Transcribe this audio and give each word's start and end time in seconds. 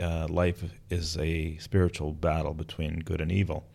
uh, 0.00 0.26
life 0.28 0.64
is 0.88 1.16
a 1.18 1.56
spiritual 1.58 2.12
battle 2.12 2.54
between 2.54 3.00
good 3.00 3.20
and 3.20 3.30
evil, 3.30 3.66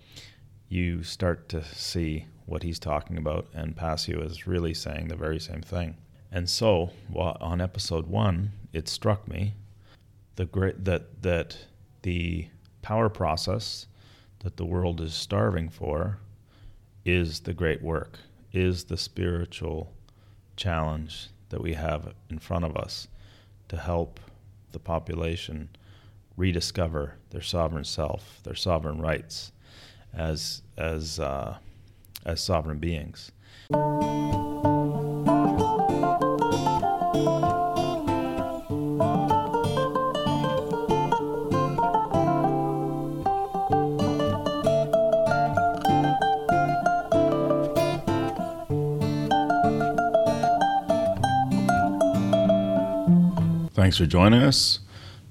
you 0.68 1.04
start 1.04 1.48
to 1.50 1.64
see 1.64 2.26
what 2.46 2.64
he's 2.64 2.80
talking 2.80 3.18
about, 3.18 3.48
and 3.54 3.76
Passio 3.76 4.22
is 4.22 4.48
really 4.48 4.74
saying 4.74 5.08
the 5.08 5.16
very 5.16 5.40
same 5.40 5.62
thing. 5.62 5.98
And 6.32 6.50
so, 6.50 6.92
well, 7.10 7.38
on 7.40 7.62
episode 7.62 8.08
one, 8.08 8.52
it 8.74 8.88
struck 8.88 9.28
me 9.28 9.54
the 10.36 10.46
great 10.46 10.84
that 10.86 11.22
that 11.22 11.58
the 12.02 12.48
power 12.82 13.10
process 13.10 13.88
that 14.40 14.58
the 14.58 14.66
world 14.66 15.02
is 15.02 15.14
starving 15.14 15.70
for 15.70 16.20
is 17.04 17.40
the 17.42 17.54
great 17.54 17.82
work, 17.82 18.20
is 18.52 18.84
the 18.84 18.98
spiritual 18.98 19.94
challenge 20.56 21.30
that 21.50 21.62
we 21.62 21.74
have 21.74 22.14
in 22.30 22.38
front 22.38 22.66
of 22.66 22.76
us 22.76 23.08
to 23.70 23.78
help 23.78 24.20
the 24.72 24.80
population 24.80 25.70
rediscover 26.38 27.16
their 27.30 27.42
sovereign 27.42 27.84
self, 27.84 28.40
their 28.44 28.56
sovereign 28.56 29.02
rights 29.02 29.52
as 30.14 30.62
as 30.78 31.20
uh, 31.20 31.58
as 32.26 32.42
sovereign 32.42 32.80
beings. 32.80 33.32
Thanks 53.74 53.98
for 53.98 54.06
joining 54.08 54.42
us. 54.42 54.80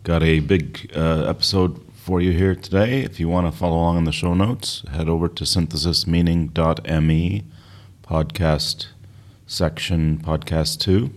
Got 0.05 0.23
a 0.23 0.41
big 0.41 0.93
uh, 0.95 1.25
episode 1.27 1.81
for 1.95 2.21
you 2.21 2.33
here 2.33 2.55
today. 2.55 3.01
If 3.01 3.19
you 3.19 3.27
want 3.27 3.51
to 3.51 3.59
follow 3.59 3.77
along 3.77 3.97
in 3.97 4.05
the 4.05 4.13
show 4.13 4.35
notes, 4.35 4.85
head 4.93 5.09
over 5.09 5.29
to 5.29 5.45
synthesismeaning.me, 5.45 7.45
podcast 8.03 8.87
section, 9.47 10.19
podcast 10.19 10.79
two. 10.79 11.11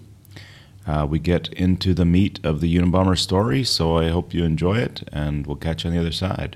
Uh, 0.88 1.06
we 1.06 1.20
get 1.20 1.50
into 1.50 1.94
the 1.94 2.06
meat 2.06 2.40
of 2.46 2.62
the 2.62 2.74
Unabomber 2.78 3.20
story, 3.20 3.66
so 3.66 3.98
I 3.98 4.08
hope 4.08 4.34
you 4.34 4.46
enjoy 4.46 4.78
it, 4.78 5.04
and 5.12 5.46
we'll 5.46 5.58
catch 5.58 5.84
you 5.84 5.90
on 5.90 5.94
the 5.94 6.00
other 6.00 6.14
side. 6.14 6.56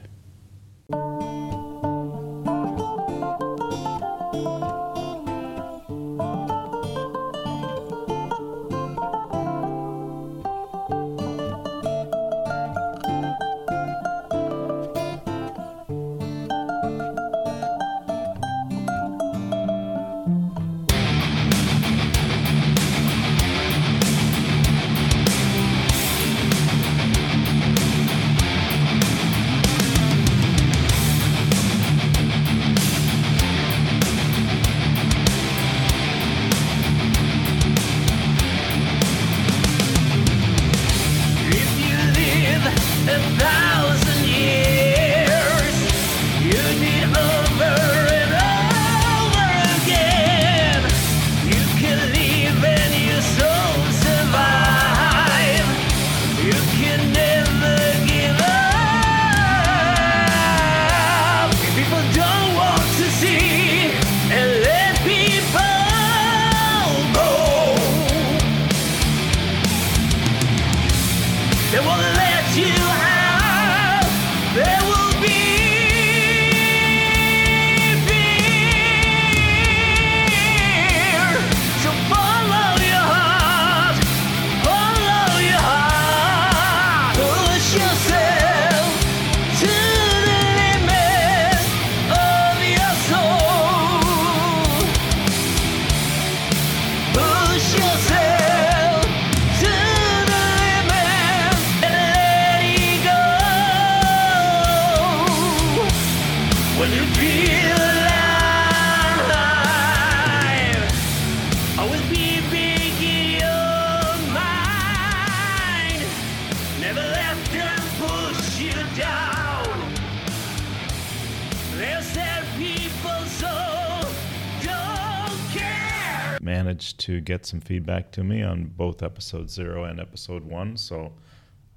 Get 127.22 127.46
some 127.46 127.62
feedback 127.62 128.12
to 128.12 128.24
me 128.24 128.44
on 128.44 128.66
both 128.76 129.02
episode 129.02 129.50
zero 129.50 129.84
and 129.84 130.00
episode 130.00 130.44
one, 130.44 130.78
so 130.78 131.14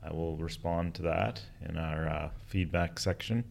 I 0.03 0.13
will 0.13 0.37
respond 0.37 0.95
to 0.95 1.03
that 1.03 1.41
in 1.67 1.79
our 1.79 2.09
uh, 2.09 2.31
feedback 2.47 2.99
section. 2.99 3.45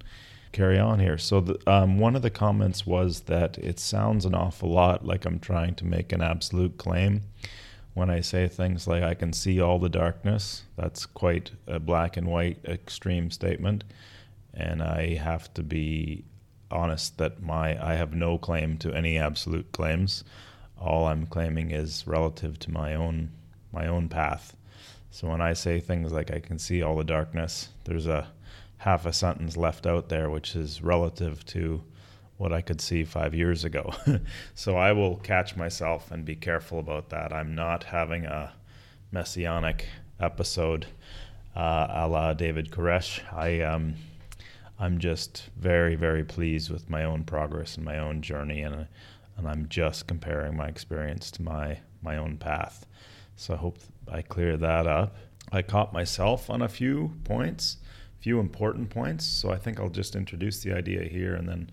Carry 0.52 0.78
on 0.78 1.00
here. 1.00 1.18
So, 1.18 1.42
the, 1.42 1.72
um, 1.72 1.98
one 1.98 2.16
of 2.16 2.22
the 2.22 2.30
comments 2.30 2.86
was 2.86 3.22
that 3.22 3.58
it 3.58 3.80
sounds 3.80 4.26
an 4.26 4.36
awful 4.36 4.70
lot 4.70 5.06
like 5.06 5.26
I'm 5.26 5.40
trying 5.40 5.74
to 5.76 5.86
make 5.86 6.12
an 6.12 6.22
absolute 6.22 6.78
claim 6.78 7.24
when 7.96 8.10
I 8.10 8.22
say 8.22 8.48
things 8.48 8.88
like 8.88 9.02
I 9.04 9.16
can 9.16 9.34
see 9.34 9.60
all 9.60 9.80
the 9.80 9.90
darkness. 9.90 10.64
That's 10.76 11.06
quite 11.06 11.52
a 11.66 11.80
black 11.80 12.18
and 12.18 12.28
white 12.28 12.60
extreme 12.66 13.32
statement, 13.32 13.84
and 14.54 14.84
I 14.84 15.16
have 15.16 15.52
to 15.56 15.64
be 15.64 16.24
honest 16.70 17.18
that 17.18 17.42
my 17.42 17.84
I 17.84 17.94
have 17.96 18.14
no 18.14 18.38
claim 18.38 18.78
to 18.80 18.94
any 18.94 19.18
absolute 19.18 19.72
claims 19.72 20.24
all 20.84 21.08
I'm 21.08 21.26
claiming 21.26 21.72
is 21.72 22.06
relative 22.06 22.60
to 22.60 22.72
my 22.72 22.94
own 22.96 23.32
my 23.72 23.88
own 23.88 24.10
path. 24.10 24.56
So 25.10 25.30
when 25.30 25.42
I 25.42 25.54
say 25.54 25.80
things 25.80 26.12
like 26.12 26.32
I 26.32 26.40
can 26.40 26.60
see 26.60 26.82
all 26.84 26.98
the 26.98 27.04
darkness, 27.04 27.70
there's 27.86 28.08
a 28.08 28.28
half 28.78 29.06
a 29.06 29.14
sentence 29.14 29.56
left 29.56 29.88
out 29.88 30.10
there 30.10 30.30
which 30.30 30.56
is 30.56 30.82
relative 30.82 31.46
to 31.46 31.82
what 32.38 32.52
I 32.52 32.62
could 32.62 32.82
see 32.82 33.04
five 33.04 33.34
years 33.34 33.64
ago. 33.64 33.94
so 34.56 34.76
I 34.76 34.92
will 34.92 35.16
catch 35.18 35.56
myself 35.56 36.12
and 36.12 36.26
be 36.26 36.36
careful 36.36 36.80
about 36.80 37.10
that. 37.10 37.32
I'm 37.32 37.56
not 37.56 37.86
having 37.86 38.26
a 38.26 38.54
messianic 39.12 39.88
episode 40.20 40.88
uh, 41.56 41.88
a 41.90 42.08
la 42.08 42.34
David 42.34 42.72
Koresh. 42.72 43.22
I 43.32 43.62
um, 43.62 43.96
I'm 44.80 44.98
just 44.98 45.50
very 45.58 45.96
very 45.96 46.24
pleased 46.24 46.70
with 46.70 46.90
my 46.90 47.04
own 47.04 47.24
progress 47.24 47.76
and 47.76 47.86
my 47.86 47.98
own 48.00 48.22
journey 48.22 48.62
and 48.62 48.88
and 49.38 49.48
I'm 49.48 49.68
just 49.70 50.08
comparing 50.08 50.56
my 50.56 50.68
experience 50.68 51.32
to 51.32 51.44
my 51.44 51.80
my 52.02 52.18
own 52.18 52.38
path. 52.38 52.86
So 53.36 53.54
I 53.54 53.58
hope 53.58 53.78
I 54.12 54.22
clear 54.22 54.58
that 54.58 54.88
up. 54.88 55.16
I 55.52 55.62
caught 55.62 55.94
myself 55.94 56.50
on 56.50 56.62
a 56.62 56.70
few 56.70 57.14
points, 57.24 57.78
few 58.20 58.40
important 58.40 58.90
points. 58.90 59.26
So 59.26 59.52
I 59.52 59.58
think 59.58 59.80
I'll 59.80 59.90
just 59.90 60.16
introduce 60.16 60.62
the 60.62 60.74
idea 60.74 61.04
here, 61.04 61.36
and 61.36 61.48
then 61.48 61.70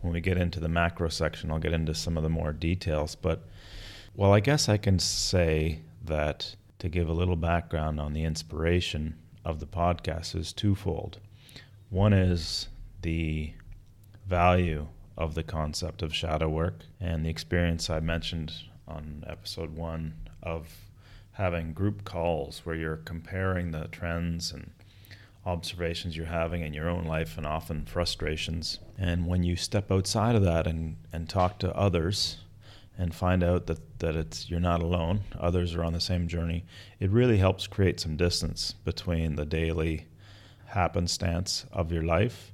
when 0.00 0.12
we 0.12 0.20
get 0.20 0.38
into 0.38 0.60
the 0.60 0.68
macro 0.68 1.08
section, 1.08 1.50
I'll 1.50 1.58
get 1.58 1.72
into 1.72 1.94
some 1.94 2.16
of 2.16 2.22
the 2.22 2.28
more 2.28 2.52
details. 2.52 3.14
But 3.14 3.46
well, 4.14 4.32
I 4.32 4.40
guess 4.40 4.68
I 4.68 4.76
can 4.76 4.98
say 4.98 5.80
that 6.04 6.54
to 6.78 6.88
give 6.88 7.08
a 7.08 7.12
little 7.12 7.36
background 7.36 8.00
on 8.00 8.12
the 8.12 8.24
inspiration 8.24 9.16
of 9.44 9.60
the 9.60 9.66
podcast 9.66 10.34
is 10.34 10.52
twofold. 10.52 11.18
One 11.90 12.12
is 12.12 12.68
the 13.02 13.52
value 14.26 14.86
of 15.20 15.34
the 15.34 15.42
concept 15.42 16.00
of 16.00 16.14
shadow 16.14 16.48
work 16.48 16.78
and 16.98 17.26
the 17.26 17.28
experience 17.28 17.90
I 17.90 18.00
mentioned 18.00 18.54
on 18.88 19.22
episode 19.26 19.76
one 19.76 20.14
of 20.42 20.66
having 21.32 21.74
group 21.74 22.04
calls 22.04 22.60
where 22.64 22.74
you're 22.74 22.96
comparing 22.96 23.70
the 23.70 23.86
trends 23.88 24.50
and 24.50 24.70
observations 25.44 26.16
you're 26.16 26.24
having 26.24 26.62
in 26.62 26.72
your 26.72 26.88
own 26.88 27.04
life 27.04 27.36
and 27.36 27.46
often 27.46 27.84
frustrations. 27.84 28.78
And 28.96 29.26
when 29.26 29.42
you 29.42 29.56
step 29.56 29.92
outside 29.92 30.36
of 30.36 30.42
that 30.44 30.66
and, 30.66 30.96
and 31.12 31.28
talk 31.28 31.58
to 31.58 31.76
others 31.76 32.38
and 32.96 33.14
find 33.14 33.44
out 33.44 33.66
that, 33.66 33.98
that 33.98 34.16
it's 34.16 34.48
you're 34.48 34.58
not 34.58 34.80
alone, 34.80 35.20
others 35.38 35.74
are 35.74 35.84
on 35.84 35.92
the 35.92 36.00
same 36.00 36.28
journey, 36.28 36.64
it 36.98 37.10
really 37.10 37.36
helps 37.36 37.66
create 37.66 38.00
some 38.00 38.16
distance 38.16 38.72
between 38.86 39.36
the 39.36 39.44
daily 39.44 40.06
happenstance 40.64 41.66
of 41.72 41.92
your 41.92 42.04
life 42.04 42.52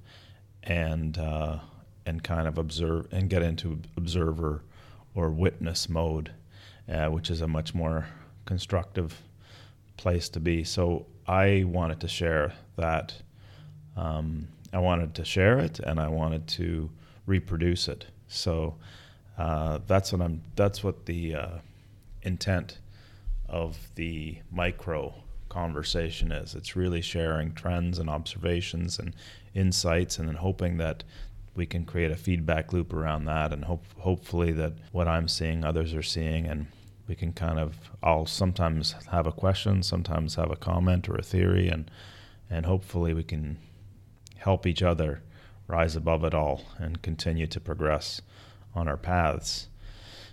and 0.64 1.16
uh, 1.16 1.58
and 2.06 2.22
kind 2.22 2.46
of 2.46 2.56
observe 2.56 3.08
and 3.12 3.28
get 3.28 3.42
into 3.42 3.80
observer 3.96 4.62
or 5.14 5.28
witness 5.30 5.88
mode, 5.88 6.30
uh, 6.88 7.08
which 7.08 7.30
is 7.30 7.40
a 7.40 7.48
much 7.48 7.74
more 7.74 8.06
constructive 8.44 9.20
place 9.96 10.28
to 10.28 10.40
be. 10.40 10.62
So 10.64 11.06
I 11.26 11.64
wanted 11.66 12.00
to 12.00 12.08
share 12.08 12.52
that. 12.76 13.14
Um, 13.96 14.48
I 14.72 14.78
wanted 14.78 15.14
to 15.16 15.24
share 15.24 15.58
it, 15.58 15.80
and 15.80 15.98
I 15.98 16.08
wanted 16.08 16.46
to 16.48 16.90
reproduce 17.26 17.88
it. 17.88 18.06
So 18.28 18.76
uh, 19.38 19.80
that's 19.86 20.12
what 20.12 20.22
I'm. 20.22 20.42
That's 20.54 20.84
what 20.84 21.06
the 21.06 21.34
uh, 21.34 21.58
intent 22.22 22.78
of 23.48 23.76
the 23.94 24.38
micro 24.50 25.14
conversation 25.48 26.32
is. 26.32 26.54
It's 26.54 26.76
really 26.76 27.00
sharing 27.00 27.52
trends 27.52 27.98
and 27.98 28.10
observations 28.10 28.98
and 28.98 29.14
insights, 29.54 30.18
and 30.18 30.28
then 30.28 30.36
hoping 30.36 30.76
that 30.78 31.04
we 31.56 31.66
can 31.66 31.84
create 31.84 32.10
a 32.10 32.16
feedback 32.16 32.72
loop 32.72 32.92
around 32.92 33.24
that, 33.24 33.52
and 33.52 33.64
hope 33.64 33.84
hopefully 33.98 34.52
that 34.52 34.74
what 34.92 35.08
I'm 35.08 35.28
seeing, 35.28 35.64
others 35.64 35.94
are 35.94 36.02
seeing, 36.02 36.46
and 36.46 36.66
we 37.08 37.14
can 37.14 37.32
kind 37.32 37.58
of 37.58 37.76
I'll 38.02 38.26
sometimes 38.26 38.94
have 39.10 39.26
a 39.26 39.32
question, 39.32 39.82
sometimes 39.82 40.34
have 40.34 40.50
a 40.50 40.56
comment 40.56 41.08
or 41.08 41.16
a 41.16 41.22
theory, 41.22 41.68
and 41.68 41.90
and 42.50 42.66
hopefully 42.66 43.14
we 43.14 43.24
can 43.24 43.58
help 44.36 44.66
each 44.66 44.82
other 44.82 45.22
rise 45.66 45.96
above 45.96 46.24
it 46.24 46.34
all 46.34 46.62
and 46.78 47.02
continue 47.02 47.46
to 47.46 47.60
progress 47.60 48.20
on 48.74 48.86
our 48.86 48.96
paths. 48.96 49.68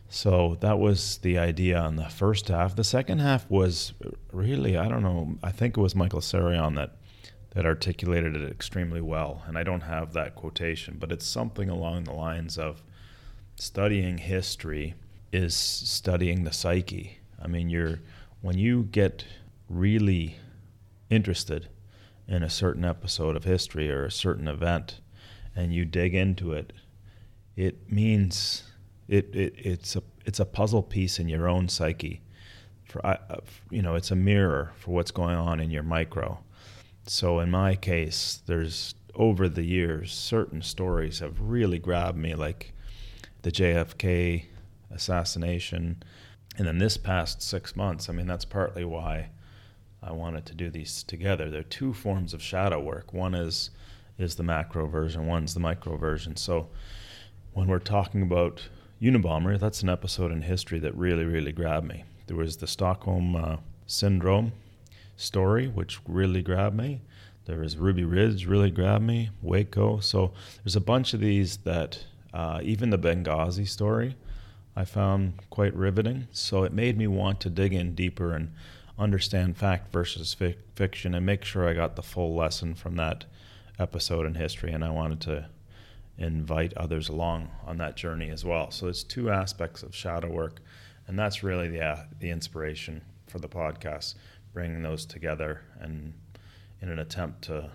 So 0.09 0.57
that 0.59 0.77
was 0.77 1.17
the 1.19 1.39
idea 1.39 1.79
on 1.79 1.95
the 1.95 2.05
first 2.09 2.49
half. 2.49 2.75
The 2.75 2.83
second 2.83 3.19
half 3.19 3.49
was 3.49 3.93
really, 4.31 4.77
I 4.77 4.87
don't 4.87 5.01
know, 5.01 5.37
I 5.41 5.51
think 5.51 5.75
it 5.75 5.81
was 5.81 5.95
Michael 5.95 6.19
Tsarion 6.19 6.75
that 6.75 6.97
that 7.53 7.65
articulated 7.65 8.35
it 8.35 8.51
extremely 8.51 9.01
well. 9.01 9.43
And 9.47 9.57
I 9.57 9.63
don't 9.63 9.81
have 9.81 10.13
that 10.13 10.35
quotation, 10.35 10.97
but 10.99 11.11
it's 11.11 11.25
something 11.25 11.69
along 11.69 12.03
the 12.03 12.13
lines 12.13 12.57
of 12.57 12.83
studying 13.55 14.17
history 14.17 14.95
is 15.31 15.55
studying 15.55 16.43
the 16.43 16.51
psyche. 16.51 17.19
I 17.41 17.47
mean, 17.47 17.69
you're 17.69 17.99
when 18.41 18.57
you 18.57 18.83
get 18.83 19.25
really 19.69 20.37
interested 21.09 21.69
in 22.27 22.43
a 22.43 22.49
certain 22.49 22.83
episode 22.83 23.35
of 23.35 23.43
history 23.43 23.89
or 23.89 24.05
a 24.05 24.11
certain 24.11 24.47
event 24.47 24.99
and 25.55 25.73
you 25.73 25.85
dig 25.85 26.15
into 26.15 26.53
it, 26.53 26.73
it 27.55 27.91
means 27.91 28.63
it, 29.07 29.33
it 29.35 29.53
it's 29.57 29.95
a 29.95 30.03
it's 30.25 30.39
a 30.39 30.45
puzzle 30.45 30.83
piece 30.83 31.19
in 31.19 31.29
your 31.29 31.47
own 31.47 31.69
psyche. 31.69 32.21
For 32.85 33.05
uh, 33.05 33.17
you 33.69 33.81
know, 33.81 33.95
it's 33.95 34.11
a 34.11 34.15
mirror 34.15 34.73
for 34.77 34.91
what's 34.91 35.11
going 35.11 35.35
on 35.35 35.59
in 35.59 35.69
your 35.69 35.83
micro. 35.83 36.42
So 37.05 37.39
in 37.39 37.51
my 37.51 37.75
case, 37.75 38.41
there's 38.45 38.95
over 39.15 39.47
the 39.47 39.63
years 39.63 40.11
certain 40.11 40.61
stories 40.61 41.19
have 41.19 41.39
really 41.39 41.79
grabbed 41.79 42.17
me, 42.17 42.33
like 42.33 42.73
the 43.41 43.51
JFK 43.51 44.45
assassination. 44.89 46.01
And 46.57 46.67
then 46.67 46.77
this 46.77 46.97
past 46.97 47.41
six 47.41 47.75
months, 47.75 48.09
I 48.09 48.13
mean, 48.13 48.27
that's 48.27 48.45
partly 48.45 48.85
why 48.85 49.29
I 50.01 50.11
wanted 50.11 50.45
to 50.47 50.55
do 50.55 50.69
these 50.69 51.03
together. 51.03 51.49
There 51.49 51.61
are 51.61 51.63
two 51.63 51.93
forms 51.93 52.33
of 52.33 52.41
shadow 52.41 52.79
work. 52.79 53.13
One 53.13 53.35
is 53.35 53.69
is 54.19 54.35
the 54.35 54.43
macro 54.43 54.85
version, 54.85 55.25
one's 55.25 55.55
the 55.55 55.59
micro 55.59 55.97
version. 55.97 56.35
So 56.35 56.69
when 57.53 57.67
we're 57.67 57.79
talking 57.79 58.21
about 58.21 58.61
Unabomber, 59.01 59.59
that's 59.59 59.81
an 59.81 59.89
episode 59.89 60.31
in 60.31 60.43
history 60.43 60.77
that 60.79 60.95
really, 60.95 61.25
really 61.25 61.51
grabbed 61.51 61.87
me. 61.87 62.03
There 62.27 62.37
was 62.37 62.57
the 62.57 62.67
Stockholm 62.67 63.35
uh, 63.35 63.57
Syndrome 63.87 64.51
story, 65.23 65.67
which 65.67 65.99
really 66.07 66.41
grabbed 66.41 66.75
me. 66.75 67.01
There 67.45 67.59
was 67.59 67.77
Ruby 67.77 68.03
Ridge, 68.03 68.45
really 68.45 68.71
grabbed 68.71 69.05
me. 69.05 69.29
Waco. 69.41 69.99
So 69.99 70.33
there's 70.63 70.75
a 70.75 70.81
bunch 70.81 71.13
of 71.13 71.19
these 71.19 71.57
that, 71.57 72.05
uh, 72.33 72.59
even 72.63 72.89
the 72.89 72.97
Benghazi 72.97 73.67
story, 73.67 74.15
I 74.75 74.85
found 74.85 75.33
quite 75.49 75.75
riveting. 75.75 76.27
So 76.31 76.63
it 76.63 76.73
made 76.73 76.97
me 76.97 77.07
want 77.07 77.39
to 77.41 77.49
dig 77.49 77.73
in 77.73 77.95
deeper 77.95 78.33
and 78.33 78.53
understand 78.97 79.57
fact 79.57 79.91
versus 79.91 80.35
fic- 80.39 80.57
fiction 80.75 81.13
and 81.13 81.25
make 81.25 81.43
sure 81.43 81.67
I 81.67 81.73
got 81.73 81.95
the 81.95 82.03
full 82.03 82.35
lesson 82.35 82.75
from 82.75 82.95
that 82.95 83.25
episode 83.79 84.25
in 84.25 84.35
history. 84.35 84.71
And 84.71 84.83
I 84.83 84.89
wanted 84.89 85.19
to 85.21 85.47
invite 86.17 86.73
others 86.75 87.09
along 87.09 87.49
on 87.65 87.77
that 87.77 87.95
journey 87.95 88.29
as 88.29 88.45
well. 88.45 88.71
So 88.71 88.87
it's 88.87 89.03
two 89.03 89.29
aspects 89.29 89.83
of 89.83 89.95
shadow 89.95 90.29
work, 90.29 90.61
and 91.07 91.17
that's 91.17 91.43
really 91.43 91.67
the 91.67 91.83
uh, 91.83 92.03
the 92.19 92.29
inspiration 92.29 93.01
for 93.27 93.39
the 93.39 93.49
podcast, 93.49 94.15
bringing 94.53 94.83
those 94.83 95.05
together 95.05 95.61
and 95.79 96.13
in 96.81 96.89
an 96.89 96.99
attempt 96.99 97.41
to 97.43 97.71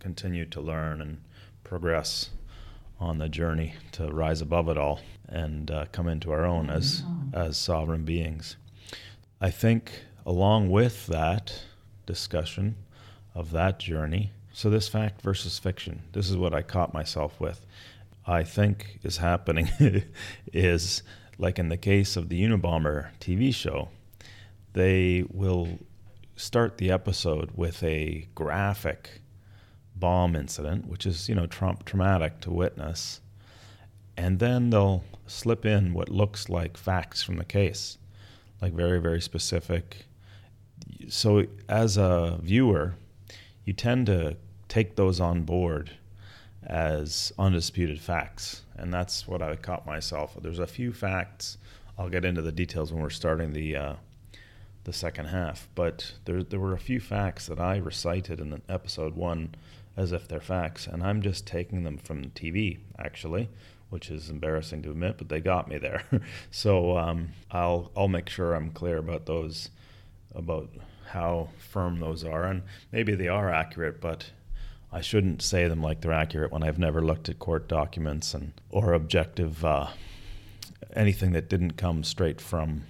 continue 0.00 0.44
to 0.46 0.60
learn 0.60 1.00
and 1.00 1.18
progress 1.64 2.30
on 2.98 3.18
the 3.18 3.28
journey 3.28 3.74
to 3.92 4.08
rise 4.08 4.40
above 4.40 4.68
it 4.68 4.78
all 4.78 5.00
and 5.28 5.70
uh, 5.70 5.84
come 5.92 6.08
into 6.08 6.30
our 6.32 6.44
own 6.44 6.70
as 6.70 7.02
as 7.32 7.56
sovereign 7.56 8.04
beings. 8.04 8.56
I 9.40 9.50
think 9.50 10.04
along 10.24 10.70
with 10.70 11.06
that 11.08 11.62
discussion 12.06 12.76
of 13.34 13.50
that 13.52 13.78
journey, 13.78 14.32
so 14.52 14.70
this 14.70 14.88
fact 14.88 15.20
versus 15.20 15.58
fiction, 15.58 16.02
this 16.12 16.30
is 16.30 16.36
what 16.36 16.54
I 16.54 16.62
caught 16.62 16.94
myself 16.94 17.38
with. 17.38 17.66
I 18.26 18.42
think 18.42 19.00
is 19.02 19.18
happening 19.18 19.68
is 20.52 21.02
like 21.38 21.58
in 21.58 21.68
the 21.68 21.76
case 21.76 22.16
of 22.16 22.28
the 22.28 22.42
Unabomber 22.42 23.08
TV 23.20 23.54
show, 23.54 23.90
they 24.72 25.24
will 25.30 25.78
start 26.36 26.76
the 26.76 26.90
episode 26.90 27.50
with 27.54 27.82
a 27.82 28.28
graphic 28.34 29.22
bomb 29.96 30.36
incident, 30.36 30.86
which 30.86 31.06
is, 31.06 31.28
you 31.28 31.34
know, 31.34 31.46
tra- 31.46 31.78
traumatic 31.84 32.40
to 32.40 32.50
witness. 32.50 33.20
And 34.16 34.38
then 34.38 34.70
they'll 34.70 35.04
slip 35.26 35.64
in 35.64 35.94
what 35.94 36.10
looks 36.10 36.48
like 36.48 36.76
facts 36.76 37.22
from 37.22 37.36
the 37.36 37.44
case, 37.44 37.98
like 38.60 38.72
very, 38.72 39.00
very 39.00 39.20
specific. 39.20 40.06
So, 41.08 41.44
as 41.68 41.96
a 41.96 42.38
viewer, 42.42 42.94
you 43.64 43.72
tend 43.72 44.06
to 44.06 44.36
take 44.68 44.96
those 44.96 45.20
on 45.20 45.42
board 45.42 45.90
as 46.66 47.32
undisputed 47.38 48.00
facts. 48.00 48.62
And 48.76 48.92
that's 48.92 49.26
what 49.26 49.42
I 49.42 49.56
caught 49.56 49.86
myself. 49.86 50.36
There's 50.40 50.58
a 50.58 50.66
few 50.66 50.92
facts. 50.92 51.58
I'll 51.98 52.10
get 52.10 52.24
into 52.24 52.42
the 52.42 52.52
details 52.52 52.92
when 52.92 53.02
we're 53.02 53.10
starting 53.10 53.52
the 53.52 53.76
uh, 53.76 53.94
the 54.86 54.92
second 54.92 55.26
half. 55.26 55.68
But 55.74 56.12
there 56.24 56.42
there 56.42 56.60
were 56.60 56.72
a 56.72 56.78
few 56.78 57.00
facts 57.00 57.46
that 57.46 57.60
I 57.60 57.76
recited 57.76 58.40
in 58.40 58.62
episode 58.68 59.14
one 59.14 59.54
as 59.96 60.12
if 60.12 60.28
they're 60.28 60.40
facts, 60.40 60.86
and 60.86 61.02
I'm 61.02 61.20
just 61.20 61.46
taking 61.46 61.82
them 61.84 61.98
from 61.98 62.30
TV, 62.30 62.78
actually, 62.98 63.48
which 63.90 64.10
is 64.10 64.30
embarrassing 64.30 64.82
to 64.82 64.90
admit, 64.90 65.16
but 65.18 65.28
they 65.28 65.40
got 65.40 65.68
me 65.68 65.78
there. 65.78 66.04
so 66.50 66.96
um, 66.96 67.30
I'll 67.50 67.90
I'll 67.96 68.08
make 68.08 68.28
sure 68.28 68.54
I'm 68.54 68.70
clear 68.70 68.96
about 68.96 69.26
those, 69.26 69.70
about 70.34 70.70
how 71.10 71.50
firm 71.58 71.98
those 71.98 72.24
are, 72.24 72.44
and 72.44 72.62
maybe 72.92 73.14
they 73.14 73.28
are 73.28 73.50
accurate, 73.50 74.00
but 74.00 74.30
I 74.92 75.00
shouldn't 75.00 75.42
say 75.42 75.66
them 75.66 75.82
like 75.82 76.00
they're 76.00 76.12
accurate 76.12 76.52
when 76.52 76.62
I've 76.62 76.78
never 76.78 77.02
looked 77.02 77.28
at 77.28 77.40
court 77.40 77.68
documents 77.68 78.34
and 78.34 78.52
or 78.70 78.92
objective 78.92 79.64
uh, 79.64 79.88
anything 80.94 81.32
that 81.32 81.48
didn't 81.48 81.72
come 81.72 82.04
straight 82.04 82.40
from 82.40 82.84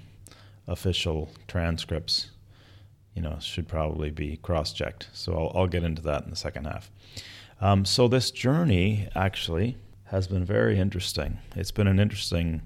official 0.68 1.30
transcripts 1.46 2.30
you 3.16 3.22
know, 3.22 3.38
should 3.40 3.66
probably 3.66 4.10
be 4.10 4.36
cross 4.36 4.72
checked. 4.72 5.08
So 5.12 5.32
I'll, 5.32 5.60
I'll, 5.62 5.66
get 5.66 5.82
into 5.82 6.02
that 6.02 6.24
in 6.24 6.30
the 6.30 6.36
second 6.36 6.66
half. 6.66 6.90
Um, 7.62 7.86
so 7.86 8.06
this 8.06 8.30
journey 8.30 9.08
actually 9.16 9.78
has 10.04 10.28
been 10.28 10.44
very 10.44 10.78
interesting. 10.78 11.38
It's 11.56 11.70
been 11.70 11.86
an 11.86 11.98
interesting 11.98 12.60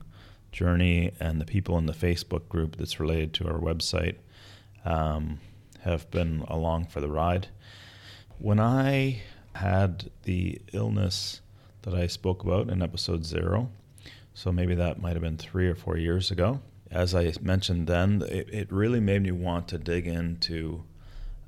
journey, 0.51 1.13
and 1.21 1.41
the 1.41 1.45
people 1.45 1.79
in 1.79 1.87
the 1.87 1.93
Facebook 1.93 2.49
group 2.49 2.77
that's 2.77 2.99
related 2.99 3.33
to 3.35 3.47
our 3.47 3.61
website 3.61 4.17
um, 4.85 5.39
have 5.83 6.11
been 6.11 6.45
along 6.49 6.87
for 6.87 7.01
the 7.01 7.09
ride. 7.09 7.47
When 8.39 8.59
I 8.59 9.23
had 9.55 10.11
the 10.25 10.61
illness 10.73 11.41
that 11.83 11.95
I 11.95 12.09
spoke 12.09 12.43
about 12.43 12.69
in 12.69 12.83
episode 12.83 13.25
zero, 13.25 13.71
so 14.35 14.51
maybe 14.51 14.75
that 14.75 15.01
might 15.01 15.13
have 15.13 15.23
been 15.23 15.39
three 15.39 15.69
or 15.69 15.77
four 15.77 15.97
years 15.97 16.33
ago, 16.33 16.61
as 16.91 17.15
I 17.15 17.33
mentioned 17.41 17.87
then, 17.87 18.23
it, 18.29 18.49
it 18.53 18.73
really 18.73 19.01
made 19.01 19.23
me 19.23 19.31
want 19.31 19.69
to 19.69 19.79
dig 19.79 20.07
into 20.07 20.85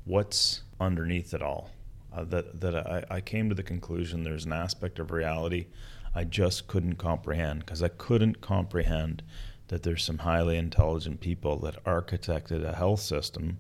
what's 0.05 0.63
underneath 0.81 1.35
it 1.35 1.43
all. 1.43 1.71
Uh, 2.15 2.25
that 2.25 2.61
that 2.61 2.77
I, 2.77 3.05
I 3.09 3.21
came 3.21 3.49
to 3.49 3.55
the 3.55 3.63
conclusion 3.63 4.23
there's 4.23 4.45
an 4.45 4.53
aspect 4.53 4.99
of 4.99 5.11
reality 5.11 5.67
I 6.15 6.25
just 6.25 6.67
couldn't 6.67 6.97
comprehend 6.97 7.61
because 7.61 7.83
I 7.83 7.89
couldn't 7.89 8.41
comprehend 8.41 9.23
that 9.69 9.83
there's 9.83 10.05
some 10.05 10.19
highly 10.19 10.59
intelligent 10.59 11.21
people 11.21 11.59
that 11.61 11.83
architected 11.85 12.65
a 12.65 12.77
health 12.77 13.01
system 13.01 13.59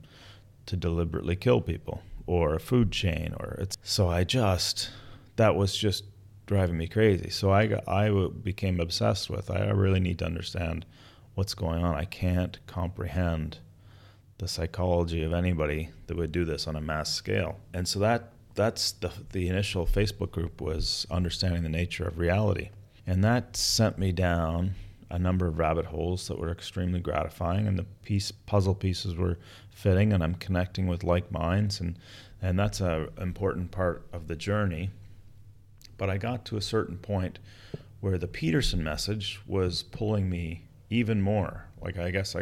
to 0.66 0.76
deliberately 0.76 1.36
kill 1.36 1.60
people. 1.60 2.02
or 2.26 2.54
a 2.54 2.60
food 2.60 2.92
chain 2.92 3.34
or 3.40 3.56
it's 3.58 3.76
so 3.82 4.08
I 4.08 4.22
just 4.24 4.90
that 5.36 5.56
was 5.56 5.76
just 5.76 6.04
driving 6.46 6.76
me 6.76 6.86
crazy. 6.86 7.30
So 7.30 7.50
I 7.50 7.66
got, 7.66 7.88
I 7.88 8.10
became 8.42 8.80
obsessed 8.80 9.30
with 9.30 9.50
I 9.50 9.70
really 9.70 10.00
need 10.00 10.18
to 10.18 10.26
understand 10.26 10.84
what's 11.34 11.54
going 11.54 11.82
on. 11.84 11.94
I 11.94 12.04
can't 12.04 12.58
comprehend 12.66 13.58
the 14.38 14.48
psychology 14.48 15.22
of 15.22 15.32
anybody 15.32 15.90
that 16.06 16.16
would 16.16 16.32
do 16.32 16.44
this 16.44 16.66
on 16.66 16.76
a 16.76 16.80
mass 16.80 17.12
scale. 17.12 17.60
And 17.72 17.86
so 17.86 17.98
that 18.00 18.32
that's 18.54 18.92
the 18.92 19.12
the 19.32 19.48
initial 19.48 19.86
Facebook 19.86 20.32
group 20.32 20.60
was 20.60 21.06
understanding 21.10 21.62
the 21.62 21.68
nature 21.68 22.04
of 22.04 22.18
reality. 22.18 22.70
And 23.06 23.22
that 23.24 23.56
sent 23.56 23.98
me 23.98 24.12
down 24.12 24.74
a 25.10 25.18
number 25.18 25.46
of 25.46 25.58
rabbit 25.58 25.86
holes 25.86 26.26
that 26.28 26.38
were 26.38 26.50
extremely 26.50 26.98
gratifying 26.98 27.66
and 27.66 27.78
the 27.78 27.84
piece 28.02 28.32
puzzle 28.32 28.74
pieces 28.74 29.14
were 29.14 29.38
fitting 29.70 30.12
and 30.12 30.24
I'm 30.24 30.34
connecting 30.36 30.86
with 30.86 31.04
like 31.04 31.30
minds 31.30 31.80
and 31.80 31.98
and 32.40 32.58
that's 32.58 32.80
a 32.80 33.08
important 33.20 33.70
part 33.70 34.06
of 34.12 34.26
the 34.26 34.36
journey. 34.36 34.90
But 35.98 36.10
I 36.10 36.18
got 36.18 36.44
to 36.46 36.56
a 36.56 36.62
certain 36.62 36.96
point 36.96 37.38
where 38.00 38.18
the 38.18 38.26
Peterson 38.26 38.82
message 38.82 39.40
was 39.46 39.84
pulling 39.84 40.28
me 40.28 40.64
even 40.92 41.22
more. 41.22 41.66
Like 41.80 41.98
I 41.98 42.10
guess 42.10 42.36
I 42.36 42.40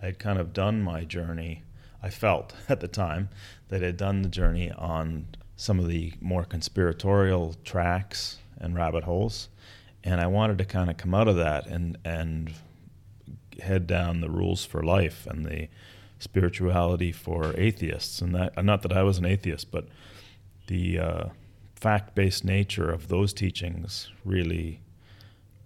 I 0.00 0.06
had 0.06 0.18
kind 0.18 0.38
of 0.38 0.52
done 0.52 0.82
my 0.82 1.04
journey. 1.04 1.64
I 2.02 2.10
felt 2.10 2.54
at 2.68 2.80
the 2.80 2.88
time 2.88 3.28
that 3.68 3.82
I 3.82 3.86
had 3.86 3.96
done 3.96 4.22
the 4.22 4.28
journey 4.28 4.70
on 4.70 5.26
some 5.56 5.78
of 5.80 5.88
the 5.88 6.12
more 6.20 6.44
conspiratorial 6.44 7.56
tracks 7.64 8.38
and 8.58 8.74
rabbit 8.74 9.04
holes, 9.04 9.48
and 10.04 10.20
I 10.20 10.26
wanted 10.28 10.58
to 10.58 10.64
kind 10.64 10.88
of 10.88 10.96
come 10.96 11.14
out 11.14 11.28
of 11.28 11.36
that 11.36 11.66
and 11.66 11.98
and 12.04 12.52
head 13.60 13.86
down 13.88 14.20
the 14.20 14.30
rules 14.30 14.64
for 14.64 14.82
life 14.84 15.26
and 15.26 15.44
the 15.44 15.68
spirituality 16.20 17.10
for 17.10 17.54
atheists. 17.58 18.20
And 18.20 18.34
that 18.34 18.64
not 18.64 18.82
that 18.82 18.92
I 18.92 19.02
was 19.02 19.18
an 19.18 19.26
atheist, 19.26 19.70
but 19.70 19.88
the 20.68 20.98
uh, 20.98 21.24
fact-based 21.74 22.44
nature 22.44 22.90
of 22.90 23.08
those 23.08 23.32
teachings 23.32 24.10
really 24.24 24.80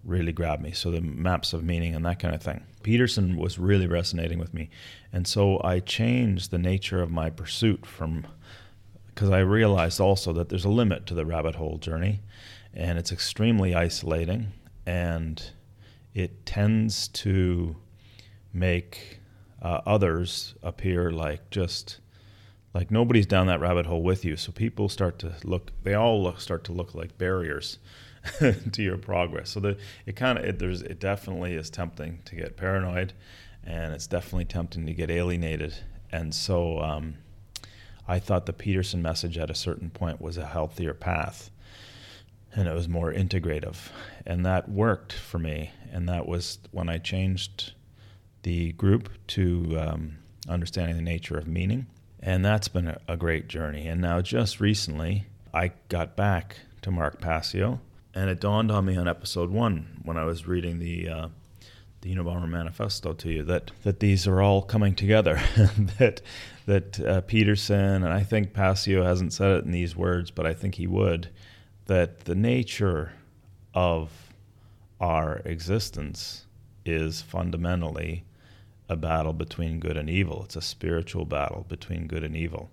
really 0.05 0.33
grabbed 0.33 0.63
me. 0.63 0.73
So 0.73 0.91
the 0.91 1.01
maps 1.01 1.53
of 1.53 1.63
meaning 1.63 1.95
and 1.95 2.05
that 2.05 2.19
kind 2.19 2.35
of 2.35 2.43
thing. 2.43 2.65
Peterson 2.83 3.37
was 3.37 3.59
really 3.59 3.87
resonating 3.87 4.39
with 4.39 4.53
me. 4.53 4.71
And 5.13 5.27
so 5.27 5.61
I 5.63 5.81
changed 5.81 6.51
the 6.51 6.59
nature 6.59 7.01
of 7.01 7.11
my 7.11 7.31
pursuit 7.31 7.87
from 7.87 8.27
because 9.15 9.31
I 9.31 9.41
realized 9.41 10.01
also 10.01 10.33
that 10.33 10.49
there's 10.49 10.65
a 10.65 10.71
limit 10.71 11.07
to 11.07 11.15
the 11.15 11.27
rabbit 11.27 11.57
hole 11.57 11.79
journey 11.79 12.21
and 12.75 12.99
it's 12.99 13.13
extremely 13.13 13.75
isolating 13.75 14.53
and 14.87 15.51
it 16.15 16.47
tends 16.47 17.09
to 17.09 17.77
make 18.53 19.21
uh, 19.61 19.81
others 19.87 20.55
appear 20.63 21.11
like 21.11 21.51
just 21.51 22.01
like 22.75 22.91
nobody's 22.91 23.27
down 23.27 23.47
that 23.47 23.61
rabbit 23.61 23.87
hole 23.87 24.03
with 24.03 24.25
you 24.25 24.37
so 24.37 24.51
people 24.51 24.89
start 24.89 25.19
to 25.19 25.35
look 25.45 25.71
they 25.85 25.95
all 25.95 26.23
look, 26.23 26.41
start 26.41 26.65
to 26.65 26.73
look 26.73 26.95
like 26.95 27.17
barriers 27.19 27.79
to 28.73 28.83
your 28.83 28.99
progress. 28.99 29.51
So 29.51 29.61
the, 29.61 29.77
it 30.07 30.17
kind 30.17 30.39
of 30.39 30.45
it, 30.45 30.59
there's 30.59 30.83
it 30.83 31.01
definitely 31.01 31.55
is 31.55 31.71
tempting 31.71 32.21
to 32.27 32.37
get 32.37 32.57
paranoid, 32.57 33.13
and 33.65 33.93
it's 33.93 34.07
definitely 34.07 34.45
tempting 34.45 34.87
to 34.87 34.95
get 34.95 35.11
alienated. 35.11 35.75
And 36.11 36.35
so 36.35 36.81
um, 36.81 37.15
I 38.07 38.19
thought 38.19 38.47
the 38.47 38.53
Peterson 38.53 39.03
message 39.03 39.39
at 39.39 39.51
a 39.51 39.55
certain 39.55 39.91
point 39.91 40.21
was 40.21 40.37
a 40.37 40.47
healthier 40.47 40.95
path, 40.95 41.51
and 42.55 42.69
it 42.69 42.75
was 42.75 42.89
more 42.89 43.13
integrative, 43.13 43.91
and 44.27 44.47
that 44.47 44.69
worked 44.69 45.13
for 45.13 45.39
me. 45.39 45.73
And 45.91 46.09
that 46.09 46.27
was 46.27 46.59
when 46.71 46.89
I 46.89 46.99
changed 46.99 47.75
the 48.43 48.73
group 48.73 49.11
to 49.29 49.79
um, 49.79 50.19
understanding 50.49 50.97
the 50.97 51.03
nature 51.03 51.37
of 51.37 51.47
meaning, 51.47 51.87
and 52.21 52.45
that's 52.45 52.69
been 52.69 52.97
a, 53.09 53.17
great 53.17 53.49
journey. 53.49 53.89
And 53.89 54.01
now 54.01 54.21
just 54.21 54.61
recently, 54.61 55.27
I 55.53 55.73
got 55.89 56.17
back 56.17 56.57
to 56.83 56.91
Mark 56.91 57.21
Passio 57.21 57.81
and 58.15 58.29
it 58.29 58.41
dawned 58.41 58.71
on 58.71 58.85
me 58.85 58.97
on 58.97 59.09
episode 59.09 59.51
one 59.51 60.01
when 60.05 60.17
I 60.17 60.25
was 60.25 60.47
reading 60.47 60.79
the 60.79 61.09
uh, 61.09 61.29
the 62.03 62.15
Unabomber 62.15 62.49
Manifesto 62.49 63.13
to 63.15 63.31
you 63.31 63.43
that 63.45 63.71
that 63.85 64.01
these 64.01 64.27
are 64.27 64.43
all 64.43 64.63
coming 64.63 64.95
together. 64.95 65.41
that 65.99 66.21
that 66.67 67.01
uh, 67.01 67.21
Peterson 67.23 68.03
and 68.03 68.13
I 68.13 68.23
think 68.23 68.53
Passio 68.53 69.05
hasn't 69.05 69.33
said 69.33 69.53
it 69.53 69.65
in 69.65 69.73
these 69.73 69.97
words, 69.97 70.31
but 70.31 70.47
I 70.47 70.53
think 70.53 70.77
he 70.77 70.87
would. 70.87 71.31
That 71.87 72.21
the 72.21 72.35
nature 72.35 73.13
of 73.75 74.11
our 75.01 75.39
existence 75.45 76.47
is 76.85 77.23
fundamentally 77.23 78.25
a 78.89 78.97
battle 78.97 79.33
between 79.33 79.81
good 79.81 79.97
and 79.97 80.11
evil. 80.11 80.43
It's 80.45 80.57
a 80.57 80.63
spiritual 80.63 81.25
battle 81.25 81.65
between 81.69 82.07
good 82.07 82.23
and 82.23 82.37
evil. 82.37 82.71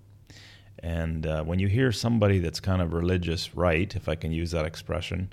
And 0.82 1.26
uh, 1.26 1.42
when 1.44 1.58
you 1.58 1.68
hear 1.68 1.92
somebody 1.92 2.38
that's 2.38 2.60
kind 2.60 2.80
of 2.80 2.92
religious 2.92 3.54
right, 3.54 3.94
if 3.94 4.08
I 4.08 4.14
can 4.14 4.32
use 4.32 4.50
that 4.52 4.64
expression, 4.64 5.32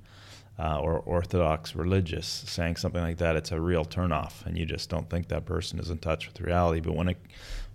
uh, 0.59 0.79
or 0.79 0.99
orthodox 0.99 1.75
religious 1.75 2.25
saying 2.25 2.75
something 2.75 3.01
like 3.01 3.17
that, 3.17 3.35
it's 3.35 3.51
a 3.51 3.61
real 3.61 3.85
turnoff, 3.85 4.45
and 4.45 4.57
you 4.57 4.65
just 4.65 4.89
don't 4.89 5.09
think 5.09 5.27
that 5.27 5.45
person 5.45 5.79
is 5.79 5.89
in 5.89 5.99
touch 5.99 6.27
with 6.27 6.41
reality. 6.41 6.81
But 6.81 6.95
when 6.95 7.09
it, 7.09 7.17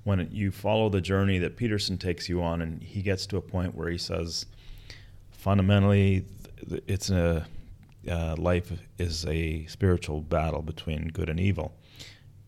when 0.04 0.20
it, 0.20 0.32
you 0.32 0.50
follow 0.50 0.88
the 0.88 1.00
journey 1.00 1.38
that 1.38 1.56
Peterson 1.56 1.96
takes 1.96 2.28
you 2.28 2.42
on, 2.42 2.60
and 2.60 2.82
he 2.82 3.00
gets 3.02 3.24
to 3.26 3.36
a 3.36 3.40
point 3.40 3.74
where 3.74 3.88
he 3.88 3.98
says, 3.98 4.46
fundamentally, 5.30 6.24
it's 6.86 7.10
a 7.10 7.46
uh, 8.10 8.34
life 8.36 8.72
is 8.98 9.24
a 9.26 9.64
spiritual 9.66 10.20
battle 10.20 10.60
between 10.60 11.08
good 11.08 11.28
and 11.28 11.38
evil. 11.38 11.72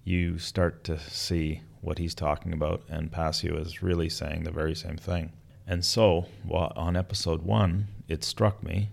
You 0.03 0.39
start 0.39 0.83
to 0.85 0.99
see 0.99 1.63
what 1.85 1.99
he's 1.99 2.15
talking 2.15 2.53
about, 2.53 2.83
and 2.89 3.13
Passio 3.13 3.57
is 3.57 3.83
really 3.83 4.09
saying 4.09 4.45
the 4.45 4.51
very 4.51 4.75
same 4.75 4.97
thing. 4.97 5.33
And 5.67 5.85
so, 5.85 6.27
on 6.51 6.97
episode 6.97 7.43
one, 7.43 7.89
it 8.09 8.25
struck 8.25 8.63
me 8.63 8.91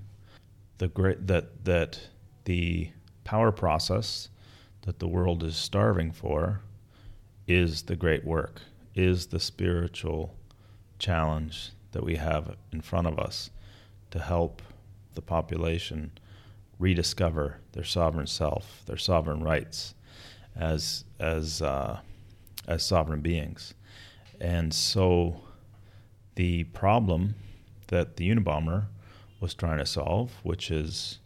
the 0.78 0.88
great 0.88 1.28
that 1.28 1.66
that 1.66 2.00
the 2.46 2.90
power 3.24 3.52
process 3.52 4.30
that 4.84 5.00
the 5.00 5.08
world 5.08 5.44
is 5.44 5.56
starving 5.56 6.12
for 6.12 6.62
is 7.48 7.84
the 7.84 7.96
great 7.96 8.26
work, 8.26 8.62
is 8.96 9.28
the 9.28 9.40
spiritual 9.40 10.36
challenge 10.98 11.72
that 11.92 12.04
we 12.04 12.16
have 12.16 12.56
in 12.72 12.82
front 12.82 13.08
of 13.08 13.20
us 13.20 13.50
to 14.12 14.20
help 14.20 14.62
the 15.14 15.22
population 15.22 16.12
rediscover 16.80 17.58
their 17.74 17.84
sovereign 17.84 18.28
self, 18.28 18.82
their 18.86 18.98
sovereign 18.98 19.44
rights 19.44 19.94
as 20.56 21.04
as 21.20 21.62
uh, 21.62 22.00
as 22.68 22.84
sovereign 22.84 23.22
beings. 23.22 23.74
And 24.40 24.74
so 24.74 25.42
the 26.36 26.64
problem 26.66 27.36
that 27.88 28.18
the 28.18 28.30
Unabomber 28.30 28.86
was 29.40 29.54
trying 29.54 29.80
to 29.80 29.86
solve, 29.86 30.32
which 30.44 30.72
is 30.72 31.20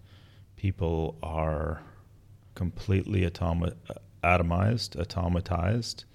people 0.56 1.18
are 1.22 1.82
completely 2.56 3.22
atomi- 3.22 3.76
atomized, 4.24 4.96
automatized, 4.96 6.06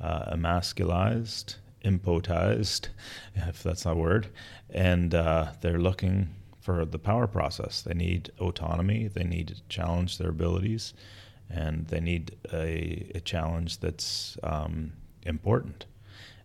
uh, 0.00 0.24
emasculized, 0.32 1.56
impotized, 1.82 2.88
if 3.34 3.62
that's 3.62 3.84
not 3.84 3.96
a 3.96 3.98
word, 3.98 4.28
and 4.70 5.14
uh, 5.14 5.52
they're 5.60 5.78
looking 5.78 6.34
for 6.60 6.84
the 6.84 6.98
power 6.98 7.26
process. 7.26 7.80
They 7.80 7.94
need 7.94 8.30
autonomy, 8.40 9.08
they 9.08 9.24
need 9.24 9.48
to 9.48 9.62
challenge 9.68 10.18
their 10.18 10.30
abilities, 10.30 10.92
and 11.50 11.86
they 11.88 12.00
need 12.00 12.36
a, 12.52 13.10
a 13.14 13.20
challenge 13.20 13.78
that's 13.80 14.36
um, 14.42 14.92
important. 15.22 15.86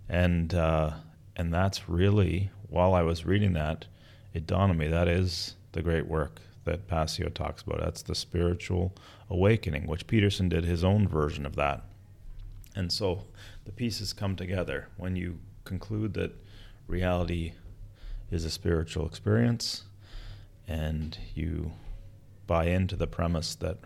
And 0.08 0.54
uh, 0.54 0.92
and 1.36 1.54
that's 1.54 1.88
really 1.88 2.52
while 2.70 2.94
I 2.94 3.02
was 3.02 3.26
reading 3.26 3.54
that, 3.54 3.86
it 4.34 4.48
dawned 4.48 4.72
on 4.72 4.78
me 4.78 4.88
that 4.88 5.08
is 5.08 5.56
the 5.72 5.82
great 5.82 6.08
work 6.08 6.42
that 6.64 6.88
Passio 6.88 7.30
talks 7.30 7.62
about. 7.62 7.80
That's 7.80 8.02
the 8.02 8.16
spiritual 8.16 8.94
awakening, 9.30 9.88
which 9.88 10.08
Peterson 10.08 10.50
did 10.50 10.64
his 10.64 10.84
own 10.84 11.08
version 11.08 11.46
of 11.46 11.56
that. 11.56 11.84
And 12.76 12.92
so 12.92 13.26
the 13.66 13.72
pieces 13.72 14.14
come 14.14 14.36
together 14.36 14.88
when 14.98 15.16
you 15.16 15.40
conclude 15.66 16.14
that 16.14 16.32
reality 16.88 17.54
is 18.30 18.46
a 18.46 18.50
spiritual 18.50 19.06
experience 19.06 19.84
and 20.68 21.18
you 21.36 21.72
buy 22.48 22.66
into 22.66 22.96
the 22.96 23.08
premise 23.08 23.56
that 23.56 23.78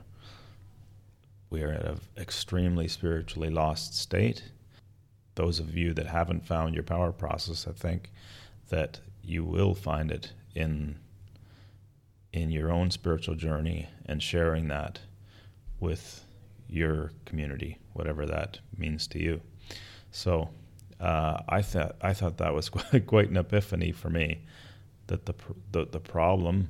we 1.49 1.63
are 1.63 1.71
at 1.71 1.85
an 1.85 1.99
extremely 2.17 2.87
spiritually 2.87 3.49
lost 3.49 3.97
state. 3.97 4.43
Those 5.35 5.59
of 5.59 5.75
you 5.75 5.93
that 5.93 6.07
haven't 6.07 6.45
found 6.45 6.73
your 6.73 6.83
power 6.83 7.11
process, 7.11 7.67
I 7.67 7.71
think 7.71 8.11
that 8.69 8.99
you 9.23 9.43
will 9.43 9.75
find 9.75 10.11
it 10.11 10.33
in 10.53 10.99
in 12.33 12.51
your 12.51 12.69
own 12.69 12.91
spiritual 12.91 13.35
journey 13.35 13.87
and 14.05 14.21
sharing 14.21 14.67
that 14.67 14.99
with 15.79 16.25
your 16.67 17.11
community, 17.25 17.77
whatever 17.93 18.25
that 18.25 18.59
means 18.77 19.07
to 19.07 19.19
you. 19.19 19.39
So 20.11 20.49
uh, 20.99 21.41
I 21.47 21.61
thought 21.61 21.95
I 22.01 22.13
thought 22.13 22.37
that 22.37 22.53
was 22.53 22.69
quite, 22.77 23.07
quite 23.07 23.29
an 23.29 23.37
epiphany 23.37 23.91
for 23.91 24.09
me 24.09 24.39
that 25.07 25.25
the, 25.25 25.35
the 25.71 25.85
the 25.85 25.99
problem 25.99 26.69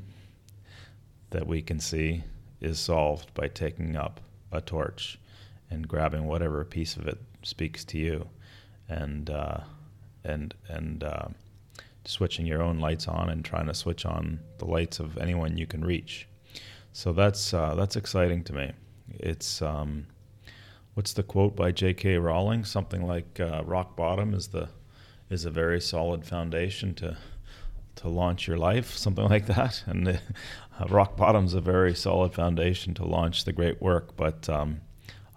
that 1.32 1.48
we 1.48 1.62
can 1.62 1.80
see 1.80 2.24
is 2.62 2.80
solved 2.80 3.34
by 3.34 3.48
taking 3.48 3.96
up 3.96 4.20
a 4.56 4.62
torch 4.62 5.20
and 5.70 5.88
grabbing 5.88 6.26
whatever 6.26 6.64
piece 6.64 6.96
of 6.96 7.08
it 7.08 7.20
speaks 7.44 7.84
to 7.86 7.98
you 7.98 8.30
and 8.88 9.30
uh, 9.30 9.60
and 10.24 10.54
and 10.68 11.04
uh, 11.04 11.28
switching 12.04 12.46
your 12.46 12.62
own 12.62 12.80
lights 12.80 13.08
on 13.08 13.30
and 13.30 13.44
trying 13.44 13.68
to 13.68 13.74
switch 13.74 14.06
on 14.06 14.40
the 14.58 14.66
lights 14.66 15.00
of 15.00 15.18
anyone 15.18 15.58
you 15.58 15.68
can 15.68 15.84
reach. 15.84 16.28
So 16.94 17.14
that's 17.14 17.54
uh, 17.54 17.76
that's 17.76 17.96
exciting 17.96 18.44
to 18.46 18.54
me. 18.54 18.72
It's 19.20 19.62
um, 19.62 20.08
what's 20.94 21.14
the 21.14 21.24
quote 21.24 21.56
by 21.56 21.72
J.K. 21.72 22.18
Rowling? 22.18 22.64
Something 22.64 23.06
like 23.06 23.40
uh, 23.40 23.64
"rock 23.66 23.96
bottom 23.96 24.34
is 24.34 24.48
the 24.48 24.70
is 25.30 25.46
a 25.46 25.52
very 25.52 25.82
solid 25.82 26.26
foundation 26.26 26.94
to 26.96 27.18
to 27.98 28.10
launch 28.10 28.48
your 28.48 28.58
life," 28.58 28.96
something 28.96 29.26
like 29.30 29.48
that. 29.48 29.84
And 29.86 30.08
uh, 30.08 30.86
rock 30.90 31.18
bottom's 31.18 31.54
a 31.54 31.62
very 31.62 31.96
solid 31.96 32.34
foundation 32.34 32.94
to 32.96 33.06
launch 33.06 33.46
the 33.46 33.54
great 33.54 33.82
work. 33.82 34.16
But 34.16 34.50
um, 34.50 34.82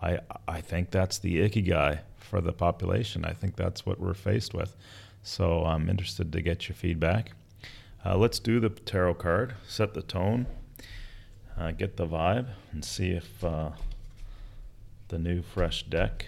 I 0.03 0.21
I 0.47 0.61
think 0.61 0.91
that's 0.91 1.19
the 1.19 1.49
ikigai 1.49 2.01
for 2.17 2.41
the 2.41 2.53
population. 2.53 3.25
I 3.25 3.33
think 3.33 3.57
that's 3.57 3.87
what 3.87 3.99
we're 3.99 4.15
faced 4.15 4.55
with. 4.55 4.77
So 5.23 5.65
I'm 5.65 5.89
interested 5.89 6.33
to 6.33 6.41
get 6.41 6.69
your 6.69 6.77
feedback. 6.77 7.33
Uh, 8.05 8.17
let's 8.17 8.39
do 8.39 8.61
the 8.61 8.69
tarot 8.69 9.15
card, 9.15 9.55
set 9.67 9.95
the 9.95 10.03
tone, 10.03 10.47
uh, 11.59 11.73
get 11.73 11.97
the 11.97 12.07
vibe, 12.07 12.49
and 12.73 12.85
see 12.85 13.11
if 13.11 13.43
uh, 13.43 13.71
the 15.09 15.19
new 15.19 15.43
fresh 15.43 15.83
deck 15.83 16.27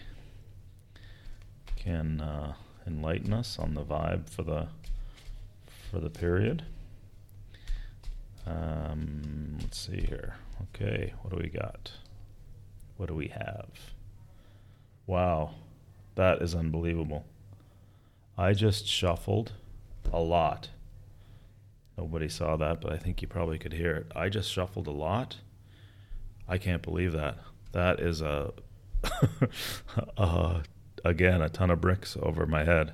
can 1.77 2.21
uh, 2.21 2.55
enlighten 2.87 3.33
us 3.33 3.59
on 3.59 3.75
the 3.75 3.85
vibe 3.85 4.29
for 4.29 4.43
the 4.43 4.69
for 5.91 5.99
the 5.99 6.11
period. 6.11 6.65
Um, 8.47 9.59
let's 9.61 9.79
see 9.79 10.01
here. 10.01 10.37
Okay, 10.75 11.13
what 11.23 11.35
do 11.35 11.43
we 11.43 11.49
got? 11.49 11.93
What 12.97 13.09
do 13.09 13.15
we 13.15 13.29
have? 13.29 13.69
Wow, 15.07 15.55
that 16.15 16.41
is 16.41 16.55
unbelievable. 16.55 17.25
I 18.39 18.53
just 18.53 18.87
shuffled 18.87 19.53
a 20.13 20.21
lot. 20.21 20.69
Nobody 21.99 22.29
saw 22.29 22.57
that, 22.57 22.81
but 22.81 22.93
I 22.93 22.97
think 22.97 23.21
you 23.21 23.29
probably 23.29 23.59
could 23.59 23.73
hear 23.73 23.95
it. 23.97 24.13
I 24.15 24.29
just 24.29 24.51
shuffled 24.51 24.87
a 24.87 24.93
lot. 24.93 25.39
I 26.49 26.57
can't 26.57 26.83
believe 26.83 27.13
that. 27.13 27.39
That 27.73 28.01
is 28.01 28.23
a, 28.23 28.53
uh, 30.17 30.61
again, 31.05 31.43
a 31.43 31.49
ton 31.49 31.71
of 31.71 31.81
bricks 31.81 32.17
over 32.21 32.47
my 32.47 32.65
head. 32.65 32.93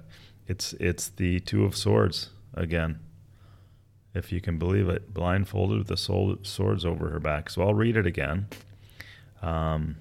It's 0.48 0.72
it's 0.74 1.08
the 1.08 1.40
two 1.40 1.64
of 1.64 1.76
swords 1.76 2.30
again, 2.56 2.98
if 4.14 4.32
you 4.32 4.40
can 4.40 4.58
believe 4.58 4.88
it, 4.88 5.12
blindfolded 5.12 5.78
with 5.78 5.88
the 5.88 5.96
swords 6.42 6.84
over 6.84 7.10
her 7.10 7.20
back. 7.20 7.50
So 7.50 7.62
I'll 7.62 7.75
read 7.75 7.96
it 7.96 8.06
again. 8.06 8.46
Um, 9.42 9.96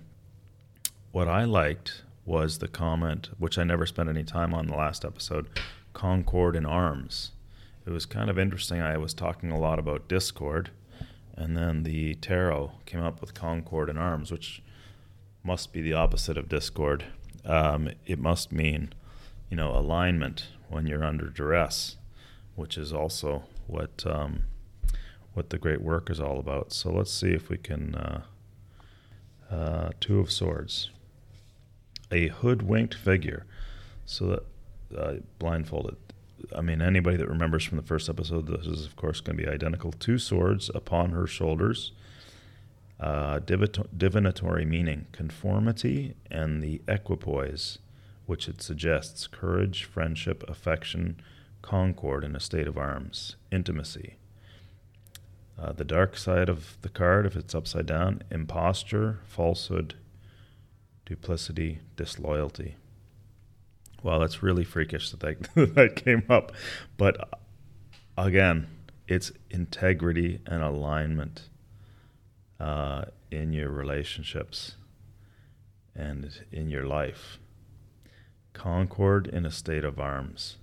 what 1.11 1.27
I 1.27 1.43
liked 1.43 2.03
was 2.25 2.57
the 2.59 2.67
comment, 2.67 3.29
which 3.37 3.57
I 3.57 3.63
never 3.63 3.85
spent 3.85 4.09
any 4.09 4.23
time 4.23 4.53
on 4.53 4.67
the 4.67 4.75
last 4.75 5.05
episode 5.05 5.47
Concord 5.93 6.55
in 6.55 6.65
Arms. 6.65 7.31
It 7.85 7.91
was 7.91 8.05
kind 8.05 8.29
of 8.29 8.39
interesting. 8.39 8.81
I 8.81 8.97
was 8.97 9.13
talking 9.13 9.51
a 9.51 9.59
lot 9.59 9.77
about 9.77 10.07
Discord, 10.07 10.71
and 11.35 11.55
then 11.55 11.83
the 11.83 12.15
tarot 12.15 12.71
came 12.85 13.01
up 13.01 13.21
with 13.21 13.33
Concord 13.33 13.89
in 13.89 13.97
Arms, 13.97 14.31
which 14.31 14.61
must 15.43 15.71
be 15.71 15.81
the 15.81 15.93
opposite 15.93 16.37
of 16.37 16.49
Discord. 16.49 17.05
Um, 17.45 17.91
it 18.05 18.17
must 18.17 18.51
mean, 18.51 18.93
you 19.49 19.57
know, 19.57 19.71
alignment 19.75 20.47
when 20.67 20.87
you're 20.87 21.03
under 21.03 21.29
duress, 21.29 21.97
which 22.55 22.77
is 22.77 22.93
also 22.93 23.43
what 23.67 24.03
um, 24.05 24.43
what 25.33 25.49
the 25.49 25.57
great 25.57 25.81
work 25.81 26.09
is 26.09 26.19
all 26.19 26.39
about. 26.39 26.71
So 26.71 26.91
let's 26.91 27.11
see 27.11 27.31
if 27.31 27.49
we 27.49 27.57
can. 27.57 27.95
Uh, 27.95 28.21
uh, 29.51 29.91
two 29.99 30.19
of 30.19 30.31
Swords 30.31 30.89
a 32.11 32.27
hoodwinked 32.27 32.93
figure. 32.93 33.45
So 34.05 34.27
that 34.27 34.97
uh, 34.97 35.13
blindfolded. 35.39 35.97
I 36.55 36.61
mean, 36.61 36.81
anybody 36.81 37.17
that 37.17 37.27
remembers 37.27 37.63
from 37.63 37.77
the 37.77 37.83
first 37.83 38.07
episode, 38.09 38.47
this 38.47 38.67
is 38.67 38.85
of 38.85 38.95
course 38.95 39.19
going 39.19 39.37
to 39.37 39.43
be 39.43 39.49
identical. 39.49 39.91
Two 39.91 40.17
swords 40.17 40.69
upon 40.73 41.11
her 41.11 41.27
shoulders. 41.27 41.91
Uh, 42.97 43.39
divinatory 43.39 44.63
meaning, 44.63 45.05
conformity, 45.11 46.15
and 46.31 46.63
the 46.63 46.81
equipoise, 46.87 47.79
which 48.25 48.47
it 48.47 48.61
suggests 48.61 49.27
courage, 49.27 49.83
friendship, 49.83 50.45
affection, 50.47 51.19
concord 51.65 52.23
in 52.23 52.35
a 52.35 52.39
state 52.39 52.67
of 52.67 52.77
arms, 52.77 53.37
intimacy. 53.51 54.17
Uh, 55.57 55.71
the 55.71 55.83
dark 55.83 56.15
side 56.15 56.47
of 56.47 56.77
the 56.83 56.89
card, 56.89 57.25
if 57.25 57.35
it's 57.35 57.55
upside 57.55 57.87
down, 57.87 58.21
imposture, 58.29 59.19
falsehood, 59.25 59.95
duplicity, 61.07 61.79
disloyalty. 61.95 62.75
Well, 64.03 64.19
that's 64.19 64.43
really 64.43 64.63
freakish 64.63 65.09
that 65.09 65.21
that, 65.55 65.73
that 65.75 65.95
came 65.95 66.23
up. 66.29 66.51
But 66.97 67.17
again, 68.15 68.67
it's 69.07 69.31
integrity 69.49 70.41
and 70.45 70.61
alignment 70.61 71.49
uh, 72.59 73.05
in 73.31 73.53
your 73.53 73.71
relationships 73.71 74.75
and 75.95 76.45
in 76.51 76.69
your 76.69 76.85
life. 76.85 77.39
Concord 78.53 79.25
in 79.25 79.47
a 79.47 79.51
state 79.51 79.83
of 79.83 79.99
arms. 79.99 80.57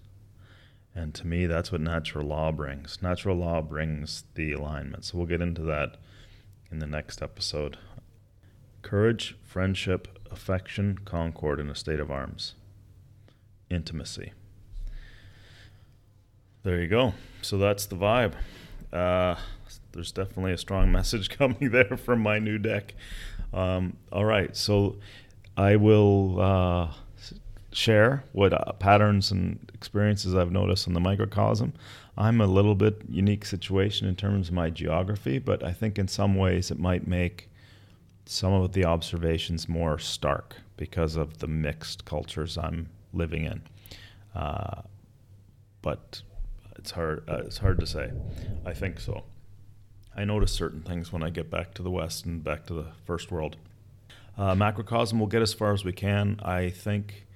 And 0.94 1.14
to 1.14 1.26
me, 1.26 1.46
that's 1.46 1.72
what 1.72 1.81
natural 1.81 2.26
law 2.26 2.52
brings. 2.52 3.00
Natural 3.00 3.37
law 3.37 3.62
brings 3.62 4.24
the 4.35 4.52
alignment. 4.52 5.05
So 5.05 5.18
we'll 5.18 5.26
get 5.26 5.40
into 5.40 5.62
that 5.62 5.96
in 6.70 6.81
the 6.81 6.87
next 6.87 7.22
episode. 7.22 7.78
Courage, 8.83 9.37
friendship, 9.42 10.18
affection, 10.31 10.98
concord 11.05 11.61
in 11.61 11.70
a 11.70 11.74
state 11.74 12.00
of 12.00 12.11
arms, 12.11 12.55
intimacy. 13.70 14.33
There 16.62 16.81
you 16.81 16.88
go. 16.88 17.14
So 17.40 17.59
that's 17.59 17.87
the 17.87 17.96
vibe. 17.96 18.35
Uh, 18.92 19.37
there's 19.92 20.12
definitely 20.12 20.52
a 20.52 20.59
strong 20.59 20.92
message 20.92 21.31
coming 21.31 21.70
there 21.70 21.96
from 21.96 22.20
my 22.20 22.38
new 22.38 22.59
deck. 22.59 22.94
Um, 23.52 23.96
all 24.11 24.24
right, 24.24 24.57
so 24.57 24.96
I 25.57 25.76
will 25.76 26.40
uh, 26.40 26.92
share 27.72 28.24
what 28.32 28.52
uh, 28.52 28.72
patterns 28.72 29.30
and 29.30 29.70
experiences 29.74 30.35
I've 30.35 30.52
noticed 30.52 30.87
in 30.87 30.92
the 30.92 31.00
microcosm. 31.00 31.72
I'm 32.16 32.40
a 32.40 32.46
little 32.46 32.74
bit 32.74 33.02
unique 33.08 33.44
situation 33.44 34.06
in 34.06 34.16
terms 34.16 34.48
of 34.48 34.54
my 34.54 34.70
geography, 34.70 35.38
but 35.38 35.64
I 35.64 35.72
think 35.72 35.98
in 35.98 36.08
some 36.08 36.35
ways 36.35 36.70
it 36.70 36.78
might 36.78 37.06
make 37.06 37.48
some 38.26 38.52
of 38.52 38.72
the 38.72 38.85
observations 38.85 39.68
more 39.68 39.98
stark 39.98 40.56
because 40.76 41.16
of 41.16 41.38
the 41.38 41.46
mixed 41.46 42.04
cultures 42.04 42.58
I'm 42.58 42.88
living 43.12 43.44
in. 43.44 43.62
Uh, 44.35 44.82
but 45.80 46.22
it's 46.76 46.92
hard. 46.92 47.28
Uh, 47.28 47.42
it's 47.44 47.58
hard 47.58 47.80
to 47.80 47.87
say. 47.87 48.12
I 48.64 48.72
think 48.72 49.00
so. 49.00 49.24
I 50.14 50.24
notice 50.24 50.52
certain 50.52 50.82
things 50.82 51.12
when 51.12 51.22
I 51.22 51.30
get 51.30 51.50
back 51.50 51.74
to 51.74 51.82
the 51.82 51.90
West 51.90 52.26
and 52.26 52.44
back 52.44 52.66
to 52.66 52.74
the 52.74 52.87
first 53.04 53.30
world. 53.30 53.56
Uh, 54.37 54.54
macrocosm 54.54 55.18
will 55.18 55.26
get 55.26 55.42
as 55.42 55.54
far 55.54 55.72
as 55.72 55.85
we 55.85 55.92
can. 55.92 56.38
I 56.42 56.70
think 56.70 57.26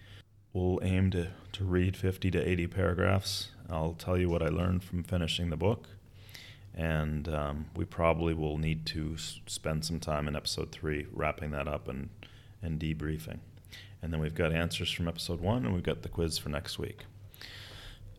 we'll 0.57 0.81
aim 0.83 1.11
to, 1.11 1.29
to 1.53 1.65
read 1.65 1.97
50 1.97 2.31
to 2.31 2.49
80 2.49 2.67
paragraphs. 2.69 3.51
I'll 3.69 3.95
tell 3.95 4.17
you 4.17 4.29
what 4.29 4.43
I 4.43 4.49
learned 4.49 4.83
from 4.83 5.03
finishing 5.03 5.51
the 5.51 5.57
book 5.57 5.89
and 6.77 7.29
um, 7.29 7.67
we 7.75 7.85
probably 7.85 8.35
will 8.35 8.59
need 8.59 8.85
to 8.87 9.13
s- 9.15 9.41
spend 9.47 9.85
some 9.85 9.99
time 9.99 10.29
in 10.29 10.37
episode 10.37 10.71
three 10.71 11.07
wrapping 11.13 11.51
that 11.53 11.67
up 11.67 11.89
and 11.89 12.11
and 12.63 12.79
debriefing. 12.79 13.39
And 14.03 14.13
then 14.13 14.21
we've 14.21 14.35
got 14.35 14.53
answers 14.53 14.91
from 14.91 15.09
episode 15.09 15.41
one, 15.41 15.65
and 15.65 15.75
we've 15.75 15.83
got 15.83 16.03
the 16.03 16.09
quiz 16.09 16.39
for 16.39 16.49
next 16.49 16.79
week. 16.79 17.05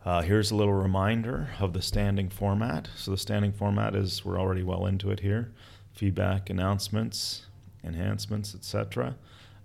Uh, 0.06 0.22
here's 0.22 0.52
a 0.52 0.56
little 0.56 0.74
reminder 0.74 1.50
of 1.60 1.74
the 1.74 1.82
standing 1.82 2.30
format. 2.30 2.90
So 2.96 3.12
the 3.12 3.18
standing 3.18 3.52
format 3.52 3.96
is 3.96 4.24
we're 4.26 4.40
already 4.40 4.64
well 4.64 4.86
into 4.86 5.12
it 5.12 5.20
here: 5.20 5.52
feedback, 5.92 6.50
announcements, 6.50 7.46
enhancements, 7.84 8.56
etc. 8.56 9.16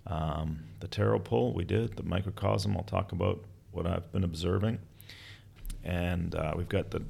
Um, 0.05 0.65
the 0.79 0.87
tarot 0.87 1.19
pull 1.19 1.53
we 1.53 1.63
did, 1.63 1.95
the 1.95 2.03
microcosm. 2.03 2.75
I'll 2.75 2.83
talk 2.83 3.11
about 3.11 3.43
what 3.71 3.87
I've 3.87 4.11
been 4.11 4.23
observing, 4.23 4.79
and 5.83 6.35
uh, 6.35 6.53
we've 6.55 6.69
got 6.69 6.91
the 6.91 7.03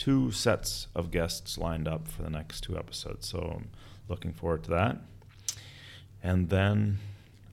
two 0.00 0.30
sets 0.30 0.86
of 0.94 1.10
guests 1.10 1.58
lined 1.58 1.86
up 1.86 2.08
for 2.08 2.22
the 2.22 2.30
next 2.30 2.62
two 2.62 2.76
episodes. 2.76 3.28
So 3.28 3.54
I'm 3.56 3.68
looking 4.08 4.32
forward 4.32 4.64
to 4.64 4.70
that. 4.70 4.96
And 6.22 6.48
then 6.48 6.98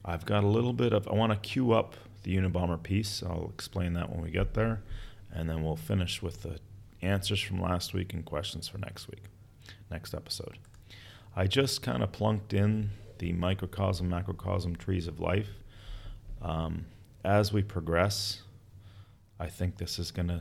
I've 0.02 0.24
got 0.24 0.44
a 0.44 0.46
little 0.46 0.72
bit 0.72 0.94
of, 0.94 1.06
I 1.08 1.12
want 1.12 1.30
to 1.30 1.38
queue 1.38 1.72
up 1.72 1.94
the 2.22 2.36
Unabomber 2.36 2.82
piece. 2.82 3.22
I'll 3.22 3.50
explain 3.54 3.92
that 3.94 4.10
when 4.10 4.22
we 4.22 4.30
get 4.30 4.54
there. 4.54 4.82
And 5.30 5.48
then 5.48 5.62
we'll 5.62 5.76
finish 5.76 6.22
with 6.22 6.42
the 6.42 6.58
answers 7.02 7.40
from 7.40 7.60
last 7.60 7.92
week 7.92 8.14
and 8.14 8.24
questions 8.24 8.66
for 8.66 8.78
next 8.78 9.08
week, 9.08 9.24
next 9.90 10.14
episode. 10.14 10.58
I 11.36 11.46
just 11.46 11.82
kind 11.82 12.02
of 12.02 12.12
plunked 12.12 12.54
in 12.54 12.90
the 13.18 13.32
microcosm, 13.32 14.08
macrocosm 14.08 14.76
trees 14.76 15.06
of 15.06 15.20
life. 15.20 15.50
Um, 16.40 16.86
as 17.24 17.52
we 17.52 17.62
progress, 17.62 18.42
I 19.40 19.48
think 19.48 19.76
this 19.76 19.98
is 19.98 20.10
going 20.10 20.28
to 20.28 20.40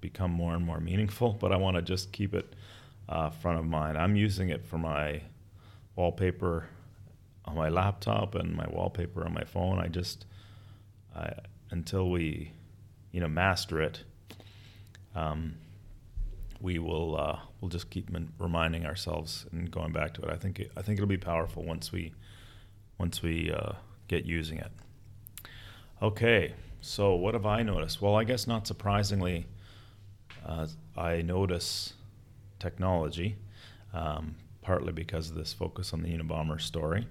become 0.00 0.30
more 0.30 0.54
and 0.54 0.64
more 0.64 0.80
meaningful, 0.80 1.32
but 1.32 1.52
I 1.52 1.56
want 1.56 1.76
to 1.76 1.82
just 1.82 2.12
keep 2.12 2.34
it 2.34 2.54
uh, 3.08 3.30
front 3.30 3.58
of 3.58 3.64
mind. 3.64 3.98
I'm 3.98 4.16
using 4.16 4.50
it 4.50 4.64
for 4.64 4.78
my 4.78 5.22
wallpaper 5.96 6.68
on 7.44 7.56
my 7.56 7.68
laptop 7.68 8.34
and 8.34 8.54
my 8.54 8.66
wallpaper 8.68 9.24
on 9.24 9.34
my 9.34 9.44
phone. 9.44 9.78
I 9.78 9.88
just, 9.88 10.26
I, 11.16 11.32
until 11.70 12.10
we 12.10 12.52
you 13.12 13.20
know, 13.20 13.28
master 13.28 13.80
it, 13.80 14.02
um, 15.14 15.54
we 16.60 16.78
will 16.78 17.16
uh, 17.16 17.38
we'll 17.60 17.68
just 17.68 17.90
keep 17.90 18.10
reminding 18.38 18.86
ourselves 18.86 19.46
and 19.52 19.70
going 19.70 19.92
back 19.92 20.14
to 20.14 20.22
it. 20.22 20.30
I 20.30 20.36
think 20.36 20.60
it, 20.60 20.72
I 20.76 20.82
think 20.82 20.98
it'll 20.98 21.08
be 21.08 21.16
powerful 21.16 21.62
once 21.64 21.92
we 21.92 22.12
once 22.98 23.22
we 23.22 23.52
uh, 23.52 23.72
get 24.08 24.24
using 24.24 24.58
it. 24.58 24.72
Okay, 26.02 26.54
so 26.80 27.14
what 27.14 27.34
have 27.34 27.46
I 27.46 27.62
noticed? 27.62 28.00
Well, 28.02 28.16
I 28.16 28.24
guess 28.24 28.46
not 28.46 28.66
surprisingly, 28.66 29.46
uh, 30.46 30.66
I 30.96 31.22
notice 31.22 31.94
technology, 32.58 33.36
um, 33.92 34.36
partly 34.62 34.92
because 34.92 35.30
of 35.30 35.36
this 35.36 35.52
focus 35.52 35.92
on 35.92 36.02
the 36.02 36.16
Unabomber 36.16 36.60
story 36.60 37.06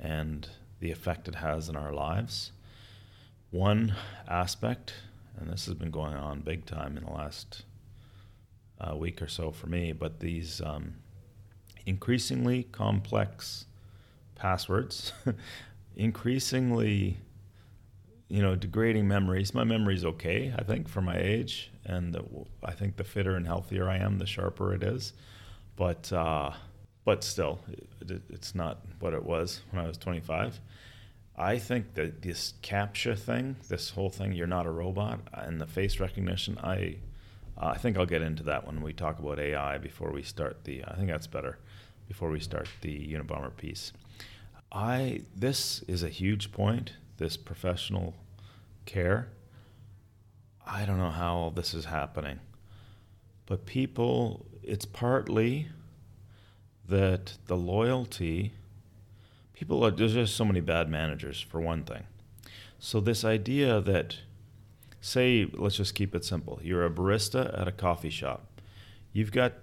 and 0.00 0.48
the 0.80 0.90
effect 0.90 1.28
it 1.28 1.36
has 1.36 1.68
in 1.68 1.76
our 1.76 1.92
lives. 1.92 2.52
One 3.50 3.94
aspect, 4.28 4.94
and 5.38 5.50
this 5.50 5.66
has 5.66 5.74
been 5.74 5.90
going 5.90 6.14
on 6.14 6.40
big 6.40 6.66
time 6.66 6.96
in 6.96 7.04
the 7.04 7.10
last 7.10 7.64
uh, 8.80 8.96
week 8.96 9.20
or 9.22 9.28
so 9.28 9.50
for 9.50 9.66
me, 9.66 9.92
but 9.92 10.20
these 10.20 10.60
um, 10.60 10.94
increasingly 11.86 12.64
complex 12.64 13.66
passwords, 14.34 15.12
increasingly, 15.96 17.18
you 18.28 18.42
know, 18.42 18.54
degrading 18.54 19.08
memories. 19.08 19.54
My 19.54 19.64
memory's 19.64 20.04
okay, 20.04 20.54
I 20.56 20.62
think, 20.62 20.88
for 20.88 21.00
my 21.00 21.16
age, 21.16 21.70
and 21.84 22.14
the, 22.14 22.24
I 22.64 22.72
think 22.72 22.96
the 22.96 23.04
fitter 23.04 23.36
and 23.36 23.46
healthier 23.46 23.88
I 23.88 23.96
am, 23.98 24.18
the 24.18 24.26
sharper 24.26 24.74
it 24.74 24.82
is. 24.82 25.12
But 25.76 26.12
uh, 26.12 26.52
but 27.04 27.24
still, 27.24 27.60
it, 28.02 28.22
it's 28.28 28.54
not 28.54 28.80
what 29.00 29.14
it 29.14 29.24
was 29.24 29.62
when 29.70 29.82
I 29.82 29.88
was 29.88 29.96
25. 29.96 30.60
I 31.38 31.58
think 31.58 31.94
that 31.94 32.20
this 32.20 32.54
CAPTCHA 32.62 33.18
thing, 33.18 33.56
this 33.68 33.90
whole 33.90 34.10
thing, 34.10 34.32
you're 34.32 34.48
not 34.48 34.66
a 34.66 34.70
robot, 34.70 35.20
and 35.32 35.60
the 35.60 35.66
face 35.66 36.00
recognition, 36.00 36.58
I, 36.58 36.96
uh, 37.60 37.66
I 37.66 37.78
think 37.78 37.96
I'll 37.96 38.06
get 38.06 38.22
into 38.22 38.42
that 38.44 38.66
when 38.66 38.80
we 38.82 38.92
talk 38.92 39.18
about 39.18 39.38
AI 39.40 39.78
before 39.78 40.12
we 40.12 40.22
start 40.22 40.64
the. 40.64 40.84
I 40.84 40.94
think 40.94 41.08
that's 41.08 41.26
better, 41.26 41.58
before 42.06 42.30
we 42.30 42.40
start 42.40 42.68
the 42.80 43.12
Unabomber 43.12 43.56
piece. 43.56 43.92
I 44.70 45.22
this 45.34 45.82
is 45.88 46.02
a 46.02 46.08
huge 46.08 46.52
point. 46.52 46.92
This 47.16 47.36
professional 47.36 48.14
care. 48.86 49.30
I 50.66 50.84
don't 50.84 50.98
know 50.98 51.10
how 51.10 51.34
all 51.34 51.50
this 51.50 51.74
is 51.74 51.86
happening, 51.86 52.40
but 53.46 53.66
people. 53.66 54.46
It's 54.62 54.84
partly 54.84 55.68
that 56.86 57.38
the 57.46 57.56
loyalty 57.56 58.52
people 59.54 59.84
are 59.84 59.90
there's 59.90 60.14
just 60.14 60.36
so 60.36 60.44
many 60.44 60.60
bad 60.60 60.88
managers 60.88 61.40
for 61.40 61.60
one 61.60 61.82
thing. 61.82 62.04
So 62.78 63.00
this 63.00 63.24
idea 63.24 63.80
that 63.80 64.18
say 65.00 65.48
let's 65.52 65.76
just 65.76 65.94
keep 65.94 66.14
it 66.14 66.24
simple. 66.24 66.60
You're 66.62 66.84
a 66.84 66.90
barista 66.90 67.58
at 67.58 67.68
a 67.68 67.72
coffee 67.72 68.10
shop. 68.10 68.60
You've 69.12 69.32
got 69.32 69.54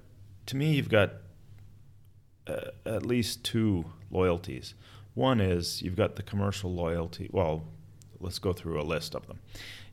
to 0.47 0.55
me 0.55 0.73
you've 0.73 0.89
got 0.89 1.13
uh, 2.47 2.71
at 2.85 3.05
least 3.05 3.43
two 3.43 3.85
loyalties. 4.11 4.73
One 5.13 5.39
is 5.39 5.81
you've 5.81 5.95
got 5.95 6.15
the 6.15 6.23
commercial 6.23 6.73
loyalty. 6.73 7.29
Well, 7.31 7.65
let's 8.19 8.39
go 8.39 8.53
through 8.53 8.81
a 8.81 8.83
list 8.83 9.15
of 9.15 9.27
them. 9.27 9.39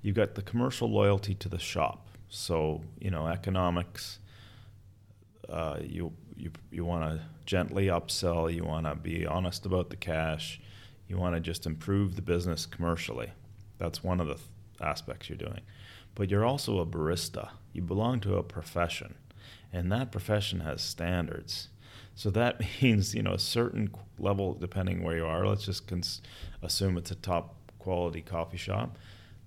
You've 0.03 0.17
got 0.17 0.35
the 0.35 0.43
commercial 0.43 0.91
loyalty 0.91 1.35
to 1.37 1.49
the 1.49 1.59
shop. 1.59 2.09
So, 2.29 2.83
you 2.99 3.11
know, 3.11 3.27
economics, 3.27 4.19
uh, 5.49 5.79
you 5.83 6.13
you 6.37 6.51
you 6.71 6.85
want 6.85 7.05
to 7.05 7.25
gently 7.47 7.87
upsell. 7.87 8.53
You 8.53 8.65
want 8.65 8.87
to 8.87 8.95
be 8.95 9.27
honest 9.27 9.67
about 9.67 9.91
the 9.91 9.97
cash. 9.97 10.61
You 11.09 11.19
want 11.19 11.35
to 11.35 11.41
just 11.41 11.67
improve 11.67 12.17
the 12.17 12.23
business 12.23 12.67
commercially. 12.67 13.33
That's 13.79 14.03
one 14.03 14.21
of 14.21 14.29
the 14.29 14.35
th- 14.35 14.47
aspects 14.83 15.29
you're 15.29 15.39
doing. 15.39 15.61
But 16.15 16.31
you're 16.31 16.45
also 16.45 16.79
a 16.79 16.87
barista. 16.87 17.51
You 17.73 17.83
belong 17.83 18.21
to 18.21 18.37
a 18.37 18.43
profession, 18.43 19.15
and 19.73 19.91
that 19.93 20.13
profession 20.13 20.61
has 20.61 20.83
standards. 20.83 21.69
So 22.15 22.31
that 22.31 22.61
means 22.83 23.15
you 23.15 23.23
know 23.23 23.33
a 23.33 23.39
certain 23.39 23.95
level, 24.19 24.55
depending 24.55 25.03
where 25.03 25.17
you 25.17 25.27
are. 25.27 25.47
Let's 25.47 25.65
just 25.65 25.87
cons- 25.87 26.21
assume 26.61 26.97
it's 26.99 27.11
a 27.11 27.17
top 27.17 27.55
quality 27.79 28.21
coffee 28.23 28.57
shop. 28.57 28.97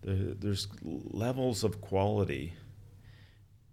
there's 0.03 0.67
levels 0.83 1.63
of 1.63 1.81
quality 1.81 2.53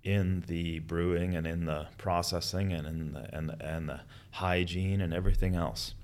in 0.03 0.45
the 0.47 0.81
brewing 0.81 1.35
and 1.37 1.47
in 1.47 1.65
the 1.65 1.87
processing 1.97 2.73
and 2.73 2.87
in 2.87 3.13
the, 3.13 3.35
and 3.35 3.49
the, 3.51 3.65
and 3.65 3.89
the 3.89 4.01
hygiene 4.33 5.01
and 5.01 5.15
everything 5.15 5.55
else 5.55 5.95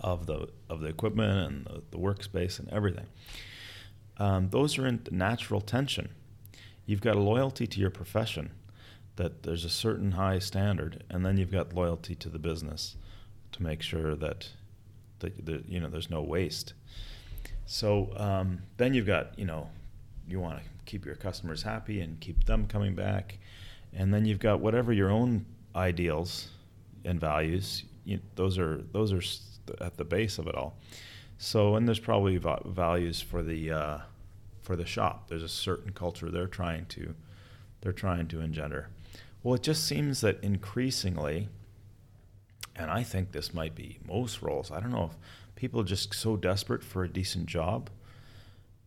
of 0.00 0.26
the 0.26 0.48
of 0.68 0.80
the 0.80 0.86
equipment 0.86 1.48
and 1.48 1.66
the, 1.66 1.82
the 1.90 1.98
workspace 1.98 2.58
and 2.58 2.68
everything. 2.70 3.06
Um, 4.18 4.50
those 4.50 4.78
are 4.78 4.86
in 4.86 5.00
natural 5.10 5.60
tension. 5.60 6.10
You've 6.86 7.00
got 7.00 7.16
a 7.16 7.20
loyalty 7.20 7.66
to 7.66 7.80
your 7.80 7.90
profession, 7.90 8.50
that 9.16 9.42
there's 9.42 9.64
a 9.64 9.70
certain 9.70 10.12
high 10.12 10.38
standard, 10.38 11.04
and 11.10 11.24
then 11.24 11.36
you've 11.36 11.52
got 11.52 11.74
loyalty 11.74 12.14
to 12.16 12.28
the 12.28 12.38
business 12.38 12.96
to 13.52 13.62
make 13.62 13.82
sure 13.82 14.14
that 14.14 14.48
that, 15.20 15.44
that 15.46 15.68
you 15.68 15.80
know 15.80 15.88
there's 15.88 16.10
no 16.10 16.22
waste. 16.22 16.74
So 17.66 18.10
um, 18.16 18.62
then 18.76 18.94
you've 18.94 19.06
got 19.06 19.38
you 19.38 19.44
know 19.44 19.68
you 20.28 20.40
want 20.40 20.58
to 20.58 20.64
keep 20.84 21.04
your 21.04 21.16
customers 21.16 21.62
happy 21.62 22.00
and 22.00 22.18
keep 22.20 22.44
them 22.44 22.66
coming 22.66 22.94
back. 22.94 23.38
And 23.92 24.12
then 24.12 24.24
you've 24.24 24.38
got 24.38 24.60
whatever 24.60 24.92
your 24.92 25.10
own 25.10 25.46
ideals 25.74 26.48
and 27.04 27.20
values. 27.20 27.84
You, 28.04 28.20
those 28.34 28.58
are 28.58 28.82
those 28.92 29.12
are 29.12 29.22
at 29.84 29.96
the 29.96 30.04
base 30.04 30.38
of 30.38 30.46
it 30.46 30.54
all. 30.54 30.76
So 31.38 31.76
and 31.76 31.86
there's 31.86 32.00
probably 32.00 32.36
values 32.36 33.20
for 33.20 33.42
the 33.42 33.70
uh, 33.70 33.98
for 34.60 34.76
the 34.76 34.84
shop. 34.84 35.28
There's 35.28 35.44
a 35.44 35.48
certain 35.48 35.92
culture 35.92 36.30
they're 36.30 36.48
trying 36.48 36.86
to 36.86 37.14
they're 37.80 37.92
trying 37.92 38.26
to 38.28 38.40
engender. 38.40 38.88
Well, 39.42 39.54
it 39.54 39.62
just 39.62 39.86
seems 39.86 40.20
that 40.22 40.42
increasingly, 40.42 41.48
and 42.74 42.90
I 42.90 43.04
think 43.04 43.30
this 43.30 43.54
might 43.54 43.76
be 43.76 44.00
most 44.06 44.42
roles. 44.42 44.72
I 44.72 44.80
don't 44.80 44.90
know 44.90 45.04
if 45.12 45.16
people 45.54 45.80
are 45.80 45.84
just 45.84 46.12
so 46.12 46.36
desperate 46.36 46.82
for 46.82 47.04
a 47.04 47.08
decent 47.08 47.46
job 47.46 47.88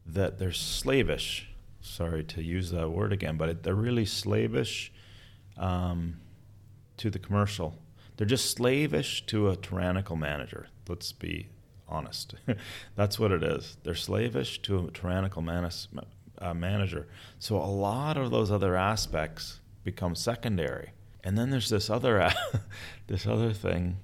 that 0.05 0.37
they're 0.37 0.51
slavish. 0.51 1.49
Sorry 1.79 2.23
to 2.25 2.43
use 2.43 2.71
that 2.71 2.89
word 2.89 3.13
again, 3.13 3.37
but 3.37 3.63
they're 3.63 3.73
really 3.73 4.05
slavish 4.05 4.91
um, 5.57 6.17
to 6.97 7.09
the 7.09 7.17
commercial. 7.17 7.75
They're 8.17 8.27
just 8.27 8.51
slavish 8.51 9.25
to 9.27 9.49
a 9.49 9.55
tyrannical 9.55 10.17
manager. 10.17 10.67
Let's 10.87 11.11
be 11.13 11.47
honest. 11.91 12.35
That's 12.95 13.19
what 13.19 13.31
it 13.31 13.43
is. 13.43 13.77
They're 13.83 13.95
slavish 13.95 14.61
to 14.63 14.87
a 14.87 14.91
tyrannical 14.91 15.41
manis, 15.41 15.87
uh, 16.39 16.53
manager. 16.53 17.07
So 17.39 17.57
a 17.57 17.65
lot 17.65 18.17
of 18.17 18.31
those 18.31 18.49
other 18.49 18.75
aspects 18.75 19.59
become 19.83 20.15
secondary. 20.15 20.91
And 21.23 21.37
then 21.37 21.49
there's 21.49 21.69
this 21.69 21.89
other 21.89 22.31
this 23.07 23.27
other 23.27 23.53
thing 23.53 23.97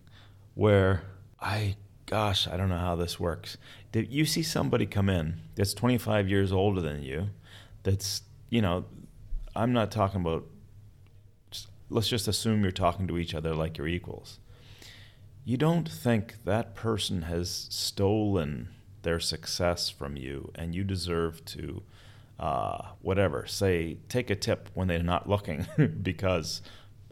where 0.53 1.03
I 1.39 1.77
gosh, 2.07 2.47
I 2.47 2.57
don't 2.57 2.69
know 2.69 2.79
how 2.79 2.95
this 2.95 3.19
works. 3.19 3.57
You 3.93 4.25
see 4.25 4.41
somebody 4.41 4.85
come 4.85 5.09
in 5.09 5.41
that's 5.55 5.73
25 5.73 6.27
years 6.27 6.51
older 6.51 6.81
than 6.81 7.03
you, 7.03 7.29
that's, 7.83 8.23
you 8.49 8.61
know, 8.61 8.85
I'm 9.55 9.73
not 9.73 9.91
talking 9.91 10.21
about, 10.21 10.45
let's 11.89 12.07
just 12.07 12.27
assume 12.27 12.63
you're 12.63 12.71
talking 12.71 13.07
to 13.07 13.17
each 13.17 13.35
other 13.35 13.53
like 13.53 13.77
you're 13.77 13.87
equals. 13.87 14.39
You 15.47 15.55
don't 15.55 15.87
think 15.87 16.43
that 16.43 16.75
person 16.75 17.21
has 17.21 17.67
stolen 17.69 18.67
their 19.03 19.21
success 19.21 19.89
from 19.89 20.17
you 20.17 20.51
and 20.55 20.75
you 20.75 20.83
deserve 20.83 21.45
to, 21.45 21.83
uh, 22.37 22.87
whatever, 23.01 23.47
say, 23.47 23.95
take 24.09 24.29
a 24.29 24.35
tip 24.35 24.67
when 24.73 24.89
they're 24.89 25.01
not 25.01 25.29
looking 25.29 25.65
because, 26.03 26.61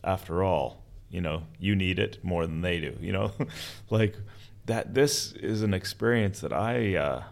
after 0.03 0.43
all, 0.43 0.83
you 1.09 1.21
know, 1.21 1.43
you 1.59 1.77
need 1.77 1.97
it 1.97 2.21
more 2.25 2.45
than 2.45 2.59
they 2.59 2.81
do, 2.81 2.97
you 2.99 3.13
know? 3.13 3.31
like, 3.89 4.17
that 4.65 4.93
this 4.93 5.31
is 5.31 5.61
an 5.61 5.73
experience 5.73 6.41
that 6.41 6.51
I 6.51 6.97
uh, 6.97 7.23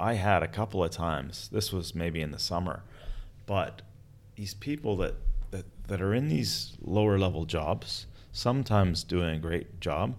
I 0.00 0.14
had 0.14 0.42
a 0.42 0.48
couple 0.48 0.82
of 0.82 0.90
times. 0.90 1.48
This 1.52 1.72
was 1.72 1.94
maybe 1.94 2.20
in 2.20 2.32
the 2.32 2.38
summer, 2.40 2.82
but 3.46 3.82
these 4.34 4.54
people 4.54 4.96
that 4.96 5.14
that, 5.52 5.66
that 5.86 6.02
are 6.02 6.14
in 6.14 6.26
these 6.26 6.76
lower 6.80 7.16
level 7.16 7.44
jobs, 7.44 8.08
sometimes 8.32 9.04
doing 9.04 9.36
a 9.36 9.38
great 9.38 9.78
job, 9.78 10.16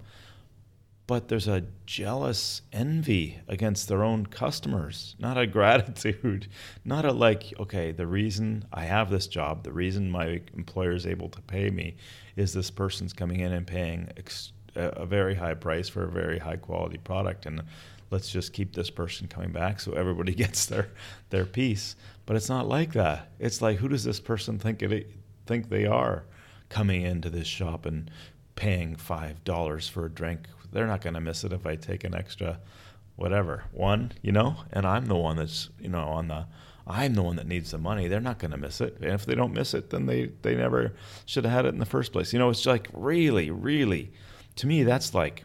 but 1.10 1.28
there's 1.28 1.48
a 1.48 1.64
jealous 1.88 2.62
envy 2.72 3.40
against 3.48 3.88
their 3.88 4.04
own 4.04 4.28
customers, 4.28 5.16
not 5.18 5.40
a 5.40 5.48
gratitude, 5.58 6.48
not 6.86 7.04
a 7.04 7.12
like, 7.12 7.52
okay, 7.60 7.92
the 7.92 8.06
reason 8.06 8.64
I 8.72 8.84
have 8.84 9.10
this 9.10 9.26
job, 9.26 9.64
the 9.64 9.72
reason 9.72 10.12
my 10.12 10.40
employer 10.54 10.92
is 10.92 11.08
able 11.08 11.28
to 11.30 11.42
pay 11.42 11.72
me 11.72 11.96
is 12.36 12.54
this 12.54 12.70
person's 12.70 13.12
coming 13.12 13.40
in 13.40 13.52
and 13.52 13.66
paying 13.66 14.08
ex- 14.18 14.52
a, 14.76 15.04
very 15.08 15.34
high 15.34 15.56
price 15.56 15.90
for 15.90 16.04
a 16.04 16.12
very 16.12 16.38
high 16.38 16.58
quality 16.58 17.00
product 17.00 17.48
and 17.48 17.64
let's 18.12 18.30
just 18.30 18.54
keep 18.54 18.76
this 18.76 18.92
person 18.92 19.28
coming 19.28 19.52
back 19.52 19.80
so 19.80 19.94
everybody 19.94 20.36
gets 20.46 20.68
their 20.68 20.90
their 21.32 21.46
piece. 21.48 21.96
But 22.28 22.36
it's 22.36 22.50
not 22.50 22.68
like 22.68 22.94
that. 22.94 23.32
It's 23.40 23.64
like 23.64 23.80
who 23.80 23.88
does 23.88 24.04
this 24.04 24.20
person 24.20 24.60
think 24.60 24.84
it 24.84 25.10
think 25.48 25.70
they 25.70 25.88
are 25.88 26.26
coming 26.70 27.02
into 27.02 27.32
this 27.32 27.48
shop 27.48 27.88
and 27.88 28.12
paying 28.54 28.96
five 28.96 29.44
dollars 29.44 29.90
for 29.90 30.06
a 30.06 30.10
drink 30.12 30.48
they're 30.72 30.88
not 30.88 31.02
going 31.02 31.14
to 31.14 31.22
miss 31.22 31.44
it 31.44 31.54
if 31.54 31.66
i 31.66 31.76
take 31.76 32.04
an 32.04 32.16
extra 32.16 32.60
whatever 33.16 33.64
one 33.72 34.12
you 34.22 34.32
know 34.32 34.56
and 34.72 34.86
i'm 34.86 35.06
the 35.08 35.16
one 35.16 35.36
that's 35.36 35.70
you 35.80 35.90
know 35.90 36.04
on 36.04 36.28
the 36.28 36.46
I'm 36.90 37.14
the 37.14 37.22
one 37.22 37.36
that 37.36 37.46
needs 37.46 37.70
the 37.70 37.78
money. 37.78 38.08
They're 38.08 38.20
not 38.20 38.40
going 38.40 38.50
to 38.50 38.58
miss 38.58 38.82
it. 38.82 38.98
And 39.00 39.12
if 39.12 39.24
they 39.24 39.36
don't 39.36 39.54
miss 39.54 39.76
it, 39.76 39.92
then 39.92 40.08
they, 40.08 40.32
they 40.42 40.56
never 40.56 40.96
should 41.28 41.44
have 41.44 41.54
had 41.54 41.66
it 41.66 41.70
in 41.70 41.78
the 41.78 41.86
first 41.86 42.12
place. 42.12 42.34
You 42.34 42.40
know, 42.40 42.50
it's 42.50 42.66
like 42.66 42.88
really, 42.94 43.52
really, 43.52 44.12
to 44.56 44.66
me, 44.66 44.82
that's 44.84 45.14
like 45.14 45.44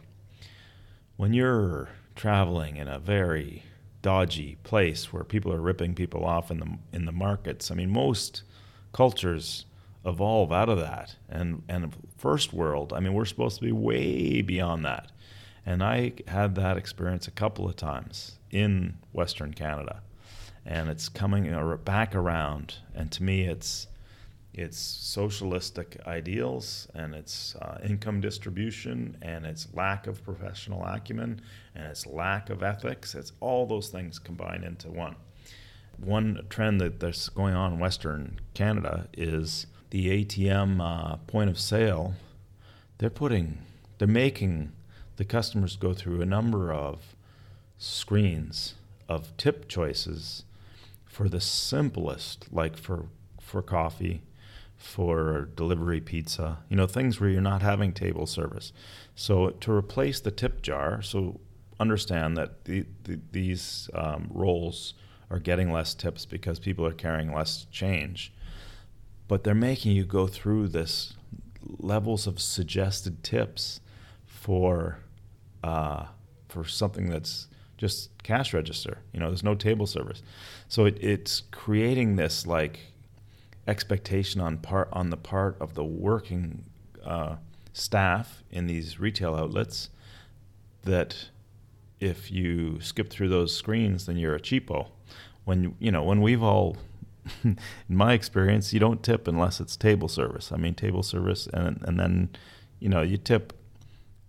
when 1.17 1.33
you're 1.33 1.89
traveling 2.15 2.77
in 2.77 2.87
a 2.87 2.97
very 2.97 3.63
dodgy 4.01 4.57
place 4.63 5.13
where 5.13 5.23
people 5.23 5.53
are 5.53 5.61
ripping 5.61 5.93
people 5.93 6.25
off 6.25 6.49
in 6.49 6.59
the 6.59 6.77
in 6.91 7.05
the 7.05 7.11
markets. 7.11 7.69
I 7.69 7.75
mean, 7.75 7.91
most 7.91 8.43
cultures 8.91 9.65
evolve 10.05 10.51
out 10.51 10.69
of 10.69 10.79
that, 10.79 11.15
and 11.29 11.63
and 11.69 11.95
first 12.17 12.53
world. 12.53 12.91
I 12.91 12.99
mean, 12.99 13.13
we're 13.13 13.25
supposed 13.25 13.57
to 13.57 13.65
be 13.65 13.71
way 13.71 14.41
beyond 14.41 14.83
that, 14.85 15.11
and 15.65 15.83
I 15.83 16.13
had 16.27 16.55
that 16.55 16.77
experience 16.77 17.27
a 17.27 17.31
couple 17.31 17.67
of 17.67 17.75
times 17.75 18.37
in 18.51 18.97
Western 19.11 19.53
Canada, 19.53 20.01
and 20.65 20.89
it's 20.89 21.09
coming 21.09 21.53
back 21.83 22.15
around. 22.15 22.75
And 22.93 23.11
to 23.13 23.23
me, 23.23 23.45
it's 23.45 23.87
it's 24.57 24.77
socialistic 24.79 25.99
ideals 26.07 26.87
and 26.95 27.13
its 27.13 27.57
uh, 27.57 27.77
income 27.83 28.21
distribution 28.21 29.17
and 29.21 29.45
its 29.45 29.67
lack 29.73 30.07
of 30.07 30.23
professional 30.23 30.81
acumen 30.85 31.41
and 31.75 31.87
its 31.87 32.05
lack 32.05 32.49
of 32.49 32.63
ethics. 32.63 33.15
It's 33.15 33.33
all 33.41 33.65
those 33.65 33.89
things 33.89 34.17
combined 34.17 34.63
into 34.63 34.89
one. 34.89 35.17
One 35.97 36.45
trend 36.49 36.79
that 36.79 37.01
that's 37.01 37.27
going 37.27 37.53
on 37.53 37.73
in 37.73 37.79
Western 37.79 38.39
Canada 38.53 39.09
is 39.13 39.67
the 39.89 40.23
ATM 40.23 40.79
uh, 40.79 41.17
point 41.27 41.49
of 41.49 41.59
sale. 41.59 42.13
They're 42.97 43.09
putting, 43.09 43.57
they're 43.97 44.07
making 44.07 44.71
the 45.17 45.25
customers 45.25 45.75
go 45.75 45.93
through 45.93 46.21
a 46.21 46.25
number 46.25 46.71
of 46.71 47.15
screens 47.77 48.75
of 49.07 49.35
tip 49.37 49.67
choices 49.67 50.43
for 51.05 51.29
the 51.29 51.41
simplest, 51.41 52.51
like 52.51 52.77
for 52.77 53.07
for 53.39 53.61
coffee 53.61 54.23
for 54.75 55.49
delivery 55.55 56.01
pizza, 56.01 56.59
you 56.69 56.75
know, 56.75 56.87
things 56.87 57.19
where 57.19 57.29
you're 57.29 57.41
not 57.41 57.61
having 57.61 57.93
table 57.93 58.25
service. 58.25 58.73
So 59.15 59.49
to 59.49 59.71
replace 59.71 60.19
the 60.19 60.31
tip 60.31 60.61
jar, 60.61 61.01
so 61.01 61.39
understand 61.79 62.37
that 62.37 62.65
the, 62.65 62.85
the, 63.03 63.19
these 63.31 63.89
um, 63.93 64.29
roles 64.31 64.93
are 65.29 65.39
getting 65.39 65.71
less 65.71 65.93
tips 65.93 66.25
because 66.25 66.59
people 66.59 66.85
are 66.85 66.93
carrying 66.93 67.33
less 67.33 67.65
change, 67.71 68.33
but 69.27 69.43
they're 69.43 69.55
making 69.55 69.93
you 69.93 70.05
go 70.05 70.27
through 70.27 70.67
this 70.67 71.13
levels 71.79 72.27
of 72.27 72.39
suggested 72.39 73.23
tips 73.23 73.79
for 74.23 74.99
uh, 75.65 76.05
for 76.47 76.63
something 76.63 77.09
that's 77.09 77.47
just 77.75 78.09
cash 78.21 78.53
register. 78.53 78.99
You 79.11 79.19
know, 79.19 79.27
there's 79.27 79.43
no 79.43 79.55
table 79.55 79.87
service, 79.87 80.21
so 80.67 80.85
it, 80.85 80.97
it's 81.01 81.41
creating 81.51 82.17
this 82.17 82.45
like 82.45 82.79
expectation 83.67 84.39
on 84.41 84.59
part 84.59 84.89
on 84.93 85.09
the 85.09 85.17
part 85.17 85.57
of 85.59 85.73
the 85.73 85.83
working 85.83 86.65
uh, 87.03 87.37
staff 87.73 88.43
in 88.51 88.67
these 88.67 88.99
retail 88.99 89.33
outlets 89.33 89.89
that 90.83 91.29
if 91.99 92.31
you 92.31 92.79
skip 92.79 93.09
through 93.09 93.29
those 93.29 93.55
screens, 93.55 94.05
then 94.05 94.17
you're 94.17 94.35
a 94.35 94.39
cheapo. 94.39 94.89
When 95.45 95.75
you 95.79 95.91
know 95.91 96.03
when 96.03 96.21
we've 96.21 96.43
all, 96.43 96.77
in 97.43 97.57
my 97.89 98.13
experience, 98.13 98.71
you 98.71 98.79
don't 98.79 99.01
tip 99.01 99.27
unless 99.27 99.59
it's 99.59 99.75
table 99.75 100.09
service. 100.09 100.51
I 100.51 100.57
mean 100.57 100.75
table 100.75 101.01
service, 101.01 101.47
and 101.51 101.81
and 101.87 101.99
then 101.99 102.29
you 102.79 102.87
know 102.87 103.01
you 103.01 103.17
tip 103.17 103.53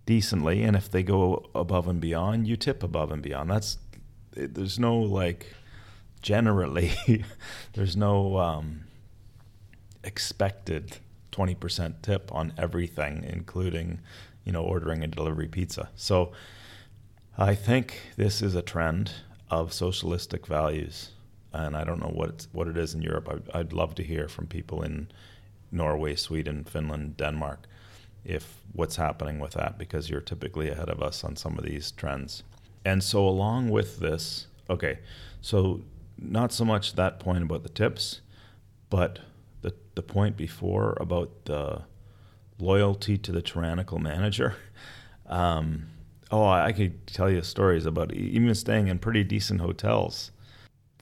decently, 0.07 0.63
and 0.63 0.75
if 0.75 0.89
they 0.89 1.03
go 1.03 1.47
above 1.53 1.87
and 1.87 2.01
beyond, 2.01 2.47
you 2.47 2.55
tip 2.55 2.81
above 2.81 3.11
and 3.11 3.21
beyond. 3.21 3.51
That's 3.51 3.77
there's 4.31 4.79
no 4.79 4.97
like 4.97 5.53
generally 6.21 6.93
there's 7.73 7.95
no 7.95 8.37
um, 8.37 8.85
expected 10.03 10.97
20% 11.31 12.01
tip 12.01 12.33
on 12.33 12.53
everything, 12.57 13.23
including, 13.27 13.99
you 14.43 14.51
know, 14.51 14.63
ordering 14.63 15.03
a 15.03 15.07
delivery 15.07 15.47
pizza. 15.47 15.89
So 15.95 16.31
I 17.37 17.53
think 17.53 17.99
this 18.15 18.41
is 18.41 18.55
a 18.55 18.63
trend 18.63 19.11
of 19.51 19.71
socialistic 19.73 20.47
values. 20.47 21.11
And 21.53 21.75
I 21.75 21.83
don't 21.83 21.99
know 21.99 22.13
what 22.13 22.47
what 22.51 22.67
it 22.67 22.77
is 22.77 22.93
in 22.93 23.01
Europe. 23.01 23.29
I'd, 23.29 23.49
I'd 23.53 23.73
love 23.73 23.95
to 23.95 24.03
hear 24.03 24.27
from 24.27 24.47
people 24.47 24.83
in 24.83 25.09
Norway, 25.71 26.15
Sweden, 26.15 26.63
Finland, 26.63 27.17
Denmark, 27.17 27.67
if 28.27 28.61
what's 28.73 28.97
happening 28.97 29.39
with 29.39 29.53
that, 29.53 29.77
because 29.77 30.09
you're 30.09 30.21
typically 30.21 30.69
ahead 30.69 30.89
of 30.89 31.01
us 31.01 31.23
on 31.23 31.35
some 31.37 31.57
of 31.57 31.63
these 31.63 31.91
trends. 31.91 32.43
And 32.83 33.01
so, 33.01 33.25
along 33.25 33.69
with 33.69 33.99
this, 33.99 34.47
okay, 34.69 34.99
so 35.41 35.81
not 36.19 36.51
so 36.51 36.65
much 36.65 36.95
that 36.95 37.19
point 37.19 37.43
about 37.43 37.63
the 37.63 37.69
tips, 37.69 38.19
but 38.89 39.19
the, 39.61 39.73
the 39.95 40.01
point 40.01 40.35
before 40.35 40.97
about 40.99 41.45
the 41.45 41.83
loyalty 42.59 43.17
to 43.17 43.31
the 43.31 43.41
tyrannical 43.41 43.97
manager. 43.97 44.55
Um, 45.29 45.87
oh, 46.31 46.45
I 46.47 46.71
could 46.71 47.05
tell 47.05 47.29
you 47.29 47.41
stories 47.41 47.85
about 47.85 48.13
even 48.13 48.55
staying 48.55 48.87
in 48.87 48.97
pretty 48.97 49.25
decent 49.25 49.59
hotels. 49.59 50.31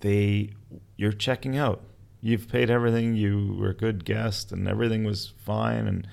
They, 0.02 0.50
you're 0.98 1.12
checking 1.12 1.56
out. 1.56 1.84
You've 2.22 2.48
paid 2.48 2.72
everything. 2.72 3.14
You 3.14 3.56
were 3.56 3.70
a 3.70 3.76
good 3.76 4.04
guest, 4.04 4.52
and 4.52 4.68
everything 4.68 5.04
was 5.04 5.32
fine, 5.46 5.86
and 5.86 6.08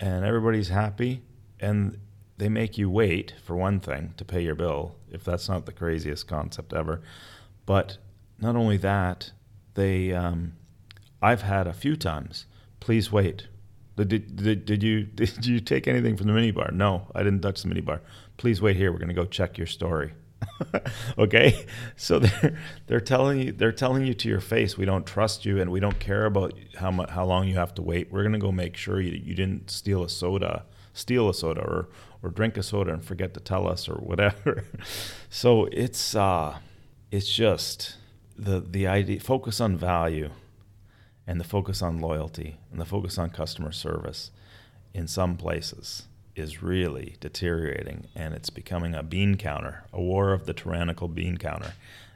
and 0.00 0.24
everybody's 0.24 0.68
happy. 0.68 1.22
And 1.60 1.98
they 2.36 2.48
make 2.48 2.76
you 2.76 2.90
wait 2.90 3.34
for 3.44 3.56
one 3.56 3.80
thing 3.80 4.14
to 4.16 4.24
pay 4.24 4.42
your 4.42 4.54
bill, 4.54 4.96
if 5.10 5.24
that's 5.24 5.48
not 5.48 5.66
the 5.66 5.72
craziest 5.72 6.26
concept 6.26 6.72
ever. 6.72 7.00
But 7.64 7.98
not 8.38 8.56
only 8.56 8.76
that, 8.78 9.30
they 9.74 10.12
um, 10.12 10.54
I've 11.22 11.42
had 11.42 11.66
a 11.66 11.72
few 11.72 11.96
times. 11.96 12.46
Please 12.80 13.10
wait. 13.10 13.48
Did, 13.96 14.36
did, 14.36 14.64
did 14.64 14.82
you 14.82 15.04
did 15.14 15.46
you 15.46 15.60
take 15.60 15.86
anything 15.86 16.16
from 16.16 16.26
the 16.26 16.32
minibar? 16.32 16.72
No, 16.72 17.08
I 17.14 17.22
didn't 17.22 17.40
touch 17.40 17.62
the 17.62 17.68
minibar. 17.68 18.00
Please 18.36 18.60
wait 18.60 18.76
here. 18.76 18.92
We're 18.92 18.98
going 18.98 19.08
to 19.08 19.14
go 19.14 19.24
check 19.24 19.56
your 19.56 19.66
story. 19.66 20.12
okay, 21.18 21.66
so 21.96 22.18
they're 22.20 22.58
they're 22.86 23.00
telling 23.00 23.40
you 23.40 23.52
they're 23.52 23.72
telling 23.72 24.04
you 24.04 24.14
to 24.14 24.28
your 24.28 24.40
face 24.40 24.76
we 24.76 24.84
don't 24.84 25.06
trust 25.06 25.44
you 25.44 25.60
and 25.60 25.70
we 25.70 25.80
don't 25.80 25.98
care 25.98 26.26
about 26.26 26.54
how 26.76 26.90
much 26.90 27.10
how 27.10 27.24
long 27.24 27.48
you 27.48 27.54
have 27.54 27.74
to 27.74 27.82
wait. 27.82 28.12
We're 28.12 28.22
going 28.22 28.32
to 28.32 28.38
go 28.38 28.52
make 28.52 28.76
sure 28.76 29.00
you 29.00 29.12
you 29.12 29.34
didn't 29.34 29.70
steal 29.70 30.04
a 30.04 30.08
soda, 30.08 30.64
steal 30.92 31.28
a 31.28 31.34
soda, 31.34 31.60
or 31.60 31.88
or 32.22 32.30
drink 32.30 32.56
a 32.56 32.62
soda 32.62 32.92
and 32.92 33.04
forget 33.04 33.34
to 33.34 33.40
tell 33.40 33.68
us 33.68 33.88
or 33.88 33.96
whatever. 33.96 34.64
so 35.28 35.66
it's 35.72 36.14
uh, 36.14 36.58
it's 37.10 37.32
just 37.32 37.96
the 38.36 38.60
the 38.60 38.86
idea 38.86 39.20
focus 39.20 39.60
on 39.60 39.76
value 39.76 40.30
and 41.26 41.40
the 41.40 41.44
focus 41.44 41.82
on 41.82 42.00
loyalty 42.00 42.58
and 42.70 42.80
the 42.80 42.84
focus 42.84 43.18
on 43.18 43.30
customer 43.30 43.72
service 43.72 44.30
in 44.92 45.06
some 45.06 45.36
places 45.36 46.04
is 46.36 46.62
really 46.62 47.16
deteriorating 47.20 48.06
and 48.14 48.34
it's 48.34 48.50
becoming 48.50 48.94
a 48.94 49.02
bean 49.02 49.36
counter, 49.36 49.84
a 49.92 50.00
war 50.00 50.32
of 50.32 50.46
the 50.46 50.54
tyrannical 50.54 51.08
bean 51.08 51.36
counter. 51.36 51.74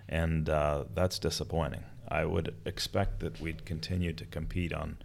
And 0.09 0.48
uh, 0.48 0.85
that's 0.94 1.18
disappointing. 1.18 1.85
I 2.09 2.24
would 2.24 2.54
expect 2.64 3.20
that 3.20 3.40
we'd 3.40 3.64
continue 3.64 4.12
to 4.14 4.24
compete 4.26 4.72
on 4.72 4.96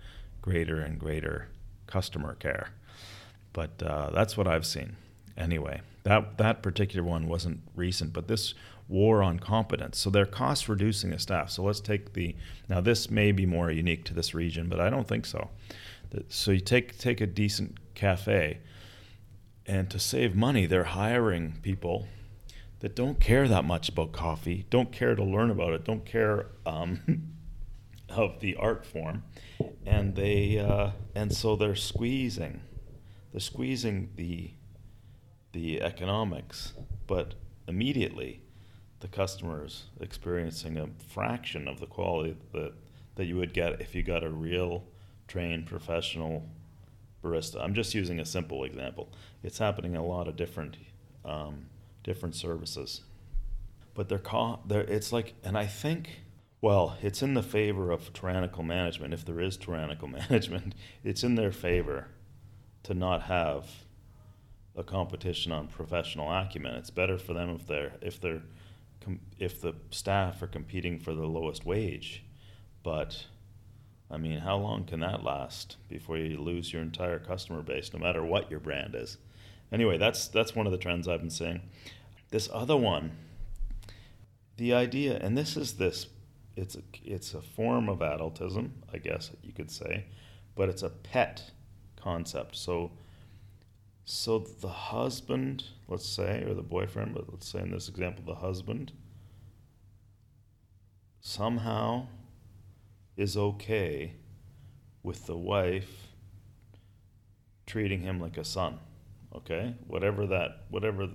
greater 0.41 0.79
and 0.79 0.97
greater 0.97 1.49
customer 1.87 2.35
care. 2.35 2.69
But 3.51 3.83
uh, 3.83 4.09
that's 4.11 4.37
what 4.37 4.47
I've 4.47 4.65
seen. 4.65 4.95
Anyway, 5.37 5.81
that, 6.03 6.37
that 6.37 6.63
particular 6.63 7.03
one 7.03 7.27
wasn't 7.27 7.61
recent, 7.75 8.13
but 8.13 8.27
this 8.27 8.53
war 8.87 9.23
on 9.23 9.39
competence. 9.39 9.97
So 9.97 10.09
they're 10.09 10.25
cost 10.25 10.69
reducing 10.69 11.11
the 11.11 11.19
staff. 11.19 11.49
So 11.49 11.63
let's 11.63 11.79
take 11.79 12.13
the 12.13 12.35
now 12.69 12.81
this 12.81 13.09
may 13.09 13.31
be 13.31 13.45
more 13.45 13.71
unique 13.71 14.03
to 14.05 14.13
this 14.13 14.33
region, 14.33 14.69
but 14.69 14.79
I 14.79 14.89
don't 14.89 15.07
think 15.07 15.25
so. 15.25 15.49
So 16.29 16.51
you 16.51 16.59
take 16.59 16.97
take 16.97 17.21
a 17.21 17.25
decent 17.25 17.77
cafe, 17.95 18.59
and 19.65 19.89
to 19.89 19.99
save 19.99 20.35
money, 20.35 20.65
they're 20.65 20.83
hiring 20.83 21.59
people 21.61 22.07
that 22.79 22.95
don't 22.95 23.19
care 23.19 23.47
that 23.47 23.63
much 23.63 23.87
about 23.87 24.11
coffee, 24.11 24.65
don't 24.69 24.91
care 24.91 25.15
to 25.15 25.23
learn 25.23 25.49
about 25.49 25.73
it, 25.73 25.85
don't 25.85 26.05
care 26.05 26.47
um, 26.65 27.33
of 28.09 28.39
the 28.41 28.55
art 28.55 28.85
form, 28.85 29.23
and 29.85 30.15
they 30.15 30.59
uh, 30.59 30.91
and 31.15 31.33
so 31.33 31.55
they're 31.55 31.75
squeezing, 31.75 32.59
they're 33.31 33.39
squeezing 33.39 34.09
the 34.15 34.51
the 35.53 35.81
economics, 35.81 36.73
but 37.07 37.35
immediately 37.67 38.41
the 38.99 39.07
customers 39.07 39.85
experiencing 39.99 40.77
a 40.77 40.87
fraction 41.07 41.67
of 41.67 41.79
the 41.79 41.85
quality 41.85 42.35
that 42.51 42.73
that 43.15 43.25
you 43.25 43.37
would 43.37 43.53
get 43.53 43.79
if 43.79 43.95
you 43.95 44.03
got 44.03 44.23
a 44.23 44.29
real 44.29 44.83
trained 45.27 45.65
professional 45.65 46.49
barista. 47.23 47.61
I'm 47.61 47.73
just 47.73 47.95
using 47.95 48.19
a 48.19 48.25
simple 48.25 48.63
example. 48.63 49.09
It's 49.41 49.57
happening 49.57 49.93
in 49.93 49.99
a 49.99 50.05
lot 50.05 50.27
of 50.27 50.35
different 50.35 50.77
um, 51.25 51.67
different 52.03 52.35
services, 52.35 53.01
but 53.93 54.09
they're, 54.09 54.21
they're 54.65 54.81
it's 54.81 55.11
like, 55.13 55.33
and 55.43 55.57
I 55.57 55.65
think. 55.65 56.21
Well, 56.61 56.97
it's 57.01 57.21
in 57.21 57.33
the 57.33 57.43
favor 57.43 57.91
of 57.91 58.13
tyrannical 58.13 58.63
management. 58.63 59.13
If 59.13 59.25
there 59.25 59.41
is 59.41 59.57
tyrannical 59.57 60.07
management, 60.29 60.75
it's 61.03 61.21
in 61.21 61.35
their 61.35 61.51
favor 61.51 62.07
to 62.83 62.93
not 62.93 63.23
have 63.23 63.67
a 64.75 64.83
competition 64.83 65.51
on 65.51 65.67
professional 65.67 66.31
acumen. 66.31 66.75
It's 66.75 66.89
better 66.89 67.17
for 67.17 67.33
them 67.33 67.49
if 67.49 67.67
they're 67.67 67.93
if 68.01 68.19
they're 68.19 68.41
if 69.37 69.61
the 69.61 69.73
staff 69.91 70.41
are 70.41 70.47
competing 70.47 70.99
for 70.99 71.13
the 71.13 71.25
lowest 71.25 71.65
wage, 71.65 72.23
but 72.81 73.25
I 74.13 74.17
mean, 74.17 74.39
how 74.39 74.57
long 74.57 74.85
can 74.85 74.99
that 74.99 75.23
last 75.23 75.77
before 75.89 76.17
you 76.17 76.37
lose 76.37 76.71
your 76.71 76.83
entire 76.83 77.17
customer 77.17 77.63
base, 77.63 77.91
no 77.91 77.99
matter 77.99 78.23
what 78.23 78.51
your 78.51 78.59
brand 78.59 78.93
is? 78.93 79.17
Anyway, 79.71 79.97
that's 79.97 80.27
that's 80.27 80.55
one 80.55 80.67
of 80.67 80.71
the 80.71 80.77
trends 80.77 81.07
I've 81.07 81.21
been 81.21 81.31
seeing. 81.31 81.61
This 82.29 82.47
other 82.53 82.77
one, 82.77 83.13
the 84.57 84.71
idea, 84.71 85.17
and 85.17 85.35
this 85.35 85.57
is 85.57 85.73
this, 85.73 86.05
it's 86.55 86.75
a, 86.75 86.83
it's 87.03 87.33
a 87.33 87.41
form 87.41 87.89
of 87.89 87.99
adultism, 87.99 88.69
I 88.93 88.99
guess 88.99 89.31
you 89.41 89.51
could 89.51 89.71
say, 89.71 90.05
but 90.55 90.69
it's 90.69 90.83
a 90.83 90.89
pet 90.89 91.51
concept. 91.95 92.55
So, 92.55 92.91
so 94.05 94.37
the 94.37 94.67
husband, 94.67 95.63
let's 95.87 96.07
say, 96.07 96.43
or 96.43 96.53
the 96.53 96.61
boyfriend, 96.61 97.15
but 97.15 97.31
let's 97.31 97.47
say 97.47 97.61
in 97.61 97.71
this 97.71 97.89
example, 97.89 98.23
the 98.25 98.41
husband 98.41 98.91
somehow 101.19 102.05
is 103.17 103.37
okay 103.37 104.13
with 105.03 105.25
the 105.25 105.37
wife 105.37 106.07
treating 107.65 108.01
him 108.01 108.19
like 108.19 108.37
a 108.37 108.43
son. 108.43 108.79
Okay? 109.35 109.75
Whatever 109.87 110.27
that, 110.27 110.63
whatever 110.69 111.09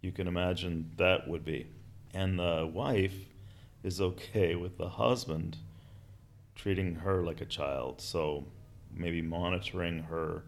you 0.00 0.12
can 0.12 0.26
imagine 0.26 0.90
that 0.96 1.28
would 1.28 1.44
be. 1.44 1.66
And 2.12 2.38
the 2.38 2.70
wife 2.72 3.16
is 3.82 4.00
okay 4.00 4.54
with 4.54 4.78
the 4.78 4.88
husband 4.88 5.56
treating 6.54 6.94
her 6.94 7.22
like 7.22 7.40
a 7.40 7.46
child. 7.46 8.00
So 8.00 8.46
maybe 8.94 9.22
monitoring 9.22 10.02
her, 10.04 10.44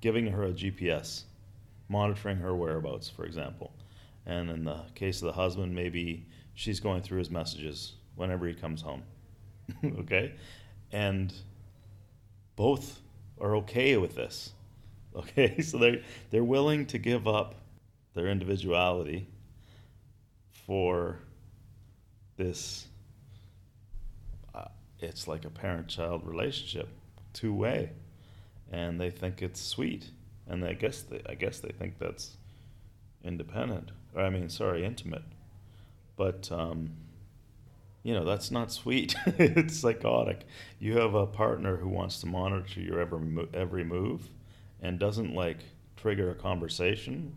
giving 0.00 0.26
her 0.26 0.44
a 0.44 0.52
GPS, 0.52 1.24
monitoring 1.88 2.38
her 2.38 2.54
whereabouts, 2.54 3.08
for 3.08 3.24
example. 3.24 3.72
And 4.26 4.50
in 4.50 4.64
the 4.64 4.82
case 4.94 5.22
of 5.22 5.26
the 5.26 5.32
husband, 5.32 5.74
maybe 5.74 6.26
she's 6.54 6.80
going 6.80 7.02
through 7.02 7.18
his 7.18 7.30
messages 7.30 7.94
whenever 8.14 8.46
he 8.46 8.54
comes 8.54 8.82
home. 8.82 9.02
okay? 10.00 10.34
And 10.92 11.32
both 12.56 13.00
are 13.40 13.56
okay 13.56 13.96
with 13.96 14.14
this. 14.14 14.52
Okay? 15.16 15.60
So 15.62 15.78
they 15.78 16.04
they're 16.30 16.44
willing 16.44 16.86
to 16.86 16.98
give 16.98 17.26
up 17.26 17.56
their 18.14 18.28
individuality 18.28 19.26
for 20.66 21.18
this 22.36 22.86
uh, 24.54 24.66
it's 25.00 25.26
like 25.26 25.44
a 25.44 25.50
parent-child 25.50 26.24
relationship, 26.24 26.88
two-way. 27.32 27.90
And 28.70 29.00
they 29.00 29.10
think 29.10 29.42
it's 29.42 29.60
sweet. 29.60 30.10
And 30.46 30.64
I 30.64 30.74
guess 30.74 31.02
they 31.02 31.22
I 31.28 31.34
guess 31.34 31.58
they 31.58 31.72
think 31.72 31.98
that's 31.98 32.36
independent. 33.24 33.90
Or 34.14 34.22
I 34.22 34.30
mean, 34.30 34.48
sorry, 34.50 34.84
intimate. 34.84 35.24
But 36.16 36.52
um, 36.52 36.90
you 38.08 38.14
know 38.14 38.24
that's 38.24 38.50
not 38.50 38.72
sweet. 38.72 39.14
It's 39.38 39.78
psychotic. 39.78 40.46
You 40.78 40.96
have 40.98 41.14
a 41.14 41.26
partner 41.26 41.76
who 41.76 41.88
wants 41.88 42.20
to 42.20 42.26
monitor 42.26 42.80
your 42.80 43.00
every 43.00 43.48
every 43.52 43.84
move 43.84 44.30
and 44.80 44.98
doesn't 44.98 45.34
like 45.34 45.58
trigger 45.96 46.30
a 46.30 46.34
conversation 46.34 47.36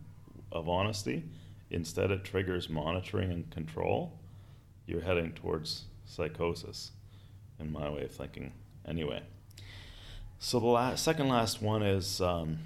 of 0.50 0.70
honesty. 0.70 1.26
Instead 1.70 2.12
it 2.12 2.24
triggers 2.24 2.70
monitoring 2.70 3.32
and 3.32 3.50
control. 3.52 4.18
You're 4.86 5.02
heading 5.02 5.34
towards 5.34 5.86
psychosis 6.06 6.92
in 7.60 7.72
my 7.72 7.90
way 7.90 8.04
of 8.04 8.12
thinking. 8.12 8.54
Anyway 8.88 9.24
so 10.44 10.60
the 10.60 10.66
last, 10.66 11.04
second 11.04 11.28
last 11.28 11.62
one 11.62 11.84
is 11.84 12.20
um, 12.20 12.58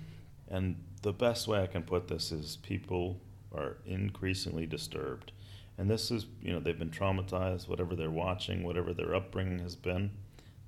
and 0.50 0.78
the 1.02 1.12
best 1.12 1.46
way 1.48 1.62
i 1.62 1.68
can 1.68 1.84
put 1.84 2.08
this 2.08 2.32
is 2.32 2.58
people 2.64 3.20
are 3.54 3.78
increasingly 3.86 4.66
disturbed 4.66 5.34
and 5.78 5.90
this 5.90 6.12
is, 6.12 6.26
you 6.42 6.54
know, 6.54 6.60
they've 6.60 6.80
been 6.80 6.90
traumatized, 6.90 7.68
whatever 7.68 7.96
they're 7.96 8.10
watching, 8.10 8.64
whatever 8.64 8.94
their 8.94 9.14
upbringing 9.14 9.60
has 9.60 9.76
been. 9.76 10.12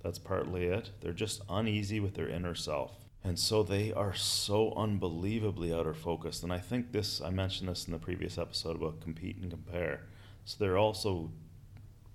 That's 0.04 0.20
partly 0.20 0.66
it. 0.66 0.92
They're 1.02 1.14
just 1.14 1.42
uneasy 1.50 2.00
with 2.00 2.16
their 2.16 2.30
inner 2.30 2.56
self. 2.56 2.92
And 3.24 3.40
so 3.40 3.64
they 3.64 3.92
are 3.92 4.14
so 4.14 4.74
unbelievably 4.76 5.74
outer 5.74 5.94
focused. 5.94 6.44
And 6.44 6.54
I 6.54 6.60
think 6.60 6.92
this, 6.92 7.22
I 7.22 7.30
mentioned 7.30 7.70
this 7.70 7.86
in 7.86 7.94
the 7.94 8.00
previous 8.00 8.38
episode 8.38 8.76
about 8.76 9.02
compete 9.02 9.38
and 9.38 9.50
compare. 9.50 10.04
So 10.46 10.58
they're 10.60 10.78
also 10.78 11.32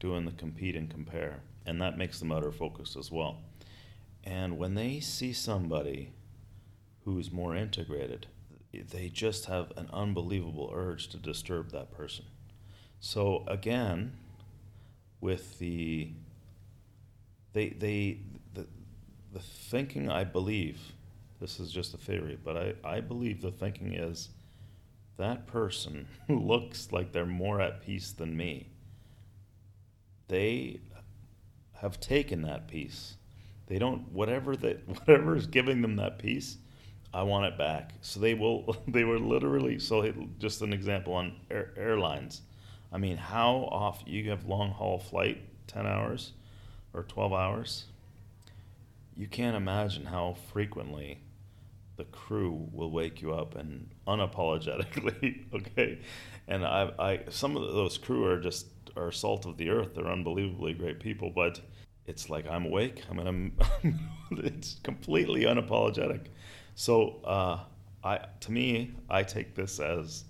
doing 0.00 0.24
the 0.24 0.32
compete 0.32 0.76
and 0.76 0.88
compare. 0.88 1.40
And 1.66 1.80
that 1.80 1.98
makes 1.98 2.18
them 2.18 2.32
outer 2.32 2.52
focused 2.52 2.96
as 2.96 3.10
well. 3.10 3.38
And 4.24 4.58
when 4.58 4.74
they 4.74 5.00
see 5.00 5.32
somebody 5.32 6.12
who's 7.04 7.32
more 7.32 7.56
integrated, 7.56 8.26
they 8.72 9.08
just 9.08 9.46
have 9.46 9.72
an 9.76 9.88
unbelievable 9.92 10.70
urge 10.72 11.08
to 11.08 11.16
disturb 11.16 11.72
that 11.72 11.92
person. 11.92 12.24
So 13.04 13.42
again, 13.48 14.12
with 15.20 15.58
the 15.58 16.12
they 17.52 17.70
they 17.70 18.20
the 18.54 18.64
the 19.32 19.40
thinking 19.40 20.08
I 20.08 20.22
believe 20.22 20.92
this 21.40 21.58
is 21.58 21.72
just 21.72 21.94
a 21.94 21.96
theory, 21.98 22.38
but 22.42 22.56
I, 22.56 22.74
I 22.84 23.00
believe 23.00 23.42
the 23.42 23.50
thinking 23.50 23.92
is 23.92 24.28
that 25.16 25.48
person 25.48 26.06
looks 26.28 26.92
like 26.92 27.10
they're 27.10 27.26
more 27.26 27.60
at 27.60 27.82
peace 27.84 28.12
than 28.12 28.36
me. 28.36 28.68
They 30.28 30.78
have 31.72 31.98
taken 31.98 32.42
that 32.42 32.68
peace. 32.68 33.16
They 33.66 33.80
don't 33.80 34.12
whatever 34.12 34.54
that 34.58 34.86
whatever 35.06 35.34
is 35.34 35.48
giving 35.48 35.82
them 35.82 35.96
that 35.96 36.20
peace, 36.20 36.56
I 37.12 37.24
want 37.24 37.46
it 37.46 37.58
back. 37.58 37.94
So 38.00 38.20
they 38.20 38.34
will 38.34 38.76
they 38.86 39.02
were 39.02 39.18
literally 39.18 39.80
so 39.80 40.08
just 40.38 40.62
an 40.62 40.72
example 40.72 41.14
on 41.14 41.34
air, 41.50 41.74
airlines 41.76 42.42
I 42.92 42.98
mean, 42.98 43.16
how 43.16 43.68
often 43.70 44.08
you 44.12 44.30
have 44.30 44.44
long 44.44 44.70
haul 44.70 44.98
flight, 44.98 45.42
10 45.66 45.86
hours 45.86 46.32
or 46.92 47.04
12 47.04 47.32
hours? 47.32 47.84
You 49.16 49.26
can't 49.26 49.56
imagine 49.56 50.04
how 50.06 50.36
frequently 50.52 51.20
the 51.96 52.04
crew 52.04 52.68
will 52.72 52.90
wake 52.90 53.22
you 53.22 53.32
up 53.32 53.54
and 53.54 53.88
unapologetically, 54.06 55.44
okay? 55.54 55.98
And 56.48 56.64
I, 56.64 56.90
I, 56.98 57.20
some 57.30 57.56
of 57.56 57.62
those 57.72 57.96
crew 57.98 58.26
are 58.26 58.38
just 58.38 58.66
are 58.94 59.10
salt 59.10 59.46
of 59.46 59.56
the 59.56 59.70
earth. 59.70 59.94
They're 59.94 60.06
unbelievably 60.06 60.74
great 60.74 61.00
people, 61.00 61.30
but 61.30 61.60
it's 62.06 62.28
like 62.28 62.46
I'm 62.46 62.66
awake. 62.66 63.02
I 63.10 63.14
mean, 63.14 63.26
I'm, 63.26 63.52
it's 64.32 64.80
completely 64.82 65.42
unapologetic. 65.42 66.26
So, 66.74 67.20
uh, 67.24 67.60
I, 68.04 68.26
to 68.40 68.52
me, 68.52 68.92
I 69.08 69.22
take 69.22 69.54
this 69.54 69.78
as 69.78 70.24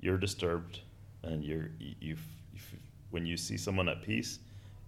you're 0.00 0.18
disturbed 0.18 0.80
and 1.22 1.44
you're 1.44 1.70
you, 1.78 2.16
when 3.10 3.26
you 3.26 3.36
see 3.36 3.56
someone 3.56 3.88
at 3.88 4.02
peace, 4.02 4.38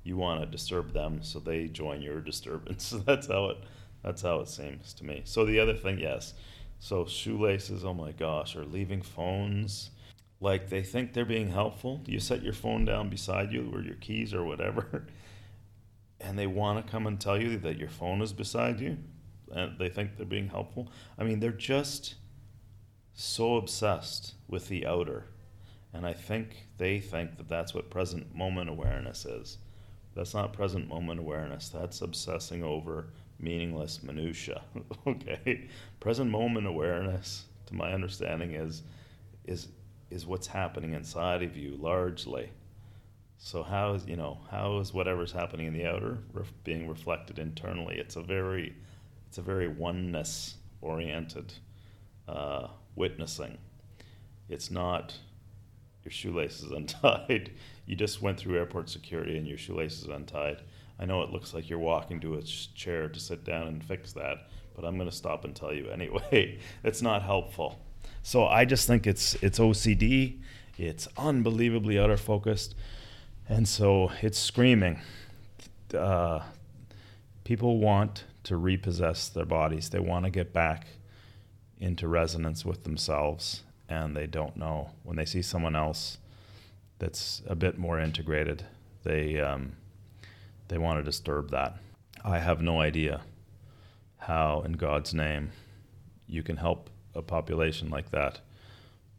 you 0.05 0.17
want 0.17 0.41
to 0.41 0.47
disturb 0.47 0.93
them, 0.93 1.23
so 1.23 1.39
they 1.39 1.69
join 1.69 2.03
your 2.03 2.21
disturbance. 2.33 2.91
That's 3.07 3.27
how 3.27 3.51
it 3.51 3.59
that's 4.03 4.23
how 4.23 4.39
it 4.41 4.49
seems 4.49 4.95
to 4.95 5.05
me. 5.05 5.23
So 5.25 5.45
the 5.45 5.59
other 5.59 5.75
thing, 5.75 5.99
yes. 5.99 6.35
So 6.79 7.05
shoelaces, 7.05 7.85
oh 7.85 7.95
my 7.95 8.13
gosh, 8.13 8.55
or 8.55 8.65
leaving 8.65 9.03
phones. 9.03 9.91
Like 10.41 10.69
they 10.69 10.83
think 10.83 11.13
they're 11.13 11.25
being 11.25 11.51
helpful. 11.51 12.01
You 12.07 12.21
set 12.21 12.45
your 12.45 12.53
phone 12.53 12.85
down 12.85 13.09
beside 13.09 13.53
you 13.53 13.71
or 13.73 13.83
your 13.83 13.97
keys 13.97 14.33
or 14.33 14.45
whatever, 14.45 15.07
and 16.21 16.39
they 16.39 16.47
want 16.47 16.85
to 16.85 16.91
come 16.91 17.09
and 17.09 17.21
tell 17.21 17.41
you 17.41 17.59
that 17.59 17.77
your 17.77 17.89
phone 17.89 18.23
is 18.23 18.33
beside 18.33 18.79
you, 18.79 18.99
and 19.51 19.77
they 19.79 19.89
think 19.89 20.17
they're 20.17 20.25
being 20.25 20.49
helpful. 20.49 20.93
I 21.19 21.25
mean, 21.25 21.41
they're 21.41 21.51
just 21.51 22.15
so 23.15 23.57
obsessed 23.57 24.35
with 24.47 24.69
the 24.69 24.87
outer 24.87 25.25
and 25.93 26.07
I 26.07 26.13
think 26.13 26.67
they 26.77 27.01
think 27.01 27.37
that 27.39 27.49
that's 27.49 27.75
what 27.75 27.91
present 27.91 28.35
moment 28.35 28.69
awareness 28.69 29.25
is. 29.25 29.59
That's 30.15 30.35
not 30.35 30.53
present 30.53 30.89
moment 30.89 31.21
awareness. 31.21 31.69
That's 31.69 32.03
obsessing 32.03 32.63
over 32.63 33.09
meaningless 33.39 34.03
minutia. 34.03 34.63
okay, 35.07 35.69
present 36.01 36.31
moment 36.31 36.67
awareness, 36.67 37.45
to 37.67 37.75
my 37.75 37.93
understanding, 37.93 38.53
is 38.53 38.83
is 39.45 39.69
is 40.11 40.27
what's 40.27 40.47
happening 40.47 40.95
inside 40.95 41.43
of 41.43 41.57
you 41.57 41.77
largely. 41.77 42.51
So 43.39 43.63
how 43.63 43.95
is 43.95 44.07
you 44.07 44.17
know 44.17 44.41
how 44.51 44.79
is 44.79 44.93
whatever's 44.93 45.33
happening 45.33 45.69
in 45.69 45.73
the 45.73 45.87
outer 45.87 46.19
ref- 46.33 46.53
being 46.65 46.89
reflected 46.89 47.39
internally? 47.39 47.97
It's 47.99 48.17
a 48.17 48.23
very 48.23 48.75
it's 49.29 49.39
a 49.39 49.43
very 49.43 49.69
oneness 49.69 50.57
oriented 50.81 51.53
uh, 52.27 52.69
witnessing. 52.97 53.59
It's 54.49 54.71
not 54.71 55.15
your 56.09 56.13
shoelaces 56.15 56.71
untied. 56.71 57.51
you 57.87 57.95
just 57.95 58.23
went 58.23 58.39
through 58.39 58.57
airport 58.57 58.89
security 58.89 59.37
and 59.37 59.47
your 59.47 59.59
shoelaces 59.59 60.07
untied. 60.07 60.63
I 60.99 61.05
know 61.05 61.23
it 61.23 61.31
looks 61.31 61.53
like 61.53 61.69
you're 61.69 61.79
walking 61.79 62.19
to 62.21 62.35
a 62.37 62.43
chair 62.43 63.11
to 63.11 63.21
sit 63.21 63.45
down 63.45 63.69
and 63.69 63.85
fix 63.85 64.13
that, 64.15 64.49
but 64.75 64.87
I'm 64.87 64.97
going 64.97 65.11
to 65.11 65.15
stop 65.15 65.45
and 65.45 65.55
tell 65.55 65.73
you 65.73 65.89
anyway. 65.93 66.59
it's 66.83 67.03
not 67.03 67.23
helpful. 67.23 67.79
So 68.23 68.47
I 68.47 68.65
just 68.65 68.87
think 68.87 69.07
it's 69.07 69.35
it's 69.43 69.59
OCD. 69.59 70.41
It's 70.79 71.09
unbelievably 71.17 71.99
outer 71.99 72.17
focused, 72.17 72.75
and 73.49 73.69
so 73.69 74.11
it's 74.23 74.39
screaming. 74.39 75.01
Uh, 75.95 76.41
people 77.45 77.79
want 77.79 78.25
to 78.45 78.57
repossess 78.57 79.29
their 79.29 79.45
bodies. 79.45 79.91
They 79.91 79.99
want 79.99 80.25
to 80.25 80.31
get 80.31 80.53
back 80.53 80.87
into 81.79 82.09
resonance 82.09 82.65
with 82.65 82.85
themselves 82.85 83.63
and 83.89 84.17
they 84.17 84.27
don't 84.27 84.57
know 84.57 84.91
when 85.03 85.17
they 85.17 85.25
see 85.25 85.43
someone 85.43 85.75
else 85.75 86.19
that's 86.99 87.43
a 87.47 87.55
bit 87.55 87.79
more 87.79 87.99
integrated. 87.99 88.65
They 89.05 89.41
um, 89.41 89.73
they 90.69 90.79
want 90.79 90.99
to 90.99 91.03
disturb 91.03 91.51
that. 91.51 91.77
I 92.25 92.39
have 92.39 92.61
no 92.61 92.81
idea 92.81 93.23
how, 94.19 94.63
in 94.63 94.73
God's 94.73 95.15
name, 95.15 95.53
you 96.27 96.43
can 96.43 96.57
help 96.57 96.91
a 97.15 97.23
population 97.23 97.89
like 97.89 98.11
that. 98.11 98.41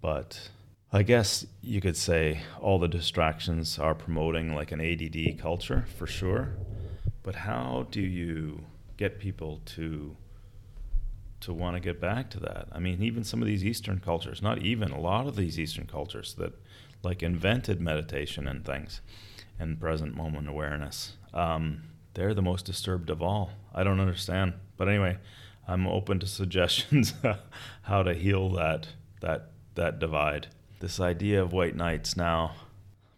But 0.02 0.50
I 0.92 1.04
guess 1.04 1.46
you 1.62 1.82
could 1.82 1.98
say 1.98 2.42
all 2.60 2.80
the 2.80 2.88
distractions 2.88 3.80
are 3.80 3.96
promoting 3.96 4.54
like 4.54 4.72
an 4.72 4.82
ADD 4.82 5.40
culture 5.40 5.86
for 5.98 6.06
sure. 6.06 6.56
But 7.24 7.36
how 7.36 7.88
do 7.92 8.02
you 8.02 8.66
get 8.98 9.20
people 9.20 9.62
to 9.66 10.16
to 11.42 11.54
want 11.54 11.76
to 11.76 11.80
get 11.80 12.00
back 12.00 12.30
to 12.32 12.40
that? 12.42 12.68
I 12.72 12.80
mean, 12.80 13.02
even 13.02 13.24
some 13.24 13.42
of 13.42 13.48
these 13.48 13.66
Eastern 13.66 14.00
cultures, 14.00 14.42
not 14.42 14.60
even 14.62 14.92
a 14.92 15.00
lot 15.00 15.28
of 15.28 15.36
these 15.36 15.60
Eastern 15.60 15.86
cultures 15.86 16.34
that 16.36 16.54
like 17.04 17.24
invented 17.24 17.80
meditation 17.80 18.48
and 18.48 18.66
things 18.66 19.02
and 19.58 19.80
present 19.80 20.16
moment 20.16 20.48
awareness. 20.48 21.14
Um, 21.34 21.84
they're 22.14 22.34
the 22.34 22.42
most 22.42 22.66
disturbed 22.66 23.10
of 23.10 23.22
all. 23.22 23.52
I 23.74 23.84
don't 23.84 24.00
understand. 24.00 24.54
But 24.78 24.90
anyway, 24.90 25.18
I'm 25.68 25.88
open 25.88 26.20
to 26.20 26.28
suggestions 26.42 27.14
how 27.84 28.04
to 28.04 28.14
heal 28.14 28.50
that 28.52 28.88
that 29.22 29.52
that 29.76 30.00
divide. 30.00 30.48
This 30.80 31.00
idea 31.00 31.42
of 31.42 31.54
white 31.54 31.76
knights 31.76 32.16
now. 32.16 32.56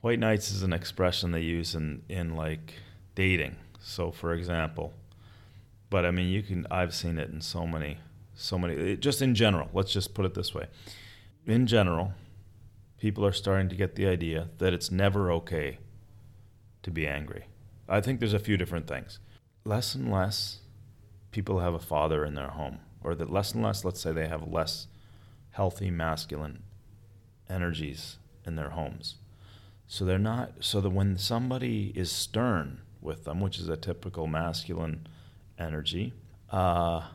White 0.02 0.20
knights 0.20 0.52
is 0.52 0.64
an 0.64 0.74
expression 0.74 1.32
they 1.32 1.42
use 1.42 1.76
in, 1.76 2.02
in 2.10 2.36
like 2.36 2.74
dating. 3.14 3.56
So 3.80 4.12
for 4.12 4.34
example, 4.34 4.94
but 5.90 6.06
I 6.06 6.12
mean 6.12 6.30
you 6.30 6.42
can 6.42 6.66
I've 6.72 6.94
seen 6.96 7.20
it 7.20 7.30
in 7.30 7.42
so 7.42 7.68
many 7.68 7.98
so 8.42 8.58
many 8.58 8.98
just 8.98 9.22
in 9.22 9.36
general. 9.36 9.70
Let's 9.74 9.94
just 9.94 10.14
put 10.14 10.26
it 10.26 10.34
this 10.34 10.54
way. 10.54 10.68
In 11.46 11.68
general, 11.68 12.14
people 12.98 13.26
are 13.26 13.32
starting 13.32 13.70
to 13.70 13.76
get 13.76 13.96
the 13.96 14.08
idea 14.08 14.50
that 14.58 14.74
it's 14.74 14.92
never 14.92 15.32
okay 15.32 15.80
to 16.84 16.92
be 16.92 17.08
angry. 17.08 17.46
I 17.88 18.02
think 18.02 18.20
there's 18.20 18.34
a 18.34 18.40
few 18.40 18.58
different 18.58 18.88
things. 18.88 19.20
Less 19.66 19.96
and 19.96 20.12
less 20.12 20.60
people 21.32 21.60
have 21.60 21.74
a 21.74 21.80
father 21.80 22.26
in 22.26 22.36
their 22.36 22.50
home, 22.50 22.80
or 23.04 23.16
that 23.16 23.32
less 23.32 23.54
and 23.54 23.64
less, 23.64 23.86
let's 23.86 24.02
say, 24.02 24.12
they 24.12 24.28
have 24.28 24.48
less 24.48 24.88
healthy 25.52 25.92
masculine 25.92 26.64
energies 27.50 28.18
in 28.46 28.56
their 28.56 28.70
homes. 28.70 29.16
So 29.88 30.06
they're 30.06 30.18
not, 30.18 30.54
so 30.62 30.80
that 30.82 30.90
when 30.90 31.18
somebody 31.18 31.92
is 31.96 32.12
stern 32.12 32.82
with 33.02 33.26
them, 33.26 33.42
which 33.42 33.60
is 33.60 33.68
a 33.68 33.78
typical 33.78 34.28
masculine 34.28 35.08
energy, 35.60 36.14
uh, 36.50 37.08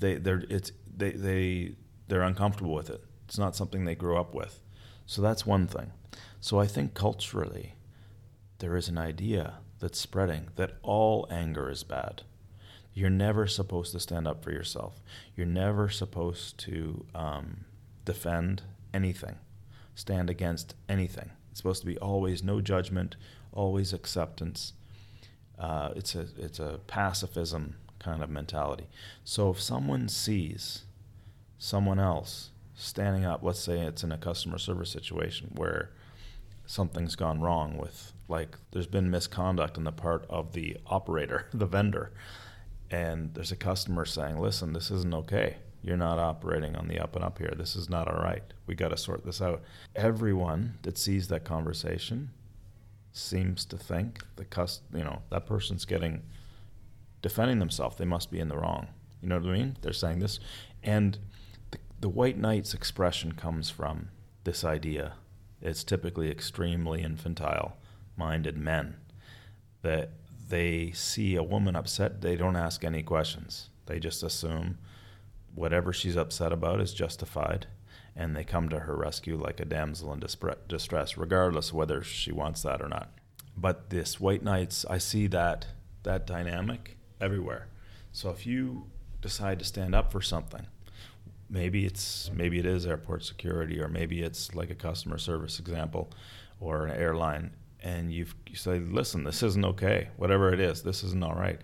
they, 0.00 0.16
they're, 0.16 0.42
it's, 0.50 0.72
they, 0.96 1.12
they, 1.12 1.74
they're 2.08 2.22
uncomfortable 2.22 2.74
with 2.74 2.90
it. 2.90 3.02
It's 3.26 3.38
not 3.38 3.54
something 3.54 3.84
they 3.84 3.94
grew 3.94 4.18
up 4.18 4.34
with. 4.34 4.60
So 5.06 5.22
that's 5.22 5.46
one 5.46 5.66
thing. 5.66 5.92
So 6.40 6.58
I 6.58 6.66
think 6.66 6.94
culturally, 6.94 7.74
there 8.58 8.76
is 8.76 8.88
an 8.88 8.98
idea 8.98 9.54
that's 9.78 9.98
spreading 9.98 10.48
that 10.56 10.78
all 10.82 11.26
anger 11.30 11.70
is 11.70 11.84
bad. 11.84 12.22
You're 12.92 13.10
never 13.10 13.46
supposed 13.46 13.92
to 13.92 14.00
stand 14.00 14.26
up 14.26 14.42
for 14.42 14.50
yourself. 14.50 15.00
You're 15.36 15.46
never 15.46 15.88
supposed 15.88 16.58
to 16.60 17.06
um, 17.14 17.64
defend 18.04 18.62
anything, 18.92 19.36
stand 19.94 20.28
against 20.28 20.74
anything. 20.88 21.30
It's 21.50 21.60
supposed 21.60 21.80
to 21.82 21.86
be 21.86 21.98
always 21.98 22.42
no 22.42 22.60
judgment, 22.60 23.16
always 23.52 23.92
acceptance. 23.92 24.72
Uh, 25.58 25.90
it's 25.94 26.14
a 26.14 26.26
it's 26.38 26.58
a 26.58 26.80
pacifism 26.86 27.76
kind 28.00 28.22
of 28.22 28.30
mentality. 28.30 28.88
So 29.22 29.50
if 29.50 29.60
someone 29.60 30.08
sees 30.08 30.84
someone 31.58 32.00
else 32.00 32.50
standing 32.74 33.24
up, 33.24 33.44
let's 33.44 33.60
say 33.60 33.78
it's 33.80 34.02
in 34.02 34.10
a 34.10 34.18
customer 34.18 34.58
service 34.58 34.90
situation 34.90 35.52
where 35.54 35.90
something's 36.66 37.14
gone 37.14 37.40
wrong 37.40 37.76
with 37.78 38.12
like 38.28 38.56
there's 38.72 38.86
been 38.86 39.10
misconduct 39.10 39.76
on 39.78 39.84
the 39.84 39.92
part 39.92 40.24
of 40.28 40.52
the 40.52 40.76
operator, 40.86 41.46
the 41.54 41.66
vendor 41.66 42.10
and 42.90 43.32
there's 43.34 43.52
a 43.52 43.56
customer 43.56 44.04
saying, 44.04 44.38
"Listen, 44.38 44.72
this 44.72 44.90
isn't 44.90 45.14
okay. 45.14 45.58
You're 45.82 45.96
not 45.96 46.18
operating 46.18 46.76
on 46.76 46.88
the 46.88 46.98
up 46.98 47.14
and 47.14 47.24
up 47.24 47.38
here. 47.38 47.54
This 47.56 47.76
is 47.76 47.88
not 47.88 48.08
all 48.08 48.20
right. 48.20 48.42
We 48.66 48.74
got 48.74 48.88
to 48.88 48.96
sort 48.96 49.24
this 49.24 49.40
out." 49.40 49.62
Everyone 49.94 50.78
that 50.82 50.98
sees 50.98 51.28
that 51.28 51.44
conversation 51.44 52.30
seems 53.12 53.64
to 53.66 53.76
think 53.76 54.20
the 54.36 54.44
cust- 54.44 54.82
you 54.92 55.04
know 55.04 55.22
that 55.30 55.46
person's 55.46 55.84
getting 55.84 56.22
defending 57.22 57.58
themselves. 57.58 57.96
They 57.96 58.04
must 58.04 58.30
be 58.30 58.40
in 58.40 58.48
the 58.48 58.56
wrong. 58.56 58.88
You 59.22 59.28
know 59.28 59.38
what 59.38 59.48
I 59.50 59.52
mean? 59.52 59.76
They're 59.82 59.92
saying 59.92 60.20
this, 60.20 60.40
and 60.82 61.18
the, 61.70 61.78
the 62.00 62.08
white 62.08 62.38
knight's 62.38 62.72
expression 62.72 63.32
comes 63.32 63.68
from 63.68 64.08
this 64.44 64.64
idea. 64.64 65.14
It's 65.60 65.84
typically 65.84 66.30
extremely 66.30 67.02
infantile-minded 67.02 68.56
men 68.56 68.96
that 69.82 70.10
they 70.48 70.90
see 70.92 71.36
a 71.36 71.42
woman 71.42 71.76
upset, 71.76 72.22
they 72.22 72.36
don't 72.36 72.56
ask 72.56 72.84
any 72.84 73.02
questions. 73.02 73.68
They 73.86 73.98
just 73.98 74.22
assume 74.22 74.78
whatever 75.54 75.92
she's 75.92 76.16
upset 76.16 76.52
about 76.52 76.80
is 76.80 76.92
justified, 76.94 77.66
and 78.16 78.34
they 78.34 78.44
come 78.44 78.68
to 78.68 78.80
her 78.80 78.96
rescue 78.96 79.36
like 79.36 79.60
a 79.60 79.64
damsel 79.64 80.12
in 80.12 80.20
distress, 80.68 81.16
regardless 81.16 81.72
whether 81.72 82.02
she 82.02 82.32
wants 82.32 82.62
that 82.62 82.80
or 82.82 82.88
not. 82.88 83.10
But 83.56 83.90
this 83.90 84.18
white 84.18 84.42
knights, 84.42 84.84
I 84.88 84.98
see 84.98 85.26
that 85.28 85.66
that 86.02 86.26
dynamic 86.26 86.96
everywhere. 87.20 87.68
So 88.12 88.30
if 88.30 88.46
you 88.46 88.86
decide 89.20 89.58
to 89.58 89.64
stand 89.64 89.94
up 89.94 90.10
for 90.12 90.20
something, 90.20 90.66
maybe 91.48 91.84
it's 91.84 92.30
maybe 92.34 92.58
it 92.58 92.66
is 92.66 92.86
airport 92.86 93.24
security, 93.24 93.80
or 93.80 93.88
maybe 93.88 94.22
it's 94.22 94.54
like 94.54 94.70
a 94.70 94.74
customer 94.74 95.18
service 95.18 95.58
example, 95.58 96.10
or 96.60 96.86
an 96.86 96.96
airline 96.96 97.52
and 97.82 98.12
you 98.12 98.26
say, 98.54 98.78
listen, 98.78 99.24
this 99.24 99.42
isn't 99.42 99.64
okay. 99.64 100.08
Whatever 100.16 100.52
it 100.52 100.60
is, 100.60 100.82
this 100.82 101.02
isn't 101.02 101.22
all 101.22 101.34
right. 101.34 101.60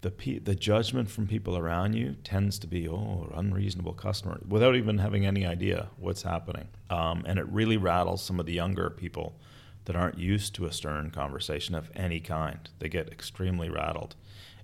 The, 0.00 0.10
pe- 0.10 0.38
the 0.38 0.54
judgment 0.54 1.10
from 1.10 1.26
people 1.26 1.56
around 1.56 1.92
you 1.94 2.16
tends 2.24 2.58
to 2.60 2.66
be, 2.66 2.88
oh, 2.88 3.30
unreasonable 3.34 3.92
customer, 3.92 4.40
without 4.48 4.74
even 4.74 4.98
having 4.98 5.26
any 5.26 5.46
idea 5.46 5.88
what's 5.98 6.22
happening. 6.22 6.68
Um, 6.88 7.24
and 7.26 7.38
it 7.38 7.46
really 7.48 7.76
rattles 7.76 8.22
some 8.22 8.40
of 8.40 8.46
the 8.46 8.54
younger 8.54 8.90
people 8.90 9.38
that 9.84 9.96
aren't 9.96 10.18
used 10.18 10.54
to 10.54 10.66
a 10.66 10.72
stern 10.72 11.10
conversation 11.10 11.74
of 11.74 11.90
any 11.94 12.20
kind. 12.20 12.68
They 12.78 12.88
get 12.88 13.12
extremely 13.12 13.68
rattled 13.68 14.16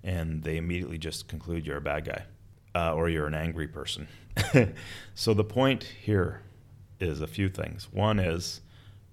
and 0.06 0.44
they 0.44 0.56
immediately 0.56 0.96
just 0.96 1.28
conclude 1.28 1.66
you're 1.66 1.76
a 1.76 1.82
bad 1.82 2.06
guy 2.06 2.24
uh, 2.74 2.94
or 2.94 3.08
you're 3.08 3.26
an 3.26 3.34
angry 3.34 3.66
person. 3.66 4.06
so 5.14 5.34
the 5.34 5.44
point 5.44 5.82
here 5.82 6.42
is 7.00 7.20
a 7.20 7.26
few 7.26 7.48
things. 7.48 7.92
One 7.92 8.18
is, 8.18 8.60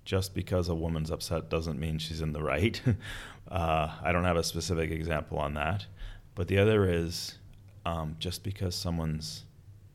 just 0.06 0.36
because 0.36 0.70
a 0.70 0.76
woman's 0.76 1.10
upset 1.10 1.50
doesn't 1.50 1.80
mean 1.80 1.98
she's 1.98 2.22
in 2.22 2.34
the 2.34 2.44
right. 2.44 2.80
uh, 3.52 3.90
I 4.04 4.12
don't 4.12 4.26
have 4.26 4.38
a 4.38 4.44
specific 4.44 4.92
example 4.92 5.40
on 5.40 5.56
that. 5.56 5.88
But 6.36 6.48
the 6.48 6.60
other 6.60 6.88
is 6.88 7.38
um, 7.86 8.16
just 8.20 8.44
because 8.44 8.76
someone's 8.76 9.46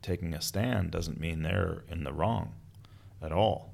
taking 0.01 0.33
a 0.33 0.41
stand 0.41 0.91
doesn't 0.91 1.19
mean 1.19 1.43
they're 1.43 1.83
in 1.89 2.03
the 2.03 2.13
wrong 2.13 2.53
at 3.21 3.31
all. 3.31 3.73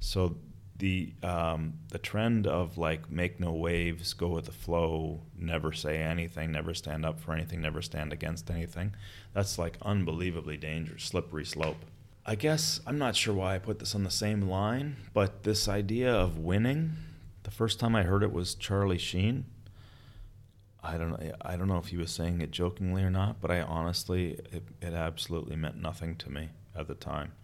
So 0.00 0.36
the 0.82 1.12
um, 1.22 1.74
the 1.90 1.98
trend 1.98 2.44
of 2.44 2.76
like 2.76 3.08
make 3.08 3.38
no 3.38 3.52
waves, 3.52 4.14
go 4.14 4.26
with 4.26 4.46
the 4.46 4.52
flow, 4.52 5.20
never 5.38 5.72
say 5.72 5.98
anything, 5.98 6.50
never 6.50 6.74
stand 6.74 7.06
up 7.06 7.20
for 7.20 7.32
anything, 7.32 7.60
never 7.60 7.80
stand 7.80 8.12
against 8.12 8.50
anything, 8.50 8.92
that's 9.32 9.58
like 9.58 9.78
unbelievably 9.82 10.56
dangerous, 10.56 11.04
slippery 11.04 11.44
slope. 11.44 11.76
I 12.26 12.34
guess 12.34 12.80
I'm 12.84 12.98
not 12.98 13.14
sure 13.14 13.32
why 13.32 13.54
I 13.54 13.58
put 13.60 13.78
this 13.78 13.94
on 13.94 14.02
the 14.02 14.10
same 14.10 14.48
line, 14.48 14.96
but 15.14 15.44
this 15.44 15.68
idea 15.68 16.12
of 16.12 16.38
winning, 16.38 16.94
the 17.44 17.52
first 17.52 17.78
time 17.78 17.94
I 17.94 18.02
heard 18.02 18.24
it 18.24 18.32
was 18.32 18.56
Charlie 18.56 18.98
Sheen. 18.98 19.44
I 20.82 20.98
don't. 20.98 21.16
I 21.42 21.54
don't 21.54 21.68
know 21.68 21.78
if 21.78 21.88
he 21.88 21.96
was 21.96 22.10
saying 22.10 22.40
it 22.40 22.50
jokingly 22.50 23.04
or 23.04 23.10
not, 23.10 23.40
but 23.40 23.52
I 23.52 23.62
honestly, 23.62 24.32
it, 24.50 24.64
it 24.80 24.94
absolutely 24.94 25.54
meant 25.54 25.76
nothing 25.76 26.16
to 26.16 26.28
me 26.28 26.48
at 26.74 26.88
the 26.88 26.96
time. 26.96 27.34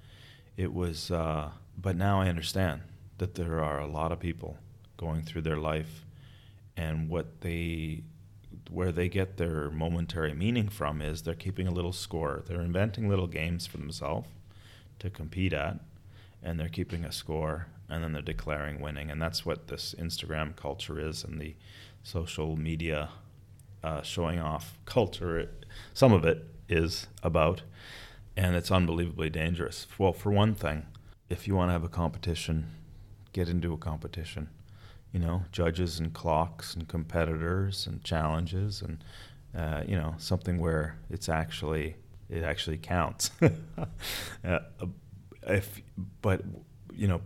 It 0.56 0.74
was, 0.74 1.12
uh, 1.12 1.50
but 1.80 1.94
now 1.94 2.20
I 2.20 2.26
understand 2.28 2.80
that 3.18 3.34
there 3.34 3.62
are 3.62 3.80
a 3.80 3.86
lot 3.86 4.12
of 4.12 4.20
people 4.20 4.56
going 4.96 5.22
through 5.22 5.42
their 5.42 5.56
life, 5.56 6.04
and 6.76 7.08
what 7.08 7.40
they, 7.40 8.02
where 8.70 8.92
they 8.92 9.08
get 9.08 9.36
their 9.36 9.70
momentary 9.70 10.34
meaning 10.34 10.68
from 10.68 11.02
is 11.02 11.22
they're 11.22 11.34
keeping 11.34 11.66
a 11.66 11.72
little 11.72 11.92
score. 11.92 12.42
They're 12.46 12.60
inventing 12.60 13.08
little 13.08 13.26
games 13.26 13.66
for 13.66 13.78
themselves 13.78 14.28
to 14.98 15.10
compete 15.10 15.52
at, 15.52 15.78
and 16.42 16.58
they're 16.58 16.68
keeping 16.68 17.04
a 17.04 17.12
score, 17.12 17.66
and 17.88 18.02
then 18.02 18.12
they're 18.12 18.22
declaring 18.22 18.80
winning. 18.80 19.10
And 19.10 19.20
that's 19.20 19.46
what 19.46 19.68
this 19.68 19.94
Instagram 19.98 20.56
culture 20.56 21.00
is, 21.00 21.24
and 21.24 21.40
the 21.40 21.54
social 22.02 22.56
media 22.56 23.10
uh, 23.82 24.02
showing 24.02 24.38
off 24.38 24.78
culture. 24.84 25.48
Some 25.94 26.12
of 26.12 26.24
it 26.24 26.44
is 26.68 27.06
about, 27.22 27.62
and 28.36 28.54
it's 28.56 28.70
unbelievably 28.70 29.30
dangerous. 29.30 29.86
Well, 29.98 30.12
for 30.12 30.30
one 30.30 30.54
thing, 30.54 30.86
if 31.28 31.46
you 31.46 31.54
want 31.54 31.68
to 31.68 31.72
have 31.72 31.84
a 31.84 31.88
competition, 31.88 32.70
get 33.32 33.48
into 33.48 33.72
a 33.72 33.78
competition. 33.78 34.48
You 35.12 35.20
know, 35.20 35.44
judges 35.52 35.98
and 35.98 36.12
clocks 36.12 36.74
and 36.74 36.86
competitors 36.86 37.86
and 37.86 38.04
challenges 38.04 38.82
and 38.82 39.02
uh, 39.56 39.82
you 39.86 39.96
know 39.96 40.14
something 40.18 40.58
where 40.58 40.98
it's 41.10 41.28
actually 41.28 41.96
it 42.28 42.42
actually 42.42 42.78
counts. 42.78 43.30
uh, 44.44 44.58
if, 45.46 45.80
but 46.20 46.42
you 46.94 47.08
know, 47.08 47.20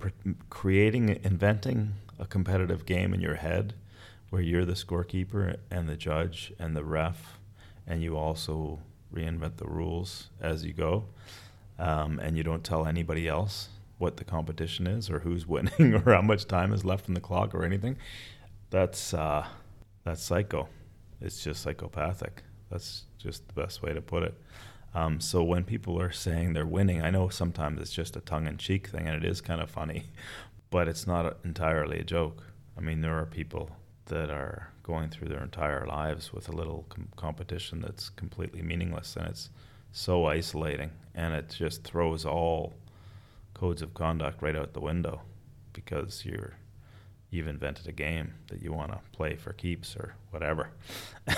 creating, 0.50 1.08
inventing 1.24 1.94
a 2.18 2.26
competitive 2.26 2.86
game 2.86 3.14
in 3.14 3.20
your 3.20 3.36
head 3.36 3.74
where 4.30 4.42
you're 4.42 4.64
the 4.64 4.74
scorekeeper 4.74 5.56
and 5.70 5.88
the 5.88 5.96
judge 5.96 6.52
and 6.58 6.76
the 6.76 6.84
ref, 6.84 7.38
and 7.86 8.02
you 8.02 8.16
also 8.16 8.80
reinvent 9.12 9.56
the 9.56 9.66
rules 9.66 10.28
as 10.40 10.64
you 10.64 10.72
go, 10.72 11.04
um, 11.78 12.18
and 12.20 12.36
you 12.36 12.42
don't 12.42 12.64
tell 12.64 12.86
anybody 12.86 13.26
else 13.26 13.68
what 14.02 14.16
the 14.16 14.24
competition 14.24 14.88
is 14.88 15.08
or 15.08 15.20
who's 15.20 15.46
winning 15.54 15.94
or 15.94 16.12
how 16.12 16.20
much 16.20 16.46
time 16.46 16.72
is 16.72 16.84
left 16.84 17.06
in 17.08 17.14
the 17.14 17.20
clock 17.20 17.54
or 17.54 17.64
anything. 17.64 17.96
That's 18.70 19.14
uh, 19.14 19.46
that's 20.04 20.22
psycho. 20.22 20.68
It's 21.20 21.42
just 21.44 21.62
psychopathic. 21.62 22.42
That's 22.68 23.04
just 23.16 23.46
the 23.46 23.54
best 23.54 23.80
way 23.80 23.94
to 23.94 24.00
put 24.00 24.24
it. 24.24 24.34
Um, 24.94 25.20
so 25.20 25.42
when 25.42 25.62
people 25.64 26.00
are 26.00 26.10
saying 26.10 26.52
they're 26.52 26.66
winning, 26.66 27.00
I 27.00 27.10
know 27.10 27.28
sometimes 27.28 27.80
it's 27.80 27.92
just 27.92 28.16
a 28.16 28.20
tongue-in-cheek 28.20 28.88
thing, 28.88 29.06
and 29.06 29.16
it 29.16 29.24
is 29.24 29.40
kind 29.40 29.60
of 29.60 29.70
funny, 29.70 30.06
but 30.70 30.88
it's 30.88 31.06
not 31.06 31.38
entirely 31.44 32.00
a 32.00 32.04
joke. 32.04 32.42
I 32.76 32.80
mean, 32.80 33.00
there 33.00 33.16
are 33.16 33.24
people 33.24 33.70
that 34.06 34.30
are 34.30 34.68
going 34.82 35.10
through 35.10 35.28
their 35.28 35.42
entire 35.42 35.86
lives 35.86 36.32
with 36.32 36.48
a 36.48 36.52
little 36.52 36.84
com- 36.88 37.08
competition 37.16 37.80
that's 37.80 38.10
completely 38.10 38.62
meaningless, 38.62 39.16
and 39.16 39.28
it's 39.28 39.50
so 39.92 40.26
isolating, 40.26 40.90
and 41.14 41.32
it 41.34 41.54
just 41.56 41.84
throws 41.84 42.26
all 42.26 42.74
codes 43.62 43.80
of 43.80 43.94
conduct 43.94 44.42
right 44.42 44.56
out 44.56 44.72
the 44.72 44.80
window 44.80 45.22
because 45.72 46.24
you're 46.26 46.54
you've 47.30 47.46
invented 47.46 47.86
a 47.86 47.92
game 47.92 48.34
that 48.48 48.60
you 48.60 48.72
want 48.72 48.90
to 48.90 48.98
play 49.12 49.36
for 49.36 49.52
keeps 49.52 49.94
or 49.94 50.16
whatever. 50.30 50.72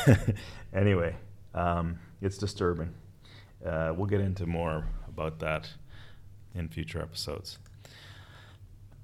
anyway, 0.72 1.14
um, 1.52 1.98
it's 2.22 2.38
disturbing. 2.38 2.94
Uh, 3.62 3.92
we'll 3.94 4.06
get 4.06 4.22
into 4.22 4.46
more 4.46 4.86
about 5.06 5.38
that 5.40 5.68
in 6.54 6.66
future 6.66 7.02
episodes. 7.02 7.58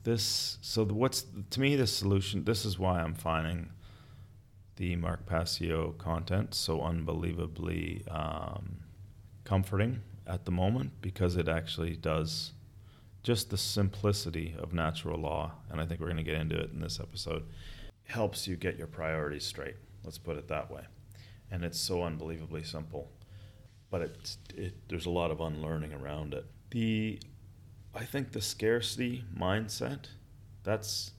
This 0.02 0.56
so 0.62 0.86
the, 0.86 0.94
what's 0.94 1.26
to 1.50 1.60
me 1.60 1.76
the 1.76 1.86
solution. 1.86 2.44
This 2.44 2.64
is 2.64 2.78
why 2.78 3.02
I'm 3.02 3.14
finding 3.14 3.68
the 4.76 4.96
Mark 4.96 5.26
Passio 5.26 5.90
content 5.98 6.54
so 6.54 6.80
unbelievably 6.80 8.02
um, 8.10 8.76
comforting 9.44 10.00
at 10.26 10.46
the 10.46 10.50
moment 10.50 10.92
because 11.02 11.36
it 11.36 11.48
actually 11.48 11.96
does 11.96 12.52
just 13.22 13.50
the 13.50 13.58
simplicity 13.58 14.54
of 14.58 14.72
natural 14.72 15.18
law, 15.20 15.52
and 15.70 15.80
I 15.80 15.86
think 15.86 16.00
we're 16.00 16.06
going 16.06 16.16
to 16.16 16.22
get 16.22 16.40
into 16.40 16.58
it 16.58 16.70
in 16.72 16.80
this 16.80 16.98
episode, 16.98 17.44
helps 18.04 18.48
you 18.48 18.56
get 18.56 18.76
your 18.76 18.86
priorities 18.86 19.44
straight. 19.44 19.76
Let's 20.04 20.18
put 20.18 20.36
it 20.36 20.48
that 20.48 20.70
way. 20.70 20.82
And 21.50 21.64
it's 21.64 21.78
so 21.78 22.02
unbelievably 22.02 22.62
simple, 22.64 23.10
but 23.90 24.02
it's, 24.02 24.38
it, 24.54 24.74
there's 24.88 25.06
a 25.06 25.10
lot 25.10 25.30
of 25.30 25.40
unlearning 25.40 25.92
around 25.92 26.32
it. 26.32 26.46
The, 26.70 27.20
I 27.94 28.04
think 28.04 28.32
the 28.32 28.40
scarcity 28.40 29.24
mindset, 29.36 30.06
that's, 30.62 31.12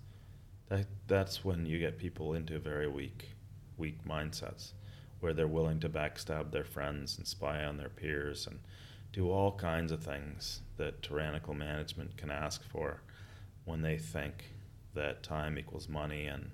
that, 0.69 0.87
that's 1.07 1.45
when 1.45 1.65
you 1.65 1.79
get 1.79 1.99
people 1.99 2.33
into 2.33 2.59
very 2.59 2.87
weak, 2.87 3.29
weak 3.77 4.05
mindsets, 4.05 4.71
where 5.19 5.33
they're 5.33 5.47
willing 5.47 5.79
to 5.81 5.89
backstab 5.89 6.51
their 6.51 6.63
friends 6.63 7.17
and 7.17 7.27
spy 7.27 7.63
on 7.63 7.77
their 7.77 7.89
peers 7.89 8.47
and 8.47 8.59
do 9.13 9.29
all 9.29 9.51
kinds 9.51 9.91
of 9.91 10.03
things 10.03 10.61
that 10.77 11.01
tyrannical 11.01 11.53
management 11.53 12.17
can 12.17 12.31
ask 12.31 12.63
for 12.63 13.01
when 13.65 13.81
they 13.81 13.97
think 13.97 14.45
that 14.93 15.23
time 15.23 15.57
equals 15.57 15.87
money 15.87 16.25
and 16.25 16.51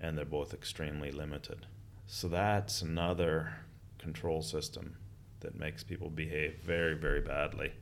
and 0.00 0.16
they're 0.16 0.24
both 0.24 0.54
extremely 0.54 1.10
limited. 1.10 1.66
So 2.06 2.26
that's 2.26 2.80
another 2.80 3.52
control 3.98 4.40
system 4.40 4.96
that 5.40 5.58
makes 5.58 5.84
people 5.84 6.08
behave 6.08 6.56
very, 6.64 6.94
very 6.94 7.20
badly 7.20 7.72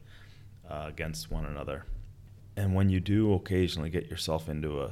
uh, 0.69 0.87
against 0.89 1.31
one 1.31 1.47
another. 1.47 1.85
And 2.57 2.75
when 2.75 2.89
you 2.91 2.99
do 2.99 3.35
occasionally 3.35 3.89
get 3.89 4.11
yourself 4.11 4.49
into 4.49 4.81
a, 4.81 4.91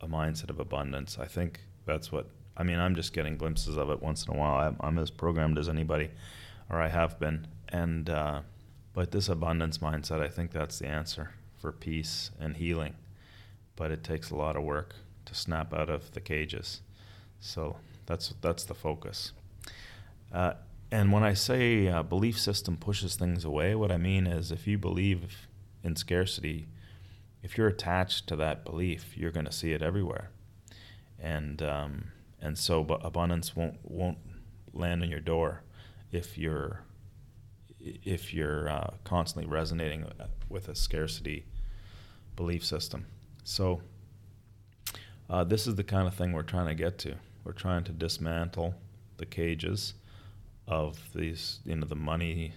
a 0.00 0.08
mindset 0.08 0.48
of 0.48 0.58
abundance, 0.58 1.18
I 1.18 1.26
think 1.26 1.60
that's 1.84 2.10
what 2.10 2.30
I 2.56 2.62
mean. 2.62 2.78
I'm 2.78 2.94
just 2.94 3.12
getting 3.12 3.36
glimpses 3.36 3.76
of 3.76 3.90
it 3.90 4.02
once 4.02 4.26
in 4.26 4.34
a 4.34 4.38
while. 4.38 4.66
I'm, 4.66 4.76
I'm 4.80 4.98
as 4.98 5.10
programmed 5.10 5.58
as 5.58 5.68
anybody, 5.68 6.10
or 6.70 6.80
I 6.80 6.88
have 6.88 7.20
been 7.20 7.46
and 7.68 8.08
uh, 8.08 8.40
but 8.92 9.10
this 9.10 9.28
abundance 9.28 9.78
mindset, 9.78 10.20
I 10.20 10.28
think 10.28 10.52
that's 10.52 10.78
the 10.78 10.86
answer 10.86 11.32
for 11.58 11.72
peace 11.72 12.30
and 12.40 12.56
healing. 12.56 12.94
But 13.74 13.90
it 13.90 14.02
takes 14.02 14.30
a 14.30 14.36
lot 14.36 14.56
of 14.56 14.62
work 14.62 14.94
to 15.26 15.34
snap 15.34 15.74
out 15.74 15.90
of 15.90 16.12
the 16.12 16.20
cages. 16.20 16.80
So 17.40 17.76
that's 18.06 18.34
that's 18.40 18.64
the 18.64 18.74
focus. 18.74 19.32
Uh, 20.32 20.54
and 20.90 21.12
when 21.12 21.24
I 21.24 21.34
say 21.34 21.88
uh, 21.88 22.02
belief 22.02 22.38
system 22.38 22.76
pushes 22.76 23.16
things 23.16 23.44
away, 23.44 23.74
what 23.74 23.90
I 23.90 23.96
mean 23.96 24.26
is 24.26 24.52
if 24.52 24.66
you 24.66 24.78
believe 24.78 25.48
in 25.82 25.96
scarcity, 25.96 26.68
if 27.42 27.58
you're 27.58 27.68
attached 27.68 28.26
to 28.28 28.36
that 28.36 28.64
belief, 28.64 29.16
you're 29.16 29.32
going 29.32 29.46
to 29.46 29.52
see 29.52 29.72
it 29.72 29.82
everywhere. 29.82 30.30
And 31.18 31.62
um, 31.62 32.12
and 32.40 32.56
so 32.56 32.80
abundance 33.02 33.56
won't 33.56 33.78
won't 33.82 34.18
land 34.72 35.02
on 35.02 35.10
your 35.10 35.20
door 35.20 35.62
if 36.12 36.38
you're 36.38 36.82
if 38.04 38.32
you're 38.32 38.68
uh, 38.68 38.90
constantly 39.04 39.50
resonating 39.50 40.04
with 40.48 40.68
a 40.68 40.74
scarcity 40.74 41.44
belief 42.34 42.64
system. 42.64 43.06
So, 43.44 43.80
uh, 45.28 45.44
this 45.44 45.66
is 45.66 45.74
the 45.74 45.84
kind 45.84 46.06
of 46.06 46.14
thing 46.14 46.32
we're 46.32 46.42
trying 46.42 46.68
to 46.68 46.74
get 46.74 46.98
to. 46.98 47.16
We're 47.44 47.52
trying 47.52 47.84
to 47.84 47.92
dismantle 47.92 48.74
the 49.16 49.26
cages 49.26 49.94
of 50.68 50.98
these, 51.14 51.60
you 51.64 51.76
know, 51.76 51.86
the 51.86 51.96
money 51.96 52.52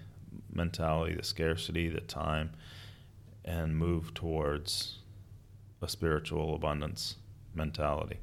mentality, 0.51 1.15
the 1.15 1.23
scarcity, 1.23 1.89
the 1.89 2.01
time, 2.01 2.51
and 3.45 3.75
move 3.77 4.13
towards 4.13 4.99
a 5.81 5.87
spiritual 5.87 6.55
abundance 6.55 7.15
mentality. 7.53 8.19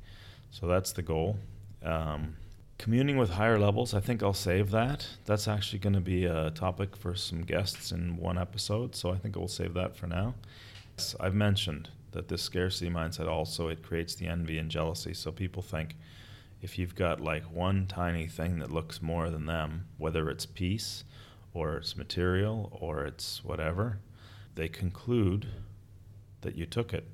So 0.50 0.66
that's 0.66 0.92
the 0.92 1.02
goal. 1.02 1.38
Um, 1.82 2.36
communing 2.79 3.16
with 3.16 3.31
higher 3.31 3.59
levels, 3.59 3.95
I 3.95 4.01
think 4.01 4.22
I'll 4.22 4.33
save 4.33 4.70
that. 4.70 5.07
That's 5.24 5.49
actually 5.49 5.79
going 5.79 5.95
to 5.95 6.01
be 6.01 6.24
a 6.24 6.51
topic 6.51 6.97
for 6.97 7.14
some 7.14 7.43
guests 7.43 7.93
in 7.93 8.16
one 8.16 8.39
episode, 8.39 8.95
so 8.95 9.11
I 9.11 9.16
think 9.16 9.37
I'll 9.37 9.49
save 9.49 9.74
that 9.74 9.97
for 9.97 10.07
now. 10.07 10.35
I've 11.20 11.35
mentioned 11.35 11.91
that 12.12 12.29
this 12.29 12.43
scarcity 12.43 12.91
mindset 12.91 13.29
also 13.29 13.68
it 13.68 13.83
creates 13.83 14.14
the 14.14 14.27
envy 14.27 14.59
and 14.59 14.70
jealousy. 14.70 15.12
So 15.12 15.31
people 15.31 15.62
think 15.62 15.97
if 16.62 16.79
you've 16.79 16.95
got 16.95 17.20
like 17.20 17.45
one 17.45 17.87
tiny 17.87 18.27
thing 18.27 18.59
that 18.61 18.70
looks 18.70 19.03
more 19.03 19.29
than 19.29 19.47
them, 19.47 19.89
whether 19.99 20.31
it's 20.31 20.47
peace 20.47 21.05
or 21.53 21.77
it's 21.77 21.97
material 21.97 22.77
or 22.81 23.05
it's 23.05 23.45
whatever, 23.45 23.99
they 24.55 24.68
conclude 24.68 25.49
that 26.41 26.57
you 26.57 26.64
took 26.64 26.95
it 26.95 27.07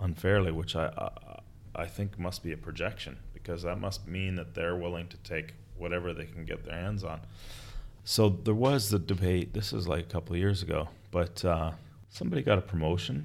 unfairly, 0.00 0.52
which 0.52 0.76
I 0.76 0.92
I, 0.96 1.40
I 1.82 1.86
think 1.86 2.18
must 2.18 2.44
be 2.44 2.52
a 2.52 2.56
projection 2.56 3.18
because 3.48 3.62
that 3.62 3.80
must 3.80 4.06
mean 4.06 4.36
that 4.36 4.54
they're 4.54 4.76
willing 4.76 5.08
to 5.08 5.16
take 5.18 5.54
whatever 5.78 6.12
they 6.12 6.26
can 6.26 6.44
get 6.44 6.66
their 6.66 6.74
hands 6.74 7.02
on. 7.02 7.18
So 8.04 8.28
there 8.28 8.52
was 8.52 8.90
the 8.90 8.98
debate. 8.98 9.54
This 9.54 9.72
is 9.72 9.88
like 9.88 10.00
a 10.00 10.08
couple 10.08 10.36
years 10.36 10.62
ago, 10.62 10.88
but 11.10 11.42
uh, 11.46 11.70
somebody 12.10 12.42
got 12.42 12.58
a 12.58 12.62
promotion 12.62 13.24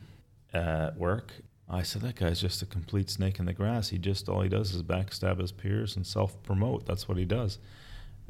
at 0.53 0.97
work. 0.97 1.33
I 1.69 1.83
said 1.83 2.03
that 2.03 2.15
guy's 2.15 2.39
just 2.39 2.61
a 2.61 2.65
complete 2.65 3.09
snake 3.09 3.37
in 3.37 3.45
the 3.45 3.53
grass. 3.53 3.89
He 3.89 3.97
just 3.97 4.29
all 4.29 4.41
he 4.41 4.47
does 4.47 4.73
is 4.73 4.81
backstab 4.81 5.41
his 5.41 5.51
peers 5.51 5.97
and 5.97 6.07
self-promote. 6.07 6.85
That's 6.85 7.09
what 7.09 7.17
he 7.17 7.25
does. 7.25 7.59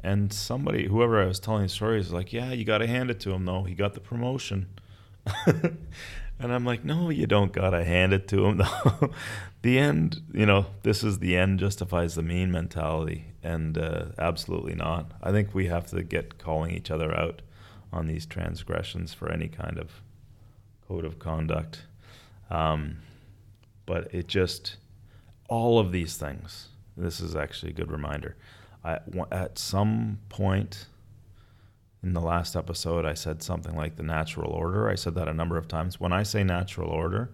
And 0.02 0.32
somebody, 0.32 0.88
whoever 0.88 1.22
I 1.22 1.26
was 1.26 1.38
telling 1.38 1.62
the 1.62 1.68
story, 1.68 2.00
is 2.00 2.12
like, 2.12 2.32
"Yeah, 2.32 2.50
you 2.50 2.64
got 2.64 2.78
to 2.78 2.88
hand 2.88 3.10
it 3.10 3.20
to 3.20 3.30
him, 3.30 3.44
though. 3.44 3.62
He 3.62 3.74
got 3.74 3.94
the 3.94 4.00
promotion." 4.00 4.66
And 6.38 6.52
I'm 6.52 6.64
like, 6.64 6.84
no, 6.84 7.10
you 7.10 7.26
don't 7.26 7.52
gotta 7.52 7.84
hand 7.84 8.12
it 8.12 8.28
to 8.28 8.46
him. 8.46 8.56
though. 8.58 9.10
the 9.62 9.78
end, 9.78 10.22
you 10.32 10.46
know, 10.46 10.66
this 10.82 11.04
is 11.04 11.18
the 11.18 11.36
end 11.36 11.60
justifies 11.60 12.14
the 12.14 12.22
mean 12.22 12.50
mentality, 12.50 13.26
and 13.42 13.78
uh, 13.78 14.06
absolutely 14.18 14.74
not. 14.74 15.12
I 15.22 15.30
think 15.30 15.54
we 15.54 15.66
have 15.66 15.86
to 15.88 16.02
get 16.02 16.38
calling 16.38 16.72
each 16.72 16.90
other 16.90 17.16
out 17.16 17.42
on 17.92 18.06
these 18.06 18.26
transgressions 18.26 19.14
for 19.14 19.30
any 19.30 19.48
kind 19.48 19.78
of 19.78 20.02
code 20.88 21.04
of 21.04 21.18
conduct. 21.18 21.84
Um, 22.50 22.98
but 23.86 24.12
it 24.12 24.26
just, 24.26 24.76
all 25.48 25.78
of 25.78 25.92
these 25.92 26.16
things. 26.16 26.68
This 26.96 27.20
is 27.20 27.34
actually 27.34 27.70
a 27.70 27.74
good 27.74 27.90
reminder. 27.90 28.36
I, 28.84 28.98
at 29.32 29.58
some 29.58 30.18
point 30.28 30.86
in 32.04 32.12
the 32.12 32.20
last 32.20 32.54
episode, 32.54 33.06
I 33.06 33.14
said 33.14 33.42
something 33.42 33.74
like 33.74 33.96
the 33.96 34.02
natural 34.02 34.52
order. 34.52 34.90
I 34.90 34.94
said 34.94 35.14
that 35.14 35.26
a 35.26 35.32
number 35.32 35.56
of 35.56 35.66
times. 35.66 35.98
When 35.98 36.12
I 36.12 36.22
say 36.22 36.44
natural 36.44 36.90
order, 36.90 37.30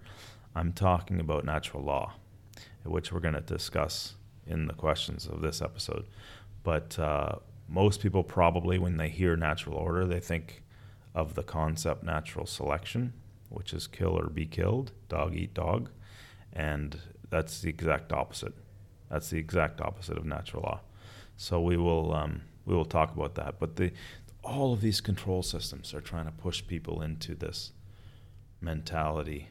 I'm 0.55 0.73
talking 0.73 1.19
about 1.19 1.45
natural 1.45 1.83
law, 1.83 2.13
which 2.85 3.11
we're 3.11 3.19
going 3.19 3.35
to 3.35 3.41
discuss 3.41 4.15
in 4.47 4.69
the 4.69 4.73
questions 4.73 5.27
of 5.27 5.41
this 5.41 5.61
episode. 5.61 6.07
But 6.63 6.97
uh, 7.01 7.37
most 7.69 8.01
people 8.01 8.23
probably, 8.23 8.79
when 8.79 8.97
they 8.97 9.09
hear 9.09 9.35
natural 9.35 9.77
order, 9.77 10.07
they 10.07 10.21
think 10.21 10.63
of 11.17 11.35
the 11.35 11.43
concept 11.43 12.05
natural 12.05 12.47
selection, 12.47 13.13
which 13.49 13.73
is 13.75 13.89
kill 13.89 14.17
or 14.17 14.29
be 14.29 14.47
killed, 14.47 14.93
dog 15.09 15.35
eat 15.35 15.53
dog. 15.53 15.91
And 16.53 16.97
that's 17.29 17.61
the 17.61 17.71
exact 17.71 18.13
opposite. 18.13 18.55
That's 19.11 19.31
the 19.31 19.39
exact 19.39 19.81
opposite 19.81 20.17
of 20.17 20.25
natural 20.25 20.63
law. 20.63 20.81
So 21.37 21.61
we 21.61 21.77
will 21.77 22.15
um, 22.15 22.43
we 22.71 22.77
will 22.77 22.85
talk 22.85 23.15
about 23.15 23.35
that. 23.35 23.59
But 23.59 23.77
the 23.77 23.93
all 24.43 24.73
of 24.73 24.81
these 24.81 25.01
control 25.01 25.43
systems 25.43 25.93
are 25.95 26.01
trying 26.01 26.27
to 26.27 26.33
push 26.33 26.67
people 26.67 27.03
into 27.03 27.35
this 27.35 27.73
mentality 28.61 29.49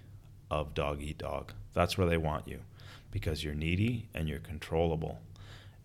of 0.51 0.73
dog 0.73 1.01
eat 1.01 1.17
dog. 1.17 1.53
That's 1.73 1.97
where 1.97 2.07
they 2.07 2.17
want 2.17 2.47
you 2.47 2.59
because 3.11 3.43
you're 3.43 3.55
needy 3.55 4.09
and 4.13 4.27
you're 4.27 4.39
controllable, 4.39 5.19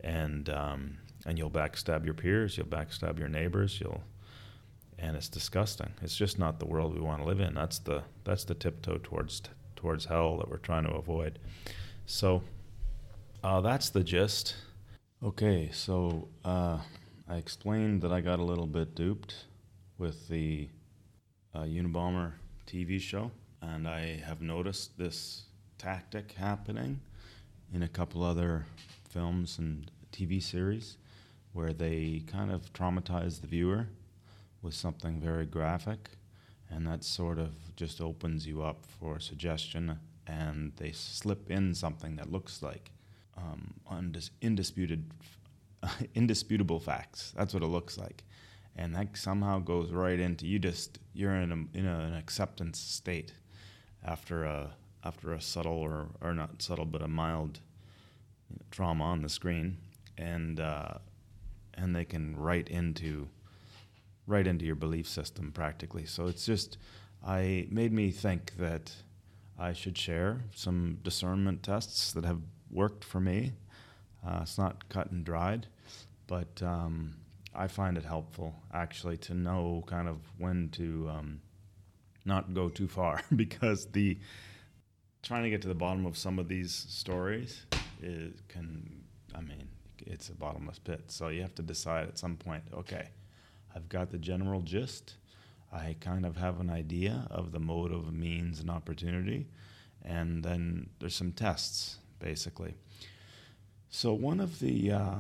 and 0.01 0.49
um, 0.49 0.99
and 1.27 1.39
you'll 1.39 1.51
backstab 1.51 2.05
your 2.05 2.15
peers, 2.15 2.57
you'll 2.57 2.67
backstab 2.67 3.19
your 3.19 3.29
neighbors, 3.29 3.81
you'll 3.81 4.03
and 4.99 5.17
it's 5.17 5.29
disgusting. 5.29 5.93
It's 6.03 6.17
just 6.17 6.39
not 6.39 6.59
the 6.59 6.67
world 6.67 6.95
we 6.95 7.01
want 7.01 7.21
to 7.21 7.27
live 7.27 7.41
in. 7.41 7.55
That's 7.55 7.79
the 7.79 8.03
that's 8.25 8.45
the 8.45 8.55
tiptoe 8.55 8.99
towards 9.03 9.43
towards 9.77 10.07
hell 10.07 10.39
that 10.39 10.49
we're 10.49 10.57
trying 10.59 10.85
to 10.85 10.93
avoid. 10.93 11.39
So 12.07 12.43
uh, 13.43 13.61
that's 13.61 13.91
the 13.91 14.03
gist. 14.03 14.57
Okay, 15.23 15.71
so 15.73 16.29
uh, 16.45 16.79
I 17.27 17.37
explained 17.37 18.03
that 18.03 18.13
I 18.13 18.21
got 18.21 18.39
a 18.39 18.45
little 18.45 18.67
bit 18.67 18.95
duped 18.95 19.47
with 19.97 20.29
the 20.29 20.69
uh, 21.55 21.63
Unabomber 21.63 22.33
TV 22.67 23.01
show, 23.01 23.31
and 23.63 23.89
I 23.89 24.17
have 24.27 24.43
noticed 24.43 24.99
this 24.99 25.45
tactic 25.79 26.33
happening 26.33 27.01
in 27.73 27.83
a 27.83 27.89
couple 27.89 28.23
other 28.23 28.67
films 29.09 29.59
and 29.59 29.91
TV 30.13 30.43
series 30.43 30.99
where 31.55 31.73
they 31.73 32.23
kind 32.27 32.51
of 32.51 32.71
traumatize 32.75 33.41
the 33.41 33.47
viewer 33.47 33.87
with 34.61 34.75
something 34.75 35.19
very 35.19 35.47
graphic, 35.47 36.11
and 36.69 36.87
that 36.87 37.05
sort 37.05 37.39
of 37.39 37.55
just 37.75 38.03
opens 38.03 38.47
you 38.47 38.63
up 38.63 38.85
for 39.01 39.19
suggestion, 39.19 39.99
and 40.27 40.73
they 40.77 40.93
slip 40.93 41.51
in 41.51 41.75
something 41.75 42.17
that 42.17 42.31
looks 42.31 42.63
like 42.63 42.91
um, 43.39 43.73
undis- 43.91 44.31
indisputed, 44.43 45.07
indisputable 46.15 46.81
facts. 46.81 47.33
That's 47.37 47.55
what 47.55 47.63
it 47.63 47.67
looks 47.67 47.99
like, 47.99 48.25
and 48.77 48.95
that 48.95 49.17
somehow 49.17 49.59
goes 49.59 49.91
right 49.93 50.19
into 50.19 50.47
you. 50.47 50.59
Just 50.59 50.99
you're 51.13 51.35
in 51.35 51.53
a, 51.53 51.79
in 51.79 51.87
a, 51.87 51.99
an 51.99 52.15
acceptance 52.15 52.79
state 52.79 53.33
after 54.05 54.45
a 54.45 54.75
after 55.05 55.33
a 55.33 55.41
subtle 55.41 55.79
or 55.79 56.09
or 56.21 56.35
not 56.35 56.63
subtle 56.63 56.87
but 56.87 57.03
a 57.03 57.09
mild 57.09 57.61
you 58.51 58.57
know, 58.57 58.65
trauma 58.71 59.05
on 59.05 59.23
the 59.23 59.29
screen, 59.29 59.79
and 60.19 60.61
uh, 60.61 60.95
and 61.75 61.95
they 61.95 62.05
can 62.05 62.37
write 62.37 62.69
into 62.69 63.29
right 64.27 64.47
into 64.47 64.65
your 64.65 64.77
belief 64.77 65.09
system 65.09 65.53
practically. 65.53 66.07
So 66.07 66.27
it's 66.27 66.47
just 66.47 66.79
I 67.25 67.67
made 67.71 67.93
me 67.93 68.11
think 68.11 68.57
that 68.59 68.93
I 69.59 69.73
should 69.73 69.97
share 69.97 70.43
some 70.55 70.99
discernment 71.03 71.63
tests 71.63 72.13
that 72.13 72.25
have 72.25 72.41
worked 72.71 73.05
for 73.05 73.21
me. 73.21 73.53
Uh, 74.27 74.41
it's 74.43 74.59
not 74.59 74.89
cut 74.89 75.11
and 75.11 75.25
dried, 75.25 75.67
but 76.27 76.63
um, 76.63 77.15
I 77.55 77.69
find 77.69 77.97
it 77.97 78.05
helpful 78.05 78.55
actually 78.73 79.17
to 79.19 79.35
know 79.35 79.85
kind 79.87 80.09
of 80.09 80.19
when 80.39 80.69
to 80.71 81.11
um, 81.11 81.41
not 82.25 82.55
go 82.55 82.69
too 82.69 82.89
far 82.89 83.23
because 83.37 83.87
the 83.87 84.19
trying 85.23 85.43
to 85.43 85.51
get 85.51 85.63
to 85.63 85.69
the 85.69 85.75
bottom 85.75 86.05
of 86.05 86.17
some 86.17 86.39
of 86.39 86.49
these 86.49 86.73
stories 86.73 87.65
is, 88.03 88.35
can 88.49 89.05
I 89.35 89.41
mean 89.41 89.69
it's 90.07 90.29
a 90.29 90.35
bottomless 90.35 90.79
pit. 90.79 91.05
So 91.09 91.29
you 91.29 91.43
have 91.43 91.55
to 91.57 91.63
decide 91.63 92.09
at 92.09 92.19
some 92.19 92.37
point, 92.37 92.65
okay, 92.73 93.09
I've 93.75 93.89
got 93.89 94.11
the 94.11 94.19
general 94.19 94.61
gist. 94.61 95.15
I 95.73 95.97
kind 96.01 96.25
of 96.25 96.37
have 96.37 96.61
an 96.61 96.71
idea 96.71 97.27
of 97.31 97.53
the 97.53 97.59
motive, 97.59 98.13
means, 98.13 98.61
and 98.61 98.71
opportunity. 98.71 99.49
And 100.03 100.45
then 100.45 100.91
there's 101.01 101.17
some 101.17 101.33
tests, 101.33 101.99
basically. 102.19 102.75
So, 103.89 104.13
one 104.13 104.41
of 104.41 104.61
the 104.61 104.93
uh, 104.93 105.15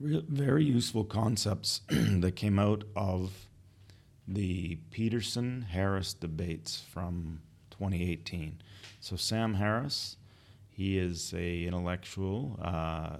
very 0.00 0.64
useful 0.64 1.04
concepts 1.04 1.80
that 1.88 2.36
came 2.36 2.58
out 2.58 2.84
of 2.94 3.48
the 4.26 4.76
Peterson 4.90 5.62
Harris 5.62 6.12
debates 6.12 6.82
from 6.92 7.40
2018. 7.70 8.60
So, 9.00 9.16
Sam 9.16 9.54
Harris, 9.54 10.16
he 10.68 10.98
is 10.98 11.32
a 11.34 11.64
intellectual. 11.64 12.58
Uh, 12.62 13.18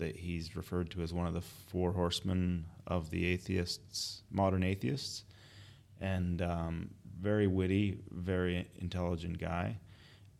that 0.00 0.16
he's 0.16 0.56
referred 0.56 0.90
to 0.90 1.02
as 1.02 1.12
one 1.12 1.26
of 1.26 1.34
the 1.34 1.40
four 1.40 1.92
horsemen 1.92 2.64
of 2.86 3.10
the 3.10 3.26
atheists, 3.26 4.22
modern 4.30 4.62
atheists, 4.62 5.24
and 6.00 6.42
um, 6.42 6.90
very 7.20 7.46
witty, 7.46 7.98
very 8.10 8.66
intelligent 8.76 9.38
guy. 9.38 9.78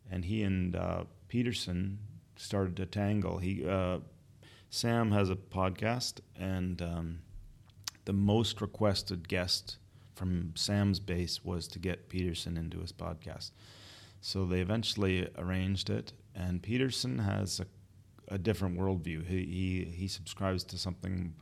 And 0.09 0.25
he 0.25 0.43
and 0.43 0.75
uh, 0.75 1.03
Peterson 1.29 1.99
started 2.35 2.75
to 2.77 2.85
tangle. 2.85 3.37
He 3.37 3.65
uh, 3.65 3.99
Sam 4.71 5.11
has 5.11 5.29
a 5.29 5.35
podcast, 5.35 6.21
and 6.35 6.81
um, 6.81 7.19
the 8.05 8.13
most 8.13 8.61
requested 8.61 9.27
guest 9.27 9.77
from 10.15 10.53
Sam's 10.55 10.99
base 10.99 11.45
was 11.45 11.67
to 11.67 11.77
get 11.79 12.09
Peterson 12.09 12.57
into 12.57 12.79
his 12.79 12.91
podcast. 12.91 13.51
So 14.21 14.45
they 14.45 14.61
eventually 14.61 15.29
arranged 15.37 15.91
it, 15.91 16.13
and 16.33 16.63
Peterson 16.63 17.19
has 17.19 17.59
a 17.59 17.67
a 18.31 18.37
different 18.37 18.79
worldview. 18.79 19.27
He, 19.27 19.45
he, 19.45 19.91
he 19.93 20.07
subscribes 20.07 20.63
to 20.63 20.77
something 20.77 21.35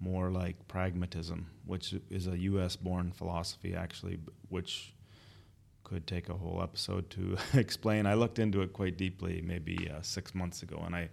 more 0.00 0.30
like 0.30 0.56
pragmatism, 0.66 1.46
which 1.66 1.94
is 2.10 2.26
a 2.26 2.38
U.S. 2.38 2.74
born 2.74 3.12
philosophy, 3.12 3.74
actually, 3.76 4.18
which 4.48 4.94
could 5.84 6.06
take 6.06 6.30
a 6.30 6.34
whole 6.34 6.60
episode 6.62 7.10
to 7.10 7.36
explain. 7.54 8.06
I 8.06 8.14
looked 8.14 8.38
into 8.38 8.62
it 8.62 8.72
quite 8.72 8.96
deeply 8.96 9.42
maybe 9.42 9.90
uh, 9.94 10.00
six 10.00 10.34
months 10.34 10.62
ago, 10.62 10.82
and 10.84 10.96
I, 10.96 11.10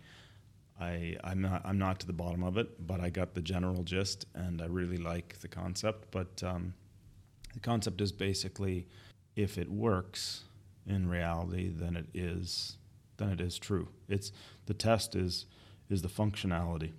I, 0.80 1.18
I'm 1.24 1.42
not, 1.42 1.62
I'm 1.66 1.78
not 1.78 2.00
to 2.00 2.08
the 2.08 2.14
bottom 2.14 2.44
of 2.44 2.58
it, 2.58 2.88
but 2.88 3.02
I 3.02 3.10
got 3.10 3.34
the 3.34 3.42
general 3.42 3.84
gist, 3.84 4.26
and 4.34 4.62
I 4.62 4.66
really 4.68 4.98
like 4.98 5.40
the 5.40 5.48
concept. 5.48 6.10
But 6.12 6.42
um, 6.44 6.74
the 7.54 7.60
concept 7.60 8.00
is 8.02 8.12
basically, 8.12 8.88
if 9.36 9.58
it 9.58 9.70
works 9.70 10.44
in 10.88 11.10
reality, 11.10 11.70
then 11.70 11.96
it 11.96 12.08
is 12.14 12.78
then 13.18 13.30
it 13.30 13.42
is 13.42 13.60
true. 13.60 13.90
It's 14.08 14.32
the 14.66 14.74
test 14.74 15.16
is 15.16 15.46
is 15.90 16.02
the 16.02 16.08
functionality, 16.08 16.92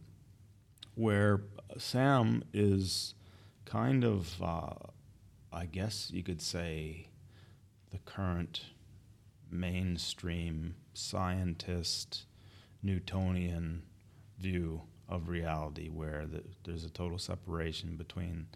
where 0.95 1.43
Sam 1.79 2.43
is 2.53 3.15
kind 3.65 4.05
of, 4.05 4.43
uh, 4.43 4.75
I 5.53 5.67
guess 5.67 6.11
you 6.13 6.23
could 6.23 6.43
say, 6.43 7.07
the 7.91 7.99
current 7.99 8.65
mainstream 9.51 10.75
scientist 10.93 12.27
Newtonian 12.83 13.83
view 14.39 14.83
of 15.09 15.29
reality, 15.29 15.89
where 15.89 16.27
the, 16.27 16.43
there's 16.65 16.85
a 16.85 16.91
total 16.91 17.19
separation 17.19 17.97
between 17.97 18.47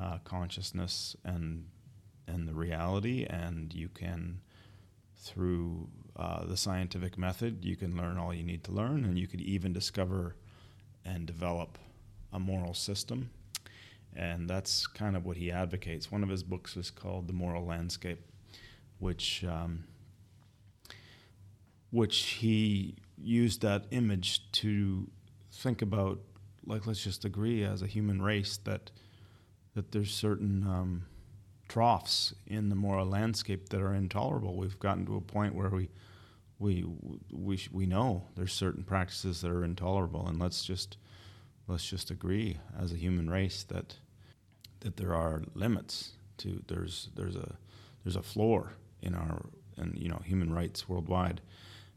uh, 0.00 0.18
consciousness 0.24 1.16
and 1.24 1.66
and 2.28 2.46
the 2.48 2.54
reality, 2.54 3.26
and 3.28 3.74
you 3.74 3.88
can 3.88 4.40
through 5.16 5.88
uh, 6.16 6.44
the 6.44 6.56
scientific 6.56 7.16
method, 7.16 7.64
you 7.64 7.76
can 7.76 7.96
learn 7.96 8.18
all 8.18 8.34
you 8.34 8.42
need 8.42 8.64
to 8.64 8.72
learn, 8.72 9.04
and 9.04 9.18
you 9.18 9.26
could 9.26 9.40
even 9.40 9.72
discover 9.72 10.36
and 11.04 11.26
develop 11.26 11.78
a 12.32 12.38
moral 12.38 12.74
system. 12.74 13.30
And 14.14 14.48
that's 14.48 14.86
kind 14.86 15.16
of 15.16 15.24
what 15.24 15.36
he 15.36 15.50
advocates. 15.50 16.12
One 16.12 16.22
of 16.22 16.28
his 16.28 16.42
books 16.42 16.76
is 16.76 16.90
called 16.90 17.28
The 17.28 17.32
Moral 17.32 17.64
Landscape, 17.64 18.20
which 18.98 19.44
um, 19.44 19.84
which 21.90 22.18
he 22.40 22.96
used 23.18 23.62
that 23.62 23.86
image 23.90 24.50
to 24.52 25.08
think 25.52 25.82
about, 25.82 26.20
like, 26.66 26.86
let's 26.86 27.02
just 27.02 27.24
agree 27.24 27.64
as 27.64 27.82
a 27.82 27.86
human 27.86 28.22
race 28.22 28.56
that 28.64 28.90
that 29.74 29.90
there's 29.92 30.14
certain 30.14 30.66
um, 30.66 31.06
troughs 31.66 32.34
in 32.46 32.68
the 32.68 32.74
moral 32.74 33.06
landscape 33.06 33.70
that 33.70 33.80
are 33.80 33.94
intolerable. 33.94 34.54
We've 34.54 34.78
gotten 34.78 35.06
to 35.06 35.16
a 35.16 35.20
point 35.20 35.54
where 35.54 35.70
we 35.70 35.88
we 36.58 36.84
we 37.32 37.58
we 37.72 37.86
know 37.86 38.24
there's 38.36 38.52
certain 38.52 38.84
practices 38.84 39.40
that 39.40 39.50
are 39.50 39.64
intolerable, 39.64 40.26
and 40.26 40.38
let's 40.38 40.64
just 40.64 40.96
let's 41.66 41.88
just 41.88 42.10
agree 42.10 42.58
as 42.78 42.92
a 42.92 42.96
human 42.96 43.30
race 43.30 43.64
that 43.64 43.96
that 44.80 44.96
there 44.96 45.14
are 45.14 45.42
limits 45.54 46.12
to 46.38 46.62
there's 46.68 47.08
there's 47.14 47.36
a 47.36 47.56
there's 48.04 48.16
a 48.16 48.22
floor 48.22 48.74
in 49.00 49.14
our 49.14 49.46
and 49.76 49.98
you 49.98 50.08
know 50.08 50.20
human 50.24 50.52
rights 50.52 50.88
worldwide, 50.88 51.40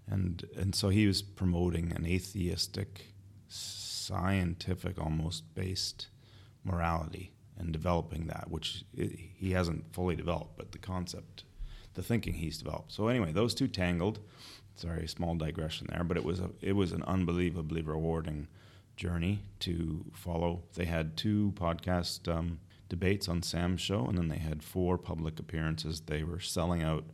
and 0.07 0.45
and 0.55 0.75
so 0.75 0.89
he 0.89 1.07
was 1.07 1.21
promoting 1.21 1.91
an 1.93 2.05
atheistic, 2.05 3.13
scientific 3.47 4.99
almost 4.99 5.53
based 5.55 6.07
morality 6.63 7.31
and 7.57 7.71
developing 7.71 8.27
that, 8.27 8.49
which 8.49 8.83
he 8.93 9.51
hasn't 9.51 9.93
fully 9.93 10.15
developed, 10.15 10.57
but 10.57 10.71
the 10.71 10.77
concept, 10.77 11.43
the 11.93 12.03
thinking 12.03 12.33
he's 12.33 12.57
developed. 12.57 12.91
So 12.91 13.07
anyway, 13.07 13.31
those 13.31 13.53
two 13.53 13.67
tangled. 13.67 14.19
Sorry, 14.75 15.07
small 15.07 15.35
digression 15.35 15.87
there, 15.89 16.03
but 16.03 16.17
it 16.17 16.25
was 16.25 16.41
a, 16.41 16.49
it 16.61 16.73
was 16.73 16.91
an 16.91 17.01
unbelievably 17.03 17.81
rewarding 17.83 18.49
journey 18.97 19.39
to 19.61 20.03
follow. 20.13 20.63
They 20.73 20.83
had 20.83 21.15
two 21.15 21.53
podcast 21.55 22.33
um, 22.33 22.59
debates 22.89 23.29
on 23.29 23.41
Sam's 23.41 23.79
show, 23.79 24.05
and 24.05 24.17
then 24.17 24.27
they 24.27 24.37
had 24.37 24.61
four 24.61 24.97
public 24.97 25.39
appearances. 25.39 26.01
They 26.01 26.23
were 26.23 26.41
selling 26.41 26.83
out 26.83 27.05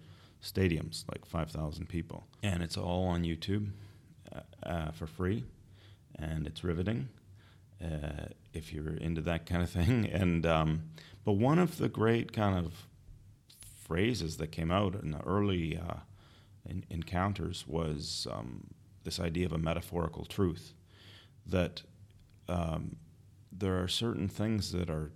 stadiums, 0.42 1.04
like 1.10 1.26
5,000 1.26 1.88
people. 1.88 2.26
And 2.44 2.64
it's 2.64 2.78
all 2.78 3.06
on 3.08 3.24
YouTube 3.24 3.72
uh, 4.34 4.40
uh, 4.64 4.92
for 4.92 5.08
free, 5.08 5.46
and 6.16 6.48
it's 6.48 6.64
riveting 6.64 7.10
uh, 7.84 8.28
if 8.54 8.74
you're 8.74 8.96
into 8.96 9.22
that 9.22 9.46
kind 9.46 9.62
of 9.62 9.70
thing. 9.70 10.10
And 10.14 10.46
um, 10.46 10.84
but 11.24 11.34
one 11.34 11.60
of 11.60 11.78
the 11.78 11.90
great 11.90 12.34
kind 12.34 12.58
of 12.58 12.88
phrases 13.76 14.38
that 14.38 14.52
came 14.52 14.72
out 14.72 14.96
in 14.96 15.12
the 15.12 15.22
early 15.22 15.78
uh, 15.78 16.00
in, 16.66 16.86
encounters 16.90 17.66
was 17.68 18.28
um, 18.32 18.68
this 19.04 19.20
idea 19.20 19.46
of 19.46 19.52
a 19.52 19.58
metaphorical 19.58 20.26
truth 20.26 20.74
that 21.46 21.84
um, 22.48 22.96
there 23.52 23.82
are 23.82 23.88
certain 23.88 24.28
things 24.28 24.72
that 24.72 24.90
are 24.90 25.12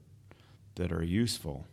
that 0.75 0.91
are 0.91 1.03
useful, 1.03 1.65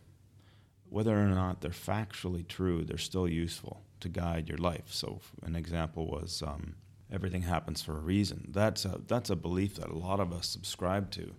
whether 0.93 1.19
or 1.19 1.25
not 1.25 1.61
they're 1.61 1.71
factually 1.71 2.47
true, 2.47 2.83
they're 2.83 2.99
still 2.99 3.27
useful 3.27 3.81
to 3.99 4.07
guide 4.07 4.47
your 4.47 4.59
life. 4.59 4.89
So, 4.89 5.21
an 5.41 5.55
example 5.55 6.05
was 6.05 6.43
um, 6.45 6.75
everything 7.11 7.41
happens 7.41 7.81
for 7.81 7.97
a 7.97 8.01
reason. 8.01 8.49
That's 8.51 8.85
a 8.85 9.01
that's 9.07 9.31
a 9.31 9.35
belief 9.35 9.77
that 9.77 9.89
a 9.89 9.97
lot 9.97 10.19
of 10.19 10.31
us 10.31 10.47
subscribe 10.47 11.09
to, 11.11 11.33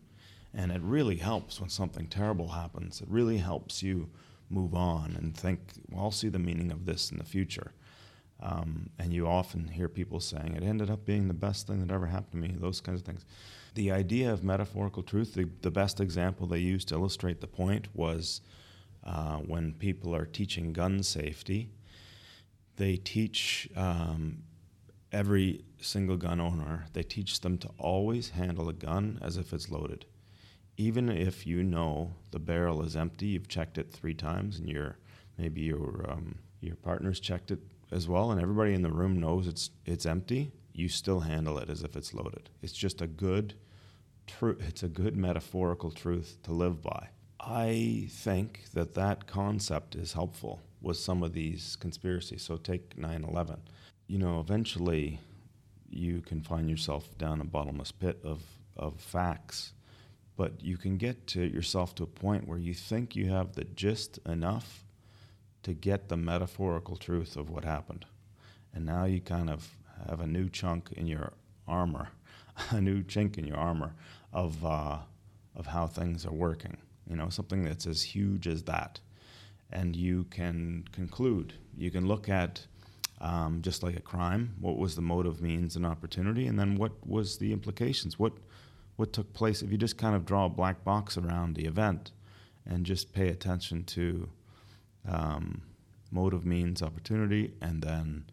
and 0.53 0.73
it 0.73 0.83
really 0.83 1.17
helps 1.17 1.61
when 1.61 1.71
something 1.71 2.09
terrible 2.09 2.49
happens. 2.49 3.01
It 3.01 3.09
really 3.09 3.39
helps 3.39 3.81
you 3.81 4.11
move 4.51 4.75
on 4.75 5.15
and 5.17 5.37
think, 5.37 5.61
well, 5.89 6.07
I'll 6.07 6.11
see 6.11 6.29
the 6.29 6.39
meaning 6.41 6.73
of 6.73 6.85
this 6.85 7.13
in 7.13 7.19
the 7.19 7.25
future. 7.25 7.73
Um, 8.43 8.91
and 8.99 9.13
you 9.13 9.27
often 9.27 9.69
hear 9.69 9.89
people 9.89 10.21
saying, 10.21 10.55
it 10.55 10.65
ended 10.65 10.91
up 10.91 11.05
being 11.07 11.29
the 11.29 11.35
best 11.35 11.67
thing 11.67 11.81
that 11.81 11.95
ever 11.95 12.07
happened 12.07 12.43
to 12.43 12.49
me, 12.49 12.55
those 12.59 12.81
kinds 12.81 13.01
of 13.01 13.07
things. 13.07 13.25
The 13.75 13.91
idea 13.93 14.33
of 14.33 14.45
metaphorical 14.45 15.03
truth, 15.03 15.35
the, 15.35 15.49
the 15.63 15.71
best 15.71 15.99
example 16.01 16.47
they 16.47 16.59
used 16.59 16.89
to 16.89 16.97
illustrate 16.97 17.41
the 17.41 17.47
point 17.47 17.89
was 17.95 18.43
uh, 19.05 19.37
when 19.37 19.73
people 19.75 20.15
are 20.15 20.25
teaching 20.25 20.73
gun 20.73 21.03
safety, 21.03 21.71
they 22.77 22.97
teach 22.97 23.69
um, 23.77 24.43
every 25.13 25.65
single 25.81 26.17
gun 26.17 26.41
owner, 26.41 26.87
they 26.93 27.03
teach 27.03 27.41
them 27.41 27.59
to 27.59 27.69
always 27.79 28.31
handle 28.31 28.69
a 28.69 28.73
gun 28.73 29.19
as 29.23 29.37
if 29.37 29.53
it's 29.53 29.71
loaded. 29.71 30.05
Even 30.77 31.09
if 31.09 31.47
you 31.47 31.63
know 31.63 32.15
the 32.33 32.39
barrel 32.39 32.83
is 32.83 32.97
empty, 32.97 33.27
you've 33.27 33.49
checked 33.49 33.79
it 33.79 33.93
three 33.93 34.15
times, 34.15 34.59
and 34.59 34.69
your 34.69 34.99
maybe 35.39 35.61
your 35.61 36.05
um, 36.09 36.37
your 36.61 36.75
partner's 36.77 37.21
checked 37.21 37.53
it 37.53 37.61
as 37.93 38.09
well, 38.09 38.33
and 38.33 38.41
everybody 38.41 38.75
in 38.75 38.83
the 38.83 38.91
room 38.91 39.21
knows 39.21 39.47
it's 39.47 39.71
it's 39.87 40.05
empty, 40.05 40.51
you 40.73 40.89
still 40.89 41.21
handle 41.21 41.59
it 41.59 41.71
as 41.71 41.83
if 41.83 41.95
it's 41.95 42.13
loaded. 42.13 42.51
It's 42.61 42.73
just 42.73 43.01
a 43.01 43.07
good 43.07 43.55
true. 44.27 44.57
It's 44.61 44.83
a 44.83 44.89
good 44.89 45.17
metaphorical 45.17 45.93
truth 45.93 46.39
to 46.43 46.53
live 46.53 46.83
by. 46.83 47.09
I 47.41 48.09
think 48.11 48.65
that 48.73 48.95
that 48.95 49.27
concept 49.27 49.95
is 49.95 50.13
helpful 50.13 50.63
with 50.81 50.97
some 50.97 51.23
of 51.23 51.33
these 51.33 51.77
conspiracies. 51.77 52.43
So 52.43 52.57
take 52.57 52.97
9/11. 52.97 53.61
You 54.07 54.19
know, 54.19 54.41
eventually 54.41 55.21
you 55.89 56.21
can 56.21 56.43
find 56.43 56.69
yourself 56.69 57.17
down 57.19 57.41
a 57.41 57.45
bottomless 57.45 57.93
pit 57.93 58.21
of 58.25 58.43
of 58.77 59.01
facts, 59.01 59.73
but 60.37 60.63
you 60.63 60.77
can 60.77 60.97
get 60.97 61.27
to 61.29 61.43
yourself 61.43 61.95
to 61.95 62.03
a 62.03 62.07
point 62.07 62.49
where 62.49 62.59
you 62.59 62.75
think 62.75 63.15
you 63.15 63.31
have 63.31 63.53
the 63.53 63.65
gist 63.65 64.19
enough 64.27 64.85
to 65.63 65.73
get 65.73 66.09
the 66.09 66.17
metaphorical 66.17 66.97
truth 66.97 67.37
of 67.37 67.51
what 67.51 67.65
happened. 67.65 68.05
And 68.73 68.85
now 68.85 69.05
you 69.05 69.21
kind 69.21 69.49
of 69.49 69.77
have 70.09 70.21
a 70.21 70.27
new 70.27 70.49
chunk 70.49 70.93
in 70.93 71.07
your 71.07 71.33
armor, 71.67 72.09
a 72.71 72.81
new 72.81 73.03
chink 73.03 73.39
in 73.39 73.47
your 73.47 73.57
armor 73.57 73.95
of, 74.33 74.65
uh, 74.65 74.99
of 75.55 75.67
how 75.67 75.87
things 75.87 76.27
are 76.27 76.33
working. 76.33 76.77
You 77.09 77.17
know, 77.17 77.29
something 77.29 77.65
that's 77.65 77.87
as 77.87 78.03
huge 78.03 78.47
as 78.47 78.63
that. 78.65 79.01
And 79.71 79.97
you 79.97 80.25
can 80.25 80.85
conclude, 80.93 81.55
you 81.77 81.91
can 81.91 82.07
look 82.07 82.29
at 82.29 82.67
um, 83.21 83.63
just 83.63 83.83
like 83.83 83.97
a 83.97 84.01
crime, 84.01 84.55
what 84.61 84.77
was 84.77 84.97
the 84.97 85.03
motive, 85.03 85.41
means, 85.41 85.77
and 85.77 85.87
opportunity, 85.87 86.47
and 86.47 86.59
then 86.59 86.77
what 86.77 86.93
was 87.07 87.39
the 87.39 87.53
implications? 87.53 88.19
What, 88.19 88.35
what 88.97 89.13
took 89.13 89.33
place? 89.33 89.63
If 89.63 89.73
you 89.73 89.79
just 89.79 89.99
kind 89.99 90.15
of 90.15 90.27
draw 90.27 90.47
a 90.47 90.51
black 90.51 90.85
box 90.85 91.17
around 91.17 91.55
the 91.55 91.65
event 91.65 92.13
and 92.67 92.85
just 92.85 93.13
pay 93.13 93.29
attention 93.29 93.85
to 93.85 94.29
um, 95.09 95.63
motive, 96.11 96.45
means, 96.45 96.83
opportunity, 96.83 97.55
and 97.61 97.83
then 97.83 98.25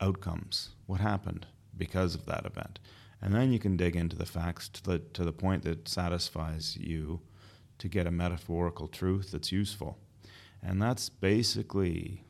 outcomes. 0.00 0.70
What 0.86 1.00
happened 1.00 1.46
because 1.76 2.14
of 2.14 2.26
that 2.26 2.46
event? 2.46 2.78
And 3.22 3.34
then 3.34 3.52
you 3.52 3.58
can 3.58 3.76
dig 3.76 3.96
into 3.96 4.16
the 4.16 4.26
facts 4.26 4.68
to 4.68 4.82
the, 4.82 4.98
to 5.14 5.24
the 5.24 5.32
point 5.32 5.62
that 5.64 5.88
satisfies 5.88 6.76
you 6.76 7.20
to 7.78 7.88
get 7.88 8.06
a 8.06 8.10
metaphorical 8.10 8.88
truth 8.88 9.32
that's 9.32 9.52
useful. 9.52 9.98
And 10.62 10.80
that's 10.80 11.08
basically 11.08 12.24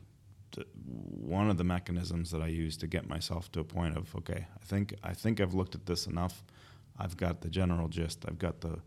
one 0.75 1.49
of 1.49 1.57
the 1.57 1.63
mechanisms 1.63 2.31
that 2.31 2.41
I 2.41 2.47
use 2.47 2.77
to 2.77 2.87
get 2.87 3.09
myself 3.09 3.51
to 3.51 3.59
a 3.59 3.63
point 3.63 3.97
of 3.97 4.15
okay, 4.15 4.47
I 4.55 4.65
think 4.65 4.93
I 5.03 5.13
think 5.13 5.39
I've 5.39 5.53
looked 5.53 5.75
at 5.75 5.85
this 5.85 6.07
enough. 6.07 6.43
I've 6.97 7.17
got 7.17 7.41
the 7.41 7.49
general 7.49 7.87
gist. 7.87 8.25
I've 8.27 8.39
got 8.39 8.61
the 8.61 8.79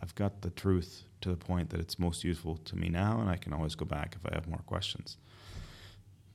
I've 0.00 0.14
got 0.14 0.42
the 0.42 0.50
truth 0.50 1.04
to 1.20 1.30
the 1.30 1.36
point 1.36 1.70
that 1.70 1.80
it's 1.80 1.98
most 1.98 2.24
useful 2.24 2.56
to 2.56 2.76
me 2.76 2.88
now, 2.88 3.20
and 3.20 3.30
I 3.30 3.36
can 3.36 3.52
always 3.52 3.74
go 3.74 3.84
back 3.84 4.16
if 4.16 4.30
I 4.30 4.34
have 4.34 4.48
more 4.48 4.62
questions. 4.66 5.16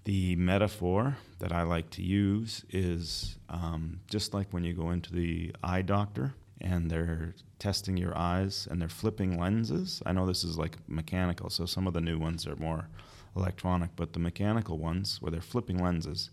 The 0.05 0.35
metaphor 0.37 1.17
that 1.39 1.51
I 1.51 1.63
like 1.63 1.89
to 1.91 2.01
use 2.01 2.63
is 2.69 3.37
um, 3.49 3.99
just 4.09 4.33
like 4.33 4.51
when 4.51 4.63
you 4.63 4.73
go 4.73 4.91
into 4.91 5.11
the 5.13 5.53
eye 5.61 5.81
doctor 5.81 6.33
and 6.61 6.89
they're 6.89 7.33
testing 7.57 7.97
your 7.97 8.17
eyes 8.17 8.67
and 8.69 8.81
they're 8.81 8.89
flipping 8.89 9.39
lenses. 9.39 10.01
I 10.05 10.11
know 10.11 10.25
this 10.25 10.43
is 10.43 10.57
like 10.57 10.77
mechanical, 10.87 11.49
so 11.49 11.65
some 11.65 11.87
of 11.87 11.93
the 11.93 12.01
new 12.01 12.17
ones 12.17 12.45
are 12.47 12.55
more 12.55 12.89
electronic, 13.35 13.91
but 13.95 14.13
the 14.13 14.19
mechanical 14.19 14.77
ones 14.77 15.21
where 15.21 15.31
they're 15.31 15.41
flipping 15.41 15.77
lenses 15.77 16.29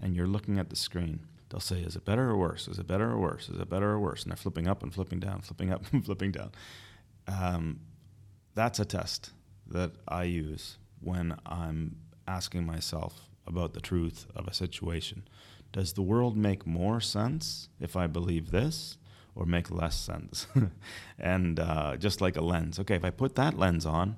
and 0.00 0.14
you're 0.14 0.26
looking 0.26 0.58
at 0.58 0.70
the 0.70 0.76
screen, 0.76 1.20
they'll 1.48 1.60
say, 1.60 1.80
Is 1.80 1.96
it 1.96 2.04
better 2.04 2.30
or 2.30 2.36
worse? 2.36 2.68
Is 2.68 2.78
it 2.78 2.86
better 2.86 3.10
or 3.10 3.18
worse? 3.18 3.48
Is 3.48 3.58
it 3.58 3.70
better 3.70 3.90
or 3.90 4.00
worse? 4.00 4.22
And 4.22 4.30
they're 4.30 4.36
flipping 4.36 4.68
up 4.68 4.82
and 4.82 4.92
flipping 4.92 5.20
down, 5.20 5.40
flipping 5.40 5.72
up 5.72 5.82
and 5.92 6.04
flipping 6.04 6.32
down. 6.32 6.52
Um, 7.26 7.80
that's 8.54 8.78
a 8.78 8.84
test 8.84 9.32
that 9.68 9.92
I 10.06 10.24
use 10.24 10.78
when 11.00 11.36
I'm 11.44 11.96
asking 12.28 12.64
myself 12.64 13.28
about 13.46 13.74
the 13.74 13.80
truth 13.80 14.26
of 14.34 14.46
a 14.46 14.54
situation. 14.54 15.26
Does 15.72 15.92
the 15.92 16.02
world 16.02 16.36
make 16.36 16.66
more 16.66 17.00
sense 17.00 17.68
if 17.80 17.96
I 17.96 18.06
believe 18.06 18.50
this 18.50 18.96
or 19.36 19.46
make 19.46 19.70
less 19.70 19.96
sense? 19.96 20.48
and 21.18 21.60
uh, 21.60 21.96
just 21.96 22.20
like 22.20 22.36
a 22.36 22.40
lens, 22.40 22.80
okay, 22.80 22.96
if 22.96 23.04
I 23.04 23.10
put 23.10 23.36
that 23.36 23.56
lens 23.56 23.86
on, 23.86 24.16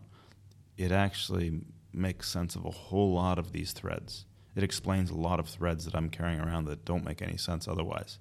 it 0.78 0.92
actually 0.92 1.60
makes 1.92 2.30
sense 2.30 2.54
of 2.54 2.64
a 2.64 2.70
whole 2.70 3.12
lot 3.12 3.38
of 3.38 3.52
these 3.52 3.72
threads. 3.72 4.24
It 4.56 4.62
explains 4.62 5.10
a 5.10 5.14
lot 5.14 5.40
of 5.40 5.48
threads 5.48 5.84
that 5.84 5.94
I'm 5.94 6.08
carrying 6.08 6.40
around 6.40 6.64
that 6.66 6.84
don't 6.84 7.04
make 7.04 7.20
any 7.20 7.36
sense 7.36 7.68
otherwise. 7.68 8.18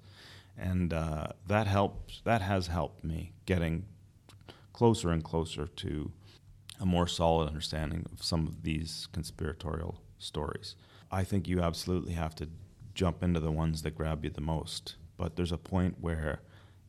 And 0.58 0.92
uh, 0.92 1.28
that 1.48 1.68
helps, 1.68 2.22
that 2.26 2.42
has 2.42 2.68
helped 2.68 3.04
me 3.04 3.34
getting 3.46 3.86
closer 4.74 5.12
and 5.12 5.24
closer 5.24 5.68
to 5.68 6.12
a 6.80 6.86
more 6.86 7.08
solid 7.08 7.48
understanding 7.48 8.06
of 8.12 8.24
some 8.24 8.48
of 8.48 8.64
these 8.64 9.08
conspiratorial 9.12 10.02
stories. 10.20 10.76
I 11.12 11.24
think 11.24 11.48
you 11.48 11.62
absolutely 11.62 12.14
have 12.14 12.36
to 12.36 12.50
jump 12.94 13.24
into 13.24 13.40
the 13.40 13.52
ones 13.52 13.84
that 13.84 13.96
grab 13.96 14.24
you 14.24 14.32
the 14.32 14.42
most. 14.42 14.96
But 15.18 15.36
there's 15.36 15.52
a 15.52 15.58
point 15.58 15.98
where 16.02 16.42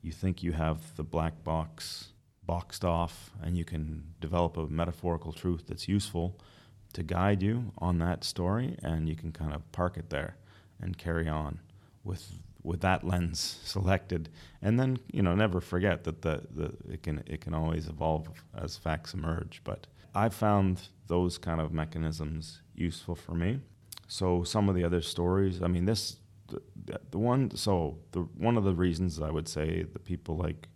you 0.03 0.13
think 0.13 0.43
you 0.43 0.53
have 0.53 0.97
the 0.97 1.05
black 1.05 1.45
box 1.45 2.09
boxed 2.45 2.85
off 2.85 3.31
and 3.43 3.57
you 3.57 3.65
can 3.65 4.15
develop 4.21 4.57
a 4.57 4.67
metaphorical 4.67 5.33
truth 5.33 5.65
that's 5.67 5.87
useful 5.89 6.39
to 6.95 7.03
guide 7.03 7.43
you 7.43 7.73
on 7.79 7.99
that 7.99 8.25
story 8.25 8.77
and 8.83 9.09
you 9.09 9.15
can 9.15 9.33
kind 9.33 9.53
of 9.53 9.71
park 9.73 9.97
it 9.97 10.09
there 10.09 10.37
and 10.81 10.97
carry 10.97 11.29
on 11.29 11.61
with 12.05 12.39
with 12.63 12.81
that 12.81 13.05
lens 13.05 13.59
selected, 13.65 14.29
and 14.63 14.79
then 14.79 14.99
you 15.13 15.23
know 15.23 15.35
never 15.35 15.61
forget 15.61 16.05
that 16.05 16.23
the, 16.23 16.43
the 16.55 16.73
it 16.93 17.03
can 17.03 17.23
it 17.27 17.41
can 17.41 17.55
always 17.55 17.89
evolve 17.89 18.29
as 18.57 18.77
facts 18.77 19.15
emerge. 19.15 19.61
But 19.65 19.87
I've 20.15 20.35
found 20.35 20.89
those 21.07 21.39
kind 21.39 21.61
of 21.61 21.73
mechanisms 21.73 22.61
useful 22.75 23.15
for 23.15 23.33
me. 23.33 23.61
So 24.07 24.43
some 24.43 24.69
of 24.69 24.75
the 24.75 24.85
other 24.85 25.03
stories, 25.03 25.63
I 25.63 25.67
mean, 25.67 25.85
this 25.85 26.17
the, 26.49 27.01
the 27.11 27.19
one 27.19 27.55
so 27.55 27.99
the 28.13 28.21
one 28.21 28.57
of 28.57 28.65
the 28.65 28.75
reasons 28.75 29.21
I 29.21 29.31
would 29.31 29.49
say 29.49 29.85
the 29.85 29.99
people 29.99 30.37
like 30.37 30.69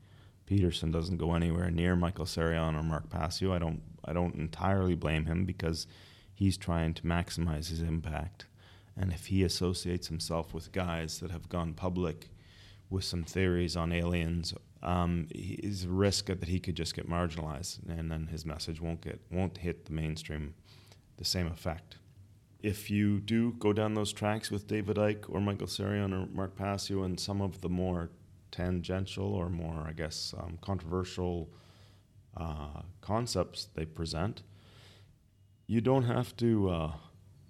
Peterson 0.46 0.90
doesn't 0.90 1.18
go 1.18 1.34
anywhere 1.34 1.70
near 1.70 1.96
Michael 1.96 2.26
Tsarion 2.26 2.78
or 2.78 2.82
Mark 2.82 3.08
Passio. 3.08 3.52
I 3.52 3.58
don't 3.58 3.82
I 4.04 4.12
don't 4.12 4.34
entirely 4.34 4.94
blame 4.94 5.26
him 5.26 5.44
because 5.44 5.86
he's 6.34 6.56
trying 6.56 6.94
to 6.94 7.02
maximize 7.02 7.68
his 7.68 7.80
impact 7.80 8.46
and 8.96 9.12
if 9.12 9.26
he 9.26 9.42
associates 9.42 10.08
himself 10.08 10.52
with 10.52 10.72
guys 10.72 11.20
that 11.20 11.30
have 11.30 11.48
gone 11.48 11.74
public 11.74 12.28
with 12.90 13.04
some 13.04 13.24
theories 13.24 13.76
on 13.76 13.92
aliens, 13.92 14.52
um, 14.82 15.28
is 15.30 15.84
a 15.84 15.88
risk 15.88 16.26
that 16.26 16.44
he 16.44 16.58
could 16.58 16.74
just 16.74 16.94
get 16.94 17.08
marginalized, 17.08 17.78
and 17.88 18.10
then 18.10 18.26
his 18.26 18.44
message 18.44 18.80
won't 18.80 19.00
get 19.00 19.20
won't 19.30 19.58
hit 19.58 19.86
the 19.86 19.92
mainstream 19.92 20.54
the 21.16 21.24
same 21.24 21.46
effect. 21.46 21.96
If 22.62 22.90
you 22.90 23.20
do 23.20 23.52
go 23.58 23.72
down 23.72 23.94
those 23.94 24.12
tracks 24.12 24.50
with 24.50 24.68
David 24.68 24.96
Icke 24.96 25.24
or 25.28 25.40
Michael 25.40 25.66
Tsarion 25.66 26.12
or 26.12 26.26
Mark 26.32 26.56
Passio 26.56 27.02
and 27.02 27.18
some 27.18 27.40
of 27.40 27.60
the 27.60 27.68
more 27.68 28.10
tangential 28.50 29.34
or 29.34 29.48
more, 29.48 29.84
I 29.86 29.92
guess, 29.92 30.34
um, 30.38 30.58
controversial 30.60 31.50
uh, 32.36 32.82
concepts 33.00 33.68
they 33.74 33.84
present, 33.84 34.42
you 35.66 35.80
don't 35.80 36.04
have 36.04 36.36
to 36.36 36.70
uh, 36.70 36.92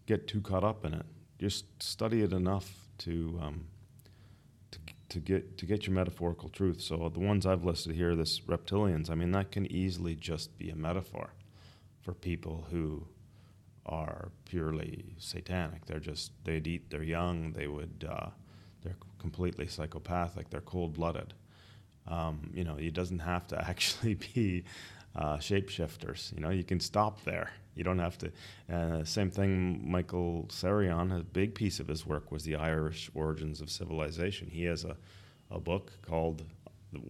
get 0.07 0.27
too 0.27 0.41
caught 0.41 0.65
up 0.65 0.85
in 0.85 0.95
it 0.95 1.07
just 1.43 1.65
study 1.83 2.23
it 2.23 2.33
enough 2.33 2.87
to 2.97 3.37
um, 3.43 3.65
to, 4.71 4.79
to 5.09 5.19
get 5.19 5.59
to 5.59 5.67
get 5.67 5.89
your 5.89 5.95
metaphorical 5.95 6.49
truth. 6.49 6.81
So 6.81 7.09
the 7.13 7.19
ones 7.19 7.47
I've 7.47 7.65
listed 7.65 7.97
here, 7.97 8.15
this 8.15 8.39
reptilians, 8.41 9.11
I 9.11 9.17
mean 9.17 9.33
that 9.33 9.51
can 9.51 9.67
easily 9.67 10.15
just 10.15 10.57
be 10.57 10.71
a 10.71 10.77
metaphor 10.77 11.31
for 12.01 12.15
people 12.15 12.69
who 12.71 13.09
are 13.87 14.31
purely 14.45 15.15
satanic. 15.19 15.87
They're 15.87 16.01
just 16.01 16.33
they'd 16.45 16.67
eat 16.67 16.91
their 16.91 17.03
young. 17.03 17.53
They 17.53 17.67
would 17.67 18.07
uh, 18.09 18.31
they're 18.83 18.97
completely 19.19 19.67
psychopathic. 19.67 20.51
They're 20.51 20.61
cold 20.61 20.95
blooded. 20.95 21.35
Um, 22.07 22.51
you 22.53 22.65
know, 22.65 22.77
it 22.77 22.95
doesn't 22.95 23.21
have 23.21 23.47
to 23.49 23.59
actually 23.69 24.15
be 24.15 24.65
uh, 25.15 25.37
shapeshifters. 25.37 26.33
You 26.35 26.41
know, 26.41 26.51
you 26.51 26.65
can 26.65 26.81
stop 26.81 27.23
there. 27.25 27.51
You 27.75 27.85
don't 27.85 27.99
have 27.99 28.19
to. 28.19 28.33
Uh, 28.71 29.05
same 29.05 29.31
thing. 29.31 29.91
Michael 29.91 30.47
Tsarion, 30.49 31.19
a 31.19 31.23
big 31.23 31.55
piece 31.55 31.81
of 31.81 31.89
his 31.89 32.07
work 32.07 32.31
was 32.31 32.45
the 32.45 32.57
Irish 32.57 33.11
origins 33.15 33.61
of 33.61 33.71
civilization. 33.71 34.49
He 34.51 34.65
has 34.65 34.85
a, 34.85 34.97
a 35.51 35.59
book 35.59 35.93
called 36.03 36.45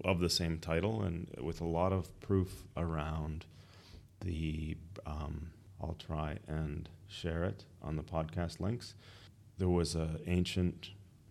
of 0.05 0.21
the 0.21 0.31
same 0.31 0.59
title 0.59 1.03
and 1.03 1.27
with 1.43 1.61
a 1.61 1.65
lot 1.65 1.93
of 1.93 2.21
proof 2.21 2.65
around 2.77 3.45
the. 4.21 4.77
Um, 5.05 5.52
I'll 5.83 5.95
try 5.95 6.39
and 6.47 6.89
share 7.09 7.45
it 7.45 7.65
on 7.83 7.97
the 7.97 8.03
podcast 8.03 8.61
links. 8.61 8.95
There 9.59 9.69
was 9.69 9.95
an 9.95 10.21
ancient 10.27 10.91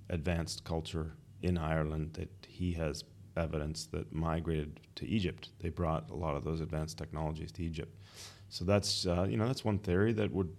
advanced 0.10 0.64
culture 0.64 1.14
in 1.42 1.58
Ireland 1.58 2.14
that 2.14 2.30
he 2.48 2.74
has 2.74 3.04
evidence 3.38 3.86
that 3.88 4.14
migrated 4.14 4.80
to 4.96 5.08
Egypt. 5.08 5.50
They 5.60 5.70
brought 5.70 6.10
a 6.10 6.16
lot 6.16 6.36
of 6.36 6.44
those 6.44 6.62
advanced 6.62 6.98
technologies 6.98 7.52
to 7.54 7.64
Egypt. 7.64 7.96
So 8.50 8.66
that's 8.66 9.08
uh, 9.08 9.26
you 9.30 9.38
know 9.38 9.48
that's 9.48 9.64
one 9.64 9.80
theory 9.80 10.12
that 10.14 10.32
would 10.32 10.50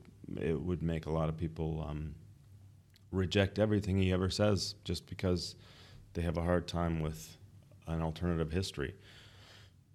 it 0.41 0.59
would 0.59 0.83
make 0.83 1.07
a 1.07 1.11
lot 1.11 1.29
of 1.29 1.37
people 1.37 1.85
um, 1.89 2.15
reject 3.11 3.59
everything 3.59 3.99
he 3.99 4.13
ever 4.13 4.31
says 4.31 4.75
just 4.85 5.07
because 5.07 5.57
they 6.15 6.23
have 6.23 6.39
a 6.39 6.43
hard 6.43 6.67
time 6.67 7.01
with 7.01 7.37
an 7.87 8.01
alternative 8.01 8.51
history. 8.51 8.95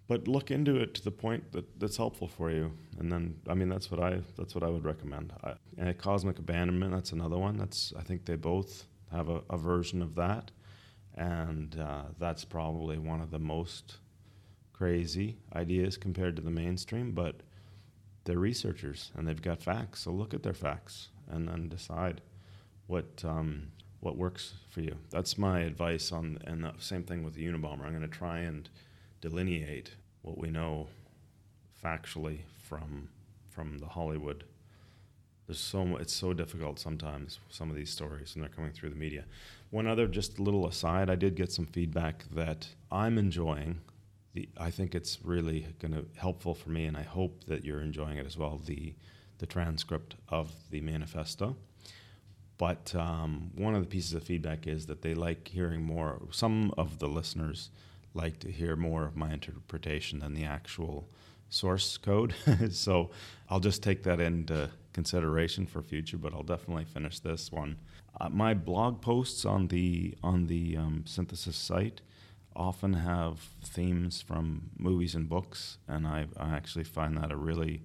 But 0.08 0.26
look 0.26 0.50
into 0.50 0.76
it 0.76 0.94
to 0.94 1.04
the 1.04 1.10
point 1.10 1.52
that 1.52 1.78
that's 1.78 1.98
helpful 1.98 2.28
for 2.28 2.50
you, 2.50 2.72
and 2.98 3.12
then 3.12 3.36
I 3.46 3.54
mean 3.54 3.68
that's 3.68 3.90
what 3.90 4.00
I 4.00 4.20
that's 4.36 4.54
what 4.54 4.64
I 4.64 4.68
would 4.68 4.84
recommend. 4.84 5.32
I, 5.44 5.54
and 5.76 5.96
cosmic 5.98 6.38
abandonment 6.38 6.92
that's 6.92 7.12
another 7.12 7.38
one. 7.38 7.58
That's 7.58 7.92
I 7.98 8.02
think 8.02 8.24
they 8.24 8.36
both 8.36 8.86
have 9.12 9.28
a, 9.28 9.42
a 9.50 9.56
version 9.58 10.02
of 10.02 10.14
that 10.16 10.50
and 11.18 11.78
uh, 11.80 12.04
that's 12.18 12.44
probably 12.44 12.96
one 12.96 13.20
of 13.20 13.30
the 13.30 13.38
most 13.38 13.98
crazy 14.72 15.36
ideas 15.54 15.96
compared 15.96 16.36
to 16.36 16.42
the 16.42 16.50
mainstream, 16.50 17.10
but 17.10 17.40
they're 18.24 18.38
researchers 18.38 19.10
and 19.16 19.26
they've 19.26 19.42
got 19.42 19.60
facts. 19.60 20.00
So 20.02 20.12
look 20.12 20.32
at 20.32 20.44
their 20.44 20.54
facts 20.54 21.08
and 21.28 21.48
then 21.48 21.68
decide 21.68 22.20
what 22.86 23.24
um, 23.24 23.72
what 24.00 24.16
works 24.16 24.54
for 24.70 24.80
you. 24.80 24.96
That's 25.10 25.36
my 25.36 25.60
advice 25.60 26.12
on, 26.12 26.38
and 26.46 26.62
the 26.62 26.72
same 26.78 27.02
thing 27.02 27.24
with 27.24 27.34
the 27.34 27.44
Unabomber 27.44 27.84
I'm 27.84 27.90
going 27.90 28.02
to 28.02 28.08
try 28.08 28.38
and 28.38 28.68
delineate 29.20 29.92
what 30.22 30.38
we 30.38 30.50
know 30.50 30.88
factually 31.82 32.40
from 32.62 33.08
from 33.50 33.78
the 33.78 33.86
Hollywood 33.86 34.44
there's 35.48 35.58
so 35.58 35.96
it's 35.96 36.12
so 36.12 36.34
difficult 36.34 36.78
sometimes 36.78 37.40
some 37.48 37.70
of 37.70 37.76
these 37.76 37.90
stories 37.90 38.34
and 38.34 38.42
they're 38.42 38.50
coming 38.50 38.70
through 38.70 38.90
the 38.90 38.96
media. 38.96 39.24
One 39.70 39.86
other 39.86 40.06
just 40.06 40.38
a 40.38 40.42
little 40.42 40.66
aside, 40.66 41.08
I 41.08 41.14
did 41.14 41.36
get 41.36 41.50
some 41.50 41.64
feedback 41.64 42.26
that 42.34 42.68
I'm 42.92 43.16
enjoying. 43.16 43.80
The, 44.34 44.46
I 44.58 44.70
think 44.70 44.94
it's 44.94 45.18
really 45.24 45.66
going 45.78 45.94
to 45.94 46.04
helpful 46.16 46.54
for 46.54 46.68
me, 46.68 46.84
and 46.84 46.98
I 46.98 47.02
hope 47.02 47.44
that 47.44 47.64
you're 47.64 47.80
enjoying 47.80 48.18
it 48.18 48.26
as 48.26 48.36
well. 48.36 48.60
The 48.64 48.94
the 49.38 49.46
transcript 49.46 50.16
of 50.28 50.52
the 50.70 50.80
manifesto. 50.82 51.56
But 52.58 52.92
um, 52.94 53.52
one 53.54 53.74
of 53.74 53.82
the 53.82 53.88
pieces 53.88 54.14
of 54.14 54.24
feedback 54.24 54.66
is 54.66 54.86
that 54.86 55.00
they 55.00 55.14
like 55.14 55.48
hearing 55.48 55.82
more. 55.82 56.20
Some 56.30 56.74
of 56.76 56.98
the 56.98 57.08
listeners 57.08 57.70
like 58.14 58.38
to 58.40 58.50
hear 58.50 58.76
more 58.76 59.04
of 59.04 59.16
my 59.16 59.32
interpretation 59.32 60.20
than 60.20 60.34
the 60.34 60.44
actual 60.44 61.08
source 61.48 61.96
code. 61.96 62.34
so 62.70 63.10
I'll 63.48 63.60
just 63.60 63.82
take 63.82 64.02
that 64.04 64.20
into 64.20 64.70
consideration 64.92 65.66
for 65.66 65.82
future, 65.82 66.18
but 66.18 66.32
I'll 66.32 66.42
definitely 66.42 66.84
finish 66.84 67.20
this 67.20 67.52
one. 67.52 67.76
Uh, 68.20 68.28
my 68.28 68.54
blog 68.54 69.00
posts 69.00 69.44
on 69.44 69.68
the 69.68 70.16
on 70.22 70.46
the 70.46 70.76
um, 70.76 71.04
synthesis 71.06 71.56
site 71.56 72.00
often 72.56 72.92
have 72.92 73.38
themes 73.62 74.20
from 74.20 74.70
movies 74.76 75.14
and 75.14 75.28
books, 75.28 75.78
and 75.86 76.06
I, 76.06 76.26
I 76.36 76.56
actually 76.56 76.84
find 76.84 77.16
that 77.16 77.30
a 77.30 77.36
really, 77.36 77.82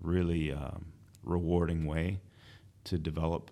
really 0.00 0.52
um, 0.52 0.86
rewarding 1.24 1.84
way 1.86 2.20
to 2.84 2.98
develop 2.98 3.50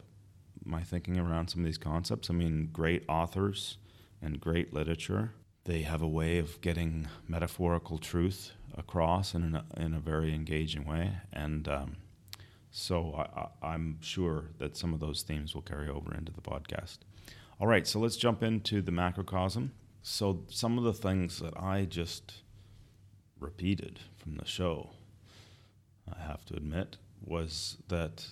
my 0.64 0.82
thinking 0.82 1.18
around 1.18 1.48
some 1.48 1.62
of 1.62 1.66
these 1.66 1.78
concepts. 1.78 2.30
I 2.30 2.34
mean, 2.34 2.70
great 2.72 3.02
authors 3.08 3.78
and 4.22 4.40
great 4.40 4.72
literature, 4.72 5.32
they 5.64 5.82
have 5.82 6.02
a 6.02 6.08
way 6.08 6.38
of 6.38 6.60
getting 6.60 7.08
metaphorical 7.26 7.98
truth 7.98 8.52
across 8.76 9.34
in 9.34 9.56
a, 9.56 9.64
in 9.76 9.94
a 9.94 10.00
very 10.00 10.34
engaging 10.34 10.84
way, 10.84 11.12
and 11.32 11.68
um, 11.68 11.96
so 12.70 13.14
I, 13.62 13.74
am 13.74 13.98
sure 14.00 14.50
that 14.58 14.76
some 14.76 14.92
of 14.92 15.00
those 15.00 15.22
themes 15.22 15.54
will 15.54 15.62
carry 15.62 15.88
over 15.88 16.12
into 16.12 16.32
the 16.32 16.40
podcast. 16.40 16.98
All 17.60 17.68
right, 17.68 17.86
so 17.86 18.00
let's 18.00 18.16
jump 18.16 18.42
into 18.42 18.82
the 18.82 18.90
macrocosm. 18.90 19.70
So 20.02 20.44
some 20.48 20.76
of 20.76 20.84
the 20.84 20.92
things 20.92 21.38
that 21.38 21.56
I 21.56 21.84
just 21.84 22.42
repeated 23.38 24.00
from 24.16 24.36
the 24.36 24.44
show, 24.44 24.90
I 26.12 26.20
have 26.20 26.44
to 26.46 26.54
admit, 26.54 26.98
was 27.24 27.78
that, 27.88 28.26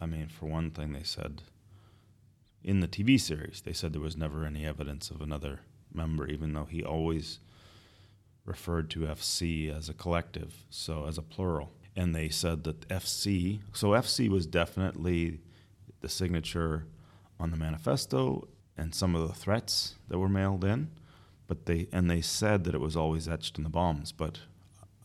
I 0.00 0.06
mean, 0.06 0.28
for 0.28 0.46
one 0.46 0.70
thing, 0.70 0.92
they 0.92 1.02
said 1.02 1.42
in 2.62 2.80
the 2.80 2.88
TV 2.88 3.18
series, 3.18 3.62
they 3.64 3.72
said 3.72 3.92
there 3.92 4.00
was 4.02 4.16
never 4.16 4.44
any 4.44 4.66
evidence 4.66 5.10
of 5.10 5.22
another 5.22 5.60
member, 5.92 6.26
even 6.26 6.52
though 6.52 6.66
he 6.66 6.84
always 6.84 7.40
referred 8.44 8.90
to 8.90 9.00
FC 9.00 9.74
as 9.74 9.88
a 9.88 9.94
collective, 9.94 10.64
so 10.70 11.06
as 11.06 11.18
a 11.18 11.22
plural 11.22 11.72
and 11.98 12.14
they 12.14 12.28
said 12.28 12.62
that 12.62 12.86
FC, 12.88 13.58
so 13.72 13.88
FC 13.88 14.28
was 14.28 14.46
definitely 14.46 15.40
the 16.00 16.08
signature 16.08 16.86
on 17.40 17.50
the 17.50 17.56
manifesto 17.56 18.46
and 18.76 18.94
some 18.94 19.16
of 19.16 19.26
the 19.26 19.34
threats 19.34 19.96
that 20.06 20.16
were 20.16 20.28
mailed 20.28 20.64
in, 20.64 20.90
but 21.48 21.66
they 21.66 21.88
and 21.90 22.08
they 22.08 22.20
said 22.20 22.62
that 22.62 22.74
it 22.74 22.80
was 22.80 22.96
always 22.96 23.28
etched 23.28 23.58
in 23.58 23.64
the 23.64 23.68
bombs, 23.68 24.12
but 24.12 24.38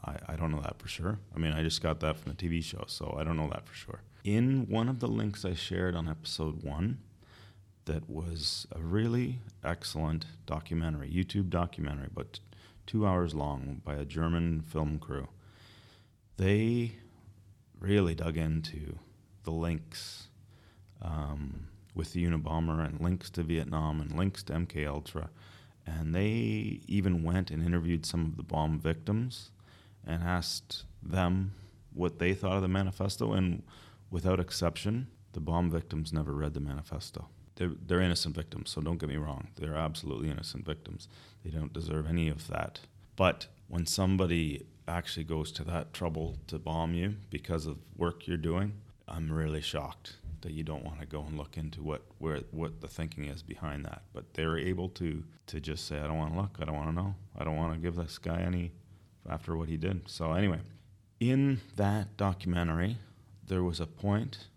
I, 0.06 0.18
I 0.30 0.36
don't 0.36 0.52
know 0.52 0.62
that 0.62 0.78
for 0.78 0.88
sure. 0.88 1.18
I 1.36 1.40
mean, 1.40 1.52
I 1.52 1.64
just 1.64 1.82
got 1.82 2.00
that 2.02 2.18
from 2.18 2.32
the 2.32 2.38
TV 2.38 2.64
show, 2.64 2.84
so 2.86 3.16
I 3.20 3.24
don't 3.24 3.38
know 3.38 3.50
that 3.50 3.66
for 3.66 3.74
sure. 3.74 4.02
In 4.24 4.68
one 4.70 4.88
of 4.88 5.00
the 5.00 5.08
links 5.08 5.44
I 5.44 5.56
shared 5.56 5.96
on 5.96 6.08
episode 6.08 6.62
one, 6.62 7.00
that 7.86 8.10
was 8.10 8.66
a 8.72 8.80
really 8.80 9.40
excellent 9.64 10.26
documentary, 10.46 11.10
YouTube 11.10 11.50
documentary, 11.50 12.10
but 12.14 12.40
two 12.86 13.06
hours 13.06 13.34
long 13.34 13.82
by 13.84 13.96
a 13.96 14.06
German 14.06 14.62
film 14.62 15.00
crew 15.00 15.28
they 16.38 16.94
really 17.80 18.16
dug 18.16 18.38
into 18.38 18.98
the 19.44 19.52
links 19.52 20.28
um, 21.02 21.68
with 21.94 22.14
the 22.14 22.26
Unabomber 22.26 22.86
and 22.86 23.00
links 23.00 23.30
to 23.32 23.44
Vietnam 23.44 24.02
and 24.02 24.18
links 24.18 24.42
to 24.44 24.54
MK 24.54 24.88
Ultra, 24.88 25.30
and 25.86 26.16
they 26.16 26.82
even 26.88 27.24
went 27.24 27.52
and 27.52 27.64
interviewed 27.64 28.06
some 28.06 28.26
of 28.26 28.38
the 28.38 28.44
bomb 28.44 28.80
victims 28.80 29.52
and 30.06 30.24
asked 30.24 30.86
them 31.02 31.54
what 31.94 32.20
they 32.20 32.34
thought 32.34 32.56
of 32.56 32.62
the 32.62 32.68
manifesto. 32.68 33.34
And 33.34 33.64
without 34.10 34.40
exception, 34.40 35.08
the 35.34 35.40
bomb 35.40 35.70
victims 35.70 36.14
never 36.14 36.34
read 36.34 36.54
the 36.54 36.60
manifesto. 36.60 37.28
They're, 37.56 37.72
they're 37.86 38.02
innocent 38.02 38.36
victims, 38.36 38.72
so 38.72 38.82
don't 38.82 38.98
get 38.98 39.10
me 39.10 39.18
wrong. 39.18 39.50
They're 39.56 39.76
absolutely 39.76 40.30
innocent 40.30 40.66
victims. 40.66 41.08
They 41.44 41.52
don't 41.52 41.74
deserve 41.74 42.08
any 42.08 42.30
of 42.30 42.48
that. 42.48 42.80
But 43.16 43.48
when 43.68 43.86
somebody 43.86 44.66
actually 44.88 45.24
goes 45.24 45.52
to 45.54 45.64
that 45.66 45.94
trouble 45.94 46.38
to 46.48 46.58
bomb 46.58 46.94
you 46.94 47.16
because 47.30 47.66
of 47.66 47.78
work 47.96 48.28
you're 48.28 48.38
doing, 48.38 48.74
I'm 49.08 49.32
really 49.32 49.62
shocked 49.62 50.16
that 50.42 50.52
you 50.52 50.64
don't 50.64 50.84
want 50.84 51.00
to 51.00 51.06
go 51.06 51.22
and 51.22 51.38
look 51.38 51.58
into 51.58 51.82
what 51.82 52.02
where 52.20 52.42
what 52.52 52.82
the 52.82 52.88
thinking 52.88 53.26
is 53.26 53.42
behind 53.42 53.86
that. 53.86 54.02
But 54.14 54.34
they're 54.34 54.58
able 54.58 54.90
to 54.90 55.24
to 55.48 55.60
just 55.60 55.88
say, 55.88 56.00
I 56.00 56.08
don't 56.08 56.18
want 56.18 56.34
to 56.34 56.40
look, 56.40 56.58
I 56.62 56.66
don't 56.66 56.76
want 56.76 56.90
to 56.90 56.96
know, 56.96 57.16
I 57.38 57.44
don't 57.44 57.58
want 57.58 57.74
to 57.74 57.80
give 57.80 57.96
this 57.96 58.18
guy 58.18 58.42
any 58.42 58.72
after 59.30 59.56
what 59.56 59.70
he 59.70 59.78
did. 59.78 60.10
So 60.10 60.34
anyway, 60.34 60.60
in 61.20 61.62
that 61.76 62.18
documentary, 62.18 62.98
there 63.48 63.64
was 63.64 63.80
a 63.80 63.88
point 63.88 64.48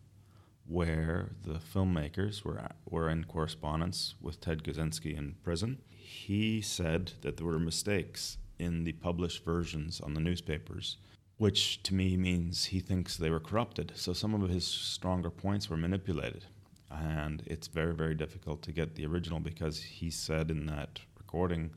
where 0.69 1.31
the 1.43 1.59
filmmakers 1.59 2.45
were 2.45 2.61
were 2.89 3.09
in 3.09 3.25
correspondence 3.25 4.15
with 4.21 4.41
Ted 4.41 4.63
Kaczynski 4.63 5.17
in 5.17 5.37
prison. 5.43 5.79
He 5.89 6.61
said 6.61 7.13
that 7.23 7.37
there 7.37 7.47
were 7.47 7.59
mistakes 7.59 8.39
in 8.59 8.85
the 8.85 8.93
published 8.93 9.45
versions 9.45 10.01
on 10.01 10.15
the 10.15 10.21
newspapers, 10.21 10.97
which 11.37 11.83
to 11.85 11.95
me 11.95 12.17
means 12.17 12.67
he 12.67 12.81
thinks 12.81 13.17
they 13.17 13.31
were 13.31 13.41
corrupted. 13.41 13.93
So 13.95 14.13
some 14.13 14.35
of 14.35 14.49
his 14.49 14.67
stronger 14.67 15.31
points 15.31 15.69
were 15.69 15.77
manipulated. 15.77 16.47
And 16.91 17.43
it's 17.47 17.67
very, 17.67 17.95
very 17.95 18.15
difficult 18.15 18.63
to 18.63 18.73
get 18.73 18.95
the 18.95 19.07
original 19.07 19.41
because 19.41 19.83
he 19.83 20.11
said 20.11 20.51
in 20.51 20.67
that 20.67 21.01
recording 21.19 21.71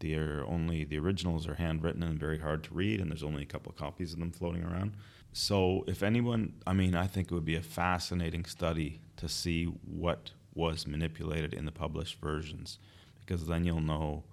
they're 0.00 0.44
only 0.46 0.84
the 0.84 0.98
originals 0.98 1.46
are 1.46 1.54
handwritten 1.54 2.02
and 2.02 2.18
very 2.18 2.38
hard 2.38 2.64
to 2.64 2.74
read, 2.74 3.00
and 3.00 3.10
there's 3.10 3.22
only 3.22 3.42
a 3.42 3.46
couple 3.46 3.70
of 3.70 3.76
copies 3.76 4.12
of 4.12 4.18
them 4.18 4.32
floating 4.32 4.64
around. 4.64 4.92
So, 5.32 5.84
if 5.86 6.02
anyone, 6.02 6.54
I 6.66 6.72
mean, 6.72 6.94
I 6.94 7.06
think 7.06 7.30
it 7.30 7.34
would 7.34 7.44
be 7.44 7.54
a 7.56 7.62
fascinating 7.62 8.44
study 8.44 9.00
to 9.16 9.28
see 9.28 9.64
what 9.64 10.32
was 10.54 10.86
manipulated 10.86 11.54
in 11.54 11.64
the 11.64 11.72
published 11.72 12.20
versions, 12.20 12.78
because 13.20 13.46
then 13.46 13.64
you'll 13.64 13.80
know 13.80 14.24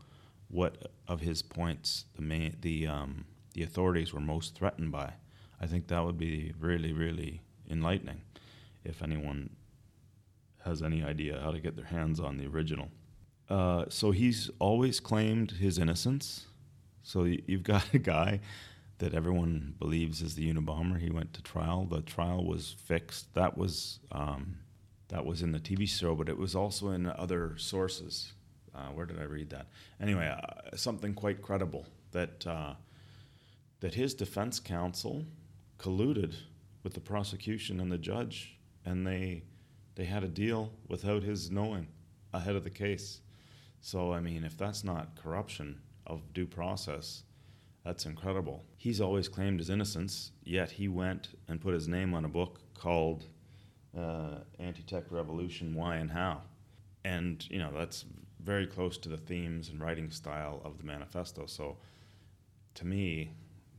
what 0.50 0.92
of 1.08 1.22
his 1.22 1.42
points 1.42 2.06
the 2.16 2.22
main 2.22 2.56
the 2.62 2.88
um, 2.88 3.26
the 3.54 3.64
authorities 3.64 4.14
were 4.14 4.22
most 4.22 4.56
threatened 4.56 4.92
by. 4.92 5.14
I 5.62 5.68
think 5.68 5.88
that 5.88 6.04
would 6.04 6.18
be 6.18 6.54
really 6.60 6.94
really 6.94 7.42
enlightening 7.70 8.22
if 8.84 9.04
anyone 9.04 9.50
has 10.66 10.82
any 10.82 11.04
idea 11.04 11.40
how 11.44 11.52
to 11.52 11.60
get 11.60 11.76
their 11.76 11.86
hands 11.86 12.20
on 12.20 12.38
the 12.38 12.48
original. 12.48 12.90
Uh, 13.50 13.86
so 13.90 14.12
he's 14.12 14.50
always 14.60 15.00
claimed 15.00 15.52
his 15.52 15.78
innocence. 15.78 16.48
So 17.04 17.24
you've 17.24 17.64
got 17.64 17.94
a 17.94 18.00
guy 18.00 18.42
that 19.00 19.14
everyone 19.14 19.76
believes 19.80 20.22
is 20.22 20.36
the 20.36 20.52
Unabomber. 20.52 21.00
He 21.00 21.10
went 21.10 21.34
to 21.34 21.44
trial. 21.44 21.86
The 21.86 22.02
trial 22.02 22.46
was 22.46 22.76
fixed. 22.86 23.34
That 23.36 23.58
was 23.58 24.00
um, 24.12 24.58
that 25.10 25.26
was 25.26 25.42
in 25.42 25.52
the 25.52 25.60
TV 25.60 25.88
show, 25.88 26.16
but 26.16 26.30
it 26.30 26.38
was 26.38 26.56
also 26.56 26.90
in 26.90 27.08
other 27.08 27.54
sources. 27.58 28.34
Uh, 28.74 28.88
where 28.94 29.06
did 29.06 29.20
I 29.20 29.24
read 29.24 29.50
that? 29.52 29.68
Anyway, 30.02 30.28
uh, 30.28 30.76
something 30.76 31.14
quite 31.14 31.42
credible 31.42 31.86
that 32.12 32.46
uh, 32.46 32.74
that 33.80 33.94
his 33.94 34.14
defense 34.14 34.60
counsel 34.60 35.26
colluded 35.78 36.36
with 36.84 36.94
the 36.94 37.00
prosecution 37.00 37.80
and 37.80 37.92
the 37.92 37.98
judge, 37.98 38.58
and 38.86 39.06
they 39.06 39.44
they 39.96 40.06
had 40.06 40.24
a 40.24 40.28
deal 40.28 40.72
without 40.88 41.24
his 41.24 41.52
knowing 41.52 41.88
ahead 42.34 42.56
of 42.56 42.64
the 42.64 42.70
case. 42.70 43.22
So 43.82 44.12
I 44.12 44.20
mean, 44.20 44.44
if 44.44 44.58
that's 44.58 44.84
not 44.84 45.16
corruption 45.16 45.82
of 46.06 46.34
due 46.34 46.48
process, 46.48 47.24
that's 47.88 48.06
incredible. 48.06 48.66
He's 48.76 49.00
always 49.00 49.30
claimed 49.30 49.60
his 49.60 49.70
innocence, 49.70 50.34
yet 50.44 50.72
he 50.72 50.90
went 50.90 51.30
and 51.48 51.62
put 51.62 51.74
his 51.74 51.88
name 51.88 52.14
on 52.14 52.26
a 52.26 52.28
book 52.28 52.60
called 52.74 53.24
uh, 53.98 54.40
Anti-Tech 54.60 55.06
Revolution: 55.10 55.74
Why 55.74 55.96
and 55.96 56.12
How, 56.12 56.42
and 57.06 57.50
you 57.50 57.60
know 57.60 57.72
that's 57.74 58.04
very 58.44 58.68
close 58.68 58.98
to 58.98 59.10
the 59.10 59.16
themes 59.16 59.70
and 59.70 59.80
writing 59.80 60.12
style 60.12 60.62
of 60.66 60.78
the 60.78 60.84
manifesto. 60.84 61.46
So, 61.46 61.78
to 62.76 62.86
me, 62.86 63.32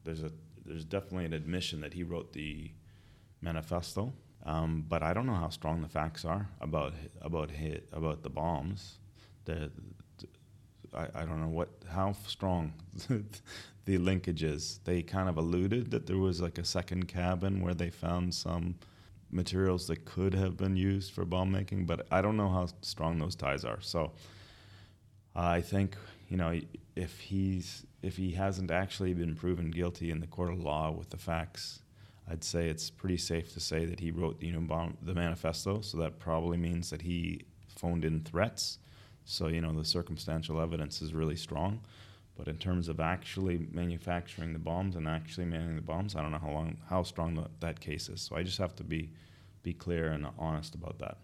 there's 0.04 0.22
a 0.22 0.32
there's 0.64 0.86
definitely 0.86 1.26
an 1.26 1.34
admission 1.34 1.82
that 1.82 1.92
he 1.92 2.02
wrote 2.02 2.32
the 2.32 2.70
manifesto, 3.42 4.14
um, 4.46 4.86
but 4.88 5.02
I 5.02 5.12
don't 5.12 5.26
know 5.26 5.34
how 5.34 5.50
strong 5.50 5.82
the 5.82 5.88
facts 5.88 6.24
are 6.24 6.48
about 6.62 6.94
about 7.20 7.50
hit, 7.50 7.90
about 7.92 8.22
the 8.22 8.30
bombs. 8.30 9.00
The, 9.44 9.70
I, 10.94 11.08
I 11.14 11.26
don't 11.26 11.42
know 11.42 11.48
what 11.48 11.68
how 11.90 12.14
strong 12.26 12.72
the 13.88 13.98
linkages. 13.98 14.80
They 14.84 15.00
kind 15.02 15.30
of 15.30 15.38
alluded 15.38 15.90
that 15.92 16.06
there 16.06 16.18
was 16.18 16.42
like 16.42 16.58
a 16.58 16.64
second 16.64 17.08
cabin 17.08 17.62
where 17.62 17.72
they 17.72 17.88
found 17.88 18.34
some 18.34 18.74
materials 19.30 19.86
that 19.86 20.04
could 20.04 20.34
have 20.34 20.58
been 20.58 20.76
used 20.76 21.10
for 21.12 21.24
bomb 21.24 21.50
making, 21.50 21.86
but 21.86 22.06
I 22.10 22.20
don't 22.20 22.36
know 22.36 22.50
how 22.50 22.68
strong 22.82 23.18
those 23.18 23.34
ties 23.34 23.64
are. 23.64 23.80
So 23.80 24.12
uh, 25.34 25.40
I 25.40 25.62
think 25.62 25.96
you 26.28 26.36
know 26.36 26.60
if 26.96 27.18
he's 27.18 27.86
if 28.02 28.18
he 28.18 28.32
hasn't 28.32 28.70
actually 28.70 29.14
been 29.14 29.34
proven 29.34 29.70
guilty 29.70 30.10
in 30.10 30.20
the 30.20 30.26
court 30.26 30.52
of 30.52 30.62
law 30.62 30.90
with 30.90 31.08
the 31.08 31.16
facts, 31.16 31.80
I'd 32.30 32.44
say 32.44 32.68
it's 32.68 32.90
pretty 32.90 33.16
safe 33.16 33.54
to 33.54 33.60
say 33.60 33.86
that 33.86 34.00
he 34.00 34.10
wrote 34.10 34.38
the 34.38 34.52
Unabomber, 34.52 34.96
the 35.00 35.14
manifesto. 35.14 35.80
So 35.80 35.96
that 35.96 36.18
probably 36.18 36.58
means 36.58 36.90
that 36.90 37.00
he 37.00 37.40
phoned 37.74 38.04
in 38.04 38.20
threats. 38.20 38.80
So 39.24 39.46
you 39.46 39.62
know 39.62 39.72
the 39.72 39.86
circumstantial 39.86 40.60
evidence 40.60 41.00
is 41.00 41.14
really 41.14 41.36
strong. 41.36 41.80
But 42.38 42.48
in 42.48 42.56
terms 42.56 42.88
of 42.88 43.00
actually 43.00 43.66
manufacturing 43.72 44.52
the 44.52 44.60
bombs 44.60 44.94
and 44.96 45.08
actually 45.08 45.46
manning 45.46 45.76
the 45.76 45.82
bombs, 45.82 46.14
I 46.14 46.22
don't 46.22 46.30
know 46.30 46.38
how 46.38 46.52
long, 46.52 46.78
how 46.88 47.02
strong 47.02 47.34
the, 47.34 47.48
that 47.60 47.80
case 47.80 48.08
is. 48.08 48.22
So 48.22 48.36
I 48.36 48.44
just 48.44 48.58
have 48.58 48.76
to 48.76 48.84
be, 48.84 49.10
be 49.64 49.74
clear 49.74 50.12
and 50.12 50.24
honest 50.38 50.76
about 50.76 50.98
that. 51.00 51.18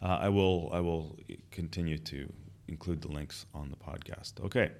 Uh, 0.00 0.18
I 0.20 0.28
will, 0.28 0.70
I 0.72 0.80
will 0.80 1.18
continue 1.50 1.98
to 1.98 2.32
include 2.68 3.02
the 3.02 3.08
links 3.08 3.44
on 3.54 3.70
the 3.70 3.76
podcast. 3.76 4.40
Okay, 4.44 4.70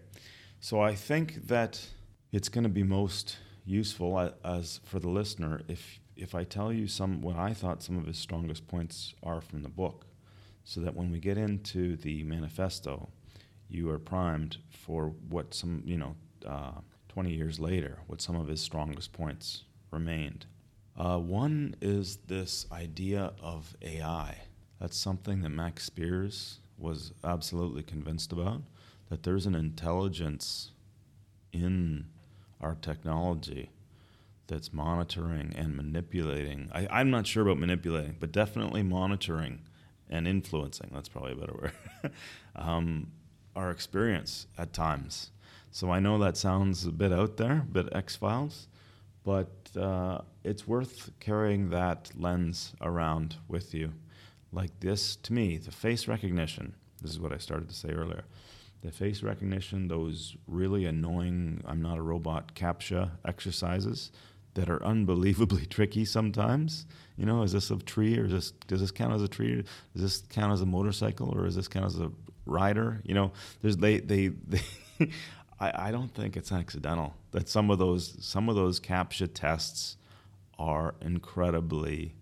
so 0.60 0.80
I 0.80 0.94
think 0.94 1.48
that 1.48 1.84
it's 2.32 2.48
going 2.48 2.64
to 2.64 2.70
be 2.70 2.84
most 2.84 3.38
useful 3.64 4.32
as 4.44 4.80
for 4.84 5.00
the 5.00 5.08
listener 5.08 5.60
if 5.68 6.00
if 6.16 6.34
I 6.34 6.44
tell 6.44 6.72
you 6.72 6.86
some 6.86 7.20
what 7.20 7.36
I 7.36 7.52
thought 7.52 7.82
some 7.82 7.98
of 7.98 8.06
his 8.06 8.16
strongest 8.16 8.66
points 8.66 9.14
are 9.22 9.40
from 9.42 9.62
the 9.62 9.68
book, 9.68 10.06
so 10.64 10.80
that 10.80 10.94
when 10.94 11.10
we 11.10 11.20
get 11.20 11.36
into 11.36 11.96
the 11.96 12.22
manifesto, 12.22 13.10
you 13.68 13.90
are 13.90 13.98
primed 13.98 14.58
for 14.70 15.12
what 15.28 15.54
some, 15.54 15.82
you 15.84 15.96
know, 15.96 16.16
uh, 16.46 16.80
20 17.08 17.32
years 17.32 17.58
later, 17.58 17.98
what 18.06 18.20
some 18.20 18.36
of 18.36 18.48
his 18.48 18.60
strongest 18.60 19.12
points 19.12 19.64
remained. 19.90 20.46
Uh, 20.96 21.18
one 21.18 21.74
is 21.80 22.18
this 22.26 22.66
idea 22.72 23.32
of 23.40 23.76
AI. 23.82 24.42
That's 24.80 24.96
something 24.96 25.42
that 25.42 25.50
Max 25.50 25.84
Spiers 25.84 26.60
was 26.78 27.12
absolutely 27.24 27.82
convinced 27.82 28.32
about, 28.32 28.62
that 29.08 29.22
there's 29.22 29.46
an 29.46 29.54
intelligence 29.54 30.72
in 31.52 32.06
our 32.60 32.74
technology 32.74 33.70
that's 34.46 34.72
monitoring 34.72 35.52
and 35.56 35.76
manipulating. 35.76 36.70
I, 36.72 37.00
am 37.00 37.10
not 37.10 37.26
sure 37.26 37.42
about 37.42 37.58
manipulating, 37.58 38.16
but 38.20 38.32
definitely 38.32 38.82
monitoring 38.82 39.62
and 40.08 40.28
influencing. 40.28 40.90
That's 40.92 41.08
probably 41.08 41.32
a 41.32 41.36
better 41.36 41.54
word. 41.54 41.72
um, 42.56 43.08
our 43.56 43.70
experience 43.70 44.46
at 44.56 44.72
times. 44.72 45.30
So 45.70 45.90
I 45.90 46.00
know 46.00 46.18
that 46.18 46.36
sounds 46.36 46.86
a 46.86 46.92
bit 46.92 47.12
out 47.12 47.36
there, 47.36 47.64
a 47.68 47.72
bit 47.72 47.88
X 47.92 48.16
Files, 48.16 48.68
but 49.24 49.50
uh, 49.76 50.20
it's 50.44 50.66
worth 50.66 51.10
carrying 51.18 51.70
that 51.70 52.10
lens 52.16 52.74
around 52.80 53.36
with 53.48 53.74
you. 53.74 53.92
Like 54.52 54.78
this, 54.80 55.16
to 55.16 55.32
me, 55.32 55.56
the 55.56 55.72
face 55.72 56.06
recognition, 56.06 56.74
this 57.02 57.10
is 57.10 57.20
what 57.20 57.32
I 57.32 57.38
started 57.38 57.68
to 57.68 57.74
say 57.74 57.90
earlier. 57.90 58.24
The 58.82 58.92
face 58.92 59.22
recognition, 59.22 59.88
those 59.88 60.36
really 60.46 60.84
annoying, 60.84 61.62
I'm 61.66 61.82
not 61.82 61.98
a 61.98 62.02
robot 62.02 62.54
CAPTCHA 62.54 63.10
exercises 63.24 64.12
that 64.54 64.70
are 64.70 64.82
unbelievably 64.84 65.66
tricky 65.70 66.04
sometimes. 66.04 66.86
You 67.16 67.26
know, 67.26 67.42
is 67.42 67.52
this 67.52 67.70
a 67.70 67.76
tree 67.76 68.18
or 68.18 68.26
is 68.26 68.32
this, 68.32 68.50
does 68.66 68.80
this 68.80 68.90
count 68.90 69.14
as 69.14 69.22
a 69.22 69.28
tree? 69.28 69.64
Does 69.92 70.02
this 70.02 70.22
count 70.30 70.52
as 70.52 70.62
a 70.62 70.66
motorcycle 70.66 71.34
or 71.34 71.44
does 71.44 71.56
this 71.56 71.68
count 71.68 71.86
as 71.86 71.98
a 71.98 72.10
rider. 72.46 73.02
You 73.04 73.14
know, 73.14 73.32
there's 73.62 73.76
they 73.76 73.98
they, 73.98 74.28
they 74.28 74.60
I, 75.60 75.88
I 75.88 75.90
don't 75.90 76.12
think 76.14 76.36
it's 76.36 76.52
accidental 76.52 77.14
that 77.32 77.48
some 77.48 77.70
of 77.70 77.78
those 77.78 78.16
some 78.20 78.48
of 78.48 78.56
those 78.56 78.80
CAPTCHA 78.80 79.30
tests 79.34 79.96
are 80.58 80.94
incredibly 81.00 82.14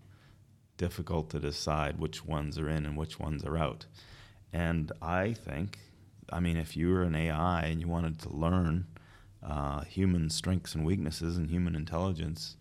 difficult 0.77 1.31
to 1.31 1.39
decide 1.39 1.99
which 1.99 2.25
ones 2.25 2.59
are 2.59 2.69
in 2.69 2.85
and 2.85 2.97
which 2.97 3.19
ones 3.21 3.45
are 3.45 3.57
out. 3.57 3.87
And 4.53 4.91
I 5.01 5.33
think, 5.33 5.79
I 6.33 6.41
mean, 6.41 6.57
if 6.57 6.77
you 6.77 6.91
were 6.91 7.03
an 7.03 7.15
AI 7.15 7.63
and 7.63 7.81
you 7.81 7.89
wanted 7.89 8.19
to 8.21 8.31
learn 8.31 8.87
uh, 9.43 9.83
human 9.83 10.31
strengths 10.31 10.75
and 10.75 10.85
weaknesses 10.85 11.37
and 11.37 11.49
human 11.51 11.75
intelligence, 11.77 12.57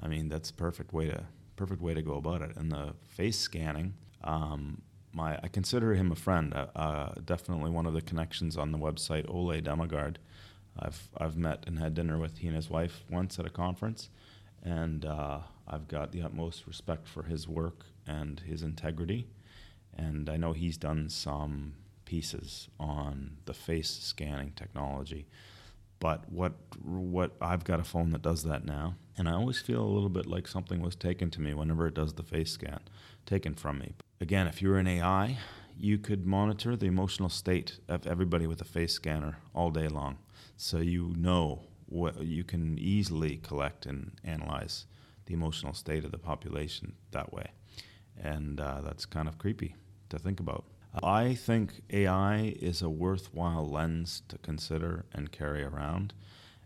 I 0.00 0.08
mean, 0.08 0.28
that's 0.28 0.50
perfect 0.50 0.92
way 0.92 1.06
to 1.06 1.24
perfect 1.56 1.80
way 1.82 1.94
to 1.94 2.02
go 2.02 2.14
about 2.14 2.42
it. 2.42 2.56
And 2.56 2.72
the 2.72 2.94
face 3.08 3.38
scanning, 3.38 3.94
um, 4.24 4.82
my 5.12 5.38
I 5.42 5.48
consider 5.48 5.94
him 5.94 6.12
a 6.12 6.16
friend. 6.16 6.54
Uh, 6.54 6.66
uh, 6.74 7.12
definitely 7.24 7.70
one 7.70 7.86
of 7.86 7.94
the 7.94 8.02
connections 8.02 8.56
on 8.56 8.72
the 8.72 8.78
website. 8.78 9.28
Ole 9.28 9.60
Dammegard. 9.60 10.16
I've 10.78 11.08
I've 11.16 11.36
met 11.36 11.64
and 11.66 11.78
had 11.78 11.94
dinner 11.94 12.18
with 12.18 12.38
he 12.38 12.46
and 12.46 12.56
his 12.56 12.70
wife 12.70 13.04
once 13.10 13.38
at 13.38 13.46
a 13.46 13.50
conference, 13.50 14.08
and 14.62 15.04
uh, 15.04 15.40
I've 15.68 15.88
got 15.88 16.12
the 16.12 16.22
utmost 16.22 16.66
respect 16.66 17.06
for 17.06 17.24
his 17.24 17.46
work 17.46 17.84
and 18.06 18.40
his 18.40 18.62
integrity, 18.62 19.28
and 19.96 20.28
I 20.30 20.36
know 20.36 20.52
he's 20.52 20.76
done 20.76 21.08
some 21.08 21.74
pieces 22.04 22.68
on 22.80 23.36
the 23.44 23.54
face 23.54 23.90
scanning 23.90 24.52
technology. 24.56 25.26
But 25.98 26.28
what 26.32 26.54
what 26.82 27.36
I've 27.40 27.64
got 27.64 27.78
a 27.78 27.84
phone 27.84 28.10
that 28.10 28.22
does 28.22 28.42
that 28.44 28.64
now, 28.64 28.96
and 29.16 29.28
I 29.28 29.32
always 29.32 29.60
feel 29.60 29.82
a 29.84 29.94
little 29.94 30.08
bit 30.08 30.26
like 30.26 30.48
something 30.48 30.80
was 30.80 30.96
taken 30.96 31.30
to 31.30 31.40
me 31.40 31.54
whenever 31.54 31.86
it 31.86 31.94
does 31.94 32.14
the 32.14 32.22
face 32.22 32.50
scan, 32.50 32.80
taken 33.26 33.54
from 33.54 33.78
me. 33.78 33.94
Again, 34.20 34.46
if 34.46 34.62
you're 34.62 34.78
an 34.78 34.86
AI, 34.86 35.38
you 35.78 35.98
could 35.98 36.26
monitor 36.26 36.76
the 36.76 36.86
emotional 36.86 37.28
state 37.28 37.78
of 37.88 38.06
everybody 38.06 38.46
with 38.46 38.60
a 38.60 38.64
face 38.64 38.92
scanner 38.92 39.38
all 39.54 39.70
day 39.70 39.88
long. 39.88 40.18
So 40.56 40.78
you 40.78 41.14
know 41.16 41.64
what 41.86 42.22
you 42.22 42.44
can 42.44 42.78
easily 42.78 43.36
collect 43.38 43.86
and 43.86 44.12
analyze 44.24 44.86
the 45.26 45.34
emotional 45.34 45.74
state 45.74 46.04
of 46.04 46.10
the 46.10 46.18
population 46.18 46.94
that 47.10 47.32
way. 47.32 47.50
And 48.20 48.60
uh, 48.60 48.80
that's 48.82 49.06
kind 49.06 49.28
of 49.28 49.38
creepy 49.38 49.74
to 50.10 50.18
think 50.18 50.40
about. 50.40 50.64
I 51.02 51.34
think 51.34 51.80
AI 51.90 52.54
is 52.60 52.82
a 52.82 52.90
worthwhile 52.90 53.66
lens 53.66 54.22
to 54.28 54.38
consider 54.38 55.06
and 55.12 55.32
carry 55.32 55.64
around. 55.64 56.12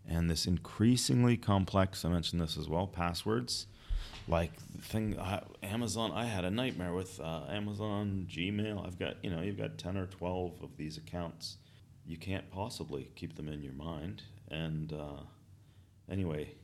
And 0.08 0.28
this 0.28 0.46
increasingly 0.46 1.36
complex, 1.36 2.04
I 2.04 2.08
mentioned 2.08 2.40
this 2.40 2.56
as 2.56 2.68
well, 2.68 2.86
passwords 2.86 3.66
like 4.28 4.52
thing 4.80 5.18
uh, 5.18 5.44
Amazon. 5.62 6.12
I 6.12 6.24
had 6.24 6.44
a 6.44 6.50
nightmare 6.50 6.92
with 6.92 7.20
uh, 7.20 7.42
Amazon 7.48 8.26
Gmail. 8.30 8.84
I've 8.86 8.98
got 8.98 9.22
you 9.22 9.30
know 9.30 9.40
you've 9.40 9.58
got 9.58 9.78
ten 9.78 9.96
or 9.96 10.06
twelve 10.06 10.62
of 10.62 10.76
these 10.76 10.96
accounts. 10.96 11.58
You 12.06 12.16
can't 12.16 12.50
possibly 12.50 13.10
keep 13.16 13.36
them 13.36 13.48
in 13.48 13.62
your 13.62 13.72
mind. 13.72 14.22
And 14.50 14.92
uh, 14.92 15.22
anyway, 16.10 16.54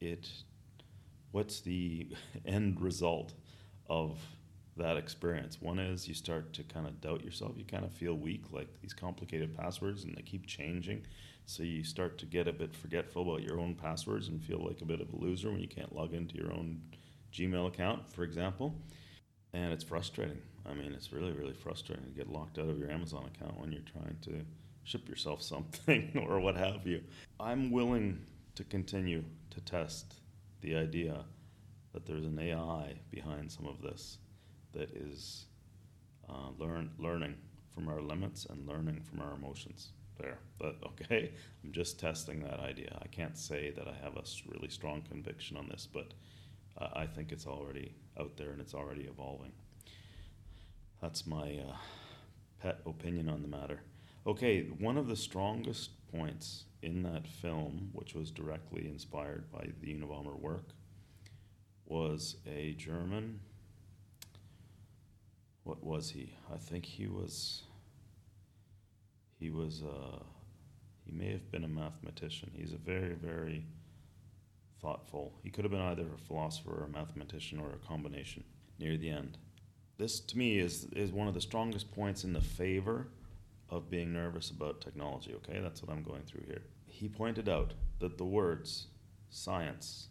it 0.00 0.28
what's 1.32 1.60
the 1.60 2.08
end 2.46 2.80
result 2.80 3.32
of 3.88 4.18
that 4.76 4.96
experience? 4.96 5.60
One 5.60 5.78
is 5.78 6.08
you 6.08 6.14
start 6.14 6.52
to 6.54 6.62
kind 6.64 6.86
of 6.86 7.00
doubt 7.00 7.24
yourself. 7.24 7.52
You 7.56 7.64
kind 7.64 7.84
of 7.84 7.92
feel 7.92 8.14
weak, 8.14 8.44
like 8.52 8.68
these 8.80 8.94
complicated 8.94 9.56
passwords, 9.56 10.04
and 10.04 10.14
they 10.16 10.22
keep 10.22 10.46
changing. 10.46 11.06
So 11.50 11.64
you 11.64 11.82
start 11.82 12.16
to 12.18 12.26
get 12.26 12.46
a 12.46 12.52
bit 12.52 12.76
forgetful 12.76 13.22
about 13.22 13.42
your 13.42 13.58
own 13.58 13.74
passwords 13.74 14.28
and 14.28 14.40
feel 14.40 14.64
like 14.64 14.82
a 14.82 14.84
bit 14.84 15.00
of 15.00 15.12
a 15.12 15.16
loser 15.16 15.50
when 15.50 15.58
you 15.58 15.66
can't 15.66 15.92
log 15.92 16.14
into 16.14 16.36
your 16.36 16.52
own 16.52 16.80
Gmail 17.32 17.66
account, 17.66 18.08
for 18.08 18.22
example, 18.22 18.72
and 19.52 19.72
it's 19.72 19.82
frustrating. 19.82 20.38
I 20.64 20.74
mean, 20.74 20.92
it's 20.92 21.12
really, 21.12 21.32
really 21.32 21.52
frustrating 21.52 22.04
to 22.04 22.12
get 22.12 22.30
locked 22.30 22.60
out 22.60 22.68
of 22.68 22.78
your 22.78 22.88
Amazon 22.88 23.28
account 23.34 23.58
when 23.58 23.72
you're 23.72 23.82
trying 23.82 24.16
to 24.22 24.46
ship 24.84 25.08
yourself 25.08 25.42
something 25.54 26.24
or 26.24 26.38
what 26.38 26.54
have 26.54 26.86
you. 26.86 27.02
I'm 27.40 27.72
willing 27.72 28.20
to 28.54 28.62
continue 28.62 29.24
to 29.50 29.60
test 29.62 30.14
the 30.60 30.76
idea 30.76 31.24
that 31.92 32.06
there's 32.06 32.26
an 32.26 32.38
AI 32.38 32.94
behind 33.10 33.50
some 33.50 33.66
of 33.66 33.82
this 33.82 34.18
that 34.72 34.90
is 34.90 35.46
uh, 36.28 36.50
learn, 36.60 36.92
learning 37.00 37.34
from 37.74 37.88
our 37.88 38.00
limits 38.00 38.46
and 38.48 38.68
learning 38.68 39.00
from 39.02 39.20
our 39.20 39.34
emotions. 39.34 39.90
There, 40.20 40.38
but 40.58 40.76
okay, 40.86 41.32
I'm 41.64 41.72
just 41.72 41.98
testing 41.98 42.40
that 42.40 42.60
idea. 42.60 42.98
I 43.02 43.06
can't 43.08 43.38
say 43.38 43.70
that 43.76 43.88
I 43.88 43.94
have 44.04 44.16
a 44.16 44.22
really 44.52 44.68
strong 44.68 45.02
conviction 45.02 45.56
on 45.56 45.68
this, 45.68 45.88
but 45.90 46.12
uh, 46.78 46.88
I 46.94 47.06
think 47.06 47.32
it's 47.32 47.46
already 47.46 47.94
out 48.18 48.36
there 48.36 48.50
and 48.50 48.60
it's 48.60 48.74
already 48.74 49.02
evolving. 49.02 49.52
That's 51.00 51.26
my 51.26 51.58
uh, 51.68 51.76
pet 52.60 52.80
opinion 52.86 53.28
on 53.28 53.42
the 53.42 53.48
matter. 53.48 53.80
Okay, 54.26 54.64
one 54.78 54.98
of 54.98 55.08
the 55.08 55.16
strongest 55.16 55.90
points 56.12 56.64
in 56.82 57.02
that 57.04 57.26
film, 57.26 57.90
which 57.92 58.14
was 58.14 58.30
directly 58.30 58.86
inspired 58.86 59.50
by 59.50 59.68
the 59.80 59.94
Unabomber 59.94 60.38
work, 60.38 60.68
was 61.86 62.36
a 62.46 62.74
German. 62.74 63.40
What 65.64 65.82
was 65.82 66.10
he? 66.10 66.34
I 66.52 66.58
think 66.58 66.84
he 66.84 67.06
was. 67.06 67.62
He 69.40 69.50
was. 69.50 69.82
Uh, 69.82 70.22
he 71.04 71.12
may 71.12 71.32
have 71.32 71.50
been 71.50 71.64
a 71.64 71.68
mathematician. 71.68 72.52
He's 72.54 72.72
a 72.72 72.76
very, 72.76 73.14
very 73.14 73.64
thoughtful. 74.80 75.32
He 75.42 75.50
could 75.50 75.64
have 75.64 75.72
been 75.72 75.80
either 75.80 76.06
a 76.14 76.18
philosopher 76.18 76.82
or 76.82 76.84
a 76.84 76.88
mathematician 76.88 77.58
or 77.58 77.70
a 77.72 77.86
combination 77.86 78.44
near 78.78 78.96
the 78.96 79.10
end. 79.10 79.38
This, 79.98 80.20
to 80.20 80.38
me, 80.38 80.58
is, 80.58 80.84
is 80.92 81.10
one 81.10 81.26
of 81.26 81.34
the 81.34 81.40
strongest 81.40 81.90
points 81.92 82.22
in 82.22 82.32
the 82.32 82.40
favor 82.40 83.08
of 83.68 83.90
being 83.90 84.12
nervous 84.12 84.50
about 84.50 84.80
technology, 84.80 85.34
okay? 85.34 85.60
That's 85.60 85.82
what 85.82 85.90
I'm 85.90 86.02
going 86.02 86.22
through 86.22 86.44
here. 86.46 86.62
He 86.86 87.08
pointed 87.08 87.48
out 87.48 87.74
that 87.98 88.18
the 88.18 88.24
words 88.24 88.86
science, 89.30 90.08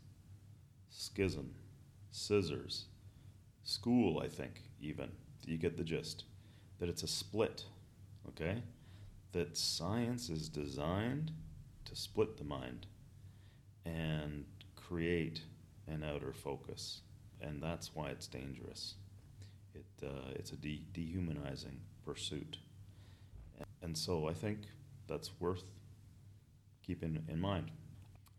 schism, 0.89 1.53
scissors, 2.11 2.85
school, 3.63 4.21
I 4.23 4.27
think, 4.27 4.63
even, 4.81 5.11
you 5.45 5.57
get 5.57 5.77
the 5.77 5.83
gist, 5.83 6.25
that 6.79 6.89
it's 6.89 7.03
a 7.03 7.07
split, 7.07 7.65
okay? 8.27 8.61
That 9.31 9.57
science 9.57 10.29
is 10.29 10.49
designed 10.49 11.31
to 11.85 11.95
split 11.95 12.37
the 12.37 12.43
mind 12.43 12.87
and 13.85 14.45
create 14.75 15.41
an 15.87 16.03
outer 16.03 16.33
focus, 16.33 17.01
and 17.41 17.61
that's 17.61 17.95
why 17.95 18.09
it's 18.09 18.27
dangerous. 18.27 18.95
It, 19.73 19.85
uh, 20.03 20.31
it's 20.35 20.51
a 20.51 20.55
de- 20.55 20.85
dehumanizing 20.93 21.79
pursuit. 22.05 22.57
And 23.81 23.97
so 23.97 24.27
I 24.27 24.33
think 24.33 24.59
that's 25.07 25.31
worth 25.39 25.63
keeping 26.81 27.23
in 27.27 27.39
mind. 27.39 27.71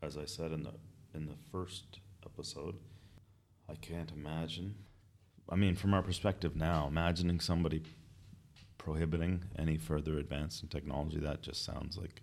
As 0.02 0.16
I 0.16 0.24
said 0.24 0.52
in 0.52 0.62
the 0.62 0.72
in 1.14 1.26
the 1.26 1.36
first 1.50 2.00
episode, 2.24 2.76
I 3.68 3.74
can't 3.74 4.10
imagine. 4.12 4.74
I 5.48 5.56
mean, 5.56 5.74
from 5.74 5.94
our 5.94 6.02
perspective 6.02 6.54
now, 6.56 6.86
imagining 6.86 7.40
somebody 7.40 7.82
prohibiting 8.80 9.44
any 9.58 9.76
further 9.76 10.18
advance 10.18 10.62
in 10.62 10.68
technology, 10.68 11.18
that 11.18 11.42
just 11.42 11.64
sounds 11.64 11.98
like 11.98 12.22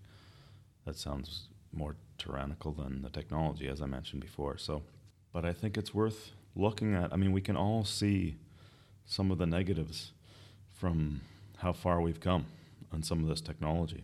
that 0.86 0.98
sounds 0.98 1.50
more 1.72 1.96
tyrannical 2.18 2.72
than 2.72 3.04
the 3.04 3.10
technology, 3.10 3.68
as 3.68 3.82
I 3.82 3.86
mentioned 3.86 4.22
before. 4.22 4.58
So, 4.58 4.82
but 5.32 5.46
I 5.46 5.54
think 5.54 5.78
it's 5.78 5.94
worth 5.94 6.32
looking 6.56 6.96
at. 6.96 7.14
I 7.14 7.16
mean, 7.16 7.32
we 7.32 7.42
can 7.42 7.56
all 7.56 7.86
see 7.86 8.38
some 9.06 9.30
of 9.32 9.38
the 9.38 9.46
negatives 9.46 10.12
from 10.74 11.22
how 11.58 11.74
far 11.74 12.02
we've 12.02 12.20
come 12.20 12.46
on 12.92 13.04
some 13.04 13.22
of 13.22 13.30
this 13.30 13.42
technology. 13.42 14.04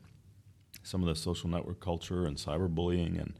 Some 0.84 1.01
of 1.01 1.08
the 1.08 1.16
social 1.16 1.49
network 1.49 1.80
culture 1.80 2.26
and 2.26 2.38
cyberbullying 2.38 3.20
and 3.20 3.34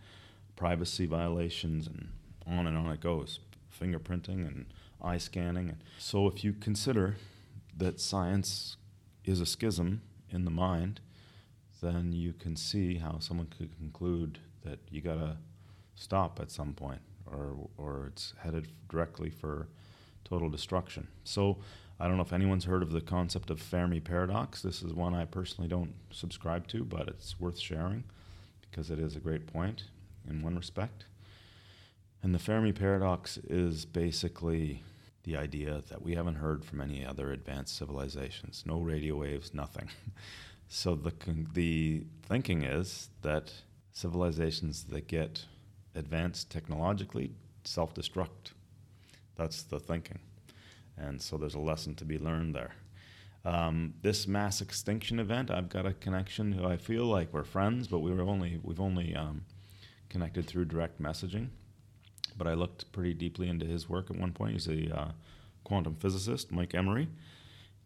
privacy 0.56 1.06
violations 1.06 1.88
and 1.88 2.10
on 2.48 2.66
and 2.66 2.78
on 2.78 2.90
it 2.92 3.00
goes. 3.00 3.40
Fingerprinting 3.80 4.48
and 4.48 4.66
eye 5.02 5.18
scanning. 5.18 5.76
So 6.00 6.28
if 6.28 6.44
you 6.44 6.54
consider 6.54 7.18
that 7.78 8.00
science 8.00 8.78
is 9.26 9.40
a 9.40 9.46
schism 9.46 10.02
in 10.30 10.46
the 10.46 10.52
mind, 10.52 11.00
then 11.82 12.14
you 12.14 12.34
can 12.34 12.56
see 12.56 12.96
how 12.96 13.20
someone 13.20 13.48
could 13.48 13.78
conclude 13.78 14.40
that 14.64 14.80
you 14.90 15.02
gotta 15.02 15.38
stop 15.96 16.40
at 16.40 16.52
some 16.52 16.74
point 16.74 17.02
or 17.26 17.70
or 17.78 18.08
it's 18.08 18.34
headed 18.40 18.68
directly 18.90 19.30
for 19.30 19.68
total 20.24 20.50
destruction. 20.50 21.08
So 21.24 21.58
I 22.00 22.08
don't 22.08 22.18
know 22.18 22.24
if 22.24 22.34
anyone's 22.34 22.66
heard 22.66 22.84
of 22.84 22.92
the 22.92 23.02
concept 23.02 23.50
of 23.50 23.62
Fermi 23.62 24.00
paradox. 24.00 24.62
This 24.62 24.82
is 24.82 24.94
one 24.94 25.14
I 25.14 25.26
personally 25.26 25.68
don't 25.68 25.94
subscribe 26.12 26.68
to, 26.70 26.84
but 26.84 27.08
it's 27.08 27.40
worth 27.40 27.60
sharing 27.60 28.04
because 28.62 28.90
it 28.90 29.00
is 29.00 29.16
a 29.16 29.20
great 29.20 29.46
point 29.46 29.86
in 30.28 30.42
one 30.42 30.56
respect. 30.56 31.06
And 32.22 32.34
the 32.34 32.40
Fermi 32.40 32.72
paradox 32.72 33.38
is 33.38 33.86
basically 33.86 34.82
the 35.24 35.38
idea 35.38 35.82
that 35.90 36.02
we 36.02 36.16
haven't 36.16 36.36
heard 36.36 36.66
from 36.66 36.82
any 36.82 37.06
other 37.06 37.32
advanced 37.32 37.78
civilizations, 37.78 38.64
no 38.66 38.80
radio 38.80 39.16
waves, 39.16 39.54
nothing. 39.54 39.90
so 40.68 40.96
the 40.96 41.14
the 41.54 42.04
thinking 42.28 42.64
is 42.64 43.10
that 43.22 43.54
civilizations 43.92 44.86
that 44.86 45.08
get 45.08 45.46
advanced 45.96 46.50
technologically 46.50 47.32
self-destruct. 47.64 48.52
That's 49.36 49.64
the 49.64 49.80
thinking. 49.80 50.20
And 50.98 51.22
so 51.22 51.38
there's 51.38 51.56
a 51.56 51.60
lesson 51.60 51.96
to 51.96 52.06
be 52.06 52.18
learned 52.18 52.56
there. 52.56 52.74
Um, 53.46 53.94
this 54.02 54.28
mass 54.28 54.62
extinction 54.62 55.20
event, 55.20 55.52
I've 55.52 55.70
got 55.70 55.86
a 55.86 55.94
connection 55.94 56.54
who 56.54 56.66
I 56.66 56.78
feel 56.78 57.06
like 57.06 57.34
we're 57.34 57.44
friends, 57.44 57.88
but 57.88 58.00
we 58.00 58.12
were 58.12 58.22
only 58.22 58.60
we've 58.64 58.80
only 58.80 59.16
um, 59.16 59.46
connected 60.10 60.48
through 60.48 60.66
direct 60.66 61.02
messaging. 61.02 61.50
But 62.38 62.48
I 62.48 62.54
looked 62.54 62.92
pretty 62.92 63.14
deeply 63.14 63.48
into 63.48 63.66
his 63.66 63.88
work 63.88 64.10
at 64.10 64.18
one 64.18 64.32
point. 64.32 64.54
He's 64.54 64.68
a 64.68 64.96
uh, 64.96 65.12
quantum 65.64 65.96
physicist, 65.96 66.52
Mike 66.52 66.74
Emery. 66.74 67.08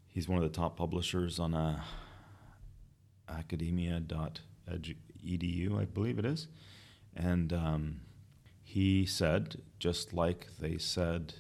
He's 0.08 0.28
one 0.28 0.38
of 0.38 0.44
the 0.44 0.56
top 0.56 0.78
publishers 0.78 1.40
on 1.40 1.54
uh, 1.54 1.82
academia.edu, 3.30 5.80
I 5.80 5.86
believe 5.86 6.20
it 6.20 6.26
is. 6.26 6.48
And 7.16 7.54
um, 7.54 8.02
he 8.64 9.06
said, 9.06 9.62
just 9.80 10.14
like 10.14 10.48
they 10.60 10.78
said 10.78 11.34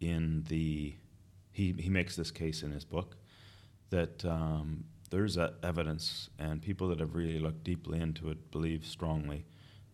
in 0.00 0.44
the 0.48 0.94
he, 1.52 1.74
he 1.78 1.88
makes 1.88 2.16
this 2.16 2.30
case 2.30 2.62
in 2.62 2.70
his 2.70 2.84
book 2.84 3.16
that 3.88 4.22
um, 4.26 4.84
there's 5.10 5.38
evidence 5.62 6.28
and 6.38 6.60
people 6.60 6.88
that 6.88 7.00
have 7.00 7.14
really 7.14 7.38
looked 7.38 7.64
deeply 7.64 7.98
into 7.98 8.30
it 8.30 8.50
believe 8.50 8.84
strongly 8.84 9.46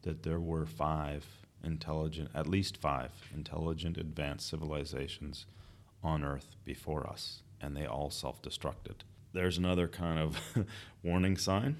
that 0.02 0.24
there 0.24 0.40
were 0.40 0.66
five 0.66 1.24
intelligent 1.64 2.30
at 2.34 2.46
least 2.46 2.76
five 2.76 3.10
intelligent 3.34 3.96
advanced 3.96 4.48
civilizations 4.48 5.46
on 6.02 6.24
earth 6.24 6.56
before 6.64 7.06
us 7.06 7.42
and 7.60 7.76
they 7.76 7.86
all 7.86 8.10
self-destructed 8.10 8.96
there's 9.32 9.58
another 9.58 9.88
kind 9.88 10.18
of 10.18 10.38
warning 11.02 11.36
sign 11.36 11.76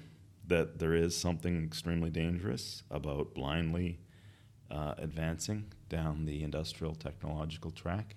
that 0.47 0.79
there 0.79 0.93
is 0.93 1.15
something 1.15 1.63
extremely 1.63 2.09
dangerous 2.09 2.83
about 2.91 3.33
blindly 3.33 3.99
uh, 4.69 4.95
advancing 4.97 5.65
down 5.89 6.25
the 6.25 6.43
industrial 6.43 6.95
technological 6.95 7.71
track, 7.71 8.15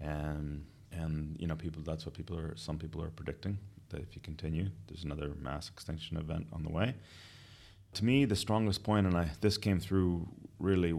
and 0.00 0.64
and 0.92 1.36
you 1.38 1.46
know 1.46 1.54
people 1.54 1.82
that's 1.82 2.06
what 2.06 2.14
people 2.14 2.38
are 2.38 2.56
some 2.56 2.78
people 2.78 3.02
are 3.02 3.10
predicting 3.10 3.58
that 3.90 4.00
if 4.00 4.16
you 4.16 4.22
continue, 4.22 4.68
there's 4.88 5.04
another 5.04 5.32
mass 5.40 5.68
extinction 5.68 6.16
event 6.16 6.46
on 6.52 6.64
the 6.64 6.70
way. 6.70 6.94
To 7.96 8.04
me, 8.04 8.26
the 8.26 8.36
strongest 8.36 8.82
point, 8.82 9.06
and 9.06 9.16
I 9.16 9.30
this 9.40 9.56
came 9.56 9.80
through 9.80 10.28
really 10.58 10.92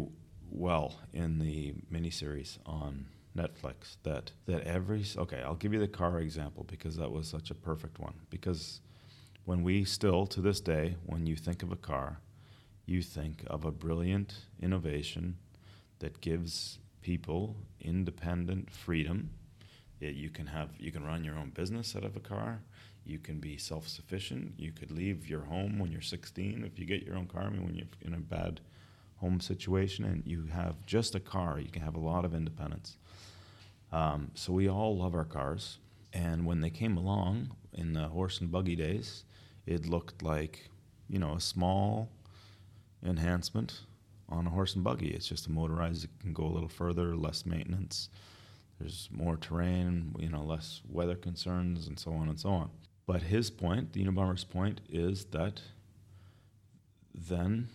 well 0.50 0.96
in 1.14 1.38
the 1.38 1.76
miniseries 1.94 2.58
on 2.66 3.06
Netflix 3.38 3.98
that 4.02 4.32
that 4.48 4.62
every 4.62 5.06
okay, 5.16 5.44
I'll 5.44 5.54
give 5.54 5.74
you 5.74 5.80
the 5.80 5.88
car 5.88 6.20
example 6.20 6.64
because 6.68 6.96
that 6.96 7.12
was 7.12 7.28
such 7.28 7.52
a 7.52 7.54
perfect 7.54 8.00
one. 8.00 8.16
Because 8.32 8.82
when 9.46 9.62
we 9.62 9.86
still 9.86 10.26
to 10.26 10.42
this 10.42 10.60
day, 10.60 10.96
when 11.06 11.28
you 11.28 11.36
think 11.36 11.62
of 11.62 11.72
a 11.72 11.76
car, 11.76 12.20
you 12.88 13.04
think 13.04 13.44
of 13.46 13.64
a 13.64 13.72
brilliant 13.72 14.34
innovation 14.60 15.38
that 16.00 16.20
gives 16.20 16.80
people 17.04 17.58
independent 17.80 18.72
freedom. 18.72 19.30
It, 20.00 20.16
you 20.16 20.32
can 20.32 20.48
have 20.48 20.70
you 20.80 20.92
can 20.92 21.04
run 21.06 21.24
your 21.24 21.38
own 21.38 21.52
business 21.52 21.96
out 21.96 22.06
of 22.06 22.16
a 22.16 22.22
car. 22.22 22.64
You 23.08 23.20
can 23.20 23.40
be 23.40 23.58
self-sufficient. 23.58 24.56
You 24.58 24.74
could 24.74 24.92
leave 24.92 25.30
your 25.30 25.42
home 25.42 25.80
when 25.80 25.92
you're 25.92 26.02
16 26.02 26.64
if 26.66 26.78
you 26.78 26.86
get 26.86 27.04
your 27.04 27.16
own 27.16 27.28
car. 27.28 27.44
I 27.44 27.50
mean, 27.50 27.64
when 27.64 27.76
you're 27.76 27.88
in 28.02 28.14
a 28.14 28.18
bad 28.18 28.60
home 29.18 29.40
situation 29.40 30.04
and 30.04 30.24
you 30.26 30.46
have 30.48 30.86
just 30.86 31.16
a 31.16 31.20
car, 31.20 31.58
you 31.60 31.70
can 31.70 31.82
have 31.82 31.96
a 31.96 32.00
lot 32.00 32.26
of 32.26 32.36
independence. 32.36 32.98
Um, 33.94 34.32
so 34.34 34.52
we 34.52 34.70
all 34.70 34.98
love 34.98 35.16
our 35.16 35.24
cars. 35.24 35.78
And 36.12 36.46
when 36.46 36.60
they 36.60 36.70
came 36.70 36.98
along 36.98 37.56
in 37.74 37.94
the 37.94 38.08
horse 38.10 38.42
and 38.42 38.52
buggy 38.52 38.76
days, 38.76 39.24
it 39.66 39.88
looked 39.88 40.22
like 40.22 40.70
you 41.08 41.20
know 41.20 41.36
a 41.36 41.42
small 41.42 42.10
enhancement 43.06 43.82
on 44.30 44.48
a 44.48 44.50
horse 44.50 44.76
and 44.76 44.84
buggy. 44.84 45.10
It's 45.10 45.28
just 45.28 45.48
a 45.48 45.52
motorized. 45.52 46.04
It 46.04 46.10
can 46.20 46.34
go 46.34 46.44
a 46.44 46.52
little 46.52 46.70
further, 46.70 47.16
less 47.16 47.46
maintenance. 47.46 48.10
There's 48.80 49.10
more 49.12 49.38
terrain, 49.38 50.14
you 50.20 50.30
know, 50.30 50.44
less 50.44 50.82
weather 50.90 51.16
concerns, 51.16 51.88
and 51.88 51.98
so 51.98 52.12
on 52.12 52.30
and 52.30 52.40
so 52.40 52.50
on. 52.50 52.70
But 53.08 53.24
his 53.24 53.50
point, 53.50 53.94
the 53.94 54.04
Unabomber's 54.04 54.44
point, 54.44 54.82
is 54.90 55.26
that 55.32 55.62
then 57.16 57.70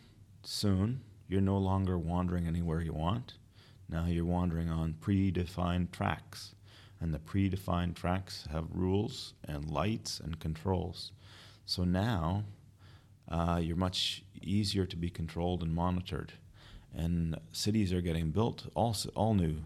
soon 0.45 1.01
you're 1.27 1.41
no 1.41 1.57
longer 1.57 1.99
wandering 1.99 2.47
anywhere 2.47 2.83
you 2.83 2.93
want. 2.93 3.35
Now 3.89 4.05
you're 4.07 4.27
wandering 4.27 4.69
on 4.69 4.95
predefined 5.01 5.91
tracks. 5.91 6.55
And 7.01 7.15
the 7.15 7.19
predefined 7.19 7.95
tracks 7.95 8.47
have 8.53 8.67
rules 8.75 9.33
and 9.43 9.71
lights 9.71 10.21
and 10.21 10.39
controls. 10.39 11.13
So 11.65 11.83
now 11.83 12.45
uh, 13.29 13.59
you're 13.61 13.75
much 13.75 14.23
easier 14.43 14.85
to 14.85 14.97
be 14.97 15.09
controlled 15.09 15.63
and 15.63 15.75
monitored. 15.75 16.35
And 16.95 17.39
cities 17.53 17.91
are 17.95 18.03
getting 18.03 18.31
built, 18.31 18.67
all, 18.75 18.95
all 19.15 19.33
new, 19.33 19.57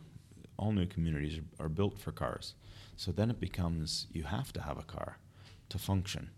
all 0.57 0.71
new 0.71 0.87
communities 0.87 1.41
are, 1.59 1.67
are 1.67 1.69
built 1.69 1.99
for 1.99 2.13
cars. 2.13 2.55
So 2.97 3.11
then 3.11 3.31
it 3.31 3.41
becomes 3.41 4.07
you 4.13 4.23
have 4.23 4.53
to 4.53 4.63
have 4.63 4.79
a 4.79 4.83
car 4.83 5.19
to 5.69 5.79
function. 5.79 6.31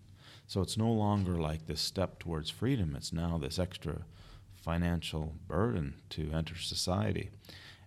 So 0.47 0.63
it's 0.63 0.77
no 0.77 0.91
longer 0.91 1.35
like 1.35 1.67
this 1.67 1.81
step 1.81 2.19
towards 2.19 2.51
freedom, 2.51 2.95
it's 2.97 3.13
now 3.13 3.39
this 3.39 3.59
extra 3.59 4.03
financial 4.55 5.35
burden 5.47 5.95
to 6.11 6.31
enter 6.33 6.57
society. 6.57 7.31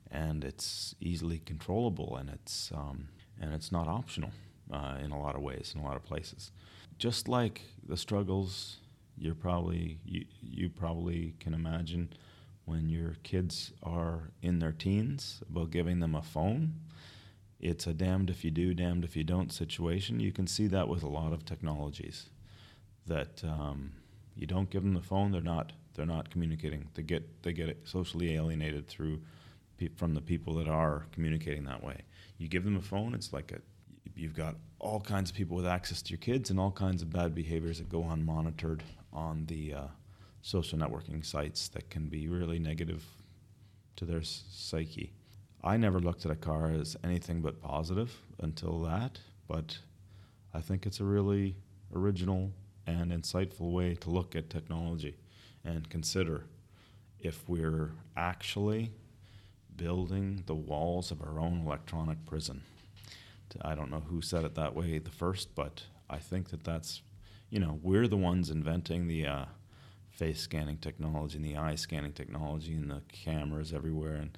And 0.10 0.44
it's 0.44 0.96
easily 1.00 1.40
controllable 1.40 2.18
and 2.18 2.30
it's, 2.30 2.72
um, 2.76 3.08
and 3.40 3.54
it's 3.54 3.72
not 3.72 3.88
optional 3.88 4.32
uh, 4.72 4.98
in 5.04 5.12
a 5.12 5.20
lot 5.20 5.36
of 5.36 5.42
ways, 5.42 5.74
in 5.76 5.82
a 5.82 5.86
lot 5.86 5.96
of 5.96 6.04
places. 6.04 6.52
Just 6.98 7.28
like 7.28 7.62
the 7.88 7.98
struggles 7.98 8.78
you're 9.18 9.36
probably, 9.36 10.00
you, 10.06 10.26
you 10.42 10.70
probably 10.70 11.36
can 11.40 11.54
imagine 11.54 12.12
when 12.66 12.90
your 12.90 13.16
kids 13.24 13.72
are 13.84 14.32
in 14.42 14.60
their 14.60 14.72
teens 14.72 15.42
about 15.50 15.72
giving 15.72 16.00
them 16.00 16.16
a 16.16 16.22
phone 16.22 16.74
it's 17.62 17.86
a 17.86 17.94
damned 17.94 18.30
if 18.32 18.44
you 18.44 18.50
do, 18.50 18.74
damned 18.74 19.06
if 19.06 19.16
you 19.16 19.24
don't 19.24 19.54
situation. 19.54 20.20
You 20.20 20.32
can 20.32 20.48
see 20.48 20.68
that 20.68 20.88
with 20.88 21.04
a 21.04 21.08
lot 21.08 21.32
of 21.32 21.46
technologies. 21.46 22.26
That 23.06 23.44
um, 23.44 23.92
you 24.36 24.48
don't 24.48 24.70
give 24.70 24.84
them 24.84 24.96
the 24.96 25.02
phone, 25.02 25.32
they're 25.32 25.42
not 25.42 25.72
they're 25.94 26.06
not 26.06 26.32
communicating. 26.32 26.88
They 26.96 27.04
get 27.04 27.44
they 27.44 27.54
get 27.54 27.78
socially 27.84 28.34
alienated 28.34 28.88
through 28.88 29.22
pe- 29.78 29.90
from 29.96 30.16
the 30.16 30.22
people 30.22 30.56
that 30.56 30.68
are 30.68 31.06
communicating 31.12 31.64
that 31.66 31.84
way. 31.84 32.02
You 32.38 32.48
give 32.48 32.64
them 32.64 32.78
a 32.78 32.82
phone, 32.82 33.14
it's 33.14 33.32
like 33.32 33.52
a 33.52 33.60
you've 34.16 34.36
got 34.36 34.56
all 34.80 35.00
kinds 35.00 35.30
of 35.30 35.36
people 35.36 35.56
with 35.56 35.68
access 35.68 36.02
to 36.02 36.10
your 36.10 36.18
kids 36.18 36.50
and 36.50 36.60
all 36.60 36.72
kinds 36.72 37.02
of 37.02 37.12
bad 37.12 37.36
behaviors 37.36 37.78
that 37.78 37.90
go 37.90 38.02
unmonitored 38.02 38.82
on 39.14 39.46
the 39.46 39.74
uh, 39.74 39.84
social 40.42 40.80
networking 40.80 41.24
sites 41.24 41.68
that 41.70 41.90
can 41.90 42.08
be 42.08 42.28
really 42.28 42.58
negative 42.58 43.06
to 43.96 44.06
their 44.06 44.24
psyche. 44.24 45.12
I 45.64 45.78
never 45.78 46.00
looked 46.00 46.26
at 46.26 46.32
a 46.32 46.36
car 46.36 46.72
as 46.72 46.98
anything 47.04 47.42
but 47.42 47.62
positive 47.62 48.22
until 48.40 48.80
that, 48.80 49.20
but 49.48 49.78
I 50.54 50.62
think 50.62 50.86
it's 50.86 51.00
a 51.00 51.06
really 51.06 51.56
original 51.94 52.52
and 52.88 53.12
insightful 53.12 53.72
way 53.72 53.96
to 53.96 54.10
look 54.10 54.36
at 54.36 54.50
technology 54.50 55.16
and 55.64 55.90
consider 55.90 56.46
if 57.20 57.48
we're 57.48 57.92
actually 58.18 58.92
building 59.76 60.44
the 60.48 60.56
walls 60.56 61.12
of 61.12 61.22
our 61.22 61.40
own 61.40 61.62
electronic 61.66 62.26
prison. 62.26 62.64
I 63.62 63.76
don't 63.76 63.92
know 63.92 64.04
who 64.10 64.22
said 64.22 64.46
it 64.46 64.56
that 64.56 64.76
way 64.76 64.98
the 64.98 65.12
first, 65.12 65.54
but 65.56 65.84
I 66.10 66.18
think 66.18 66.50
that 66.50 66.64
that's, 66.64 67.02
you 67.50 67.60
know, 67.60 67.80
we're 67.84 68.08
the 68.08 68.18
ones 68.18 68.50
inventing 68.50 69.08
the 69.08 69.28
uh, 69.28 69.46
face 70.10 70.40
scanning 70.40 70.78
technology 70.78 71.36
and 71.38 71.46
the 71.46 71.58
eye 71.58 71.76
scanning 71.76 72.14
technology 72.14 72.74
and 72.74 72.90
the 72.90 73.02
cameras 73.12 73.74
everywhere. 73.74 74.16
And 74.16 74.38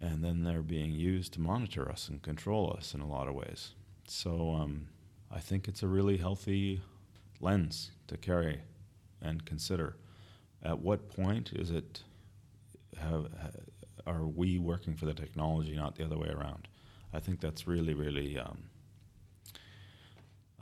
and 0.00 0.24
then 0.24 0.44
they're 0.44 0.62
being 0.62 0.92
used 0.92 1.34
to 1.34 1.40
monitor 1.40 1.88
us 1.90 2.08
and 2.08 2.22
control 2.22 2.74
us 2.76 2.94
in 2.94 3.00
a 3.00 3.06
lot 3.06 3.28
of 3.28 3.34
ways. 3.34 3.72
So 4.06 4.54
um, 4.54 4.88
I 5.30 5.40
think 5.40 5.68
it's 5.68 5.82
a 5.82 5.88
really 5.88 6.16
healthy 6.16 6.80
lens 7.40 7.90
to 8.08 8.16
carry 8.16 8.60
and 9.20 9.44
consider. 9.44 9.96
At 10.62 10.80
what 10.80 11.10
point 11.10 11.52
is 11.52 11.70
it 11.70 12.02
have, 12.98 13.28
are 14.06 14.26
we 14.26 14.58
working 14.58 14.94
for 14.94 15.06
the 15.06 15.14
technology, 15.14 15.76
not 15.76 15.96
the 15.96 16.04
other 16.04 16.18
way 16.18 16.28
around? 16.28 16.68
I 17.12 17.20
think 17.20 17.40
that's 17.40 17.66
really, 17.66 17.94
really 17.94 18.38
um, 18.38 18.58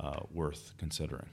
uh, 0.00 0.20
worth 0.32 0.74
considering. 0.78 1.28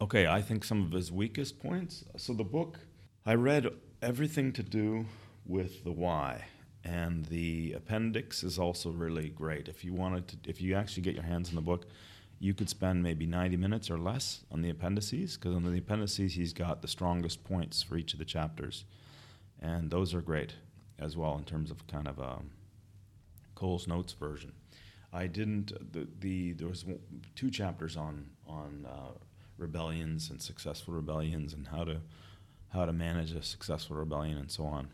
Okay, 0.00 0.26
I 0.26 0.42
think 0.42 0.62
some 0.64 0.84
of 0.84 0.92
his 0.92 1.10
weakest 1.10 1.58
points. 1.58 2.04
So 2.16 2.32
the 2.32 2.44
book, 2.44 2.78
I 3.24 3.34
read 3.34 3.68
everything 4.02 4.52
to 4.52 4.62
do 4.62 5.06
with 5.46 5.84
the 5.84 5.92
why 5.92 6.44
and 6.84 7.24
the 7.26 7.72
appendix 7.72 8.42
is 8.42 8.58
also 8.58 8.90
really 8.90 9.30
great. 9.30 9.68
If 9.68 9.84
you 9.84 9.92
wanted 9.92 10.28
to, 10.28 10.50
if 10.50 10.60
you 10.60 10.74
actually 10.74 11.02
get 11.02 11.14
your 11.14 11.24
hands 11.24 11.48
on 11.48 11.54
the 11.54 11.60
book, 11.60 11.86
you 12.40 12.54
could 12.54 12.68
spend 12.68 13.02
maybe 13.02 13.26
90 13.26 13.56
minutes 13.56 13.90
or 13.90 13.98
less 13.98 14.44
on 14.50 14.62
the 14.62 14.70
appendices 14.70 15.36
because 15.36 15.56
on 15.56 15.64
the 15.64 15.78
appendices 15.78 16.34
he's 16.34 16.52
got 16.52 16.82
the 16.82 16.88
strongest 16.88 17.42
points 17.44 17.82
for 17.82 17.96
each 17.96 18.12
of 18.12 18.18
the 18.18 18.24
chapters, 18.24 18.84
and 19.60 19.90
those 19.90 20.14
are 20.14 20.20
great 20.20 20.54
as 20.98 21.16
well 21.16 21.36
in 21.36 21.44
terms 21.44 21.70
of 21.70 21.86
kind 21.86 22.06
of 22.06 22.18
um, 22.20 22.50
Coles 23.54 23.88
Notes 23.88 24.12
version. 24.12 24.52
I 25.12 25.26
didn't 25.26 25.72
the, 25.92 26.06
the 26.20 26.52
there 26.52 26.68
was 26.68 26.84
two 27.34 27.50
chapters 27.50 27.96
on 27.96 28.26
on 28.46 28.86
uh, 28.88 29.18
rebellions 29.56 30.30
and 30.30 30.40
successful 30.40 30.94
rebellions 30.94 31.54
and 31.54 31.66
how 31.66 31.84
to 31.84 32.00
how 32.72 32.84
to 32.84 32.92
manage 32.92 33.32
a 33.32 33.42
successful 33.42 33.96
rebellion 33.96 34.36
and 34.36 34.50
so 34.50 34.64
on. 34.64 34.88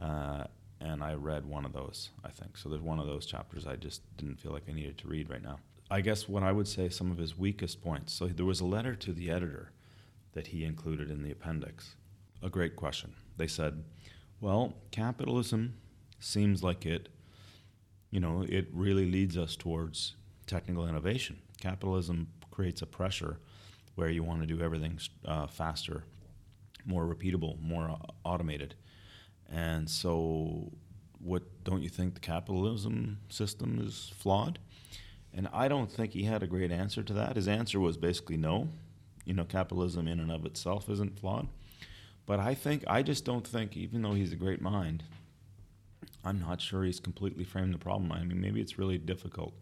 Uh, 0.00 0.46
and 0.80 1.02
I 1.02 1.14
read 1.14 1.46
one 1.46 1.64
of 1.64 1.72
those, 1.72 2.10
I 2.24 2.30
think. 2.30 2.56
So 2.56 2.68
there's 2.68 2.82
one 2.82 2.98
of 2.98 3.06
those 3.06 3.26
chapters 3.26 3.66
I 3.66 3.76
just 3.76 4.02
didn't 4.16 4.40
feel 4.40 4.52
like 4.52 4.68
I 4.68 4.72
needed 4.72 4.98
to 4.98 5.08
read 5.08 5.30
right 5.30 5.42
now. 5.42 5.58
I 5.90 6.00
guess 6.00 6.28
what 6.28 6.42
I 6.42 6.52
would 6.52 6.68
say 6.68 6.88
some 6.88 7.10
of 7.10 7.18
his 7.18 7.38
weakest 7.38 7.82
points. 7.82 8.12
So 8.12 8.26
there 8.26 8.44
was 8.44 8.60
a 8.60 8.66
letter 8.66 8.94
to 8.96 9.12
the 9.12 9.30
editor 9.30 9.72
that 10.32 10.48
he 10.48 10.64
included 10.64 11.10
in 11.10 11.22
the 11.22 11.30
appendix. 11.30 11.94
A 12.42 12.50
great 12.50 12.76
question. 12.76 13.14
They 13.36 13.46
said, 13.46 13.84
"Well, 14.40 14.74
capitalism 14.90 15.74
seems 16.18 16.62
like 16.62 16.84
it 16.84 17.08
you 18.10 18.20
know, 18.20 18.44
it 18.48 18.68
really 18.72 19.10
leads 19.10 19.36
us 19.36 19.56
towards 19.56 20.14
technical 20.46 20.86
innovation. 20.88 21.38
Capitalism 21.60 22.28
creates 22.50 22.82
a 22.82 22.86
pressure 22.86 23.38
where 23.94 24.08
you 24.08 24.22
want 24.22 24.40
to 24.40 24.46
do 24.46 24.62
everything 24.62 24.98
uh, 25.24 25.46
faster, 25.46 26.04
more 26.84 27.04
repeatable, 27.04 27.60
more 27.60 27.98
automated. 28.24 28.74
And 29.50 29.88
so, 29.88 30.72
what 31.18 31.42
don't 31.64 31.82
you 31.82 31.88
think 31.88 32.14
the 32.14 32.20
capitalism 32.20 33.18
system 33.28 33.78
is 33.80 34.12
flawed? 34.16 34.58
And 35.32 35.48
I 35.52 35.68
don't 35.68 35.90
think 35.90 36.12
he 36.12 36.24
had 36.24 36.42
a 36.42 36.46
great 36.46 36.72
answer 36.72 37.02
to 37.02 37.12
that. 37.12 37.36
His 37.36 37.48
answer 37.48 37.78
was 37.78 37.96
basically 37.96 38.36
no. 38.36 38.68
You 39.24 39.34
know, 39.34 39.44
capitalism 39.44 40.08
in 40.08 40.20
and 40.20 40.30
of 40.30 40.46
itself 40.46 40.88
isn't 40.88 41.18
flawed. 41.18 41.48
But 42.26 42.40
I 42.40 42.54
think, 42.54 42.84
I 42.86 43.02
just 43.02 43.24
don't 43.24 43.46
think, 43.46 43.76
even 43.76 44.02
though 44.02 44.14
he's 44.14 44.32
a 44.32 44.36
great 44.36 44.60
mind, 44.60 45.04
I'm 46.24 46.40
not 46.40 46.60
sure 46.60 46.84
he's 46.84 46.98
completely 47.00 47.44
framed 47.44 47.72
the 47.72 47.78
problem. 47.78 48.10
I 48.10 48.22
mean, 48.24 48.40
maybe 48.40 48.60
it's 48.60 48.78
really 48.78 48.98
difficult 48.98 49.54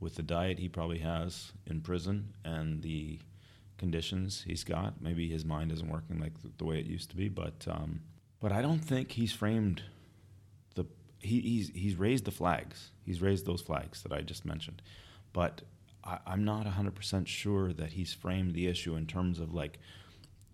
with 0.00 0.16
the 0.16 0.22
diet 0.22 0.58
he 0.58 0.68
probably 0.68 0.98
has 0.98 1.52
in 1.66 1.82
prison 1.82 2.32
and 2.44 2.82
the 2.82 3.20
conditions 3.78 4.44
he's 4.46 4.64
got. 4.64 5.00
Maybe 5.00 5.28
his 5.28 5.44
mind 5.44 5.70
isn't 5.70 5.88
working 5.88 6.18
like 6.18 6.32
the, 6.58 6.64
way 6.64 6.80
it 6.80 6.86
used 6.86 7.10
to 7.10 7.16
be, 7.16 7.28
but 7.28 7.66
um, 7.68 8.00
but 8.40 8.52
I 8.52 8.62
don't 8.62 8.80
think 8.80 9.12
he's 9.12 9.32
framed 9.32 9.82
the 10.74 10.86
he, 11.18 11.40
he's 11.40 11.70
he's 11.74 11.96
raised 11.96 12.24
the 12.24 12.30
flags. 12.30 12.90
He's 13.04 13.20
raised 13.20 13.46
those 13.46 13.60
flags 13.60 14.02
that 14.02 14.12
I 14.12 14.22
just 14.22 14.44
mentioned, 14.44 14.82
but 15.32 15.62
I, 16.04 16.18
am 16.26 16.44
not 16.44 16.66
100% 16.66 17.26
sure 17.26 17.72
that 17.72 17.92
he's 17.92 18.14
framed 18.14 18.54
the 18.54 18.66
issue 18.66 18.96
in 18.96 19.06
terms 19.06 19.38
of 19.38 19.54
like. 19.54 19.78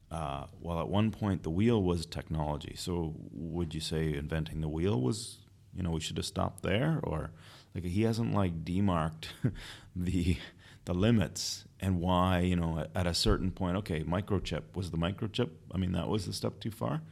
Uh, 0.08 0.46
well, 0.60 0.80
at 0.80 0.88
one 0.88 1.10
point 1.10 1.42
the 1.42 1.50
wheel 1.50 1.82
was 1.82 2.06
technology. 2.06 2.74
So 2.76 3.16
would 3.32 3.74
you 3.74 3.80
say 3.80 4.14
inventing 4.14 4.60
the 4.60 4.68
wheel 4.68 5.00
was, 5.00 5.38
you 5.74 5.82
know, 5.82 5.90
we 5.90 5.98
should 5.98 6.16
have 6.16 6.24
stopped 6.24 6.62
there, 6.62 7.00
or 7.02 7.32
like 7.74 7.84
he 7.84 8.02
hasn't 8.02 8.32
like 8.32 8.64
demarked 8.64 9.26
the 9.96 10.36
the 10.86 10.94
limits 10.94 11.64
and 11.80 12.00
why 12.00 12.38
you 12.38 12.56
know 12.56 12.86
at, 12.94 13.06
a 13.06 13.12
certain 13.12 13.50
point 13.50 13.76
okay 13.76 14.02
microchip 14.02 14.62
was 14.74 14.90
the 14.90 14.96
microchip 14.96 15.50
i 15.74 15.76
mean 15.76 15.92
that 15.92 16.08
was 16.08 16.26
the 16.26 16.32
step 16.32 16.58
too 16.60 16.70
far 16.70 17.02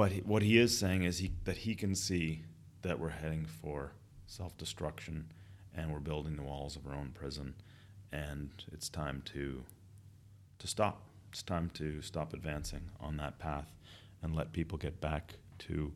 but 0.00 0.12
he, 0.12 0.20
what 0.20 0.40
he 0.40 0.56
is 0.56 0.78
saying 0.78 1.02
is 1.02 1.18
he, 1.18 1.30
that 1.44 1.58
he 1.58 1.74
can 1.74 1.94
see 1.94 2.40
that 2.80 2.98
we're 2.98 3.10
heading 3.10 3.44
for 3.44 3.92
self 4.26 4.56
destruction 4.56 5.26
and 5.76 5.92
we're 5.92 6.00
building 6.00 6.36
the 6.36 6.42
walls 6.42 6.74
of 6.74 6.86
our 6.86 6.94
own 6.94 7.10
prison, 7.12 7.54
and 8.10 8.48
it's 8.72 8.88
time 8.88 9.20
to, 9.26 9.62
to 10.58 10.66
stop. 10.66 11.02
It's 11.28 11.42
time 11.42 11.68
to 11.74 12.00
stop 12.00 12.32
advancing 12.32 12.80
on 12.98 13.18
that 13.18 13.38
path 13.38 13.74
and 14.22 14.34
let 14.34 14.54
people 14.54 14.78
get 14.78 15.02
back 15.02 15.34
to 15.58 15.92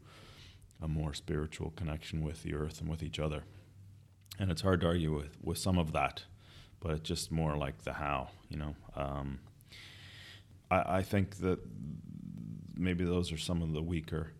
a 0.82 0.86
more 0.86 1.14
spiritual 1.14 1.72
connection 1.74 2.22
with 2.22 2.43
the 2.43 2.55
earth 2.55 2.82
and 2.82 2.90
with 2.90 3.02
each 3.02 3.18
other. 3.18 3.44
And 4.39 4.51
it's 4.51 4.60
hard 4.60 4.82
to 4.82 4.86
argue 4.89 5.16
with, 5.16 5.39
with 5.43 5.56
some 5.56 5.78
of 5.78 5.93
that, 5.93 6.24
but 6.78 6.90
it's 6.90 7.09
just 7.09 7.32
more 7.32 7.56
like 7.56 7.85
the 7.85 7.94
how, 7.94 8.28
you 8.51 8.59
know. 8.59 8.74
Um, 8.94 9.39
I, 10.70 10.98
I 10.98 11.02
think 11.02 11.36
that 11.36 11.59
maybe 12.76 13.05
those 13.05 13.32
are 13.32 13.38
some 13.38 13.62
of 13.62 13.72
the 13.72 13.82
weaker, 13.82 14.32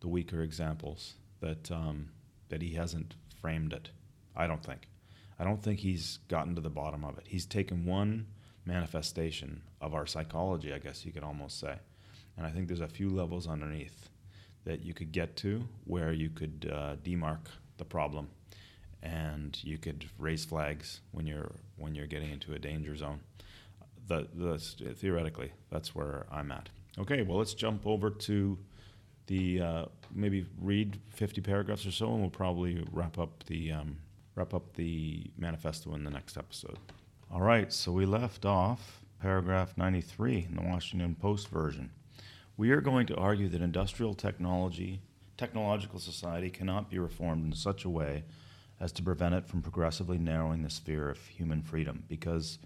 the 0.00 0.08
weaker 0.08 0.42
examples 0.42 1.14
that 1.40 1.70
um, 1.70 2.10
that 2.48 2.62
he 2.62 2.74
hasn't 2.74 3.14
framed 3.40 3.72
it. 3.72 3.90
I 4.36 4.46
don't 4.46 4.62
think. 4.62 4.88
I 5.38 5.44
don't 5.44 5.62
think 5.62 5.80
he's 5.80 6.18
gotten 6.28 6.54
to 6.54 6.60
the 6.60 6.70
bottom 6.70 7.04
of 7.04 7.18
it. 7.18 7.24
He's 7.26 7.46
taken 7.46 7.84
one 7.84 8.26
manifestation 8.64 9.62
of 9.80 9.94
our 9.94 10.06
psychology, 10.06 10.72
I 10.72 10.78
guess 10.78 11.04
you 11.04 11.12
could 11.12 11.24
almost 11.24 11.58
say, 11.58 11.76
and 12.36 12.46
I 12.46 12.50
think 12.50 12.68
there's 12.68 12.80
a 12.80 12.88
few 12.88 13.10
levels 13.10 13.48
underneath 13.48 14.08
that 14.64 14.84
you 14.84 14.94
could 14.94 15.10
get 15.10 15.36
to 15.38 15.66
where 15.84 16.12
you 16.12 16.30
could 16.30 16.70
uh, 16.72 16.96
demark 17.02 17.40
the 17.78 17.84
problem 17.84 18.28
and 19.02 19.58
you 19.64 19.78
could 19.78 20.08
raise 20.18 20.44
flags 20.44 21.00
when 21.10 21.26
you're 21.26 21.52
when 21.76 21.94
you're 21.94 22.06
getting 22.06 22.30
into 22.30 22.54
a 22.54 22.58
danger 22.58 22.94
zone. 22.96 23.20
The, 24.06 24.28
the 24.34 24.58
theoretically, 24.94 25.52
that's 25.70 25.94
where 25.94 26.26
I'm 26.30 26.52
at. 26.52 26.68
Okay, 26.98 27.22
well, 27.22 27.38
let's 27.38 27.54
jump 27.54 27.86
over 27.86 28.10
to 28.10 28.58
the 29.26 29.60
uh, 29.60 29.84
maybe 30.14 30.46
read 30.60 30.98
50 31.08 31.40
paragraphs 31.40 31.86
or 31.86 31.90
so, 31.90 32.12
and 32.12 32.20
we'll 32.20 32.30
probably 32.30 32.84
wrap 32.92 33.18
up 33.18 33.44
the 33.44 33.72
um, 33.72 33.96
wrap 34.34 34.52
up 34.52 34.74
the 34.74 35.30
manifesto 35.38 35.94
in 35.94 36.04
the 36.04 36.10
next 36.10 36.36
episode. 36.36 36.78
All 37.30 37.40
right, 37.40 37.72
so 37.72 37.92
we 37.92 38.04
left 38.04 38.44
off 38.44 39.02
paragraph 39.20 39.72
93 39.76 40.48
in 40.50 40.56
the 40.56 40.62
Washington 40.62 41.14
Post 41.14 41.48
version. 41.48 41.90
We 42.56 42.70
are 42.70 42.80
going 42.80 43.06
to 43.06 43.16
argue 43.16 43.48
that 43.48 43.62
industrial 43.62 44.14
technology, 44.14 45.00
technological 45.38 45.98
society 45.98 46.50
cannot 46.50 46.90
be 46.90 46.98
reformed 46.98 47.46
in 47.46 47.54
such 47.54 47.84
a 47.84 47.88
way 47.88 48.24
as 48.80 48.92
to 48.92 49.02
prevent 49.02 49.34
it 49.34 49.46
from 49.46 49.62
progressively 49.62 50.18
narrowing 50.18 50.62
the 50.62 50.70
sphere 50.70 51.08
of 51.08 51.18
human 51.28 51.62
freedom, 51.62 52.02
because 52.08 52.58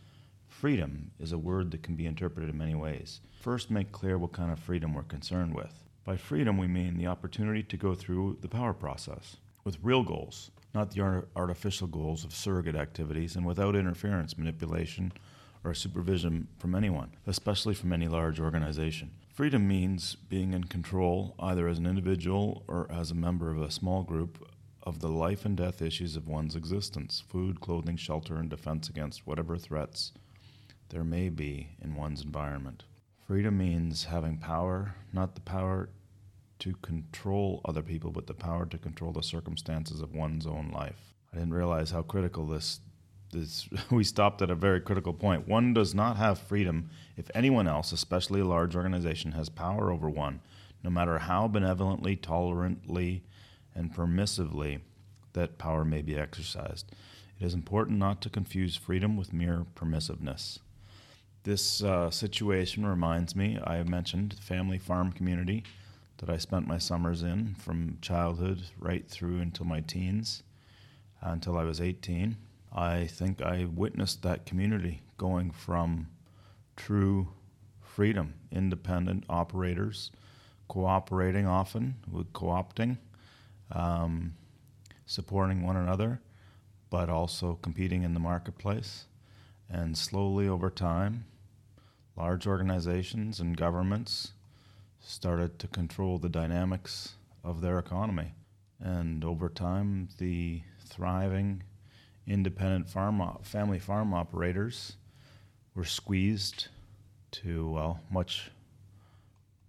freedom 0.49 1.11
is 1.21 1.33
a 1.33 1.39
word 1.39 1.71
that 1.71 1.83
can 1.83 1.97
be 1.97 2.07
interpreted 2.07 2.51
in 2.51 2.59
many 2.59 2.75
ways. 2.75 3.21
First, 3.41 3.71
make 3.71 3.93
clear 3.93 4.19
what 4.19 4.33
kind 4.33 4.51
of 4.51 4.59
freedom 4.59 4.95
we're 4.95 5.03
concerned 5.03 5.55
with. 5.55 5.85
By 6.05 6.17
freedom, 6.17 6.57
we 6.57 6.67
mean 6.67 6.97
the 6.97 7.09
opportunity 7.09 7.63
to 7.65 7.77
go 7.77 7.95
through 7.95 8.39
the 8.41 8.49
power 8.49 8.73
process 8.73 9.37
with 9.65 9.79
real 9.83 10.03
goals, 10.03 10.51
not 10.75 10.93
the 10.93 11.25
artificial 11.35 11.89
goals 11.89 12.25
of 12.25 12.35
surrogate 12.35 12.77
activities, 12.77 13.37
and 13.37 13.45
without 13.45 13.75
interference, 13.75 14.39
manipulation, 14.39 15.13
or 15.65 15.75
supervision 15.75 16.47
from 16.59 16.75
anyone, 16.75 17.11
especially 17.27 17.75
from 17.75 17.93
any 17.93 18.07
large 18.07 18.39
organization. 18.39 19.11
Freedom 19.35 19.67
means 19.67 20.15
being 20.15 20.53
in 20.53 20.65
control, 20.65 21.35
either 21.41 21.69
as 21.69 21.79
an 21.79 21.87
individual 21.87 22.65
or 22.69 22.87
as 22.91 23.11
a 23.11 23.15
member 23.15 23.51
of 23.51 23.61
a 23.61 23.71
small 23.71 24.03
group, 24.03 24.49
of 24.85 25.01
the 25.01 25.09
life 25.09 25.45
and 25.45 25.57
death 25.57 25.83
issues 25.83 26.15
of 26.15 26.29
one's 26.29 26.55
existence 26.55 27.23
food, 27.29 27.61
clothing, 27.61 27.97
shelter, 27.97 28.37
and 28.37 28.49
defense 28.49 28.89
against 28.89 29.27
whatever 29.27 29.59
threats 29.59 30.13
there 30.89 31.05
may 31.05 31.29
be 31.29 31.77
in 31.83 31.95
one's 31.95 32.23
environment. 32.23 32.85
Freedom 33.27 33.59
means 33.59 34.05
having 34.05 34.39
power, 34.39 34.95
not 35.13 35.35
the 35.35 35.41
power 35.41 35.89
to 36.61 36.75
control 36.83 37.61
other 37.65 37.83
people, 37.83 38.11
but 38.11 38.27
the 38.27 38.35
power 38.35 38.67
to 38.67 38.79
control 38.79 39.13
the 39.13 39.23
circumstances 39.23 40.01
of 40.01 40.15
one's 40.15 40.47
own 40.47 40.71
life. 40.73 41.15
I 41.33 41.37
didn't 41.37 41.55
realize 41.55 41.91
how 41.91 42.03
critical 42.03 42.47
this 42.47 42.81
this 43.33 43.69
we 43.91 44.05
stopped 44.05 44.41
at 44.43 44.51
a 44.51 44.55
very 44.55 44.81
critical 44.81 45.13
point. 45.13 45.49
One 45.49 45.75
does 45.75 45.95
not 45.95 46.17
have 46.17 46.39
freedom 46.39 46.91
if 47.17 47.31
anyone 47.35 47.67
else, 47.67 47.93
especially 47.93 48.41
a 48.41 48.45
large 48.45 48.77
organization, 48.77 49.33
has 49.33 49.49
power 49.49 49.91
over 49.91 50.09
one, 50.09 50.41
no 50.83 50.91
matter 50.91 51.19
how 51.19 51.49
benevolently, 51.49 52.17
tolerantly, 52.17 53.25
and 53.75 53.95
permissively 53.95 54.81
that 55.33 55.59
power 55.59 55.85
may 55.85 56.03
be 56.03 56.17
exercised. 56.17 56.91
It 57.39 57.45
is 57.45 57.55
important 57.55 57.99
not 57.99 58.23
to 58.23 58.31
confuse 58.31 58.77
freedom 58.77 59.17
with 59.17 59.33
mere 59.33 59.67
permissiveness. 59.75 60.61
This 61.47 61.81
uh, 61.81 62.11
situation 62.11 62.85
reminds 62.85 63.37
me, 63.37 63.57
I 63.63 63.81
mentioned 63.85 64.35
family 64.41 64.79
farm 64.79 65.13
community 65.13 65.63
that 66.19 66.29
I 66.29 66.39
spent 66.39 66.67
my 66.67 66.79
summers 66.79 67.23
in 67.23 67.55
from 67.55 67.99
childhood 68.03 68.63
right 68.81 69.09
through 69.09 69.39
until 69.39 69.65
my 69.65 69.81
teens, 69.81 70.43
until 71.21 71.57
I 71.57 71.63
was 71.63 71.81
18. 71.81 72.37
I 72.75 73.07
think 73.07 73.43
I 73.43 73.65
witnessed 73.65 74.25
that 74.25 74.45
community 74.45 75.03
going 75.19 75.53
from 75.53 76.09
true 76.75 77.29
freedom, 77.81 78.35
independent 78.51 79.23
operators, 79.29 80.11
cooperating 80.67 81.47
often 81.47 81.95
with 82.11 82.33
co 82.33 82.47
opting, 82.47 82.99
um, 83.71 84.35
supporting 85.07 85.63
one 85.63 85.77
another, 85.77 86.21
but 86.91 87.09
also 87.09 87.57
competing 87.63 88.03
in 88.03 88.15
the 88.15 88.21
marketplace. 88.21 89.05
And 89.71 89.97
slowly 89.97 90.49
over 90.49 90.71
time, 90.71 91.25
large 92.17 92.47
organizations 92.47 93.41
and 93.41 93.57
governments 93.57 94.33
started 95.01 95.59
to 95.59 95.69
control 95.69 96.19
the 96.19 96.29
dynamics 96.29 97.15
of 97.45 97.61
their 97.61 97.79
economy. 97.79 98.33
And 98.81 99.25
over 99.25 99.49
time, 99.49 100.09
the 100.19 100.63
thriving 100.85 101.63
independent 102.27 102.89
farm 102.89 103.23
family 103.43 103.79
farm 103.79 104.13
operators 104.13 104.97
were 105.75 105.85
squeezed 105.85 106.69
to 107.31 107.71
well 107.71 108.01
much 108.11 108.51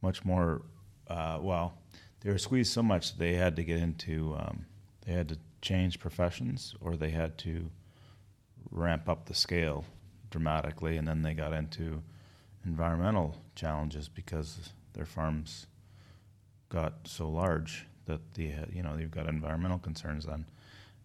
much 0.02 0.26
more 0.26 0.64
uh, 1.08 1.38
well 1.40 1.78
they 2.22 2.32
were 2.32 2.38
squeezed 2.38 2.74
so 2.74 2.82
much 2.82 3.18
they 3.18 3.34
had 3.36 3.56
to 3.56 3.64
get 3.64 3.78
into 3.78 4.36
um, 4.40 4.66
they 5.06 5.14
had 5.14 5.30
to 5.30 5.38
change 5.62 6.00
professions 6.00 6.74
or 6.82 6.96
they 6.96 7.12
had 7.12 7.38
to 7.38 7.70
ramp 8.72 9.08
up 9.08 9.26
the 9.26 9.34
scale 9.34 9.86
dramatically 10.32 10.98
and 10.98 11.08
then 11.08 11.22
they 11.22 11.34
got 11.34 11.54
into 11.54 12.02
environmental 12.68 13.36
challenges 13.56 14.08
because 14.10 14.70
their 14.94 15.06
farms 15.06 15.68
got 16.70 16.94
so 17.06 17.30
large 17.30 17.86
that 18.06 18.34
the 18.34 18.52
you 18.72 18.84
know 18.84 18.96
you've 19.00 19.12
got 19.12 19.28
environmental 19.28 19.80
concerns 19.80 20.26
then 20.26 20.46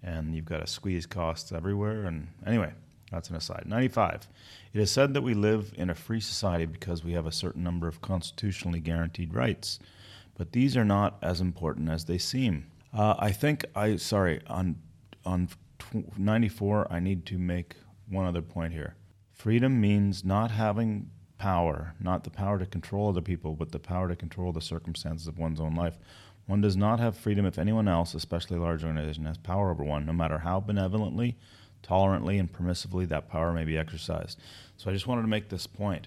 and 0.03 0.35
you've 0.35 0.45
got 0.45 0.59
to 0.59 0.67
squeeze 0.67 1.07
costs 1.07 1.53
everywhere 1.53 2.05
and 2.05 2.29
anyway 2.47 2.73
that's 3.11 3.31
an 3.31 3.37
aside 3.37 3.65
95 3.67 4.29
it 4.73 4.81
is 4.81 4.91
said 4.91 5.15
that 5.15 5.23
we 5.23 5.35
live 5.35 5.73
in 5.77 5.89
a 5.91 5.95
free 5.95 6.21
society 6.21 6.67
because 6.67 7.05
we 7.05 7.13
have 7.13 7.27
a 7.27 7.33
certain 7.33 7.63
number 7.63 7.87
of 7.87 8.01
constitutionally 8.01 8.81
guaranteed 8.81 9.35
rights 9.35 9.79
but 10.37 10.53
these 10.53 10.77
are 10.77 10.85
not 10.85 11.19
as 11.23 11.41
important 11.41 11.89
as 11.89 12.07
they 12.07 12.19
seem. 12.19 12.67
Uh, 12.93 13.15
I 13.19 13.33
think 13.33 13.65
I 13.75 13.97
sorry 13.97 14.41
on 14.47 14.77
on 15.25 15.49
94. 16.17 16.89
I 16.91 17.01
need 17.01 17.27
to 17.27 17.39
make 17.39 17.77
one 18.09 18.27
other 18.27 18.43
point 18.43 18.73
here. 18.73 18.97
Freedom 19.33 19.81
means 19.81 20.25
not 20.25 20.51
having 20.51 21.11
power, 21.43 21.93
not 21.99 22.23
the 22.23 22.31
power 22.31 22.57
to 22.57 22.65
control 22.65 23.09
other 23.09 23.21
people, 23.21 23.57
but 23.57 23.73
the 23.73 23.79
power 23.81 24.07
to 24.07 24.15
control 24.15 24.53
the 24.53 24.61
circumstances 24.61 25.27
of 25.27 25.41
one's 25.41 25.59
own 25.59 25.75
life. 25.75 25.99
One 26.47 26.61
does 26.61 26.77
not 26.77 27.01
have 27.01 27.17
freedom 27.17 27.45
if 27.45 27.59
anyone 27.59 27.89
else, 27.89 28.15
especially 28.15 28.59
a 28.59 28.61
large 28.61 28.85
organization, 28.85 29.25
has 29.25 29.39
power 29.39 29.73
over 29.73 29.83
one, 29.83 30.07
no 30.07 30.13
matter 30.13 30.39
how 30.39 30.61
benevolently, 30.61 31.37
tolerantly, 31.83 32.39
and 32.39 32.53
permissively 32.53 33.09
that 33.09 33.29
power 33.29 33.53
may 33.53 33.65
be 33.65 33.77
exercised. 33.77 34.39
So 34.77 34.89
I 34.89 34.95
just 34.95 35.09
wanted 35.09 35.23
to 35.23 35.29
make 35.29 35.49
this 35.49 35.67
point 35.67 36.07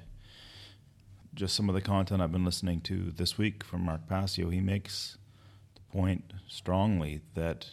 just 1.34 1.54
some 1.54 1.68
of 1.68 1.76
the 1.76 1.82
content 1.82 2.22
I've 2.22 2.32
been 2.32 2.46
listening 2.46 2.80
to 2.82 3.12
this 3.12 3.38
week 3.38 3.66
from 3.66 3.82
Mark 3.82 4.08
Passio, 4.08 4.50
he 4.50 4.62
makes 4.62 5.18
the 5.76 5.82
point 5.82 6.32
strongly 6.48 7.20
that 7.34 7.72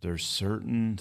there's 0.00 0.26
certain 0.26 0.98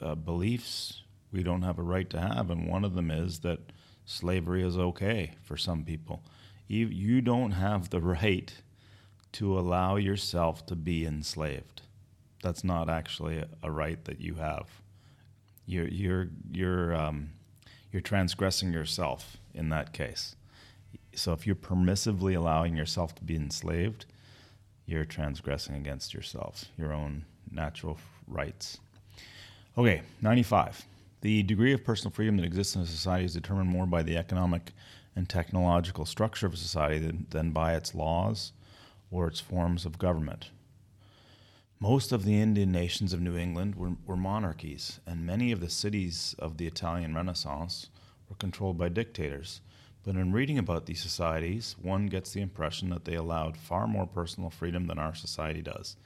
uh, 0.00 0.14
beliefs 0.14 1.02
we 1.30 1.42
don't 1.42 1.60
have 1.60 1.78
a 1.78 1.82
right 1.82 2.08
to 2.08 2.18
have, 2.18 2.50
and 2.50 2.66
one 2.66 2.86
of 2.86 2.94
them 2.94 3.10
is 3.10 3.40
that 3.40 3.60
slavery 4.06 4.62
is 4.62 4.78
okay 4.78 5.32
for 5.42 5.56
some 5.56 5.84
people. 5.84 6.22
You, 6.68 7.20
don't 7.20 7.52
have 7.52 7.90
the 7.90 8.00
right 8.00 8.52
to 9.32 9.58
allow 9.58 9.96
yourself 9.96 10.64
to 10.66 10.74
be 10.74 11.04
enslaved. 11.04 11.82
That's 12.42 12.64
not 12.64 12.88
actually 12.88 13.38
a, 13.38 13.48
a 13.62 13.70
right 13.70 14.02
that 14.04 14.20
you 14.20 14.36
have. 14.36 14.68
You're, 15.66 15.88
you're, 15.88 16.28
you're, 16.50 16.94
um, 16.94 17.30
you're 17.92 18.00
transgressing 18.00 18.72
yourself 18.72 19.36
in 19.54 19.68
that 19.68 19.92
case. 19.92 20.36
So 21.14 21.32
if 21.32 21.46
you're 21.46 21.56
permissively 21.56 22.36
allowing 22.36 22.76
yourself 22.76 23.14
to 23.16 23.24
be 23.24 23.36
enslaved, 23.36 24.06
you're 24.86 25.04
transgressing 25.04 25.74
against 25.74 26.14
yourself, 26.14 26.66
your 26.76 26.92
own 26.92 27.24
natural 27.50 27.98
rights. 28.28 28.78
Okay, 29.76 30.02
95. 30.22 30.84
The 31.26 31.42
degree 31.42 31.72
of 31.72 31.82
personal 31.82 32.12
freedom 32.12 32.36
that 32.36 32.44
exists 32.44 32.76
in 32.76 32.82
a 32.82 32.86
society 32.86 33.24
is 33.24 33.34
determined 33.34 33.68
more 33.68 33.84
by 33.84 34.04
the 34.04 34.16
economic 34.16 34.70
and 35.16 35.28
technological 35.28 36.06
structure 36.06 36.46
of 36.46 36.54
a 36.54 36.56
society 36.56 37.04
than, 37.04 37.26
than 37.30 37.50
by 37.50 37.74
its 37.74 37.96
laws 37.96 38.52
or 39.10 39.26
its 39.26 39.40
forms 39.40 39.84
of 39.84 39.98
government. 39.98 40.50
Most 41.80 42.12
of 42.12 42.24
the 42.24 42.40
Indian 42.40 42.70
nations 42.70 43.12
of 43.12 43.20
New 43.20 43.36
England 43.36 43.74
were, 43.74 43.96
were 44.06 44.16
monarchies, 44.16 45.00
and 45.04 45.26
many 45.26 45.50
of 45.50 45.58
the 45.58 45.68
cities 45.68 46.36
of 46.38 46.58
the 46.58 46.68
Italian 46.68 47.12
Renaissance 47.12 47.88
were 48.28 48.36
controlled 48.36 48.78
by 48.78 48.88
dictators 48.88 49.62
but 50.06 50.14
in 50.14 50.30
reading 50.30 50.56
about 50.56 50.86
these 50.86 51.02
societies, 51.02 51.74
one 51.82 52.06
gets 52.06 52.30
the 52.30 52.40
impression 52.40 52.90
that 52.90 53.04
they 53.04 53.16
allowed 53.16 53.56
far 53.56 53.88
more 53.88 54.06
personal 54.06 54.50
freedom 54.50 54.86
than 54.86 55.00
our 55.00 55.16
society 55.16 55.62
does. 55.62 55.96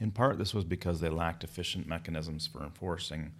In 0.00 0.12
part, 0.12 0.38
this 0.38 0.54
was 0.54 0.64
because 0.64 1.00
they 1.00 1.10
lacked 1.10 1.44
efficient 1.44 1.86
mechanisms 1.86 2.46
for 2.46 2.64
enforcing 2.64 3.32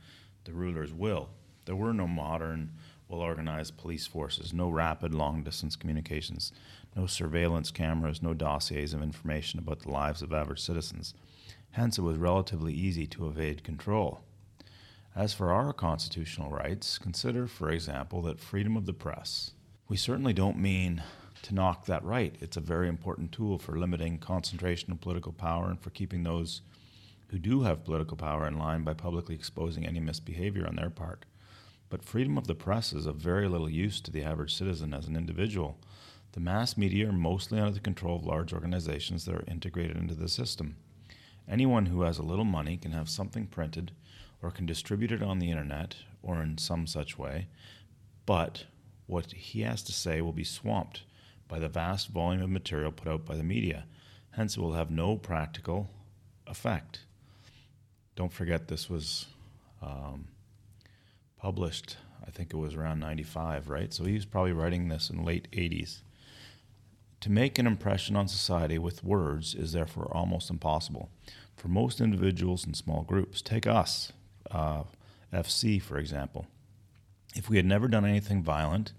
the 0.50 0.56
ruler's 0.56 0.92
will. 0.92 1.28
There 1.64 1.76
were 1.76 1.94
no 1.94 2.08
modern, 2.08 2.72
well 3.08 3.20
organized 3.20 3.76
police 3.76 4.06
forces, 4.06 4.52
no 4.52 4.68
rapid 4.68 5.14
long 5.14 5.42
distance 5.42 5.76
communications, 5.76 6.52
no 6.96 7.06
surveillance 7.06 7.70
cameras, 7.70 8.22
no 8.22 8.34
dossiers 8.34 8.92
of 8.92 9.02
information 9.02 9.60
about 9.60 9.80
the 9.80 9.90
lives 9.90 10.22
of 10.22 10.32
average 10.32 10.60
citizens. 10.60 11.14
Hence, 11.72 11.98
it 11.98 12.02
was 12.02 12.16
relatively 12.16 12.74
easy 12.74 13.06
to 13.06 13.28
evade 13.28 13.62
control. 13.62 14.20
As 15.14 15.32
for 15.32 15.52
our 15.52 15.72
constitutional 15.72 16.50
rights, 16.50 16.98
consider, 16.98 17.46
for 17.46 17.70
example, 17.70 18.22
that 18.22 18.40
freedom 18.40 18.76
of 18.76 18.86
the 18.86 18.92
press. 18.92 19.52
We 19.88 19.96
certainly 19.96 20.32
don't 20.32 20.58
mean 20.58 21.02
to 21.42 21.54
knock 21.54 21.86
that 21.86 22.04
right. 22.04 22.34
It's 22.40 22.56
a 22.56 22.60
very 22.60 22.88
important 22.88 23.32
tool 23.32 23.58
for 23.58 23.78
limiting 23.78 24.18
concentration 24.18 24.92
of 24.92 25.00
political 25.00 25.32
power 25.32 25.68
and 25.68 25.80
for 25.80 25.90
keeping 25.90 26.22
those 26.22 26.62
who 27.30 27.38
do 27.38 27.62
have 27.62 27.84
political 27.84 28.16
power 28.16 28.46
in 28.46 28.58
line 28.58 28.82
by 28.82 28.92
publicly 28.92 29.34
exposing 29.34 29.86
any 29.86 30.00
misbehavior 30.00 30.66
on 30.66 30.76
their 30.76 30.90
part. 30.90 31.24
But 31.88 32.04
freedom 32.04 32.36
of 32.36 32.46
the 32.46 32.54
press 32.54 32.92
is 32.92 33.06
of 33.06 33.16
very 33.16 33.48
little 33.48 33.70
use 33.70 34.00
to 34.00 34.10
the 34.10 34.22
average 34.22 34.54
citizen 34.54 34.92
as 34.92 35.06
an 35.06 35.16
individual. 35.16 35.78
The 36.32 36.40
mass 36.40 36.76
media 36.76 37.08
are 37.08 37.12
mostly 37.12 37.58
under 37.58 37.72
the 37.72 37.80
control 37.80 38.16
of 38.16 38.24
large 38.24 38.52
organizations 38.52 39.24
that 39.24 39.34
are 39.34 39.44
integrated 39.48 39.96
into 39.96 40.14
the 40.14 40.28
system. 40.28 40.76
Anyone 41.48 41.86
who 41.86 42.02
has 42.02 42.18
a 42.18 42.24
little 42.24 42.44
money 42.44 42.76
can 42.76 42.92
have 42.92 43.08
something 43.08 43.46
printed 43.46 43.92
or 44.42 44.50
can 44.50 44.66
distribute 44.66 45.12
it 45.12 45.22
on 45.22 45.38
the 45.38 45.50
internet 45.50 45.96
or 46.22 46.42
in 46.42 46.58
some 46.58 46.86
such 46.86 47.18
way, 47.18 47.48
but 48.26 48.64
what 49.06 49.32
he 49.32 49.62
has 49.62 49.82
to 49.82 49.92
say 49.92 50.20
will 50.20 50.32
be 50.32 50.44
swamped 50.44 51.02
by 51.48 51.58
the 51.58 51.68
vast 51.68 52.08
volume 52.08 52.42
of 52.42 52.50
material 52.50 52.92
put 52.92 53.08
out 53.08 53.24
by 53.24 53.36
the 53.36 53.42
media. 53.42 53.84
Hence, 54.32 54.56
it 54.56 54.60
will 54.60 54.74
have 54.74 54.90
no 54.90 55.16
practical 55.16 55.90
effect. 56.46 57.00
Don't 58.16 58.32
forget, 58.32 58.68
this 58.68 58.90
was 58.90 59.26
um, 59.82 60.28
published, 61.36 61.96
I 62.26 62.30
think 62.30 62.52
it 62.52 62.56
was 62.56 62.74
around 62.74 63.00
95, 63.00 63.68
right? 63.68 63.92
So 63.92 64.04
he 64.04 64.14
was 64.14 64.26
probably 64.26 64.52
writing 64.52 64.88
this 64.88 65.10
in 65.10 65.24
late 65.24 65.48
80s. 65.52 66.00
To 67.20 67.30
make 67.30 67.58
an 67.58 67.66
impression 67.66 68.16
on 68.16 68.28
society 68.28 68.78
with 68.78 69.04
words 69.04 69.54
is 69.54 69.72
therefore 69.72 70.08
almost 70.10 70.50
impossible 70.50 71.10
for 71.56 71.68
most 71.68 72.00
individuals 72.00 72.64
and 72.64 72.74
small 72.74 73.02
groups. 73.02 73.42
Take 73.42 73.66
us, 73.66 74.12
uh, 74.50 74.84
FC, 75.32 75.80
for 75.80 75.98
example. 75.98 76.46
If 77.34 77.48
we 77.48 77.56
had 77.56 77.66
never 77.66 77.88
done 77.88 78.06
anything 78.06 78.42
violent, 78.42 78.92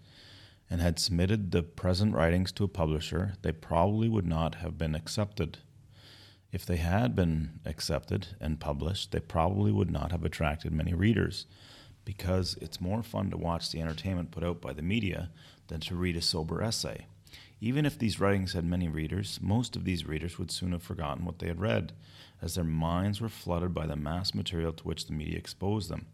and 0.71 0.79
had 0.79 0.97
submitted 0.97 1.51
the 1.51 1.61
present 1.61 2.15
writings 2.15 2.49
to 2.53 2.63
a 2.63 2.67
publisher, 2.69 3.33
they 3.41 3.51
probably 3.51 4.07
would 4.07 4.25
not 4.25 4.55
have 4.55 4.77
been 4.77 4.95
accepted. 4.95 5.57
If 6.52 6.65
they 6.65 6.78
had 6.78 7.15
been 7.15 7.60
accepted 7.65 8.28
and 8.41 8.60
published, 8.60 9.11
they 9.11 9.22
probably 9.22 9.72
would 9.72 9.90
not 9.90 10.11
have 10.11 10.26
attracted 10.26 10.73
many 10.73 10.94
readers, 10.94 11.45
because 12.03 12.57
it's 12.60 12.82
more 12.82 13.03
fun 13.03 13.30
to 13.30 13.38
watch 13.38 13.72
the 13.72 13.80
entertainment 13.82 14.32
put 14.32 14.44
out 14.44 14.60
by 14.60 14.73
the 14.73 14.82
media 14.82 15.30
than 15.68 15.80
to 15.82 15.95
read 15.95 16.18
a 16.18 16.22
sober 16.22 16.61
essay. 16.61 17.06
Even 17.61 17.86
if 17.86 17.98
these 17.98 18.19
writings 18.19 18.53
had 18.53 18.65
many 18.65 18.90
readers, 18.90 19.40
most 19.41 19.76
of 19.76 19.86
these 19.86 20.06
readers 20.06 20.38
would 20.38 20.52
soon 20.52 20.72
have 20.73 20.84
forgotten 20.84 21.23
what 21.23 21.40
they 21.40 21.48
had 21.48 21.61
read, 21.61 21.94
as 22.41 22.56
their 22.56 22.64
minds 22.65 23.22
were 23.22 23.30
flooded 23.30 23.73
by 23.73 23.86
the 23.86 23.95
mass 23.95 24.34
material 24.34 24.73
to 24.73 24.84
which 24.84 25.06
the 25.06 25.14
media 25.14 25.38
exposed 25.38 25.90
them. 25.90 26.07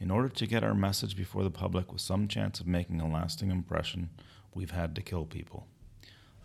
In 0.00 0.10
order 0.10 0.28
to 0.28 0.46
get 0.46 0.64
our 0.64 0.74
message 0.74 1.16
before 1.16 1.44
the 1.44 1.50
public 1.50 1.92
with 1.92 2.00
some 2.00 2.26
chance 2.26 2.58
of 2.58 2.66
making 2.66 3.00
a 3.00 3.10
lasting 3.10 3.50
impression, 3.50 4.10
we've 4.52 4.72
had 4.72 4.94
to 4.96 5.02
kill 5.02 5.24
people. 5.24 5.66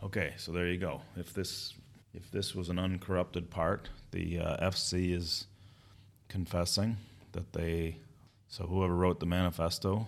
Okay, 0.03 0.33
so 0.37 0.51
there 0.51 0.67
you 0.67 0.77
go. 0.77 1.01
If 1.15 1.33
this 1.33 1.73
if 2.15 2.31
this 2.31 2.55
was 2.55 2.69
an 2.69 2.79
uncorrupted 2.79 3.49
part, 3.49 3.89
the 4.11 4.39
uh, 4.39 4.69
FC 4.69 5.13
is 5.13 5.47
confessing 6.29 6.97
that 7.33 7.53
they. 7.53 7.97
So 8.47 8.65
whoever 8.65 8.95
wrote 8.95 9.19
the 9.19 9.25
manifesto 9.25 10.07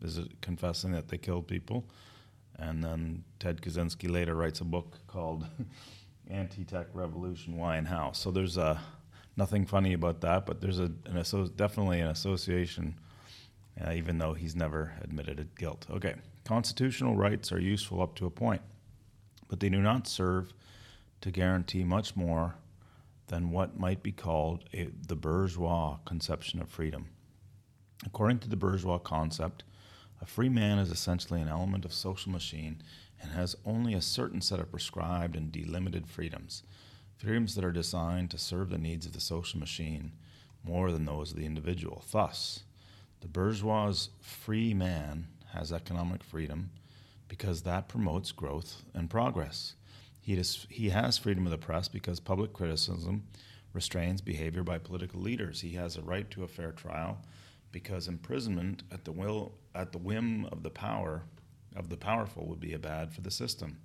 is 0.00 0.20
confessing 0.40 0.92
that 0.92 1.08
they 1.08 1.18
killed 1.18 1.46
people, 1.46 1.84
and 2.58 2.82
then 2.82 3.24
Ted 3.38 3.60
Kaczynski 3.60 4.10
later 4.10 4.34
writes 4.34 4.60
a 4.60 4.64
book 4.64 4.98
called 5.06 5.46
"Anti-Tech 6.30 6.86
Revolution: 6.94 7.56
Why 7.56 7.76
and 7.76 7.88
How." 7.88 8.12
So 8.12 8.30
there's 8.30 8.56
a 8.56 8.80
nothing 9.36 9.66
funny 9.66 9.92
about 9.92 10.20
that, 10.22 10.46
but 10.46 10.60
there's 10.60 10.80
a 10.80 10.90
an 11.06 11.18
asso- 11.18 11.48
definitely 11.48 12.00
an 12.00 12.08
association, 12.08 12.94
uh, 13.84 13.92
even 13.92 14.18
though 14.18 14.32
he's 14.32 14.56
never 14.56 14.94
admitted 15.02 15.48
guilt. 15.58 15.86
Okay, 15.90 16.14
constitutional 16.44 17.16
rights 17.16 17.52
are 17.52 17.60
useful 17.60 18.00
up 18.00 18.14
to 18.16 18.26
a 18.26 18.30
point, 18.30 18.62
but 19.48 19.60
they 19.60 19.68
do 19.68 19.82
not 19.82 20.06
serve 20.06 20.54
to 21.24 21.30
guarantee 21.30 21.84
much 21.84 22.14
more 22.14 22.56
than 23.28 23.50
what 23.50 23.80
might 23.80 24.02
be 24.02 24.12
called 24.12 24.62
a, 24.74 24.90
the 25.08 25.16
bourgeois 25.16 25.96
conception 26.04 26.60
of 26.60 26.68
freedom. 26.68 27.06
According 28.04 28.40
to 28.40 28.48
the 28.50 28.58
bourgeois 28.58 28.98
concept, 28.98 29.64
a 30.20 30.26
free 30.26 30.50
man 30.50 30.78
is 30.78 30.90
essentially 30.90 31.40
an 31.40 31.48
element 31.48 31.86
of 31.86 31.94
social 31.94 32.30
machine 32.30 32.82
and 33.22 33.30
has 33.32 33.56
only 33.64 33.94
a 33.94 34.02
certain 34.02 34.42
set 34.42 34.60
of 34.60 34.70
prescribed 34.70 35.34
and 35.34 35.50
delimited 35.50 36.06
freedoms 36.06 36.62
freedoms 37.16 37.54
that 37.54 37.64
are 37.64 37.72
designed 37.72 38.30
to 38.30 38.36
serve 38.36 38.68
the 38.68 38.76
needs 38.76 39.06
of 39.06 39.14
the 39.14 39.20
social 39.20 39.58
machine 39.58 40.12
more 40.62 40.92
than 40.92 41.06
those 41.06 41.30
of 41.30 41.38
the 41.38 41.46
individual. 41.46 42.04
Thus, 42.12 42.64
the 43.22 43.28
bourgeois 43.28 43.94
free 44.20 44.74
man 44.74 45.28
has 45.54 45.72
economic 45.72 46.22
freedom 46.22 46.68
because 47.28 47.62
that 47.62 47.88
promotes 47.88 48.30
growth 48.30 48.82
and 48.92 49.08
progress. 49.08 49.74
He, 50.24 50.42
he 50.70 50.88
has 50.88 51.18
freedom 51.18 51.44
of 51.44 51.50
the 51.50 51.58
press 51.58 51.86
because 51.86 52.18
public 52.18 52.54
criticism 52.54 53.24
restrains 53.74 54.22
behavior 54.22 54.62
by 54.62 54.78
political 54.78 55.20
leaders. 55.20 55.60
He 55.60 55.72
has 55.72 55.98
a 55.98 56.02
right 56.02 56.30
to 56.30 56.44
a 56.44 56.48
fair 56.48 56.72
trial 56.72 57.18
because 57.72 58.08
imprisonment 58.08 58.84
at 58.90 59.04
the 59.04 59.12
will 59.12 59.52
at 59.74 59.92
the 59.92 59.98
whim 59.98 60.46
of 60.46 60.62
the 60.62 60.70
power 60.70 61.24
of 61.76 61.90
the 61.90 61.98
powerful 61.98 62.46
would 62.46 62.58
be 62.58 62.72
a 62.72 62.78
bad 62.78 63.12
for 63.12 63.20
the 63.20 63.30
system. 63.30 63.76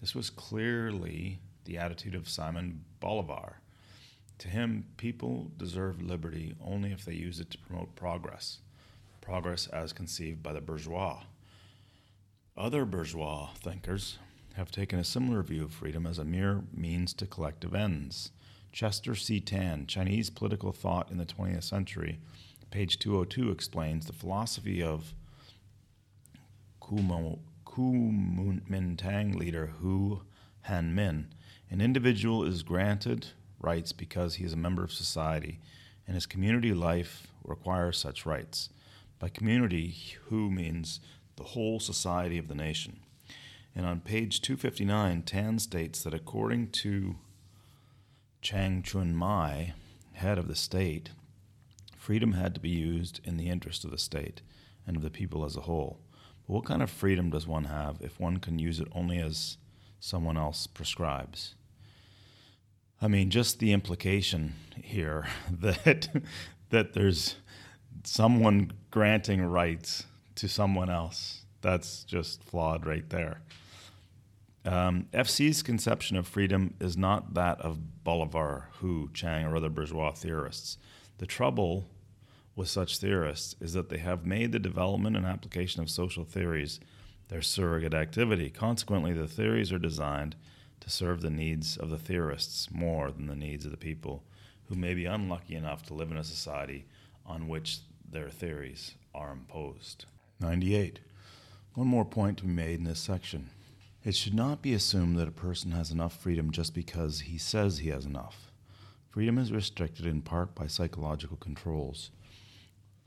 This 0.00 0.14
was 0.14 0.30
clearly 0.30 1.40
the 1.64 1.78
attitude 1.78 2.14
of 2.14 2.28
Simon 2.28 2.84
Bolivar. 3.00 3.58
To 4.38 4.48
him, 4.48 4.86
people 4.98 5.50
deserve 5.56 6.00
liberty 6.00 6.54
only 6.64 6.92
if 6.92 7.04
they 7.04 7.14
use 7.14 7.40
it 7.40 7.50
to 7.50 7.58
promote 7.58 7.96
progress, 7.96 8.58
progress 9.20 9.66
as 9.66 9.92
conceived 9.92 10.44
by 10.44 10.52
the 10.52 10.60
bourgeois. 10.60 11.22
Other 12.56 12.84
bourgeois 12.84 13.48
thinkers 13.54 14.18
have 14.54 14.70
taken 14.70 14.98
a 14.98 15.04
similar 15.04 15.42
view 15.42 15.64
of 15.64 15.72
freedom 15.72 16.06
as 16.06 16.18
a 16.18 16.24
mere 16.24 16.62
means 16.74 17.12
to 17.14 17.26
collective 17.26 17.74
ends. 17.74 18.32
Chester 18.72 19.14
C. 19.14 19.40
Tan, 19.40 19.86
Chinese 19.86 20.30
Political 20.30 20.72
Thought 20.72 21.10
in 21.10 21.18
the 21.18 21.26
20th 21.26 21.64
Century, 21.64 22.18
page 22.70 22.98
202, 22.98 23.50
explains 23.50 24.06
the 24.06 24.12
philosophy 24.12 24.82
of 24.82 25.14
Kuomintang 26.80 27.34
leader 29.34 29.66
Hu 29.80 30.22
Hanmin 30.68 31.26
an 31.72 31.80
individual 31.80 32.44
is 32.44 32.62
granted 32.62 33.28
rights 33.58 33.92
because 33.92 34.34
he 34.34 34.44
is 34.44 34.52
a 34.52 34.58
member 34.58 34.84
of 34.84 34.92
society, 34.92 35.58
and 36.06 36.14
his 36.14 36.26
community 36.26 36.74
life 36.74 37.28
requires 37.42 37.96
such 37.96 38.26
rights. 38.26 38.68
By 39.18 39.30
community, 39.30 39.96
Hu 40.26 40.50
means 40.50 41.00
the 41.36 41.44
whole 41.44 41.80
society 41.80 42.36
of 42.36 42.48
the 42.48 42.54
nation. 42.54 43.00
And 43.74 43.86
on 43.86 44.00
page 44.00 44.42
259, 44.42 45.22
Tan 45.22 45.58
states 45.58 46.02
that 46.02 46.12
according 46.12 46.70
to 46.70 47.16
Chang 48.42 48.82
Chun 48.82 49.14
Mai, 49.14 49.74
head 50.12 50.38
of 50.38 50.48
the 50.48 50.54
state, 50.54 51.10
freedom 51.96 52.32
had 52.32 52.54
to 52.54 52.60
be 52.60 52.68
used 52.68 53.20
in 53.24 53.36
the 53.36 53.48
interest 53.48 53.84
of 53.84 53.90
the 53.90 53.98
state 53.98 54.42
and 54.86 54.96
of 54.96 55.02
the 55.02 55.10
people 55.10 55.44
as 55.44 55.56
a 55.56 55.62
whole. 55.62 56.00
But 56.46 56.54
what 56.54 56.64
kind 56.64 56.82
of 56.82 56.90
freedom 56.90 57.30
does 57.30 57.46
one 57.46 57.64
have 57.64 57.98
if 58.00 58.18
one 58.20 58.38
can 58.38 58.58
use 58.58 58.80
it 58.80 58.88
only 58.92 59.18
as 59.18 59.56
someone 60.00 60.36
else 60.36 60.66
prescribes? 60.66 61.54
I 63.00 63.08
mean, 63.08 63.30
just 63.30 63.58
the 63.58 63.72
implication 63.72 64.54
here 64.82 65.26
that 65.50 66.08
that 66.70 66.94
there's 66.94 67.36
someone 68.04 68.72
granting 68.90 69.42
rights 69.44 70.06
to 70.36 70.48
someone 70.48 70.90
else. 70.90 71.42
That's 71.60 72.04
just 72.04 72.42
flawed 72.42 72.86
right 72.86 73.08
there. 73.10 73.40
Um, 74.64 75.06
FC's 75.12 75.62
conception 75.62 76.16
of 76.16 76.26
freedom 76.26 76.74
is 76.80 76.96
not 76.96 77.34
that 77.34 77.60
of 77.60 78.04
Bolivar, 78.04 78.68
Hu, 78.74 79.10
Chang, 79.12 79.44
or 79.44 79.56
other 79.56 79.68
bourgeois 79.68 80.12
theorists. 80.12 80.78
The 81.18 81.26
trouble 81.26 81.88
with 82.54 82.68
such 82.68 82.98
theorists 82.98 83.56
is 83.60 83.72
that 83.72 83.88
they 83.88 83.98
have 83.98 84.26
made 84.26 84.52
the 84.52 84.58
development 84.58 85.16
and 85.16 85.26
application 85.26 85.82
of 85.82 85.90
social 85.90 86.24
theories 86.24 86.78
their 87.28 87.42
surrogate 87.42 87.94
activity. 87.94 88.50
Consequently, 88.50 89.12
the 89.12 89.26
theories 89.26 89.72
are 89.72 89.78
designed 89.78 90.36
to 90.80 90.90
serve 90.90 91.22
the 91.22 91.30
needs 91.30 91.76
of 91.76 91.88
the 91.88 91.98
theorists 91.98 92.70
more 92.70 93.10
than 93.10 93.26
the 93.26 93.34
needs 93.34 93.64
of 93.64 93.70
the 93.70 93.76
people 93.76 94.22
who 94.68 94.74
may 94.74 94.94
be 94.94 95.06
unlucky 95.06 95.54
enough 95.54 95.82
to 95.84 95.94
live 95.94 96.10
in 96.10 96.16
a 96.16 96.24
society 96.24 96.84
on 97.24 97.48
which 97.48 97.78
their 98.10 98.28
theories 98.28 98.96
are 99.14 99.32
imposed. 99.32 100.04
98. 100.40 101.00
One 101.74 101.86
more 101.86 102.04
point 102.04 102.38
to 102.38 102.44
be 102.44 102.50
made 102.50 102.78
in 102.80 102.84
this 102.84 103.00
section. 103.00 103.50
It 104.04 104.16
should 104.16 104.34
not 104.34 104.62
be 104.62 104.74
assumed 104.74 105.16
that 105.18 105.28
a 105.28 105.32
person 105.32 105.70
has 105.72 105.92
enough 105.92 106.20
freedom 106.20 106.50
just 106.50 106.74
because 106.74 107.20
he 107.20 107.38
says 107.38 107.78
he 107.78 107.90
has 107.90 108.04
enough. 108.04 108.50
Freedom 109.08 109.38
is 109.38 109.52
restricted 109.52 110.06
in 110.06 110.22
part 110.22 110.54
by 110.56 110.66
psychological 110.66 111.36
controls, 111.36 112.10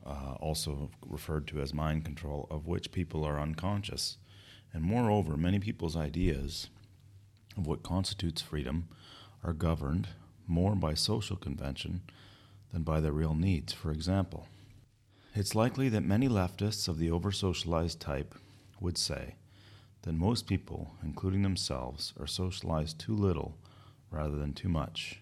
uh, 0.06 0.36
also 0.40 0.90
referred 1.06 1.46
to 1.48 1.60
as 1.60 1.74
mind 1.74 2.04
control, 2.04 2.46
of 2.50 2.66
which 2.66 2.92
people 2.92 3.24
are 3.24 3.40
unconscious 3.40 4.16
And 4.72 4.84
moreover, 4.84 5.36
many 5.36 5.58
people's 5.58 5.96
ideas 5.96 6.68
of 7.56 7.66
what 7.66 7.82
constitutes 7.82 8.42
freedom 8.42 8.88
are 9.42 9.54
governed 9.54 10.08
more 10.46 10.74
by 10.74 10.94
social 10.94 11.36
convention 11.36 12.02
than 12.72 12.82
by 12.82 13.00
their 13.00 13.12
real 13.12 13.34
needs. 13.34 13.72
For 13.72 13.90
example, 13.90 14.48
it's 15.34 15.54
likely 15.54 15.88
that 15.88 16.04
many 16.04 16.28
leftists 16.28 16.88
of 16.88 16.98
the 16.98 17.10
over 17.10 17.32
socialized 17.32 18.00
type 18.00 18.34
would 18.80 18.98
say 18.98 19.36
that 20.06 20.14
most 20.14 20.46
people, 20.46 20.92
including 21.02 21.42
themselves, 21.42 22.14
are 22.18 22.28
socialized 22.28 22.96
too 22.96 23.14
little 23.14 23.58
rather 24.08 24.36
than 24.36 24.52
too 24.52 24.68
much. 24.68 25.18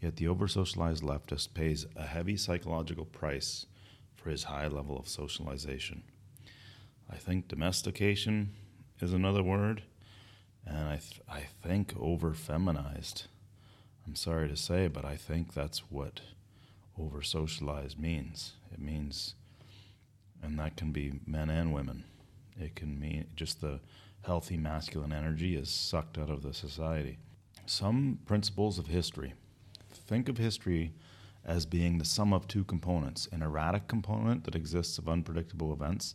Yet 0.00 0.16
the 0.16 0.26
over 0.26 0.48
socialized 0.48 1.02
leftist 1.02 1.52
pays 1.52 1.84
a 1.94 2.04
heavy 2.06 2.38
psychological 2.38 3.04
price 3.04 3.66
for 4.16 4.30
his 4.30 4.44
high 4.44 4.68
level 4.68 4.98
of 4.98 5.06
socialization. 5.06 6.02
I 7.10 7.16
think 7.16 7.48
domestication 7.48 8.54
is 9.00 9.12
another 9.12 9.42
word, 9.42 9.82
and 10.66 10.88
I, 10.88 10.96
th- 10.96 11.20
I 11.28 11.42
think 11.62 11.92
over 12.00 12.32
feminized. 12.32 13.24
I'm 14.06 14.16
sorry 14.16 14.48
to 14.48 14.56
say, 14.56 14.88
but 14.88 15.04
I 15.04 15.16
think 15.16 15.52
that's 15.52 15.90
what 15.90 16.22
over 16.98 17.20
socialized 17.20 17.98
means. 17.98 18.54
It 18.72 18.80
means, 18.80 19.34
and 20.42 20.58
that 20.58 20.78
can 20.78 20.90
be 20.90 21.20
men 21.26 21.50
and 21.50 21.74
women. 21.74 22.04
It 22.58 22.76
can 22.76 22.98
mean 22.98 23.26
just 23.34 23.60
the 23.60 23.80
healthy 24.22 24.56
masculine 24.56 25.12
energy 25.12 25.56
is 25.56 25.68
sucked 25.68 26.18
out 26.18 26.30
of 26.30 26.42
the 26.42 26.54
society. 26.54 27.18
Some 27.66 28.18
principles 28.26 28.78
of 28.78 28.86
history. 28.86 29.34
Think 29.90 30.28
of 30.28 30.38
history 30.38 30.92
as 31.44 31.66
being 31.66 31.98
the 31.98 32.04
sum 32.04 32.32
of 32.32 32.48
two 32.48 32.64
components 32.64 33.28
an 33.32 33.42
erratic 33.42 33.86
component 33.88 34.44
that 34.44 34.54
exists 34.54 34.98
of 34.98 35.08
unpredictable 35.08 35.72
events 35.72 36.14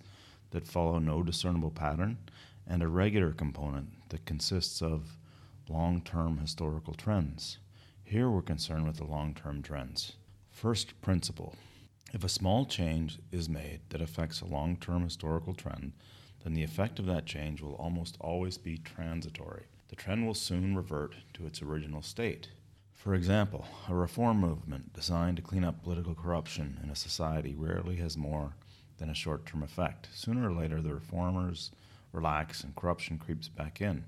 that 0.52 0.68
follow 0.68 0.98
no 0.98 1.22
discernible 1.22 1.70
pattern, 1.70 2.18
and 2.66 2.82
a 2.82 2.88
regular 2.88 3.32
component 3.32 4.10
that 4.10 4.26
consists 4.26 4.82
of 4.82 5.18
long 5.68 6.02
term 6.02 6.38
historical 6.40 6.94
trends. 6.94 7.60
Here 8.04 8.30
we're 8.30 8.42
concerned 8.42 8.88
with 8.88 8.98
the 8.98 9.06
long 9.06 9.34
term 9.34 9.62
trends. 9.62 10.14
First 10.52 11.00
principle 11.02 11.56
if 12.12 12.24
a 12.24 12.30
small 12.30 12.66
change 12.66 13.20
is 13.32 13.48
made 13.48 13.82
that 13.90 14.02
affects 14.02 14.42
a 14.42 14.46
long 14.46 14.78
term 14.78 15.04
historical 15.04 15.54
trend, 15.54 15.94
then 16.44 16.54
the 16.54 16.64
effect 16.64 17.00
of 17.00 17.06
that 17.08 17.26
change 17.26 17.62
will 17.62 17.76
almost 17.76 18.18
always 18.20 18.58
be 18.58 18.78
transitory. 18.78 19.64
The 19.90 19.96
trend 19.96 20.26
will 20.26 20.34
soon 20.34 20.76
revert 20.76 21.16
to 21.34 21.46
its 21.46 21.62
original 21.62 22.02
state. 22.02 22.50
For 22.94 23.16
example, 23.16 23.66
a 23.88 23.96
reform 23.96 24.40
movement 24.40 24.94
designed 24.94 25.38
to 25.38 25.44
clean 25.44 25.64
up 25.64 25.84
political 25.84 26.14
corruption 26.14 26.80
in 26.84 26.90
a 26.90 26.96
society 26.96 27.56
rarely 27.58 27.96
has 27.96 28.18
more 28.18 28.56
than 28.98 29.10
a 29.10 29.16
short 29.16 29.46
term 29.46 29.64
effect. 29.64 30.10
Sooner 30.14 30.50
or 30.50 30.54
later, 30.54 30.82
the 30.82 30.94
reformers 30.94 31.72
relax 32.12 32.64
and 32.64 32.76
corruption 32.76 33.18
creeps 33.18 33.48
back 33.48 33.82
in. 33.82 34.04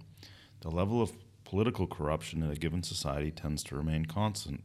The 0.59 0.69
level 0.69 1.01
of 1.01 1.13
political 1.45 1.87
corruption 1.87 2.43
in 2.43 2.51
a 2.51 2.55
given 2.55 2.83
society 2.83 3.31
tends 3.31 3.63
to 3.63 3.75
remain 3.75 4.05
constant 4.05 4.63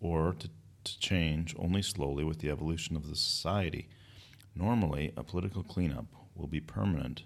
or 0.00 0.34
to, 0.38 0.48
to 0.84 0.98
change 0.98 1.54
only 1.58 1.82
slowly 1.82 2.24
with 2.24 2.38
the 2.38 2.50
evolution 2.50 2.94
of 2.94 3.08
the 3.08 3.16
society. 3.16 3.88
Normally, 4.54 5.12
a 5.16 5.22
political 5.22 5.62
cleanup 5.62 6.06
will 6.42 6.48
be 6.48 6.60
permanent 6.60 7.22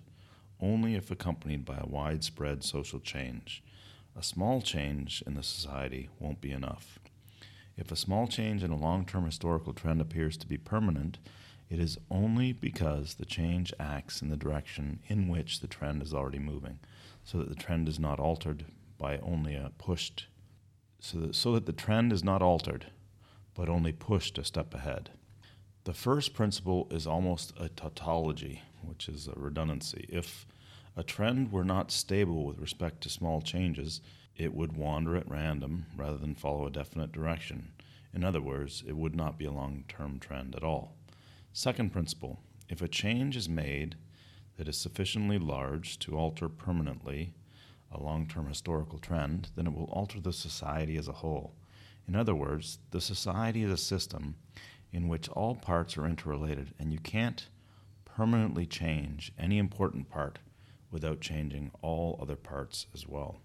only 0.60 0.94
if 0.94 1.10
accompanied 1.10 1.64
by 1.64 1.76
a 1.76 1.86
widespread 1.86 2.64
social 2.64 3.00
change. 3.00 3.62
A 4.14 4.22
small 4.22 4.62
change 4.62 5.22
in 5.26 5.34
the 5.34 5.42
society 5.42 6.08
won't 6.18 6.40
be 6.40 6.52
enough. 6.52 6.98
If 7.76 7.92
a 7.92 7.96
small 7.96 8.26
change 8.26 8.62
in 8.62 8.70
a 8.70 8.76
long 8.76 9.04
term 9.04 9.26
historical 9.26 9.74
trend 9.74 10.00
appears 10.00 10.36
to 10.38 10.46
be 10.46 10.56
permanent, 10.56 11.18
it 11.68 11.78
is 11.78 11.98
only 12.10 12.52
because 12.52 13.14
the 13.14 13.26
change 13.26 13.74
acts 13.78 14.22
in 14.22 14.30
the 14.30 14.36
direction 14.36 15.00
in 15.08 15.28
which 15.28 15.60
the 15.60 15.66
trend 15.66 16.02
is 16.02 16.14
already 16.14 16.38
moving, 16.38 16.78
so 17.24 17.38
that 17.38 17.48
the 17.48 17.54
trend 17.54 17.88
is 17.88 17.98
not 17.98 18.20
altered 18.20 18.64
by 18.98 19.18
only 19.18 19.54
a 19.54 19.72
pushed, 19.76 20.28
so 21.00 21.18
that, 21.18 21.34
so 21.34 21.52
that 21.52 21.66
the 21.66 21.72
trend 21.72 22.12
is 22.12 22.24
not 22.24 22.40
altered, 22.40 22.86
but 23.52 23.68
only 23.68 23.92
pushed 23.92 24.38
a 24.38 24.44
step 24.44 24.72
ahead. 24.72 25.10
The 25.84 25.92
first 25.92 26.32
principle 26.34 26.88
is 26.90 27.06
almost 27.06 27.52
a 27.58 27.68
tautology, 27.68 28.62
which 28.86 29.08
is 29.08 29.28
a 29.28 29.38
redundancy. 29.38 30.06
If 30.08 30.46
a 30.96 31.02
trend 31.02 31.52
were 31.52 31.64
not 31.64 31.90
stable 31.90 32.44
with 32.44 32.58
respect 32.58 33.02
to 33.02 33.08
small 33.08 33.42
changes, 33.42 34.00
it 34.36 34.54
would 34.54 34.76
wander 34.76 35.16
at 35.16 35.28
random 35.30 35.86
rather 35.96 36.18
than 36.18 36.34
follow 36.34 36.66
a 36.66 36.70
definite 36.70 37.12
direction. 37.12 37.72
In 38.14 38.24
other 38.24 38.40
words, 38.40 38.82
it 38.86 38.96
would 38.96 39.14
not 39.14 39.38
be 39.38 39.44
a 39.44 39.52
long 39.52 39.84
term 39.88 40.18
trend 40.18 40.54
at 40.54 40.64
all. 40.64 40.96
Second 41.52 41.92
principle 41.92 42.38
if 42.68 42.82
a 42.82 42.88
change 42.88 43.36
is 43.36 43.48
made 43.48 43.96
that 44.56 44.68
is 44.68 44.76
sufficiently 44.76 45.38
large 45.38 45.98
to 46.00 46.16
alter 46.16 46.48
permanently 46.48 47.34
a 47.92 48.02
long 48.02 48.26
term 48.26 48.48
historical 48.48 48.98
trend, 48.98 49.50
then 49.54 49.66
it 49.66 49.74
will 49.74 49.84
alter 49.84 50.20
the 50.20 50.32
society 50.32 50.96
as 50.96 51.08
a 51.08 51.12
whole. 51.12 51.54
In 52.08 52.16
other 52.16 52.34
words, 52.34 52.78
the 52.90 53.00
society 53.00 53.62
is 53.62 53.70
a 53.70 53.76
system 53.76 54.36
in 54.92 55.08
which 55.08 55.28
all 55.30 55.54
parts 55.54 55.96
are 55.96 56.06
interrelated, 56.06 56.72
and 56.78 56.92
you 56.92 56.98
can't 56.98 57.48
permanently 58.16 58.64
change 58.64 59.30
any 59.38 59.58
important 59.58 60.08
part 60.08 60.38
without 60.90 61.20
changing 61.20 61.70
all 61.82 62.18
other 62.22 62.34
parts 62.34 62.86
as 62.94 63.06
well. 63.06 63.36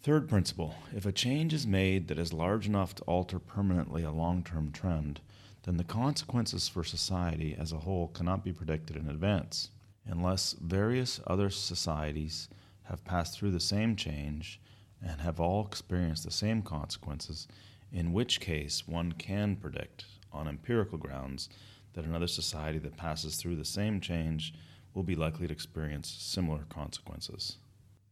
Third 0.00 0.28
principle 0.28 0.76
if 0.94 1.04
a 1.04 1.10
change 1.10 1.52
is 1.52 1.66
made 1.66 2.06
that 2.06 2.18
is 2.18 2.32
large 2.32 2.68
enough 2.68 2.94
to 2.94 3.02
alter 3.02 3.40
permanently 3.40 4.04
a 4.04 4.12
long 4.12 4.44
term 4.44 4.70
trend, 4.70 5.20
then 5.64 5.76
the 5.76 5.82
consequences 5.82 6.68
for 6.68 6.84
society 6.84 7.56
as 7.58 7.72
a 7.72 7.78
whole 7.78 8.06
cannot 8.06 8.44
be 8.44 8.52
predicted 8.52 8.94
in 8.94 9.08
advance. 9.08 9.70
Unless 10.06 10.54
various 10.60 11.20
other 11.26 11.50
societies 11.50 12.48
have 12.84 13.04
passed 13.04 13.36
through 13.36 13.50
the 13.50 13.58
same 13.58 13.96
change 13.96 14.60
and 15.02 15.20
have 15.20 15.40
all 15.40 15.66
experienced 15.66 16.22
the 16.22 16.30
same 16.30 16.62
consequences, 16.62 17.48
in 17.90 18.12
which 18.12 18.38
case 18.38 18.86
one 18.86 19.10
can 19.10 19.56
predict 19.56 20.04
on 20.32 20.46
empirical 20.46 20.96
grounds 20.96 21.48
that 21.96 22.04
another 22.04 22.28
society 22.28 22.78
that 22.78 22.96
passes 22.96 23.36
through 23.36 23.56
the 23.56 23.64
same 23.64 24.00
change 24.00 24.54
will 24.94 25.02
be 25.02 25.16
likely 25.16 25.48
to 25.48 25.52
experience 25.52 26.08
similar 26.08 26.64
consequences. 26.68 27.56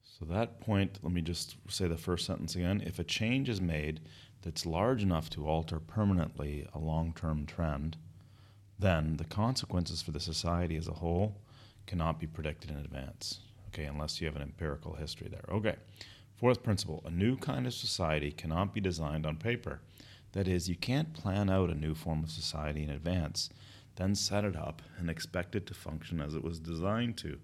So, 0.02 0.24
that 0.26 0.60
point, 0.60 0.98
let 1.02 1.12
me 1.12 1.22
just 1.22 1.56
say 1.68 1.86
the 1.86 1.96
first 1.96 2.26
sentence 2.26 2.56
again. 2.56 2.82
If 2.84 2.98
a 2.98 3.04
change 3.04 3.48
is 3.48 3.60
made 3.60 4.00
that's 4.42 4.66
large 4.66 5.02
enough 5.02 5.30
to 5.30 5.46
alter 5.46 5.80
permanently 5.80 6.66
a 6.74 6.78
long 6.78 7.12
term 7.14 7.46
trend, 7.46 7.96
then 8.78 9.16
the 9.16 9.24
consequences 9.24 10.02
for 10.02 10.10
the 10.10 10.20
society 10.20 10.76
as 10.76 10.88
a 10.88 10.92
whole 10.92 11.40
cannot 11.86 12.20
be 12.20 12.26
predicted 12.26 12.70
in 12.70 12.76
advance. 12.76 13.40
Okay, 13.68 13.84
unless 13.84 14.20
you 14.20 14.26
have 14.26 14.36
an 14.36 14.42
empirical 14.42 14.94
history 14.94 15.28
there. 15.28 15.44
Okay. 15.50 15.76
Fourth 16.36 16.62
principle 16.62 17.02
a 17.06 17.10
new 17.10 17.36
kind 17.36 17.66
of 17.66 17.74
society 17.74 18.30
cannot 18.30 18.74
be 18.74 18.80
designed 18.80 19.26
on 19.26 19.36
paper. 19.36 19.80
That 20.32 20.48
is, 20.48 20.68
you 20.68 20.76
can't 20.76 21.14
plan 21.14 21.48
out 21.48 21.70
a 21.70 21.74
new 21.74 21.94
form 21.94 22.24
of 22.24 22.30
society 22.30 22.82
in 22.82 22.90
advance 22.90 23.50
then 23.96 24.14
set 24.14 24.44
it 24.44 24.56
up 24.56 24.82
and 24.98 25.08
expect 25.08 25.54
it 25.54 25.66
to 25.66 25.74
function 25.74 26.20
as 26.20 26.34
it 26.34 26.42
was 26.42 26.58
designed 26.58 27.16
to. 27.18 27.38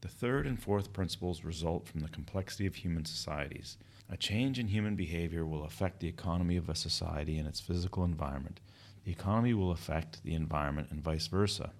The 0.00 0.08
third 0.08 0.46
and 0.46 0.62
fourth 0.62 0.92
principles 0.92 1.44
result 1.44 1.88
from 1.88 2.00
the 2.00 2.08
complexity 2.08 2.66
of 2.66 2.76
human 2.76 3.04
societies. 3.04 3.76
A 4.08 4.16
change 4.16 4.58
in 4.58 4.68
human 4.68 4.94
behavior 4.94 5.44
will 5.44 5.64
affect 5.64 6.00
the 6.00 6.08
economy 6.08 6.56
of 6.56 6.68
a 6.68 6.74
society 6.74 7.38
and 7.38 7.48
its 7.48 7.60
physical 7.60 8.04
environment. 8.04 8.60
The 9.04 9.10
economy 9.10 9.54
will 9.54 9.70
affect 9.70 10.22
the 10.22 10.34
environment 10.34 10.88
and 10.90 11.02
vice 11.02 11.26
versa. 11.26 11.70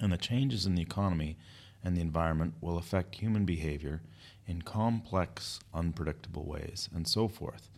And 0.00 0.12
the 0.12 0.16
changes 0.16 0.66
in 0.66 0.74
the 0.74 0.82
economy 0.82 1.36
and 1.84 1.96
the 1.96 2.00
environment 2.00 2.54
will 2.60 2.78
affect 2.78 3.16
human 3.16 3.44
behavior 3.44 4.02
in 4.46 4.62
complex, 4.62 5.60
unpredictable 5.74 6.44
ways, 6.44 6.88
and 6.94 7.06
so 7.06 7.28
forth. 7.28 7.68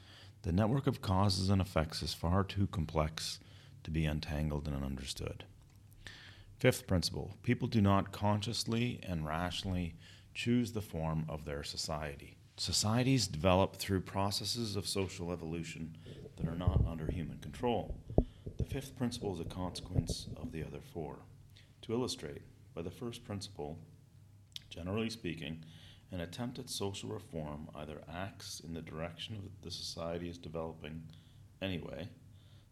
The 0.43 0.53
network 0.53 0.87
of 0.87 1.03
causes 1.03 1.51
and 1.51 1.61
effects 1.61 2.03
is 2.03 2.15
far 2.15 2.45
too 2.45 2.69
complex 2.69 3.39
to 3.89 3.93
be 3.93 4.05
untangled 4.05 4.69
and 4.69 4.85
understood. 4.85 5.45
Fifth 6.59 6.87
principle 6.87 7.39
people 7.43 7.67
do 7.67 7.81
not 7.81 8.13
consciously 8.13 9.01
and 9.03 9.25
rationally 9.25 9.95
choose 10.35 10.73
the 10.73 10.83
form 10.83 11.25
of 11.27 11.47
their 11.47 11.63
society. 11.63 12.37
Societies 12.59 13.27
develop 13.27 13.77
through 13.77 14.03
processes 14.03 14.77
of 14.77 14.87
social 14.87 15.33
evolution 15.33 15.97
that 16.37 16.47
are 16.47 16.55
not 16.55 16.85
under 16.87 17.11
human 17.11 17.39
control. 17.39 17.97
The 18.59 18.65
fifth 18.65 18.95
principle 18.95 19.33
is 19.33 19.41
a 19.41 19.45
consequence 19.45 20.29
of 20.37 20.53
the 20.53 20.63
other 20.63 20.81
four. 20.93 21.17
To 21.83 21.95
illustrate, 21.95 22.43
by 22.75 22.83
the 22.83 22.91
first 22.91 23.25
principle, 23.25 23.79
generally 24.69 25.09
speaking, 25.09 25.65
an 26.13 26.21
attempt 26.21 26.59
at 26.59 26.69
social 26.69 27.09
reform 27.09 27.71
either 27.75 28.03
acts 28.13 28.61
in 28.61 28.75
the 28.75 28.83
direction 28.83 29.37
of 29.37 29.45
the 29.63 29.71
society 29.71 30.29
is 30.29 30.37
developing 30.37 31.05
anyway, 31.63 32.09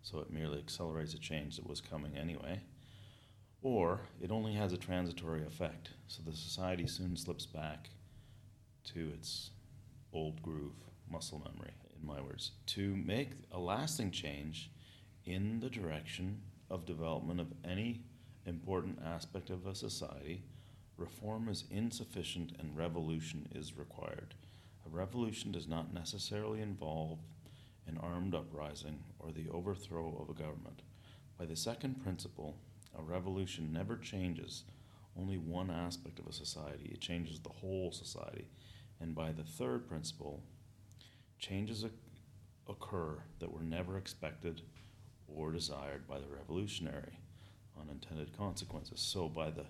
so 0.06 0.20
it 0.20 0.30
merely 0.30 0.58
accelerates 0.58 1.14
a 1.14 1.18
change 1.18 1.56
that 1.56 1.68
was 1.68 1.80
coming 1.80 2.16
anyway. 2.16 2.60
Or 3.60 4.02
it 4.22 4.30
only 4.30 4.52
has 4.52 4.72
a 4.72 4.76
transitory 4.76 5.42
effect, 5.44 5.90
so 6.06 6.22
the 6.24 6.36
society 6.36 6.86
soon 6.86 7.16
slips 7.16 7.46
back 7.46 7.90
to 8.92 9.10
its 9.12 9.50
old 10.12 10.40
groove, 10.42 10.76
muscle 11.10 11.42
memory, 11.44 11.72
in 12.00 12.06
my 12.06 12.20
words. 12.20 12.52
To 12.66 12.94
make 12.94 13.30
a 13.50 13.58
lasting 13.58 14.12
change 14.12 14.70
in 15.24 15.58
the 15.58 15.68
direction 15.70 16.40
of 16.70 16.86
development 16.86 17.40
of 17.40 17.52
any 17.64 18.02
important 18.44 19.00
aspect 19.04 19.50
of 19.50 19.66
a 19.66 19.74
society, 19.74 20.44
Reform 20.96 21.48
is 21.48 21.64
insufficient 21.70 22.52
and 22.58 22.76
revolution 22.76 23.48
is 23.54 23.76
required. 23.76 24.34
A 24.86 24.88
revolution 24.88 25.52
does 25.52 25.68
not 25.68 25.92
necessarily 25.92 26.62
involve 26.62 27.18
an 27.86 27.98
armed 27.98 28.34
uprising 28.34 29.02
or 29.18 29.32
the 29.32 29.48
overthrow 29.50 30.16
of 30.20 30.30
a 30.30 30.38
government. 30.38 30.82
By 31.38 31.46
the 31.46 31.56
second 31.56 32.02
principle, 32.02 32.56
a 32.98 33.02
revolution 33.02 33.72
never 33.72 33.96
changes 33.96 34.64
only 35.18 35.38
one 35.38 35.70
aspect 35.70 36.18
of 36.18 36.26
a 36.26 36.32
society, 36.32 36.90
it 36.92 37.00
changes 37.00 37.40
the 37.40 37.48
whole 37.48 37.90
society. 37.90 38.48
And 39.00 39.14
by 39.14 39.32
the 39.32 39.44
third 39.44 39.88
principle, 39.88 40.42
changes 41.38 41.84
occur 42.68 43.22
that 43.38 43.52
were 43.52 43.62
never 43.62 43.96
expected 43.96 44.62
or 45.28 45.52
desired 45.52 46.06
by 46.06 46.18
the 46.18 46.28
revolutionary, 46.28 47.18
unintended 47.80 48.36
consequences. 48.36 49.00
So, 49.00 49.28
by 49.28 49.50
the 49.50 49.66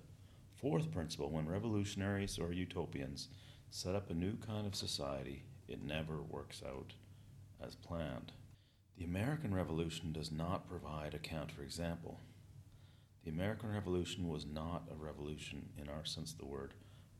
fourth 0.54 0.90
principle, 0.92 1.30
when 1.30 1.48
revolutionaries 1.48 2.38
or 2.38 2.52
utopians 2.52 3.28
set 3.70 3.94
up 3.94 4.10
a 4.10 4.14
new 4.14 4.36
kind 4.36 4.66
of 4.66 4.74
society, 4.74 5.44
it 5.68 5.82
never 5.82 6.22
works 6.22 6.62
out 6.66 6.92
as 7.64 7.74
planned. 7.74 8.32
The 8.96 9.04
American 9.04 9.54
Revolution 9.54 10.12
does 10.12 10.32
not 10.32 10.68
provide 10.68 11.14
a 11.14 11.18
counterexample. 11.18 12.16
The 13.24 13.30
American 13.30 13.72
Revolution 13.72 14.28
was 14.28 14.46
not 14.46 14.88
a 14.90 14.94
revolution 14.94 15.68
in 15.76 15.88
our 15.88 16.04
sense 16.04 16.32
of 16.32 16.38
the 16.38 16.46
word, 16.46 16.74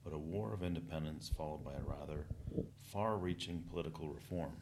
but 0.05 0.13
a 0.13 0.19
war 0.19 0.55
of 0.55 0.63
independence 0.63 1.29
followed 1.29 1.65
by 1.65 1.75
a 1.75 1.83
rather 1.83 2.27
far 2.81 3.17
reaching 3.17 3.65
political 3.69 4.09
reform. 4.09 4.53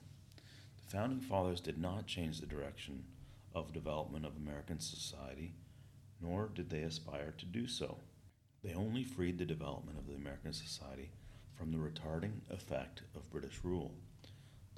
The 0.82 0.90
Founding 0.90 1.20
Fathers 1.20 1.60
did 1.60 1.78
not 1.78 2.06
change 2.06 2.40
the 2.40 2.46
direction 2.46 3.05
of 3.55 3.72
development 3.72 4.26
of 4.26 4.36
American 4.36 4.80
society, 4.80 5.55
nor 6.20 6.48
did 6.55 6.70
they 6.70 6.82
aspire 6.82 7.34
to 7.38 7.46
do 7.46 7.66
so. 7.68 7.98
They 8.62 8.74
only 8.74 9.05
freed 9.05 9.38
the 9.38 9.44
development 9.44 9.98
of 9.98 10.06
the 10.06 10.14
American 10.14 10.52
society 10.52 11.10
from 11.56 11.70
the 11.70 11.78
retarding 11.78 12.40
effect 12.51 13.02
of 13.14 13.30
British 13.30 13.60
rule. 13.62 13.94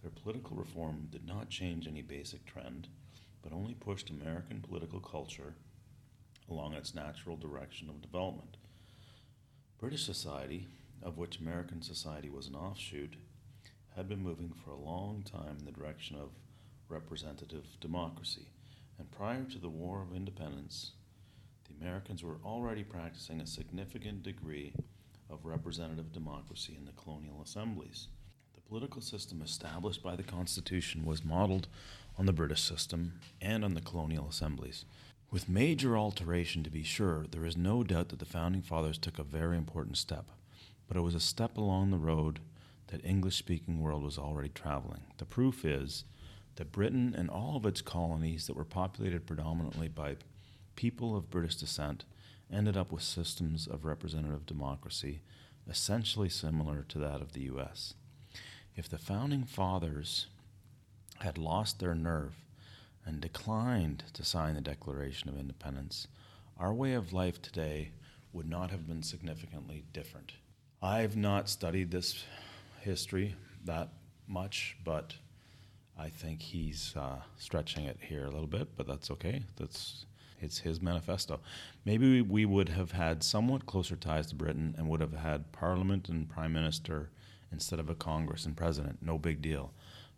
Their 0.07 0.23
political 0.23 0.57
reform 0.57 1.09
did 1.11 1.27
not 1.27 1.49
change 1.49 1.89
any 1.89 2.01
basic 2.01 2.47
trend, 2.47 2.87
but 3.43 3.53
only 3.53 3.75
pushed 3.75 4.09
American 4.09 4.61
political 4.61 5.01
culture 5.01 5.57
along 6.49 6.75
its 6.75 6.95
natural 6.95 7.37
direction 7.37 7.89
of 7.89 8.03
development. 8.03 8.57
British 9.79 10.05
society, 10.05 10.69
of 11.03 11.19
which 11.19 11.41
American 11.41 11.83
society 11.83 12.31
was 12.31 12.47
an 12.47 12.55
offshoot, 12.55 13.17
had 13.97 14.09
been 14.09 14.23
moving 14.23 14.53
for 14.53 14.71
a 14.71 14.79
long 14.79 15.25
time 15.25 15.57
in 15.59 15.65
the 15.65 15.73
direction 15.73 16.15
of 16.15 16.31
representative 16.89 17.67
democracy, 17.81 18.47
and 19.01 19.11
prior 19.11 19.43
to 19.43 19.59
the 19.59 19.69
War 19.69 20.03
of 20.03 20.15
Independence, 20.15 20.93
the 21.65 21.85
Americans 21.85 22.23
were 22.23 22.39
already 22.45 22.85
practicing 22.85 23.41
a 23.41 23.47
significant 23.47 24.23
degree 24.23 24.73
of 25.29 25.45
representative 25.45 26.13
democracy 26.13 26.77
in 26.79 26.85
the 26.85 26.93
colonial 26.93 27.43
assemblies. 27.43 28.07
The 28.67 28.71
political 28.71 29.01
system 29.01 29.43
established 29.43 30.03
by 30.03 30.17
the 30.17 30.25
Constitution 30.25 31.05
was 31.05 31.25
modeled 31.25 31.69
on 32.19 32.27
the 32.27 32.33
British 32.33 32.63
system 32.63 33.21
and 33.41 33.65
on 33.65 33.75
the 33.75 33.81
colonial 33.81 34.27
assemblies. 34.29 34.85
With 35.31 35.49
major 35.49 35.97
alteration, 35.97 36.65
to 36.65 36.71
be 36.71 36.83
sure, 36.83 37.27
there 37.31 37.47
is 37.47 37.57
no 37.57 37.85
doubt 37.85 38.09
that 38.09 38.19
the 38.19 38.25
Founding 38.25 38.63
Fathers 38.63 38.99
took 38.99 39.21
a 39.21 39.23
very 39.23 39.57
important 39.57 39.97
step, 39.99 40.33
but 40.89 40.97
it 40.97 41.03
was 41.03 41.15
a 41.15 41.21
step 41.21 41.57
along 41.57 41.93
the 41.93 41.97
road 41.97 42.41
that 42.89 43.05
English 43.05 43.37
speaking 43.37 43.81
world 43.81 44.03
was 44.03 44.19
already 44.19 44.49
traveling. 44.49 45.05
The 45.19 45.27
proof 45.27 45.65
is 45.65 46.03
that 46.57 46.73
Britain 46.73 47.15
and 47.17 47.31
all 47.31 47.57
of 47.57 47.67
its 47.67 47.83
colonies 47.83 48.49
that 48.49 48.57
were 48.57 48.65
populated 48.65 49.29
predominantly 49.29 49.87
by 49.87 50.17
people 50.75 51.17
of 51.17 51.31
British 51.31 51.55
descent 51.55 52.05
ended 52.53 52.77
up 52.77 52.91
with 52.91 53.05
systems 53.05 53.69
of 53.69 53.85
representative 53.85 54.45
democracy 54.45 55.23
essentially 55.71 56.29
similar 56.29 56.83
to 56.89 56.99
that 56.99 57.23
of 57.23 57.33
the 57.33 57.43
US. 57.43 57.95
If 58.77 58.91
the 58.91 58.99
Founding 58.99 59.45
Fathers 59.45 60.27
had 61.21 61.39
lost 61.39 61.81
their 61.81 61.95
nerve 61.95 62.35
and 63.07 63.23
declined 63.23 64.05
to 64.13 64.23
sign 64.23 64.55
the 64.55 64.61
Declaration 64.61 65.31
of 65.31 65.39
Independence, 65.39 66.09
our 66.59 66.75
way 66.75 66.93
of 66.93 67.15
life 67.15 67.41
today 67.41 67.93
would 68.35 68.47
not 68.47 68.71
have 68.71 68.87
been 68.87 69.03
significantly 69.03 69.85
different. 69.95 70.35
I've 70.83 71.17
not 71.17 71.49
studied 71.49 71.91
this 71.91 72.23
history 72.83 73.35
that 73.65 73.89
much, 74.29 74.77
but 74.85 75.15
I 75.99 76.11
think 76.11 76.43
he's 76.43 76.93
uh, 76.95 77.23
stretching 77.39 77.87
it 77.87 77.97
here 77.99 78.27
a 78.27 78.31
little 78.31 78.47
bit, 78.47 78.77
but 78.77 78.87
that's 78.87 79.11
okay. 79.11 79.43
That's 79.57 80.05
it's 80.39 80.59
his 80.59 80.83
manifesto. 80.83 81.41
Maybe 81.87 82.21
we 82.21 82.45
would 82.45 82.69
have 82.69 82.93
had 82.93 83.23
somewhat 83.23 83.65
closer 83.65 83.97
ties 83.97 84.27
to 84.27 84.35
Britain 84.35 84.75
and 84.77 84.87
would 84.87 85.01
have 85.01 85.15
had 85.15 85.51
Parliament 85.51 86.11
and 86.11 86.29
Prime 86.29 86.53
Minister 86.53 87.09
instead 87.57 87.81
of 87.81 87.89
a 87.89 87.95
Congress 87.95 88.45
and 88.45 88.55
President. 88.55 88.99
No 89.01 89.17
big 89.17 89.41
deal. 89.41 89.73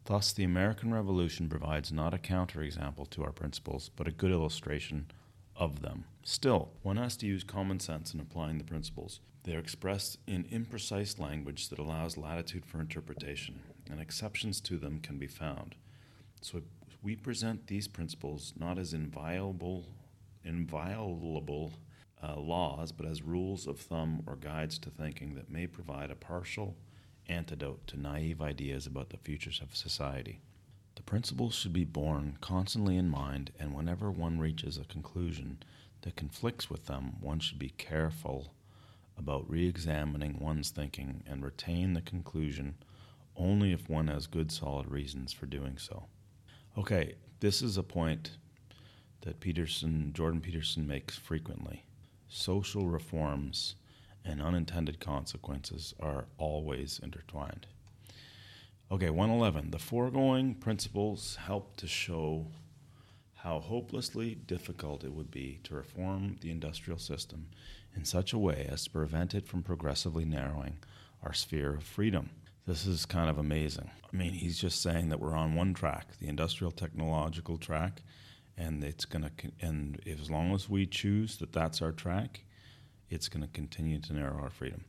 Thus, 0.06 0.32
the 0.32 0.43
American 0.43 0.93
Revolution 0.93 1.48
provides 1.48 1.93
not 1.93 2.12
a 2.12 2.19
counterexample 2.19 3.09
to 3.10 3.23
our 3.23 3.31
principles, 3.31 3.90
but 3.94 4.09
a 4.09 4.10
good 4.10 4.32
illustration 4.32 5.06
of 5.55 5.81
them. 5.81 6.05
Still, 6.24 6.70
one 6.82 6.97
has 6.97 7.16
to 7.19 7.27
use 7.27 7.44
common 7.44 7.78
sense 7.78 8.12
in 8.12 8.19
applying 8.19 8.59
the 8.59 8.65
principles. 8.65 9.20
They 9.44 9.55
are 9.55 9.60
expressed 9.60 10.19
in 10.27 10.44
imprecise 10.44 11.20
language 11.20 11.69
that 11.69 11.78
allows 11.78 12.16
latitude 12.16 12.66
for 12.66 12.81
interpretation, 12.81 13.60
and 13.89 14.01
exceptions 14.01 14.60
to 14.62 14.78
them 14.78 14.98
can 14.98 15.16
be 15.16 15.28
found. 15.28 15.77
So 16.40 16.62
we 17.02 17.15
present 17.15 17.69
these 17.69 17.86
principles 17.86 18.52
not 18.59 18.78
as 18.78 18.93
inviolable, 18.93 19.85
inviolable 20.43 21.73
uh, 22.20 22.36
laws, 22.36 22.90
but 22.90 23.06
as 23.06 23.23
rules 23.23 23.69
of 23.69 23.78
thumb 23.78 24.23
or 24.27 24.35
guides 24.35 24.78
to 24.81 24.90
thinking 24.90 25.35
that 25.35 25.51
may 25.51 25.69
provide 25.69 26.10
a 26.10 26.16
partial 26.16 26.77
antidote 27.28 27.86
to 27.88 28.00
naive 28.00 28.40
ideas 28.40 28.86
about 28.86 29.10
the 29.10 29.16
futures 29.16 29.60
of 29.60 29.76
society. 29.76 30.40
The 30.94 31.02
principles 31.02 31.55
should 31.55 31.72
be 31.72 31.84
borne 31.84 32.38
constantly 32.40 32.96
in 32.96 33.09
mind, 33.09 33.52
and 33.59 33.74
whenever 33.74 34.10
one 34.10 34.38
reaches 34.38 34.76
a 34.76 34.84
conclusion 34.84 35.59
that 36.02 36.16
conflicts 36.16 36.68
with 36.68 36.86
them, 36.86 37.20
one 37.20 37.38
should 37.38 37.59
be 37.59 37.70
careful 37.70 38.55
about 39.16 39.48
re 39.48 39.68
examining 39.68 40.38
one's 40.38 40.70
thinking 40.70 41.22
and 41.26 41.44
retain 41.44 41.92
the 41.92 42.00
conclusion 42.00 42.76
only 43.36 43.72
if 43.72 43.88
one 43.88 44.09
has 44.09 44.26
good 44.26 44.50
solid 44.50 44.88
reasons 44.88 45.32
for 45.32 45.46
doing 45.46 45.78
so. 45.78 46.06
Okay, 46.76 47.14
this 47.40 47.62
is 47.62 47.76
a 47.76 47.82
point 47.82 48.32
that 49.22 49.40
Peterson, 49.40 50.12
Jordan 50.12 50.40
Peterson 50.40 50.86
makes 50.86 51.16
frequently. 51.16 51.84
Social 52.28 52.88
reforms 52.88 53.76
and 54.24 54.42
unintended 54.42 55.00
consequences 55.00 55.94
are 56.00 56.26
always 56.36 57.00
intertwined. 57.02 57.66
Okay, 58.90 59.10
111. 59.10 59.70
The 59.70 59.78
foregoing 59.78 60.54
principles 60.54 61.36
help 61.36 61.76
to 61.76 61.86
show 61.86 62.46
how 63.36 63.60
hopelessly 63.60 64.34
difficult 64.34 65.04
it 65.04 65.12
would 65.12 65.30
be 65.30 65.60
to 65.64 65.74
reform 65.74 66.36
the 66.40 66.50
industrial 66.50 66.98
system 66.98 67.48
in 67.94 68.04
such 68.04 68.32
a 68.32 68.38
way 68.38 68.66
as 68.70 68.84
to 68.84 68.90
prevent 68.90 69.34
it 69.34 69.46
from 69.46 69.62
progressively 69.62 70.24
narrowing 70.24 70.78
our 71.22 71.32
sphere 71.32 71.74
of 71.74 71.84
freedom. 71.84 72.30
This 72.66 72.86
is 72.86 73.06
kind 73.06 73.30
of 73.30 73.38
amazing. 73.38 73.90
I 74.12 74.16
mean, 74.16 74.32
he's 74.32 74.58
just 74.58 74.82
saying 74.82 75.08
that 75.08 75.20
we're 75.20 75.36
on 75.36 75.54
one 75.54 75.72
track, 75.72 76.18
the 76.18 76.28
industrial 76.28 76.70
technological 76.70 77.56
track, 77.56 78.02
and 78.56 78.82
it's 78.82 79.04
going 79.04 79.22
to 79.22 79.30
and 79.60 80.00
as 80.06 80.30
long 80.30 80.54
as 80.54 80.68
we 80.68 80.84
choose 80.84 81.36
that 81.38 81.52
that's 81.52 81.80
our 81.80 81.92
track, 81.92 82.40
it's 83.10 83.28
going 83.28 83.43
to 83.43 83.52
continue 83.52 84.01
to 84.01 84.12
narrow 84.12 84.43
our 84.43 84.51
freedom. 84.51 84.85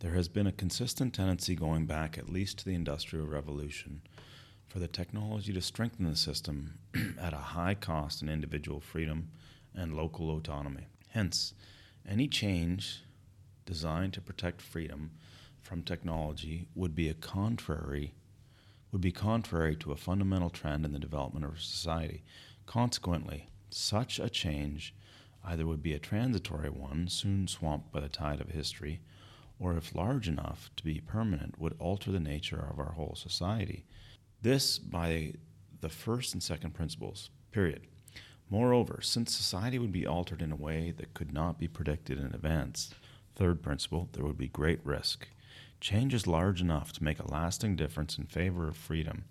There 0.00 0.14
has 0.14 0.28
been 0.28 0.46
a 0.46 0.52
consistent 0.52 1.14
tendency 1.14 1.54
going 1.54 1.86
back 1.86 2.18
at 2.18 2.28
least 2.28 2.58
to 2.58 2.64
the 2.64 2.74
Industrial 2.74 3.26
Revolution 3.26 4.02
for 4.66 4.78
the 4.78 4.88
technology 4.88 5.52
to 5.52 5.60
strengthen 5.60 6.08
the 6.08 6.16
system 6.16 6.78
at 7.20 7.32
a 7.32 7.36
high 7.36 7.74
cost 7.74 8.22
in 8.22 8.28
individual 8.28 8.80
freedom 8.80 9.28
and 9.74 9.96
local 9.96 10.30
autonomy. 10.30 10.86
Hence, 11.10 11.54
any 12.08 12.26
change 12.26 13.02
designed 13.64 14.12
to 14.14 14.20
protect 14.20 14.60
freedom 14.60 15.12
from 15.60 15.82
technology 15.82 16.66
would 16.74 16.94
be 16.94 17.08
a 17.08 17.14
contrary 17.14 18.14
would 18.92 19.00
be 19.00 19.10
contrary 19.10 19.74
to 19.74 19.90
a 19.90 19.96
fundamental 19.96 20.50
trend 20.50 20.84
in 20.84 20.92
the 20.92 20.98
development 20.98 21.46
of 21.46 21.60
society. 21.60 22.22
Consequently, 22.66 23.48
such 23.70 24.18
a 24.18 24.28
change 24.28 24.94
either 25.44 25.66
would 25.66 25.82
be 25.82 25.94
a 25.94 25.98
transitory 25.98 26.70
one, 26.70 27.08
soon 27.08 27.48
swamped 27.48 27.92
by 27.92 28.00
the 28.00 28.08
tide 28.08 28.40
of 28.40 28.50
history, 28.50 29.00
or 29.58 29.76
if 29.76 29.94
large 29.94 30.28
enough 30.28 30.70
to 30.76 30.84
be 30.84 31.00
permanent, 31.00 31.58
would 31.58 31.76
alter 31.78 32.10
the 32.10 32.20
nature 32.20 32.68
of 32.70 32.78
our 32.78 32.92
whole 32.92 33.14
society. 33.14 33.84
This 34.40 34.78
by 34.78 35.34
the 35.80 35.88
first 35.88 36.32
and 36.32 36.42
second 36.42 36.74
principles, 36.74 37.30
period. 37.50 37.82
Moreover, 38.50 39.00
since 39.02 39.34
society 39.34 39.78
would 39.78 39.92
be 39.92 40.06
altered 40.06 40.42
in 40.42 40.52
a 40.52 40.56
way 40.56 40.92
that 40.96 41.14
could 41.14 41.32
not 41.32 41.58
be 41.58 41.68
predicted 41.68 42.18
in 42.18 42.26
advance, 42.26 42.92
third 43.34 43.62
principle, 43.62 44.08
there 44.12 44.24
would 44.24 44.38
be 44.38 44.48
great 44.48 44.80
risk. 44.84 45.28
Changes 45.80 46.26
large 46.26 46.60
enough 46.60 46.92
to 46.92 47.04
make 47.04 47.18
a 47.18 47.30
lasting 47.30 47.76
difference 47.76 48.18
in 48.18 48.26
favor 48.26 48.68
of 48.68 48.76
freedom 48.76 49.24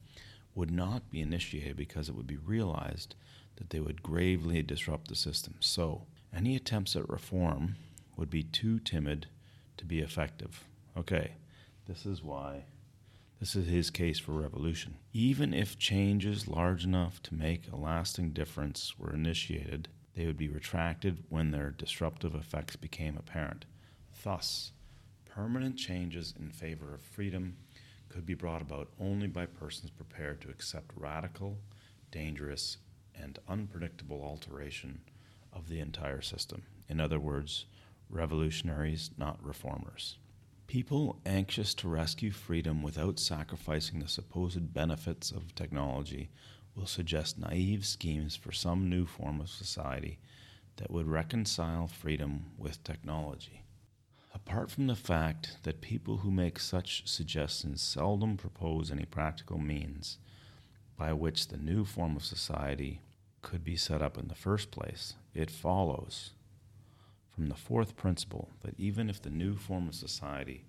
would 0.56 0.72
not 0.72 1.10
be 1.10 1.22
initiated 1.22 1.78
because 1.78 2.10
it 2.10 2.16
would 2.16 2.28
be 2.28 2.38
realized 2.38 3.16
that 3.58 3.70
they 3.70 3.80
would 3.80 4.04
gravely 4.04 4.62
disrupt 4.62 5.08
the 5.08 5.16
system. 5.16 5.56
So, 5.60 6.04
any 6.34 6.56
attempts 6.56 6.96
at 6.96 7.10
reform 7.10 7.76
would 8.16 8.30
be 8.30 8.44
too 8.44 8.80
timid 8.80 9.28
to 9.78 9.86
be 9.86 10.00
effective. 10.00 10.64
Okay, 10.98 11.34
this 11.88 12.06
is 12.06 12.24
why. 12.24 12.66
This 13.40 13.56
is 13.56 13.68
his 13.68 13.90
case 13.90 14.20
for 14.20 14.34
revolution. 14.34 14.96
Even 15.14 15.54
if 15.54 15.80
changes 15.80 16.48
large 16.48 16.86
enough 16.86 17.22
to 17.24 17.34
make 17.34 17.68
a 17.68 17.76
lasting 17.76 18.32
difference 18.32 19.00
were 19.00 19.14
initiated, 19.14 19.88
they 20.16 20.28
would 20.28 20.38
be 20.38 20.48
retracted 20.48 21.24
when 21.30 21.52
their 21.52 21.72
disruptive 21.72 22.36
effects 22.36 22.76
became 22.76 23.18
apparent. 23.18 23.66
Thus, 24.24 24.74
permanent 25.26 25.78
changes 25.78 26.34
in 26.40 26.52
favor 26.52 26.94
of 26.94 27.02
freedom 27.02 27.56
could 28.10 28.26
be 28.26 28.34
brought 28.34 28.62
about 28.62 28.90
only 29.00 29.28
by 29.28 29.46
persons 29.48 29.90
prepared 29.90 30.42
to 30.42 30.50
accept 30.50 30.92
radical, 30.96 31.58
dangerous, 32.12 32.78
and 33.22 33.40
unpredictable 33.48 34.22
alteration 34.24 35.02
of 35.54 35.70
the 35.70 35.80
entire 35.80 36.22
system. 36.22 36.64
In 36.88 37.00
other 37.00 37.20
words, 37.20 37.66
revolutionaries, 38.10 39.12
not 39.18 39.44
reformers. 39.44 40.18
People 40.68 41.20
anxious 41.26 41.74
to 41.76 41.88
rescue 41.88 42.32
freedom 42.32 42.82
without 42.82 43.20
sacrificing 43.20 44.00
the 44.00 44.08
supposed 44.08 44.74
benefits 44.74 45.32
of 45.32 45.54
technology 45.54 46.30
will 46.76 46.86
suggest 46.86 47.38
naive 47.38 47.86
schemes 47.86 48.36
for 48.36 48.52
some 48.52 48.90
new 48.90 49.06
form 49.06 49.42
of 49.42 49.50
society 49.50 50.20
that 50.78 50.90
would 50.90 51.08
reconcile 51.08 51.88
freedom 51.88 52.46
with 52.58 52.84
technology. 52.84 53.64
Apart 54.34 54.72
from 54.72 54.88
the 54.88 54.96
fact 54.96 55.58
that 55.64 55.82
people 55.82 56.18
who 56.18 56.32
make 56.32 56.58
such 56.58 57.06
suggestions 57.06 57.82
seldom 57.82 58.38
propose 58.38 58.90
any 58.90 59.04
practical 59.04 59.58
means 59.58 60.18
by 60.96 61.12
which 61.12 61.50
the 61.50 61.58
new 61.58 61.84
form 61.84 62.16
of 62.16 62.24
society 62.24 63.02
could 63.42 63.64
be 63.64 63.76
set 63.76 64.02
up 64.02 64.18
in 64.18 64.28
the 64.28 64.36
first 64.36 64.72
place, 64.72 65.16
it 65.34 65.50
follows 65.50 66.32
from 67.30 67.48
the 67.48 67.56
fourth 67.56 67.96
principle 67.96 68.50
that 68.62 68.78
even 68.78 69.10
if 69.10 69.22
the 69.22 69.30
new 69.30 69.56
form 69.56 69.88
of 69.88 69.96
society 69.96 70.66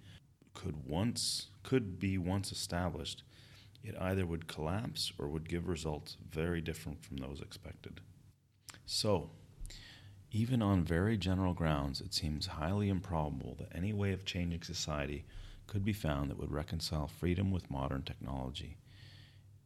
could 0.54 0.86
once 0.86 1.48
could 1.62 1.98
be 1.98 2.18
once 2.18 2.52
established, 2.52 3.22
it 3.82 3.96
either 4.00 4.24
would 4.24 4.46
collapse 4.46 5.12
or 5.18 5.28
would 5.28 5.48
give 5.48 5.68
results 5.68 6.16
very 6.30 6.60
different 6.60 7.04
from 7.04 7.16
those 7.16 7.40
expected. 7.40 8.00
So, 8.86 9.30
even 10.30 10.62
on 10.62 10.84
very 10.84 11.16
general 11.18 11.52
grounds, 11.52 12.00
it 12.00 12.14
seems 12.14 12.46
highly 12.46 12.88
improbable 12.88 13.54
that 13.58 13.76
any 13.76 13.92
way 13.92 14.12
of 14.12 14.24
changing 14.24 14.62
society 14.62 15.24
could 15.66 15.84
be 15.84 15.92
found 15.92 16.30
that 16.30 16.38
would 16.38 16.52
reconcile 16.52 17.06
freedom 17.06 17.50
with 17.50 17.70
modern 17.70 18.02
technology. 18.02 18.76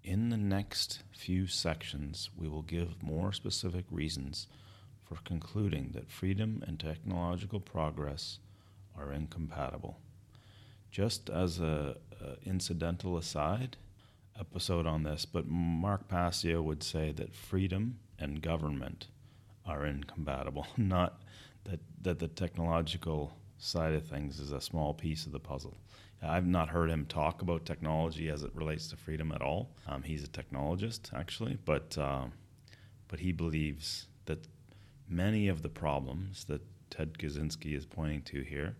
In 0.07 0.28
the 0.28 0.37
next 0.37 1.03
few 1.11 1.49
sections, 1.49 2.31
we 2.37 2.47
will 2.47 2.62
give 2.62 3.03
more 3.03 3.33
specific 3.33 3.85
reasons 3.91 4.47
for 5.03 5.16
concluding 5.24 5.91
that 5.95 6.12
freedom 6.12 6.62
and 6.65 6.78
technological 6.78 7.59
progress 7.59 8.39
are 8.97 9.12
incompatible. 9.12 9.99
Just 10.93 11.28
as 11.28 11.59
a, 11.59 11.97
incidental 12.45 13.19
aside, 13.19 13.77
episode 14.39 14.87
on 14.87 15.03
this, 15.03 15.24
but 15.24 15.49
Mark 15.49 16.07
Passio 16.07 16.62
would 16.62 16.85
say 16.85 17.11
that 17.11 17.35
freedom 17.35 17.99
and 18.16 18.41
government 18.41 19.09
are 19.66 19.85
incompatible, 19.85 20.69
not 20.77 21.20
that, 21.65 21.81
that 22.03 22.20
the 22.20 22.28
technological 22.28 23.37
side 23.59 23.93
of 23.93 24.07
things 24.07 24.39
is 24.39 24.53
a 24.53 24.61
small 24.61 24.95
piece 24.95 25.27
of 25.27 25.33
the 25.33 25.41
puzzle. 25.41 25.77
I've 26.22 26.47
not 26.47 26.70
heard 26.70 26.90
him 26.90 27.06
talk 27.06 27.43
about 27.43 27.66
technology 27.66 28.28
as 28.28 28.43
it 28.43 28.51
relates 28.55 28.88
to 28.88 28.97
freedom 28.97 29.32
at 29.32 29.43
all. 29.43 29.70
Um, 29.86 30.02
he's 30.02 30.24
a 30.24 30.28
technologist, 30.28 31.12
actually, 31.14 31.59
but, 31.64 31.97
uh, 31.98 32.26
but 33.09 33.20
he 33.20 33.32
believes 33.32 34.09
that 34.24 34.48
many 35.09 35.48
of 35.48 35.62
the 35.62 35.68
problems 35.68 36.44
that 36.44 36.62
Ted 36.90 37.18
Kaczynski 37.18 37.76
is 37.76 37.84
pointing 37.84 38.22
to 38.22 38.43
here 38.43 38.76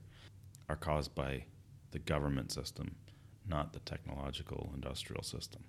are 0.69 0.77
caused 0.77 1.15
by 1.15 1.45
the 1.91 1.99
government 1.99 2.51
system, 2.51 2.97
not 3.49 3.73
the 3.73 3.81
technological 3.81 4.71
industrial 4.75 5.23
system. 5.23 5.65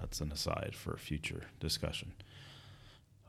That's 0.00 0.20
an 0.20 0.32
aside 0.32 0.74
for 0.74 0.96
future 0.96 1.44
discussion. 1.60 2.12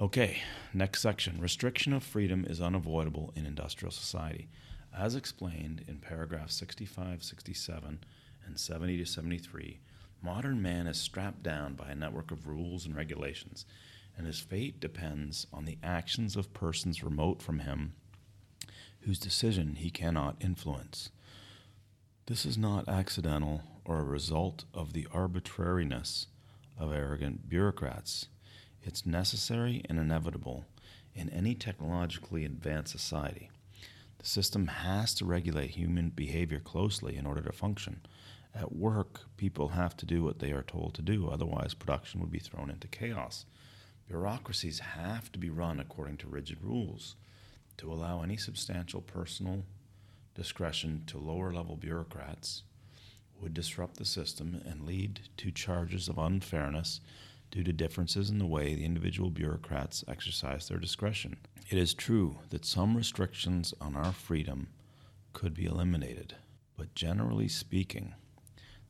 Okay, 0.01 0.41
next 0.73 1.01
section. 1.01 1.41
Restriction 1.41 1.93
of 1.93 2.03
freedom 2.03 2.45
is 2.45 2.61
unavoidable 2.61 3.33
in 3.35 3.45
industrial 3.45 3.91
society. 3.91 4.47
As 4.95 5.15
explained 5.15 5.83
in 5.87 5.99
paragraphs 5.99 6.55
65, 6.55 7.23
67, 7.23 8.03
and 8.45 8.59
70 8.59 8.97
to 8.97 9.05
73, 9.05 9.79
modern 10.21 10.61
man 10.61 10.87
is 10.87 10.99
strapped 10.99 11.43
down 11.43 11.75
by 11.75 11.89
a 11.89 11.95
network 11.95 12.31
of 12.31 12.47
rules 12.47 12.85
and 12.85 12.95
regulations, 12.95 13.65
and 14.17 14.27
his 14.27 14.39
fate 14.39 14.79
depends 14.79 15.47
on 15.53 15.65
the 15.65 15.77
actions 15.81 16.35
of 16.35 16.53
persons 16.53 17.03
remote 17.03 17.41
from 17.41 17.59
him 17.59 17.93
whose 19.01 19.19
decision 19.19 19.75
he 19.75 19.89
cannot 19.89 20.35
influence. 20.41 21.09
This 22.25 22.45
is 22.45 22.57
not 22.57 22.87
accidental 22.89 23.63
or 23.85 23.99
a 23.99 24.03
result 24.03 24.65
of 24.73 24.93
the 24.93 25.07
arbitrariness 25.13 26.27
of 26.77 26.93
arrogant 26.93 27.49
bureaucrats. 27.49 28.27
It's 28.81 29.05
necessary 29.05 29.81
and 29.89 29.97
inevitable 29.97 30.65
in 31.15 31.29
any 31.29 31.55
technologically 31.55 32.45
advanced 32.45 32.91
society. 32.91 33.49
The 34.19 34.25
system 34.25 34.67
has 34.67 35.13
to 35.15 35.25
regulate 35.25 35.71
human 35.71 36.09
behavior 36.09 36.59
closely 36.59 37.15
in 37.15 37.25
order 37.25 37.41
to 37.41 37.51
function. 37.53 38.01
At 38.53 38.75
work, 38.75 39.21
people 39.37 39.69
have 39.69 39.95
to 39.97 40.05
do 40.05 40.23
what 40.23 40.39
they 40.39 40.51
are 40.51 40.63
told 40.63 40.93
to 40.95 41.01
do, 41.01 41.29
otherwise, 41.29 41.73
production 41.73 42.19
would 42.19 42.31
be 42.31 42.39
thrown 42.39 42.69
into 42.69 42.87
chaos. 42.87 43.45
Bureaucracies 44.07 44.79
have 44.79 45.31
to 45.31 45.39
be 45.39 45.49
run 45.49 45.79
according 45.79 46.17
to 46.17 46.27
rigid 46.27 46.57
rules. 46.61 47.15
To 47.77 47.93
allow 47.93 48.21
any 48.21 48.35
substantial 48.35 49.01
personal 49.01 49.63
discretion 50.35 51.03
to 51.07 51.17
lower 51.17 51.53
level 51.53 51.77
bureaucrats 51.77 52.63
would 53.39 53.53
disrupt 53.53 53.97
the 53.97 54.05
system 54.05 54.61
and 54.65 54.85
lead 54.85 55.21
to 55.37 55.51
charges 55.51 56.09
of 56.09 56.17
unfairness 56.17 56.99
due 57.51 57.63
to 57.63 57.73
differences 57.73 58.29
in 58.29 58.37
the 58.37 58.45
way 58.45 58.75
the 58.75 58.85
individual 58.85 59.29
bureaucrats 59.29 60.03
exercise 60.07 60.67
their 60.67 60.77
discretion. 60.77 61.37
It 61.69 61.77
is 61.77 61.93
true 61.93 62.39
that 62.49 62.65
some 62.65 62.95
restrictions 62.95 63.73
on 63.81 63.95
our 63.95 64.11
freedom 64.11 64.69
could 65.33 65.53
be 65.53 65.65
eliminated, 65.65 66.35
but 66.77 66.95
generally 66.95 67.47
speaking, 67.47 68.13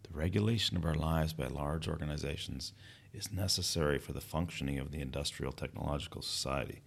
the 0.04 0.18
regulation 0.18 0.78
of 0.78 0.86
our 0.86 0.96
lives 0.96 1.34
by 1.34 1.48
large 1.48 1.88
organizations 1.88 2.74
is 3.14 3.32
necessary 3.32 4.00
for 4.00 4.14
the 4.14 4.22
functioning 4.22 4.80
of 4.80 4.92
the 4.92 5.02
industrial 5.02 5.52
technological 5.52 6.22
society. 6.22 6.82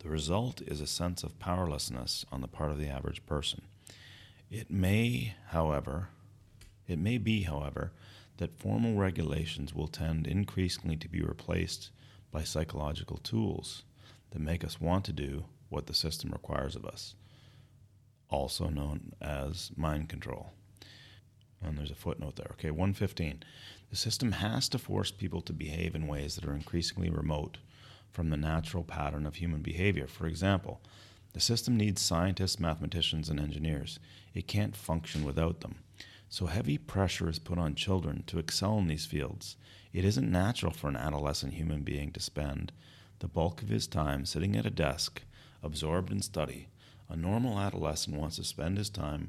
The 0.00 0.08
result 0.08 0.60
is 0.62 0.80
a 0.80 0.86
sense 0.86 1.22
of 1.22 1.38
powerlessness 1.38 2.24
on 2.32 2.40
the 2.40 2.48
part 2.48 2.70
of 2.70 2.78
the 2.78 2.88
average 2.88 3.24
person. 3.26 3.62
It 4.50 4.70
may, 4.70 5.34
however, 5.48 6.08
it 6.86 6.98
may 6.98 7.18
be, 7.18 7.42
however, 7.42 7.92
that 8.42 8.58
formal 8.58 8.96
regulations 8.96 9.72
will 9.72 9.86
tend 9.86 10.26
increasingly 10.26 10.96
to 10.96 11.08
be 11.08 11.22
replaced 11.22 11.90
by 12.32 12.42
psychological 12.42 13.18
tools 13.18 13.84
that 14.32 14.40
make 14.40 14.64
us 14.64 14.80
want 14.80 15.04
to 15.04 15.12
do 15.12 15.44
what 15.68 15.86
the 15.86 15.94
system 15.94 16.28
requires 16.32 16.74
of 16.74 16.84
us, 16.84 17.14
also 18.28 18.68
known 18.68 19.12
as 19.20 19.70
mind 19.76 20.08
control. 20.08 20.50
And 21.62 21.78
there's 21.78 21.92
a 21.92 21.94
footnote 21.94 22.34
there. 22.34 22.50
Okay, 22.54 22.72
115. 22.72 23.44
The 23.90 23.96
system 23.96 24.32
has 24.32 24.68
to 24.70 24.78
force 24.78 25.12
people 25.12 25.42
to 25.42 25.52
behave 25.52 25.94
in 25.94 26.08
ways 26.08 26.34
that 26.34 26.44
are 26.44 26.54
increasingly 26.54 27.10
remote 27.10 27.58
from 28.10 28.30
the 28.30 28.36
natural 28.36 28.82
pattern 28.82 29.24
of 29.24 29.36
human 29.36 29.62
behavior. 29.62 30.08
For 30.08 30.26
example, 30.26 30.80
the 31.32 31.38
system 31.38 31.76
needs 31.76 32.02
scientists, 32.02 32.58
mathematicians, 32.58 33.28
and 33.28 33.38
engineers. 33.38 34.00
It 34.34 34.48
can't 34.48 34.74
function 34.74 35.24
without 35.24 35.60
them. 35.60 35.76
So 36.32 36.46
heavy 36.46 36.78
pressure 36.78 37.28
is 37.28 37.38
put 37.38 37.58
on 37.58 37.74
children 37.74 38.24
to 38.28 38.38
excel 38.38 38.78
in 38.78 38.86
these 38.86 39.04
fields. 39.04 39.58
It 39.92 40.02
isn't 40.02 40.32
natural 40.32 40.72
for 40.72 40.88
an 40.88 40.96
adolescent 40.96 41.52
human 41.52 41.82
being 41.82 42.10
to 42.12 42.20
spend 42.20 42.72
the 43.18 43.28
bulk 43.28 43.60
of 43.60 43.68
his 43.68 43.86
time 43.86 44.24
sitting 44.24 44.56
at 44.56 44.64
a 44.64 44.70
desk, 44.70 45.20
absorbed 45.62 46.10
in 46.10 46.22
study. 46.22 46.68
A 47.10 47.16
normal 47.16 47.58
adolescent 47.58 48.16
wants 48.16 48.36
to 48.36 48.44
spend 48.44 48.78
his 48.78 48.88
time 48.88 49.28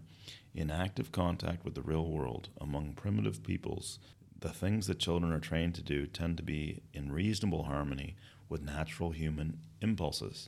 in 0.55 0.71
active 0.71 1.11
contact 1.11 1.65
with 1.65 1.75
the 1.75 1.81
real 1.81 2.05
world 2.05 2.47
among 2.61 2.93
primitive 2.93 3.43
peoples. 3.43 3.99
The 4.39 4.53
things 4.53 4.87
that 4.87 4.99
children 4.99 5.33
are 5.33 5.41
trained 5.41 5.75
to 5.75 5.81
do 5.81 6.07
tend 6.07 6.37
to 6.37 6.43
be 6.43 6.83
in 6.93 7.11
reasonable 7.11 7.63
harmony 7.63 8.15
with 8.47 8.63
natural 8.63 9.11
human 9.11 9.59
impulses. 9.81 10.47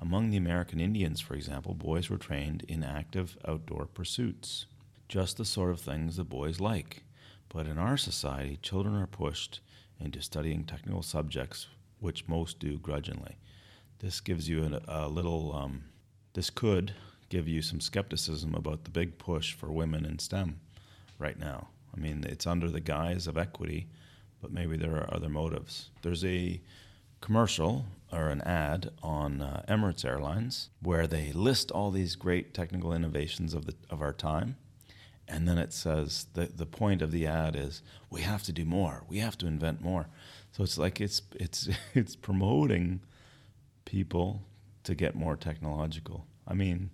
Among 0.00 0.30
the 0.30 0.36
American 0.36 0.78
Indians, 0.78 1.20
for 1.20 1.34
example, 1.34 1.74
boys 1.74 2.08
were 2.08 2.16
trained 2.16 2.64
in 2.68 2.84
active 2.84 3.36
outdoor 3.44 3.86
pursuits 3.86 4.66
just 5.10 5.38
the 5.38 5.44
sort 5.44 5.72
of 5.72 5.80
things 5.80 6.16
that 6.16 6.28
boys 6.28 6.60
like. 6.60 7.02
But 7.48 7.66
in 7.66 7.78
our 7.78 7.96
society, 7.96 8.60
children 8.62 8.94
are 8.94 9.08
pushed 9.08 9.60
into 9.98 10.22
studying 10.22 10.62
technical 10.62 11.02
subjects, 11.02 11.66
which 11.98 12.28
most 12.28 12.60
do 12.60 12.78
grudgingly. 12.78 13.36
This 13.98 14.20
gives 14.20 14.48
you 14.48 14.80
a, 14.86 15.06
a 15.06 15.08
little, 15.08 15.52
um, 15.52 15.82
this 16.34 16.48
could 16.48 16.94
give 17.28 17.48
you 17.48 17.60
some 17.60 17.80
skepticism 17.80 18.54
about 18.54 18.84
the 18.84 18.90
big 18.90 19.18
push 19.18 19.52
for 19.52 19.72
women 19.72 20.04
in 20.04 20.20
STEM 20.20 20.60
right 21.18 21.38
now. 21.38 21.68
I 21.92 21.98
mean, 21.98 22.24
it's 22.28 22.46
under 22.46 22.70
the 22.70 22.80
guise 22.80 23.26
of 23.26 23.36
equity, 23.36 23.88
but 24.40 24.52
maybe 24.52 24.76
there 24.76 24.94
are 24.96 25.12
other 25.12 25.28
motives. 25.28 25.90
There's 26.02 26.24
a 26.24 26.60
commercial 27.20 27.86
or 28.12 28.28
an 28.28 28.42
ad 28.42 28.90
on 29.02 29.42
uh, 29.42 29.64
Emirates 29.68 30.04
Airlines 30.04 30.70
where 30.80 31.08
they 31.08 31.32
list 31.32 31.72
all 31.72 31.90
these 31.90 32.14
great 32.14 32.54
technical 32.54 32.92
innovations 32.92 33.54
of 33.54 33.66
the 33.66 33.74
of 33.90 34.00
our 34.00 34.12
time, 34.12 34.56
and 35.30 35.46
then 35.48 35.58
it 35.58 35.72
says 35.72 36.26
the 36.34 36.46
the 36.46 36.66
point 36.66 37.00
of 37.00 37.12
the 37.12 37.26
ad 37.26 37.56
is 37.56 37.82
we 38.10 38.22
have 38.22 38.42
to 38.44 38.52
do 38.52 38.64
more, 38.64 39.04
we 39.08 39.18
have 39.18 39.38
to 39.38 39.46
invent 39.46 39.80
more. 39.80 40.08
So 40.52 40.64
it's 40.64 40.76
like 40.76 41.00
it's 41.00 41.22
it's 41.34 41.68
it's 41.94 42.16
promoting 42.16 43.00
people 43.84 44.42
to 44.84 44.94
get 44.94 45.14
more 45.14 45.36
technological. 45.36 46.26
I 46.46 46.54
mean, 46.54 46.90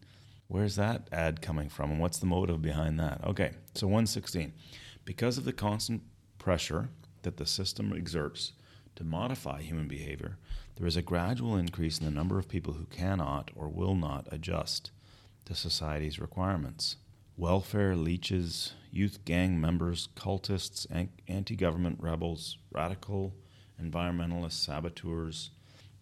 where's 0.48 0.76
that 0.76 1.08
ad 1.12 1.40
coming 1.40 1.68
from, 1.68 1.90
and 1.90 2.00
what's 2.00 2.18
the 2.18 2.26
motive 2.26 2.60
behind 2.60 3.00
that? 3.00 3.24
Okay, 3.24 3.52
so 3.74 3.86
116, 3.86 4.52
because 5.04 5.38
of 5.38 5.44
the 5.44 5.52
constant 5.52 6.02
pressure 6.38 6.90
that 7.22 7.36
the 7.36 7.46
system 7.46 7.92
exerts 7.92 8.52
to 8.96 9.04
modify 9.04 9.60
human 9.60 9.88
behavior, 9.88 10.36
there 10.76 10.86
is 10.86 10.96
a 10.96 11.02
gradual 11.02 11.56
increase 11.56 11.98
in 11.98 12.04
the 12.04 12.10
number 12.10 12.38
of 12.38 12.48
people 12.48 12.74
who 12.74 12.86
cannot 12.86 13.50
or 13.54 13.68
will 13.68 13.94
not 13.94 14.26
adjust 14.30 14.90
to 15.46 15.54
society's 15.54 16.18
requirements. 16.18 16.96
Welfare 17.38 17.94
leeches, 17.96 18.72
youth 18.90 19.22
gang 19.26 19.60
members, 19.60 20.08
cultists, 20.16 20.86
anti 21.28 21.54
government 21.54 21.98
rebels, 22.00 22.56
radical 22.72 23.34
environmentalists, 23.78 24.52
saboteurs, 24.52 25.50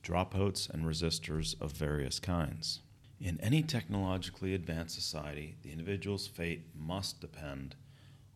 dropouts, 0.05 0.70
and 0.70 0.85
resistors 0.85 1.61
of 1.61 1.73
various 1.73 2.20
kinds. 2.20 2.82
In 3.20 3.40
any 3.40 3.65
technologically 3.65 4.55
advanced 4.55 4.94
society, 4.94 5.56
the 5.65 5.73
individual's 5.73 6.28
fate 6.28 6.66
must 6.73 7.20
depend 7.20 7.74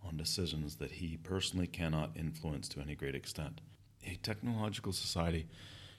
on 0.04 0.16
decisions 0.16 0.74
that 0.78 0.90
he 0.90 1.16
personally 1.18 1.68
cannot 1.68 2.16
influence 2.16 2.68
to 2.70 2.80
any 2.80 2.96
great 2.96 3.14
extent. 3.14 3.60
A 4.04 4.16
technological 4.24 4.92
society 4.92 5.46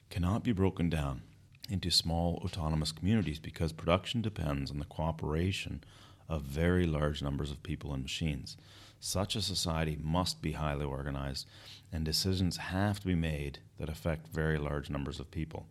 cannot 0.09 0.43
be 0.43 0.51
broken 0.51 0.89
down 0.89 1.21
into 1.69 1.91
small 1.91 2.41
autonomous 2.43 2.91
communities 2.91 3.39
because 3.39 3.71
production 3.71 4.21
depends 4.21 4.69
on 4.69 4.79
the 4.79 4.85
cooperation 4.85 5.81
of 6.29 6.43
very 6.43 6.85
large 6.85 7.21
numbers 7.21 7.51
of 7.51 7.63
people 7.63 7.93
and 7.93 8.03
machines. 8.03 8.55
Such 8.99 9.35
a 9.35 9.41
society 9.41 9.97
must 10.01 10.41
be 10.41 10.53
highly 10.53 10.85
organized, 10.85 11.47
and 11.91 12.05
decisions 12.05 12.57
have 12.57 12.99
to 12.99 13.07
be 13.07 13.15
made 13.15 13.59
that 13.77 13.89
affect 13.89 14.27
very 14.27 14.57
large 14.57 14.89
numbers 14.89 15.19
of 15.19 15.31
people. 15.31 15.67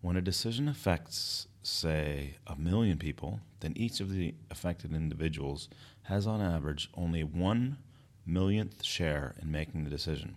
When 0.00 0.16
a 0.16 0.20
decision 0.20 0.68
affects, 0.68 1.46
say, 1.62 2.36
a 2.46 2.56
million 2.56 2.98
people, 2.98 3.40
then 3.60 3.72
each 3.76 4.00
of 4.00 4.12
the 4.12 4.34
affected 4.50 4.92
individuals 4.92 5.68
has, 6.02 6.26
on 6.26 6.42
average, 6.42 6.90
only 6.94 7.24
one 7.24 7.78
millionth 8.26 8.84
share 8.84 9.34
in 9.40 9.50
making 9.50 9.84
the 9.84 9.90
decision. 9.90 10.36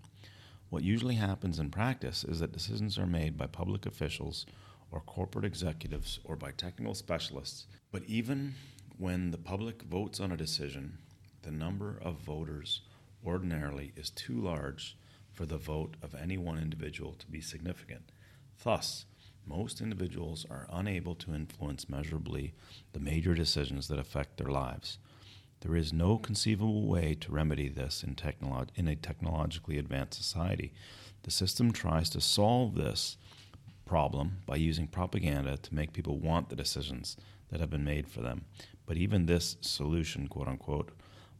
What 0.69 0.83
usually 0.83 1.15
happens 1.15 1.59
in 1.59 1.69
practice 1.69 2.23
is 2.23 2.39
that 2.39 2.51
decisions 2.51 2.97
are 2.97 3.07
made 3.07 3.37
by 3.37 3.47
public 3.47 3.85
officials 3.85 4.45
or 4.91 5.01
corporate 5.01 5.45
executives 5.45 6.19
or 6.23 6.35
by 6.35 6.51
technical 6.51 6.93
specialists. 6.93 7.67
But 7.91 8.03
even 8.05 8.55
when 8.97 9.29
the 9.29 9.37
public 9.37 9.83
votes 9.83 10.19
on 10.19 10.31
a 10.31 10.37
decision, 10.37 10.97
the 11.43 11.51
number 11.51 11.99
of 12.01 12.15
voters 12.15 12.81
ordinarily 13.25 13.93
is 13.95 14.09
too 14.09 14.39
large 14.39 14.97
for 15.33 15.45
the 15.45 15.57
vote 15.57 15.95
of 16.01 16.15
any 16.15 16.37
one 16.37 16.57
individual 16.57 17.13
to 17.13 17.27
be 17.27 17.39
significant. 17.39 18.11
Thus, 18.63 19.05
most 19.45 19.81
individuals 19.81 20.47
are 20.49 20.67
unable 20.71 21.13
to 21.15 21.33
influence 21.35 21.87
measurably 21.87 22.53
the 22.93 22.99
major 22.99 23.35
decisions 23.35 23.87
that 23.87 23.99
affect 23.99 24.37
their 24.37 24.51
lives. 24.51 24.97
There 25.61 25.75
is 25.75 25.93
no 25.93 26.17
conceivable 26.17 26.87
way 26.87 27.15
to 27.21 27.31
remedy 27.31 27.69
this 27.69 28.03
in, 28.03 28.15
technolo- 28.15 28.69
in 28.75 28.87
a 28.87 28.95
technologically 28.95 29.77
advanced 29.77 30.17
society. 30.17 30.73
The 31.21 31.31
system 31.31 31.71
tries 31.71 32.09
to 32.11 32.21
solve 32.21 32.73
this 32.73 33.17
problem 33.85 34.39
by 34.47 34.55
using 34.55 34.87
propaganda 34.87 35.57
to 35.57 35.75
make 35.75 35.93
people 35.93 36.17
want 36.17 36.49
the 36.49 36.55
decisions 36.55 37.15
that 37.49 37.59
have 37.59 37.69
been 37.69 37.83
made 37.83 38.07
for 38.07 38.21
them. 38.21 38.45
But 38.87 38.97
even 38.97 39.25
this 39.25 39.57
solution, 39.61 40.27
quote 40.27 40.47
unquote, 40.47 40.89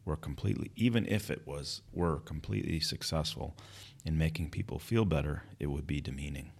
were 0.04 0.16
completely 0.16 0.70
even 0.76 1.06
if 1.06 1.30
it 1.30 1.46
was 1.46 1.82
were 1.92 2.20
completely 2.20 2.78
successful 2.78 3.56
in 4.04 4.16
making 4.16 4.50
people 4.50 4.78
feel 4.78 5.04
better, 5.04 5.42
it 5.58 5.66
would 5.66 5.86
be 5.86 6.00
demeaning. 6.00 6.52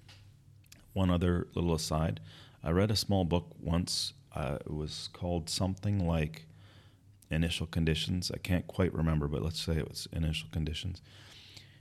One 0.93 1.11
other 1.11 1.47
little 1.55 1.75
aside, 1.75 2.21
I 2.65 2.71
read 2.71 2.91
a 2.91 2.97
small 2.97 3.25
book 3.25 3.55
once. 3.61 4.15
Uh, 4.35 4.59
it 4.61 4.73
was 4.73 5.09
called 5.13 5.49
something 5.49 6.07
like 6.07 6.47
initial 7.31 7.67
conditions. 7.67 8.31
I 8.35 8.39
can't 8.39 8.67
quite 8.67 8.93
remember, 8.93 9.29
but 9.29 9.43
let's 9.43 9.61
say 9.61 9.77
it 9.77 9.89
was 9.89 10.09
initial 10.13 10.49
conditions. 10.51 11.01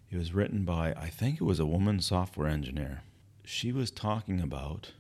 It 0.10 0.18
was 0.18 0.34
written 0.34 0.64
by, 0.64 0.94
I 0.94 1.08
think 1.10 1.42
it 1.42 1.44
was 1.44 1.60
a 1.60 1.66
woman 1.66 2.00
software 2.00 2.48
engineer. 2.48 3.02
She 3.44 3.72
was 3.72 3.92
talking 3.92 4.40
about 4.40 4.92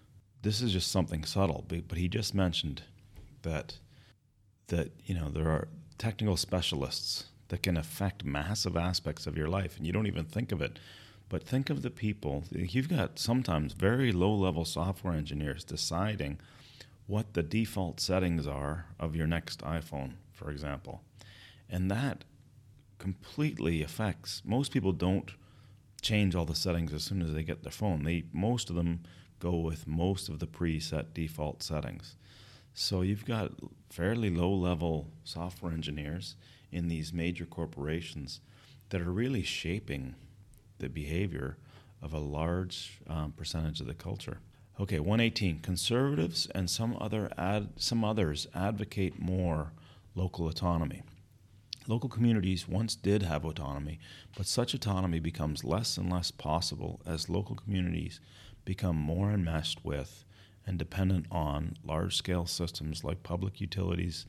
this 0.41 0.61
is 0.61 0.73
just 0.73 0.91
something 0.91 1.23
subtle, 1.23 1.65
but 1.67 1.97
he 1.97 2.07
just 2.07 2.33
mentioned 2.33 2.83
that 3.41 3.77
that 4.67 4.91
you 5.05 5.15
know 5.15 5.29
there 5.29 5.49
are 5.49 5.67
technical 5.97 6.37
specialists 6.37 7.25
that 7.49 7.63
can 7.63 7.77
affect 7.77 8.25
massive 8.25 8.75
aspects 8.75 9.25
of 9.25 9.37
your 9.37 9.47
life, 9.47 9.77
and 9.77 9.85
you 9.85 9.93
don't 9.93 10.07
even 10.07 10.25
think 10.25 10.51
of 10.51 10.61
it. 10.61 10.79
But 11.29 11.43
think 11.43 11.69
of 11.69 11.81
the 11.81 11.89
people. 11.89 12.45
You've 12.51 12.89
got 12.89 13.19
sometimes 13.19 13.73
very 13.73 14.11
low 14.11 14.33
level 14.33 14.63
software 14.63 15.13
engineers 15.13 15.63
deciding 15.63 16.39
what 17.05 17.33
the 17.33 17.43
default 17.43 17.99
settings 17.99 18.47
are 18.47 18.85
of 18.99 19.15
your 19.15 19.27
next 19.27 19.61
iPhone 19.61 20.13
for 20.37 20.51
example. 20.51 21.01
And 21.69 21.91
that 21.91 22.23
completely 22.99 23.81
affects 23.81 24.41
most 24.45 24.71
people 24.71 24.93
don't 24.93 25.31
change 26.01 26.35
all 26.35 26.45
the 26.45 26.55
settings 26.55 26.93
as 26.93 27.03
soon 27.03 27.21
as 27.21 27.33
they 27.33 27.43
get 27.43 27.63
their 27.63 27.71
phone. 27.71 28.03
They 28.03 28.23
most 28.31 28.69
of 28.69 28.75
them 28.75 29.01
go 29.39 29.55
with 29.55 29.87
most 29.87 30.29
of 30.29 30.39
the 30.39 30.47
preset 30.47 31.13
default 31.13 31.61
settings. 31.63 32.15
So 32.79 33.01
you've 33.01 33.25
got 33.25 33.53
fairly 33.89 34.29
low 34.29 34.53
level 34.53 35.07
software 35.23 35.73
engineers 35.73 36.35
in 36.71 36.89
these 36.89 37.11
major 37.11 37.47
corporations 37.47 38.39
that 38.89 39.01
are 39.01 39.11
really 39.11 39.41
shaping 39.41 40.13
the 40.77 40.87
behavior 40.87 41.57
of 42.03 42.13
a 42.13 42.19
large 42.19 42.99
um, 43.07 43.31
percentage 43.31 43.81
of 43.81 43.87
the 43.87 43.95
culture. 43.95 44.41
Okay, 44.79 44.99
118. 44.99 45.61
Conservatives 45.61 46.47
and 46.53 46.69
some 46.69 46.95
other 47.01 47.31
ad, 47.35 47.69
some 47.77 48.03
others 48.03 48.45
advocate 48.53 49.19
more 49.19 49.71
local 50.13 50.47
autonomy. 50.47 51.01
Local 51.87 52.09
communities 52.09 52.67
once 52.67 52.95
did 52.95 53.23
have 53.23 53.43
autonomy, 53.43 53.99
but 54.37 54.45
such 54.45 54.75
autonomy 54.75 55.17
becomes 55.17 55.63
less 55.63 55.97
and 55.97 56.11
less 56.11 56.29
possible 56.29 57.01
as 57.07 57.27
local 57.27 57.55
communities 57.55 58.19
become 58.65 58.95
more 58.95 59.31
enmeshed 59.31 59.83
with 59.83 60.25
and 60.67 60.77
dependent 60.77 61.25
on 61.31 61.77
large 61.83 62.15
scale 62.15 62.45
systems 62.45 63.03
like 63.03 63.23
public 63.23 63.61
utilities, 63.61 64.25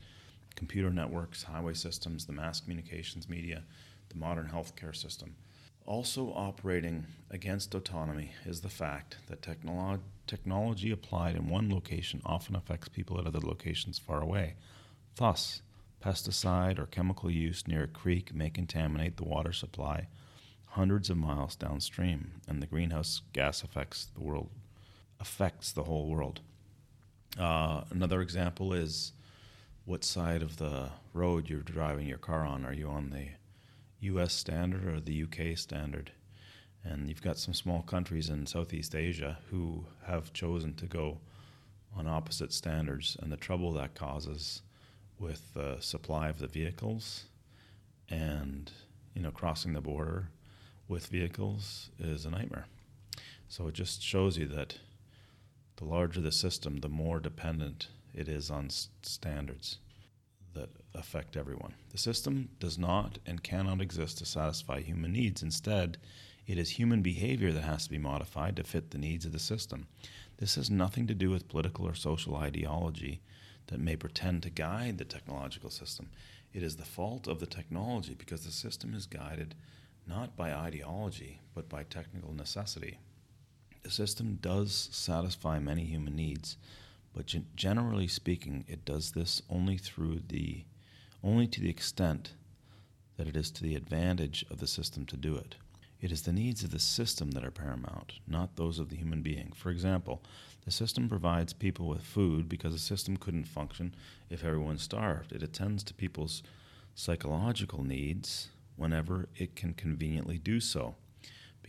computer 0.55 0.89
networks, 0.89 1.43
highway 1.43 1.73
systems, 1.73 2.25
the 2.25 2.33
mass 2.33 2.61
communications 2.61 3.29
media, 3.29 3.63
the 4.07 4.17
modern 4.17 4.49
healthcare 4.51 4.95
system. 4.95 5.35
Also 5.85 6.31
operating 6.35 7.05
against 7.29 7.75
autonomy 7.75 8.31
is 8.45 8.61
the 8.61 8.69
fact 8.69 9.17
that 9.27 9.41
technolo- 9.41 9.99
technology 10.27 10.91
applied 10.91 11.35
in 11.35 11.49
one 11.49 11.69
location 11.69 12.21
often 12.25 12.55
affects 12.55 12.87
people 12.87 13.19
at 13.19 13.27
other 13.27 13.39
locations 13.39 13.99
far 13.99 14.21
away. 14.21 14.55
Thus, 15.15 15.61
pesticide 16.01 16.79
or 16.79 16.85
chemical 16.85 17.29
use 17.29 17.67
near 17.67 17.83
a 17.83 17.87
creek 17.87 18.33
may 18.33 18.49
contaminate 18.49 19.17
the 19.17 19.25
water 19.25 19.51
supply 19.51 20.07
hundreds 20.73 21.09
of 21.09 21.17
miles 21.17 21.55
downstream, 21.55 22.33
and 22.47 22.61
the 22.61 22.67
greenhouse 22.67 23.21
gas 23.33 23.63
affects 23.63 24.05
the 24.05 24.21
world 24.21 24.49
affects 25.19 25.71
the 25.71 25.83
whole 25.83 26.07
world. 26.07 26.41
Uh, 27.37 27.83
another 27.91 28.21
example 28.21 28.73
is 28.73 29.13
what 29.85 30.03
side 30.03 30.41
of 30.41 30.57
the 30.57 30.89
road 31.13 31.49
you're 31.49 31.61
driving 31.61 32.07
your 32.07 32.17
car 32.17 32.45
on. 32.45 32.65
Are 32.65 32.73
you 32.73 32.87
on 32.87 33.09
the 33.09 33.27
U.S. 34.01 34.33
standard 34.33 34.85
or 34.85 34.99
the 34.99 35.23
UK 35.23 35.57
standard? 35.57 36.11
And 36.83 37.09
you've 37.09 37.21
got 37.21 37.37
some 37.37 37.53
small 37.53 37.81
countries 37.81 38.29
in 38.29 38.45
Southeast 38.45 38.95
Asia 38.95 39.37
who 39.49 39.85
have 40.05 40.31
chosen 40.33 40.73
to 40.75 40.85
go 40.85 41.19
on 41.95 42.07
opposite 42.07 42.53
standards, 42.53 43.17
and 43.21 43.31
the 43.31 43.37
trouble 43.37 43.73
that 43.73 43.95
causes 43.95 44.61
with 45.17 45.53
the 45.53 45.77
supply 45.79 46.29
of 46.29 46.39
the 46.39 46.47
vehicles 46.47 47.25
and 48.09 48.71
you 49.13 49.21
know 49.21 49.31
crossing 49.31 49.73
the 49.73 49.81
border 49.81 50.29
with 50.87 51.07
vehicles 51.07 51.89
is 51.99 52.25
a 52.25 52.29
nightmare. 52.29 52.65
So 53.47 53.67
it 53.67 53.73
just 53.73 54.01
shows 54.01 54.37
you 54.37 54.45
that 54.47 54.77
the 55.79 55.85
larger 55.85 56.19
the 56.19 56.31
system, 56.31 56.81
the 56.81 56.89
more 56.89 57.21
dependent 57.21 57.87
it 58.13 58.27
is 58.27 58.51
on 58.51 58.69
standards 58.69 59.77
that 60.53 60.69
affect 60.93 61.37
everyone. 61.37 61.73
The 61.91 61.97
system 61.97 62.49
does 62.59 62.77
not 62.77 63.17
and 63.25 63.41
cannot 63.41 63.79
exist 63.79 64.17
to 64.17 64.25
satisfy 64.25 64.81
human 64.81 65.13
needs. 65.13 65.41
Instead, 65.41 65.97
it 66.45 66.57
is 66.57 66.71
human 66.71 67.01
behavior 67.01 67.53
that 67.53 67.63
has 67.63 67.85
to 67.85 67.89
be 67.89 67.97
modified 67.97 68.57
to 68.57 68.63
fit 68.63 68.91
the 68.91 68.97
needs 68.97 69.25
of 69.25 69.31
the 69.31 69.39
system. 69.39 69.87
This 70.37 70.55
has 70.55 70.69
nothing 70.69 71.07
to 71.07 71.13
do 71.13 71.29
with 71.29 71.47
political 71.47 71.87
or 71.87 71.95
social 71.95 72.35
ideology 72.35 73.21
that 73.67 73.79
may 73.79 73.95
pretend 73.95 74.43
to 74.43 74.49
guide 74.49 74.97
the 74.97 75.05
technological 75.05 75.69
system. 75.69 76.09
It 76.53 76.61
is 76.61 76.75
the 76.75 76.83
fault 76.83 77.25
of 77.25 77.39
the 77.39 77.45
technology 77.45 78.15
because 78.15 78.43
the 78.43 78.51
system 78.51 78.93
is 78.93 79.05
guided 79.05 79.55
not 80.05 80.35
by 80.35 80.51
ideology, 80.51 81.39
but 81.53 81.69
by 81.69 81.83
technical 81.83 82.33
necessity. 82.33 82.97
The 83.83 83.91
system 83.91 84.37
does 84.41 84.89
satisfy 84.91 85.59
many 85.59 85.85
human 85.85 86.15
needs, 86.15 86.57
but 87.13 87.27
gen- 87.27 87.47
generally 87.55 88.07
speaking, 88.07 88.65
it 88.67 88.85
does 88.85 89.11
this 89.11 89.41
only 89.49 89.77
through 89.77 90.21
the 90.27 90.65
only 91.23 91.47
to 91.47 91.61
the 91.61 91.69
extent 91.69 92.33
that 93.17 93.27
it 93.27 93.35
is 93.35 93.51
to 93.51 93.63
the 93.63 93.75
advantage 93.75 94.45
of 94.49 94.59
the 94.59 94.67
system 94.67 95.05
to 95.05 95.17
do 95.17 95.35
it. 95.35 95.55
It 96.01 96.11
is 96.11 96.21
the 96.21 96.31
needs 96.31 96.63
of 96.63 96.71
the 96.71 96.79
system 96.79 97.31
that 97.31 97.43
are 97.43 97.51
paramount, 97.51 98.13
not 98.25 98.55
those 98.55 98.79
of 98.79 98.89
the 98.89 98.95
human 98.95 99.21
being. 99.21 99.51
For 99.53 99.69
example, 99.69 100.23
the 100.63 100.71
system 100.71 101.09
provides 101.09 101.51
people 101.51 101.87
with 101.87 102.01
food 102.01 102.47
because 102.47 102.73
the 102.73 102.79
system 102.79 103.17
couldn't 103.17 103.45
function 103.45 103.93
if 104.29 104.43
everyone 104.45 104.77
starved. 104.77 105.33
It 105.33 105.43
attends 105.43 105.83
to 105.83 105.93
people's 105.93 106.41
psychological 106.95 107.83
needs 107.83 108.49
whenever 108.77 109.27
it 109.35 109.55
can 109.55 109.73
conveniently 109.73 110.37
do 110.37 110.59
so 110.61 110.95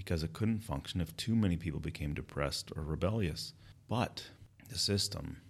because 0.00 0.22
it 0.22 0.32
couldn't 0.32 0.60
function 0.60 0.98
if 1.02 1.14
too 1.18 1.36
many 1.36 1.58
people 1.58 1.78
became 1.78 2.14
depressed 2.14 2.72
or 2.74 2.82
rebellious. 2.82 3.52
But 3.86 4.30
the 4.70 4.78
system, 4.78 5.42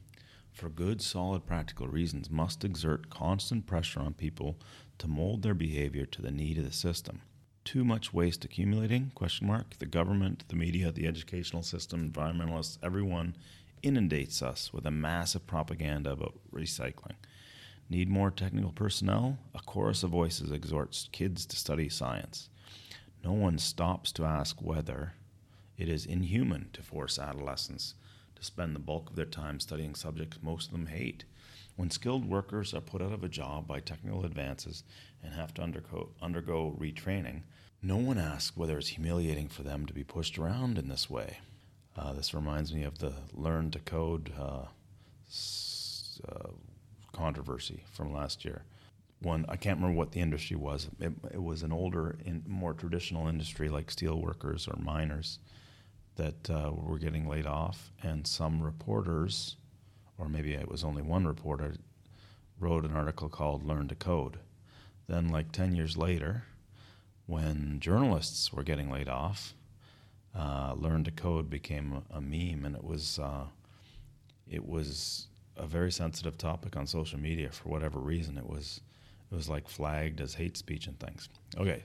for 0.51 0.69
good, 0.69 1.01
solid, 1.01 1.47
practical 1.47 1.87
reasons, 1.87 2.29
must 2.29 2.65
exert 2.65 3.11
constant 3.11 3.69
pressure 3.69 4.01
on 4.01 4.13
people 4.13 4.59
to 4.99 5.07
mold 5.07 5.43
their 5.43 5.55
behavior 5.55 6.05
to 6.05 6.21
the 6.21 6.33
need 6.33 6.59
of 6.59 6.65
the 6.65 6.73
system. 6.73 7.23
Too 7.65 7.85
much 7.85 8.13
waste 8.13 8.45
accumulating? 8.45 9.13
Question 9.15 9.47
mark. 9.47 9.79
The 9.79 9.87
government, 9.87 10.43
the 10.49 10.57
media, 10.57 10.91
the 10.91 11.07
educational 11.07 11.63
system, 11.63 12.11
environmentalists, 12.11 12.77
everyone 12.83 13.37
inundates 13.85 14.43
us 14.43 14.73
with 14.73 14.85
a 14.85 14.91
massive 14.91 15.47
propaganda 15.47 16.11
about 16.11 16.35
recycling. 16.53 17.15
Need 17.89 18.09
more 18.09 18.33
technical 18.33 18.73
personnel? 18.73 19.39
A 19.55 19.61
chorus 19.61 20.03
of 20.03 20.11
voices 20.11 20.51
exhorts 20.51 21.09
kids 21.13 21.47
to 21.47 21.57
study 21.57 21.89
science. 21.89 22.49
No 23.23 23.33
one 23.33 23.59
stops 23.59 24.13
to 24.13 24.25
ask 24.25 24.61
whether 24.61 25.15
it 25.77 25.89
is 25.89 26.07
inhuman 26.07 26.71
to 26.73 26.83
force 26.83 27.19
adolescents 27.19 27.95
to 28.37 28.45
spend 28.45 28.75
the 28.75 28.81
bulk 28.81 29.11
of 29.11 29.17
their 29.17 29.27
time 29.27 29.61
studying 29.61 29.95
subjects 29.95 30.39
most 30.43 30.67
of 30.67 30.73
them 30.73 30.87
hate. 30.87 31.25
When 31.77 31.91
skilled 31.91 32.25
workers 32.29 32.75
are 32.75 32.81
put 32.81 33.01
out 33.03 33.13
of 33.13 33.25
a 33.25 33.29
job 33.29 33.67
by 33.67 33.81
technical 33.81 34.25
advances 34.25 34.85
and 35.23 35.35
have 35.35 35.55
to 35.55 35.63
undergo, 35.63 36.11
undergo 36.21 36.77
retraining, 36.79 37.43
no 37.83 37.97
one 37.97 38.19
asks 38.19 38.57
whether 38.57 38.77
it's 38.77 38.89
humiliating 38.89 39.49
for 39.49 39.63
them 39.63 39.87
to 39.87 39.95
be 39.95 40.05
pushed 40.05 40.39
around 40.39 40.79
in 40.79 40.89
this 40.89 41.09
way. 41.09 41.39
Uh, 41.97 42.13
this 42.13 42.35
reminds 42.35 42.75
me 42.75 42.83
of 42.83 42.99
the 42.99 43.15
learn 43.33 43.71
to 43.71 43.79
code 43.81 44.33
uh, 44.39 44.65
s- 45.29 46.21
uh, 46.29 46.51
controversy 47.13 47.85
from 47.91 48.13
last 48.13 48.45
year. 48.45 48.65
One, 49.23 49.45
I 49.49 49.57
can't 49.57 49.79
remember 49.79 49.99
what 49.99 50.13
the 50.13 50.21
industry 50.21 50.57
was. 50.57 50.89
It, 50.99 51.13
it 51.33 51.43
was 51.43 51.63
an 51.63 51.73
older, 51.73 52.17
in, 52.25 52.43
more 52.47 52.73
traditional 52.73 53.29
industry 53.29 53.69
like 53.69 53.91
steel 53.91 54.19
workers 54.19 54.67
or 54.67 54.79
miners 54.81 55.39
that 56.17 56.49
uh, 56.49 56.73
were 56.73 56.99
getting 56.99 57.29
laid 57.29 57.47
off, 57.47 57.93
and 58.03 58.27
some 58.27 58.63
reporters, 58.63 59.57
or 60.19 60.29
maybe 60.29 60.55
it 60.55 60.69
was 60.69 60.85
only 60.85 61.03
one 61.03 61.27
reporter, 61.27 61.75
wrote 62.59 62.85
an 62.85 62.97
article 62.97 63.29
called 63.29 63.65
"Learn 63.65 63.89
to 63.89 63.95
Code." 63.95 64.39
Then, 65.07 65.29
like 65.29 65.53
ten 65.53 65.75
years 65.75 65.97
later, 65.97 66.45
when 67.27 67.79
journalists 67.81 68.53
were 68.53 68.63
getting 68.63 68.91
laid 68.91 69.09
off, 69.09 69.55
uh, 70.35 70.75
"Learn 70.77 71.05
to 71.05 71.11
Code" 71.11 71.51
became 71.51 72.03
a, 72.11 72.17
a 72.17 72.21
meme, 72.21 72.65
and 72.65 72.75
it 72.75 72.85
was 72.85 73.19
uh, 73.19 73.45
it 74.49 74.67
was 74.67 75.27
a 75.57 75.67
very 75.67 75.93
sensitive 75.93 76.39
topic 76.39 76.75
on 76.77 76.87
social 76.87 77.19
media 77.19 77.51
for 77.51 77.69
whatever 77.69 77.99
reason. 77.99 78.39
It 78.39 78.49
was 78.49 78.81
it 79.31 79.35
was 79.35 79.49
like 79.49 79.69
flagged 79.69 80.21
as 80.21 80.35
hate 80.35 80.57
speech 80.57 80.87
and 80.87 80.99
things. 80.99 81.29
Okay. 81.57 81.85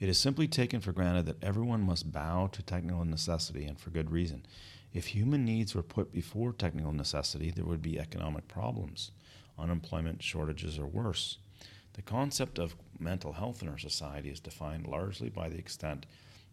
It 0.00 0.08
is 0.08 0.18
simply 0.18 0.46
taken 0.46 0.80
for 0.80 0.92
granted 0.92 1.26
that 1.26 1.42
everyone 1.42 1.82
must 1.82 2.12
bow 2.12 2.48
to 2.52 2.62
technical 2.62 3.04
necessity 3.04 3.64
and 3.64 3.78
for 3.78 3.90
good 3.90 4.10
reason. 4.10 4.46
If 4.92 5.08
human 5.08 5.44
needs 5.44 5.74
were 5.74 5.82
put 5.82 6.12
before 6.12 6.52
technical 6.52 6.92
necessity, 6.92 7.50
there 7.50 7.64
would 7.64 7.82
be 7.82 7.98
economic 7.98 8.48
problems, 8.48 9.10
unemployment, 9.58 10.22
shortages, 10.22 10.78
or 10.78 10.86
worse. 10.86 11.38
The 11.92 12.02
concept 12.02 12.58
of 12.58 12.76
mental 12.98 13.32
health 13.32 13.60
in 13.60 13.68
our 13.68 13.78
society 13.78 14.30
is 14.30 14.40
defined 14.40 14.86
largely 14.86 15.28
by 15.28 15.48
the 15.48 15.58
extent 15.58 16.06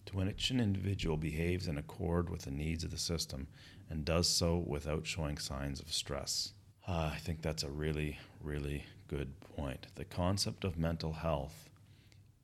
to 0.08 0.18
which 0.18 0.50
an 0.50 0.60
individual 0.60 1.18
behaves 1.18 1.68
in 1.68 1.78
accord 1.78 2.30
with 2.30 2.42
the 2.42 2.52
needs 2.52 2.84
of 2.84 2.92
the 2.92 2.98
system 2.98 3.48
and 3.90 4.04
does 4.04 4.28
so 4.28 4.58
without 4.58 5.06
showing 5.06 5.38
signs 5.38 5.80
of 5.80 5.94
stress. 5.94 6.54
Uh, 6.88 7.12
I 7.14 7.18
think 7.18 7.42
that's 7.42 7.64
a 7.64 7.70
really, 7.70 8.20
really 8.42 8.86
good 9.08 9.40
point. 9.56 9.88
The 9.96 10.06
concept 10.06 10.64
of 10.64 10.78
mental 10.78 11.14
health 11.14 11.70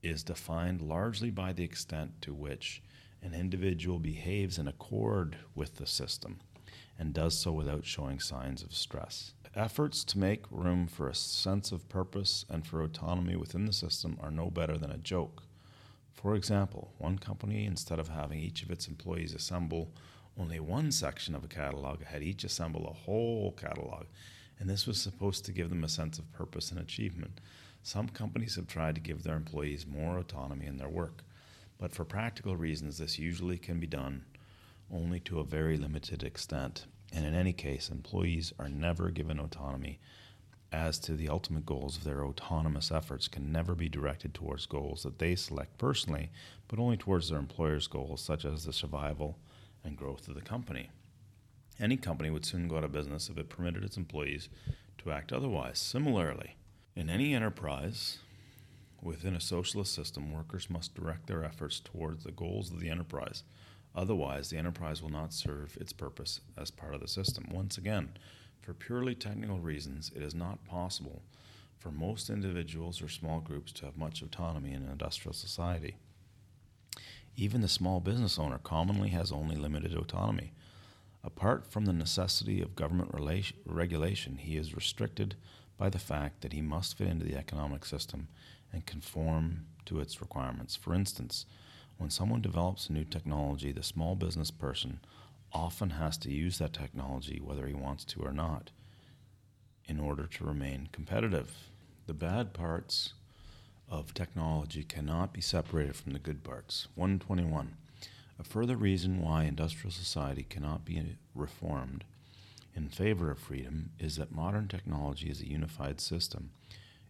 is 0.04 0.24
defined 0.24 0.82
largely 0.82 1.30
by 1.30 1.54
the 1.54 1.64
extent 1.64 2.22
to 2.22 2.34
which 2.34 2.82
an 3.22 3.34
individual 3.34 4.00
behaves 4.00 4.58
in 4.58 4.68
accord 4.68 5.38
with 5.56 5.76
the 5.76 5.86
system 5.86 6.40
and 6.98 7.14
does 7.14 7.38
so 7.38 7.52
without 7.52 7.86
showing 7.86 8.20
signs 8.20 8.64
of 8.64 8.74
stress. 8.74 9.34
Efforts 9.56 10.04
to 10.06 10.18
make 10.18 10.46
room 10.50 10.88
for 10.88 11.10
a 11.10 11.16
sense 11.16 11.72
of 11.72 11.90
purpose 11.90 12.46
and 12.50 12.66
for 12.66 12.82
autonomy 12.82 13.36
within 13.36 13.66
the 13.66 13.74
system 13.74 14.18
are 14.22 14.32
no 14.32 14.50
better 14.50 14.78
than 14.78 14.92
a 14.92 14.98
joke. 14.98 15.44
For 16.14 16.36
example, 16.36 16.94
one 17.00 17.18
company, 17.18 17.66
instead 17.66 18.00
of 18.00 18.08
having 18.08 18.40
each 18.40 18.64
of 18.64 18.72
its 18.72 18.88
employees 18.88 19.34
assemble 19.34 19.92
only 20.38 20.60
one 20.60 20.92
section 20.92 21.36
of 21.36 21.44
a 21.44 21.50
catalog, 21.50 22.04
had 22.04 22.24
each 22.24 22.44
assemble 22.44 22.88
a 22.88 22.94
whole 22.94 23.52
catalog, 23.52 24.06
and 24.62 24.70
this 24.70 24.86
was 24.86 25.02
supposed 25.02 25.44
to 25.44 25.52
give 25.52 25.70
them 25.70 25.84
a 25.84 25.90
sense 25.90 26.20
of 26.20 26.32
purpose 26.34 26.70
and 26.70 26.80
achievement. 26.80 27.42
Some 27.82 28.08
companies 28.08 28.56
have 28.58 28.68
tried 28.68 28.94
to 28.94 29.02
give 29.02 29.24
their 29.24 29.36
employees 29.36 29.88
more 29.88 30.20
autonomy 30.20 30.68
in 30.68 30.78
their 30.78 30.88
work, 30.88 31.24
but 31.80 31.92
for 31.92 32.06
practical 32.06 32.56
reasons, 32.56 33.00
this 33.00 33.18
usually 33.18 33.58
can 33.58 33.80
be 33.80 33.88
done 33.88 34.24
only 34.94 35.20
to 35.22 35.40
a 35.40 35.44
very 35.44 35.78
limited 35.78 36.22
extent. 36.22 36.86
And 37.12 37.26
in 37.26 37.34
any 37.34 37.54
case, 37.54 37.90
employees 37.90 38.54
are 38.60 38.70
never 38.70 39.10
given 39.10 39.40
autonomy 39.40 40.00
as 40.72 41.00
to 41.00 41.14
the 41.14 41.28
ultimate 41.28 41.66
goals 41.66 41.98
of 41.98 42.04
their 42.04 42.24
autonomous 42.24 42.92
efforts 42.92 43.28
can 43.28 43.52
never 43.52 43.74
be 43.74 43.90
directed 43.90 44.36
towards 44.36 44.68
goals 44.68 45.02
that 45.02 45.18
they 45.18 45.36
select 45.36 45.76
personally, 45.80 46.30
but 46.68 46.78
only 46.78 46.98
towards 46.98 47.30
their 47.30 47.40
employer's 47.40 47.88
goals, 47.88 48.22
such 48.22 48.46
as 48.46 48.64
the 48.64 48.74
survival 48.74 49.40
and 49.84 49.98
growth 49.98 50.28
of 50.28 50.36
the 50.36 50.42
company. 50.42 50.92
Any 51.82 51.98
company 51.98 52.30
would 52.30 52.46
soon 52.46 52.68
go 52.68 52.78
out 52.78 52.84
of 52.84 52.92
business 52.92 53.28
if 53.28 53.40
it 53.40 53.50
permitted 53.50 53.84
its 53.84 53.98
employees 53.98 54.50
to 55.00 55.12
act 55.12 55.34
otherwise. 55.34 55.80
Similarly, 55.80 56.56
in 56.96 57.10
any 57.10 57.34
enterprise 57.34 58.20
within 59.02 59.36
a 59.36 59.42
socialist 59.42 59.92
system, 59.92 60.32
workers 60.32 60.70
must 60.70 60.94
direct 60.94 61.26
their 61.26 61.44
efforts 61.44 61.80
towards 61.80 62.24
the 62.24 62.32
goals 62.32 62.72
of 62.72 62.80
the 62.80 62.90
enterprise. 62.90 63.42
Otherwise, 63.96 64.52
the 64.52 64.58
enterprise 64.58 65.02
will 65.02 65.10
not 65.10 65.34
serve 65.34 65.76
its 65.82 65.92
purpose 65.92 66.42
as 66.56 66.70
part 66.70 66.94
of 66.94 67.02
the 67.02 67.08
system. 67.08 67.50
Once 67.52 67.80
again, 67.80 68.10
for 68.62 68.76
purely 68.76 69.16
technical 69.16 69.60
reasons, 69.60 70.12
it 70.16 70.22
is 70.22 70.36
not 70.36 70.64
possible 70.66 71.24
for 71.80 71.90
most 71.90 72.30
individuals 72.30 73.02
or 73.02 73.10
small 73.10 73.40
groups 73.40 73.72
to 73.72 73.86
have 73.86 73.98
much 73.98 74.22
autonomy 74.22 74.72
in 74.72 74.84
an 74.84 74.92
industrial 74.92 75.34
society. 75.34 75.96
Even 77.36 77.62
the 77.62 77.68
small 77.68 78.00
business 78.00 78.38
owner 78.38 78.60
commonly 78.60 79.10
has 79.10 79.32
only 79.32 79.56
limited 79.56 79.96
autonomy. 79.96 80.54
Apart 81.24 81.68
from 81.68 81.86
the 81.86 81.94
necessity 81.94 82.62
of 82.62 82.76
government 82.76 83.14
relation, 83.14 83.58
regulation, 83.66 84.38
he 84.38 84.58
is 84.58 84.76
restricted 84.76 85.36
by 85.78 85.90
the 85.90 86.00
fact 86.00 86.42
that 86.42 86.54
he 86.54 86.62
must 86.62 86.98
fit 86.98 87.08
into 87.08 87.26
the 87.26 87.38
economic 87.38 87.86
system 87.86 88.28
and 88.74 88.86
conform 88.86 89.66
to 89.86 90.00
its 90.00 90.22
requirements. 90.22 90.76
For 90.76 90.94
instance, 90.94 91.46
when 91.98 92.10
someone 92.10 92.42
develops 92.42 92.88
a 92.88 92.94
new 92.94 93.04
technology, 93.04 93.72
the 93.72 93.84
small 93.84 94.16
business 94.16 94.50
person 94.50 95.00
often 95.54 95.92
has 95.92 96.18
to 96.18 96.32
use 96.32 96.58
that 96.58 96.74
technology 96.74 97.40
whether 97.40 97.68
he 97.68 97.74
wants 97.74 98.04
to 98.06 98.22
or 98.22 98.32
not 98.32 98.72
in 99.86 100.00
order 100.00 100.26
to 100.26 100.46
remain 100.46 100.90
competitive. 100.92 101.70
The 102.08 102.14
bad 102.14 102.54
parts 102.54 103.14
of 103.90 104.14
technology 104.14 104.84
cannot 104.84 105.34
be 105.34 105.42
separated 105.42 105.96
from 105.96 106.14
the 106.14 106.20
good 106.20 106.44
parts. 106.44 106.88
121. 106.96 107.76
A 108.42 108.44
further 108.44 108.76
reason 108.76 109.22
why 109.22 109.44
industrial 109.44 109.92
society 109.92 110.42
cannot 110.42 110.84
be 110.84 111.16
reformed 111.36 112.06
in 112.74 112.90
favor 112.90 113.30
of 113.30 113.38
freedom 113.38 113.92
is 114.00 114.16
that 114.16 114.32
modern 114.32 114.68
technology 114.68 115.30
is 115.30 115.42
a 115.42 115.48
unified 115.48 116.02
system 116.02 116.50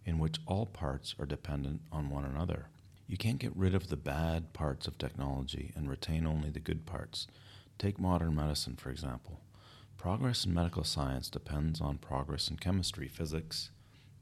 in 0.03 0.19
which 0.19 0.41
all 0.45 0.65
parts 0.65 1.15
are 1.17 1.25
dependent 1.25 1.83
on 1.89 2.09
one 2.09 2.25
another. 2.25 2.67
You 3.07 3.15
can't 3.15 3.39
get 3.39 3.55
rid 3.55 3.73
of 3.73 3.87
the 3.87 3.95
bad 3.95 4.51
parts 4.51 4.87
of 4.87 4.97
technology 4.97 5.71
and 5.73 5.89
retain 5.89 6.27
only 6.27 6.49
the 6.49 6.59
good 6.59 6.85
parts. 6.85 7.27
Take 7.79 7.97
modern 7.97 8.35
medicine, 8.35 8.75
for 8.75 8.89
example. 8.89 9.39
Progress 9.95 10.43
in 10.43 10.53
medical 10.53 10.83
science 10.83 11.29
depends 11.29 11.79
on 11.79 11.97
progress 11.97 12.49
in 12.49 12.57
chemistry, 12.57 13.07
physics, 13.07 13.71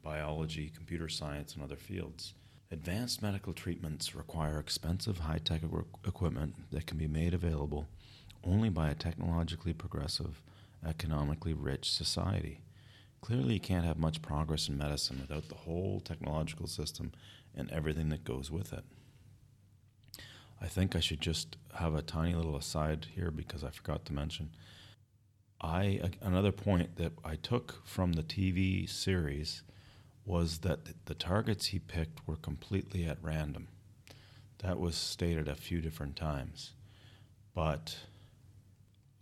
biology, 0.03 0.71
computer 0.75 1.09
science, 1.09 1.55
and 1.55 1.63
other 1.63 1.75
fields. 1.75 2.35
Advanced 2.71 3.23
medical 3.23 3.51
treatments 3.51 4.13
require 4.13 4.59
expensive 4.59 5.19
high 5.19 5.39
tech 5.39 5.61
equipment 6.05 6.53
that 6.71 6.85
can 6.85 6.99
be 6.99 7.07
made 7.07 7.33
available 7.33 7.87
only 8.43 8.69
by 8.69 8.89
a 8.89 8.95
technologically 8.95 9.73
progressive, 9.73 10.43
economically 10.85 11.53
rich 11.53 11.91
society. 11.91 12.61
Clearly, 13.21 13.55
you 13.55 13.59
can't 13.59 13.85
have 13.85 13.97
much 13.97 14.21
progress 14.21 14.69
in 14.69 14.77
medicine 14.77 15.17
without 15.19 15.49
the 15.49 15.55
whole 15.55 15.99
technological 15.99 16.67
system 16.67 17.11
and 17.55 17.71
everything 17.71 18.09
that 18.09 18.23
goes 18.23 18.51
with 18.51 18.71
it. 18.71 18.83
I 20.61 20.67
think 20.67 20.95
I 20.95 20.99
should 20.99 21.21
just 21.21 21.57
have 21.79 21.95
a 21.95 22.03
tiny 22.03 22.35
little 22.35 22.55
aside 22.55 23.07
here 23.15 23.31
because 23.31 23.63
I 23.63 23.71
forgot 23.71 24.05
to 24.05 24.13
mention. 24.13 24.51
I 25.59 26.11
another 26.21 26.51
point 26.51 26.97
that 26.97 27.13
I 27.25 27.35
took 27.35 27.85
from 27.85 28.13
the 28.13 28.23
TV 28.23 28.87
series 28.87 29.63
was 30.29 30.59
that 30.59 31.05
the 31.05 31.15
targets 31.15 31.65
he 31.67 31.79
picked 31.79 32.27
were 32.27 32.35
completely 32.35 33.03
at 33.03 33.17
random. 33.19 33.67
That 34.59 34.79
was 34.79 34.95
stated 34.95 35.47
a 35.47 35.55
few 35.55 35.81
different 35.81 36.15
times, 36.15 36.73
but 37.55 37.97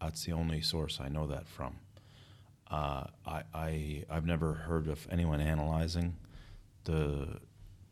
that's 0.01 0.25
the 0.25 0.33
only 0.33 0.59
source 0.59 0.99
I 0.99 1.07
know 1.07 1.25
that 1.27 1.47
from. 1.47 1.77
Uh, 2.69 3.05
I, 3.25 3.43
I 3.53 4.03
I've 4.09 4.25
never 4.25 4.53
heard 4.53 4.89
of 4.89 5.07
anyone 5.09 5.39
analyzing 5.39 6.17
the 6.83 7.39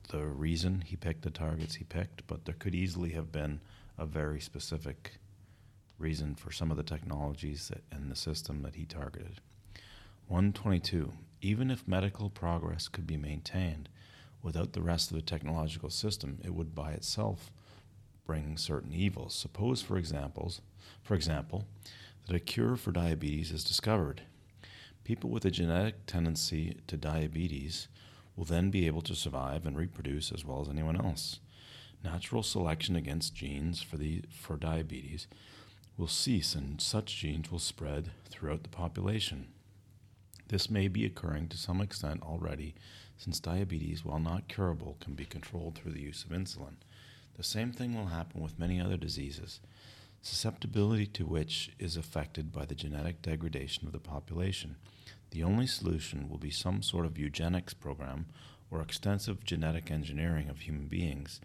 the 0.10 0.26
reason 0.26 0.82
he 0.82 0.98
picked 0.98 1.22
the 1.22 1.30
targets 1.30 1.76
he 1.76 1.86
picked, 1.86 2.28
but 2.28 2.44
there 2.44 2.56
could 2.60 2.76
easily 2.76 3.12
have 3.12 3.32
been 3.32 3.62
a 3.98 4.06
very 4.06 4.42
specific 4.42 5.14
reason 5.98 6.36
for 6.36 6.52
some 6.52 6.70
of 6.70 6.76
the 6.76 6.84
technologies 6.84 7.70
that, 7.70 7.82
and 7.94 8.12
the 8.12 8.16
system 8.16 8.62
that 8.64 8.76
he 8.76 8.84
targeted. 8.84 9.40
122. 10.28 11.14
Even 11.42 11.70
if 11.70 11.88
medical 11.88 12.30
progress 12.30 12.88
could 12.88 13.06
be 13.06 13.18
maintained 13.18 13.90
without 14.42 14.74
the 14.74 14.82
rest 14.82 15.12
of 15.12 15.16
the 15.16 15.24
technological 15.24 15.90
system, 15.90 16.40
it 16.44 16.54
would 16.54 16.74
by 16.76 16.92
itself 16.92 17.52
bring 18.26 18.58
certain 18.58 18.94
evils. 18.94 19.36
Suppose, 19.36 19.82
for 19.82 19.98
examples, 19.98 20.62
for 21.04 21.16
example, 21.16 21.66
that 22.28 22.36
a 22.36 22.40
cure 22.40 22.76
for 22.76 22.92
diabetes 22.92 23.52
is 23.52 23.64
discovered. 23.64 24.22
People 25.04 25.30
with 25.30 25.46
a 25.46 25.52
genetic 25.52 26.06
tendency 26.08 26.78
to 26.88 26.98
diabetes 26.98 27.88
will 28.36 28.46
then 28.46 28.72
be 28.72 28.88
able 28.88 29.02
to 29.02 29.16
survive 29.16 29.66
and 29.66 29.78
reproduce 29.78 30.32
as 30.32 30.44
well 30.44 30.62
as 30.62 30.70
anyone 30.70 30.98
else. 30.98 31.40
Natural 32.04 32.44
selection 32.44 32.96
against 32.96 33.36
genes 33.36 33.82
for, 33.82 33.98
the, 33.98 34.24
for 34.30 34.58
diabetes 34.58 35.28
will 35.98 36.08
cease 36.08 36.56
and 36.56 36.82
such 36.82 37.18
genes 37.18 37.52
will 37.52 37.60
spread 37.60 38.12
throughout 38.30 38.64
the 38.64 38.70
population. 38.70 39.48
This 40.48 40.70
may 40.70 40.88
be 40.88 41.06
occurring 41.06 41.48
to 41.50 41.58
some 41.58 41.82
extent 41.82 42.22
already, 42.22 42.76
since 43.18 43.40
diabetes, 43.40 44.06
while 44.06 44.20
not 44.20 44.48
curable, 44.48 44.98
can 45.00 45.14
be 45.14 45.26
controlled 45.26 45.76
through 45.76 45.94
the 45.94 46.02
use 46.02 46.24
of 46.24 46.32
insulin. 46.32 46.76
The 47.36 47.44
same 47.44 47.72
thing 47.72 47.96
will 47.96 48.08
happen 48.08 48.42
with 48.42 48.60
many 48.60 48.80
other 48.80 48.98
diseases, 48.98 49.60
susceptibility 50.22 51.08
to 51.08 51.26
which 51.26 51.72
is 51.80 51.98
affected 51.98 52.52
by 52.52 52.66
the 52.66 52.76
genetic 52.76 53.22
degradation 53.22 53.88
of 53.88 53.94
the 53.94 54.00
population. 54.00 54.76
The 55.32 55.44
only 55.44 55.68
solution 55.68 56.30
will 56.30 56.38
be 56.38 56.52
some 56.52 56.82
sort 56.82 57.06
of 57.06 57.18
eugenics 57.18 57.74
program 57.74 58.28
or 58.70 58.82
extensive 58.82 59.44
genetic 59.44 59.92
engineering 59.92 60.50
of 60.50 60.62
human 60.62 60.88
beings 60.88 61.42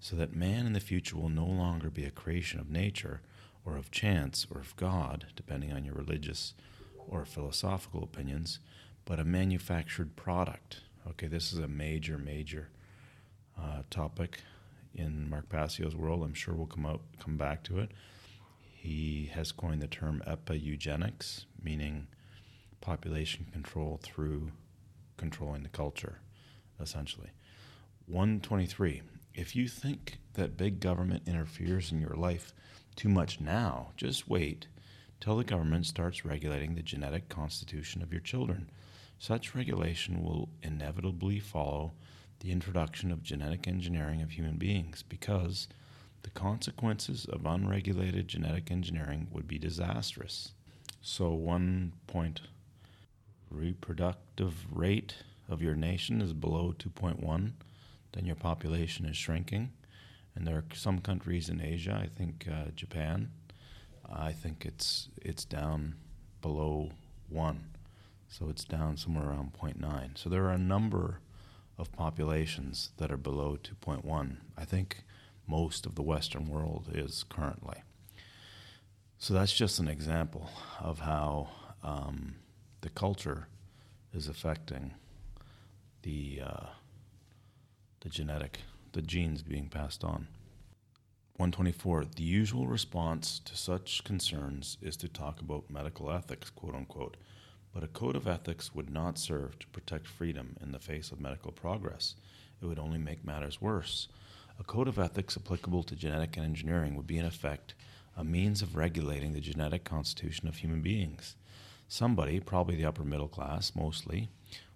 so 0.00 0.16
that 0.16 0.34
man 0.34 0.66
in 0.66 0.72
the 0.72 0.80
future 0.80 1.16
will 1.16 1.28
no 1.28 1.46
longer 1.46 1.90
be 1.90 2.04
a 2.04 2.10
creation 2.10 2.58
of 2.58 2.70
nature 2.70 3.20
or 3.64 3.76
of 3.76 3.90
chance 3.90 4.46
or 4.50 4.60
of 4.60 4.74
God, 4.76 5.26
depending 5.36 5.72
on 5.72 5.84
your 5.84 5.94
religious 5.94 6.54
or 7.10 7.24
philosophical 7.24 8.02
opinions, 8.02 8.60
but 9.04 9.18
a 9.18 9.24
manufactured 9.24 10.16
product. 10.16 10.80
Okay, 11.08 11.26
this 11.26 11.52
is 11.52 11.58
a 11.58 11.68
major, 11.68 12.16
major 12.16 12.68
uh, 13.60 13.82
topic 13.90 14.38
in 14.94 15.28
Mark 15.28 15.48
Passio's 15.48 15.96
world. 15.96 16.22
I'm 16.22 16.34
sure 16.34 16.54
we'll 16.54 16.66
come 16.66 16.86
out, 16.86 17.00
come 17.18 17.36
back 17.36 17.64
to 17.64 17.80
it. 17.80 17.90
He 18.72 19.30
has 19.34 19.52
coined 19.52 19.82
the 19.82 19.88
term 19.88 20.22
epi-eugenics, 20.26 21.46
meaning 21.62 22.06
population 22.80 23.46
control 23.52 23.98
through 24.02 24.52
controlling 25.16 25.64
the 25.64 25.68
culture, 25.68 26.20
essentially. 26.80 27.30
123. 28.06 29.02
If 29.34 29.54
you 29.54 29.68
think 29.68 30.18
that 30.34 30.56
big 30.56 30.80
government 30.80 31.24
interferes 31.26 31.92
in 31.92 32.00
your 32.00 32.14
life 32.14 32.54
too 32.96 33.08
much 33.08 33.40
now, 33.40 33.88
just 33.96 34.28
wait 34.28 34.68
till 35.20 35.36
the 35.36 35.44
government 35.44 35.86
starts 35.86 36.24
regulating 36.24 36.74
the 36.74 36.82
genetic 36.82 37.28
constitution 37.28 38.02
of 38.02 38.12
your 38.12 38.22
children. 38.22 38.70
Such 39.18 39.54
regulation 39.54 40.22
will 40.22 40.48
inevitably 40.62 41.38
follow 41.40 41.92
the 42.40 42.50
introduction 42.50 43.12
of 43.12 43.22
genetic 43.22 43.68
engineering 43.68 44.22
of 44.22 44.30
human 44.30 44.56
beings 44.56 45.04
because 45.06 45.68
the 46.22 46.30
consequences 46.30 47.26
of 47.26 47.44
unregulated 47.44 48.28
genetic 48.28 48.70
engineering 48.70 49.28
would 49.30 49.46
be 49.46 49.58
disastrous. 49.58 50.52
So, 51.02 51.30
one 51.30 51.92
point 52.06 52.40
reproductive 53.50 54.54
rate 54.70 55.16
of 55.48 55.62
your 55.62 55.74
nation 55.74 56.20
is 56.20 56.32
below 56.32 56.74
2.1, 56.78 57.52
then 58.12 58.24
your 58.24 58.36
population 58.36 59.06
is 59.06 59.16
shrinking. 59.16 59.72
And 60.34 60.46
there 60.46 60.56
are 60.56 60.64
some 60.74 61.00
countries 61.00 61.48
in 61.48 61.60
Asia, 61.60 61.98
I 62.02 62.06
think 62.06 62.46
uh, 62.50 62.70
Japan, 62.76 63.30
I 64.12 64.32
think 64.32 64.64
it's 64.66 65.08
it's 65.20 65.44
down 65.44 65.94
below 66.42 66.90
one, 67.28 67.70
so 68.28 68.48
it's 68.48 68.64
down 68.64 68.96
somewhere 68.96 69.28
around 69.28 69.52
0.9. 69.60 70.18
So 70.18 70.28
there 70.28 70.44
are 70.44 70.52
a 70.52 70.58
number 70.58 71.20
of 71.78 71.92
populations 71.92 72.90
that 72.98 73.10
are 73.12 73.16
below 73.16 73.56
2.1. 73.62 74.36
I 74.56 74.64
think 74.64 75.04
most 75.46 75.86
of 75.86 75.94
the 75.94 76.02
Western 76.02 76.48
world 76.48 76.88
is 76.92 77.24
currently. 77.28 77.82
So 79.18 79.34
that's 79.34 79.52
just 79.52 79.78
an 79.78 79.88
example 79.88 80.50
of 80.80 81.00
how 81.00 81.48
um, 81.82 82.36
the 82.80 82.90
culture 82.90 83.48
is 84.14 84.28
affecting 84.28 84.94
the 86.02 86.40
uh, 86.44 86.66
the 88.00 88.08
genetic, 88.08 88.60
the 88.92 89.02
genes 89.02 89.42
being 89.42 89.68
passed 89.68 90.02
on. 90.04 90.28
124. 91.40 92.04
The 92.16 92.22
usual 92.22 92.66
response 92.66 93.40
to 93.46 93.56
such 93.56 94.04
concerns 94.04 94.76
is 94.82 94.94
to 94.98 95.08
talk 95.08 95.40
about 95.40 95.70
medical 95.70 96.12
ethics, 96.12 96.50
quote 96.50 96.74
unquote, 96.74 97.16
but 97.72 97.82
a 97.82 97.86
code 97.86 98.14
of 98.14 98.28
ethics 98.28 98.74
would 98.74 98.90
not 98.90 99.18
serve 99.18 99.58
to 99.58 99.66
protect 99.68 100.06
freedom 100.06 100.58
in 100.62 100.72
the 100.72 100.78
face 100.78 101.10
of 101.10 101.18
medical 101.18 101.50
progress. 101.50 102.14
It 102.60 102.66
would 102.66 102.78
only 102.78 102.98
make 102.98 103.24
matters 103.24 103.58
worse. 103.58 104.08
A 104.58 104.64
code 104.64 104.86
of 104.86 104.98
ethics 104.98 105.34
applicable 105.34 105.82
to 105.84 105.96
genetic 105.96 106.36
and 106.36 106.44
engineering 106.44 106.94
would 106.94 107.06
be, 107.06 107.16
in 107.16 107.24
effect, 107.24 107.72
a 108.18 108.22
means 108.22 108.60
of 108.60 108.76
regulating 108.76 109.32
the 109.32 109.40
genetic 109.40 109.82
constitution 109.82 110.46
of 110.46 110.56
human 110.56 110.82
beings. 110.82 111.36
Somebody, 111.88 112.38
probably 112.40 112.76
the 112.76 112.84
upper 112.84 113.02
middle 113.02 113.28
class 113.28 113.72
mostly, 113.74 114.28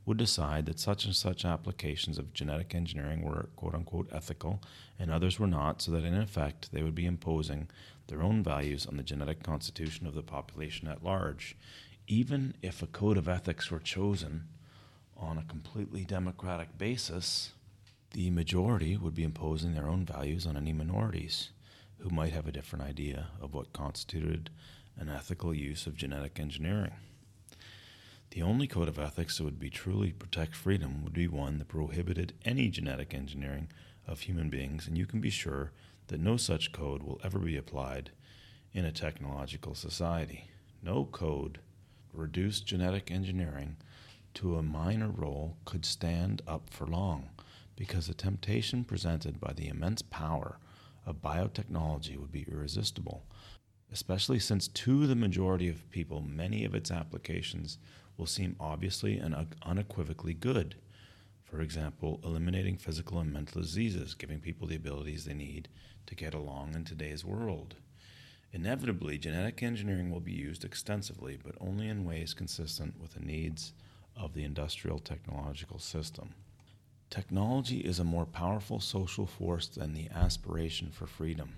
would 0.07 0.19
decide 0.19 0.67
that 0.67 0.79
such 0.79 1.05
and 1.05 1.17
such 1.17 1.45
applications 1.45 2.19
of 2.19 2.35
genetic 2.35 2.75
engineering 2.75 3.23
were 3.23 3.49
quote 3.57 3.75
unquote 3.75 4.09
ethical 4.13 4.63
and 4.99 5.11
others 5.11 5.39
were 5.39 5.47
not, 5.47 5.81
so 5.81 5.91
that 5.93 6.05
in 6.05 6.15
effect 6.15 6.71
they 6.73 6.83
would 6.83 6.95
be 6.95 7.07
imposing 7.07 7.69
their 8.07 8.23
own 8.23 8.43
values 8.43 8.87
on 8.87 8.97
the 8.97 9.03
genetic 9.03 9.43
constitution 9.43 10.07
of 10.07 10.15
the 10.15 10.23
population 10.23 10.89
at 10.89 11.03
large. 11.03 11.57
Even 12.07 12.55
if 12.63 12.83
a 12.83 12.87
code 12.87 13.17
of 13.17 13.29
ethics 13.29 13.71
were 13.71 13.79
chosen 13.79 14.45
on 15.17 15.39
a 15.39 15.45
completely 15.45 16.05
democratic 16.05 16.77
basis, 16.77 17.53
the 18.13 18.31
majority 18.31 18.97
would 18.97 19.15
be 19.15 19.25
imposing 19.25 19.75
their 19.75 19.89
own 19.89 20.05
values 20.05 20.47
on 20.47 20.57
any 20.57 20.73
minorities 20.73 21.51
who 21.99 22.11
might 22.11 22.33
have 22.33 22.47
a 22.47 22.53
different 22.53 22.85
idea 22.85 23.29
of 23.41 23.55
what 23.55 23.73
constituted 23.73 24.51
an 24.99 25.09
ethical 25.09 25.55
use 25.55 25.87
of 25.87 25.97
genetic 25.97 26.39
engineering. 26.39 26.93
The 28.35 28.43
only 28.43 28.67
code 28.67 28.89
of 28.89 28.99
ethics 28.99 29.39
that 29.39 29.45
would 29.45 29.61
be 29.61 29.71
truly 29.71 30.11
protect 30.11 30.57
freedom 30.57 31.05
would 31.05 31.13
be 31.13 31.29
one 31.29 31.59
that 31.59 31.69
prohibited 31.69 32.33
any 32.45 32.69
genetic 32.69 33.15
engineering 33.15 33.69
of 34.09 34.23
human 34.23 34.51
beings, 34.51 34.89
and 34.89 34.99
you 34.99 35.07
can 35.07 35.21
be 35.21 35.31
sure 35.31 35.71
that 36.09 36.19
no 36.19 36.37
such 36.37 36.73
code 36.73 37.05
will 37.05 37.21
ever 37.23 37.39
be 37.39 37.57
applied 37.57 38.11
in 38.73 38.85
a 38.85 38.91
technological 38.91 39.77
society. 39.77 40.49
No 40.83 41.05
code 41.05 41.61
reduced 42.13 42.67
genetic 42.67 43.09
engineering 43.09 43.77
to 44.35 44.57
a 44.57 44.65
minor 44.65 45.11
role 45.11 45.57
could 45.65 45.85
stand 45.85 46.43
up 46.49 46.71
for 46.71 46.89
long 46.89 47.31
because 47.77 48.09
the 48.09 48.15
temptation 48.15 48.83
presented 48.83 49.39
by 49.39 49.53
the 49.53 49.69
immense 49.69 50.03
power 50.03 50.59
of 51.07 51.23
biotechnology 51.23 52.17
would 52.17 52.33
be 52.33 52.47
irresistible 52.51 53.23
especially 53.95 54.41
since 54.41 54.67
to 54.67 55.07
the 55.07 55.15
majority 55.15 55.69
of 55.69 55.89
people, 55.91 56.21
many 56.21 56.65
of 56.65 56.75
its 56.75 56.91
applications 56.91 57.79
will 58.17 58.27
seem 58.27 58.57
obviously 58.61 59.19
and 59.19 59.35
unequivocally 59.63 60.35
good. 60.35 60.77
For 61.43 61.61
example, 61.61 62.21
eliminating 62.25 62.77
physical 62.77 63.19
and 63.21 63.33
mental 63.33 63.61
diseases, 63.61 64.15
giving 64.15 64.41
people 64.41 64.67
the 64.67 64.77
abilities 64.77 65.25
they 65.25 65.35
need 65.35 65.69
to 66.07 66.15
get 66.15 66.35
along 66.35 66.75
in 66.75 66.85
today's 66.85 67.25
world. 67.25 67.77
Inevitably, 68.53 69.19
genetic 69.19 69.63
engineering 69.63 70.11
will 70.11 70.21
be 70.21 70.33
used 70.33 70.65
extensively, 70.65 71.39
but 71.43 71.57
only 71.61 71.89
in 71.89 72.05
ways 72.05 72.35
consistent 72.35 73.01
with 73.01 73.15
the 73.15 73.21
needs 73.21 73.73
of 74.17 74.33
the 74.33 74.45
industrial 74.45 75.01
technological 75.01 75.79
system. 75.79 76.35
Technology 77.11 77.79
is 77.79 77.99
a 77.99 78.05
more 78.05 78.27
powerful 78.27 78.81
social 78.81 79.27
force 79.27 79.67
than 79.67 79.93
the 79.93 80.09
aspiration 80.15 80.91
for 80.91 81.07
freedom. 81.07 81.55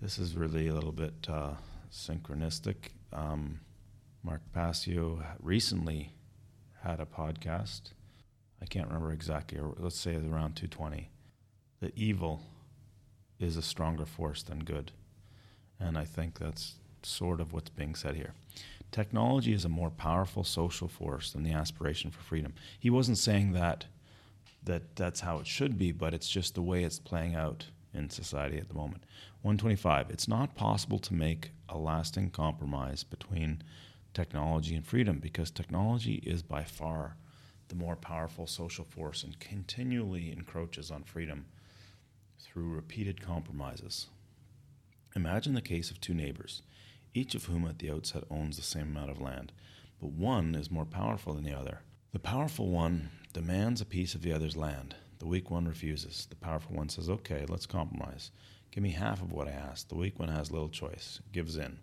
This 0.00 0.18
is 0.18 0.36
really 0.36 0.68
a 0.68 0.74
little 0.74 0.92
bit 0.92 1.14
uh, 1.28 1.54
synchronistic. 1.92 2.76
Um, 3.12 3.60
Mark 4.26 4.42
Passio 4.52 5.22
recently 5.40 6.12
had 6.82 6.98
a 6.98 7.06
podcast. 7.06 7.92
I 8.60 8.66
can't 8.66 8.88
remember 8.88 9.12
exactly, 9.12 9.56
or 9.56 9.72
let's 9.78 10.00
say 10.00 10.16
around 10.16 10.56
220. 10.56 11.10
The 11.78 11.92
evil 11.94 12.42
is 13.38 13.56
a 13.56 13.62
stronger 13.62 14.04
force 14.04 14.42
than 14.42 14.64
good. 14.64 14.90
And 15.78 15.96
I 15.96 16.04
think 16.04 16.40
that's 16.40 16.74
sort 17.04 17.40
of 17.40 17.52
what's 17.52 17.70
being 17.70 17.94
said 17.94 18.16
here. 18.16 18.34
Technology 18.90 19.52
is 19.52 19.64
a 19.64 19.68
more 19.68 19.90
powerful 19.90 20.42
social 20.42 20.88
force 20.88 21.30
than 21.30 21.44
the 21.44 21.52
aspiration 21.52 22.10
for 22.10 22.20
freedom. 22.20 22.52
He 22.80 22.90
wasn't 22.90 23.18
saying 23.18 23.52
that 23.52 23.86
that 24.64 24.96
that's 24.96 25.20
how 25.20 25.38
it 25.38 25.46
should 25.46 25.78
be, 25.78 25.92
but 25.92 26.12
it's 26.12 26.28
just 26.28 26.56
the 26.56 26.62
way 26.62 26.82
it's 26.82 26.98
playing 26.98 27.36
out 27.36 27.66
in 27.94 28.10
society 28.10 28.58
at 28.58 28.66
the 28.66 28.74
moment. 28.74 29.04
125. 29.42 30.10
It's 30.10 30.26
not 30.26 30.56
possible 30.56 30.98
to 30.98 31.14
make 31.14 31.52
a 31.68 31.78
lasting 31.78 32.30
compromise 32.30 33.04
between 33.04 33.62
technology 34.16 34.74
and 34.74 34.86
freedom 34.86 35.18
because 35.18 35.50
technology 35.50 36.14
is 36.24 36.42
by 36.42 36.64
far 36.64 37.16
the 37.68 37.74
more 37.74 37.96
powerful 37.96 38.46
social 38.46 38.86
force 38.86 39.22
and 39.22 39.38
continually 39.38 40.32
encroaches 40.32 40.90
on 40.90 41.02
freedom 41.02 41.44
through 42.40 42.74
repeated 42.74 43.20
compromises. 43.20 44.06
Imagine 45.14 45.52
the 45.52 45.60
case 45.60 45.90
of 45.90 46.00
two 46.00 46.14
neighbors, 46.14 46.62
each 47.12 47.34
of 47.34 47.44
whom 47.44 47.66
at 47.66 47.78
the 47.78 47.90
outset 47.90 48.24
owns 48.30 48.56
the 48.56 48.62
same 48.62 48.84
amount 48.88 49.10
of 49.10 49.20
land, 49.20 49.52
but 50.00 50.12
one 50.12 50.54
is 50.54 50.70
more 50.70 50.86
powerful 50.86 51.34
than 51.34 51.44
the 51.44 51.58
other. 51.58 51.80
The 52.12 52.18
powerful 52.18 52.68
one 52.68 53.10
demands 53.34 53.82
a 53.82 53.86
piece 53.86 54.14
of 54.14 54.22
the 54.22 54.32
other's 54.32 54.56
land. 54.56 54.94
The 55.18 55.26
weak 55.26 55.50
one 55.50 55.68
refuses. 55.68 56.26
The 56.30 56.36
powerful 56.36 56.74
one 56.74 56.88
says, 56.88 57.10
Okay, 57.10 57.44
let's 57.48 57.66
compromise. 57.66 58.30
Give 58.70 58.82
me 58.82 58.92
half 58.92 59.20
of 59.20 59.32
what 59.32 59.48
I 59.48 59.52
asked. 59.52 59.90
The 59.90 59.94
weak 59.94 60.18
one 60.18 60.28
has 60.28 60.50
little 60.50 60.70
choice, 60.70 61.20
gives 61.32 61.56
in. 61.56 61.78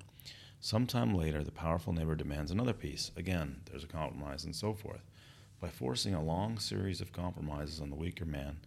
Sometime 0.64 1.14
later, 1.14 1.44
the 1.44 1.52
powerful 1.52 1.92
neighbor 1.92 2.16
demands 2.16 2.50
another 2.50 2.72
piece. 2.72 3.12
Again, 3.18 3.58
there's 3.66 3.84
a 3.84 3.88
compromise, 3.88 4.46
and 4.46 4.56
so 4.56 4.74
forth. 4.74 5.02
By 5.60 5.68
forcing 5.68 6.14
a 6.14 6.24
long 6.24 6.58
series 6.58 7.02
of 7.02 7.12
compromises 7.12 7.82
on 7.82 7.90
the 7.90 7.98
weaker 7.98 8.24
man, 8.24 8.60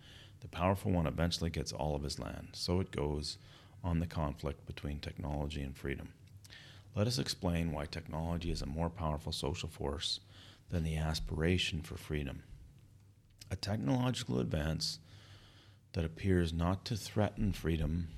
the 0.43 0.49
powerful 0.49 0.93
one 0.93 1.07
eventually 1.07 1.49
gets 1.49 1.73
all 1.73 1.97
of 1.97 2.03
his 2.03 2.19
land. 2.19 2.49
So 2.53 2.81
it 2.81 2.91
goes 2.91 3.39
on 3.83 4.01
the 4.01 4.07
conflict 4.07 4.67
between 4.67 4.99
technology 4.99 5.63
and 5.63 5.75
freedom. 5.75 6.13
Let 6.95 7.07
us 7.07 7.19
explain 7.19 7.73
why 7.73 7.87
technology 7.87 8.51
is 8.51 8.61
a 8.61 8.67
more 8.67 8.91
powerful 8.91 9.33
social 9.33 9.71
force 9.71 10.21
than 10.69 10.85
the 10.85 10.99
aspiration 10.99 11.81
for 11.81 11.97
freedom. 11.97 12.43
A 13.51 13.57
technological 13.57 14.39
advance 14.39 14.99
that 15.95 16.05
appears 16.05 16.53
not 16.53 16.85
to 16.85 16.95
threaten 16.95 17.55
freedom 17.55 18.09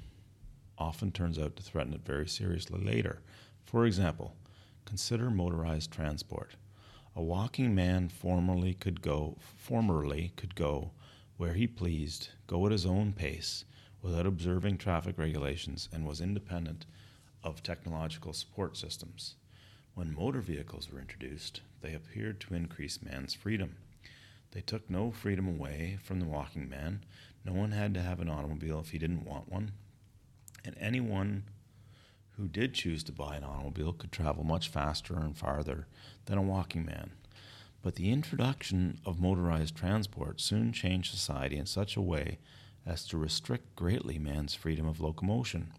often 0.79 1.13
turns 1.13 1.39
out 1.39 1.55
to 1.55 1.63
threaten 1.63 1.93
it 1.93 2.05
very 2.05 2.27
seriously 2.27 2.81
later. 2.83 3.21
For 3.69 3.85
example, 3.85 4.35
consider 4.87 5.29
motorized 5.29 5.91
transport. 5.91 6.57
A 7.15 7.23
walking 7.23 7.75
man 7.75 8.09
formerly 8.09 8.73
could 8.73 9.03
go 9.03 9.37
formerly 9.59 10.33
could 10.37 10.55
go 10.55 10.93
where 11.37 11.53
he 11.53 11.67
pleased, 11.67 12.31
go 12.47 12.65
at 12.65 12.73
his 12.73 12.87
own 12.87 13.13
pace, 13.13 13.67
without 14.01 14.25
observing 14.25 14.79
traffic 14.79 15.19
regulations, 15.19 15.91
and 15.93 16.07
was 16.07 16.23
independent 16.23 16.87
of 17.45 17.63
technological 17.63 18.33
support 18.33 18.79
systems. 18.79 19.35
When 19.93 20.15
motor 20.15 20.41
vehicles 20.41 20.91
were 20.91 20.99
introduced, 20.99 21.61
they 21.83 21.93
appeared 21.93 22.41
to 22.41 22.55
increase 22.55 23.03
man's 23.03 23.35
freedom. 23.35 23.77
They 24.53 24.63
took 24.63 24.89
no 24.89 25.11
freedom 25.11 25.47
away 25.47 25.99
from 26.03 26.21
the 26.21 26.27
walking 26.27 26.71
man. 26.71 27.05
No 27.45 27.53
one 27.53 27.73
had 27.73 27.93
to 27.93 28.01
have 28.01 28.21
an 28.21 28.31
automobile 28.31 28.81
if 28.81 28.93
he 28.93 28.99
didn't 28.99 29.27
want 29.27 29.53
one. 29.53 29.73
And 30.65 30.75
anyone 30.81 31.45
who 32.39 32.47
did 32.49 32.73
choose 32.73 33.03
to 33.03 33.13
buy 33.13 33.37
an 33.37 33.45
automobile 33.45 33.93
could 33.93 34.13
travel 34.13 34.45
much 34.45 34.69
faster 34.69 35.15
and 35.15 35.37
farther 35.37 35.87
than 36.27 36.39
a 36.39 36.43
walking 36.43 36.87
man. 36.87 37.11
But 37.83 37.97
the 37.97 38.11
introduction 38.11 39.01
of 39.05 39.21
motorized 39.21 39.75
transport 39.75 40.41
soon 40.41 40.73
changed 40.73 41.11
society 41.11 41.57
in 41.57 41.67
such 41.67 41.97
a 41.97 42.01
way 42.01 42.39
as 42.87 43.05
to 43.07 43.19
restrict 43.19 43.75
greatly 43.75 44.19
man's 44.19 44.55
freedom 44.55 44.87
of 44.87 45.01
locomotion. 45.01 45.73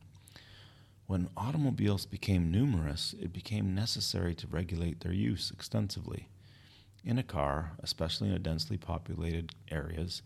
When 1.07 1.29
automobiles 1.35 2.05
became 2.05 2.51
numerous, 2.51 3.15
it 3.19 3.33
became 3.33 3.73
necessary 3.73 4.35
to 4.35 4.47
regulate 4.47 4.99
their 4.99 5.13
use 5.13 5.51
extensively. 5.51 6.27
In 7.05 7.17
a 7.17 7.23
car, 7.23 7.71
especially 7.79 8.33
in 8.33 8.41
densely 8.43 8.77
populated 8.77 9.53
areas, 9.71 10.21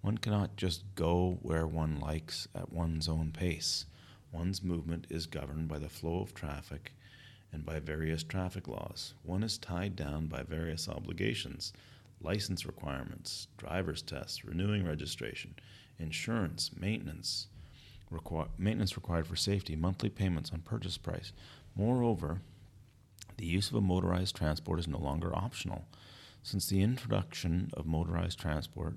one 0.00 0.16
cannot 0.18 0.56
just 0.56 0.82
go 0.94 1.38
where 1.42 1.66
one 1.66 2.00
likes 2.00 2.48
at 2.54 2.72
one's 2.72 3.08
own 3.08 3.30
pace. 3.30 3.84
One's 4.34 4.64
movement 4.64 5.06
is 5.10 5.26
governed 5.26 5.68
by 5.68 5.78
the 5.78 5.88
flow 5.88 6.20
of 6.20 6.34
traffic 6.34 6.92
and 7.52 7.64
by 7.64 7.78
various 7.78 8.24
traffic 8.24 8.66
laws. 8.66 9.14
One 9.22 9.44
is 9.44 9.58
tied 9.58 9.94
down 9.94 10.26
by 10.26 10.42
various 10.42 10.88
obligations, 10.88 11.72
license 12.20 12.66
requirements, 12.66 13.46
driver's 13.56 14.02
tests, 14.02 14.44
renewing 14.44 14.84
registration, 14.84 15.54
insurance, 16.00 16.72
maintenance, 16.76 17.46
requ- 18.10 18.48
maintenance 18.58 18.96
required 18.96 19.28
for 19.28 19.36
safety, 19.36 19.76
monthly 19.76 20.10
payments 20.10 20.50
on 20.52 20.62
purchase 20.62 20.98
price. 20.98 21.30
Moreover, 21.76 22.40
the 23.36 23.46
use 23.46 23.68
of 23.68 23.76
a 23.76 23.80
motorized 23.80 24.34
transport 24.34 24.80
is 24.80 24.88
no 24.88 24.98
longer 24.98 25.32
optional. 25.32 25.84
Since 26.42 26.66
the 26.66 26.82
introduction 26.82 27.70
of 27.74 27.86
motorized 27.86 28.40
transport, 28.40 28.96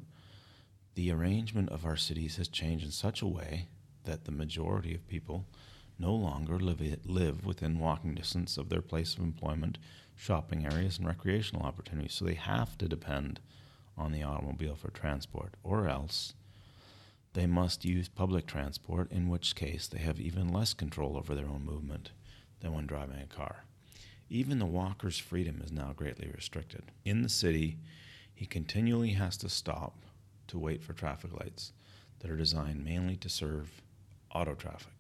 the 0.96 1.12
arrangement 1.12 1.70
of 1.70 1.86
our 1.86 1.96
cities 1.96 2.38
has 2.38 2.48
changed 2.48 2.86
in 2.86 2.92
such 2.92 3.22
a 3.22 3.28
way 3.28 3.68
that 4.08 4.26
the 4.26 4.32
majority 4.32 4.96
of 4.96 5.08
people 5.08 5.46
no 6.00 6.14
longer 6.14 6.60
live, 6.60 6.82
live 7.06 7.46
within 7.46 7.80
walking 7.80 8.16
distance 8.16 8.58
of 8.58 8.70
their 8.70 8.82
place 8.82 9.14
of 9.14 9.20
employment, 9.20 9.78
shopping 10.16 10.66
areas, 10.66 10.98
and 10.98 11.08
recreational 11.08 11.66
opportunities. 11.66 12.14
So 12.14 12.26
they 12.26 12.34
have 12.34 12.78
to 12.80 12.88
depend 12.88 13.40
on 13.98 14.12
the 14.12 14.24
automobile 14.24 14.76
for 14.76 14.92
transport, 14.92 15.54
or 15.64 15.88
else 15.88 16.34
they 17.34 17.46
must 17.46 17.86
use 17.86 18.08
public 18.08 18.48
transport, 18.48 19.12
in 19.12 19.30
which 19.30 19.56
case 19.56 19.88
they 19.88 20.00
have 20.00 20.20
even 20.20 20.52
less 20.52 20.74
control 20.74 21.18
over 21.18 21.36
their 21.36 21.48
own 21.48 21.64
movement 21.66 22.12
than 22.62 22.74
when 22.74 22.88
driving 22.88 23.20
a 23.20 23.26
car. 23.26 23.64
Even 24.30 24.60
the 24.60 24.66
walker's 24.66 25.18
freedom 25.18 25.62
is 25.64 25.72
now 25.72 25.94
greatly 25.96 26.30
restricted. 26.34 26.84
In 27.06 27.22
the 27.22 27.30
city, 27.30 27.78
he 28.34 28.46
continually 28.46 29.12
has 29.12 29.38
to 29.38 29.50
stop 29.50 29.96
to 30.48 30.60
wait 30.60 30.84
for 30.84 30.94
traffic 30.94 31.32
lights 31.34 31.74
that 32.20 32.30
are 32.30 32.38
designed 32.38 32.84
mainly 32.84 33.16
to 33.18 33.30
serve 33.30 33.82
auto 34.34 34.54
traffic. 34.54 34.94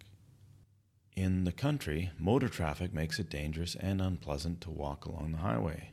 In 1.15 1.45
the 1.45 1.51
country, 1.51 2.11
motor 2.19 2.47
traffic 2.47 2.93
makes 2.93 3.17
it 3.19 3.29
dangerous 3.29 3.75
and 3.75 4.01
unpleasant 4.01 4.61
to 4.61 4.69
walk 4.69 5.05
along 5.05 5.31
the 5.31 5.39
highway. 5.39 5.89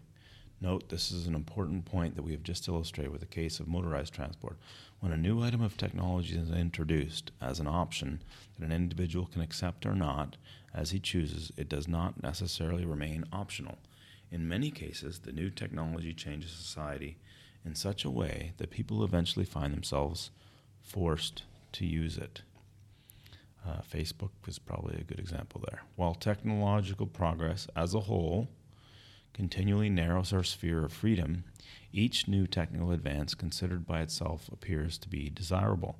Note 0.60 0.88
this 0.88 1.10
is 1.10 1.26
an 1.26 1.34
important 1.34 1.84
point 1.84 2.14
that 2.14 2.22
we 2.22 2.32
have 2.32 2.42
just 2.42 2.68
illustrated 2.68 3.10
with 3.10 3.20
the 3.20 3.26
case 3.26 3.60
of 3.60 3.66
motorized 3.66 4.14
transport. 4.14 4.56
When 5.00 5.12
a 5.12 5.16
new 5.16 5.42
item 5.42 5.62
of 5.62 5.76
technology 5.76 6.36
is 6.36 6.50
introduced 6.50 7.30
as 7.40 7.60
an 7.60 7.66
option 7.66 8.22
that 8.58 8.64
an 8.64 8.72
individual 8.72 9.26
can 9.26 9.42
accept 9.42 9.84
or 9.84 9.94
not 9.94 10.36
as 10.74 10.90
he 10.90 11.00
chooses, 11.00 11.52
it 11.56 11.68
does 11.68 11.88
not 11.88 12.22
necessarily 12.22 12.84
remain 12.84 13.24
optional. 13.32 13.78
In 14.30 14.48
many 14.48 14.70
cases, 14.70 15.20
the 15.20 15.32
new 15.32 15.50
technology 15.50 16.12
changes 16.12 16.50
society 16.50 17.18
in 17.64 17.74
such 17.74 18.04
a 18.04 18.10
way 18.10 18.52
that 18.58 18.70
people 18.70 19.04
eventually 19.04 19.44
find 19.44 19.72
themselves 19.72 20.30
forced 20.82 21.42
to 21.72 21.86
use 21.86 22.16
it. 22.18 22.42
Uh, 23.66 23.80
Facebook 23.80 24.30
is 24.46 24.58
probably 24.58 24.96
a 25.00 25.04
good 25.04 25.18
example 25.18 25.62
there. 25.70 25.82
While 25.96 26.14
technological 26.14 27.06
progress 27.06 27.66
as 27.74 27.94
a 27.94 28.00
whole 28.00 28.48
continually 29.32 29.88
narrows 29.88 30.32
our 30.32 30.42
sphere 30.42 30.84
of 30.84 30.92
freedom, 30.92 31.44
each 31.90 32.28
new 32.28 32.46
technical 32.46 32.92
advance 32.92 33.34
considered 33.34 33.86
by 33.86 34.00
itself 34.02 34.50
appears 34.52 34.98
to 34.98 35.08
be 35.08 35.30
desirable. 35.30 35.98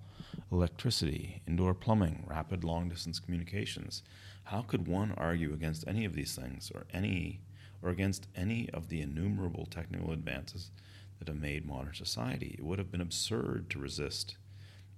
Electricity, 0.53 1.43
indoor 1.49 1.73
plumbing, 1.73 2.25
rapid 2.27 2.65
long 2.65 2.89
distance 2.89 3.19
communications. 3.19 4.03
How 4.45 4.61
could 4.61 4.87
one 4.87 5.13
argue 5.17 5.55
against 5.55 5.89
any 5.89 6.05
of 6.05 6.15
these 6.15 6.37
things 6.37 6.71
or 6.75 6.87
any 6.93 7.41
or 7.83 7.91
against 7.91 8.29
any 8.37 8.69
of 8.73 8.89
the 8.89 9.01
innumerable 9.01 9.67
technical 9.67 10.13
advances 10.13 10.71
that 11.19 11.29
have 11.29 11.41
made 11.41 11.67
modern 11.67 11.95
society? 11.95 12.57
It 12.59 12.65
would 12.65 12.79
have 12.79 12.93
been 12.93 13.01
absurd 13.01 13.71
to 13.71 13.79
resist 13.79 14.37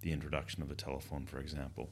the 0.00 0.12
introduction 0.12 0.62
of 0.62 0.68
the 0.68 0.74
telephone, 0.74 1.26
for 1.26 1.38
example 1.38 1.90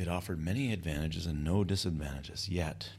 it 0.00 0.08
offered 0.08 0.42
many 0.42 0.72
advantages 0.72 1.26
and 1.26 1.44
no 1.44 1.62
disadvantages. 1.62 2.48
Yet, 2.48 2.92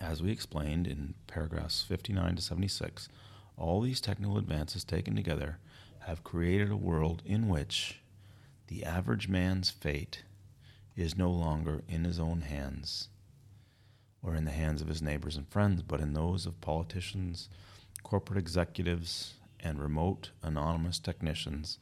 as 0.00 0.20
we 0.20 0.32
explained 0.32 0.88
in 0.88 1.14
paragraphs 1.28 1.82
59 1.82 2.34
to 2.34 2.42
76, 2.42 3.08
all 3.56 3.80
these 3.80 4.00
technical 4.00 4.36
advances 4.36 4.82
taken 4.82 5.14
together 5.14 5.58
have 6.00 6.24
created 6.24 6.70
a 6.70 6.76
world 6.76 7.22
in 7.24 7.48
which 7.48 8.00
the 8.66 8.84
average 8.84 9.28
man's 9.28 9.70
fate 9.70 10.24
is 10.96 11.16
no 11.16 11.30
longer 11.30 11.82
in 11.88 12.02
his 12.02 12.18
own 12.18 12.40
hands 12.40 13.08
or 14.20 14.34
in 14.34 14.44
the 14.44 14.50
hands 14.50 14.82
of 14.82 14.88
his 14.88 15.00
neighbors 15.00 15.36
and 15.36 15.48
friends, 15.48 15.80
but 15.80 16.00
in 16.00 16.12
those 16.12 16.44
of 16.44 16.60
politicians, 16.60 17.48
corporate 18.02 18.38
executives, 18.38 19.34
and 19.62 19.80
remote 19.80 20.30
anonymous 20.42 20.98
technicians 20.98 21.78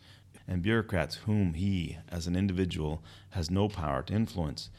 and 0.49 0.63
bureaucrats 0.63 1.17
whom 1.17 1.55
he, 1.55 1.99
as 2.09 2.27
an 2.27 2.35
individual, 2.35 3.03
has 3.31 3.51
no 3.51 3.69
power 3.69 4.03
to 4.03 4.15
influence. 4.15 4.71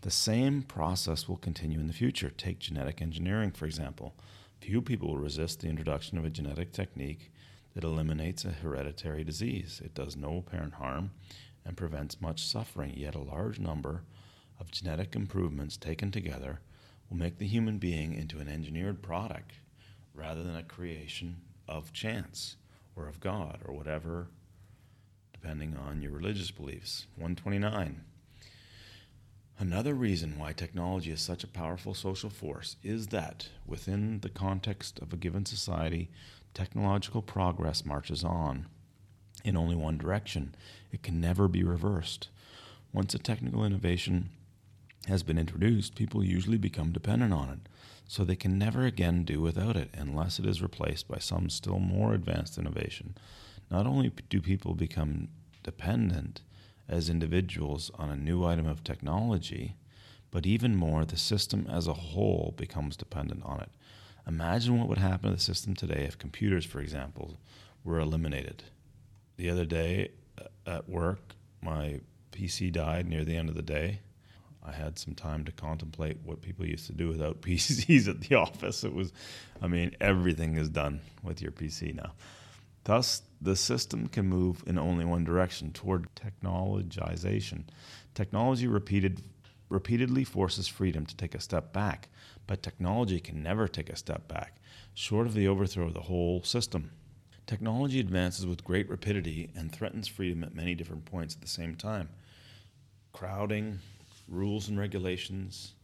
The 0.00 0.10
same 0.10 0.62
process 0.62 1.28
will 1.28 1.36
continue 1.36 1.78
in 1.78 1.86
the 1.86 1.92
future. 1.92 2.30
Take 2.30 2.58
genetic 2.58 3.00
engineering, 3.00 3.52
for 3.52 3.66
example. 3.66 4.14
Few 4.60 4.80
people 4.80 5.08
will 5.08 5.18
resist 5.18 5.60
the 5.60 5.68
introduction 5.68 6.16
of 6.16 6.24
a 6.24 6.30
genetic 6.30 6.72
technique 6.72 7.30
that 7.74 7.84
eliminates 7.84 8.44
a 8.44 8.50
hereditary 8.50 9.24
disease. 9.24 9.80
It 9.84 9.94
does 9.94 10.16
no 10.16 10.38
apparent 10.38 10.74
harm 10.74 11.10
and 11.64 11.76
prevents 11.76 12.20
much 12.20 12.42
suffering, 12.44 12.94
yet 12.96 13.14
a 13.14 13.20
large 13.20 13.58
number 13.58 14.02
of 14.58 14.70
genetic 14.70 15.14
improvements 15.14 15.76
taken 15.76 16.10
together 16.10 16.60
will 17.08 17.16
make 17.16 17.38
the 17.38 17.46
human 17.46 17.78
being 17.78 18.14
into 18.14 18.38
an 18.38 18.48
engineered 18.48 19.02
product 19.02 19.52
rather 20.14 20.42
than 20.42 20.56
a 20.56 20.62
creation 20.62 21.36
of 21.68 21.92
chance 21.92 22.56
or 22.96 23.08
of 23.08 23.20
God 23.20 23.60
or 23.64 23.74
whatever, 23.74 24.28
depending 25.44 25.76
on 25.76 26.00
your 26.00 26.10
religious 26.10 26.50
beliefs. 26.50 27.04
129. 27.16 28.00
Another 29.58 29.92
reason 29.92 30.38
why 30.38 30.54
technology 30.54 31.10
is 31.10 31.20
such 31.20 31.44
a 31.44 31.48
powerful 31.48 31.92
social 31.92 32.30
force 32.30 32.76
is 32.82 33.08
that 33.08 33.50
within 33.66 34.20
the 34.20 34.30
context 34.30 34.98
of 35.00 35.12
a 35.12 35.18
given 35.18 35.44
society, 35.44 36.08
technological 36.54 37.20
progress 37.20 37.84
marches 37.84 38.24
on 38.24 38.68
in 39.44 39.54
only 39.54 39.76
one 39.76 39.98
direction. 39.98 40.54
It 40.90 41.02
can 41.02 41.20
never 41.20 41.46
be 41.46 41.62
reversed. 41.62 42.28
Once 42.94 43.12
a 43.12 43.18
technical 43.18 43.66
innovation 43.66 44.30
has 45.08 45.22
been 45.22 45.36
introduced, 45.36 45.94
people 45.94 46.24
usually 46.24 46.56
become 46.56 46.90
dependent 46.90 47.34
on 47.34 47.50
it, 47.50 47.68
so 48.08 48.24
they 48.24 48.34
can 48.34 48.58
never 48.58 48.86
again 48.86 49.24
do 49.24 49.42
without 49.42 49.76
it 49.76 49.90
unless 49.92 50.38
it 50.38 50.46
is 50.46 50.62
replaced 50.62 51.06
by 51.06 51.18
some 51.18 51.50
still 51.50 51.80
more 51.80 52.14
advanced 52.14 52.56
innovation. 52.56 53.14
Not 53.74 53.88
only 53.88 54.12
do 54.28 54.40
people 54.40 54.74
become 54.74 55.26
dependent, 55.64 56.42
as 56.88 57.10
individuals 57.10 57.90
on 57.96 58.08
a 58.08 58.14
new 58.14 58.44
item 58.44 58.68
of 58.68 58.84
technology, 58.84 59.74
but 60.30 60.46
even 60.46 60.76
more, 60.76 61.04
the 61.04 61.16
system 61.16 61.66
as 61.68 61.88
a 61.88 61.92
whole 61.92 62.54
becomes 62.56 62.96
dependent 62.96 63.42
on 63.44 63.58
it. 63.62 63.70
Imagine 64.28 64.78
what 64.78 64.88
would 64.88 64.98
happen 64.98 65.30
to 65.30 65.34
the 65.34 65.42
system 65.42 65.74
today 65.74 66.04
if 66.06 66.16
computers, 66.16 66.64
for 66.64 66.78
example, 66.78 67.40
were 67.82 67.98
eliminated. 67.98 68.62
The 69.38 69.50
other 69.50 69.64
day 69.64 70.12
at 70.64 70.88
work, 70.88 71.34
my 71.60 71.98
PC 72.30 72.70
died 72.70 73.08
near 73.08 73.24
the 73.24 73.36
end 73.36 73.48
of 73.48 73.56
the 73.56 73.62
day. 73.62 73.98
I 74.64 74.70
had 74.70 75.00
some 75.00 75.16
time 75.16 75.44
to 75.46 75.50
contemplate 75.50 76.18
what 76.22 76.42
people 76.42 76.64
used 76.64 76.86
to 76.86 76.92
do 76.92 77.08
without 77.08 77.40
PCs 77.40 78.06
at 78.06 78.20
the 78.20 78.36
office. 78.36 78.84
It 78.84 78.94
was, 78.94 79.12
I 79.60 79.66
mean, 79.66 79.96
everything 80.00 80.58
is 80.58 80.68
done 80.68 81.00
with 81.24 81.42
your 81.42 81.50
PC 81.50 81.92
now. 81.92 82.12
Thus, 82.84 83.22
the 83.40 83.56
system 83.56 84.08
can 84.08 84.26
move 84.26 84.62
in 84.66 84.78
only 84.78 85.06
one 85.06 85.24
direction 85.24 85.72
toward 85.72 86.08
technologization. 86.14 87.64
Technology 88.14 88.66
repeated, 88.66 89.22
repeatedly 89.70 90.22
forces 90.24 90.68
freedom 90.68 91.06
to 91.06 91.16
take 91.16 91.34
a 91.34 91.40
step 91.40 91.72
back, 91.72 92.08
but 92.46 92.62
technology 92.62 93.20
can 93.20 93.42
never 93.42 93.68
take 93.68 93.88
a 93.88 93.96
step 93.96 94.28
back, 94.28 94.56
short 94.92 95.26
of 95.26 95.32
the 95.32 95.48
overthrow 95.48 95.86
of 95.86 95.94
the 95.94 96.02
whole 96.02 96.42
system. 96.42 96.90
Technology 97.46 98.00
advances 98.00 98.46
with 98.46 98.64
great 98.64 98.88
rapidity 98.88 99.50
and 99.56 99.72
threatens 99.72 100.08
freedom 100.08 100.44
at 100.44 100.54
many 100.54 100.74
different 100.74 101.06
points 101.06 101.34
at 101.34 101.40
the 101.40 101.48
same 101.48 101.74
time. 101.74 102.10
Crowding, 103.12 103.78
rules 104.28 104.68
and 104.68 104.78
regulations, 104.78 105.74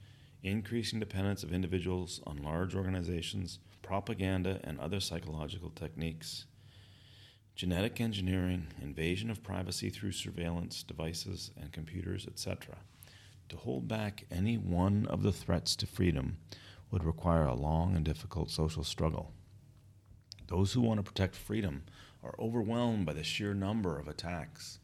increasing 0.43 1.01
dependence 1.01 1.43
of 1.43 1.52
individuals 1.52 2.20
on 2.27 2.43
large 2.43 2.74
organizations, 2.74 3.59
propaganda, 3.82 4.60
and 4.64 4.78
other 4.78 5.01
psychological 5.01 5.70
techniques 5.70 6.47
genetic 7.61 8.01
engineering, 8.01 8.66
invasion 8.81 9.28
of 9.31 9.43
privacy 9.43 9.91
through 9.91 10.11
surveillance 10.11 10.82
devices 10.82 11.51
and 11.61 11.70
computers, 11.70 12.27
etc. 12.27 12.74
To 13.51 13.57
hold 13.59 13.87
back 13.87 14.24
any 14.31 14.57
one 14.57 15.05
of 15.11 15.23
the 15.23 15.31
threats 15.31 15.77
to 15.77 15.87
freedom 15.87 16.39
would 16.91 17.05
require 17.05 17.45
a 17.45 17.53
long 17.53 17.95
and 17.95 18.03
difficult 18.03 18.51
social 18.51 18.82
struggle. 18.82 19.35
Those 20.47 20.73
who 20.73 20.81
want 20.81 21.01
to 21.01 21.03
protect 21.03 21.37
freedom 21.37 21.82
are 22.24 22.35
overwhelmed 22.39 23.05
by 23.05 23.12
the 23.12 23.23
sheer 23.23 23.53
number 23.53 23.99
of 23.99 24.09
attacks, 24.09 24.78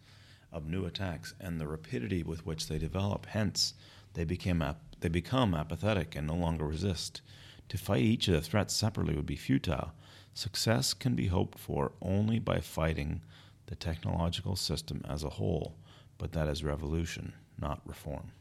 of 0.52 0.68
new 0.68 0.84
attacks, 0.84 1.32
and 1.40 1.58
the 1.58 1.66
rapidity 1.66 2.22
with 2.22 2.44
which 2.44 2.68
they 2.68 2.78
develop. 2.78 3.24
Hence, 3.24 3.72
they, 4.12 4.24
became 4.24 4.60
ap- 4.60 4.96
they 5.00 5.08
become 5.08 5.54
apathetic 5.54 6.14
and 6.14 6.26
no 6.26 6.34
longer 6.34 6.66
resist. 6.66 7.22
To 7.70 7.78
fight 7.78 8.02
each 8.02 8.28
of 8.28 8.34
the 8.34 8.42
threats 8.42 8.76
separately 8.76 9.14
would 9.16 9.24
be 9.24 9.36
futile 9.36 9.92
Success 10.36 10.92
can 10.92 11.14
be 11.14 11.28
hoped 11.28 11.58
for 11.58 11.92
only 12.02 12.38
by 12.38 12.60
fighting 12.60 13.22
the 13.68 13.74
technological 13.74 14.54
system 14.54 15.00
as 15.08 15.24
a 15.24 15.30
whole, 15.30 15.78
but 16.18 16.32
that 16.32 16.46
is 16.46 16.62
revolution, 16.62 17.32
not 17.58 17.80
reform. 17.86 18.32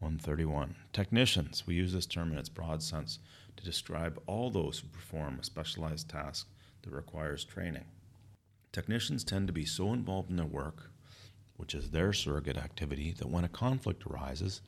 131. 0.00 0.74
Technicians. 0.92 1.64
We 1.68 1.76
use 1.76 1.92
this 1.92 2.04
term 2.04 2.32
in 2.32 2.38
its 2.38 2.48
broad 2.48 2.82
sense 2.82 3.20
to 3.56 3.64
describe 3.64 4.20
all 4.26 4.50
those 4.50 4.80
who 4.80 4.88
perform 4.88 5.38
a 5.38 5.44
specialized 5.44 6.08
task 6.08 6.48
that 6.82 6.92
requires 6.92 7.44
training. 7.44 7.84
Technicians 8.72 9.22
tend 9.22 9.46
to 9.46 9.52
be 9.52 9.64
so 9.64 9.92
involved 9.92 10.30
in 10.30 10.36
their 10.36 10.46
work, 10.46 10.90
which 11.58 11.76
is 11.76 11.90
their 11.90 12.12
surrogate 12.12 12.56
activity, 12.56 13.14
that 13.18 13.30
when 13.30 13.44
a 13.44 13.48
conflict 13.48 14.04
arises 14.04 14.62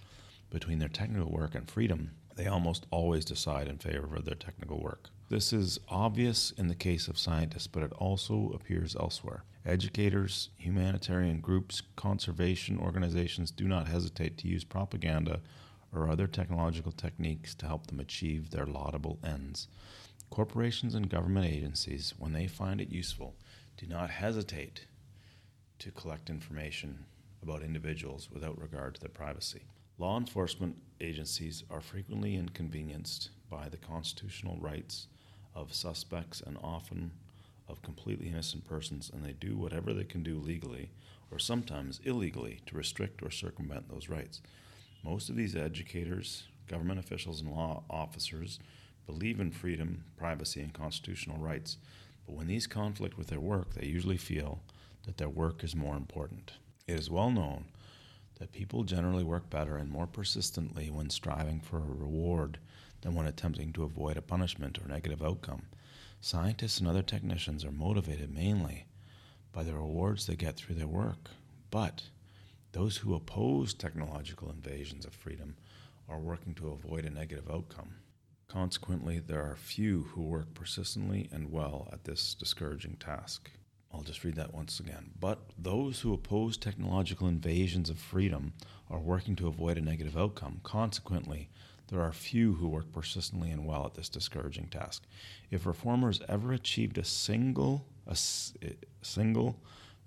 between 0.48 0.78
their 0.78 0.88
technical 0.88 1.32
work 1.32 1.56
and 1.56 1.68
freedom, 1.68 2.12
they 2.36 2.46
almost 2.46 2.86
always 2.92 3.24
decide 3.24 3.66
in 3.66 3.78
favor 3.78 4.14
of 4.14 4.24
their 4.24 4.36
technical 4.36 4.80
work. 4.80 5.10
This 5.30 5.52
is 5.52 5.78
obvious 5.88 6.50
in 6.50 6.66
the 6.66 6.74
case 6.74 7.06
of 7.06 7.16
scientists, 7.16 7.68
but 7.68 7.84
it 7.84 7.92
also 7.92 8.50
appears 8.52 8.96
elsewhere. 8.96 9.44
Educators, 9.64 10.48
humanitarian 10.56 11.40
groups, 11.40 11.82
conservation 11.94 12.80
organizations 12.80 13.52
do 13.52 13.68
not 13.68 13.86
hesitate 13.86 14.36
to 14.38 14.48
use 14.48 14.64
propaganda 14.64 15.40
or 15.94 16.08
other 16.08 16.26
technological 16.26 16.90
techniques 16.90 17.54
to 17.54 17.66
help 17.66 17.86
them 17.86 18.00
achieve 18.00 18.50
their 18.50 18.66
laudable 18.66 19.20
ends. 19.24 19.68
Corporations 20.30 20.96
and 20.96 21.08
government 21.08 21.46
agencies, 21.46 22.12
when 22.18 22.32
they 22.32 22.48
find 22.48 22.80
it 22.80 22.90
useful, 22.90 23.36
do 23.76 23.86
not 23.86 24.10
hesitate 24.10 24.86
to 25.78 25.92
collect 25.92 26.28
information 26.28 27.04
about 27.40 27.62
individuals 27.62 28.28
without 28.32 28.60
regard 28.60 28.96
to 28.96 29.00
their 29.00 29.08
privacy. 29.08 29.62
Law 29.96 30.18
enforcement 30.18 30.76
agencies 31.00 31.62
are 31.70 31.80
frequently 31.80 32.34
inconvenienced 32.34 33.30
by 33.48 33.68
the 33.68 33.76
constitutional 33.76 34.56
rights 34.60 35.06
of 35.54 35.74
suspects 35.74 36.42
and 36.44 36.56
often 36.62 37.10
of 37.68 37.82
completely 37.82 38.28
innocent 38.28 38.66
persons, 38.68 39.10
and 39.12 39.24
they 39.24 39.32
do 39.32 39.56
whatever 39.56 39.92
they 39.92 40.04
can 40.04 40.22
do 40.22 40.38
legally 40.38 40.90
or 41.30 41.38
sometimes 41.38 42.00
illegally 42.04 42.60
to 42.66 42.76
restrict 42.76 43.22
or 43.22 43.30
circumvent 43.30 43.88
those 43.88 44.08
rights. 44.08 44.40
Most 45.04 45.28
of 45.28 45.36
these 45.36 45.56
educators, 45.56 46.44
government 46.66 46.98
officials, 46.98 47.40
and 47.40 47.50
law 47.50 47.84
officers 47.88 48.58
believe 49.06 49.40
in 49.40 49.50
freedom, 49.50 50.04
privacy, 50.16 50.60
and 50.60 50.72
constitutional 50.72 51.38
rights, 51.38 51.78
but 52.26 52.34
when 52.36 52.48
these 52.48 52.66
conflict 52.66 53.16
with 53.16 53.28
their 53.28 53.40
work, 53.40 53.74
they 53.74 53.86
usually 53.86 54.16
feel 54.16 54.60
that 55.04 55.16
their 55.16 55.28
work 55.28 55.64
is 55.64 55.74
more 55.74 55.96
important. 55.96 56.52
It 56.86 56.98
is 56.98 57.10
well 57.10 57.30
known 57.30 57.64
that 58.38 58.52
people 58.52 58.84
generally 58.84 59.24
work 59.24 59.50
better 59.50 59.76
and 59.76 59.90
more 59.90 60.06
persistently 60.06 60.90
when 60.90 61.10
striving 61.10 61.60
for 61.60 61.78
a 61.78 61.80
reward 61.80 62.58
than 63.02 63.14
when 63.14 63.26
attempting 63.26 63.72
to 63.72 63.84
avoid 63.84 64.16
a 64.16 64.22
punishment 64.22 64.78
or 64.78 64.88
negative 64.88 65.22
outcome. 65.22 65.62
Scientists 66.20 66.78
and 66.78 66.88
other 66.88 67.02
technicians 67.02 67.64
are 67.64 67.72
motivated 67.72 68.34
mainly 68.34 68.86
by 69.52 69.62
the 69.62 69.74
rewards 69.74 70.26
they 70.26 70.36
get 70.36 70.56
through 70.56 70.74
their 70.74 70.86
work. 70.86 71.30
But 71.70 72.02
those 72.72 72.98
who 72.98 73.14
oppose 73.14 73.74
technological 73.74 74.50
invasions 74.50 75.04
of 75.04 75.14
freedom 75.14 75.56
are 76.08 76.18
working 76.18 76.54
to 76.54 76.70
avoid 76.70 77.04
a 77.04 77.10
negative 77.10 77.50
outcome. 77.50 77.94
Consequently, 78.48 79.20
there 79.20 79.42
are 79.42 79.56
few 79.56 80.02
who 80.12 80.22
work 80.22 80.54
persistently 80.54 81.28
and 81.32 81.52
well 81.52 81.88
at 81.92 82.04
this 82.04 82.34
discouraging 82.34 82.96
task. 82.96 83.50
I'll 83.92 84.02
just 84.02 84.24
read 84.24 84.36
that 84.36 84.54
once 84.54 84.78
again. 84.78 85.10
But 85.18 85.38
those 85.58 86.00
who 86.00 86.12
oppose 86.12 86.56
technological 86.56 87.28
invasions 87.28 87.90
of 87.90 87.98
freedom 87.98 88.52
are 88.88 88.98
working 88.98 89.36
to 89.36 89.48
avoid 89.48 89.78
a 89.78 89.80
negative 89.80 90.16
outcome. 90.16 90.60
Consequently, 90.62 91.48
there 91.90 92.02
are 92.02 92.12
few 92.12 92.54
who 92.54 92.68
work 92.68 92.92
persistently 92.92 93.50
and 93.50 93.66
well 93.66 93.84
at 93.84 93.94
this 93.94 94.08
discouraging 94.08 94.68
task. 94.68 95.02
If 95.50 95.66
reformers 95.66 96.20
ever 96.28 96.52
achieved 96.52 96.98
a 96.98 97.04
single 97.04 97.84
a 98.06 98.16
single 99.02 99.60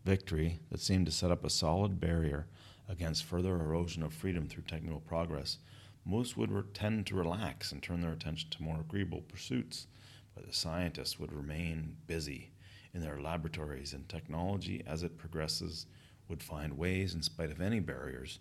victory 0.03 0.59
that 0.69 0.81
seemed 0.81 1.05
to 1.05 1.11
set 1.11 1.31
up 1.31 1.45
a 1.45 1.49
solid 1.49 2.01
barrier 2.01 2.47
against 2.89 3.23
further 3.23 3.55
erosion 3.55 4.03
of 4.03 4.13
freedom 4.13 4.47
through 4.47 4.63
technical 4.63 4.99
progress, 4.99 5.57
most 6.05 6.35
would 6.35 6.51
re- 6.51 6.63
tend 6.73 7.05
to 7.07 7.15
relax 7.15 7.71
and 7.71 7.81
turn 7.81 8.01
their 8.01 8.11
attention 8.11 8.49
to 8.49 8.63
more 8.63 8.81
agreeable 8.81 9.21
pursuits. 9.21 9.87
But 10.35 10.47
the 10.47 10.53
scientists 10.53 11.17
would 11.19 11.31
remain 11.31 11.95
busy 12.07 12.51
in 12.93 13.01
their 13.01 13.21
laboratories, 13.21 13.93
and 13.93 14.07
technology, 14.09 14.83
as 14.85 15.03
it 15.03 15.17
progresses, 15.17 15.85
would 16.27 16.43
find 16.43 16.77
ways, 16.77 17.13
in 17.13 17.21
spite 17.21 17.51
of 17.51 17.61
any 17.61 17.79
barriers, 17.79 18.39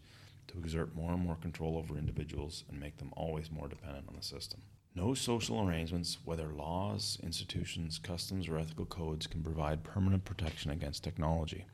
to 0.48 0.58
exert 0.58 0.94
more 0.94 1.12
and 1.12 1.22
more 1.24 1.36
control 1.36 1.76
over 1.76 1.96
individuals 1.96 2.64
and 2.68 2.78
make 2.78 2.98
them 2.98 3.12
always 3.16 3.50
more 3.50 3.68
dependent 3.68 4.06
on 4.08 4.16
the 4.16 4.22
system. 4.22 4.60
No 4.94 5.14
social 5.14 5.66
arrangements, 5.66 6.18
whether 6.24 6.52
laws, 6.52 7.18
institutions, 7.22 7.98
customs, 7.98 8.48
or 8.48 8.58
ethical 8.58 8.84
codes, 8.84 9.26
can 9.26 9.42
provide 9.42 9.84
permanent 9.84 10.24
protection 10.24 10.70
against 10.70 11.02
technology. 11.02 11.64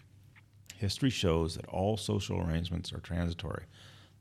History 0.77 1.11
shows 1.11 1.57
that 1.57 1.67
all 1.67 1.97
social 1.97 2.41
arrangements 2.41 2.93
are 2.93 3.01
transitory. 3.01 3.65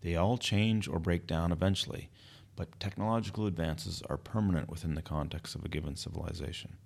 They 0.01 0.15
all 0.15 0.37
change 0.37 0.87
or 0.87 0.97
break 0.97 1.27
down 1.27 1.51
eventually, 1.51 2.09
but 2.55 2.79
technological 2.79 3.45
advances 3.45 4.01
are 4.09 4.17
permanent 4.17 4.67
within 4.67 4.95
the 4.95 5.03
context 5.03 5.53
of 5.53 5.63
a 5.63 5.69
given 5.69 5.95
civilization. 5.95 6.77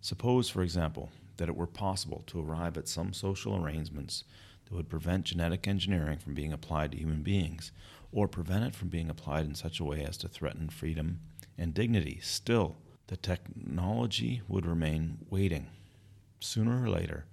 Suppose, 0.00 0.48
for 0.48 0.62
example, 0.62 1.10
that 1.36 1.48
it 1.48 1.56
were 1.56 1.66
possible 1.66 2.24
to 2.28 2.40
arrive 2.40 2.78
at 2.78 2.88
some 2.88 3.12
social 3.12 3.62
arrangements 3.62 4.24
that 4.72 4.76
would 4.78 4.88
prevent 4.88 5.26
genetic 5.26 5.68
engineering 5.68 6.16
from 6.16 6.32
being 6.32 6.50
applied 6.50 6.92
to 6.92 6.98
human 6.98 7.22
beings, 7.22 7.72
or 8.10 8.26
prevent 8.26 8.64
it 8.64 8.74
from 8.74 8.88
being 8.88 9.10
applied 9.10 9.44
in 9.44 9.54
such 9.54 9.78
a 9.78 9.84
way 9.84 10.02
as 10.02 10.16
to 10.16 10.28
threaten 10.28 10.70
freedom 10.70 11.20
and 11.58 11.74
dignity. 11.74 12.18
Still, 12.22 12.76
the 13.08 13.18
technology 13.18 14.40
would 14.48 14.64
remain 14.64 15.18
waiting. 15.28 15.66
Sooner 16.40 16.82
or 16.82 16.88
later, 16.88 17.26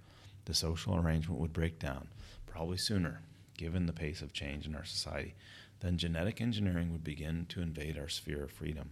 the 0.44 0.52
social 0.52 0.94
arrangement 0.94 1.40
would 1.40 1.54
break 1.54 1.78
down, 1.78 2.08
probably 2.44 2.76
sooner, 2.76 3.22
given 3.56 3.86
the 3.86 3.94
pace 3.94 4.20
of 4.20 4.34
change 4.34 4.66
in 4.66 4.74
our 4.74 4.84
society. 4.84 5.34
Then 5.80 5.96
genetic 5.96 6.42
engineering 6.42 6.92
would 6.92 7.04
begin 7.04 7.46
to 7.48 7.62
invade 7.62 7.96
our 7.96 8.08
sphere 8.10 8.44
of 8.44 8.50
freedom, 8.50 8.90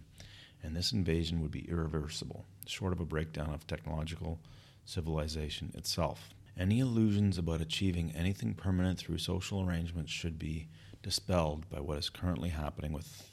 and 0.63 0.75
this 0.75 0.91
invasion 0.91 1.39
would 1.43 1.51
be 1.51 1.69
irreversible, 1.69 2.45
short 2.65 2.93
of 2.93 2.99
a 2.99 3.05
breakdown 3.05 3.53
of 3.53 3.67
technological 3.67 4.39
civilization 4.85 5.71
itself. 5.75 6.33
Any 6.59 6.81
illusions 6.81 7.37
about 7.37 7.61
achieving 7.61 8.11
anything 8.11 8.53
permanent 8.53 8.99
through 8.99 9.19
social 9.19 9.65
arrangements 9.65 10.11
should 10.11 10.37
be 10.37 10.67
dispelled 11.01 11.69
by 11.69 11.79
what 11.79 11.97
is 11.97 12.09
currently 12.09 12.49
happening 12.49 12.91
with 12.91 13.29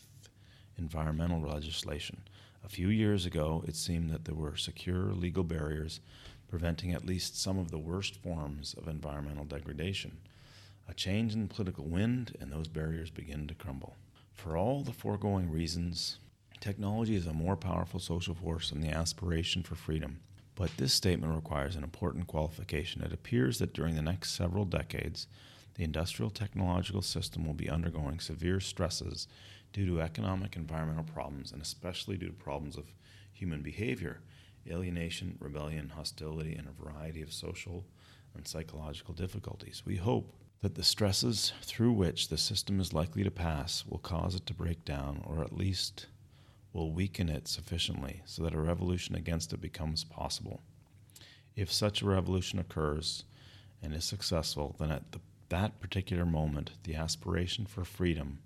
environmental 0.78 1.40
legislation. 1.40 2.20
A 2.64 2.68
few 2.68 2.88
years 2.88 3.26
ago, 3.26 3.64
it 3.66 3.74
seemed 3.74 4.10
that 4.10 4.26
there 4.26 4.36
were 4.36 4.54
secure 4.54 5.12
legal 5.12 5.42
barriers 5.42 5.98
preventing 6.46 6.92
at 6.92 7.04
least 7.04 7.36
some 7.36 7.58
of 7.58 7.72
the 7.72 7.80
worst 7.80 8.14
forms 8.14 8.74
of 8.74 8.86
environmental 8.86 9.44
degradation. 9.44 10.18
A 10.88 10.94
change 10.94 11.34
in 11.34 11.48
political 11.48 11.86
wind, 11.86 12.36
and 12.40 12.52
those 12.52 12.68
barriers 12.68 13.10
begin 13.10 13.48
to 13.48 13.54
crumble. 13.54 13.96
For 14.34 14.56
all 14.56 14.84
the 14.84 14.92
foregoing 14.92 15.50
reasons, 15.50 16.20
technology 16.60 17.16
is 17.16 17.26
a 17.26 17.32
more 17.32 17.56
powerful 17.56 17.98
social 17.98 18.36
force 18.36 18.70
than 18.70 18.82
the 18.82 18.90
aspiration 18.90 19.64
for 19.64 19.74
freedom. 19.74 20.20
But 20.56 20.76
this 20.78 20.94
statement 20.94 21.34
requires 21.34 21.76
an 21.76 21.84
important 21.84 22.26
qualification. 22.26 23.02
It 23.02 23.12
appears 23.12 23.58
that 23.58 23.74
during 23.74 23.94
the 23.94 24.02
next 24.02 24.32
several 24.32 24.64
decades, 24.64 25.28
the 25.74 25.84
industrial 25.84 26.30
technological 26.30 27.02
system 27.02 27.44
will 27.46 27.54
be 27.54 27.68
undergoing 27.68 28.18
severe 28.18 28.58
stresses 28.58 29.28
due 29.74 29.86
to 29.86 30.00
economic 30.00 30.56
environmental 30.56 31.04
problems 31.04 31.52
and 31.52 31.60
especially 31.60 32.16
due 32.16 32.28
to 32.28 32.32
problems 32.32 32.78
of 32.78 32.94
human 33.30 33.60
behavior, 33.60 34.20
alienation, 34.66 35.36
rebellion, 35.38 35.90
hostility, 35.90 36.54
and 36.54 36.66
a 36.66 36.82
variety 36.82 37.20
of 37.20 37.32
social 37.32 37.84
and 38.34 38.48
psychological 38.48 39.12
difficulties. 39.12 39.82
We 39.84 39.96
hope 39.96 40.32
that 40.62 40.74
the 40.74 40.82
stresses 40.82 41.52
through 41.62 41.92
which 41.92 42.28
the 42.28 42.38
system 42.38 42.80
is 42.80 42.94
likely 42.94 43.22
to 43.22 43.30
pass 43.30 43.84
will 43.86 43.98
cause 43.98 44.34
it 44.34 44.46
to 44.46 44.54
break 44.54 44.86
down 44.86 45.22
or 45.26 45.42
at 45.42 45.56
least 45.56 46.06
will 46.76 46.92
weaken 46.92 47.30
it 47.30 47.48
sufficiently 47.48 48.20
so 48.26 48.42
that 48.42 48.54
a 48.54 48.60
revolution 48.60 49.16
against 49.16 49.52
it 49.54 49.60
becomes 49.62 50.04
possible. 50.04 50.60
If 51.56 51.72
such 51.72 52.02
a 52.02 52.06
revolution 52.06 52.58
occurs 52.58 53.24
and 53.82 53.94
is 53.94 54.04
successful, 54.04 54.76
then 54.78 54.90
at 54.90 55.12
the, 55.12 55.20
that 55.48 55.80
particular 55.80 56.26
moment, 56.26 56.72
the 56.84 56.94
aspiration 56.94 57.64
for 57.64 57.84
freedom 57.84 58.40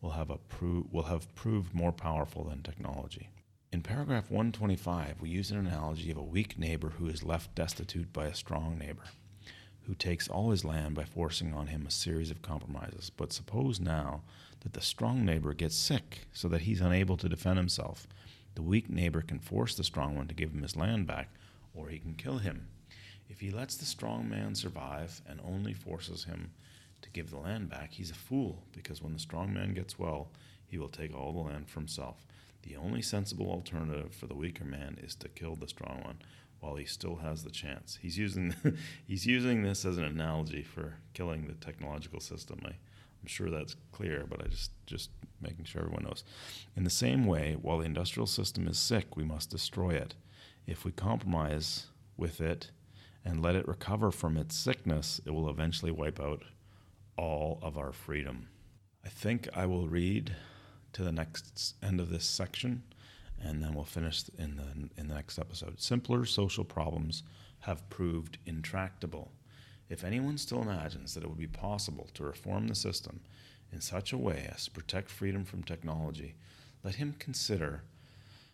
will 0.00 0.10
have, 0.10 0.30
pro- 0.48 0.86
will 0.92 1.04
have 1.04 1.34
proved 1.34 1.74
more 1.74 1.90
powerful 1.90 2.44
than 2.44 2.62
technology. 2.62 3.28
In 3.72 3.82
paragraph 3.82 4.30
125, 4.30 5.20
we 5.20 5.28
use 5.28 5.50
an 5.50 5.58
analogy 5.58 6.12
of 6.12 6.16
a 6.16 6.22
weak 6.22 6.58
neighbor 6.58 6.90
who 6.90 7.08
is 7.08 7.24
left 7.24 7.56
destitute 7.56 8.12
by 8.12 8.26
a 8.26 8.34
strong 8.34 8.78
neighbor, 8.78 9.02
who 9.82 9.94
takes 9.94 10.28
all 10.28 10.52
his 10.52 10.64
land 10.64 10.94
by 10.94 11.04
forcing 11.04 11.52
on 11.52 11.66
him 11.66 11.86
a 11.86 11.90
series 11.90 12.30
of 12.30 12.40
compromises. 12.40 13.10
But 13.10 13.32
suppose 13.32 13.80
now 13.80 14.22
that 14.60 14.72
the 14.72 14.80
strong 14.80 15.24
neighbor 15.24 15.54
gets 15.54 15.76
sick 15.76 16.26
so 16.32 16.48
that 16.48 16.62
he's 16.62 16.80
unable 16.80 17.16
to 17.16 17.28
defend 17.28 17.58
himself. 17.58 18.06
The 18.54 18.62
weak 18.62 18.90
neighbor 18.90 19.22
can 19.22 19.38
force 19.38 19.74
the 19.74 19.84
strong 19.84 20.16
one 20.16 20.26
to 20.28 20.34
give 20.34 20.52
him 20.52 20.62
his 20.62 20.76
land 20.76 21.06
back, 21.06 21.30
or 21.74 21.88
he 21.88 21.98
can 21.98 22.14
kill 22.14 22.38
him. 22.38 22.68
If 23.28 23.40
he 23.40 23.50
lets 23.50 23.76
the 23.76 23.84
strong 23.84 24.28
man 24.28 24.54
survive 24.54 25.20
and 25.28 25.40
only 25.44 25.74
forces 25.74 26.24
him 26.24 26.50
to 27.02 27.10
give 27.10 27.30
the 27.30 27.38
land 27.38 27.68
back, 27.68 27.92
he's 27.92 28.10
a 28.10 28.14
fool, 28.14 28.64
because 28.72 29.02
when 29.02 29.12
the 29.12 29.18
strong 29.18 29.52
man 29.52 29.74
gets 29.74 29.98
well, 29.98 30.30
he 30.66 30.78
will 30.78 30.88
take 30.88 31.14
all 31.14 31.32
the 31.32 31.50
land 31.50 31.68
for 31.68 31.80
himself. 31.80 32.26
The 32.62 32.76
only 32.76 33.02
sensible 33.02 33.50
alternative 33.50 34.14
for 34.14 34.26
the 34.26 34.34
weaker 34.34 34.64
man 34.64 34.98
is 35.02 35.14
to 35.16 35.28
kill 35.28 35.54
the 35.54 35.68
strong 35.68 36.02
one 36.04 36.18
while 36.60 36.74
he 36.74 36.84
still 36.84 37.16
has 37.16 37.44
the 37.44 37.50
chance. 37.50 37.98
He's 38.02 38.18
using 38.18 38.54
he's 39.06 39.26
using 39.26 39.62
this 39.62 39.84
as 39.84 39.98
an 39.98 40.04
analogy 40.04 40.62
for 40.62 40.96
killing 41.14 41.46
the 41.46 41.54
technological 41.54 42.20
system. 42.20 42.60
I, 42.64 42.72
I'm 43.20 43.26
sure 43.26 43.50
that's 43.50 43.76
clear, 43.92 44.26
but 44.28 44.42
I 44.44 44.48
just 44.48 44.70
just 44.86 45.10
making 45.40 45.64
sure 45.64 45.82
everyone 45.82 46.04
knows. 46.04 46.24
In 46.76 46.84
the 46.84 46.90
same 46.90 47.26
way, 47.26 47.56
while 47.60 47.78
the 47.78 47.84
industrial 47.84 48.26
system 48.26 48.66
is 48.66 48.78
sick, 48.78 49.16
we 49.16 49.24
must 49.24 49.50
destroy 49.50 49.90
it. 49.90 50.14
If 50.66 50.84
we 50.84 50.92
compromise 50.92 51.86
with 52.16 52.40
it 52.40 52.70
and 53.24 53.42
let 53.42 53.54
it 53.54 53.68
recover 53.68 54.10
from 54.10 54.36
its 54.36 54.56
sickness, 54.56 55.20
it 55.24 55.30
will 55.30 55.48
eventually 55.48 55.92
wipe 55.92 56.20
out 56.20 56.42
all 57.16 57.58
of 57.62 57.76
our 57.76 57.92
freedom. 57.92 58.48
I 59.04 59.08
think 59.08 59.48
I 59.54 59.66
will 59.66 59.88
read 59.88 60.34
to 60.92 61.02
the 61.02 61.12
next 61.12 61.74
end 61.82 62.00
of 62.00 62.10
this 62.10 62.24
section, 62.24 62.82
and 63.40 63.62
then 63.62 63.74
we'll 63.74 63.84
finish 63.84 64.24
in 64.38 64.56
the 64.56 65.00
in 65.00 65.08
the 65.08 65.14
next 65.14 65.38
episode. 65.38 65.80
Simpler 65.80 66.24
social 66.24 66.64
problems 66.64 67.22
have 67.60 67.88
proved 67.90 68.38
intractable. 68.46 69.32
If 69.88 70.04
anyone 70.04 70.38
still 70.38 70.62
imagines 70.62 71.14
that 71.14 71.24
it 71.24 71.28
would 71.28 71.38
be 71.38 71.46
possible 71.46 72.08
to 72.14 72.24
reform 72.24 72.68
the 72.68 72.74
system 72.74 73.20
in 73.72 73.80
such 73.80 74.12
a 74.12 74.18
way 74.18 74.48
as 74.52 74.64
to 74.64 74.70
protect 74.70 75.10
freedom 75.10 75.44
from 75.44 75.62
technology, 75.62 76.34
let 76.84 76.96
him 76.96 77.14
consider 77.18 77.82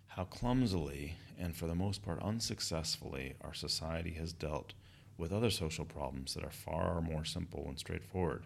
how 0.08 0.24
clumsily 0.24 1.16
and 1.38 1.56
for 1.56 1.66
the 1.66 1.74
most 1.74 2.02
part 2.02 2.22
unsuccessfully 2.22 3.34
our 3.42 3.54
society 3.54 4.12
has 4.12 4.32
dealt 4.32 4.74
with 5.18 5.32
other 5.32 5.50
social 5.50 5.84
problems 5.84 6.34
that 6.34 6.44
are 6.44 6.50
far 6.50 7.00
more 7.00 7.24
simple 7.24 7.64
and 7.68 7.78
straightforward. 7.78 8.44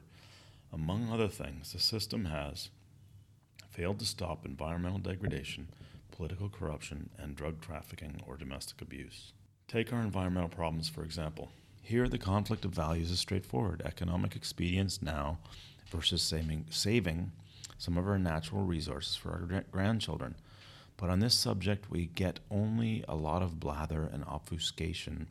Among 0.73 1.11
other 1.11 1.29
things, 1.29 1.73
the 1.73 1.79
system 1.79 2.27
has 2.27 2.71
failed 3.71 3.99
to 4.01 4.07
stop 4.07 4.45
environmental 4.45 4.99
degradation, 4.99 5.69
political 6.11 6.49
corruption, 6.49 7.11
and 7.19 7.37
drug 7.37 7.61
trafficking 7.61 8.21
or 8.27 8.37
domestic 8.37 8.81
abuse. 8.81 9.33
Take 9.67 9.93
our 9.93 10.01
environmental 10.01 10.49
problems, 10.49 10.89
for 10.89 11.05
example. 11.05 11.51
Here, 11.89 12.07
the 12.07 12.19
conflict 12.19 12.67
of 12.67 12.73
values 12.73 13.11
is 13.11 13.19
straightforward 13.19 13.81
economic 13.83 14.37
expedience 14.37 15.01
now 15.01 15.39
versus 15.91 16.21
saving, 16.21 16.67
saving 16.69 17.33
some 17.79 17.97
of 17.97 18.07
our 18.07 18.19
natural 18.19 18.63
resources 18.63 19.17
for 19.17 19.31
our 19.31 19.65
grandchildren. 19.73 20.35
But 20.99 21.09
on 21.09 21.21
this 21.21 21.35
subject, 21.35 21.91
we 21.91 22.05
get 22.09 22.41
only 22.51 23.07
a 23.09 23.17
lot 23.17 23.41
of 23.41 23.59
blather 23.59 24.03
and 24.03 24.23
obfuscation 24.25 25.29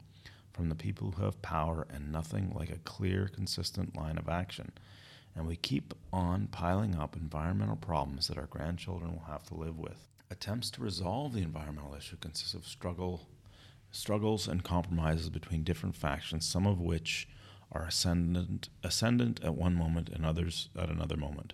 from 0.51 0.69
the 0.69 0.73
people 0.75 1.11
who 1.11 1.25
have 1.25 1.39
power 1.43 1.85
and 1.93 2.11
nothing 2.11 2.51
like 2.55 2.71
a 2.71 2.79
clear, 2.79 3.27
consistent 3.27 3.95
line 3.95 4.17
of 4.17 4.27
action. 4.27 4.71
And 5.35 5.45
we 5.45 5.57
keep 5.57 5.93
on 6.11 6.47
piling 6.47 6.95
up 6.95 7.15
environmental 7.15 7.75
problems 7.75 8.29
that 8.29 8.39
our 8.39 8.47
grandchildren 8.47 9.11
will 9.11 9.31
have 9.31 9.43
to 9.49 9.53
live 9.53 9.77
with. 9.77 10.07
Attempts 10.31 10.71
to 10.71 10.81
resolve 10.81 11.33
the 11.33 11.43
environmental 11.43 11.93
issue 11.93 12.17
consist 12.19 12.55
of 12.55 12.65
struggle 12.65 13.27
struggles 13.91 14.47
and 14.47 14.63
compromises 14.63 15.29
between 15.29 15.63
different 15.63 15.95
factions, 15.95 16.45
some 16.45 16.67
of 16.67 16.79
which 16.79 17.27
are 17.71 17.83
ascendant, 17.83 18.69
ascendant 18.83 19.43
at 19.43 19.55
one 19.55 19.75
moment 19.75 20.09
and 20.09 20.25
others 20.25 20.69
at 20.77 20.89
another 20.89 21.17
moment. 21.17 21.53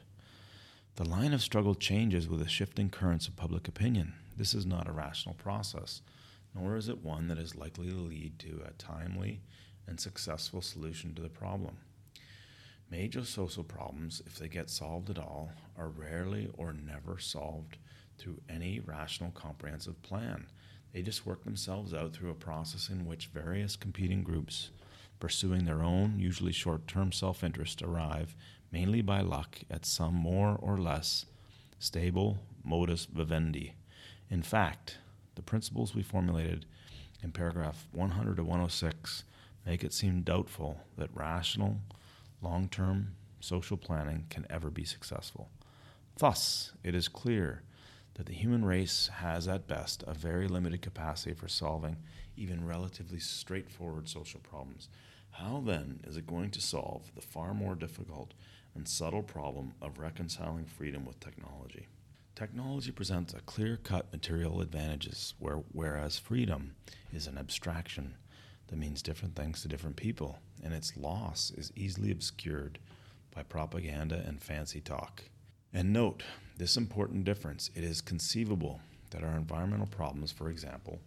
The 0.95 1.09
line 1.09 1.33
of 1.33 1.41
struggle 1.41 1.73
changes 1.73 2.29
with 2.29 2.39
the 2.39 2.49
shifting 2.49 2.89
currents 2.89 3.27
of 3.27 3.35
public 3.35 3.67
opinion. 3.67 4.13
This 4.37 4.53
is 4.53 4.65
not 4.65 4.87
a 4.87 4.91
rational 4.91 5.35
process, 5.35 6.01
nor 6.53 6.75
is 6.75 6.87
it 6.87 7.03
one 7.03 7.27
that 7.29 7.39
is 7.39 7.55
likely 7.55 7.89
to 7.89 7.95
lead 7.95 8.37
to 8.39 8.61
a 8.65 8.73
timely 8.73 9.41
and 9.87 9.99
successful 9.99 10.61
solution 10.61 11.15
to 11.15 11.21
the 11.21 11.29
problem. 11.29 11.77
Major 12.91 13.25
social 13.25 13.63
problems, 13.63 14.21
if 14.27 14.37
they 14.37 14.47
get 14.47 14.69
solved 14.69 15.09
at 15.09 15.17
all, 15.17 15.51
are 15.75 15.89
rarely 15.89 16.51
or 16.53 16.73
never 16.73 17.17
solved 17.17 17.77
through 18.19 18.39
any 18.47 18.79
rational 18.79 19.31
comprehensive 19.31 19.99
plan. 20.03 20.45
They 20.93 21.01
just 21.01 21.25
work 21.25 21.43
themselves 21.43 21.93
out 21.93 22.13
through 22.13 22.29
a 22.29 22.35
process 22.35 22.89
in 22.89 23.05
which 23.05 23.27
various 23.33 23.75
competing 23.75 24.23
groups, 24.23 24.69
pursuing 25.19 25.65
their 25.65 25.81
own, 25.81 26.19
usually 26.19 26.51
short 26.51 26.87
term 26.87 27.11
self 27.11 27.43
interest, 27.43 27.81
arrive, 27.81 28.35
mainly 28.71 29.01
by 29.01 29.21
luck, 29.21 29.59
at 29.71 29.85
some 29.85 30.13
more 30.13 30.55
or 30.61 30.77
less 30.77 31.25
stable 31.79 32.37
modus 32.63 33.05
vivendi. 33.05 33.73
In 34.29 34.43
fact, 34.43 34.99
the 35.35 35.41
principles 35.41 35.95
we 35.95 36.03
formulated 36.03 36.65
in 37.23 37.31
paragraph 37.31 37.87
100 37.91 38.37
to 38.37 38.43
106 38.43 39.23
make 39.65 39.83
it 39.83 39.93
seem 39.93 40.21
doubtful 40.21 40.81
that 40.97 41.09
rational, 41.13 41.79
long 42.41 42.67
term 42.69 43.15
social 43.39 43.77
planning 43.77 44.25
can 44.29 44.45
ever 44.49 44.69
be 44.69 44.85
successful. 44.85 45.49
Thus, 46.17 46.73
it 46.83 46.93
is 46.93 47.07
clear 47.07 47.63
that 48.15 48.25
the 48.25 48.33
human 48.33 48.63
race 48.63 49.09
has 49.19 49.47
at 49.47 49.67
best 49.67 50.03
a 50.07 50.13
very 50.13 50.47
limited 50.47 50.81
capacity 50.81 51.33
for 51.33 51.47
solving 51.47 51.97
even 52.37 52.65
relatively 52.65 53.19
straightforward 53.19 54.07
social 54.07 54.39
problems. 54.39 54.89
How 55.31 55.63
then 55.65 55.99
is 56.05 56.17
it 56.17 56.27
going 56.27 56.51
to 56.51 56.61
solve 56.61 57.11
the 57.15 57.21
far 57.21 57.53
more 57.53 57.75
difficult 57.75 58.33
and 58.75 58.87
subtle 58.87 59.23
problem 59.23 59.73
of 59.81 59.99
reconciling 59.99 60.65
freedom 60.65 61.05
with 61.05 61.19
technology? 61.19 61.87
Technology 62.35 62.91
presents 62.91 63.33
a 63.33 63.41
clear 63.41 63.77
cut 63.77 64.11
material 64.11 64.61
advantages, 64.61 65.35
where, 65.39 65.63
whereas 65.71 66.17
freedom 66.17 66.75
is 67.11 67.27
an 67.27 67.37
abstraction 67.37 68.15
that 68.67 68.77
means 68.77 69.01
different 69.01 69.35
things 69.35 69.61
to 69.61 69.67
different 69.67 69.95
people 69.95 70.39
and 70.63 70.73
its 70.73 70.97
loss 70.97 71.51
is 71.55 71.71
easily 71.75 72.11
obscured 72.11 72.79
by 73.35 73.43
propaganda 73.43 74.23
and 74.25 74.41
fancy 74.41 74.79
talk. 74.79 75.23
And 75.73 75.91
note 75.91 76.23
this 76.57 76.77
important 76.77 77.25
difference 77.25 77.69
it 77.75 77.83
is 77.83 78.01
conceivable 78.01 78.79
that 79.09 79.23
our 79.23 79.35
environmental 79.35 79.87
problems, 79.87 80.31
for 80.31 80.49
example, 80.49 80.99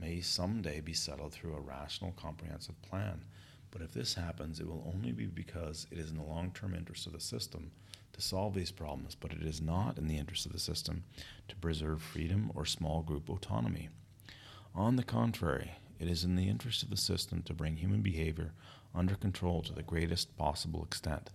may 0.00 0.20
someday 0.20 0.80
be 0.80 0.94
settled 0.94 1.32
through 1.32 1.54
a 1.54 1.60
rational, 1.60 2.12
comprehensive 2.12 2.80
plan. 2.82 3.22
But 3.70 3.82
if 3.82 3.92
this 3.92 4.14
happens, 4.14 4.58
it 4.58 4.66
will 4.66 4.90
only 4.92 5.12
be 5.12 5.26
because 5.26 5.86
it 5.90 5.98
is 5.98 6.10
in 6.10 6.16
the 6.16 6.22
long 6.22 6.50
term 6.52 6.74
interest 6.74 7.06
of 7.06 7.12
the 7.12 7.20
system 7.20 7.70
to 8.12 8.20
solve 8.20 8.54
these 8.54 8.72
problems, 8.72 9.14
but 9.14 9.32
it 9.32 9.42
is 9.42 9.60
not 9.60 9.98
in 9.98 10.08
the 10.08 10.18
interest 10.18 10.46
of 10.46 10.52
the 10.52 10.58
system 10.58 11.04
to 11.48 11.56
preserve 11.56 12.02
freedom 12.02 12.50
or 12.54 12.64
small 12.64 13.02
group 13.02 13.28
autonomy. 13.28 13.88
On 14.74 14.96
the 14.96 15.02
contrary, 15.02 15.72
it 15.98 16.08
is 16.08 16.24
in 16.24 16.34
the 16.34 16.48
interest 16.48 16.82
of 16.82 16.90
the 16.90 16.96
system 16.96 17.42
to 17.42 17.54
bring 17.54 17.76
human 17.76 18.00
behavior 18.00 18.52
under 18.94 19.14
control 19.14 19.62
to 19.62 19.72
the 19.72 19.82
greatest 19.82 20.36
possible 20.36 20.82
extent. 20.82 21.30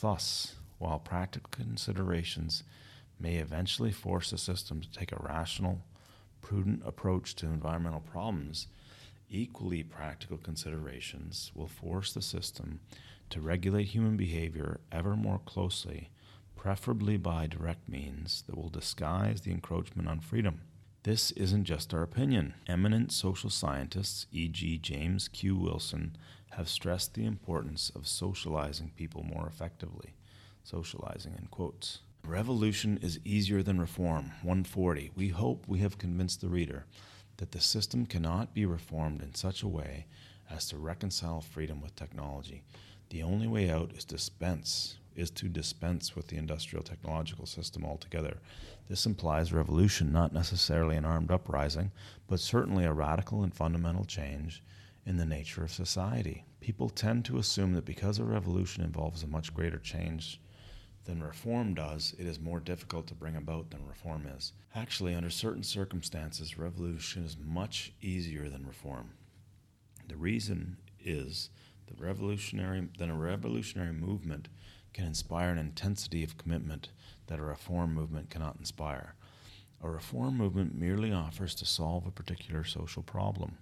Thus, 0.00 0.56
while 0.82 0.98
practical 0.98 1.48
considerations 1.52 2.64
may 3.20 3.36
eventually 3.36 3.92
force 3.92 4.32
the 4.32 4.36
system 4.36 4.80
to 4.80 4.90
take 4.90 5.12
a 5.12 5.22
rational, 5.22 5.78
prudent 6.40 6.82
approach 6.84 7.36
to 7.36 7.46
environmental 7.46 8.00
problems, 8.00 8.66
equally 9.30 9.84
practical 9.84 10.36
considerations 10.36 11.52
will 11.54 11.68
force 11.68 12.12
the 12.12 12.20
system 12.20 12.80
to 13.30 13.40
regulate 13.40 13.86
human 13.86 14.16
behavior 14.16 14.80
ever 14.90 15.14
more 15.14 15.40
closely, 15.46 16.10
preferably 16.56 17.16
by 17.16 17.46
direct 17.46 17.88
means 17.88 18.42
that 18.48 18.56
will 18.56 18.68
disguise 18.68 19.42
the 19.42 19.52
encroachment 19.52 20.08
on 20.08 20.18
freedom. 20.18 20.62
This 21.04 21.30
isn't 21.32 21.64
just 21.64 21.94
our 21.94 22.02
opinion. 22.02 22.54
Eminent 22.66 23.12
social 23.12 23.50
scientists, 23.50 24.26
e.g., 24.32 24.78
James 24.78 25.28
Q. 25.28 25.54
Wilson, 25.54 26.16
have 26.50 26.68
stressed 26.68 27.14
the 27.14 27.24
importance 27.24 27.92
of 27.94 28.08
socializing 28.08 28.90
people 28.96 29.22
more 29.22 29.46
effectively. 29.46 30.14
Socializing 30.64 31.34
in 31.38 31.46
quotes. 31.48 32.00
Revolution 32.24 32.98
is 33.02 33.18
easier 33.24 33.62
than 33.62 33.80
reform. 33.80 34.26
140. 34.42 35.10
We 35.16 35.28
hope 35.28 35.64
we 35.66 35.80
have 35.80 35.98
convinced 35.98 36.40
the 36.40 36.48
reader 36.48 36.86
that 37.38 37.50
the 37.50 37.60
system 37.60 38.06
cannot 38.06 38.54
be 38.54 38.64
reformed 38.64 39.22
in 39.22 39.34
such 39.34 39.62
a 39.62 39.68
way 39.68 40.06
as 40.48 40.66
to 40.68 40.78
reconcile 40.78 41.40
freedom 41.40 41.80
with 41.80 41.96
technology. 41.96 42.62
The 43.10 43.24
only 43.24 43.48
way 43.48 43.70
out 43.70 43.92
is 43.96 44.04
dispense 44.04 44.98
is 45.16 45.30
to 45.32 45.48
dispense 45.48 46.14
with 46.14 46.28
the 46.28 46.36
industrial 46.36 46.84
technological 46.84 47.44
system 47.44 47.84
altogether. 47.84 48.38
This 48.88 49.04
implies 49.04 49.52
revolution, 49.52 50.12
not 50.12 50.32
necessarily 50.32 50.96
an 50.96 51.04
armed 51.04 51.30
uprising, 51.30 51.90
but 52.28 52.40
certainly 52.40 52.84
a 52.84 52.92
radical 52.92 53.42
and 53.42 53.52
fundamental 53.52 54.04
change 54.04 54.62
in 55.04 55.16
the 55.16 55.26
nature 55.26 55.64
of 55.64 55.72
society. 55.72 56.44
People 56.60 56.88
tend 56.88 57.24
to 57.24 57.38
assume 57.38 57.74
that 57.74 57.84
because 57.84 58.18
a 58.18 58.24
revolution 58.24 58.84
involves 58.84 59.22
a 59.22 59.26
much 59.26 59.52
greater 59.52 59.78
change 59.78 60.40
than 61.04 61.22
reform 61.22 61.74
does, 61.74 62.14
it 62.18 62.26
is 62.26 62.38
more 62.38 62.60
difficult 62.60 63.06
to 63.08 63.14
bring 63.14 63.36
about 63.36 63.70
than 63.70 63.86
reform 63.86 64.26
is. 64.26 64.52
Actually, 64.74 65.14
under 65.14 65.30
certain 65.30 65.62
circumstances, 65.62 66.58
revolution 66.58 67.24
is 67.24 67.36
much 67.36 67.92
easier 68.00 68.48
than 68.48 68.66
reform. 68.66 69.10
The 70.08 70.16
reason 70.16 70.76
is 71.00 71.50
the 71.86 71.94
revolutionary, 72.02 72.88
that 72.98 73.08
a 73.08 73.14
revolutionary 73.14 73.92
movement 73.92 74.48
can 74.92 75.06
inspire 75.06 75.50
an 75.50 75.58
intensity 75.58 76.22
of 76.22 76.38
commitment 76.38 76.90
that 77.26 77.38
a 77.38 77.42
reform 77.42 77.94
movement 77.94 78.30
cannot 78.30 78.56
inspire. 78.58 79.14
A 79.82 79.90
reform 79.90 80.36
movement 80.36 80.74
merely 80.74 81.12
offers 81.12 81.54
to 81.56 81.66
solve 81.66 82.06
a 82.06 82.10
particular 82.10 82.62
social 82.62 83.02
problem. 83.02 83.58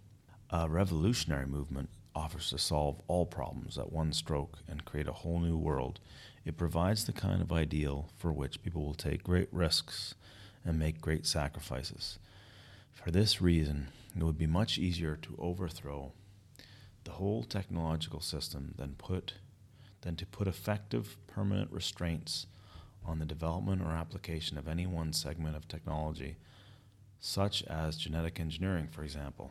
A 0.51 0.69
revolutionary 0.69 1.47
movement 1.47 1.89
offers 2.15 2.51
to 2.51 2.59
solve 2.59 3.01
all 3.07 3.25
problems 3.25 3.79
at 3.79 3.93
one 3.93 4.13
stroke 4.13 4.59
and 4.69 4.85
create 4.85 5.09
a 5.09 5.13
whole 5.13 5.39
new 5.39 5.57
world. 5.57 6.01
It 6.45 6.57
provides 6.57 7.05
the 7.05 7.13
kind 7.13 7.43
of 7.43 7.53
ideal 7.53 8.09
for 8.17 8.33
which 8.33 8.63
people 8.63 8.85
will 8.85 8.95
take 8.95 9.23
great 9.23 9.49
risks 9.53 10.15
and 10.65 10.79
make 10.79 11.01
great 11.01 11.27
sacrifices. 11.27 12.19
For 12.93 13.11
this 13.11 13.41
reason, 13.41 13.89
it 14.17 14.23
would 14.23 14.39
be 14.39 14.47
much 14.47 14.79
easier 14.79 15.17
to 15.17 15.37
overthrow 15.39 16.13
the 17.05 17.13
whole 17.13 17.45
technological 17.45 18.21
system 18.21 18.75
than 18.77 18.95
put 18.97 19.35
than 20.03 20.17
to 20.17 20.27
put 20.27 20.49
effective 20.49 21.17
permanent 21.27 21.71
restraints 21.71 22.47
on 23.05 23.19
the 23.19 23.27
development 23.27 23.83
or 23.83 23.91
application 23.91 24.57
of 24.57 24.67
any 24.67 24.87
one 24.87 25.13
segment 25.13 25.57
of 25.57 25.69
technology, 25.69 26.37
such 27.19 27.63
as 27.65 27.97
genetic 27.97 28.41
engineering, 28.41 28.89
for 28.91 29.03
example. 29.03 29.51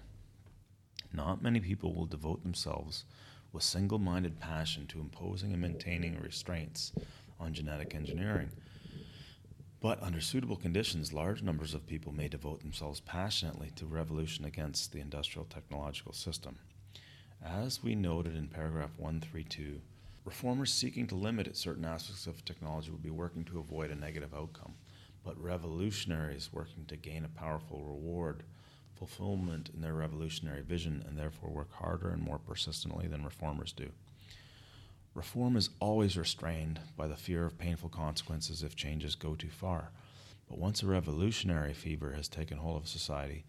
Not 1.13 1.41
many 1.41 1.59
people 1.59 1.93
will 1.93 2.07
devote 2.07 2.43
themselves 2.43 3.05
with 3.51 3.63
single 3.63 3.99
minded 3.99 4.39
passion 4.39 4.85
to 4.87 4.99
imposing 4.99 5.51
and 5.53 5.61
maintaining 5.61 6.19
restraints 6.19 6.91
on 7.39 7.53
genetic 7.53 7.95
engineering. 7.95 8.49
But 9.81 10.03
under 10.03 10.19
suitable 10.19 10.57
conditions, 10.57 11.13
large 11.13 11.41
numbers 11.41 11.73
of 11.73 11.87
people 11.87 12.11
may 12.11 12.27
devote 12.27 12.59
themselves 12.59 12.99
passionately 12.99 13.71
to 13.77 13.85
revolution 13.85 14.43
against 14.43 14.91
the 14.91 14.99
industrial 14.99 15.45
technological 15.45 16.11
system. 16.11 16.57
As 17.41 17.81
we 17.81 17.95
noted 17.95 18.35
in 18.35 18.49
paragraph 18.49 18.91
132, 18.97 19.79
reformers 20.25 20.73
seeking 20.73 21.07
to 21.07 21.15
limit 21.15 21.55
certain 21.55 21.85
aspects 21.85 22.27
of 22.27 22.43
technology 22.43 22.91
will 22.91 22.97
be 22.97 23.09
working 23.09 23.45
to 23.45 23.59
avoid 23.59 23.89
a 23.89 23.95
negative 23.95 24.33
outcome, 24.35 24.73
but 25.23 25.41
revolutionaries 25.41 26.51
working 26.51 26.85
to 26.87 26.97
gain 26.97 27.23
a 27.23 27.39
powerful 27.39 27.81
reward, 27.85 28.43
fulfillment 28.99 29.69
in 29.73 29.81
their 29.81 29.93
revolutionary 29.93 30.61
vision, 30.61 31.03
and 31.07 31.17
therefore 31.17 31.49
work 31.49 31.71
harder 31.71 32.09
and 32.09 32.21
more 32.21 32.37
persistently 32.37 33.07
than 33.07 33.23
reformers 33.23 33.71
do. 33.71 33.89
Reform 35.15 35.55
is 35.55 35.69
always 35.79 36.17
restrained 36.17 36.81
by 36.97 37.07
the 37.07 37.15
fear 37.15 37.45
of 37.45 37.57
painful 37.57 37.89
consequences 37.89 38.61
if 38.61 38.75
changes 38.75 39.15
go 39.15 39.35
too 39.35 39.49
far. 39.49 39.91
But 40.49 40.59
once 40.59 40.83
a 40.83 40.87
revolutionary 40.87 41.73
fever 41.73 42.11
has 42.13 42.27
taken 42.27 42.57
hold 42.57 42.81
of 42.81 42.87
society, 42.87 43.45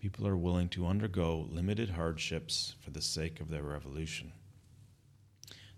people 0.00 0.26
are 0.26 0.36
willing 0.36 0.68
to 0.70 0.86
undergo 0.86 1.46
limited 1.50 1.90
hardships 1.90 2.74
for 2.80 2.90
the 2.90 3.02
sake 3.02 3.40
of 3.40 3.48
their 3.48 3.62
revolution. 3.62 4.32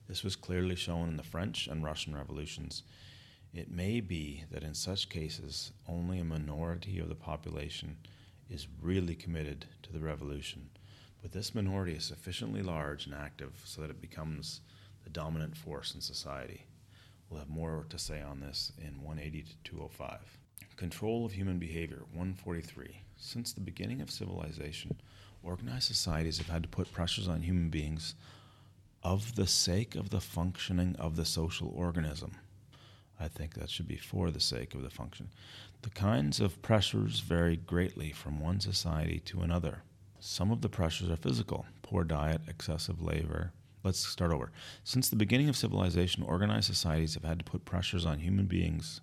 This 0.09 0.25
was 0.25 0.35
clearly 0.35 0.77
shown 0.77 1.09
in 1.09 1.17
the 1.17 1.23
French 1.23 1.67
and 1.67 1.85
Russian 1.85 2.17
revolutions. 2.17 2.83
It 3.53 3.71
may 3.71 4.01
be 4.01 4.45
that 4.51 4.63
in 4.63 4.75
such 4.75 5.09
cases, 5.09 5.73
only 5.89 6.19
a 6.19 6.25
minority 6.25 6.99
of 6.99 7.09
the 7.09 7.15
population 7.15 7.99
is 8.51 8.67
really 8.83 9.15
committed 9.15 9.67
to 9.83 9.93
the 9.93 10.01
revolution, 10.01 10.71
but 11.23 11.33
this 11.33 11.55
minority 11.55 11.93
is 11.95 12.05
sufficiently 12.05 12.63
large 12.63 13.07
and 13.07 13.15
active 13.15 13.63
so 13.65 13.81
that 13.81 13.91
it 13.91 14.01
becomes 14.01 14.61
the 15.05 15.11
dominant 15.11 15.57
force 15.57 15.95
in 15.95 16.01
society. 16.01 16.67
We'll 17.29 17.41
have 17.41 17.49
more 17.49 17.87
to 17.89 17.99
say 17.99 18.21
on 18.21 18.41
this 18.41 18.73
in 18.79 19.03
180 19.03 19.43
to 19.43 19.57
205. 19.65 20.39
Control 20.77 21.25
of 21.25 21.33
human 21.33 21.59
behavior, 21.59 22.03
143. 22.13 23.03
Since 23.17 23.53
the 23.53 23.61
beginning 23.61 24.01
of 24.01 24.11
civilization, 24.11 24.97
organized 25.43 25.85
societies 25.85 26.39
have 26.39 26.49
had 26.49 26.63
to 26.63 26.69
put 26.69 26.93
pressures 26.93 27.29
on 27.29 27.43
human 27.43 27.71
beings 27.71 28.15
of 29.03 29.37
the 29.37 29.47
sake 29.47 29.95
of 29.95 30.11
the 30.11 30.21
functioning 30.21 30.97
of 30.99 31.17
the 31.17 31.25
social 31.25 31.73
organism. 31.75 32.33
I 33.19 33.29
think 33.29 33.55
that 33.55 33.71
should 33.71 33.87
be 33.87 33.97
for 33.97 34.31
the 34.31 34.41
sake 34.41 34.75
of 34.75 34.83
the 34.83 34.91
function. 34.91 35.29
The 35.83 35.91
kinds 35.91 36.41
of 36.41 36.61
pressures 36.61 37.21
vary 37.21 37.57
greatly 37.57 38.13
from 38.13 38.39
one 38.39 38.61
society 38.61 39.19
to 39.21 39.41
another. 39.41 39.83
Some 40.19 40.51
of 40.51 40.61
the 40.61 40.69
pressures 40.69 41.09
are 41.09 41.17
physical 41.17 41.65
poor 41.83 42.05
diet, 42.05 42.43
excessive 42.47 43.01
labor. 43.01 43.53
Let's 43.83 43.99
start 43.99 44.31
over. 44.31 44.53
Since 44.85 45.09
the 45.09 45.17
beginning 45.17 45.49
of 45.49 45.57
civilization, 45.57 46.23
organized 46.23 46.67
societies 46.67 47.15
have 47.15 47.25
had 47.25 47.39
to 47.39 47.45
put 47.47 47.65
pressures 47.65 48.05
on 48.05 48.19
human 48.19 48.45
beings 48.45 49.01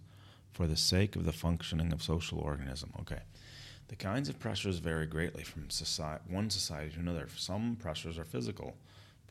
for 0.51 0.67
the 0.67 0.77
sake 0.77 1.15
of 1.15 1.25
the 1.25 1.33
functioning 1.33 1.91
of 1.91 2.03
social 2.03 2.37
organism. 2.39 2.93
Okay. 2.99 3.21
The 3.87 3.95
kinds 3.95 4.29
of 4.29 4.39
pressures 4.39 4.77
vary 4.77 5.07
greatly 5.07 5.43
from 5.43 5.71
society, 5.71 6.23
one 6.29 6.51
society 6.51 6.91
to 6.91 6.99
another. 6.99 7.27
Some 7.35 7.75
pressures 7.75 8.19
are 8.19 8.23
physical 8.23 8.75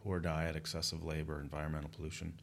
poor 0.02 0.18
diet, 0.18 0.56
excessive 0.56 1.04
labor, 1.04 1.40
environmental 1.40 1.90
pollution. 1.94 2.34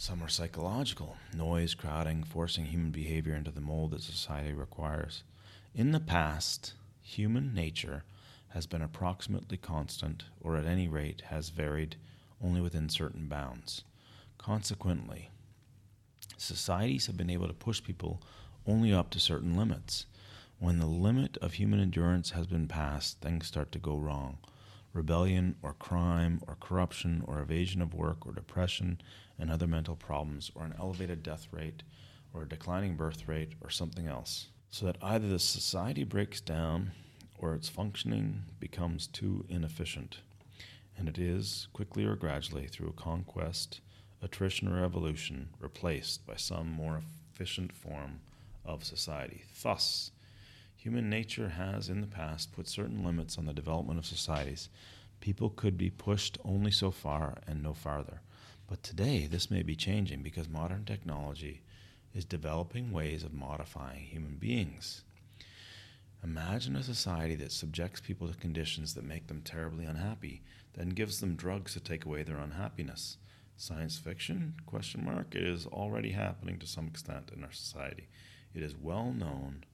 Some 0.00 0.22
are 0.22 0.28
psychological 0.28 1.16
noise, 1.34 1.74
crowding, 1.74 2.22
forcing 2.22 2.66
human 2.66 2.92
behavior 2.92 3.34
into 3.34 3.50
the 3.50 3.60
mold 3.60 3.90
that 3.90 4.00
society 4.00 4.52
requires. 4.52 5.24
In 5.74 5.90
the 5.90 5.98
past, 5.98 6.74
human 7.02 7.52
nature 7.52 8.04
has 8.50 8.64
been 8.64 8.80
approximately 8.80 9.56
constant, 9.56 10.22
or 10.40 10.56
at 10.56 10.66
any 10.66 10.86
rate 10.86 11.22
has 11.30 11.48
varied 11.48 11.96
only 12.40 12.60
within 12.60 12.88
certain 12.88 13.26
bounds. 13.26 13.82
Consequently, 14.38 15.30
societies 16.36 17.06
have 17.06 17.16
been 17.16 17.28
able 17.28 17.48
to 17.48 17.52
push 17.52 17.82
people 17.82 18.22
only 18.68 18.92
up 18.92 19.10
to 19.10 19.18
certain 19.18 19.56
limits. 19.56 20.06
When 20.60 20.78
the 20.78 20.86
limit 20.86 21.36
of 21.38 21.54
human 21.54 21.80
endurance 21.80 22.30
has 22.30 22.46
been 22.46 22.68
passed, 22.68 23.20
things 23.20 23.48
start 23.48 23.72
to 23.72 23.80
go 23.80 23.96
wrong. 23.96 24.38
Rebellion 24.92 25.56
or 25.60 25.74
crime 25.74 26.40
or 26.46 26.56
corruption 26.60 27.24
or 27.26 27.40
evasion 27.40 27.82
of 27.82 27.94
work 27.94 28.24
or 28.24 28.32
depression 28.32 29.00
and 29.38 29.50
other 29.50 29.66
mental 29.66 29.96
problems 29.96 30.50
or 30.54 30.64
an 30.64 30.74
elevated 30.78 31.22
death 31.22 31.48
rate 31.52 31.82
or 32.34 32.42
a 32.42 32.48
declining 32.48 32.96
birth 32.96 33.28
rate 33.28 33.52
or 33.60 33.70
something 33.70 34.06
else. 34.06 34.48
So 34.70 34.86
that 34.86 34.98
either 35.00 35.28
the 35.28 35.38
society 35.38 36.04
breaks 36.04 36.40
down 36.40 36.92
or 37.38 37.54
its 37.54 37.68
functioning 37.68 38.42
becomes 38.60 39.06
too 39.06 39.44
inefficient. 39.48 40.18
and 40.98 41.08
it 41.08 41.18
is, 41.18 41.68
quickly 41.72 42.04
or 42.04 42.16
gradually, 42.16 42.66
through 42.66 42.88
a 42.88 42.92
conquest, 42.92 43.80
attrition, 44.20 44.68
or 44.68 44.84
evolution, 44.84 45.48
replaced 45.60 46.26
by 46.26 46.34
some 46.34 46.70
more 46.70 47.00
efficient 47.32 47.72
form 47.72 48.18
of 48.64 48.84
society. 48.84 49.44
Thus, 49.62 50.10
human 50.76 51.08
nature 51.08 51.50
has 51.50 51.88
in 51.88 52.00
the 52.00 52.06
past 52.08 52.52
put 52.52 52.66
certain 52.68 53.04
limits 53.04 53.38
on 53.38 53.46
the 53.46 53.52
development 53.52 53.98
of 53.98 54.06
societies. 54.06 54.68
People 55.20 55.50
could 55.50 55.78
be 55.78 55.90
pushed 55.90 56.36
only 56.44 56.70
so 56.72 56.90
far 56.90 57.38
and 57.46 57.62
no 57.62 57.72
farther. 57.72 58.20
But 58.68 58.82
today, 58.82 59.26
this 59.26 59.50
may 59.50 59.62
be 59.62 59.74
changing 59.74 60.22
because 60.22 60.48
modern 60.48 60.84
technology 60.84 61.62
is 62.14 62.26
developing 62.26 62.92
ways 62.92 63.24
of 63.24 63.32
modifying 63.32 64.00
human 64.00 64.36
beings. 64.36 65.04
Imagine 66.22 66.76
a 66.76 66.82
society 66.82 67.34
that 67.36 67.52
subjects 67.52 68.00
people 68.00 68.28
to 68.28 68.36
conditions 68.36 68.92
that 68.94 69.04
make 69.04 69.28
them 69.28 69.40
terribly 69.40 69.86
unhappy, 69.86 70.42
then 70.74 70.90
gives 70.90 71.20
them 71.20 71.34
drugs 71.34 71.72
to 71.72 71.80
take 71.80 72.04
away 72.04 72.22
their 72.22 72.38
unhappiness. 72.38 73.16
Science 73.56 73.96
fiction? 73.96 74.54
Question 74.66 75.04
mark. 75.04 75.34
It 75.34 75.44
is 75.44 75.66
already 75.66 76.10
happening 76.10 76.58
to 76.58 76.66
some 76.66 76.88
extent 76.88 77.30
in 77.34 77.44
our 77.44 77.52
society. 77.52 78.08
It 78.54 78.62
is 78.62 78.76
well 78.76 79.12
known 79.12 79.64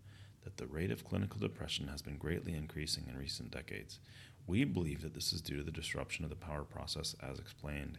that 0.45 0.59
the 0.59 0.67
rate 0.67 0.91
of 0.93 1.05
clinical 1.05 1.41
depression 1.41 1.89
has 1.89 2.03
been 2.03 2.17
greatly 2.17 2.55
increasing 2.55 3.07
in 3.09 3.19
recent 3.19 3.51
decades. 3.51 3.99
We 4.47 4.65
believe 4.65 5.03
that 5.03 5.15
this 5.15 5.33
is 5.33 5.41
due 5.41 5.57
to 5.57 5.63
the 5.63 5.71
disruption 5.71 6.25
of 6.25 6.31
the 6.31 6.37
power 6.37 6.63
process 6.63 7.17
as 7.21 7.39
explained 7.39 7.99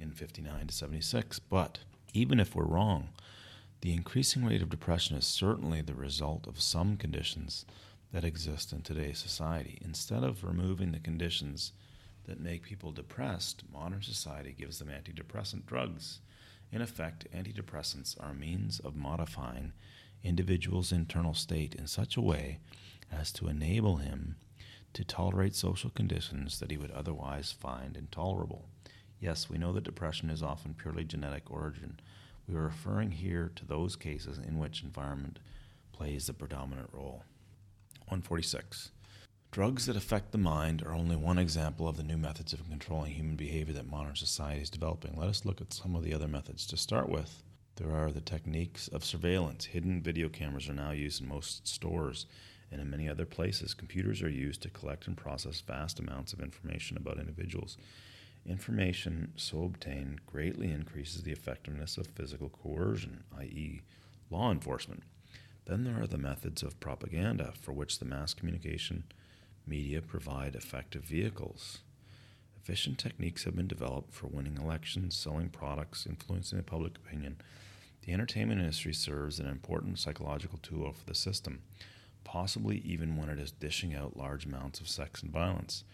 in 0.00 0.10
59 0.12 0.66
to 0.66 0.74
76. 0.74 1.38
But 1.38 1.80
even 2.12 2.40
if 2.40 2.54
we're 2.54 2.64
wrong, 2.64 3.10
the 3.82 3.92
increasing 3.92 4.44
rate 4.44 4.62
of 4.62 4.68
depression 4.68 5.16
is 5.16 5.26
certainly 5.26 5.80
the 5.80 5.94
result 5.94 6.46
of 6.46 6.60
some 6.60 6.96
conditions 6.96 7.64
that 8.12 8.24
exist 8.24 8.72
in 8.72 8.82
today's 8.82 9.18
society. 9.18 9.78
Instead 9.84 10.24
of 10.24 10.44
removing 10.44 10.92
the 10.92 10.98
conditions 10.98 11.72
that 12.26 12.40
make 12.40 12.62
people 12.62 12.92
depressed, 12.92 13.62
modern 13.72 14.02
society 14.02 14.54
gives 14.56 14.78
them 14.78 14.88
antidepressant 14.88 15.66
drugs. 15.66 16.20
In 16.72 16.82
effect, 16.82 17.26
antidepressants 17.34 18.16
are 18.22 18.34
means 18.34 18.80
of 18.80 18.96
modifying 18.96 19.72
individual's 20.22 20.92
internal 20.92 21.34
state 21.34 21.74
in 21.74 21.86
such 21.86 22.16
a 22.16 22.20
way 22.20 22.58
as 23.10 23.32
to 23.32 23.48
enable 23.48 23.96
him 23.96 24.36
to 24.92 25.04
tolerate 25.04 25.54
social 25.54 25.90
conditions 25.90 26.58
that 26.58 26.70
he 26.70 26.76
would 26.76 26.90
otherwise 26.90 27.52
find 27.52 27.96
intolerable. 27.96 28.66
Yes, 29.20 29.50
we 29.50 29.58
know 29.58 29.72
that 29.74 29.84
depression 29.84 30.30
is 30.30 30.42
often 30.42 30.74
purely 30.74 31.04
genetic 31.04 31.50
origin, 31.50 32.00
we 32.50 32.56
are 32.56 32.62
referring 32.62 33.12
here 33.12 33.52
to 33.54 33.64
those 33.64 33.94
cases 33.94 34.38
in 34.38 34.58
which 34.58 34.82
environment 34.82 35.38
plays 35.92 36.26
the 36.26 36.32
predominant 36.32 36.88
role. 36.92 37.22
146. 38.08 38.90
Drugs 39.52 39.86
that 39.86 39.96
affect 39.96 40.32
the 40.32 40.38
mind 40.38 40.82
are 40.82 40.92
only 40.92 41.14
one 41.14 41.38
example 41.38 41.86
of 41.86 41.96
the 41.96 42.02
new 42.02 42.16
methods 42.16 42.52
of 42.52 42.68
controlling 42.68 43.12
human 43.12 43.36
behavior 43.36 43.74
that 43.74 43.88
modern 43.88 44.16
society 44.16 44.62
is 44.62 44.70
developing. 44.70 45.14
Let 45.16 45.28
us 45.28 45.44
look 45.44 45.60
at 45.60 45.72
some 45.72 45.94
of 45.94 46.02
the 46.02 46.12
other 46.12 46.26
methods. 46.26 46.66
To 46.66 46.76
start 46.76 47.08
with, 47.08 47.42
there 47.76 47.94
are 47.94 48.10
the 48.10 48.20
techniques 48.20 48.88
of 48.88 49.04
surveillance. 49.04 49.66
Hidden 49.66 50.02
video 50.02 50.28
cameras 50.28 50.68
are 50.68 50.74
now 50.74 50.90
used 50.90 51.22
in 51.22 51.28
most 51.28 51.68
stores 51.68 52.26
and 52.72 52.80
in 52.80 52.90
many 52.90 53.08
other 53.08 53.26
places. 53.26 53.74
Computers 53.74 54.22
are 54.22 54.30
used 54.30 54.62
to 54.62 54.70
collect 54.70 55.06
and 55.06 55.16
process 55.16 55.60
vast 55.60 56.00
amounts 56.00 56.32
of 56.32 56.40
information 56.40 56.96
about 56.96 57.18
individuals. 57.18 57.76
Information 58.46 59.32
so 59.36 59.64
obtained 59.64 60.24
greatly 60.26 60.70
increases 60.70 61.22
the 61.22 61.32
effectiveness 61.32 61.98
of 61.98 62.06
physical 62.06 62.48
coercion, 62.48 63.24
i.e., 63.38 63.82
law 64.30 64.50
enforcement. 64.50 65.02
Then 65.66 65.84
there 65.84 66.00
are 66.00 66.06
the 66.06 66.18
methods 66.18 66.62
of 66.62 66.80
propaganda, 66.80 67.52
for 67.60 67.72
which 67.72 67.98
the 67.98 68.04
mass 68.04 68.34
communication 68.34 69.04
media 69.66 70.00
provide 70.00 70.54
effective 70.54 71.02
vehicles. 71.02 71.78
Efficient 72.56 72.98
techniques 72.98 73.44
have 73.44 73.56
been 73.56 73.68
developed 73.68 74.12
for 74.12 74.26
winning 74.26 74.56
elections, 74.56 75.16
selling 75.16 75.48
products, 75.48 76.06
influencing 76.06 76.58
the 76.58 76.64
public 76.64 76.96
opinion. 76.96 77.36
The 78.02 78.12
entertainment 78.12 78.60
industry 78.60 78.94
serves 78.94 79.38
an 79.38 79.46
important 79.46 79.98
psychological 79.98 80.58
tool 80.58 80.92
for 80.92 81.04
the 81.04 81.14
system, 81.14 81.62
possibly 82.24 82.78
even 82.78 83.16
when 83.16 83.28
it 83.28 83.38
is 83.38 83.50
dishing 83.50 83.94
out 83.94 84.16
large 84.16 84.46
amounts 84.46 84.80
of 84.80 84.88
sex 84.88 85.22
and 85.22 85.30
violence. 85.30 85.84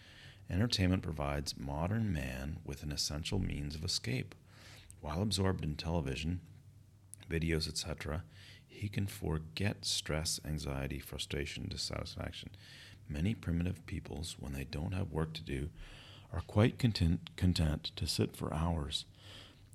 Entertainment 0.49 1.03
provides 1.03 1.57
modern 1.57 2.11
man 2.13 2.57
with 2.63 2.83
an 2.83 2.91
essential 2.91 3.39
means 3.39 3.75
of 3.75 3.83
escape. 3.83 4.33
While 5.01 5.21
absorbed 5.21 5.63
in 5.63 5.75
television, 5.75 6.41
videos, 7.29 7.67
etc., 7.67 8.23
he 8.65 8.87
can 8.87 9.07
forget 9.07 9.85
stress, 9.85 10.39
anxiety, 10.45 10.99
frustration, 10.99 11.67
dissatisfaction. 11.69 12.49
Many 13.09 13.33
primitive 13.33 13.85
peoples, 13.85 14.35
when 14.39 14.53
they 14.53 14.65
don't 14.65 14.93
have 14.93 15.11
work 15.11 15.33
to 15.33 15.41
do, 15.41 15.69
are 16.31 16.41
quite 16.41 16.77
content, 16.77 17.31
content 17.35 17.91
to 17.95 18.07
sit 18.07 18.35
for 18.35 18.53
hours 18.53 19.05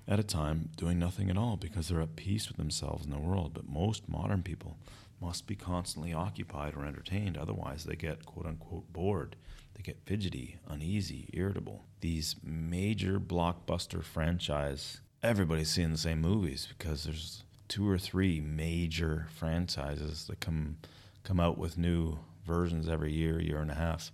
at 0.07 0.19
a 0.19 0.23
time 0.23 0.69
doing 0.75 0.99
nothing 0.99 1.29
at 1.29 1.37
all 1.37 1.55
because 1.55 1.87
they're 1.87 2.01
at 2.01 2.15
peace 2.15 2.47
with 2.47 2.57
themselves 2.57 3.05
and 3.05 3.13
the 3.13 3.19
world. 3.19 3.53
But 3.53 3.69
most 3.69 4.09
modern 4.09 4.43
people 4.43 4.77
must 5.21 5.47
be 5.47 5.55
constantly 5.55 6.13
occupied 6.13 6.75
or 6.75 6.85
entertained, 6.85 7.37
otherwise, 7.37 7.85
they 7.85 7.95
get 7.95 8.25
quote 8.25 8.45
unquote 8.45 8.91
bored. 8.91 9.35
They 9.75 9.81
get 9.81 10.01
fidgety, 10.05 10.57
uneasy, 10.67 11.29
irritable. 11.33 11.85
These 12.01 12.35
major 12.43 13.19
blockbuster 13.19 14.03
franchise, 14.03 15.01
everybody's 15.21 15.71
seeing 15.71 15.91
the 15.91 15.97
same 15.97 16.21
movies 16.21 16.67
because 16.77 17.03
there's 17.03 17.43
two 17.67 17.89
or 17.89 17.97
three 17.97 18.39
major 18.39 19.27
franchises 19.35 20.25
that 20.27 20.39
come 20.39 20.77
come 21.23 21.39
out 21.39 21.57
with 21.57 21.77
new 21.77 22.19
versions 22.45 22.89
every 22.89 23.13
year, 23.13 23.39
year 23.39 23.59
and 23.59 23.71
a 23.71 23.75
half, 23.75 24.11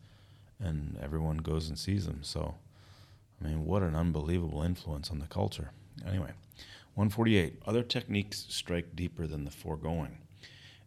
and 0.60 0.98
everyone 1.02 1.38
goes 1.38 1.68
and 1.68 1.78
sees 1.78 2.06
them. 2.06 2.20
So, 2.22 2.56
I 3.44 3.48
mean, 3.48 3.66
what 3.66 3.82
an 3.82 3.96
unbelievable 3.96 4.62
influence 4.62 5.10
on 5.10 5.20
the 5.20 5.26
culture. 5.26 5.72
Anyway, 6.06 6.32
148. 6.94 7.62
Other 7.66 7.84
techniques 7.84 8.46
strike 8.50 8.96
deeper 8.96 9.26
than 9.26 9.46
the 9.46 9.52
foregoing. 9.52 10.20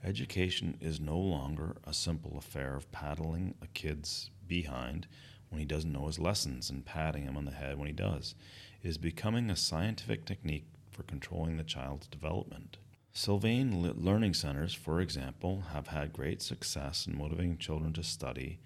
Education 0.04 0.76
is 0.80 1.00
no 1.00 1.18
longer 1.18 1.76
a 1.86 1.94
simple 1.94 2.36
affair 2.36 2.74
of 2.74 2.90
paddling 2.92 3.54
a 3.62 3.66
kid's 3.68 4.30
behind 4.52 5.06
when 5.48 5.60
he 5.60 5.64
doesn't 5.64 5.92
know 5.92 6.06
his 6.06 6.18
lessons 6.18 6.68
and 6.68 6.84
patting 6.84 7.22
him 7.22 7.38
on 7.38 7.46
the 7.46 7.52
head 7.52 7.78
when 7.78 7.86
he 7.86 7.92
does. 7.92 8.34
It 8.82 8.88
is 8.88 8.98
becoming 8.98 9.48
a 9.48 9.56
scientific 9.56 10.26
technique 10.26 10.66
for 10.90 11.04
controlling 11.04 11.56
the 11.56 11.64
child's 11.64 12.06
development. 12.06 12.76
Sylvan 13.14 13.82
learning 13.82 14.34
centers, 14.34 14.74
for 14.74 15.00
example, 15.00 15.64
have 15.72 15.86
had 15.86 16.12
great 16.12 16.42
success 16.42 17.06
in 17.06 17.16
motivating 17.16 17.56
children 17.56 17.94
to 17.94 18.02
study, 18.02 18.58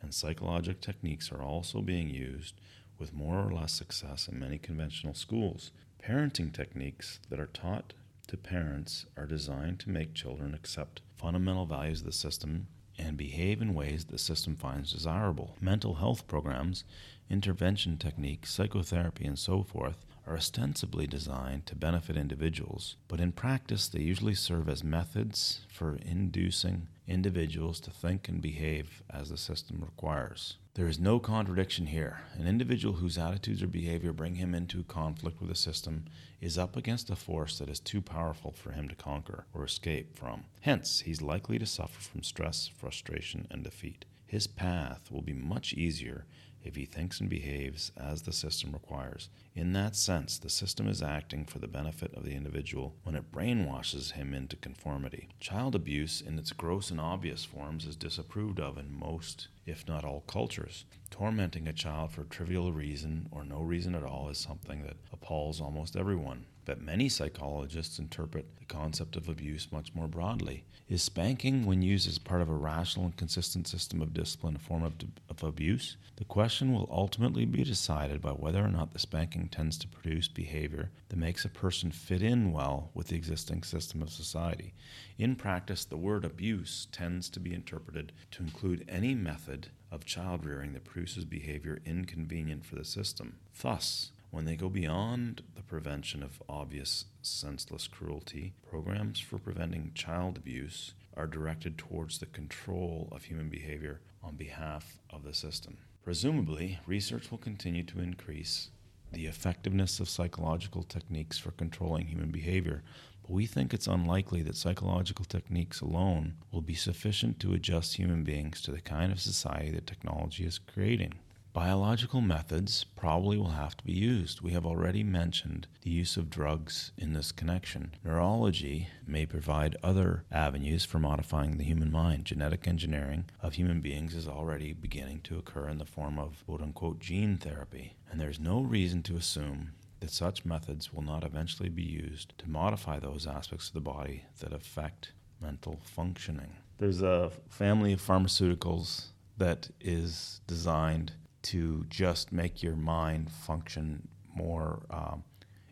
and 0.00 0.14
psychological 0.14 0.80
techniques 0.80 1.30
are 1.30 1.42
also 1.42 1.82
being 1.82 2.08
used 2.08 2.54
with 2.98 3.12
more 3.12 3.46
or 3.46 3.52
less 3.52 3.72
success 3.72 4.28
in 4.28 4.38
many 4.38 4.56
conventional 4.56 5.14
schools. 5.14 5.72
Parenting 6.02 6.52
techniques 6.52 7.18
that 7.28 7.40
are 7.40 7.46
taught 7.46 7.92
to 8.28 8.38
parents 8.38 9.04
are 9.16 9.26
designed 9.26 9.78
to 9.80 9.90
make 9.90 10.14
children 10.14 10.54
accept 10.54 11.02
fundamental 11.16 11.66
values 11.66 12.00
of 12.00 12.06
the 12.06 12.12
system 12.12 12.66
and 12.98 13.16
behave 13.16 13.60
in 13.60 13.74
ways 13.74 14.04
the 14.04 14.18
system 14.18 14.56
finds 14.56 14.92
desirable. 14.92 15.56
Mental 15.60 15.94
health 15.94 16.26
programs, 16.26 16.84
intervention 17.30 17.96
techniques, 17.96 18.50
psychotherapy, 18.50 19.24
and 19.24 19.38
so 19.38 19.62
forth 19.62 20.04
are 20.26 20.36
ostensibly 20.36 21.06
designed 21.06 21.66
to 21.66 21.74
benefit 21.74 22.16
individuals, 22.16 22.96
but 23.08 23.20
in 23.20 23.32
practice 23.32 23.88
they 23.88 24.00
usually 24.00 24.34
serve 24.34 24.68
as 24.68 24.82
methods 24.82 25.66
for 25.68 25.96
inducing 25.96 26.88
individuals 27.06 27.80
to 27.80 27.90
think 27.90 28.28
and 28.28 28.40
behave 28.40 29.02
as 29.10 29.28
the 29.28 29.36
system 29.36 29.80
requires. 29.80 30.56
There 30.74 30.88
is 30.88 30.98
no 30.98 31.20
contradiction 31.20 31.86
here. 31.86 32.22
An 32.32 32.48
individual 32.48 32.96
whose 32.96 33.16
attitudes 33.16 33.62
or 33.62 33.68
behavior 33.68 34.12
bring 34.12 34.34
him 34.34 34.56
into 34.56 34.82
conflict 34.82 35.38
with 35.38 35.48
the 35.48 35.54
system 35.54 36.06
is 36.40 36.58
up 36.58 36.76
against 36.76 37.10
a 37.10 37.14
force 37.14 37.58
that 37.58 37.68
is 37.68 37.78
too 37.78 38.02
powerful 38.02 38.50
for 38.50 38.72
him 38.72 38.88
to 38.88 38.96
conquer 38.96 39.46
or 39.54 39.64
escape 39.64 40.18
from. 40.18 40.46
Hence, 40.62 41.02
he's 41.02 41.22
likely 41.22 41.60
to 41.60 41.66
suffer 41.66 42.00
from 42.00 42.24
stress, 42.24 42.66
frustration, 42.66 43.46
and 43.52 43.62
defeat. 43.62 44.04
His 44.26 44.48
path 44.48 45.12
will 45.12 45.22
be 45.22 45.32
much 45.32 45.74
easier 45.74 46.26
if 46.64 46.76
he 46.76 46.86
thinks 46.86 47.20
and 47.20 47.28
behaves 47.28 47.92
as 47.96 48.22
the 48.22 48.32
system 48.32 48.72
requires. 48.72 49.28
In 49.54 49.72
that 49.74 49.94
sense, 49.94 50.38
the 50.38 50.50
system 50.50 50.88
is 50.88 51.02
acting 51.02 51.44
for 51.44 51.58
the 51.58 51.68
benefit 51.68 52.12
of 52.14 52.24
the 52.24 52.34
individual 52.34 52.94
when 53.04 53.14
it 53.14 53.30
brainwashes 53.30 54.12
him 54.12 54.34
into 54.34 54.56
conformity. 54.56 55.28
Child 55.38 55.74
abuse, 55.74 56.20
in 56.20 56.38
its 56.38 56.52
gross 56.52 56.90
and 56.90 57.00
obvious 57.00 57.44
forms, 57.44 57.86
is 57.86 57.96
disapproved 57.96 58.58
of 58.58 58.78
in 58.78 58.92
most, 58.92 59.48
if 59.66 59.86
not 59.86 60.04
all, 60.04 60.22
cultures. 60.26 60.86
Tormenting 61.10 61.68
a 61.68 61.72
child 61.72 62.10
for 62.10 62.24
trivial 62.24 62.72
reason 62.72 63.28
or 63.30 63.44
no 63.44 63.60
reason 63.60 63.94
at 63.94 64.02
all 64.02 64.28
is 64.28 64.38
something 64.38 64.82
that 64.82 64.96
appalls 65.12 65.60
almost 65.60 65.96
everyone. 65.96 66.46
But 66.64 66.80
many 66.80 67.08
psychologists 67.08 67.98
interpret 67.98 68.56
the 68.56 68.64
concept 68.64 69.16
of 69.16 69.28
abuse 69.28 69.70
much 69.70 69.94
more 69.94 70.08
broadly. 70.08 70.64
Is 70.88 71.02
spanking, 71.02 71.66
when 71.66 71.82
used 71.82 72.08
as 72.08 72.18
part 72.18 72.40
of 72.40 72.48
a 72.48 72.54
rational 72.54 73.06
and 73.06 73.16
consistent 73.16 73.66
system 73.66 74.00
of 74.00 74.14
discipline, 74.14 74.56
a 74.56 74.58
form 74.58 74.82
of, 74.82 74.94
of 75.28 75.42
abuse? 75.42 75.96
The 76.16 76.24
question 76.24 76.72
will 76.72 76.88
ultimately 76.90 77.44
be 77.44 77.64
decided 77.64 78.20
by 78.20 78.30
whether 78.30 78.64
or 78.64 78.68
not 78.68 78.92
the 78.92 78.98
spanking 78.98 79.48
tends 79.48 79.78
to 79.78 79.88
produce 79.88 80.28
behavior 80.28 80.90
that 81.08 81.18
makes 81.18 81.44
a 81.44 81.50
person 81.50 81.90
fit 81.90 82.22
in 82.22 82.52
well 82.52 82.90
with 82.94 83.08
the 83.08 83.16
existing 83.16 83.62
system 83.62 84.02
of 84.02 84.10
society. 84.10 84.74
In 85.18 85.36
practice, 85.36 85.84
the 85.84 85.96
word 85.96 86.24
abuse 86.24 86.86
tends 86.92 87.28
to 87.30 87.40
be 87.40 87.54
interpreted 87.54 88.12
to 88.32 88.42
include 88.42 88.84
any 88.88 89.14
method 89.14 89.68
of 89.90 90.04
child 90.04 90.44
rearing 90.44 90.72
that 90.72 90.84
produces 90.84 91.24
behavior 91.24 91.78
inconvenient 91.84 92.64
for 92.64 92.74
the 92.74 92.84
system. 92.84 93.36
Thus, 93.62 94.10
when 94.34 94.46
they 94.46 94.56
go 94.56 94.68
beyond 94.68 95.44
the 95.54 95.62
prevention 95.62 96.20
of 96.20 96.42
obvious 96.48 97.04
senseless 97.22 97.86
cruelty, 97.86 98.52
programs 98.68 99.20
for 99.20 99.38
preventing 99.38 99.92
child 99.94 100.36
abuse 100.36 100.92
are 101.16 101.28
directed 101.28 101.78
towards 101.78 102.18
the 102.18 102.26
control 102.26 103.08
of 103.12 103.22
human 103.22 103.48
behavior 103.48 104.00
on 104.24 104.34
behalf 104.34 104.98
of 105.08 105.22
the 105.22 105.32
system. 105.32 105.76
Presumably, 106.02 106.80
research 106.84 107.30
will 107.30 107.38
continue 107.38 107.84
to 107.84 108.00
increase 108.00 108.70
the 109.12 109.26
effectiveness 109.26 110.00
of 110.00 110.08
psychological 110.08 110.82
techniques 110.82 111.38
for 111.38 111.52
controlling 111.52 112.06
human 112.06 112.32
behavior, 112.32 112.82
but 113.22 113.30
we 113.30 113.46
think 113.46 113.72
it's 113.72 113.86
unlikely 113.86 114.42
that 114.42 114.56
psychological 114.56 115.24
techniques 115.24 115.80
alone 115.80 116.34
will 116.50 116.60
be 116.60 116.74
sufficient 116.74 117.38
to 117.38 117.54
adjust 117.54 117.94
human 117.94 118.24
beings 118.24 118.60
to 118.62 118.72
the 118.72 118.80
kind 118.80 119.12
of 119.12 119.20
society 119.20 119.70
that 119.70 119.86
technology 119.86 120.44
is 120.44 120.58
creating. 120.58 121.14
Biological 121.54 122.20
methods 122.20 122.82
probably 122.82 123.38
will 123.38 123.50
have 123.50 123.76
to 123.76 123.84
be 123.84 123.92
used. 123.92 124.40
We 124.40 124.50
have 124.50 124.66
already 124.66 125.04
mentioned 125.04 125.68
the 125.82 125.90
use 125.90 126.16
of 126.16 126.28
drugs 126.28 126.90
in 126.98 127.12
this 127.12 127.30
connection. 127.30 127.94
Neurology 128.02 128.88
may 129.06 129.24
provide 129.24 129.76
other 129.80 130.24
avenues 130.32 130.84
for 130.84 130.98
modifying 130.98 131.56
the 131.56 131.62
human 131.62 131.92
mind. 131.92 132.24
Genetic 132.24 132.66
engineering 132.66 133.26
of 133.40 133.54
human 133.54 133.80
beings 133.80 134.16
is 134.16 134.26
already 134.26 134.72
beginning 134.72 135.20
to 135.20 135.38
occur 135.38 135.68
in 135.68 135.78
the 135.78 135.84
form 135.84 136.18
of 136.18 136.42
quote 136.44 136.60
unquote 136.60 136.98
gene 136.98 137.36
therapy, 137.36 137.94
and 138.10 138.20
there's 138.20 138.40
no 138.40 138.60
reason 138.60 139.04
to 139.04 139.16
assume 139.16 139.74
that 140.00 140.10
such 140.10 140.44
methods 140.44 140.92
will 140.92 141.02
not 141.02 141.22
eventually 141.22 141.68
be 141.68 141.84
used 141.84 142.36
to 142.36 142.50
modify 142.50 142.98
those 142.98 143.28
aspects 143.28 143.68
of 143.68 143.74
the 143.74 143.80
body 143.80 144.24
that 144.40 144.52
affect 144.52 145.12
mental 145.40 145.78
functioning. 145.84 146.56
There's 146.78 147.00
a 147.00 147.30
family 147.48 147.92
of 147.92 148.02
pharmaceuticals 148.02 149.10
that 149.38 149.70
is 149.80 150.40
designed 150.48 151.12
to 151.44 151.84
just 151.88 152.32
make 152.32 152.62
your 152.62 152.76
mind 152.76 153.30
function 153.30 154.08
more 154.34 154.82
um, 154.90 155.24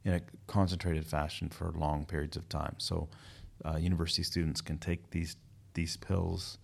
in 0.04 0.14
a 0.14 0.20
concentrated 0.46 1.06
fashion 1.06 1.48
for 1.48 1.72
long 1.72 2.04
periods 2.04 2.36
of 2.36 2.48
time. 2.48 2.74
So, 2.78 3.08
uh, 3.64 3.76
university 3.76 4.22
students 4.22 4.60
can 4.60 4.78
take 4.78 5.10
these 5.10 5.36
these 5.74 5.96
pills. 5.96 6.58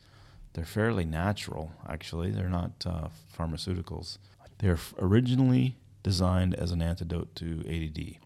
They're 0.53 0.65
fairly 0.65 1.05
natural, 1.05 1.73
actually. 1.89 2.31
They're 2.31 2.49
not 2.49 2.85
uh, 2.87 3.09
pharmaceuticals. 3.37 4.19
They're 4.59 4.79
originally 4.99 5.77
designed 6.03 6.55
as 6.55 6.73
an 6.73 6.83
antidote 6.83 7.35
to 7.37 7.61
ADD 7.61 8.17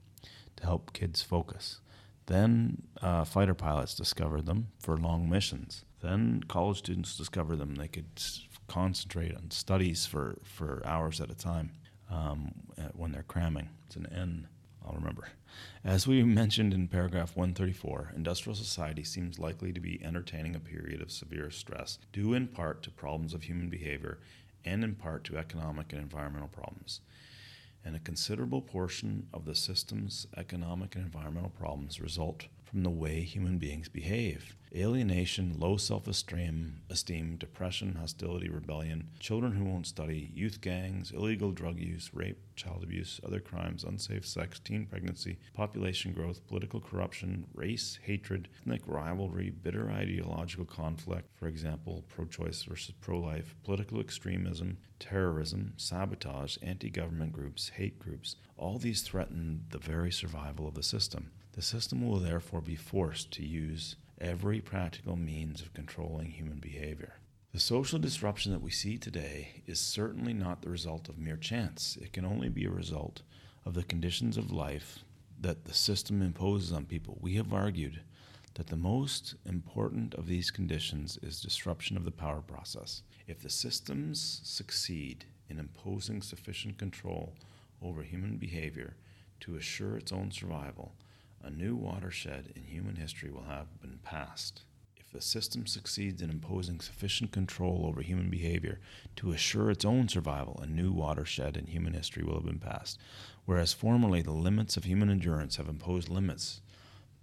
to 0.56 0.64
help 0.64 0.92
kids 0.92 1.22
focus. 1.22 1.80
Then 2.26 2.82
uh, 3.00 3.24
fighter 3.24 3.54
pilots 3.54 3.94
discovered 3.94 4.46
them 4.46 4.68
for 4.78 4.96
long 4.96 5.28
missions. 5.28 5.84
Then 6.00 6.42
college 6.48 6.78
students 6.78 7.16
discovered 7.16 7.56
them. 7.56 7.74
They 7.74 7.88
could 7.88 8.06
concentrate 8.72 9.36
on 9.36 9.50
studies 9.50 10.06
for, 10.06 10.38
for 10.42 10.80
hours 10.86 11.20
at 11.20 11.30
a 11.30 11.34
time 11.34 11.70
um, 12.10 12.54
when 12.94 13.12
they're 13.12 13.22
cramming. 13.22 13.68
It's 13.86 13.96
an 13.96 14.06
N, 14.06 14.48
I'll 14.82 14.94
remember. 14.94 15.28
As 15.84 16.06
we 16.06 16.22
mentioned 16.22 16.72
in 16.72 16.88
paragraph 16.88 17.36
134, 17.36 18.14
industrial 18.16 18.56
society 18.56 19.04
seems 19.04 19.38
likely 19.38 19.74
to 19.74 19.80
be 19.80 20.02
entertaining 20.02 20.56
a 20.56 20.60
period 20.60 21.02
of 21.02 21.12
severe 21.12 21.50
stress, 21.50 21.98
due 22.14 22.32
in 22.32 22.48
part 22.48 22.82
to 22.84 22.90
problems 22.90 23.34
of 23.34 23.42
human 23.42 23.68
behavior 23.68 24.20
and 24.64 24.82
in 24.82 24.94
part 24.94 25.24
to 25.24 25.36
economic 25.36 25.92
and 25.92 26.00
environmental 26.00 26.48
problems. 26.48 27.02
And 27.84 27.94
a 27.94 27.98
considerable 27.98 28.62
portion 28.62 29.26
of 29.34 29.44
the 29.44 29.54
system's 29.54 30.26
economic 30.38 30.94
and 30.94 31.04
environmental 31.04 31.50
problems 31.50 32.00
result 32.00 32.46
from 32.72 32.84
the 32.84 32.90
way 32.90 33.20
human 33.20 33.58
beings 33.58 33.90
behave 33.90 34.56
alienation, 34.74 35.54
low 35.58 35.76
self 35.76 36.08
esteem, 36.08 36.80
esteem, 36.88 37.36
depression, 37.36 37.94
hostility, 37.94 38.48
rebellion, 38.48 39.06
children 39.20 39.52
who 39.52 39.64
won't 39.64 39.86
study, 39.86 40.30
youth 40.34 40.62
gangs, 40.62 41.10
illegal 41.12 41.50
drug 41.52 41.78
use, 41.78 42.10
rape, 42.14 42.38
child 42.56 42.82
abuse, 42.82 43.20
other 43.24 43.40
crimes, 43.40 43.84
unsafe 43.84 44.26
sex, 44.26 44.58
teen 44.58 44.86
pregnancy, 44.86 45.38
population 45.52 46.12
growth, 46.12 46.46
political 46.46 46.80
corruption, 46.80 47.44
race, 47.54 47.98
hatred, 48.02 48.48
ethnic 48.62 48.80
rivalry, 48.86 49.50
bitter 49.50 49.90
ideological 49.90 50.64
conflict, 50.64 51.28
for 51.34 51.48
example, 51.48 52.04
pro 52.08 52.24
choice 52.24 52.62
versus 52.62 52.94
pro 53.00 53.18
life, 53.18 53.54
political 53.64 54.00
extremism, 54.00 54.78
terrorism, 54.98 55.74
sabotage, 55.76 56.56
anti 56.62 56.88
government 56.88 57.32
groups, 57.32 57.68
hate 57.68 57.98
groups. 57.98 58.36
All 58.56 58.78
these 58.78 59.02
threaten 59.02 59.66
the 59.68 59.78
very 59.78 60.10
survival 60.10 60.66
of 60.66 60.74
the 60.74 60.82
system. 60.82 61.32
The 61.52 61.62
system 61.62 62.06
will 62.06 62.18
therefore 62.18 62.62
be 62.62 62.76
forced 62.76 63.30
to 63.32 63.44
use 63.44 63.96
every 64.18 64.60
practical 64.60 65.16
means 65.16 65.60
of 65.60 65.74
controlling 65.74 66.30
human 66.30 66.58
behavior. 66.58 67.14
The 67.52 67.60
social 67.60 67.98
disruption 67.98 68.52
that 68.52 68.62
we 68.62 68.70
see 68.70 68.96
today 68.96 69.62
is 69.66 69.78
certainly 69.78 70.32
not 70.32 70.62
the 70.62 70.70
result 70.70 71.10
of 71.10 71.18
mere 71.18 71.36
chance. 71.36 71.98
It 72.00 72.14
can 72.14 72.24
only 72.24 72.48
be 72.48 72.64
a 72.64 72.70
result 72.70 73.20
of 73.66 73.74
the 73.74 73.82
conditions 73.82 74.38
of 74.38 74.50
life 74.50 75.00
that 75.38 75.66
the 75.66 75.74
system 75.74 76.22
imposes 76.22 76.72
on 76.72 76.86
people. 76.86 77.18
We 77.20 77.34
have 77.34 77.52
argued 77.52 78.00
that 78.54 78.68
the 78.68 78.76
most 78.76 79.34
important 79.44 80.14
of 80.14 80.26
these 80.26 80.50
conditions 80.50 81.18
is 81.22 81.42
disruption 81.42 81.98
of 81.98 82.04
the 82.04 82.10
power 82.10 82.40
process. 82.40 83.02
If 83.26 83.42
the 83.42 83.50
systems 83.50 84.40
succeed 84.42 85.26
in 85.50 85.58
imposing 85.58 86.22
sufficient 86.22 86.78
control 86.78 87.34
over 87.82 88.02
human 88.02 88.38
behavior 88.38 88.96
to 89.40 89.56
assure 89.56 89.98
its 89.98 90.12
own 90.12 90.30
survival, 90.30 90.94
a 91.42 91.50
new 91.50 91.74
watershed 91.74 92.52
in 92.54 92.64
human 92.64 92.96
history 92.96 93.30
will 93.30 93.44
have 93.44 93.80
been 93.80 93.98
passed. 94.02 94.62
If 94.96 95.10
the 95.12 95.20
system 95.20 95.66
succeeds 95.66 96.22
in 96.22 96.30
imposing 96.30 96.80
sufficient 96.80 97.32
control 97.32 97.84
over 97.86 98.00
human 98.00 98.30
behavior 98.30 98.80
to 99.16 99.32
assure 99.32 99.70
its 99.70 99.84
own 99.84 100.08
survival, 100.08 100.60
a 100.62 100.66
new 100.66 100.92
watershed 100.92 101.56
in 101.56 101.66
human 101.66 101.94
history 101.94 102.22
will 102.22 102.34
have 102.34 102.46
been 102.46 102.58
passed. 102.58 102.98
Whereas 103.44 103.72
formerly 103.72 104.22
the 104.22 104.30
limits 104.30 104.76
of 104.76 104.84
human 104.84 105.10
endurance 105.10 105.56
have 105.56 105.68
imposed 105.68 106.08
limits 106.08 106.60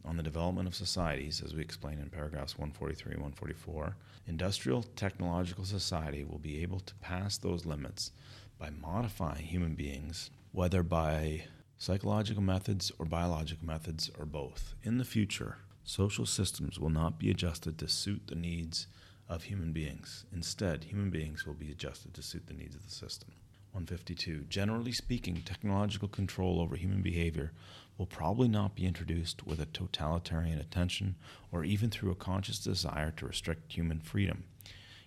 on 0.06 0.18
the 0.18 0.24
development 0.24 0.68
of 0.68 0.76
societies, 0.76 1.42
as 1.44 1.54
we 1.54 1.62
explain 1.62 2.00
in 2.00 2.10
paragraphs 2.10 2.58
143 2.58 3.14
and 3.14 3.22
144, 3.22 3.96
industrial 4.28 4.84
technological 4.84 5.66
society 5.66 6.24
will 6.24 6.40
be 6.40 6.62
able 6.62 6.80
to 6.80 6.96
pass 6.96 7.38
those 7.38 7.66
limits 7.66 8.12
by 8.58 8.70
modifying 8.70 9.46
human 9.46 9.76
beings, 9.76 10.30
whether 10.52 10.84
by 10.84 11.44
psychological 11.80 12.44
methods 12.44 12.92
or 13.00 13.06
biological 13.06 13.66
methods 13.66 14.12
or 14.20 14.26
both. 14.26 14.76
In 14.84 14.98
the 14.98 15.06
future, 15.06 15.60
social 15.86 16.26
systems 16.26 16.78
will 16.78 16.90
not 16.90 17.18
be 17.18 17.32
adjusted 17.32 17.78
to 17.78 17.88
suit 17.88 18.28
the 18.28 18.36
needs 18.36 18.88
of 19.30 19.44
human 19.44 19.72
beings. 19.72 20.26
Instead, 20.34 20.84
human 20.84 21.10
beings 21.10 21.48
will 21.48 21.54
be 21.54 21.72
adjusted 21.72 22.14
to 22.14 22.22
suit 22.22 22.48
the 22.48 22.54
needs 22.54 22.76
of 22.76 22.84
the 22.84 22.92
system. 22.92 23.30
152. 23.72 24.46
Generally 24.50 24.92
speaking, 24.92 25.42
technological 25.46 26.10
control 26.10 26.60
over 26.60 26.76
human 26.76 27.02
behavior 27.02 27.54
will 27.98 28.08
probably 28.08 28.50
not 28.50 28.76
be 28.76 28.86
introduced 28.86 29.48
with 29.48 29.62
a 29.62 29.66
totalitarian 29.68 30.60
attention 30.60 31.16
or 31.50 31.64
even 31.64 31.90
through 31.90 32.12
a 32.12 32.16
conscious 32.16 32.60
desire 32.60 33.12
to 33.12 33.28
restrict 33.28 33.72
human 33.72 34.00
freedom. 34.00 34.44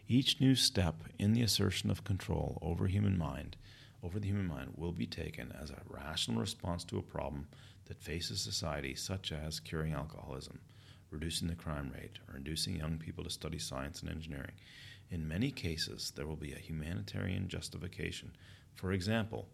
Each 0.08 0.40
new 0.40 0.54
step 0.54 1.04
in 1.18 1.34
the 1.34 1.42
assertion 1.42 1.90
of 1.90 2.04
control 2.04 2.58
over 2.62 2.86
human 2.86 3.18
mind 3.18 3.56
over 4.02 4.18
the 4.18 4.26
human 4.26 4.46
mind 4.46 4.72
will 4.76 4.92
be 4.92 5.06
taken 5.06 5.52
as 5.60 5.70
a 5.70 5.82
rational 5.88 6.40
response 6.40 6.84
to 6.84 6.98
a 6.98 7.02
problem 7.02 7.46
that 7.86 8.02
faces 8.02 8.40
society, 8.40 8.94
such 8.94 9.32
as 9.32 9.60
curing 9.60 9.92
alcoholism, 9.92 10.60
reducing 11.10 11.48
the 11.48 11.54
crime 11.54 11.92
rate, 11.94 12.18
or 12.28 12.36
inducing 12.36 12.76
young 12.76 12.98
people 12.98 13.22
to 13.22 13.30
study 13.30 13.58
science 13.58 14.00
and 14.00 14.10
engineering. 14.10 14.52
In 15.10 15.28
many 15.28 15.50
cases, 15.50 16.12
there 16.16 16.26
will 16.26 16.36
be 16.36 16.52
a 16.52 16.58
humanitarian 16.58 17.48
justification. 17.48 18.32
For 18.74 18.92
example, 18.92 19.48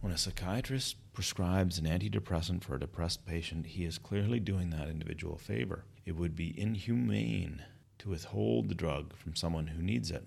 when 0.00 0.12
a 0.12 0.18
psychiatrist 0.18 0.96
prescribes 1.12 1.78
an 1.78 1.86
antidepressant 1.86 2.62
for 2.62 2.76
a 2.76 2.80
depressed 2.80 3.26
patient, 3.26 3.66
he 3.66 3.84
is 3.84 3.98
clearly 3.98 4.38
doing 4.38 4.70
that 4.70 4.88
individual 4.88 5.34
a 5.34 5.38
favor. 5.38 5.84
It 6.04 6.16
would 6.16 6.36
be 6.36 6.58
inhumane 6.58 7.62
to 7.98 8.10
withhold 8.10 8.68
the 8.68 8.74
drug 8.74 9.16
from 9.16 9.34
someone 9.34 9.68
who 9.68 9.82
needs 9.82 10.10
it. 10.10 10.24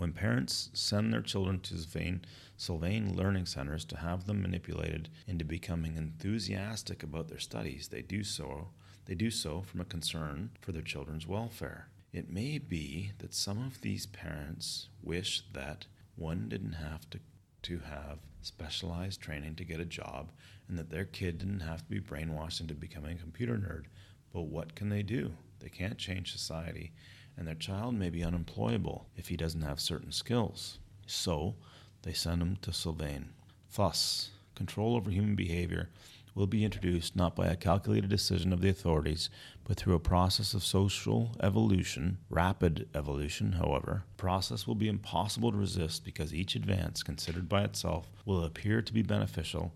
When 0.00 0.14
parents 0.14 0.70
send 0.72 1.12
their 1.12 1.20
children 1.20 1.60
to 1.60 1.76
Sylvan, 1.76 2.24
Sylvan 2.56 3.14
learning 3.14 3.44
centers 3.44 3.84
to 3.84 3.98
have 3.98 4.24
them 4.24 4.40
manipulated 4.40 5.10
into 5.26 5.44
becoming 5.44 5.98
enthusiastic 5.98 7.02
about 7.02 7.28
their 7.28 7.38
studies, 7.38 7.88
they 7.88 8.00
do 8.00 8.24
so 8.24 8.68
they 9.04 9.14
do 9.14 9.30
so 9.30 9.60
from 9.60 9.82
a 9.82 9.84
concern 9.84 10.52
for 10.62 10.72
their 10.72 10.80
children's 10.80 11.26
welfare. 11.26 11.88
It 12.14 12.32
may 12.32 12.56
be 12.56 13.12
that 13.18 13.34
some 13.34 13.58
of 13.58 13.82
these 13.82 14.06
parents 14.06 14.88
wish 15.02 15.42
that 15.52 15.84
one 16.16 16.48
didn't 16.48 16.72
have 16.72 17.10
to, 17.10 17.20
to 17.64 17.80
have 17.80 18.20
specialized 18.40 19.20
training 19.20 19.56
to 19.56 19.64
get 19.64 19.80
a 19.80 19.84
job 19.84 20.32
and 20.66 20.78
that 20.78 20.88
their 20.88 21.04
kid 21.04 21.36
didn't 21.36 21.60
have 21.60 21.82
to 21.82 21.90
be 21.90 22.00
brainwashed 22.00 22.62
into 22.62 22.72
becoming 22.72 23.18
a 23.18 23.20
computer 23.20 23.58
nerd. 23.58 23.84
But 24.32 24.46
what 24.46 24.74
can 24.74 24.88
they 24.88 25.02
do? 25.02 25.34
They 25.58 25.68
can't 25.68 25.98
change 25.98 26.32
society 26.32 26.92
and 27.36 27.46
their 27.46 27.54
child 27.54 27.94
may 27.94 28.10
be 28.10 28.24
unemployable 28.24 29.06
if 29.16 29.28
he 29.28 29.36
doesn't 29.36 29.62
have 29.62 29.80
certain 29.80 30.12
skills. 30.12 30.78
So, 31.06 31.54
they 32.02 32.12
send 32.12 32.42
him 32.42 32.58
to 32.62 32.72
Sylvan. 32.72 33.30
Thus, 33.74 34.30
control 34.54 34.96
over 34.96 35.10
human 35.10 35.34
behavior 35.34 35.90
will 36.34 36.46
be 36.46 36.64
introduced 36.64 37.16
not 37.16 37.34
by 37.34 37.46
a 37.46 37.56
calculated 37.56 38.08
decision 38.08 38.52
of 38.52 38.60
the 38.60 38.68
authorities, 38.68 39.30
But 39.64 39.76
through 39.76 39.94
a 39.94 40.00
process 40.00 40.52
of 40.54 40.64
social 40.64 41.36
evolution, 41.40 42.18
rapid 42.28 42.88
evolution, 42.94 43.52
however, 43.52 44.04
the 44.08 44.14
process 44.16 44.66
will 44.66 44.74
be 44.74 44.88
impossible 44.88 45.52
to 45.52 45.58
resist 45.58 46.04
because 46.04 46.34
each 46.34 46.56
advance, 46.56 47.02
considered 47.04 47.48
by 47.48 47.62
itself, 47.62 48.10
will 48.24 48.42
appear 48.42 48.82
to 48.82 48.92
be 48.92 49.02
beneficial, 49.02 49.72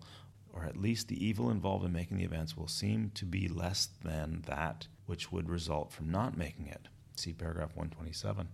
or 0.51 0.65
at 0.65 0.75
least 0.75 1.07
the 1.07 1.25
evil 1.25 1.49
involved 1.49 1.85
in 1.85 1.93
making 1.93 2.17
the 2.17 2.25
advance 2.25 2.57
will 2.57 2.67
seem 2.67 3.11
to 3.15 3.25
be 3.25 3.47
less 3.47 3.87
than 4.03 4.43
that 4.47 4.87
which 5.05 5.31
would 5.31 5.49
result 5.49 5.93
from 5.93 6.09
not 6.09 6.37
making 6.37 6.67
it. 6.67 6.87
See 7.15 7.33
paragraph 7.33 7.75
127. 7.75 8.47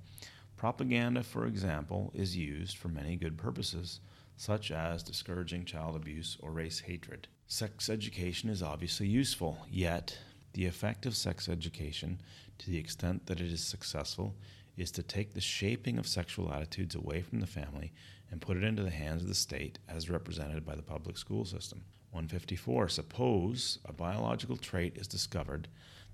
Propaganda, 0.55 1.23
for 1.23 1.47
example, 1.47 2.11
is 2.13 2.37
used 2.37 2.77
for 2.77 2.89
many 2.89 3.15
good 3.15 3.37
purposes, 3.37 3.99
such 4.37 4.71
as 4.71 5.01
discouraging 5.01 5.65
child 5.65 5.95
abuse 5.95 6.37
or 6.39 6.51
race 6.51 6.79
hatred. 6.79 7.27
Sex 7.47 7.89
education 7.89 8.49
is 8.49 8.61
obviously 8.61 9.07
useful, 9.07 9.65
yet, 9.69 10.17
the 10.53 10.65
effect 10.65 11.05
of 11.05 11.15
sex 11.15 11.49
education, 11.49 12.21
to 12.59 12.69
the 12.69 12.77
extent 12.77 13.25
that 13.25 13.41
it 13.41 13.51
is 13.51 13.63
successful, 13.63 14.35
is 14.77 14.91
to 14.91 15.03
take 15.03 15.33
the 15.33 15.41
shaping 15.41 15.97
of 15.97 16.07
sexual 16.07 16.53
attitudes 16.53 16.95
away 16.95 17.21
from 17.21 17.39
the 17.39 17.47
family 17.47 17.91
and 18.29 18.41
put 18.41 18.57
it 18.57 18.63
into 18.63 18.83
the 18.83 18.89
hands 18.91 19.23
of 19.23 19.27
the 19.27 19.35
state 19.35 19.79
as 19.89 20.09
represented 20.09 20.65
by 20.65 20.75
the 20.75 20.81
public 20.81 21.17
school 21.17 21.45
system. 21.45 21.83
154. 22.11 22.89
Suppose 22.89 23.79
a 23.85 23.93
biological 23.93 24.57
trait 24.57 24.97
is 24.97 25.07
discovered 25.07 25.67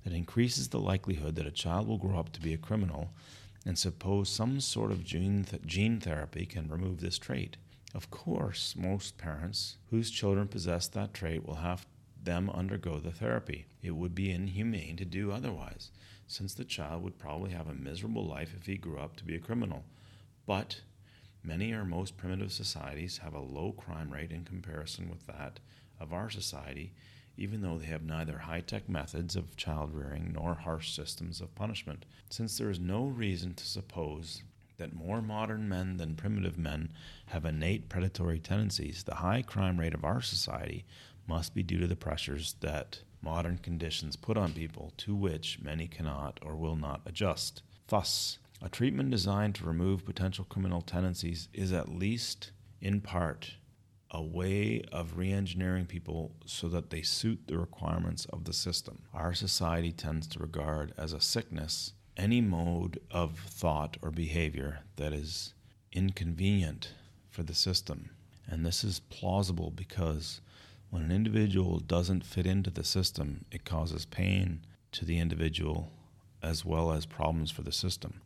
that 0.07 0.15
increases 0.15 0.69
the 0.69 0.79
likelihood 0.79 1.35
that 1.35 1.45
a 1.45 1.51
child 1.51 1.85
will 1.85 1.97
grow 1.97 2.17
up 2.17 2.31
to 2.31 2.39
be 2.39 2.53
a 2.53 2.57
criminal, 2.57 3.09
and 3.65 3.77
suppose 3.77 4.29
some 4.29 4.61
sort 4.61 4.89
of 4.89 5.03
gene, 5.03 5.43
th- 5.43 5.61
gene 5.65 5.99
therapy 5.99 6.45
can 6.45 6.69
remove 6.69 7.01
this 7.01 7.17
trait. 7.17 7.57
Of 7.93 8.09
course, 8.09 8.73
most 8.77 9.17
parents 9.17 9.75
whose 9.89 10.09
children 10.09 10.47
possess 10.47 10.87
that 10.87 11.13
trait 11.13 11.45
will 11.45 11.55
have 11.55 11.85
them 12.23 12.49
undergo 12.49 12.99
the 12.99 13.11
therapy. 13.11 13.65
It 13.83 13.97
would 13.97 14.15
be 14.15 14.31
inhumane 14.31 14.95
to 14.95 15.03
do 15.03 15.29
otherwise, 15.29 15.91
since 16.25 16.53
the 16.53 16.63
child 16.63 17.03
would 17.03 17.19
probably 17.19 17.51
have 17.51 17.67
a 17.67 17.73
miserable 17.73 18.25
life 18.25 18.53
if 18.57 18.65
he 18.65 18.77
grew 18.77 18.99
up 18.99 19.17
to 19.17 19.25
be 19.25 19.35
a 19.35 19.41
criminal. 19.41 19.83
But 20.45 20.79
many 21.43 21.73
or 21.73 21.83
most 21.83 22.15
primitive 22.15 22.53
societies 22.53 23.17
have 23.17 23.33
a 23.33 23.41
low 23.41 23.73
crime 23.73 24.09
rate 24.13 24.31
in 24.31 24.45
comparison 24.45 25.09
with 25.09 25.27
that 25.27 25.59
of 25.99 26.13
our 26.13 26.29
society, 26.29 26.93
even 27.37 27.61
though 27.61 27.77
they 27.77 27.85
have 27.85 28.03
neither 28.03 28.39
high 28.39 28.61
tech 28.61 28.89
methods 28.89 29.35
of 29.35 29.55
child 29.55 29.93
rearing 29.93 30.31
nor 30.33 30.55
harsh 30.55 30.91
systems 30.91 31.39
of 31.39 31.53
punishment, 31.55 32.05
since 32.29 32.57
there 32.57 32.69
is 32.69 32.79
no 32.79 33.05
reason 33.05 33.53
to 33.53 33.65
suppose 33.65 34.43
that 34.77 34.93
more 34.93 35.21
modern 35.21 35.67
men 35.69 35.97
than 35.97 36.15
primitive 36.15 36.57
men 36.57 36.89
have 37.27 37.45
innate 37.45 37.89
predatory 37.89 38.39
tendencies, 38.39 39.03
the 39.03 39.15
high 39.15 39.41
crime 39.41 39.79
rate 39.79 39.93
of 39.93 40.03
our 40.03 40.21
society 40.21 40.85
must 41.27 41.53
be 41.53 41.63
due 41.63 41.79
to 41.79 41.87
the 41.87 41.95
pressures 41.95 42.55
that 42.61 42.99
modern 43.21 43.57
conditions 43.57 44.15
put 44.15 44.37
on 44.37 44.53
people 44.53 44.93
to 44.97 45.15
which 45.15 45.59
many 45.61 45.87
cannot 45.87 46.39
or 46.43 46.55
will 46.55 46.75
not 46.75 47.01
adjust. 47.05 47.61
Thus, 47.87 48.37
a 48.61 48.69
treatment 48.69 49.11
designed 49.11 49.55
to 49.55 49.65
remove 49.65 50.05
potential 50.05 50.45
criminal 50.45 50.81
tendencies 50.81 51.47
is 51.53 51.71
at 51.71 51.89
least 51.89 52.51
in 52.81 53.01
part 53.01 53.55
a 54.11 54.21
way 54.21 54.81
of 54.91 55.17
re 55.17 55.31
engineering 55.31 55.85
people 55.85 56.31
so 56.45 56.67
that 56.69 56.89
they 56.89 57.01
suit 57.01 57.41
the 57.47 57.57
requirements 57.57 58.25
of 58.25 58.45
the 58.45 58.53
system. 58.53 58.99
Our 59.13 59.33
society 59.33 59.91
tends 59.91 60.27
to 60.27 60.39
regard 60.39 60.93
as 60.97 61.13
a 61.13 61.21
sickness 61.21 61.93
any 62.15 62.41
mode 62.41 62.99
of 63.11 63.37
thought 63.37 63.97
or 64.01 64.11
behavior 64.11 64.79
that 64.95 65.13
is 65.13 65.53
inconvenient 65.91 66.93
for 67.29 67.43
the 67.43 67.53
system. 67.53 68.09
And 68.47 68.65
this 68.65 68.83
is 68.83 69.01
plausible 69.09 69.71
because 69.71 70.41
when 70.89 71.03
an 71.03 71.11
individual 71.11 71.79
doesn't 71.79 72.25
fit 72.25 72.47
into 72.47 72.71
the 72.71 72.83
system, 72.83 73.45
it 73.51 73.65
causes 73.65 74.05
pain 74.05 74.61
to 74.93 75.05
the 75.05 75.19
individual 75.19 75.91
as 76.41 76.63
well 76.63 76.91
as 76.91 77.05
problems 77.05 77.51
for 77.51 77.61
the 77.61 77.71
system. 77.71 78.21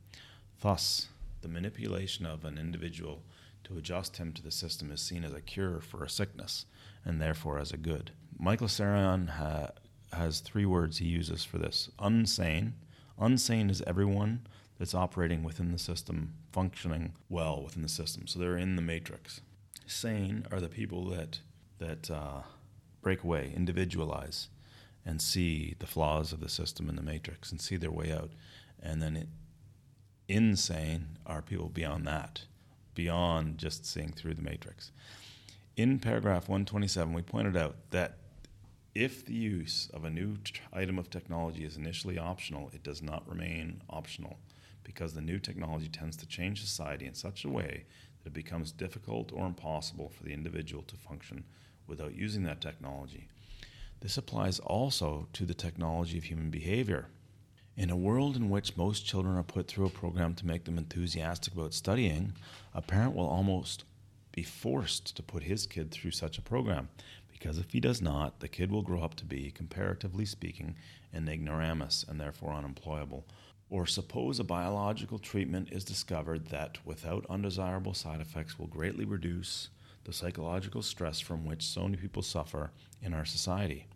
Thus, 0.62 1.08
the 1.42 1.48
manipulation 1.48 2.26
of 2.26 2.46
an 2.46 2.58
individual 2.58 3.24
to 3.64 3.78
adjust 3.78 4.18
him 4.18 4.34
to 4.34 4.42
the 4.42 4.52
system 4.52 4.92
is 4.92 5.02
seen 5.02 5.24
as 5.24 5.34
a 5.34 5.42
cure 5.42 5.80
for 5.80 6.04
a 6.04 6.10
sickness 6.10 6.66
and 7.06 7.22
therefore 7.22 7.60
as 7.60 7.72
a 7.72 7.78
good. 7.78 8.12
Michael 8.38 8.68
Tsarion 8.68 9.30
ha- 9.30 9.72
has 10.14 10.40
three 10.40 10.66
words 10.66 10.98
he 10.98 11.06
uses 11.06 11.44
for 11.44 11.58
this 11.58 11.90
unsane. 12.00 12.74
Unsane 13.20 13.70
is 13.70 13.82
everyone 13.86 14.48
that's 14.78 14.96
operating 14.96 15.44
within 15.44 15.72
the 15.72 15.78
system, 15.78 16.34
functioning 16.52 17.14
well 17.30 17.62
within 17.64 17.84
the 17.84 17.90
system. 17.90 18.28
So 18.28 18.40
they're 18.40 18.58
in 18.58 18.76
the 18.76 18.82
matrix. 18.82 19.42
Sane 19.86 20.46
are 20.52 20.60
the 20.60 20.70
people 20.70 21.06
that 21.10 21.40
that 21.78 22.10
uh, 22.12 22.42
break 23.02 23.24
away, 23.24 23.52
individualize, 23.56 24.50
and 25.06 25.22
see 25.22 25.76
the 25.80 25.88
flaws 25.88 26.32
of 26.32 26.40
the 26.40 26.50
system 26.50 26.88
in 26.90 26.96
the 26.96 27.02
matrix 27.02 27.52
and 27.52 27.60
see 27.60 27.76
their 27.76 27.92
way 27.92 28.12
out. 28.12 28.32
And 28.82 29.02
then 29.02 29.18
it, 29.18 29.28
insane 30.28 31.18
are 31.26 31.42
people 31.42 31.70
beyond 31.70 32.06
that, 32.08 32.46
beyond 32.96 33.58
just 33.58 33.86
seeing 33.86 34.12
through 34.12 34.34
the 34.34 34.42
matrix. 34.42 34.92
In 35.78 36.00
paragraph 36.00 36.50
127, 36.50 37.14
we 37.14 37.22
pointed 37.22 37.56
out 37.56 37.76
that 37.92 38.18
if 38.94 39.26
the 39.26 39.34
use 39.34 39.90
of 39.94 40.04
a 40.04 40.10
new 40.10 40.38
t- 40.38 40.60
item 40.74 41.00
of 41.00 41.10
technology 41.10 41.64
is 41.64 41.78
initially 41.78 42.18
optional, 42.18 42.70
it 42.74 42.84
does 42.84 43.02
not 43.02 43.28
remain 43.28 43.82
optional 43.90 44.38
because 44.84 45.14
the 45.14 45.22
new 45.22 45.40
technology 45.40 45.88
tends 45.88 46.18
to 46.18 46.28
change 46.28 46.62
society 46.62 47.06
in 47.06 47.14
such 47.14 47.46
a 47.46 47.50
way 47.50 47.86
that 48.24 48.32
it 48.32 48.34
becomes 48.34 48.72
difficult 48.72 49.32
or 49.32 49.46
impossible 49.46 50.10
for 50.10 50.24
the 50.24 50.34
individual 50.34 50.84
to 50.84 50.96
function 50.96 51.46
without 51.88 52.16
using 52.16 52.44
that 52.44 52.62
technology. 52.62 53.28
This 54.02 54.18
applies 54.18 54.60
also 54.60 55.28
to 55.34 55.46
the 55.46 55.54
technology 55.54 56.18
of 56.18 56.26
human 56.26 56.50
behavior. 56.50 57.08
In 57.78 57.90
a 57.90 57.96
world 57.96 58.36
in 58.36 58.50
which 58.50 58.76
most 58.76 59.06
children 59.06 59.38
are 59.38 59.44
put 59.44 59.68
through 59.68 59.86
a 59.86 59.90
program 59.90 60.36
to 60.36 60.46
make 60.46 60.66
them 60.66 60.78
enthusiastic 60.78 61.54
about 61.54 61.74
studying, 61.74 62.34
a 62.74 62.82
parent 62.82 63.16
will 63.16 63.28
almost 63.28 63.86
be 64.32 64.44
forced 64.44 65.16
to 65.16 65.24
put 65.24 65.44
his 65.44 65.66
kid 65.68 65.92
through 65.92 66.12
such 66.12 66.38
a 66.38 66.42
program 66.42 66.90
because 67.42 67.58
if 67.58 67.72
he 67.72 67.80
does 67.80 68.02
not, 68.02 68.40
the 68.40 68.48
kid 68.48 68.72
will 68.72 68.84
grow 68.84 69.02
up 69.02 69.16
to 69.16 69.26
be, 69.26 69.50
comparatively 69.50 70.26
speaking, 70.26 70.76
an 71.12 71.28
ignoramus 71.28 72.06
and 72.08 72.20
therefore 72.20 72.54
unemployable. 72.54 73.26
Or 73.68 73.88
suppose 73.88 74.40
a 74.40 74.44
biological 74.44 75.18
treatment 75.18 75.70
is 75.72 75.84
discovered 75.84 76.48
that, 76.50 76.78
without 76.86 77.26
undesirable 77.30 77.96
side 77.96 78.22
effects, 78.22 78.60
will 78.60 78.68
greatly 78.68 79.06
reduce 79.06 79.70
the 80.04 80.14
psychological 80.14 80.84
stress 80.84 81.20
from 81.20 81.46
which 81.46 81.66
so 81.66 81.84
many 81.84 81.98
people 81.98 82.22
suffer 82.22 82.72
in 83.02 83.14
our 83.14 83.26
society. 83.26 83.88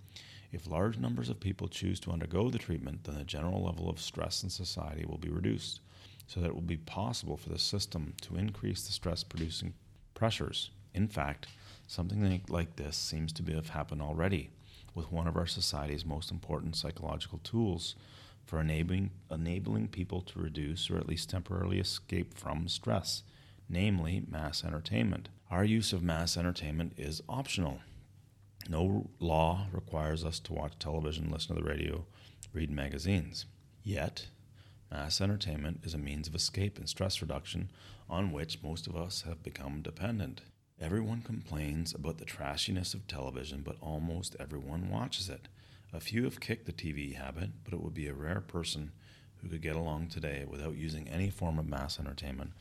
If 0.52 0.68
large 0.68 0.98
numbers 0.98 1.30
of 1.30 1.40
people 1.40 1.68
choose 1.68 2.00
to 2.02 2.12
undergo 2.12 2.50
the 2.50 2.58
treatment, 2.58 3.04
then 3.04 3.16
the 3.16 3.24
general 3.24 3.64
level 3.64 3.90
of 3.90 4.00
stress 4.00 4.44
in 4.44 4.50
society 4.50 5.06
will 5.06 5.18
be 5.18 5.30
reduced, 5.30 5.82
so 6.28 6.40
that 6.40 6.48
it 6.48 6.54
will 6.54 6.62
be 6.62 6.78
possible 6.78 7.38
for 7.38 7.50
the 7.50 7.60
system 7.60 8.14
to 8.22 8.38
increase 8.38 8.86
the 8.86 8.94
stress 8.94 9.24
producing 9.24 9.74
pressures. 10.14 10.72
In 10.94 11.08
fact, 11.08 11.48
something 11.88 12.42
like 12.50 12.76
this 12.78 12.96
seems 12.96 13.34
to 13.34 13.44
have 13.54 13.70
happened 13.70 14.02
already 14.02 14.50
with 14.94 15.12
one 15.12 15.28
of 15.28 15.36
our 15.36 15.46
society's 15.46 16.06
most 16.06 16.32
important 16.32 16.76
psychological 16.76 17.40
tools 17.40 17.96
for 18.46 18.62
enabling, 18.62 19.12
enabling 19.30 19.90
people 19.90 20.22
to 20.22 20.40
reduce 20.40 20.90
or 20.90 20.98
at 20.98 21.08
least 21.08 21.30
temporarily 21.30 21.80
escape 21.80 22.34
from 22.34 22.68
stress, 22.68 23.24
namely 23.68 24.24
mass 24.30 24.64
entertainment. 24.64 25.30
Our 25.52 25.66
use 25.66 25.94
of 25.94 26.02
mass 26.02 26.38
entertainment 26.38 26.94
is 26.98 27.22
optional. 27.28 27.80
No 28.68 29.10
law 29.19 29.68
requires 29.72 30.26
us 30.26 30.40
to 30.40 30.53
watch 30.53 30.80
television, 30.80 31.30
listen 31.30 31.56
to 31.56 31.61
the 31.61 31.68
radio, 31.68 32.06
read 32.52 32.72
magazines. 32.72 33.45
Yet, 33.84 34.27
mass 34.90 35.22
entertainment 35.22 35.82
is 35.84 35.94
a 35.94 36.00
means 36.00 36.27
of 36.27 36.34
escape 36.34 36.80
and 36.80 36.90
stress 36.90 37.22
reduction 37.22 37.69
on 38.10 38.32
which 38.32 38.64
most 38.64 38.88
of 38.88 38.95
us 38.95 39.22
have 39.22 39.44
become 39.44 39.84
dependent. 39.84 40.42
Everyone 40.82 41.22
complains 41.22 41.94
about 41.94 42.18
the 42.18 42.26
trashiness 42.26 42.95
of 42.95 43.08
television, 43.08 43.61
but 43.64 43.77
almost 43.82 44.35
everyone 44.40 44.90
watches 44.90 45.30
it. 45.30 45.48
A 45.94 46.00
few 46.00 46.24
have 46.24 46.40
kicked 46.40 46.66
the 46.66 46.74
TV 46.74 47.16
habit, 47.16 47.52
but 47.64 47.74
it 47.74 47.82
would 47.82 47.94
be 47.94 48.08
a 48.08 48.14
rare 48.14 48.42
person 48.42 48.92
who 49.38 49.48
could 49.48 49.61
get 49.61 49.76
along 49.76 50.08
today 50.08 50.44
without 50.48 50.76
using 50.76 51.08
any 51.08 51.30
form 51.30 51.60
of 51.60 51.68
mass 51.68 52.00
entertainment. 52.00 52.52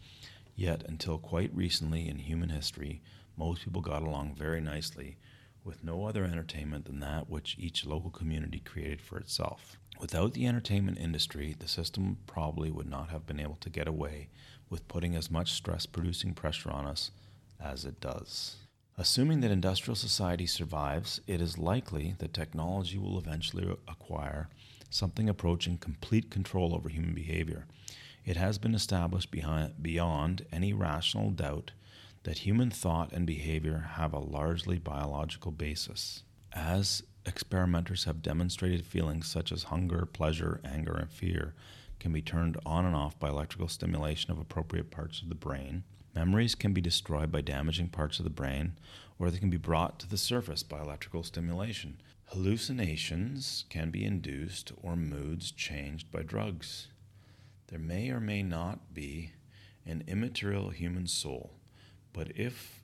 Yet, 0.54 0.84
until 0.86 1.16
quite 1.16 1.56
recently 1.56 2.08
in 2.08 2.18
human 2.18 2.50
history, 2.50 3.00
most 3.36 3.64
people 3.64 3.80
got 3.80 4.02
along 4.02 4.34
very 4.34 4.60
nicely 4.60 5.16
with 5.64 5.82
no 5.82 6.06
other 6.06 6.24
entertainment 6.24 6.84
than 6.84 7.00
that 7.00 7.28
which 7.28 7.56
each 7.58 7.86
local 7.86 8.10
community 8.10 8.60
created 8.60 9.00
for 9.00 9.18
itself. 9.18 9.78
Without 10.00 10.34
the 10.34 10.46
entertainment 10.46 10.98
industry, 10.98 11.56
the 11.58 11.68
system 11.68 12.18
probably 12.26 12.70
would 12.70 12.88
not 12.88 13.10
have 13.10 13.26
been 13.26 13.40
able 13.40 13.56
to 13.56 13.70
get 13.70 13.88
away 13.88 14.28
with 14.68 14.88
putting 14.88 15.14
as 15.16 15.30
much 15.30 15.52
stress 15.52 15.86
producing 15.86 16.34
pressure 16.34 16.70
on 16.70 16.86
us 16.86 17.10
as 17.60 17.84
it 17.84 18.00
does. 18.00 18.56
Assuming 18.96 19.40
that 19.40 19.50
industrial 19.50 19.96
society 19.96 20.46
survives, 20.46 21.20
it 21.26 21.40
is 21.40 21.58
likely 21.58 22.14
that 22.18 22.32
technology 22.32 22.98
will 22.98 23.18
eventually 23.18 23.68
acquire 23.88 24.48
something 24.90 25.28
approaching 25.28 25.76
complete 25.78 26.30
control 26.30 26.74
over 26.74 26.88
human 26.88 27.14
behavior. 27.14 27.66
It 28.24 28.36
has 28.36 28.58
been 28.58 28.74
established 28.74 29.30
behind, 29.30 29.82
beyond 29.82 30.46
any 30.52 30.72
rational 30.72 31.30
doubt 31.30 31.72
that 32.24 32.38
human 32.38 32.70
thought 32.70 33.12
and 33.12 33.26
behavior 33.26 33.90
have 33.94 34.12
a 34.12 34.18
largely 34.18 34.78
biological 34.78 35.52
basis. 35.52 36.22
As 36.52 37.02
experimenters 37.26 38.04
have 38.04 38.22
demonstrated 38.22 38.84
feelings 38.84 39.28
such 39.28 39.52
as 39.52 39.64
hunger, 39.64 40.06
pleasure, 40.06 40.60
anger, 40.64 40.94
and 40.94 41.10
fear 41.10 41.54
can 42.00 42.12
be 42.12 42.22
turned 42.22 42.58
on 42.66 42.84
and 42.84 42.96
off 42.96 43.18
by 43.18 43.28
electrical 43.28 43.68
stimulation 43.68 44.30
of 44.30 44.38
appropriate 44.38 44.90
parts 44.90 45.22
of 45.22 45.28
the 45.28 45.34
brain. 45.34 45.84
Memories 46.14 46.54
can 46.54 46.72
be 46.72 46.80
destroyed 46.80 47.30
by 47.30 47.40
damaging 47.40 47.88
parts 47.88 48.18
of 48.18 48.24
the 48.24 48.30
brain, 48.30 48.78
or 49.18 49.30
they 49.30 49.38
can 49.38 49.50
be 49.50 49.56
brought 49.56 49.98
to 49.98 50.08
the 50.08 50.16
surface 50.16 50.62
by 50.62 50.80
electrical 50.80 51.22
stimulation. 51.22 52.00
Hallucinations 52.26 53.64
can 53.68 53.90
be 53.90 54.04
induced 54.04 54.72
or 54.82 54.96
moods 54.96 55.50
changed 55.50 56.10
by 56.10 56.22
drugs. 56.22 56.88
There 57.68 57.78
may 57.78 58.10
or 58.10 58.20
may 58.20 58.42
not 58.42 58.94
be 58.94 59.32
an 59.86 60.04
immaterial 60.06 60.70
human 60.70 61.06
soul, 61.06 61.52
but 62.14 62.32
if 62.36 62.80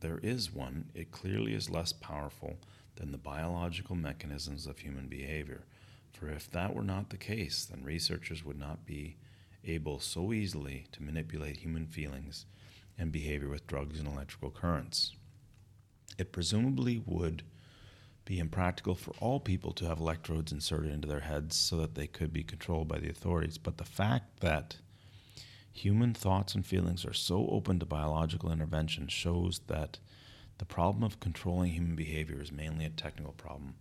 there 0.00 0.18
is 0.22 0.52
one, 0.52 0.90
it 0.94 1.10
clearly 1.10 1.54
is 1.54 1.70
less 1.70 1.92
powerful 1.92 2.58
than 2.96 3.12
the 3.12 3.18
biological 3.18 3.96
mechanisms 3.96 4.66
of 4.66 4.80
human 4.80 5.06
behavior. 5.06 5.64
For 6.12 6.28
if 6.28 6.50
that 6.50 6.74
were 6.74 6.82
not 6.82 7.08
the 7.08 7.16
case, 7.16 7.64
then 7.64 7.82
researchers 7.82 8.44
would 8.44 8.58
not 8.58 8.84
be 8.84 9.16
able 9.64 10.00
so 10.00 10.32
easily 10.32 10.86
to 10.92 11.02
manipulate 11.02 11.58
human 11.58 11.86
feelings 11.86 12.44
and 12.98 13.12
behavior 13.12 13.48
with 13.48 13.66
drugs 13.66 13.98
and 13.98 14.08
electrical 14.08 14.50
currents. 14.50 15.14
It 16.18 16.32
presumably 16.32 17.02
would 17.04 17.42
be 18.24 18.38
impractical 18.38 18.94
for 18.94 19.12
all 19.20 19.38
people 19.38 19.72
to 19.72 19.86
have 19.86 20.00
electrodes 20.00 20.52
inserted 20.52 20.90
into 20.90 21.06
their 21.06 21.20
heads 21.20 21.56
so 21.56 21.76
that 21.76 21.94
they 21.94 22.06
could 22.06 22.32
be 22.32 22.42
controlled 22.42 22.88
by 22.88 22.98
the 22.98 23.10
authorities. 23.10 23.58
But 23.58 23.76
the 23.76 23.84
fact 23.84 24.40
that 24.40 24.76
human 25.76 26.14
thoughts 26.14 26.54
and 26.54 26.64
feelings 26.64 27.04
are 27.04 27.12
so 27.12 27.46
open 27.50 27.78
to 27.78 27.84
biological 27.84 28.50
intervention 28.50 29.06
shows 29.08 29.60
that 29.66 29.98
the 30.56 30.64
problem 30.64 31.04
of 31.04 31.20
controlling 31.20 31.70
human 31.72 31.94
behavior 31.94 32.40
is 32.40 32.50
mainly 32.50 32.86
a 32.86 32.90
technical 32.90 33.34
problem, 33.34 33.74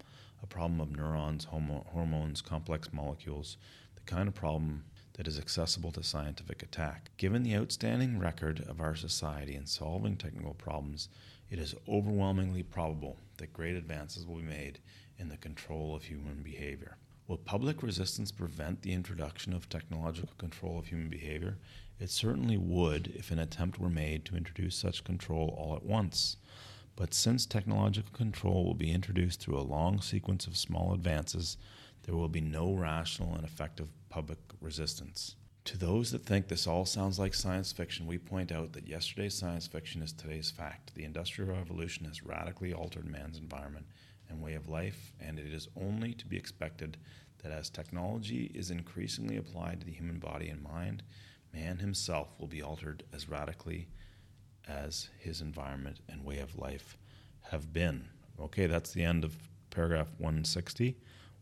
a 0.44 0.46
problem 0.46 0.82
of 0.82 0.92
neurons, 0.92 1.46
homo- 1.46 1.86
hormones, 1.94 2.42
complex 2.42 2.92
molecules, 2.92 3.56
the 3.96 4.02
kind 4.02 4.28
of 4.28 4.36
problem 4.36 4.84
that 5.14 5.26
is 5.26 5.40
accessible 5.40 5.94
to 5.94 6.04
scientific 6.04 6.62
attack. 6.62 7.12
Given 7.16 7.44
the 7.44 7.56
outstanding 7.56 8.20
record 8.20 8.60
of 8.68 8.82
our 8.82 8.96
society 8.96 9.56
in 9.56 9.66
solving 9.66 10.18
technical 10.18 10.54
problems, 10.54 11.08
it 11.50 11.60
is 11.60 11.76
overwhelmingly 11.88 12.64
probable 12.64 13.16
that 13.38 13.54
great 13.54 13.78
advances 13.78 14.28
will 14.28 14.36
be 14.36 14.44
made 14.44 14.80
in 15.18 15.30
the 15.30 15.38
control 15.38 15.96
of 15.96 16.04
human 16.04 16.44
behavior. 16.44 16.98
Will 17.28 17.38
public 17.38 17.82
resistance 17.82 18.32
prevent 18.32 18.84
the 18.84 18.94
introduction 18.94 19.52
of 19.54 19.68
technological 19.68 20.30
control 20.38 20.78
of 20.78 20.86
human 20.86 21.10
behavior? 21.10 21.58
It 22.00 22.10
certainly 22.10 22.58
would 22.58 23.08
if 23.16 23.32
an 23.32 23.40
attempt 23.40 23.80
were 23.80 23.90
made 23.90 24.26
to 24.26 24.36
introduce 24.36 24.76
such 24.76 25.04
control 25.04 25.56
all 25.58 25.76
at 25.76 25.86
once. 25.86 26.38
But 26.96 27.14
since 27.14 27.46
technological 27.46 28.12
control 28.12 28.66
will 28.66 28.74
be 28.74 28.92
introduced 28.92 29.40
through 29.40 29.58
a 29.58 29.62
long 29.62 30.02
sequence 30.02 30.48
of 30.48 30.58
small 30.58 30.94
advances, 30.94 31.58
there 32.04 32.16
will 32.16 32.30
be 32.30 32.42
no 32.42 32.74
rational 32.74 33.34
and 33.34 33.44
effective 33.44 33.88
public 34.10 34.40
resistance. 34.62 35.36
To 35.66 35.78
those 35.78 36.12
that 36.12 36.26
think 36.26 36.48
this 36.48 36.68
all 36.68 36.86
sounds 36.86 37.18
like 37.18 37.34
science 37.34 37.72
fiction, 37.72 38.06
we 38.06 38.20
point 38.20 38.52
out 38.52 38.74
that 38.74 38.88
yesterday's 38.88 39.34
science 39.34 39.66
fiction 39.66 40.02
is 40.02 40.14
today's 40.14 40.52
fact. 40.52 40.94
The 40.94 41.06
Industrial 41.06 41.52
Revolution 41.52 42.06
has 42.06 42.24
radically 42.24 42.72
altered 42.74 43.06
man's 43.06 43.40
environment 43.40 43.88
and 44.30 44.42
way 44.42 44.54
of 44.54 44.70
life, 44.70 45.12
and 45.20 45.40
it 45.40 45.52
is 45.52 45.68
only 45.76 46.14
to 46.14 46.28
be 46.28 46.38
expected 46.38 46.98
that 47.42 47.52
as 47.52 47.70
technology 47.70 48.52
is 48.54 48.70
increasingly 48.70 49.38
applied 49.38 49.80
to 49.80 49.86
the 49.86 49.92
human 49.92 50.20
body 50.20 50.50
and 50.50 50.62
mind, 50.62 51.04
man 51.56 51.78
himself 51.78 52.36
will 52.40 52.48
be 52.48 52.62
altered 52.62 53.04
as 53.14 53.30
radically 53.30 53.88
as 54.68 55.10
his 55.18 55.42
environment 55.42 56.00
and 56.10 56.26
way 56.26 56.40
of 56.40 56.58
life 56.58 56.98
have 57.52 57.72
been. 57.72 58.10
Okay, 58.40 58.68
that's 58.68 58.92
the 58.92 59.04
end 59.04 59.24
of 59.24 59.34
paragraph 59.70 60.10
160. 60.18 60.98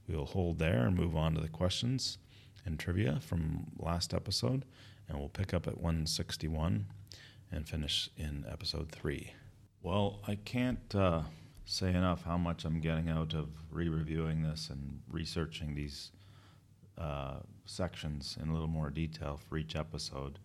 We'll 0.07 0.25
hold 0.25 0.59
there 0.59 0.85
and 0.85 0.95
move 0.95 1.15
on 1.15 1.33
to 1.33 1.41
the 1.41 1.47
questions 1.47 2.17
and 2.65 2.79
trivia 2.79 3.19
from 3.21 3.67
last 3.77 4.13
episode, 4.13 4.65
and 5.07 5.17
we'll 5.17 5.29
pick 5.29 5.53
up 5.53 5.67
at 5.67 5.77
161 5.77 6.85
and 7.51 7.67
finish 7.67 8.09
in 8.17 8.45
episode 8.49 8.91
3. 8.91 9.31
Well, 9.81 10.19
I 10.27 10.35
can't 10.35 10.93
uh, 10.93 11.23
say 11.65 11.89
enough 11.89 12.23
how 12.23 12.37
much 12.37 12.65
I'm 12.65 12.79
getting 12.79 13.09
out 13.09 13.33
of 13.33 13.49
re 13.71 13.89
reviewing 13.89 14.43
this 14.43 14.69
and 14.69 15.01
researching 15.09 15.75
these 15.75 16.11
uh, 16.97 17.35
sections 17.65 18.37
in 18.41 18.49
a 18.49 18.53
little 18.53 18.67
more 18.67 18.89
detail 18.89 19.39
for 19.49 19.57
each 19.57 19.75
episode. 19.75 20.39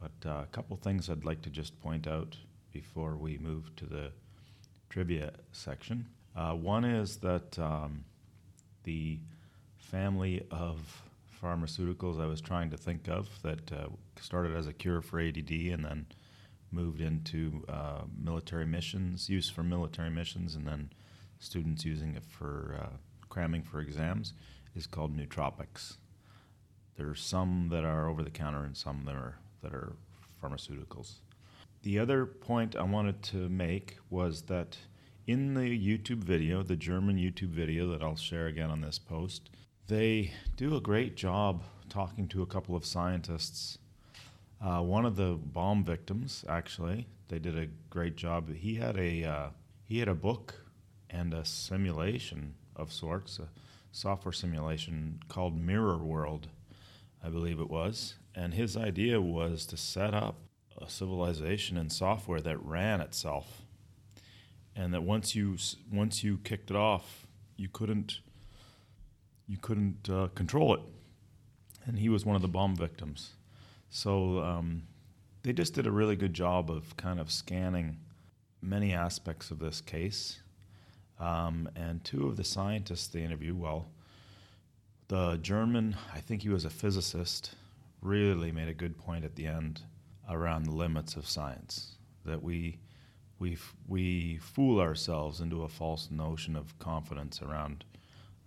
But 0.00 0.28
uh, 0.28 0.42
a 0.42 0.48
couple 0.52 0.76
things 0.76 1.08
I'd 1.08 1.24
like 1.24 1.42
to 1.42 1.50
just 1.50 1.80
point 1.80 2.06
out 2.06 2.36
before 2.72 3.16
we 3.16 3.38
move 3.38 3.74
to 3.76 3.86
the 3.86 4.12
trivia 4.90 5.32
section. 5.52 6.06
Uh, 6.36 6.52
one 6.52 6.84
is 6.84 7.18
that 7.18 7.58
um, 7.58 8.04
the 8.82 9.20
family 9.76 10.42
of 10.50 11.02
pharmaceuticals 11.42 12.20
I 12.20 12.26
was 12.26 12.40
trying 12.40 12.70
to 12.70 12.76
think 12.76 13.08
of 13.08 13.28
that 13.42 13.72
uh, 13.72 13.88
started 14.20 14.54
as 14.54 14.66
a 14.66 14.72
cure 14.72 15.00
for 15.00 15.20
ADD 15.20 15.50
and 15.50 15.84
then 15.84 16.06
moved 16.70 17.00
into 17.00 17.64
uh, 17.68 18.02
military 18.16 18.66
missions, 18.66 19.28
use 19.28 19.48
for 19.48 19.62
military 19.62 20.10
missions, 20.10 20.54
and 20.54 20.66
then 20.66 20.90
students 21.38 21.84
using 21.84 22.14
it 22.14 22.24
for 22.24 22.78
uh, 22.80 22.96
cramming 23.28 23.62
for 23.62 23.80
exams, 23.80 24.32
is 24.74 24.86
called 24.86 25.16
nootropics. 25.16 25.96
There 26.96 27.08
are 27.08 27.14
some 27.14 27.68
that 27.70 27.84
are 27.84 28.08
over 28.08 28.22
the 28.22 28.30
counter 28.30 28.64
and 28.64 28.76
some 28.76 29.04
that 29.06 29.14
are 29.14 29.38
that 29.62 29.72
are 29.72 29.94
pharmaceuticals. 30.42 31.20
The 31.82 31.98
other 31.98 32.26
point 32.26 32.76
I 32.76 32.82
wanted 32.82 33.22
to 33.24 33.48
make 33.48 33.98
was 34.10 34.42
that 34.42 34.76
in 35.26 35.54
the 35.54 35.60
YouTube 35.60 36.22
video, 36.22 36.62
the 36.62 36.76
German 36.76 37.16
YouTube 37.16 37.48
video 37.48 37.88
that 37.88 38.02
I'll 38.02 38.16
share 38.16 38.46
again 38.46 38.70
on 38.70 38.80
this 38.80 38.98
post, 38.98 39.50
they 39.86 40.32
do 40.56 40.76
a 40.76 40.80
great 40.80 41.16
job 41.16 41.62
talking 41.88 42.28
to 42.28 42.42
a 42.42 42.46
couple 42.46 42.76
of 42.76 42.84
scientists. 42.84 43.78
Uh, 44.60 44.80
one 44.80 45.04
of 45.04 45.16
the 45.16 45.32
bomb 45.32 45.84
victims, 45.84 46.44
actually, 46.48 47.06
they 47.28 47.38
did 47.38 47.58
a 47.58 47.68
great 47.90 48.16
job. 48.16 48.54
He 48.54 48.76
had 48.76 48.96
a 48.96 49.24
uh, 49.24 49.48
he 49.84 49.98
had 49.98 50.08
a 50.08 50.14
book 50.14 50.54
and 51.10 51.34
a 51.34 51.44
simulation 51.44 52.54
of 52.76 52.92
sorts, 52.92 53.38
a 53.38 53.48
software 53.94 54.32
simulation 54.32 55.20
called 55.28 55.56
Mirror 55.56 55.98
World, 55.98 56.48
I 57.22 57.28
believe 57.28 57.60
it 57.60 57.70
was. 57.70 58.16
And 58.34 58.52
his 58.52 58.76
idea 58.76 59.20
was 59.20 59.64
to 59.66 59.76
set 59.76 60.12
up 60.12 60.34
a 60.82 60.90
civilization 60.90 61.78
and 61.78 61.92
software 61.92 62.40
that 62.40 62.62
ran 62.64 63.00
itself, 63.00 63.62
and 64.74 64.92
that 64.92 65.04
once 65.04 65.36
you 65.36 65.56
once 65.92 66.24
you 66.24 66.38
kicked 66.38 66.70
it 66.70 66.76
off, 66.76 67.28
you 67.56 67.68
couldn't 67.68 68.18
you 69.46 69.58
couldn't 69.58 70.10
uh, 70.10 70.28
control 70.34 70.74
it. 70.74 70.80
And 71.86 71.98
he 71.98 72.08
was 72.08 72.26
one 72.26 72.34
of 72.34 72.42
the 72.42 72.48
bomb 72.48 72.74
victims. 72.74 73.34
So 73.90 74.40
um, 74.40 74.82
they 75.44 75.52
just 75.52 75.74
did 75.74 75.86
a 75.86 75.92
really 75.92 76.16
good 76.16 76.34
job 76.34 76.68
of 76.68 76.96
kind 76.96 77.20
of 77.20 77.30
scanning 77.30 77.98
many 78.60 78.92
aspects 78.92 79.52
of 79.52 79.60
this 79.60 79.80
case. 79.80 80.40
Um, 81.18 81.68
and 81.76 82.02
two 82.02 82.26
of 82.26 82.36
the 82.36 82.44
scientists 82.44 83.06
they 83.06 83.22
interviewed, 83.22 83.58
well, 83.58 83.86
the 85.08 85.38
German, 85.42 85.96
I 86.14 86.20
think 86.20 86.42
he 86.42 86.48
was 86.48 86.64
a 86.64 86.70
physicist, 86.70 87.54
really 88.00 88.52
made 88.52 88.68
a 88.68 88.74
good 88.74 88.98
point 88.98 89.24
at 89.24 89.36
the 89.36 89.46
end 89.46 89.82
around 90.28 90.64
the 90.64 90.72
limits 90.72 91.16
of 91.16 91.26
science. 91.26 91.96
That 92.24 92.42
we, 92.42 92.78
we, 93.38 93.58
we 93.86 94.38
fool 94.38 94.80
ourselves 94.80 95.40
into 95.40 95.62
a 95.62 95.68
false 95.68 96.10
notion 96.10 96.56
of 96.56 96.78
confidence 96.78 97.42
around 97.42 97.84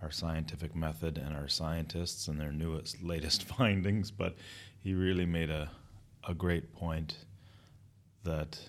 our 0.01 0.11
scientific 0.11 0.75
method 0.75 1.17
and 1.17 1.35
our 1.35 1.47
scientists 1.47 2.27
and 2.27 2.39
their 2.39 2.51
newest, 2.51 3.01
latest 3.03 3.43
findings, 3.43 4.11
but 4.11 4.35
he 4.79 4.93
really 4.93 5.25
made 5.25 5.49
a, 5.49 5.69
a 6.27 6.33
great 6.33 6.73
point 6.73 7.15
that 8.23 8.59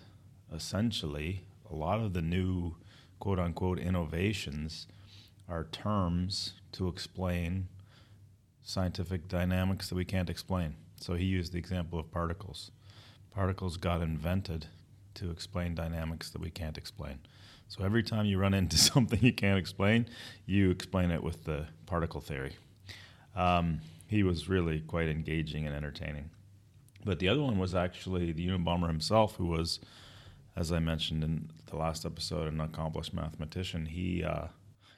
essentially 0.54 1.44
a 1.70 1.74
lot 1.74 2.00
of 2.00 2.12
the 2.12 2.22
new 2.22 2.74
quote 3.18 3.38
unquote 3.38 3.78
innovations 3.78 4.86
are 5.48 5.64
terms 5.64 6.54
to 6.72 6.88
explain 6.88 7.68
scientific 8.62 9.28
dynamics 9.28 9.88
that 9.88 9.94
we 9.94 10.04
can't 10.04 10.28
explain. 10.28 10.74
So 11.00 11.14
he 11.14 11.24
used 11.24 11.52
the 11.52 11.58
example 11.58 11.98
of 11.98 12.10
particles. 12.10 12.70
Particles 13.34 13.76
got 13.76 14.02
invented 14.02 14.66
to 15.14 15.30
explain 15.30 15.74
dynamics 15.74 16.30
that 16.30 16.40
we 16.40 16.50
can't 16.50 16.76
explain. 16.76 17.18
So 17.68 17.84
every 17.84 18.02
time 18.02 18.26
you 18.26 18.38
run 18.38 18.54
into 18.54 18.76
something 18.78 19.20
you 19.22 19.32
can't 19.32 19.58
explain, 19.58 20.06
you 20.46 20.70
explain 20.70 21.10
it 21.10 21.22
with 21.22 21.44
the 21.44 21.66
particle 21.86 22.20
theory. 22.20 22.56
Um, 23.34 23.80
he 24.06 24.22
was 24.22 24.48
really 24.48 24.80
quite 24.80 25.08
engaging 25.08 25.66
and 25.66 25.74
entertaining. 25.74 26.30
But 27.04 27.18
the 27.18 27.28
other 27.28 27.42
one 27.42 27.58
was 27.58 27.74
actually 27.74 28.32
the 28.32 28.46
Unabomber 28.48 28.88
himself, 28.88 29.36
who 29.36 29.46
was, 29.46 29.80
as 30.58 30.72
I 30.72 30.80
mentioned 30.80 31.22
in 31.22 31.50
the 31.66 31.76
last 31.76 32.04
episode, 32.04 32.52
an 32.52 32.60
accomplished 32.60 33.14
mathematician. 33.14 33.86
He 33.86 34.24
uh, 34.24 34.48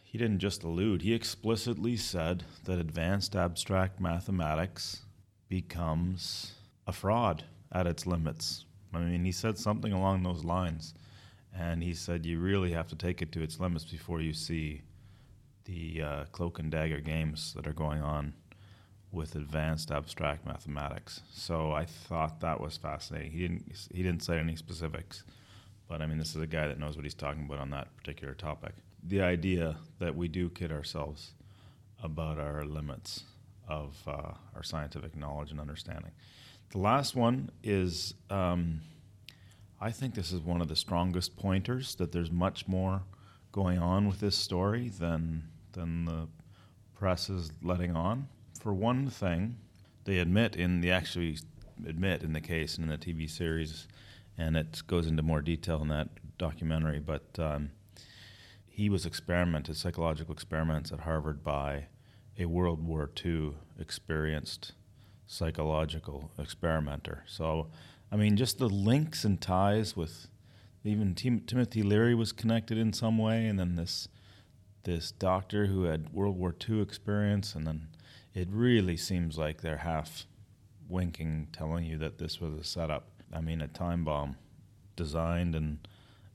he 0.02 0.16
didn't 0.18 0.38
just 0.38 0.62
allude; 0.62 1.02
he 1.02 1.12
explicitly 1.12 1.96
said 1.96 2.44
that 2.64 2.78
advanced 2.78 3.36
abstract 3.36 4.00
mathematics 4.00 5.02
becomes 5.48 6.52
a 6.86 6.92
fraud 6.92 7.44
at 7.72 7.86
its 7.86 8.06
limits. 8.06 8.64
I 8.94 9.00
mean, 9.00 9.24
he 9.24 9.32
said 9.32 9.58
something 9.58 9.92
along 9.92 10.22
those 10.22 10.44
lines. 10.44 10.94
And 11.56 11.82
he 11.82 11.94
said, 11.94 12.24
You 12.24 12.38
really 12.38 12.72
have 12.72 12.88
to 12.88 12.96
take 12.96 13.22
it 13.22 13.32
to 13.32 13.42
its 13.42 13.60
limits 13.60 13.84
before 13.84 14.20
you 14.20 14.32
see 14.32 14.82
the 15.64 16.02
uh, 16.02 16.24
cloak 16.32 16.58
and 16.58 16.70
dagger 16.70 17.00
games 17.00 17.52
that 17.54 17.66
are 17.66 17.72
going 17.72 18.00
on 18.00 18.34
with 19.12 19.34
advanced 19.34 19.90
abstract 19.90 20.46
mathematics. 20.46 21.22
So 21.32 21.72
I 21.72 21.84
thought 21.84 22.40
that 22.40 22.60
was 22.60 22.76
fascinating. 22.76 23.32
He 23.32 23.40
didn't 23.40 23.88
he 23.92 24.02
didn't 24.02 24.22
say 24.22 24.38
any 24.38 24.56
specifics, 24.56 25.24
but 25.90 26.00
I 26.00 26.06
mean 26.06 26.18
this 26.18 26.36
is 26.36 26.40
a 26.40 26.46
guy 26.46 26.68
that 26.68 26.78
knows 26.78 26.94
what 26.94 27.04
he's 27.04 27.14
talking 27.14 27.44
about 27.44 27.58
on 27.58 27.70
that 27.70 27.94
particular 27.96 28.32
topic. 28.32 28.74
The 29.02 29.22
idea 29.22 29.76
that 29.98 30.14
we 30.14 30.28
do 30.28 30.48
kid 30.48 30.70
ourselves 30.70 31.32
about 32.02 32.38
our 32.38 32.64
limits 32.64 33.24
of 33.68 33.96
uh, 34.06 34.34
our 34.54 34.62
scientific 34.62 35.16
knowledge 35.16 35.50
and 35.50 35.60
understanding. 35.60 36.12
The 36.70 36.78
last 36.78 37.16
one 37.16 37.50
is 37.64 38.14
um, 38.30 38.82
I 39.80 39.90
think 39.90 40.14
this 40.14 40.30
is 40.30 40.40
one 40.40 40.60
of 40.60 40.68
the 40.68 40.76
strongest 40.76 41.36
pointers 41.36 41.96
that 41.96 42.12
there's 42.12 42.30
much 42.30 42.68
more 42.68 43.02
going 43.50 43.78
on 43.78 44.06
with 44.06 44.20
this 44.20 44.36
story 44.36 44.90
than 44.90 45.48
than 45.72 46.04
the 46.04 46.28
press 46.96 47.28
is 47.28 47.50
letting 47.62 47.96
on. 47.96 48.28
For 48.60 48.72
one 48.72 49.10
thing, 49.10 49.56
they 50.04 50.18
admit 50.18 50.54
in 50.54 50.82
the 50.82 50.92
actually 50.92 51.38
admit 51.84 52.22
in 52.22 52.32
the 52.32 52.40
case 52.40 52.76
and 52.76 52.84
in 52.84 52.96
the 52.96 53.04
TV 53.04 53.28
series, 53.28 53.88
and 54.40 54.56
it 54.56 54.82
goes 54.86 55.06
into 55.06 55.22
more 55.22 55.42
detail 55.42 55.82
in 55.82 55.88
that 55.88 56.08
documentary. 56.38 56.98
But 56.98 57.38
um, 57.38 57.70
he 58.66 58.88
was 58.88 59.04
experimented, 59.04 59.76
psychological 59.76 60.32
experiments 60.32 60.90
at 60.90 61.00
Harvard 61.00 61.44
by 61.44 61.86
a 62.38 62.46
World 62.46 62.82
War 62.82 63.10
II 63.22 63.52
experienced 63.78 64.72
psychological 65.26 66.30
experimenter. 66.38 67.22
So, 67.26 67.68
I 68.10 68.16
mean, 68.16 68.36
just 68.36 68.58
the 68.58 68.68
links 68.68 69.24
and 69.24 69.38
ties 69.40 69.94
with 69.94 70.28
even 70.84 71.14
Tim- 71.14 71.40
Timothy 71.40 71.82
Leary 71.82 72.14
was 72.14 72.32
connected 72.32 72.78
in 72.78 72.94
some 72.94 73.18
way, 73.18 73.46
and 73.46 73.58
then 73.58 73.76
this 73.76 74.08
this 74.84 75.12
doctor 75.12 75.66
who 75.66 75.82
had 75.82 76.10
World 76.14 76.38
War 76.38 76.54
II 76.68 76.80
experience, 76.80 77.54
and 77.54 77.66
then 77.66 77.88
it 78.32 78.48
really 78.50 78.96
seems 78.96 79.36
like 79.36 79.60
they're 79.60 79.76
half 79.76 80.24
winking, 80.88 81.48
telling 81.52 81.84
you 81.84 81.98
that 81.98 82.16
this 82.16 82.40
was 82.40 82.54
a 82.54 82.64
setup. 82.64 83.09
I 83.32 83.40
mean, 83.40 83.60
a 83.60 83.68
time 83.68 84.04
bomb 84.04 84.36
designed 84.96 85.54
and 85.54 85.78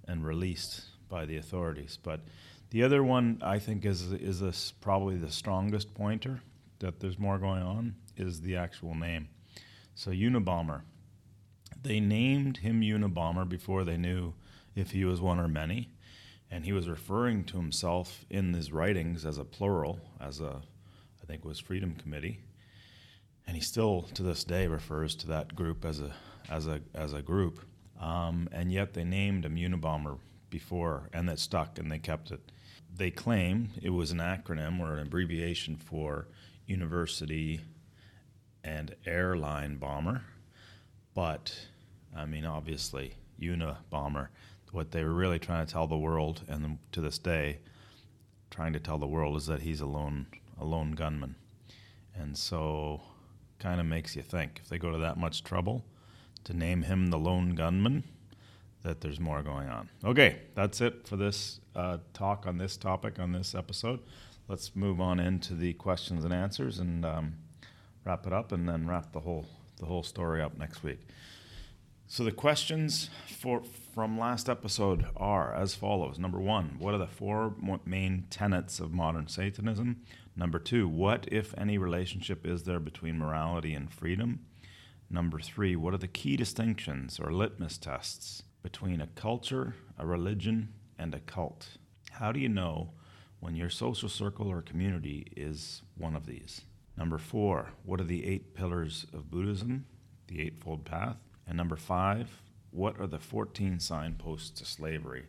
and 0.08 0.26
released 0.26 0.84
by 1.10 1.26
the 1.26 1.38
authorities. 1.38 1.98
But 2.02 2.22
the 2.70 2.84
other 2.84 3.04
one 3.04 3.40
I 3.42 3.60
think 3.60 3.86
is 3.86 4.12
is 4.12 4.40
this 4.40 4.72
probably 4.72 5.18
the 5.18 5.32
strongest 5.32 5.94
pointer 5.94 6.42
that 6.80 7.00
there's 7.00 7.20
more 7.20 7.38
going 7.38 7.64
on 7.64 7.96
is 8.18 8.42
the 8.42 8.56
actual 8.56 8.96
name. 8.96 9.30
So 9.96 10.12
Unabomber. 10.12 10.82
They 11.82 12.00
named 12.00 12.58
him 12.58 12.82
Unabomber 12.82 13.48
before 13.48 13.84
they 13.84 13.98
knew 13.98 14.34
if 14.76 14.92
he 14.92 15.06
was 15.06 15.22
one 15.22 15.40
or 15.40 15.48
many, 15.48 15.90
and 16.50 16.66
he 16.66 16.74
was 16.74 16.90
referring 16.90 17.44
to 17.46 17.58
himself 17.58 18.26
in 18.30 18.54
his 18.54 18.72
writings 18.72 19.26
as 19.26 19.38
a 19.38 19.46
plural, 19.46 20.00
as 20.20 20.42
a 20.42 20.62
I 21.22 21.26
think 21.26 21.46
it 21.46 21.48
was 21.48 21.60
Freedom 21.60 21.96
Committee, 21.96 22.40
and 23.48 23.56
he 23.56 23.62
still 23.62 24.04
to 24.14 24.24
this 24.24 24.44
day 24.44 24.68
refers 24.68 25.16
to 25.16 25.28
that 25.28 25.56
group 25.56 25.86
as 25.86 26.00
a 26.00 26.14
as 26.50 26.68
a 26.68 26.82
as 26.94 27.14
a 27.14 27.22
group. 27.22 27.60
Um, 28.00 28.50
and 28.52 28.72
yet 28.72 28.94
they 28.94 29.04
named 29.04 29.46
him 29.46 29.56
Unabomber 29.56 30.18
before, 30.50 31.10
and 31.14 31.28
that 31.30 31.40
stuck, 31.40 31.80
and 31.80 31.92
they 31.92 32.00
kept 32.00 32.32
it. 32.32 32.52
They 32.94 33.12
claim 33.12 33.70
it 33.82 33.90
was 33.90 34.12
an 34.12 34.20
acronym 34.20 34.80
or 34.80 34.94
an 34.96 35.08
abbreviation 35.08 35.76
for 35.76 36.28
University 36.66 37.62
and 38.64 38.96
Airline 39.06 39.78
Bomber, 39.78 40.24
but 41.14 41.68
I 42.16 42.26
mean, 42.26 42.46
obviously, 42.46 43.16
Unabomber. 43.40 44.30
What 44.72 44.92
they 44.92 45.04
were 45.06 45.14
really 45.14 45.40
trying 45.40 45.66
to 45.66 45.72
tell 45.72 45.88
the 45.88 45.98
world, 45.98 46.42
and 46.50 46.80
to 46.92 47.00
this 47.00 47.18
day, 47.18 47.60
trying 48.50 48.74
to 48.74 48.80
tell 48.80 48.98
the 48.98 49.08
world, 49.08 49.38
is 49.38 49.46
that 49.46 49.62
he's 49.62 49.80
a 49.80 49.86
lone 49.86 50.28
a 50.60 50.66
lone 50.66 50.92
gunman, 50.92 51.36
and 52.14 52.38
so 52.38 53.02
kind 53.60 53.80
of 53.80 53.86
makes 53.86 54.16
you 54.16 54.22
think 54.22 54.60
if 54.62 54.70
they 54.70 54.78
go 54.78 54.92
to 54.92 54.98
that 54.98 55.18
much 55.18 55.44
trouble 55.44 55.86
to 56.46 56.54
name 56.54 56.84
him 56.84 57.08
the 57.08 57.20
lone 57.20 57.56
gunman, 57.56 58.04
that 58.84 59.02
there's 59.02 59.20
more 59.20 59.44
going 59.44 59.68
on. 59.68 59.90
Okay, 60.04 60.40
that's 60.56 60.80
it 60.80 61.08
for 61.08 61.18
this 61.18 61.60
uh, 61.76 61.98
talk 62.14 62.48
on 62.48 62.58
this 62.58 62.78
topic 62.78 63.20
on 63.20 63.32
this 63.34 63.54
episode. 63.54 64.00
Let's 64.48 64.76
move 64.76 65.02
on 65.02 65.20
into 65.20 65.56
the 65.56 65.74
questions 65.74 66.24
and 66.24 66.34
answers 66.34 66.80
and 66.80 67.04
um, 67.06 67.36
wrap 68.06 68.26
it 68.26 68.34
up, 68.34 68.52
and 68.52 68.70
then 68.70 68.88
wrap 68.88 69.12
the 69.12 69.22
whole 69.22 69.46
the 69.78 69.86
whole 69.86 70.04
story 70.04 70.42
up 70.42 70.58
next 70.58 70.84
week. 70.84 71.00
So 72.08 72.24
the 72.24 72.32
questions 72.32 73.10
for 73.28 73.64
from 73.96 74.20
last 74.20 74.48
episode 74.48 75.08
are 75.18 75.54
as 75.54 75.74
follows. 75.74 76.20
Number 76.20 76.40
one, 76.40 76.76
what 76.78 76.94
are 76.94 77.00
the 77.00 77.08
four 77.08 77.56
main 77.86 78.28
tenets 78.30 78.80
of 78.80 78.94
modern 78.94 79.28
Satanism? 79.28 80.02
Number 80.36 80.60
two, 80.60 80.88
what, 80.88 81.28
if 81.32 81.58
any, 81.58 81.78
relationship 81.78 82.46
is 82.46 82.64
there 82.64 82.80
between 82.80 83.18
morality 83.18 83.74
and 83.74 83.92
freedom? 83.92 84.42
Number 85.10 85.40
three, 85.40 85.76
what 85.76 85.94
are 85.94 86.00
the 86.00 86.08
key 86.08 86.36
distinctions 86.36 87.20
or 87.20 87.32
litmus 87.32 87.78
tests 87.78 88.44
between 88.64 89.02
a 89.02 89.08
culture, 89.08 89.76
a 89.98 90.06
religion, 90.06 90.74
and 90.98 91.14
a 91.14 91.20
cult? 91.20 91.78
How 92.12 92.32
do 92.32 92.40
you 92.40 92.50
know 92.50 92.92
when 93.40 93.56
your 93.56 93.70
social 93.70 94.10
circle 94.10 94.48
or 94.48 94.62
community 94.62 95.28
is 95.36 95.84
one 95.98 96.16
of 96.16 96.26
these? 96.26 96.62
Number 96.98 97.18
four, 97.18 97.70
what 97.84 98.00
are 98.00 98.06
the 98.06 98.26
eight 98.26 98.56
pillars 98.56 99.06
of 99.14 99.30
Buddhism, 99.30 99.86
the 100.28 100.42
Eightfold 100.42 100.86
Path? 100.86 101.18
And 101.48 101.58
number 101.58 101.76
five, 101.76 102.42
what 102.72 103.00
are 103.00 103.08
the 103.08 103.20
14 103.20 103.80
signposts 103.80 104.50
to 104.60 104.66
slavery 104.66 105.26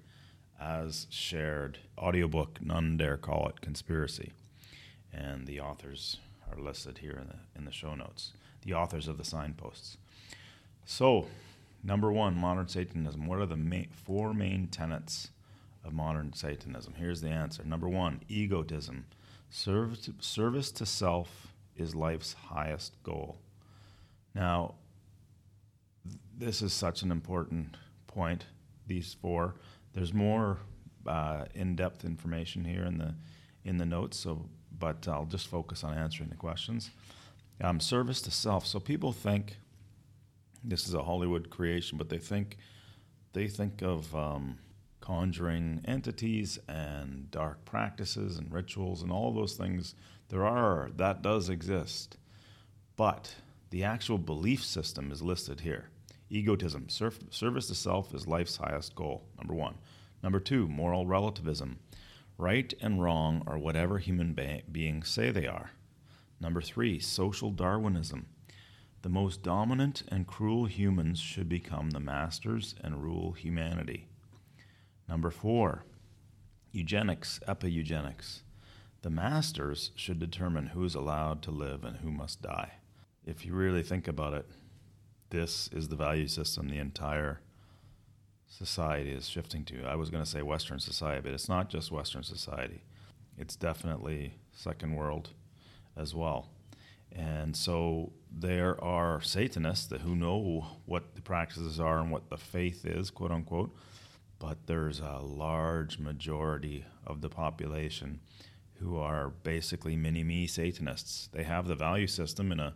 as 0.58 1.06
shared 1.10 1.78
audiobook, 1.98 2.60
none 2.62 2.96
dare 2.96 3.16
call 3.16 3.48
it 3.48 3.60
conspiracy? 3.60 4.32
And 5.12 5.46
the 5.46 5.60
authors 5.60 6.18
are 6.50 6.58
listed 6.58 6.98
here 6.98 7.18
in 7.20 7.28
the, 7.28 7.58
in 7.58 7.64
the 7.66 7.72
show 7.72 7.94
notes 7.94 8.32
the 8.66 8.74
authors 8.74 9.08
of 9.08 9.16
the 9.16 9.24
signposts. 9.24 9.96
So, 10.84 11.26
number 11.82 12.12
one, 12.12 12.36
modern 12.36 12.68
Satanism. 12.68 13.26
What 13.26 13.38
are 13.38 13.46
the 13.46 13.56
main, 13.56 13.88
four 13.90 14.34
main 14.34 14.66
tenets 14.66 15.30
of 15.84 15.92
modern 15.92 16.32
Satanism? 16.32 16.94
Here's 16.96 17.20
the 17.20 17.28
answer. 17.28 17.64
Number 17.64 17.88
one, 17.88 18.20
egotism. 18.28 19.06
Service 19.48 20.10
service 20.20 20.72
to 20.72 20.84
self 20.84 21.46
is 21.76 21.94
life's 21.94 22.32
highest 22.32 23.00
goal. 23.04 23.38
Now, 24.34 24.74
this 26.36 26.60
is 26.60 26.72
such 26.72 27.02
an 27.02 27.12
important 27.12 27.76
point. 28.08 28.44
These 28.86 29.16
four. 29.20 29.54
There's 29.94 30.12
more 30.12 30.58
uh, 31.06 31.44
in-depth 31.54 32.04
information 32.04 32.64
here 32.64 32.84
in 32.84 32.98
the 32.98 33.14
in 33.64 33.78
the 33.78 33.86
notes. 33.86 34.18
So, 34.18 34.46
but 34.76 35.06
I'll 35.06 35.24
just 35.24 35.46
focus 35.46 35.84
on 35.84 35.96
answering 35.96 36.28
the 36.28 36.36
questions. 36.36 36.90
Um, 37.60 37.80
service 37.80 38.20
to 38.22 38.30
self. 38.30 38.66
So 38.66 38.78
people 38.78 39.12
think 39.12 39.56
this 40.62 40.86
is 40.86 40.94
a 40.94 41.02
Hollywood 41.02 41.48
creation, 41.48 41.96
but 41.96 42.08
they 42.08 42.18
think 42.18 42.58
they 43.32 43.48
think 43.48 43.82
of 43.82 44.14
um, 44.14 44.58
conjuring 45.00 45.80
entities 45.84 46.58
and 46.68 47.30
dark 47.30 47.64
practices 47.64 48.36
and 48.38 48.52
rituals 48.52 49.02
and 49.02 49.10
all 49.10 49.32
those 49.32 49.54
things. 49.54 49.94
There 50.28 50.44
are 50.44 50.90
that 50.96 51.22
does 51.22 51.48
exist, 51.48 52.18
but 52.96 53.36
the 53.70 53.84
actual 53.84 54.18
belief 54.18 54.64
system 54.64 55.10
is 55.10 55.22
listed 55.22 55.60
here. 55.60 55.90
Egotism, 56.28 56.88
Surf, 56.88 57.20
service 57.30 57.68
to 57.68 57.74
self 57.74 58.12
is 58.14 58.26
life's 58.26 58.56
highest 58.56 58.94
goal. 58.94 59.24
Number 59.38 59.54
one. 59.54 59.76
Number 60.22 60.40
two, 60.40 60.66
moral 60.66 61.06
relativism. 61.06 61.78
Right 62.36 62.74
and 62.80 63.00
wrong 63.00 63.42
are 63.46 63.58
whatever 63.58 63.98
human 63.98 64.32
be- 64.32 64.62
beings 64.70 65.08
say 65.08 65.30
they 65.30 65.46
are. 65.46 65.70
Number 66.40 66.60
three, 66.60 66.98
social 66.98 67.50
Darwinism. 67.50 68.26
The 69.02 69.08
most 69.08 69.42
dominant 69.42 70.02
and 70.08 70.26
cruel 70.26 70.66
humans 70.66 71.18
should 71.18 71.48
become 71.48 71.90
the 71.90 72.00
masters 72.00 72.74
and 72.82 73.02
rule 73.02 73.32
humanity. 73.32 74.08
Number 75.08 75.30
four, 75.30 75.84
eugenics, 76.72 77.40
epi-eugenics. 77.46 78.42
The 79.02 79.10
masters 79.10 79.92
should 79.94 80.18
determine 80.18 80.68
who 80.68 80.84
is 80.84 80.94
allowed 80.94 81.42
to 81.42 81.50
live 81.50 81.84
and 81.84 81.98
who 81.98 82.10
must 82.10 82.42
die. 82.42 82.72
If 83.24 83.46
you 83.46 83.54
really 83.54 83.82
think 83.82 84.08
about 84.08 84.34
it, 84.34 84.46
this 85.30 85.68
is 85.72 85.88
the 85.88 85.96
value 85.96 86.28
system 86.28 86.68
the 86.68 86.78
entire 86.78 87.40
society 88.48 89.10
is 89.10 89.28
shifting 89.28 89.64
to. 89.64 89.84
I 89.84 89.94
was 89.96 90.10
going 90.10 90.24
to 90.24 90.30
say 90.30 90.42
Western 90.42 90.78
society, 90.78 91.20
but 91.22 91.32
it's 91.32 91.48
not 91.48 91.68
just 91.68 91.92
Western 91.92 92.22
society. 92.22 92.82
It's 93.38 93.56
definitely 93.56 94.34
second 94.52 94.94
world 94.94 95.30
as 95.96 96.14
well. 96.14 96.48
And 97.12 97.56
so 97.56 98.12
there 98.30 98.82
are 98.82 99.20
Satanists 99.22 99.86
that 99.86 100.02
who 100.02 100.14
know 100.14 100.66
what 100.84 101.14
the 101.14 101.22
practices 101.22 101.80
are 101.80 101.98
and 101.98 102.10
what 102.10 102.28
the 102.28 102.36
faith 102.36 102.84
is, 102.84 103.10
quote 103.10 103.30
unquote, 103.30 103.74
but 104.38 104.66
there's 104.66 105.00
a 105.00 105.18
large 105.22 105.98
majority 105.98 106.84
of 107.06 107.22
the 107.22 107.30
population 107.30 108.20
who 108.74 108.98
are 108.98 109.30
basically 109.42 109.96
mini 109.96 110.22
me 110.22 110.46
Satanists. 110.46 111.28
They 111.32 111.44
have 111.44 111.66
the 111.66 111.74
value 111.74 112.06
system 112.06 112.52
in 112.52 112.60
a 112.60 112.74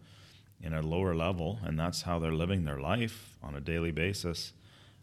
in 0.63 0.75
a 0.75 0.83
lower 0.83 1.15
level, 1.15 1.59
and 1.65 1.79
that's 1.79 2.03
how 2.03 2.19
they're 2.19 2.33
living 2.33 2.65
their 2.65 2.79
life 2.79 3.39
on 3.43 3.55
a 3.55 3.61
daily 3.61 3.91
basis, 3.91 4.53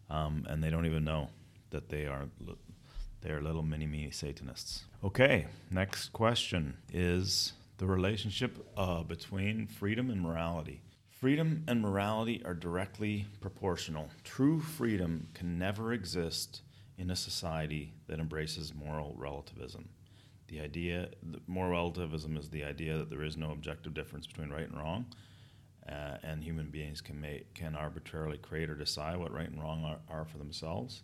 um, 0.08 0.46
and 0.48 0.64
they 0.64 0.70
don't 0.70 0.86
even 0.86 1.04
know 1.04 1.30
that 1.72 1.90
they 1.90 2.06
are 2.06 2.28
They're 3.22 3.42
little 3.42 3.64
mini 3.64 3.88
me 3.88 4.10
Satanists. 4.12 4.86
Okay, 5.04 5.48
next 5.72 6.10
question 6.14 6.78
is 6.94 7.54
the 7.78 7.86
relationship 7.86 8.68
uh, 8.76 9.04
between 9.04 9.68
freedom 9.68 10.10
and 10.10 10.22
morality. 10.22 10.82
Freedom 11.10 11.64
and 11.68 11.82
morality 11.82 12.42
are 12.46 12.54
directly 12.54 13.26
proportional. 13.40 14.10
True 14.24 14.60
freedom 14.60 15.28
can 15.34 15.58
never 15.58 15.94
exist 15.94 16.62
in 16.98 17.12
a 17.12 17.16
society 17.16 17.94
that 18.08 18.20
embraces 18.20 18.74
moral 18.74 19.16
relativism. 19.18 19.90
The 20.48 20.62
idea, 20.62 21.10
moral 21.46 21.72
relativism 21.72 22.38
is 22.38 22.50
the 22.50 22.64
idea 22.64 22.98
that 22.98 23.10
there 23.10 23.24
is 23.24 23.38
no 23.38 23.52
objective 23.52 23.94
difference 23.94 24.26
between 24.26 24.50
right 24.50 24.68
and 24.68 24.78
wrong, 24.78 25.06
uh, 25.88 26.18
and 26.24 26.44
human 26.44 26.70
beings 26.70 27.02
can 27.02 27.20
make 27.20 27.54
can 27.54 27.76
arbitrarily 27.76 28.38
create 28.38 28.70
or 28.70 28.76
decide 28.76 29.18
what 29.18 29.34
right 29.34 29.50
and 29.50 29.62
wrong 29.62 29.84
are, 29.84 30.00
are 30.10 30.26
for 30.26 30.38
themselves. 30.38 31.04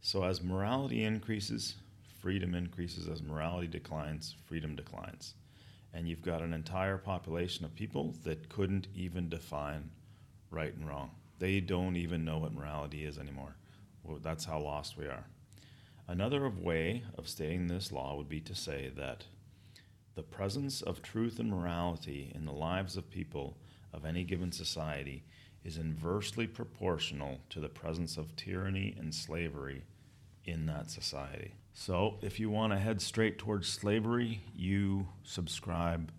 So 0.00 0.24
as 0.24 0.42
morality 0.42 1.04
increases, 1.04 1.76
freedom 2.20 2.54
increases. 2.54 3.08
As 3.08 3.22
morality 3.22 3.68
declines, 3.68 4.34
freedom 4.46 4.74
declines. 4.74 5.34
And 5.94 6.08
you've 6.08 6.22
got 6.22 6.42
an 6.42 6.52
entire 6.52 6.98
population 6.98 7.64
of 7.64 7.74
people 7.74 8.14
that 8.24 8.48
couldn't 8.48 8.88
even 8.94 9.28
define 9.28 9.90
right 10.50 10.74
and 10.74 10.86
wrong. 10.86 11.12
They 11.38 11.60
don't 11.60 11.96
even 11.96 12.24
know 12.24 12.38
what 12.38 12.52
morality 12.52 13.04
is 13.04 13.16
anymore. 13.16 13.54
Well, 14.02 14.18
that's 14.20 14.44
how 14.44 14.58
lost 14.60 14.98
we 14.98 15.06
are. 15.06 15.24
Another 16.08 16.50
way 16.50 17.04
of 17.16 17.28
stating 17.28 17.68
this 17.68 17.92
law 17.92 18.16
would 18.16 18.28
be 18.28 18.40
to 18.40 18.54
say 18.54 18.90
that 18.96 19.24
the 20.14 20.22
presence 20.22 20.82
of 20.82 21.00
truth 21.00 21.38
and 21.38 21.48
morality 21.48 22.30
in 22.34 22.44
the 22.44 22.52
lives 22.52 22.96
of 22.96 23.10
people 23.10 23.56
of 23.92 24.04
any 24.04 24.24
given 24.24 24.52
society 24.52 25.24
is 25.64 25.78
inversely 25.78 26.46
proportional 26.46 27.38
to 27.50 27.60
the 27.60 27.68
presence 27.68 28.16
of 28.16 28.36
tyranny 28.36 28.94
and 28.98 29.14
slavery 29.14 29.84
in 30.44 30.66
that 30.66 30.90
society. 30.90 31.54
So, 31.76 32.18
if 32.22 32.38
you 32.38 32.50
want 32.50 32.72
to 32.72 32.78
head 32.78 33.02
straight 33.02 33.36
towards 33.36 33.68
slavery, 33.68 34.40
you 34.54 35.08
subscribe 35.24 36.12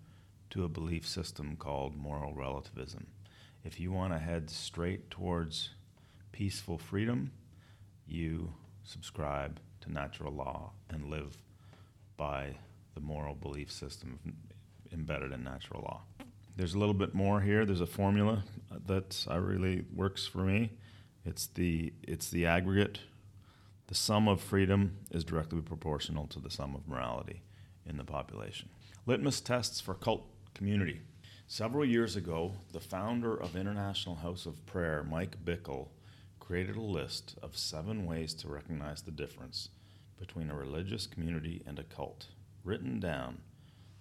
to 0.50 0.64
a 0.64 0.68
belief 0.68 1.08
system 1.08 1.56
called 1.56 1.96
moral 1.96 2.34
relativism. 2.34 3.06
If 3.64 3.80
you 3.80 3.90
want 3.90 4.12
to 4.12 4.18
head 4.18 4.50
straight 4.50 5.10
towards 5.10 5.70
peaceful 6.30 6.76
freedom, 6.76 7.32
you 8.06 8.52
subscribe 8.84 9.58
to 9.80 9.90
natural 9.90 10.34
law 10.34 10.72
and 10.90 11.08
live 11.08 11.42
by 12.18 12.56
the 12.94 13.00
moral 13.00 13.34
belief 13.34 13.72
system 13.72 14.18
embedded 14.92 15.32
in 15.32 15.42
natural 15.42 15.80
law. 15.80 16.02
There's 16.54 16.74
a 16.74 16.78
little 16.78 16.94
bit 16.94 17.14
more 17.14 17.40
here. 17.40 17.64
There's 17.64 17.80
a 17.80 17.86
formula 17.86 18.44
that 18.86 19.26
I 19.26 19.36
really 19.36 19.86
works 19.94 20.26
for 20.26 20.44
me. 20.44 20.72
It's 21.24 21.46
the 21.46 21.94
it's 22.02 22.28
the 22.28 22.44
aggregate. 22.44 23.00
The 23.88 23.94
sum 23.94 24.26
of 24.26 24.40
freedom 24.40 24.96
is 25.12 25.22
directly 25.22 25.60
proportional 25.60 26.26
to 26.28 26.40
the 26.40 26.50
sum 26.50 26.74
of 26.74 26.88
morality 26.88 27.42
in 27.84 27.96
the 27.96 28.04
population. 28.04 28.68
Litmus 29.06 29.40
tests 29.40 29.80
for 29.80 29.94
cult 29.94 30.26
community. 30.54 31.02
Several 31.46 31.84
years 31.84 32.16
ago, 32.16 32.54
the 32.72 32.80
founder 32.80 33.36
of 33.36 33.54
International 33.54 34.16
House 34.16 34.44
of 34.44 34.66
Prayer, 34.66 35.04
Mike 35.08 35.36
Bickle, 35.44 35.88
created 36.40 36.74
a 36.74 36.80
list 36.80 37.36
of 37.42 37.56
seven 37.56 38.06
ways 38.06 38.34
to 38.34 38.48
recognize 38.48 39.02
the 39.02 39.12
difference 39.12 39.68
between 40.18 40.50
a 40.50 40.56
religious 40.56 41.06
community 41.06 41.62
and 41.64 41.78
a 41.78 41.84
cult. 41.84 42.26
Written 42.64 42.98
down, 42.98 43.38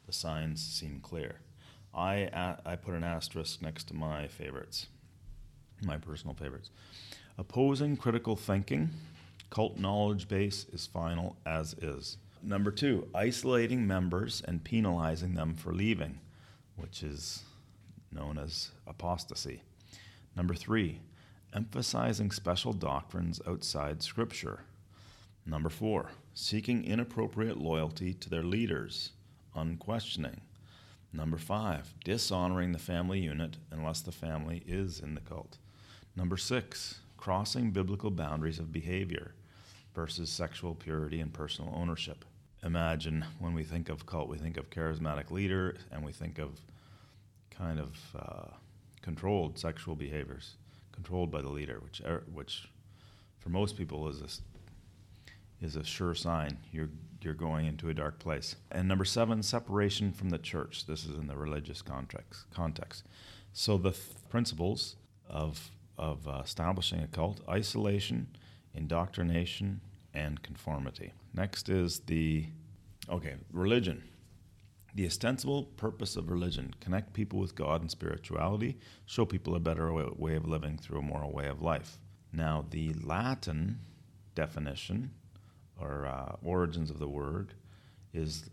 the 0.08 0.14
signs 0.14 0.66
seem 0.66 1.00
clear. 1.00 1.42
I, 1.94 2.56
I 2.66 2.76
put 2.76 2.96
an 2.96 3.04
asterisk 3.04 3.62
next 3.62 3.88
to 3.90 3.94
my 3.94 4.28
favorites, 4.28 4.88
my 5.84 5.98
personal 5.98 6.34
favorites. 6.34 6.72
Opposing 7.38 7.98
critical 7.98 8.36
thinking, 8.36 8.90
cult 9.50 9.78
knowledge 9.78 10.28
base 10.28 10.66
is 10.72 10.86
final 10.86 11.38
as 11.46 11.74
is. 11.76 12.18
Number 12.42 12.72
two, 12.72 13.08
isolating 13.16 13.88
members 13.88 14.44
and 14.48 14.64
penalizing 14.64 15.34
them 15.34 15.56
for 15.56 15.74
leaving, 15.74 16.20
which 16.76 17.02
is 17.02 17.44
known 18.12 18.38
as 18.38 18.72
apostasy. 18.86 19.62
Number 20.36 20.54
three, 20.54 21.00
emphasizing 21.54 22.32
special 22.32 22.74
doctrines 22.74 23.42
outside 23.48 24.04
Scripture. 24.04 24.62
Number 25.46 25.70
four, 25.70 26.12
seeking 26.34 26.84
inappropriate 26.84 27.58
loyalty 27.58 28.14
to 28.14 28.30
their 28.30 28.44
leaders, 28.44 29.12
unquestioning. 29.56 30.42
Number 31.14 31.38
five, 31.38 31.94
dishonoring 32.04 32.74
the 32.74 32.80
family 32.80 33.20
unit 33.20 33.58
unless 33.72 34.02
the 34.02 34.12
family 34.12 34.64
is 34.68 35.00
in 35.00 35.16
the 35.16 35.22
cult. 35.22 35.58
Number 36.16 36.36
six, 36.36 37.00
crossing 37.26 37.72
biblical 37.72 38.12
boundaries 38.12 38.60
of 38.60 38.72
behavior 38.72 39.34
versus 39.96 40.30
sexual 40.30 40.76
purity 40.76 41.20
and 41.22 41.34
personal 41.34 41.74
ownership. 41.76 42.24
Imagine 42.64 43.26
when 43.40 43.56
we 43.56 43.64
think 43.64 43.90
of 43.90 44.06
cult, 44.06 44.30
we 44.30 44.38
think 44.38 44.58
of 44.58 44.70
charismatic 44.70 45.32
leader 45.32 45.76
and 45.92 46.06
we 46.06 46.12
think 46.12 46.38
of 46.38 46.62
kind 47.50 47.80
of 47.80 47.98
uh, 48.16 48.54
controlled 49.02 49.58
sexual 49.58 49.96
behaviors, 49.96 50.58
controlled 50.92 51.32
by 51.32 51.42
the 51.42 51.50
leader, 51.50 51.80
which, 51.84 52.00
er, 52.02 52.22
which 52.32 52.70
for 53.40 53.50
most 53.50 53.76
people 53.76 54.08
is 54.08 54.22
a, 54.22 55.66
is 55.66 55.76
a 55.76 55.84
sure 55.84 56.14
sign 56.14 56.56
you're 56.72 56.90
you're 57.24 57.34
going 57.34 57.66
into 57.66 57.90
a 57.90 57.94
dark 57.96 58.20
place. 58.20 58.56
And 58.72 58.88
number 58.88 59.04
seven, 59.04 59.42
separation 59.42 60.12
from 60.12 60.30
the 60.30 60.38
church. 60.38 60.86
This 60.86 61.06
is 61.06 61.18
in 61.18 61.26
the 61.26 61.36
religious 61.36 61.82
context. 61.82 62.46
context. 62.54 63.04
So 63.52 63.80
the 63.80 63.94
th- 63.94 64.30
principles 64.30 64.96
of, 65.28 65.72
of 65.98 66.28
uh, 66.28 66.42
establishing 66.44 67.02
a 67.02 67.08
cult 67.08 67.42
isolation, 67.50 68.28
indoctrination, 68.74 69.82
and 70.14 70.42
conformity. 70.44 71.14
Next 71.34 71.70
is 71.70 72.00
the, 72.00 72.48
okay, 73.10 73.36
religion. 73.52 74.04
The 74.94 75.06
ostensible 75.06 75.64
purpose 75.64 76.16
of 76.16 76.30
religion 76.30 76.74
connect 76.80 77.14
people 77.14 77.40
with 77.40 77.54
God 77.56 77.82
and 77.82 77.92
spirituality, 77.92 78.78
show 79.06 79.26
people 79.26 79.56
a 79.56 79.60
better 79.60 79.92
way 79.94 80.36
of 80.36 80.48
living 80.48 80.78
through 80.78 81.00
a 81.00 81.02
moral 81.02 81.34
way 81.34 81.48
of 81.48 81.62
life. 81.62 82.00
Now, 82.32 82.66
the 82.70 82.94
Latin 83.04 83.80
definition 84.36 85.12
or 85.80 86.06
uh, 86.06 86.36
origins 86.44 86.90
of 86.90 87.00
the 87.00 87.10
word 87.10 87.54
is 88.14 88.50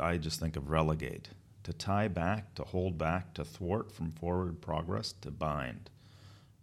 I 0.00 0.18
just 0.18 0.40
think 0.40 0.56
of 0.56 0.70
relegate, 0.70 1.28
to 1.62 1.72
tie 1.72 2.08
back, 2.08 2.54
to 2.56 2.64
hold 2.64 2.98
back, 2.98 3.34
to 3.34 3.44
thwart 3.44 3.90
from 3.92 4.12
forward 4.12 4.60
progress, 4.60 5.14
to 5.22 5.30
bind. 5.30 5.90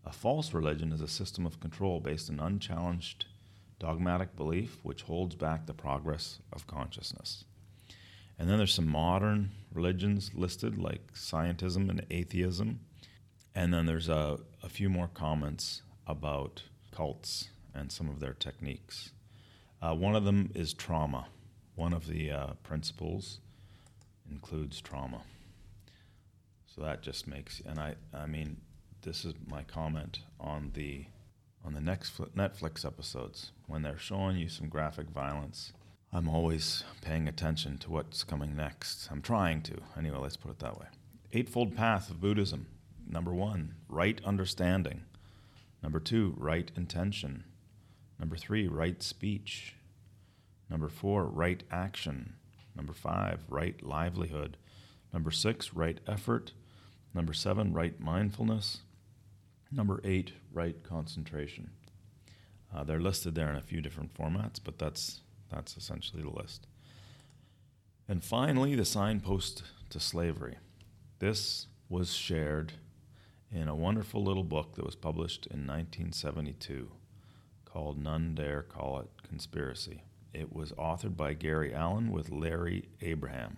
A 0.05 0.11
false 0.11 0.53
religion 0.53 0.91
is 0.91 1.01
a 1.01 1.07
system 1.07 1.45
of 1.45 1.59
control 1.59 1.99
based 1.99 2.29
on 2.29 2.39
unchallenged 2.39 3.25
dogmatic 3.79 4.35
belief 4.35 4.79
which 4.83 5.03
holds 5.03 5.35
back 5.35 5.65
the 5.65 5.73
progress 5.73 6.39
of 6.51 6.67
consciousness. 6.67 7.45
And 8.37 8.49
then 8.49 8.57
there's 8.57 8.73
some 8.73 8.87
modern 8.87 9.51
religions 9.73 10.31
listed 10.33 10.77
like 10.77 11.13
scientism 11.13 11.89
and 11.89 12.05
atheism. 12.09 12.79
And 13.55 13.73
then 13.73 13.85
there's 13.85 14.09
a, 14.09 14.39
a 14.63 14.69
few 14.69 14.89
more 14.89 15.09
comments 15.13 15.81
about 16.07 16.63
cults 16.91 17.49
and 17.73 17.91
some 17.91 18.09
of 18.09 18.19
their 18.19 18.33
techniques. 18.33 19.11
Uh, 19.81 19.93
one 19.93 20.15
of 20.15 20.25
them 20.25 20.51
is 20.55 20.73
trauma. 20.73 21.27
One 21.75 21.93
of 21.93 22.07
the 22.07 22.31
uh, 22.31 22.47
principles 22.63 23.39
includes 24.29 24.81
trauma. 24.81 25.21
So 26.65 26.81
that 26.81 27.03
just 27.03 27.27
makes, 27.27 27.61
and 27.65 27.79
I, 27.79 27.95
I 28.13 28.25
mean, 28.25 28.57
this 29.03 29.25
is 29.25 29.33
my 29.47 29.63
comment 29.63 30.19
on 30.39 30.71
the 30.73 31.05
on 31.65 31.73
the 31.73 31.81
next 31.81 32.17
Netflix 32.35 32.85
episodes 32.85 33.51
when 33.67 33.81
they're 33.81 33.97
showing 33.97 34.37
you 34.37 34.49
some 34.49 34.67
graphic 34.67 35.09
violence. 35.09 35.71
I'm 36.11 36.27
always 36.27 36.83
paying 37.01 37.27
attention 37.27 37.77
to 37.79 37.91
what's 37.91 38.23
coming 38.23 38.55
next. 38.55 39.09
I'm 39.09 39.21
trying 39.21 39.61
to. 39.63 39.77
Anyway, 39.97 40.17
let's 40.17 40.37
put 40.37 40.51
it 40.51 40.59
that 40.59 40.77
way. 40.77 40.87
Eightfold 41.31 41.75
Path 41.75 42.09
of 42.09 42.21
Buddhism. 42.21 42.67
Number 43.07 43.33
one, 43.33 43.75
right 43.87 44.19
understanding. 44.25 45.03
Number 45.81 45.99
two, 45.99 46.33
right 46.37 46.71
intention. 46.75 47.45
Number 48.19 48.35
three, 48.35 48.67
right 48.67 49.01
speech. 49.01 49.75
Number 50.69 50.89
four, 50.89 51.25
right 51.25 51.63
action. 51.71 52.35
Number 52.75 52.93
five, 52.93 53.43
right 53.49 53.81
livelihood. 53.83 54.57
Number 55.13 55.31
six, 55.31 55.73
right 55.73 55.99
effort. 56.07 56.53
Number 57.13 57.33
seven, 57.33 57.73
right 57.73 57.99
mindfulness. 57.99 58.81
Number 59.75 59.99
eight, 60.03 60.33
right 60.51 60.75
concentration. 60.83 61.71
Uh, 62.73 62.83
they're 62.83 62.99
listed 62.99 63.33
there 63.33 63.49
in 63.49 63.55
a 63.55 63.61
few 63.61 63.81
different 63.81 64.13
formats, 64.13 64.59
but 64.63 64.77
that's 64.77 65.21
that's 65.51 65.77
essentially 65.77 66.21
the 66.21 66.29
list. 66.29 66.67
And 68.07 68.23
finally, 68.23 68.75
the 68.75 68.85
signpost 68.85 69.63
to 69.89 69.99
slavery. 69.99 70.57
This 71.19 71.67
was 71.89 72.13
shared 72.13 72.73
in 73.51 73.67
a 73.67 73.75
wonderful 73.75 74.23
little 74.23 74.43
book 74.43 74.75
that 74.75 74.85
was 74.85 74.95
published 74.95 75.45
in 75.47 75.67
1972 75.67 76.91
called 77.65 78.01
None 78.01 78.35
Dare 78.35 78.63
Call 78.63 78.99
It 78.99 79.09
Conspiracy. 79.27 80.03
It 80.33 80.53
was 80.53 80.71
authored 80.73 81.15
by 81.15 81.33
Gary 81.33 81.73
Allen 81.73 82.11
with 82.11 82.31
Larry 82.31 82.89
Abraham, 83.01 83.57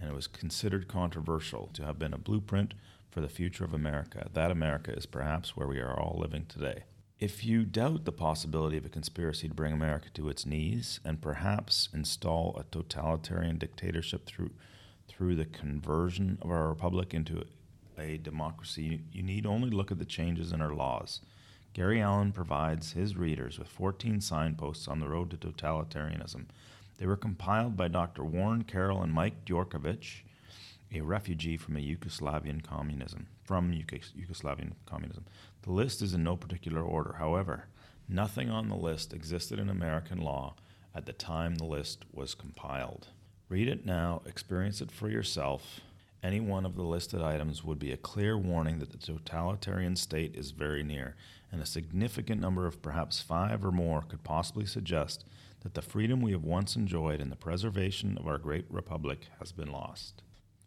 and 0.00 0.10
it 0.10 0.14
was 0.14 0.26
considered 0.26 0.88
controversial 0.88 1.68
to 1.74 1.84
have 1.84 1.98
been 1.98 2.14
a 2.14 2.18
blueprint 2.18 2.74
for 3.10 3.20
the 3.20 3.28
future 3.28 3.64
of 3.64 3.74
America. 3.74 4.28
That 4.32 4.50
America 4.50 4.92
is 4.92 5.06
perhaps 5.06 5.56
where 5.56 5.66
we 5.66 5.78
are 5.78 5.98
all 5.98 6.18
living 6.18 6.46
today. 6.46 6.84
If 7.18 7.44
you 7.44 7.64
doubt 7.64 8.04
the 8.04 8.12
possibility 8.12 8.76
of 8.76 8.86
a 8.86 8.90
conspiracy 8.90 9.48
to 9.48 9.54
bring 9.54 9.72
America 9.72 10.08
to 10.14 10.28
its 10.28 10.46
knees 10.46 11.00
and 11.04 11.20
perhaps 11.20 11.88
install 11.92 12.56
a 12.56 12.64
totalitarian 12.64 13.58
dictatorship 13.58 14.24
through, 14.24 14.50
through 15.08 15.34
the 15.34 15.44
conversion 15.44 16.38
of 16.42 16.50
our 16.50 16.68
republic 16.68 17.12
into 17.14 17.44
a 17.98 18.18
democracy, 18.18 19.02
you 19.10 19.22
need 19.24 19.46
only 19.46 19.70
look 19.70 19.90
at 19.90 19.98
the 19.98 20.04
changes 20.04 20.52
in 20.52 20.60
our 20.60 20.72
laws. 20.72 21.20
Gary 21.72 22.00
Allen 22.00 22.32
provides 22.32 22.92
his 22.92 23.16
readers 23.16 23.58
with 23.58 23.68
14 23.68 24.20
signposts 24.20 24.86
on 24.86 25.00
the 25.00 25.08
road 25.08 25.30
to 25.30 25.36
totalitarianism. 25.36 26.46
They 26.98 27.06
were 27.06 27.16
compiled 27.16 27.76
by 27.76 27.88
Dr. 27.88 28.24
Warren 28.24 28.64
Carroll 28.64 29.02
and 29.02 29.12
Mike 29.12 29.44
Djordjevich, 29.44 30.22
a 30.92 31.00
refugee 31.00 31.56
from 31.56 31.76
a 31.76 31.80
Yugoslavian 31.80 32.62
communism, 32.62 33.26
from 33.44 33.72
Yugoslavian 33.72 34.72
communism. 34.86 35.24
The 35.62 35.72
list 35.72 36.02
is 36.02 36.14
in 36.14 36.22
no 36.24 36.36
particular 36.36 36.82
order. 36.82 37.16
However, 37.18 37.66
nothing 38.08 38.50
on 38.50 38.68
the 38.68 38.76
list 38.76 39.12
existed 39.12 39.58
in 39.58 39.68
American 39.68 40.18
law 40.18 40.54
at 40.94 41.06
the 41.06 41.12
time 41.12 41.56
the 41.56 41.64
list 41.64 42.04
was 42.12 42.34
compiled. 42.34 43.08
Read 43.48 43.68
it 43.68 43.86
now, 43.86 44.22
experience 44.26 44.80
it 44.80 44.90
for 44.90 45.08
yourself. 45.08 45.80
Any 46.22 46.40
one 46.40 46.66
of 46.66 46.74
the 46.74 46.82
listed 46.82 47.22
items 47.22 47.62
would 47.62 47.78
be 47.78 47.92
a 47.92 47.96
clear 47.96 48.36
warning 48.36 48.78
that 48.80 48.90
the 48.90 48.98
totalitarian 48.98 49.94
state 49.94 50.34
is 50.34 50.50
very 50.50 50.82
near, 50.82 51.14
and 51.52 51.62
a 51.62 51.66
significant 51.66 52.40
number 52.40 52.66
of 52.66 52.82
perhaps 52.82 53.20
five 53.20 53.64
or 53.64 53.70
more 53.70 54.02
could 54.02 54.24
possibly 54.24 54.66
suggest 54.66 55.24
that 55.60 55.74
the 55.74 55.82
freedom 55.82 56.20
we 56.20 56.32
have 56.32 56.44
once 56.44 56.76
enjoyed 56.76 57.20
and 57.20 57.30
the 57.30 57.36
preservation 57.36 58.16
of 58.18 58.26
our 58.26 58.38
great 58.38 58.64
republic 58.68 59.26
has 59.38 59.52
been 59.52 59.70
lost. 59.70 60.22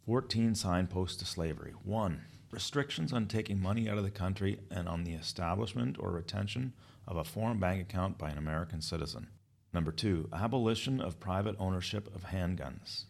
14 0.06 0.56
signposts 0.56 1.16
to 1.18 1.26
slavery. 1.26 1.74
1. 1.84 2.22
Restrictions 2.50 3.14
on 3.14 3.28
taking 3.28 3.62
money 3.62 3.88
out 3.88 4.00
of 4.00 4.04
the 4.04 4.10
country 4.10 4.58
and 4.72 4.90
on 4.90 5.04
the 5.04 5.14
establishment 5.14 5.96
or 6.00 6.10
retention 6.10 6.74
of 7.08 7.18
a 7.18 7.24
foreign 7.24 7.60
bank 7.60 7.80
account 7.80 8.18
by 8.18 8.32
an 8.32 8.38
American 8.40 8.82
citizen. 8.82 9.28
Number 9.72 9.92
2. 9.92 10.30
Abolition 10.34 11.00
of 11.00 11.20
private 11.20 11.56
ownership 11.60 12.14
of 12.16 12.32
handguns. 12.32 13.04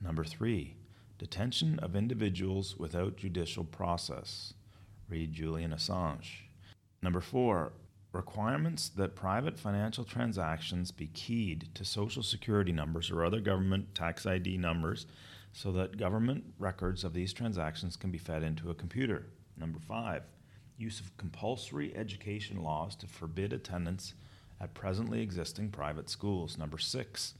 Number 0.00 0.24
3. 0.24 0.74
Detention 1.18 1.78
of 1.80 1.94
individuals 1.94 2.78
without 2.78 3.16
judicial 3.18 3.64
process. 3.64 4.54
Read 5.10 5.34
Julian 5.34 5.72
Assange. 5.72 6.44
Number 7.02 7.20
4. 7.20 7.74
Requirements 8.12 8.88
that 8.88 9.14
private 9.14 9.58
financial 9.58 10.04
transactions 10.04 10.92
be 10.92 11.08
keyed 11.08 11.68
to 11.74 11.84
social 11.84 12.22
security 12.22 12.72
numbers 12.72 13.10
or 13.10 13.22
other 13.22 13.40
government 13.40 13.94
tax 13.94 14.24
ID 14.24 14.56
numbers 14.56 15.06
so 15.52 15.72
that 15.72 15.98
government 15.98 16.44
records 16.58 17.04
of 17.04 17.12
these 17.12 17.32
transactions 17.32 17.96
can 17.96 18.10
be 18.10 18.18
fed 18.18 18.42
into 18.42 18.70
a 18.70 18.74
computer. 18.74 19.26
Number 19.56 19.78
five, 19.78 20.22
use 20.78 21.00
of 21.00 21.16
compulsory 21.16 21.94
education 21.94 22.62
laws 22.62 22.96
to 22.96 23.06
forbid 23.06 23.52
attendance 23.52 24.14
at 24.60 24.74
presently 24.74 25.20
existing 25.20 25.70
private 25.70 26.08
schools. 26.08 26.56
Number 26.56 26.78
six, 26.78 27.34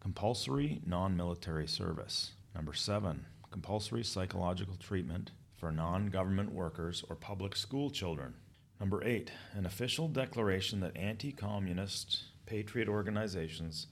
compulsory 0.00 0.80
non 0.86 1.16
military 1.16 1.66
service. 1.66 2.32
Number 2.54 2.72
seven, 2.72 3.26
compulsory 3.50 4.04
psychological 4.04 4.76
treatment 4.76 5.32
for 5.56 5.72
non 5.72 6.06
government 6.08 6.52
workers 6.52 7.02
or 7.08 7.16
public 7.16 7.56
school 7.56 7.90
children. 7.90 8.34
Number 8.78 9.02
eight, 9.02 9.30
an 9.54 9.66
official 9.66 10.06
declaration 10.06 10.80
that 10.80 10.96
anti 10.96 11.32
communist 11.32 12.24
patriot 12.44 12.88
organizations 12.88 13.86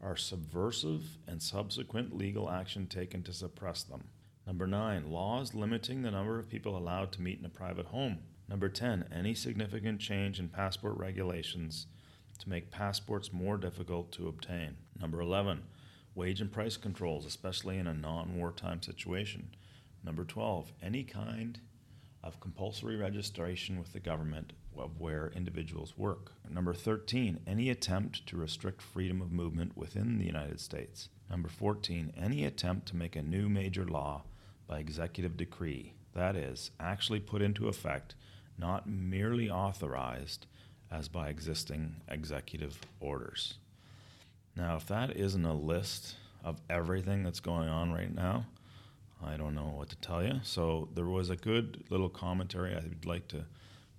are 0.00 0.16
subversive 0.16 1.18
and 1.26 1.42
subsequent 1.42 2.16
legal 2.16 2.50
action 2.50 2.86
taken 2.86 3.22
to 3.22 3.32
suppress 3.32 3.82
them. 3.82 4.04
Number 4.46 4.66
nine, 4.66 5.10
laws 5.10 5.54
limiting 5.54 6.02
the 6.02 6.10
number 6.10 6.38
of 6.38 6.48
people 6.48 6.76
allowed 6.76 7.12
to 7.12 7.22
meet 7.22 7.38
in 7.38 7.44
a 7.44 7.50
private 7.50 7.86
home. 7.86 8.18
Number 8.48 8.68
10, 8.68 9.06
any 9.12 9.34
significant 9.34 10.00
change 10.00 10.38
in 10.38 10.48
passport 10.48 10.96
regulations 10.98 11.86
to 12.38 12.48
make 12.48 12.70
passports 12.70 13.32
more 13.32 13.56
difficult 13.56 14.12
to 14.12 14.28
obtain. 14.28 14.76
Number 15.00 15.20
11, 15.20 15.62
wage 16.14 16.40
and 16.40 16.52
price 16.52 16.76
controls, 16.76 17.26
especially 17.26 17.78
in 17.78 17.88
a 17.88 17.94
non 17.94 18.36
wartime 18.36 18.82
situation. 18.82 19.48
Number 20.04 20.24
12, 20.24 20.72
any 20.80 21.02
kind 21.02 21.58
of 22.22 22.38
compulsory 22.38 22.96
registration 22.96 23.78
with 23.78 23.92
the 23.92 24.00
government 24.00 24.52
of 24.78 25.00
where 25.00 25.32
individuals 25.34 25.94
work. 25.96 26.32
Number 26.48 26.74
13, 26.74 27.40
any 27.46 27.70
attempt 27.70 28.26
to 28.26 28.36
restrict 28.36 28.82
freedom 28.82 29.20
of 29.20 29.32
movement 29.32 29.76
within 29.76 30.18
the 30.18 30.26
United 30.26 30.60
States. 30.60 31.08
Number 31.30 31.48
14, 31.48 32.12
any 32.16 32.44
attempt 32.44 32.88
to 32.88 32.96
make 32.96 33.16
a 33.16 33.22
new 33.22 33.48
major 33.48 33.84
law 33.84 34.22
by 34.66 34.78
executive 34.78 35.36
decree, 35.36 35.94
that 36.14 36.36
is, 36.36 36.70
actually 36.80 37.20
put 37.20 37.42
into 37.42 37.68
effect, 37.68 38.14
not 38.58 38.88
merely 38.88 39.50
authorized 39.50 40.46
as 40.90 41.08
by 41.08 41.28
existing 41.28 41.96
executive 42.08 42.80
orders. 43.00 43.54
Now, 44.56 44.76
if 44.76 44.86
that 44.86 45.16
isn't 45.16 45.44
a 45.44 45.52
list 45.52 46.14
of 46.42 46.60
everything 46.70 47.22
that's 47.22 47.40
going 47.40 47.68
on 47.68 47.92
right 47.92 48.14
now, 48.14 48.46
I 49.24 49.36
don't 49.36 49.54
know 49.54 49.74
what 49.76 49.90
to 49.90 49.96
tell 49.96 50.22
you. 50.22 50.40
So, 50.42 50.88
there 50.94 51.06
was 51.06 51.30
a 51.30 51.36
good 51.36 51.84
little 51.90 52.08
commentary 52.08 52.74
I'd 52.74 53.04
like 53.04 53.28
to 53.28 53.44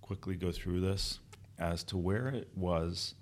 quickly 0.07 0.35
go 0.35 0.53
through 0.53 0.79
this 0.79 1.19
as 1.59 1.83
to 1.83 1.97
where 1.97 2.29
it 2.29 2.47
was 2.55 3.13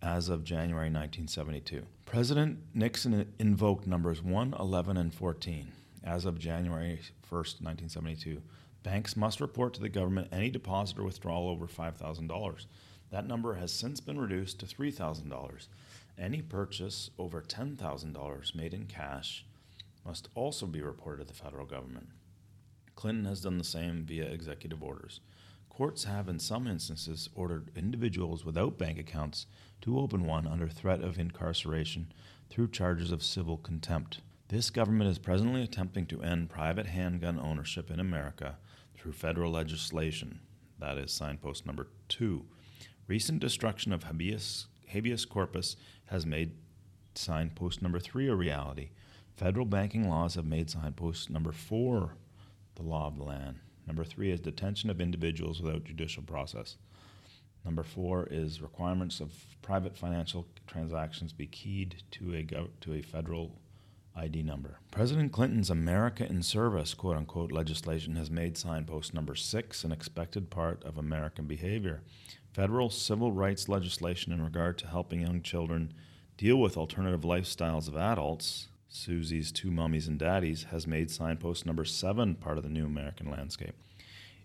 as 0.00 0.30
of 0.30 0.42
January 0.42 0.88
1972. 0.88 1.84
President 2.06 2.58
Nixon 2.72 3.32
invoked 3.38 3.86
numbers 3.86 4.22
1, 4.22 4.54
11, 4.58 4.96
and 4.96 5.12
14 5.12 5.70
as 6.02 6.24
of 6.24 6.38
January 6.38 6.98
1st, 7.30 7.60
1972. 7.60 8.40
Banks 8.82 9.16
must 9.16 9.40
report 9.40 9.74
to 9.74 9.80
the 9.80 9.88
government 9.90 10.28
any 10.32 10.48
deposit 10.48 10.98
or 10.98 11.04
withdrawal 11.04 11.48
over 11.48 11.66
$5,000. 11.66 12.66
That 13.10 13.26
number 13.26 13.54
has 13.54 13.70
since 13.70 14.00
been 14.00 14.18
reduced 14.18 14.60
to 14.60 14.66
$3,000. 14.66 15.68
Any 16.18 16.40
purchase 16.40 17.10
over 17.18 17.42
$10,000 17.42 18.54
made 18.54 18.72
in 18.72 18.86
cash 18.86 19.44
must 20.06 20.28
also 20.34 20.66
be 20.66 20.80
reported 20.80 21.26
to 21.26 21.32
the 21.32 21.38
federal 21.38 21.66
government. 21.66 22.08
Clinton 22.94 23.24
has 23.24 23.40
done 23.40 23.58
the 23.58 23.64
same 23.64 24.04
via 24.04 24.24
executive 24.24 24.82
orders. 24.82 25.20
Courts 25.74 26.04
have, 26.04 26.28
in 26.28 26.38
some 26.38 26.68
instances, 26.68 27.28
ordered 27.34 27.72
individuals 27.74 28.44
without 28.44 28.78
bank 28.78 28.96
accounts 28.96 29.46
to 29.80 29.98
open 29.98 30.24
one 30.24 30.46
under 30.46 30.68
threat 30.68 31.00
of 31.00 31.18
incarceration 31.18 32.12
through 32.48 32.68
charges 32.68 33.10
of 33.10 33.24
civil 33.24 33.56
contempt. 33.56 34.20
This 34.48 34.70
government 34.70 35.10
is 35.10 35.18
presently 35.18 35.64
attempting 35.64 36.06
to 36.06 36.22
end 36.22 36.48
private 36.48 36.86
handgun 36.86 37.40
ownership 37.40 37.90
in 37.90 37.98
America 37.98 38.56
through 38.96 39.14
federal 39.14 39.50
legislation. 39.50 40.38
That 40.78 40.96
is 40.96 41.10
signpost 41.10 41.66
number 41.66 41.88
two. 42.08 42.44
Recent 43.08 43.40
destruction 43.40 43.92
of 43.92 44.04
habeas, 44.04 44.68
habeas 44.86 45.24
corpus 45.24 45.74
has 46.06 46.24
made 46.24 46.52
signpost 47.16 47.82
number 47.82 47.98
three 47.98 48.28
a 48.28 48.34
reality. 48.36 48.90
Federal 49.36 49.66
banking 49.66 50.08
laws 50.08 50.36
have 50.36 50.46
made 50.46 50.70
signpost 50.70 51.30
number 51.30 51.50
four 51.50 52.14
the 52.76 52.84
law 52.84 53.08
of 53.08 53.16
the 53.16 53.24
land. 53.24 53.58
Number 53.86 54.04
three 54.04 54.30
is 54.30 54.40
detention 54.40 54.90
of 54.90 55.00
individuals 55.00 55.60
without 55.60 55.84
judicial 55.84 56.22
process. 56.22 56.76
Number 57.64 57.82
four 57.82 58.28
is 58.30 58.60
requirements 58.60 59.20
of 59.20 59.32
private 59.62 59.96
financial 59.96 60.46
transactions 60.66 61.32
be 61.32 61.46
keyed 61.46 62.02
to 62.12 62.34
a, 62.34 62.44
to 62.82 62.94
a 62.94 63.02
federal 63.02 63.58
ID 64.16 64.42
number. 64.42 64.78
President 64.90 65.32
Clinton's 65.32 65.70
America 65.70 66.26
in 66.28 66.42
Service, 66.42 66.94
quote 66.94 67.16
unquote, 67.16 67.50
legislation 67.50 68.16
has 68.16 68.30
made 68.30 68.56
signpost 68.56 69.14
number 69.14 69.34
six 69.34 69.82
an 69.82 69.92
expected 69.92 70.50
part 70.50 70.84
of 70.84 70.98
American 70.98 71.46
behavior. 71.46 72.02
Federal 72.52 72.90
civil 72.90 73.32
rights 73.32 73.68
legislation 73.68 74.32
in 74.32 74.42
regard 74.42 74.78
to 74.78 74.86
helping 74.86 75.20
young 75.20 75.42
children 75.42 75.92
deal 76.36 76.56
with 76.56 76.76
alternative 76.76 77.22
lifestyles 77.22 77.88
of 77.88 77.96
adults 77.96 78.68
Susie's 78.94 79.50
Two 79.50 79.72
Mummies 79.72 80.06
and 80.06 80.20
Daddies 80.20 80.66
has 80.70 80.86
made 80.86 81.10
signpost 81.10 81.66
number 81.66 81.84
seven 81.84 82.36
part 82.36 82.58
of 82.58 82.62
the 82.62 82.70
new 82.70 82.86
American 82.86 83.28
landscape. 83.28 83.74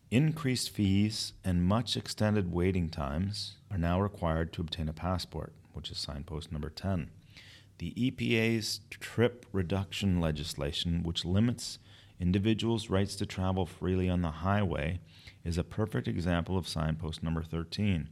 Increased 0.10 0.72
fees 0.72 1.34
and 1.46 1.64
much 1.64 1.96
extended 1.96 2.52
waiting 2.52 2.90
times 2.90 3.58
are 3.70 3.78
now 3.78 4.02
required 4.02 4.52
to 4.54 4.62
obtain 4.62 4.90
a 4.90 4.94
passport, 4.94 5.54
which 5.74 5.92
is 5.92 6.00
signpost 6.00 6.52
number 6.52 6.72
10. 6.72 7.12
The 7.78 7.94
EPA's 7.94 8.82
trip 8.90 9.46
reduction 9.54 10.20
legislation, 10.20 11.04
which 11.04 11.26
limits 11.26 11.78
individuals' 12.20 12.90
rights 12.90 13.16
to 13.18 13.28
travel 13.28 13.68
freely 13.68 14.10
on 14.10 14.24
the 14.24 14.32
highway, 14.32 15.00
is 15.46 15.60
a 15.60 15.64
perfect 15.64 16.08
example 16.08 16.58
of 16.58 16.68
signpost 16.68 17.22
number 17.22 17.44
13. 17.44 18.10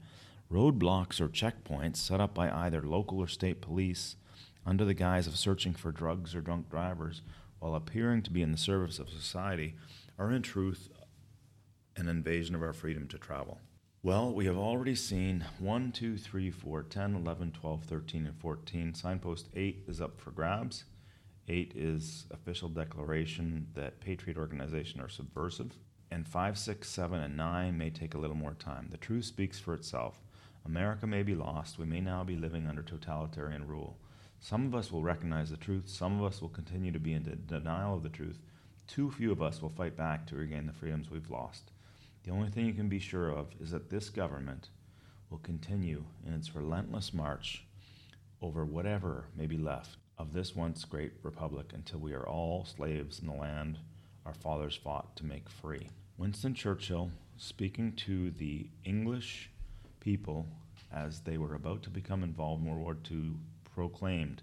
Roadblocks 0.52 1.20
or 1.20 1.30
checkpoints 1.30 1.98
set 1.98 2.22
up 2.22 2.36
by 2.36 2.52
either 2.52 2.84
local 2.84 3.18
or 3.18 3.28
state 3.28 3.60
police 3.60 4.18
under 4.68 4.84
the 4.84 4.94
guise 4.94 5.28
of 5.28 5.38
searching 5.38 5.74
for 5.74 5.94
drugs 5.94 6.36
or 6.36 6.42
drunk 6.42 6.70
drivers 6.70 7.22
while 7.60 7.74
appearing 7.74 8.22
to 8.22 8.32
be 8.32 8.42
in 8.42 8.52
the 8.52 8.58
service 8.58 9.00
of 9.00 9.10
society 9.10 9.76
are 10.20 10.30
in 10.30 10.42
truth 10.42 10.90
an 11.96 12.10
invasion 12.10 12.54
of 12.54 12.62
our 12.62 12.74
freedom 12.74 13.08
to 13.08 13.18
travel. 13.18 13.60
Well, 14.04 14.34
we 14.34 14.46
have 14.46 14.58
already 14.58 14.94
seen 14.94 15.46
1, 15.60 15.92
2, 15.94 16.18
3, 16.18 16.52
4, 16.52 16.84
10, 16.84 17.16
11, 17.16 17.52
12, 17.52 17.84
13, 17.84 18.26
and 18.28 18.36
14. 18.38 18.94
Signpost 18.94 19.48
8 19.56 19.86
is 19.88 20.02
up 20.02 20.20
for 20.20 20.32
grabs. 20.32 20.84
8 21.48 21.74
is 21.76 22.26
official 22.30 22.70
declaration 22.70 23.68
that 23.74 24.02
patriot 24.02 24.38
organizations 24.38 25.02
are 25.02 25.10
subversive. 25.10 25.72
and 26.12 26.28
5, 26.28 26.58
6, 26.58 26.90
7, 26.90 27.20
and 27.20 27.36
9 27.36 27.78
may 27.78 27.90
take 27.90 28.14
a 28.14 28.18
little 28.18 28.36
more 28.36 28.54
time. 28.54 28.88
The 28.92 28.98
truth 28.98 29.26
speaks 29.26 29.60
for 29.60 29.74
itself. 29.74 30.22
America 30.66 31.08
may 31.08 31.24
be 31.24 31.36
lost. 31.36 31.80
We 31.80 31.86
may 31.86 32.00
now 32.02 32.24
be 32.24 32.36
living 32.36 32.68
under 32.68 32.82
totalitarian 32.82 33.68
rule. 33.68 33.98
Some 34.40 34.66
of 34.66 34.76
us 34.76 34.92
will 34.92 35.04
recognize 35.04 35.50
the 35.50 35.58
truth. 35.58 35.90
Some 35.90 36.20
of 36.20 36.26
us 36.26 36.42
will 36.42 36.50
continue 36.50 36.92
to 36.92 37.00
be 37.00 37.14
in 37.14 37.24
de- 37.24 37.36
denial 37.36 37.96
of 37.96 38.04
the 38.04 38.10
truth. 38.10 38.40
Too 38.88 39.12
few 39.12 39.32
of 39.32 39.42
us 39.42 39.62
will 39.62 39.70
fight 39.70 39.98
back 39.98 40.26
to 40.28 40.36
regain 40.36 40.66
the 40.66 40.74
freedoms 40.74 41.10
we've 41.10 41.30
lost. 41.30 41.72
The 42.24 42.32
only 42.32 42.50
thing 42.50 42.66
you 42.66 42.74
can 42.74 42.90
be 42.90 43.00
sure 43.00 43.30
of 43.30 43.48
is 43.60 43.72
that 43.72 43.90
this 43.90 44.10
government 44.10 44.70
will 45.30 45.40
continue 45.40 46.04
in 46.26 46.34
its 46.34 46.56
relentless 46.56 47.14
march 47.14 47.66
over 48.42 48.64
whatever 48.64 49.26
may 49.36 49.48
be 49.48 49.58
left 49.58 49.98
of 50.18 50.34
this 50.34 50.56
once 50.56 50.86
great 50.86 51.14
republic 51.24 51.72
until 51.74 52.00
we 52.00 52.14
are 52.14 52.28
all 52.28 52.66
slaves 52.66 53.20
in 53.20 53.28
the 53.28 53.34
land 53.34 53.78
our 54.26 54.34
fathers 54.34 54.76
fought 54.76 55.16
to 55.16 55.26
make 55.26 55.50
free. 55.50 55.90
Winston 56.18 56.54
Churchill, 56.54 57.12
speaking 57.38 57.94
to 57.94 58.32
the 58.32 58.68
English 58.84 59.50
people 60.00 60.46
as 60.92 61.22
they 61.22 61.38
were 61.38 61.56
about 61.56 61.84
to 61.84 61.90
become 61.90 62.24
involved 62.24 62.62
in 62.62 62.70
World 62.70 62.82
War 62.82 62.98
II, 63.10 63.36
proclaimed, 63.78 64.42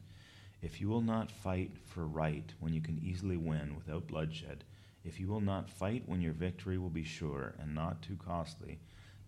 If 0.62 0.80
you 0.80 0.88
will 0.88 1.00
not 1.00 1.28
fight 1.28 1.72
for 1.84 2.06
right 2.06 2.52
when 2.60 2.72
you 2.72 2.80
can 2.80 3.00
easily 3.02 3.36
win 3.36 3.74
without 3.74 4.06
bloodshed, 4.06 4.62
if 5.04 5.18
you 5.18 5.26
will 5.26 5.40
not 5.40 5.68
fight 5.68 6.04
when 6.06 6.20
your 6.20 6.32
victory 6.32 6.78
will 6.78 6.88
be 6.88 7.02
sure 7.02 7.56
and 7.58 7.74
not 7.74 8.00
too 8.00 8.16
costly, 8.16 8.78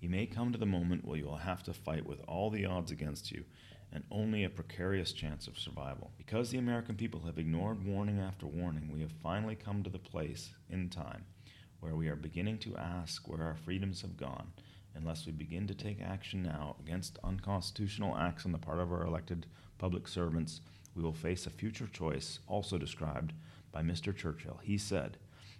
you 0.00 0.08
may 0.08 0.24
come 0.24 0.52
to 0.52 0.58
the 0.58 0.64
moment 0.64 1.04
where 1.04 1.18
you 1.18 1.24
will 1.24 1.38
have 1.38 1.64
to 1.64 1.72
fight 1.72 2.06
with 2.06 2.22
all 2.28 2.50
the 2.50 2.64
odds 2.64 2.92
against 2.92 3.32
you 3.32 3.42
and 3.92 4.04
only 4.12 4.44
a 4.44 4.48
precarious 4.48 5.10
chance 5.10 5.48
of 5.48 5.58
survival. 5.58 6.12
Because 6.16 6.50
the 6.50 6.58
American 6.58 6.94
people 6.94 7.22
have 7.26 7.36
ignored 7.36 7.84
warning 7.84 8.20
after 8.20 8.46
warning, 8.46 8.92
we 8.92 9.00
have 9.00 9.10
finally 9.24 9.56
come 9.56 9.82
to 9.82 9.90
the 9.90 9.98
place 9.98 10.50
in 10.70 10.88
time 10.88 11.24
where 11.80 11.96
we 11.96 12.06
are 12.06 12.14
beginning 12.14 12.58
to 12.58 12.76
ask 12.76 13.26
where 13.26 13.42
our 13.42 13.56
freedoms 13.56 14.02
have 14.02 14.16
gone. 14.16 14.52
Unless 14.94 15.26
we 15.26 15.32
begin 15.32 15.66
to 15.66 15.74
take 15.74 16.00
action 16.00 16.44
now 16.44 16.76
against 16.80 17.18
unconstitutional 17.24 18.16
acts 18.16 18.46
on 18.46 18.52
the 18.52 18.58
part 18.58 18.78
of 18.78 18.92
our 18.92 19.04
elected 19.04 19.46
public 19.78 20.08
servants, 20.08 20.60
we 20.94 21.02
will 21.02 21.12
face 21.12 21.46
a 21.46 21.50
future 21.50 21.86
choice 21.86 22.38
also 22.46 22.78
described 22.78 23.32
by 23.72 23.82
Mr. 23.82 24.16
Churchill. 24.16 24.60
He 24.62 24.78
said, 24.78 25.18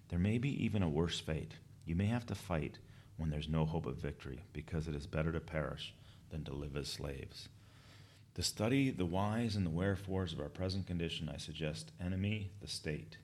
There 0.08 0.18
may 0.18 0.38
be 0.38 0.64
even 0.64 0.82
a 0.82 0.88
worse 0.88 1.20
fate. 1.20 1.52
You 1.84 1.94
may 1.94 2.06
have 2.06 2.26
to 2.26 2.34
fight 2.34 2.78
when 3.16 3.30
there's 3.30 3.48
no 3.48 3.64
hope 3.64 3.86
of 3.86 3.96
victory, 3.96 4.40
because 4.52 4.88
it 4.88 4.94
is 4.94 5.06
better 5.06 5.32
to 5.32 5.40
perish 5.40 5.94
than 6.30 6.44
to 6.44 6.54
live 6.54 6.76
as 6.76 6.88
slaves. 6.88 7.48
To 8.34 8.42
study 8.42 8.90
the 8.90 9.06
whys 9.06 9.56
and 9.56 9.64
the 9.64 9.70
wherefores 9.70 10.32
of 10.32 10.40
our 10.40 10.50
present 10.50 10.86
condition, 10.86 11.30
I 11.32 11.38
suggest 11.38 11.92
Enemy, 11.98 12.50
the 12.60 12.68
State. 12.68 13.16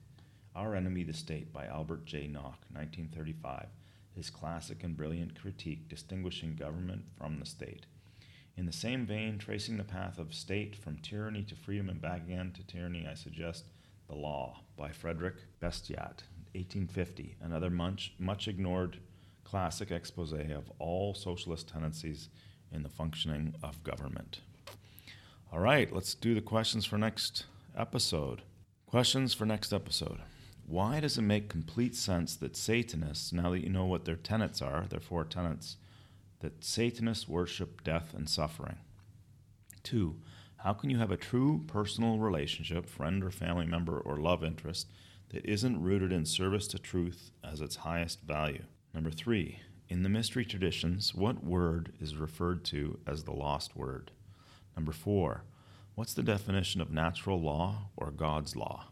Our 0.55 0.75
Enemy, 0.75 1.03
the 1.03 1.13
State 1.13 1.53
by 1.53 1.65
Albert 1.65 2.05
J. 2.05 2.27
Nock, 2.27 2.65
1935, 2.71 3.67
his 4.15 4.29
classic 4.29 4.83
and 4.83 4.97
brilliant 4.97 5.39
critique 5.39 5.87
distinguishing 5.87 6.55
government 6.55 7.03
from 7.17 7.39
the 7.39 7.45
state. 7.45 7.85
In 8.55 8.65
the 8.67 8.71
same 8.71 9.05
vein, 9.05 9.39
tracing 9.39 9.77
the 9.77 9.83
path 9.83 10.19
of 10.19 10.33
state 10.33 10.75
from 10.75 10.97
tyranny 10.97 11.43
to 11.43 11.55
freedom 11.55 11.89
and 11.89 11.99
back 11.99 12.21
again 12.21 12.51
to 12.55 12.63
tyranny, 12.63 13.07
I 13.09 13.15
suggest 13.15 13.65
The 14.07 14.15
Law 14.15 14.61
by 14.77 14.91
Frederick 14.91 15.37
Bastiat, 15.59 16.23
1850, 16.53 17.37
another 17.41 17.71
much, 17.71 18.13
much 18.19 18.47
ignored 18.47 18.99
classic 19.43 19.91
expose 19.91 20.33
of 20.33 20.71
all 20.77 21.15
socialist 21.15 21.67
tendencies 21.67 22.29
in 22.71 22.83
the 22.83 22.89
functioning 22.89 23.55
of 23.63 23.83
government. 23.83 24.41
All 25.51 25.59
right, 25.59 25.91
let's 25.91 26.13
do 26.13 26.35
the 26.35 26.41
questions 26.41 26.85
for 26.85 26.97
next 26.97 27.45
episode. 27.75 28.43
Questions 28.85 29.33
for 29.33 29.45
next 29.45 29.73
episode. 29.73 30.19
Why 30.65 30.99
does 30.99 31.17
it 31.17 31.23
make 31.23 31.49
complete 31.49 31.95
sense 31.95 32.35
that 32.35 32.55
Satanists, 32.55 33.33
now 33.33 33.49
that 33.51 33.63
you 33.63 33.69
know 33.69 33.85
what 33.85 34.05
their 34.05 34.15
tenets 34.15 34.61
are, 34.61 34.85
their 34.89 34.99
four 34.99 35.23
tenets, 35.23 35.77
that 36.43 36.63
Satanists 36.63 37.27
worship 37.27 37.83
death 37.85 38.13
and 38.13 38.29
suffering? 38.29 38.75
Two, 39.81 40.17
how 40.57 40.73
can 40.73 40.89
you 40.89 40.97
have 40.97 41.11
a 41.11 41.17
true 41.17 41.63
personal 41.67 42.19
relationship, 42.19 42.85
friend 42.85 43.23
or 43.23 43.31
family 43.31 43.65
member 43.65 43.97
or 43.97 44.17
love 44.17 44.43
interest, 44.43 44.89
that 45.29 45.45
isn't 45.45 45.81
rooted 45.81 46.11
in 46.11 46.25
service 46.25 46.67
to 46.67 46.77
truth 46.77 47.31
as 47.43 47.61
its 47.61 47.77
highest 47.77 48.21
value? 48.21 48.63
Number 48.93 49.09
three, 49.09 49.59
in 49.87 50.03
the 50.03 50.09
mystery 50.09 50.43
traditions, 50.43 51.15
what 51.15 51.45
word 51.45 51.93
is 52.01 52.17
referred 52.17 52.65
to 52.65 52.99
as 53.07 53.23
the 53.23 53.31
lost 53.31 53.75
word? 53.77 54.11
Number 54.75 54.91
four, 54.91 55.45
what's 55.95 56.13
the 56.13 56.23
definition 56.23 56.81
of 56.81 56.91
natural 56.91 57.41
law 57.41 57.89
or 57.95 58.11
God's 58.11 58.55
law? 58.55 58.87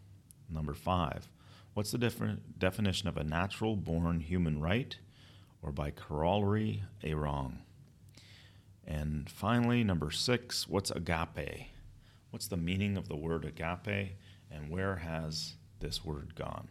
Number 0.50 0.74
five, 0.74 1.28
what's 1.74 1.92
the 1.92 2.38
definition 2.58 3.10
of 3.10 3.18
a 3.18 3.26
natural 3.26 3.76
born 3.76 4.22
human 4.22 4.62
right 4.62 4.98
or 5.62 5.72
by 5.72 5.92
corollary 5.92 6.84
a 7.04 7.14
wrong? 7.14 7.60
And 8.86 9.30
finally, 9.30 9.84
number 9.84 10.12
six, 10.12 10.68
what's 10.68 10.92
agape? 10.92 11.68
What's 12.32 12.48
the 12.48 12.58
meaning 12.58 12.98
of 12.98 13.08
the 13.08 13.16
word 13.16 13.46
agape 13.46 14.18
and 14.50 14.70
where 14.70 14.98
has 14.98 15.56
this 15.80 16.04
word 16.04 16.36
gone? 16.36 16.70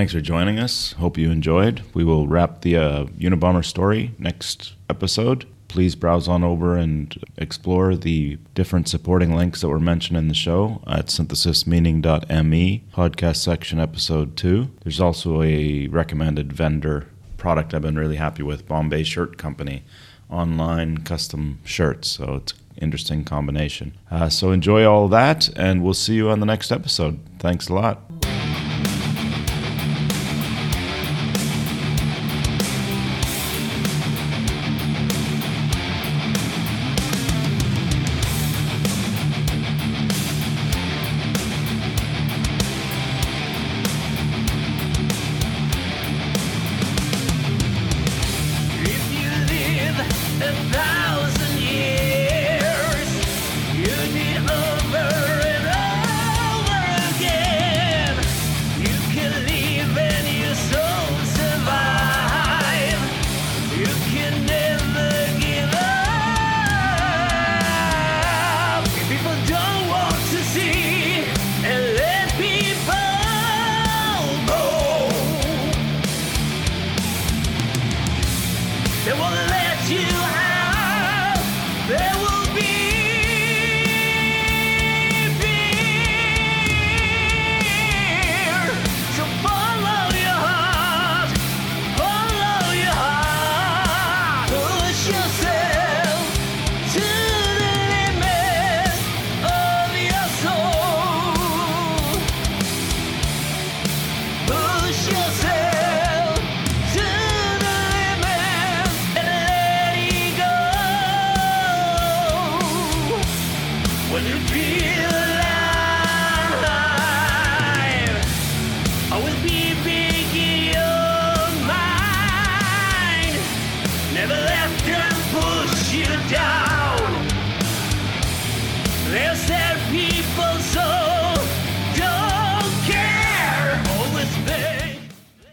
Thanks 0.00 0.14
for 0.14 0.22
joining 0.22 0.58
us. 0.58 0.92
Hope 0.92 1.18
you 1.18 1.30
enjoyed. 1.30 1.82
We 1.92 2.04
will 2.04 2.26
wrap 2.26 2.62
the 2.62 2.74
uh, 2.74 3.04
Unabomber 3.18 3.62
story 3.62 4.14
next 4.18 4.72
episode. 4.88 5.46
Please 5.68 5.94
browse 5.94 6.26
on 6.26 6.42
over 6.42 6.74
and 6.74 7.14
explore 7.36 7.94
the 7.94 8.38
different 8.54 8.88
supporting 8.88 9.36
links 9.36 9.60
that 9.60 9.68
were 9.68 9.78
mentioned 9.78 10.16
in 10.16 10.28
the 10.28 10.34
show 10.34 10.82
at 10.86 11.08
synthesismeaning.me, 11.08 12.84
podcast 12.94 13.36
section, 13.36 13.78
episode 13.78 14.38
2. 14.38 14.70
There's 14.84 15.00
also 15.00 15.42
a 15.42 15.86
recommended 15.88 16.50
vendor 16.50 17.06
product 17.36 17.74
I've 17.74 17.82
been 17.82 17.98
really 17.98 18.16
happy 18.16 18.42
with, 18.42 18.66
Bombay 18.66 19.02
Shirt 19.02 19.36
Company, 19.36 19.82
online 20.30 21.04
custom 21.04 21.58
shirts. 21.62 22.08
So 22.08 22.36
it's 22.36 22.54
interesting 22.78 23.22
combination. 23.22 23.98
Uh, 24.10 24.30
so 24.30 24.50
enjoy 24.50 24.86
all 24.86 25.08
that, 25.08 25.50
and 25.58 25.84
we'll 25.84 25.92
see 25.92 26.14
you 26.14 26.30
on 26.30 26.40
the 26.40 26.46
next 26.46 26.72
episode. 26.72 27.20
Thanks 27.38 27.68
a 27.68 27.74
lot. 27.74 28.00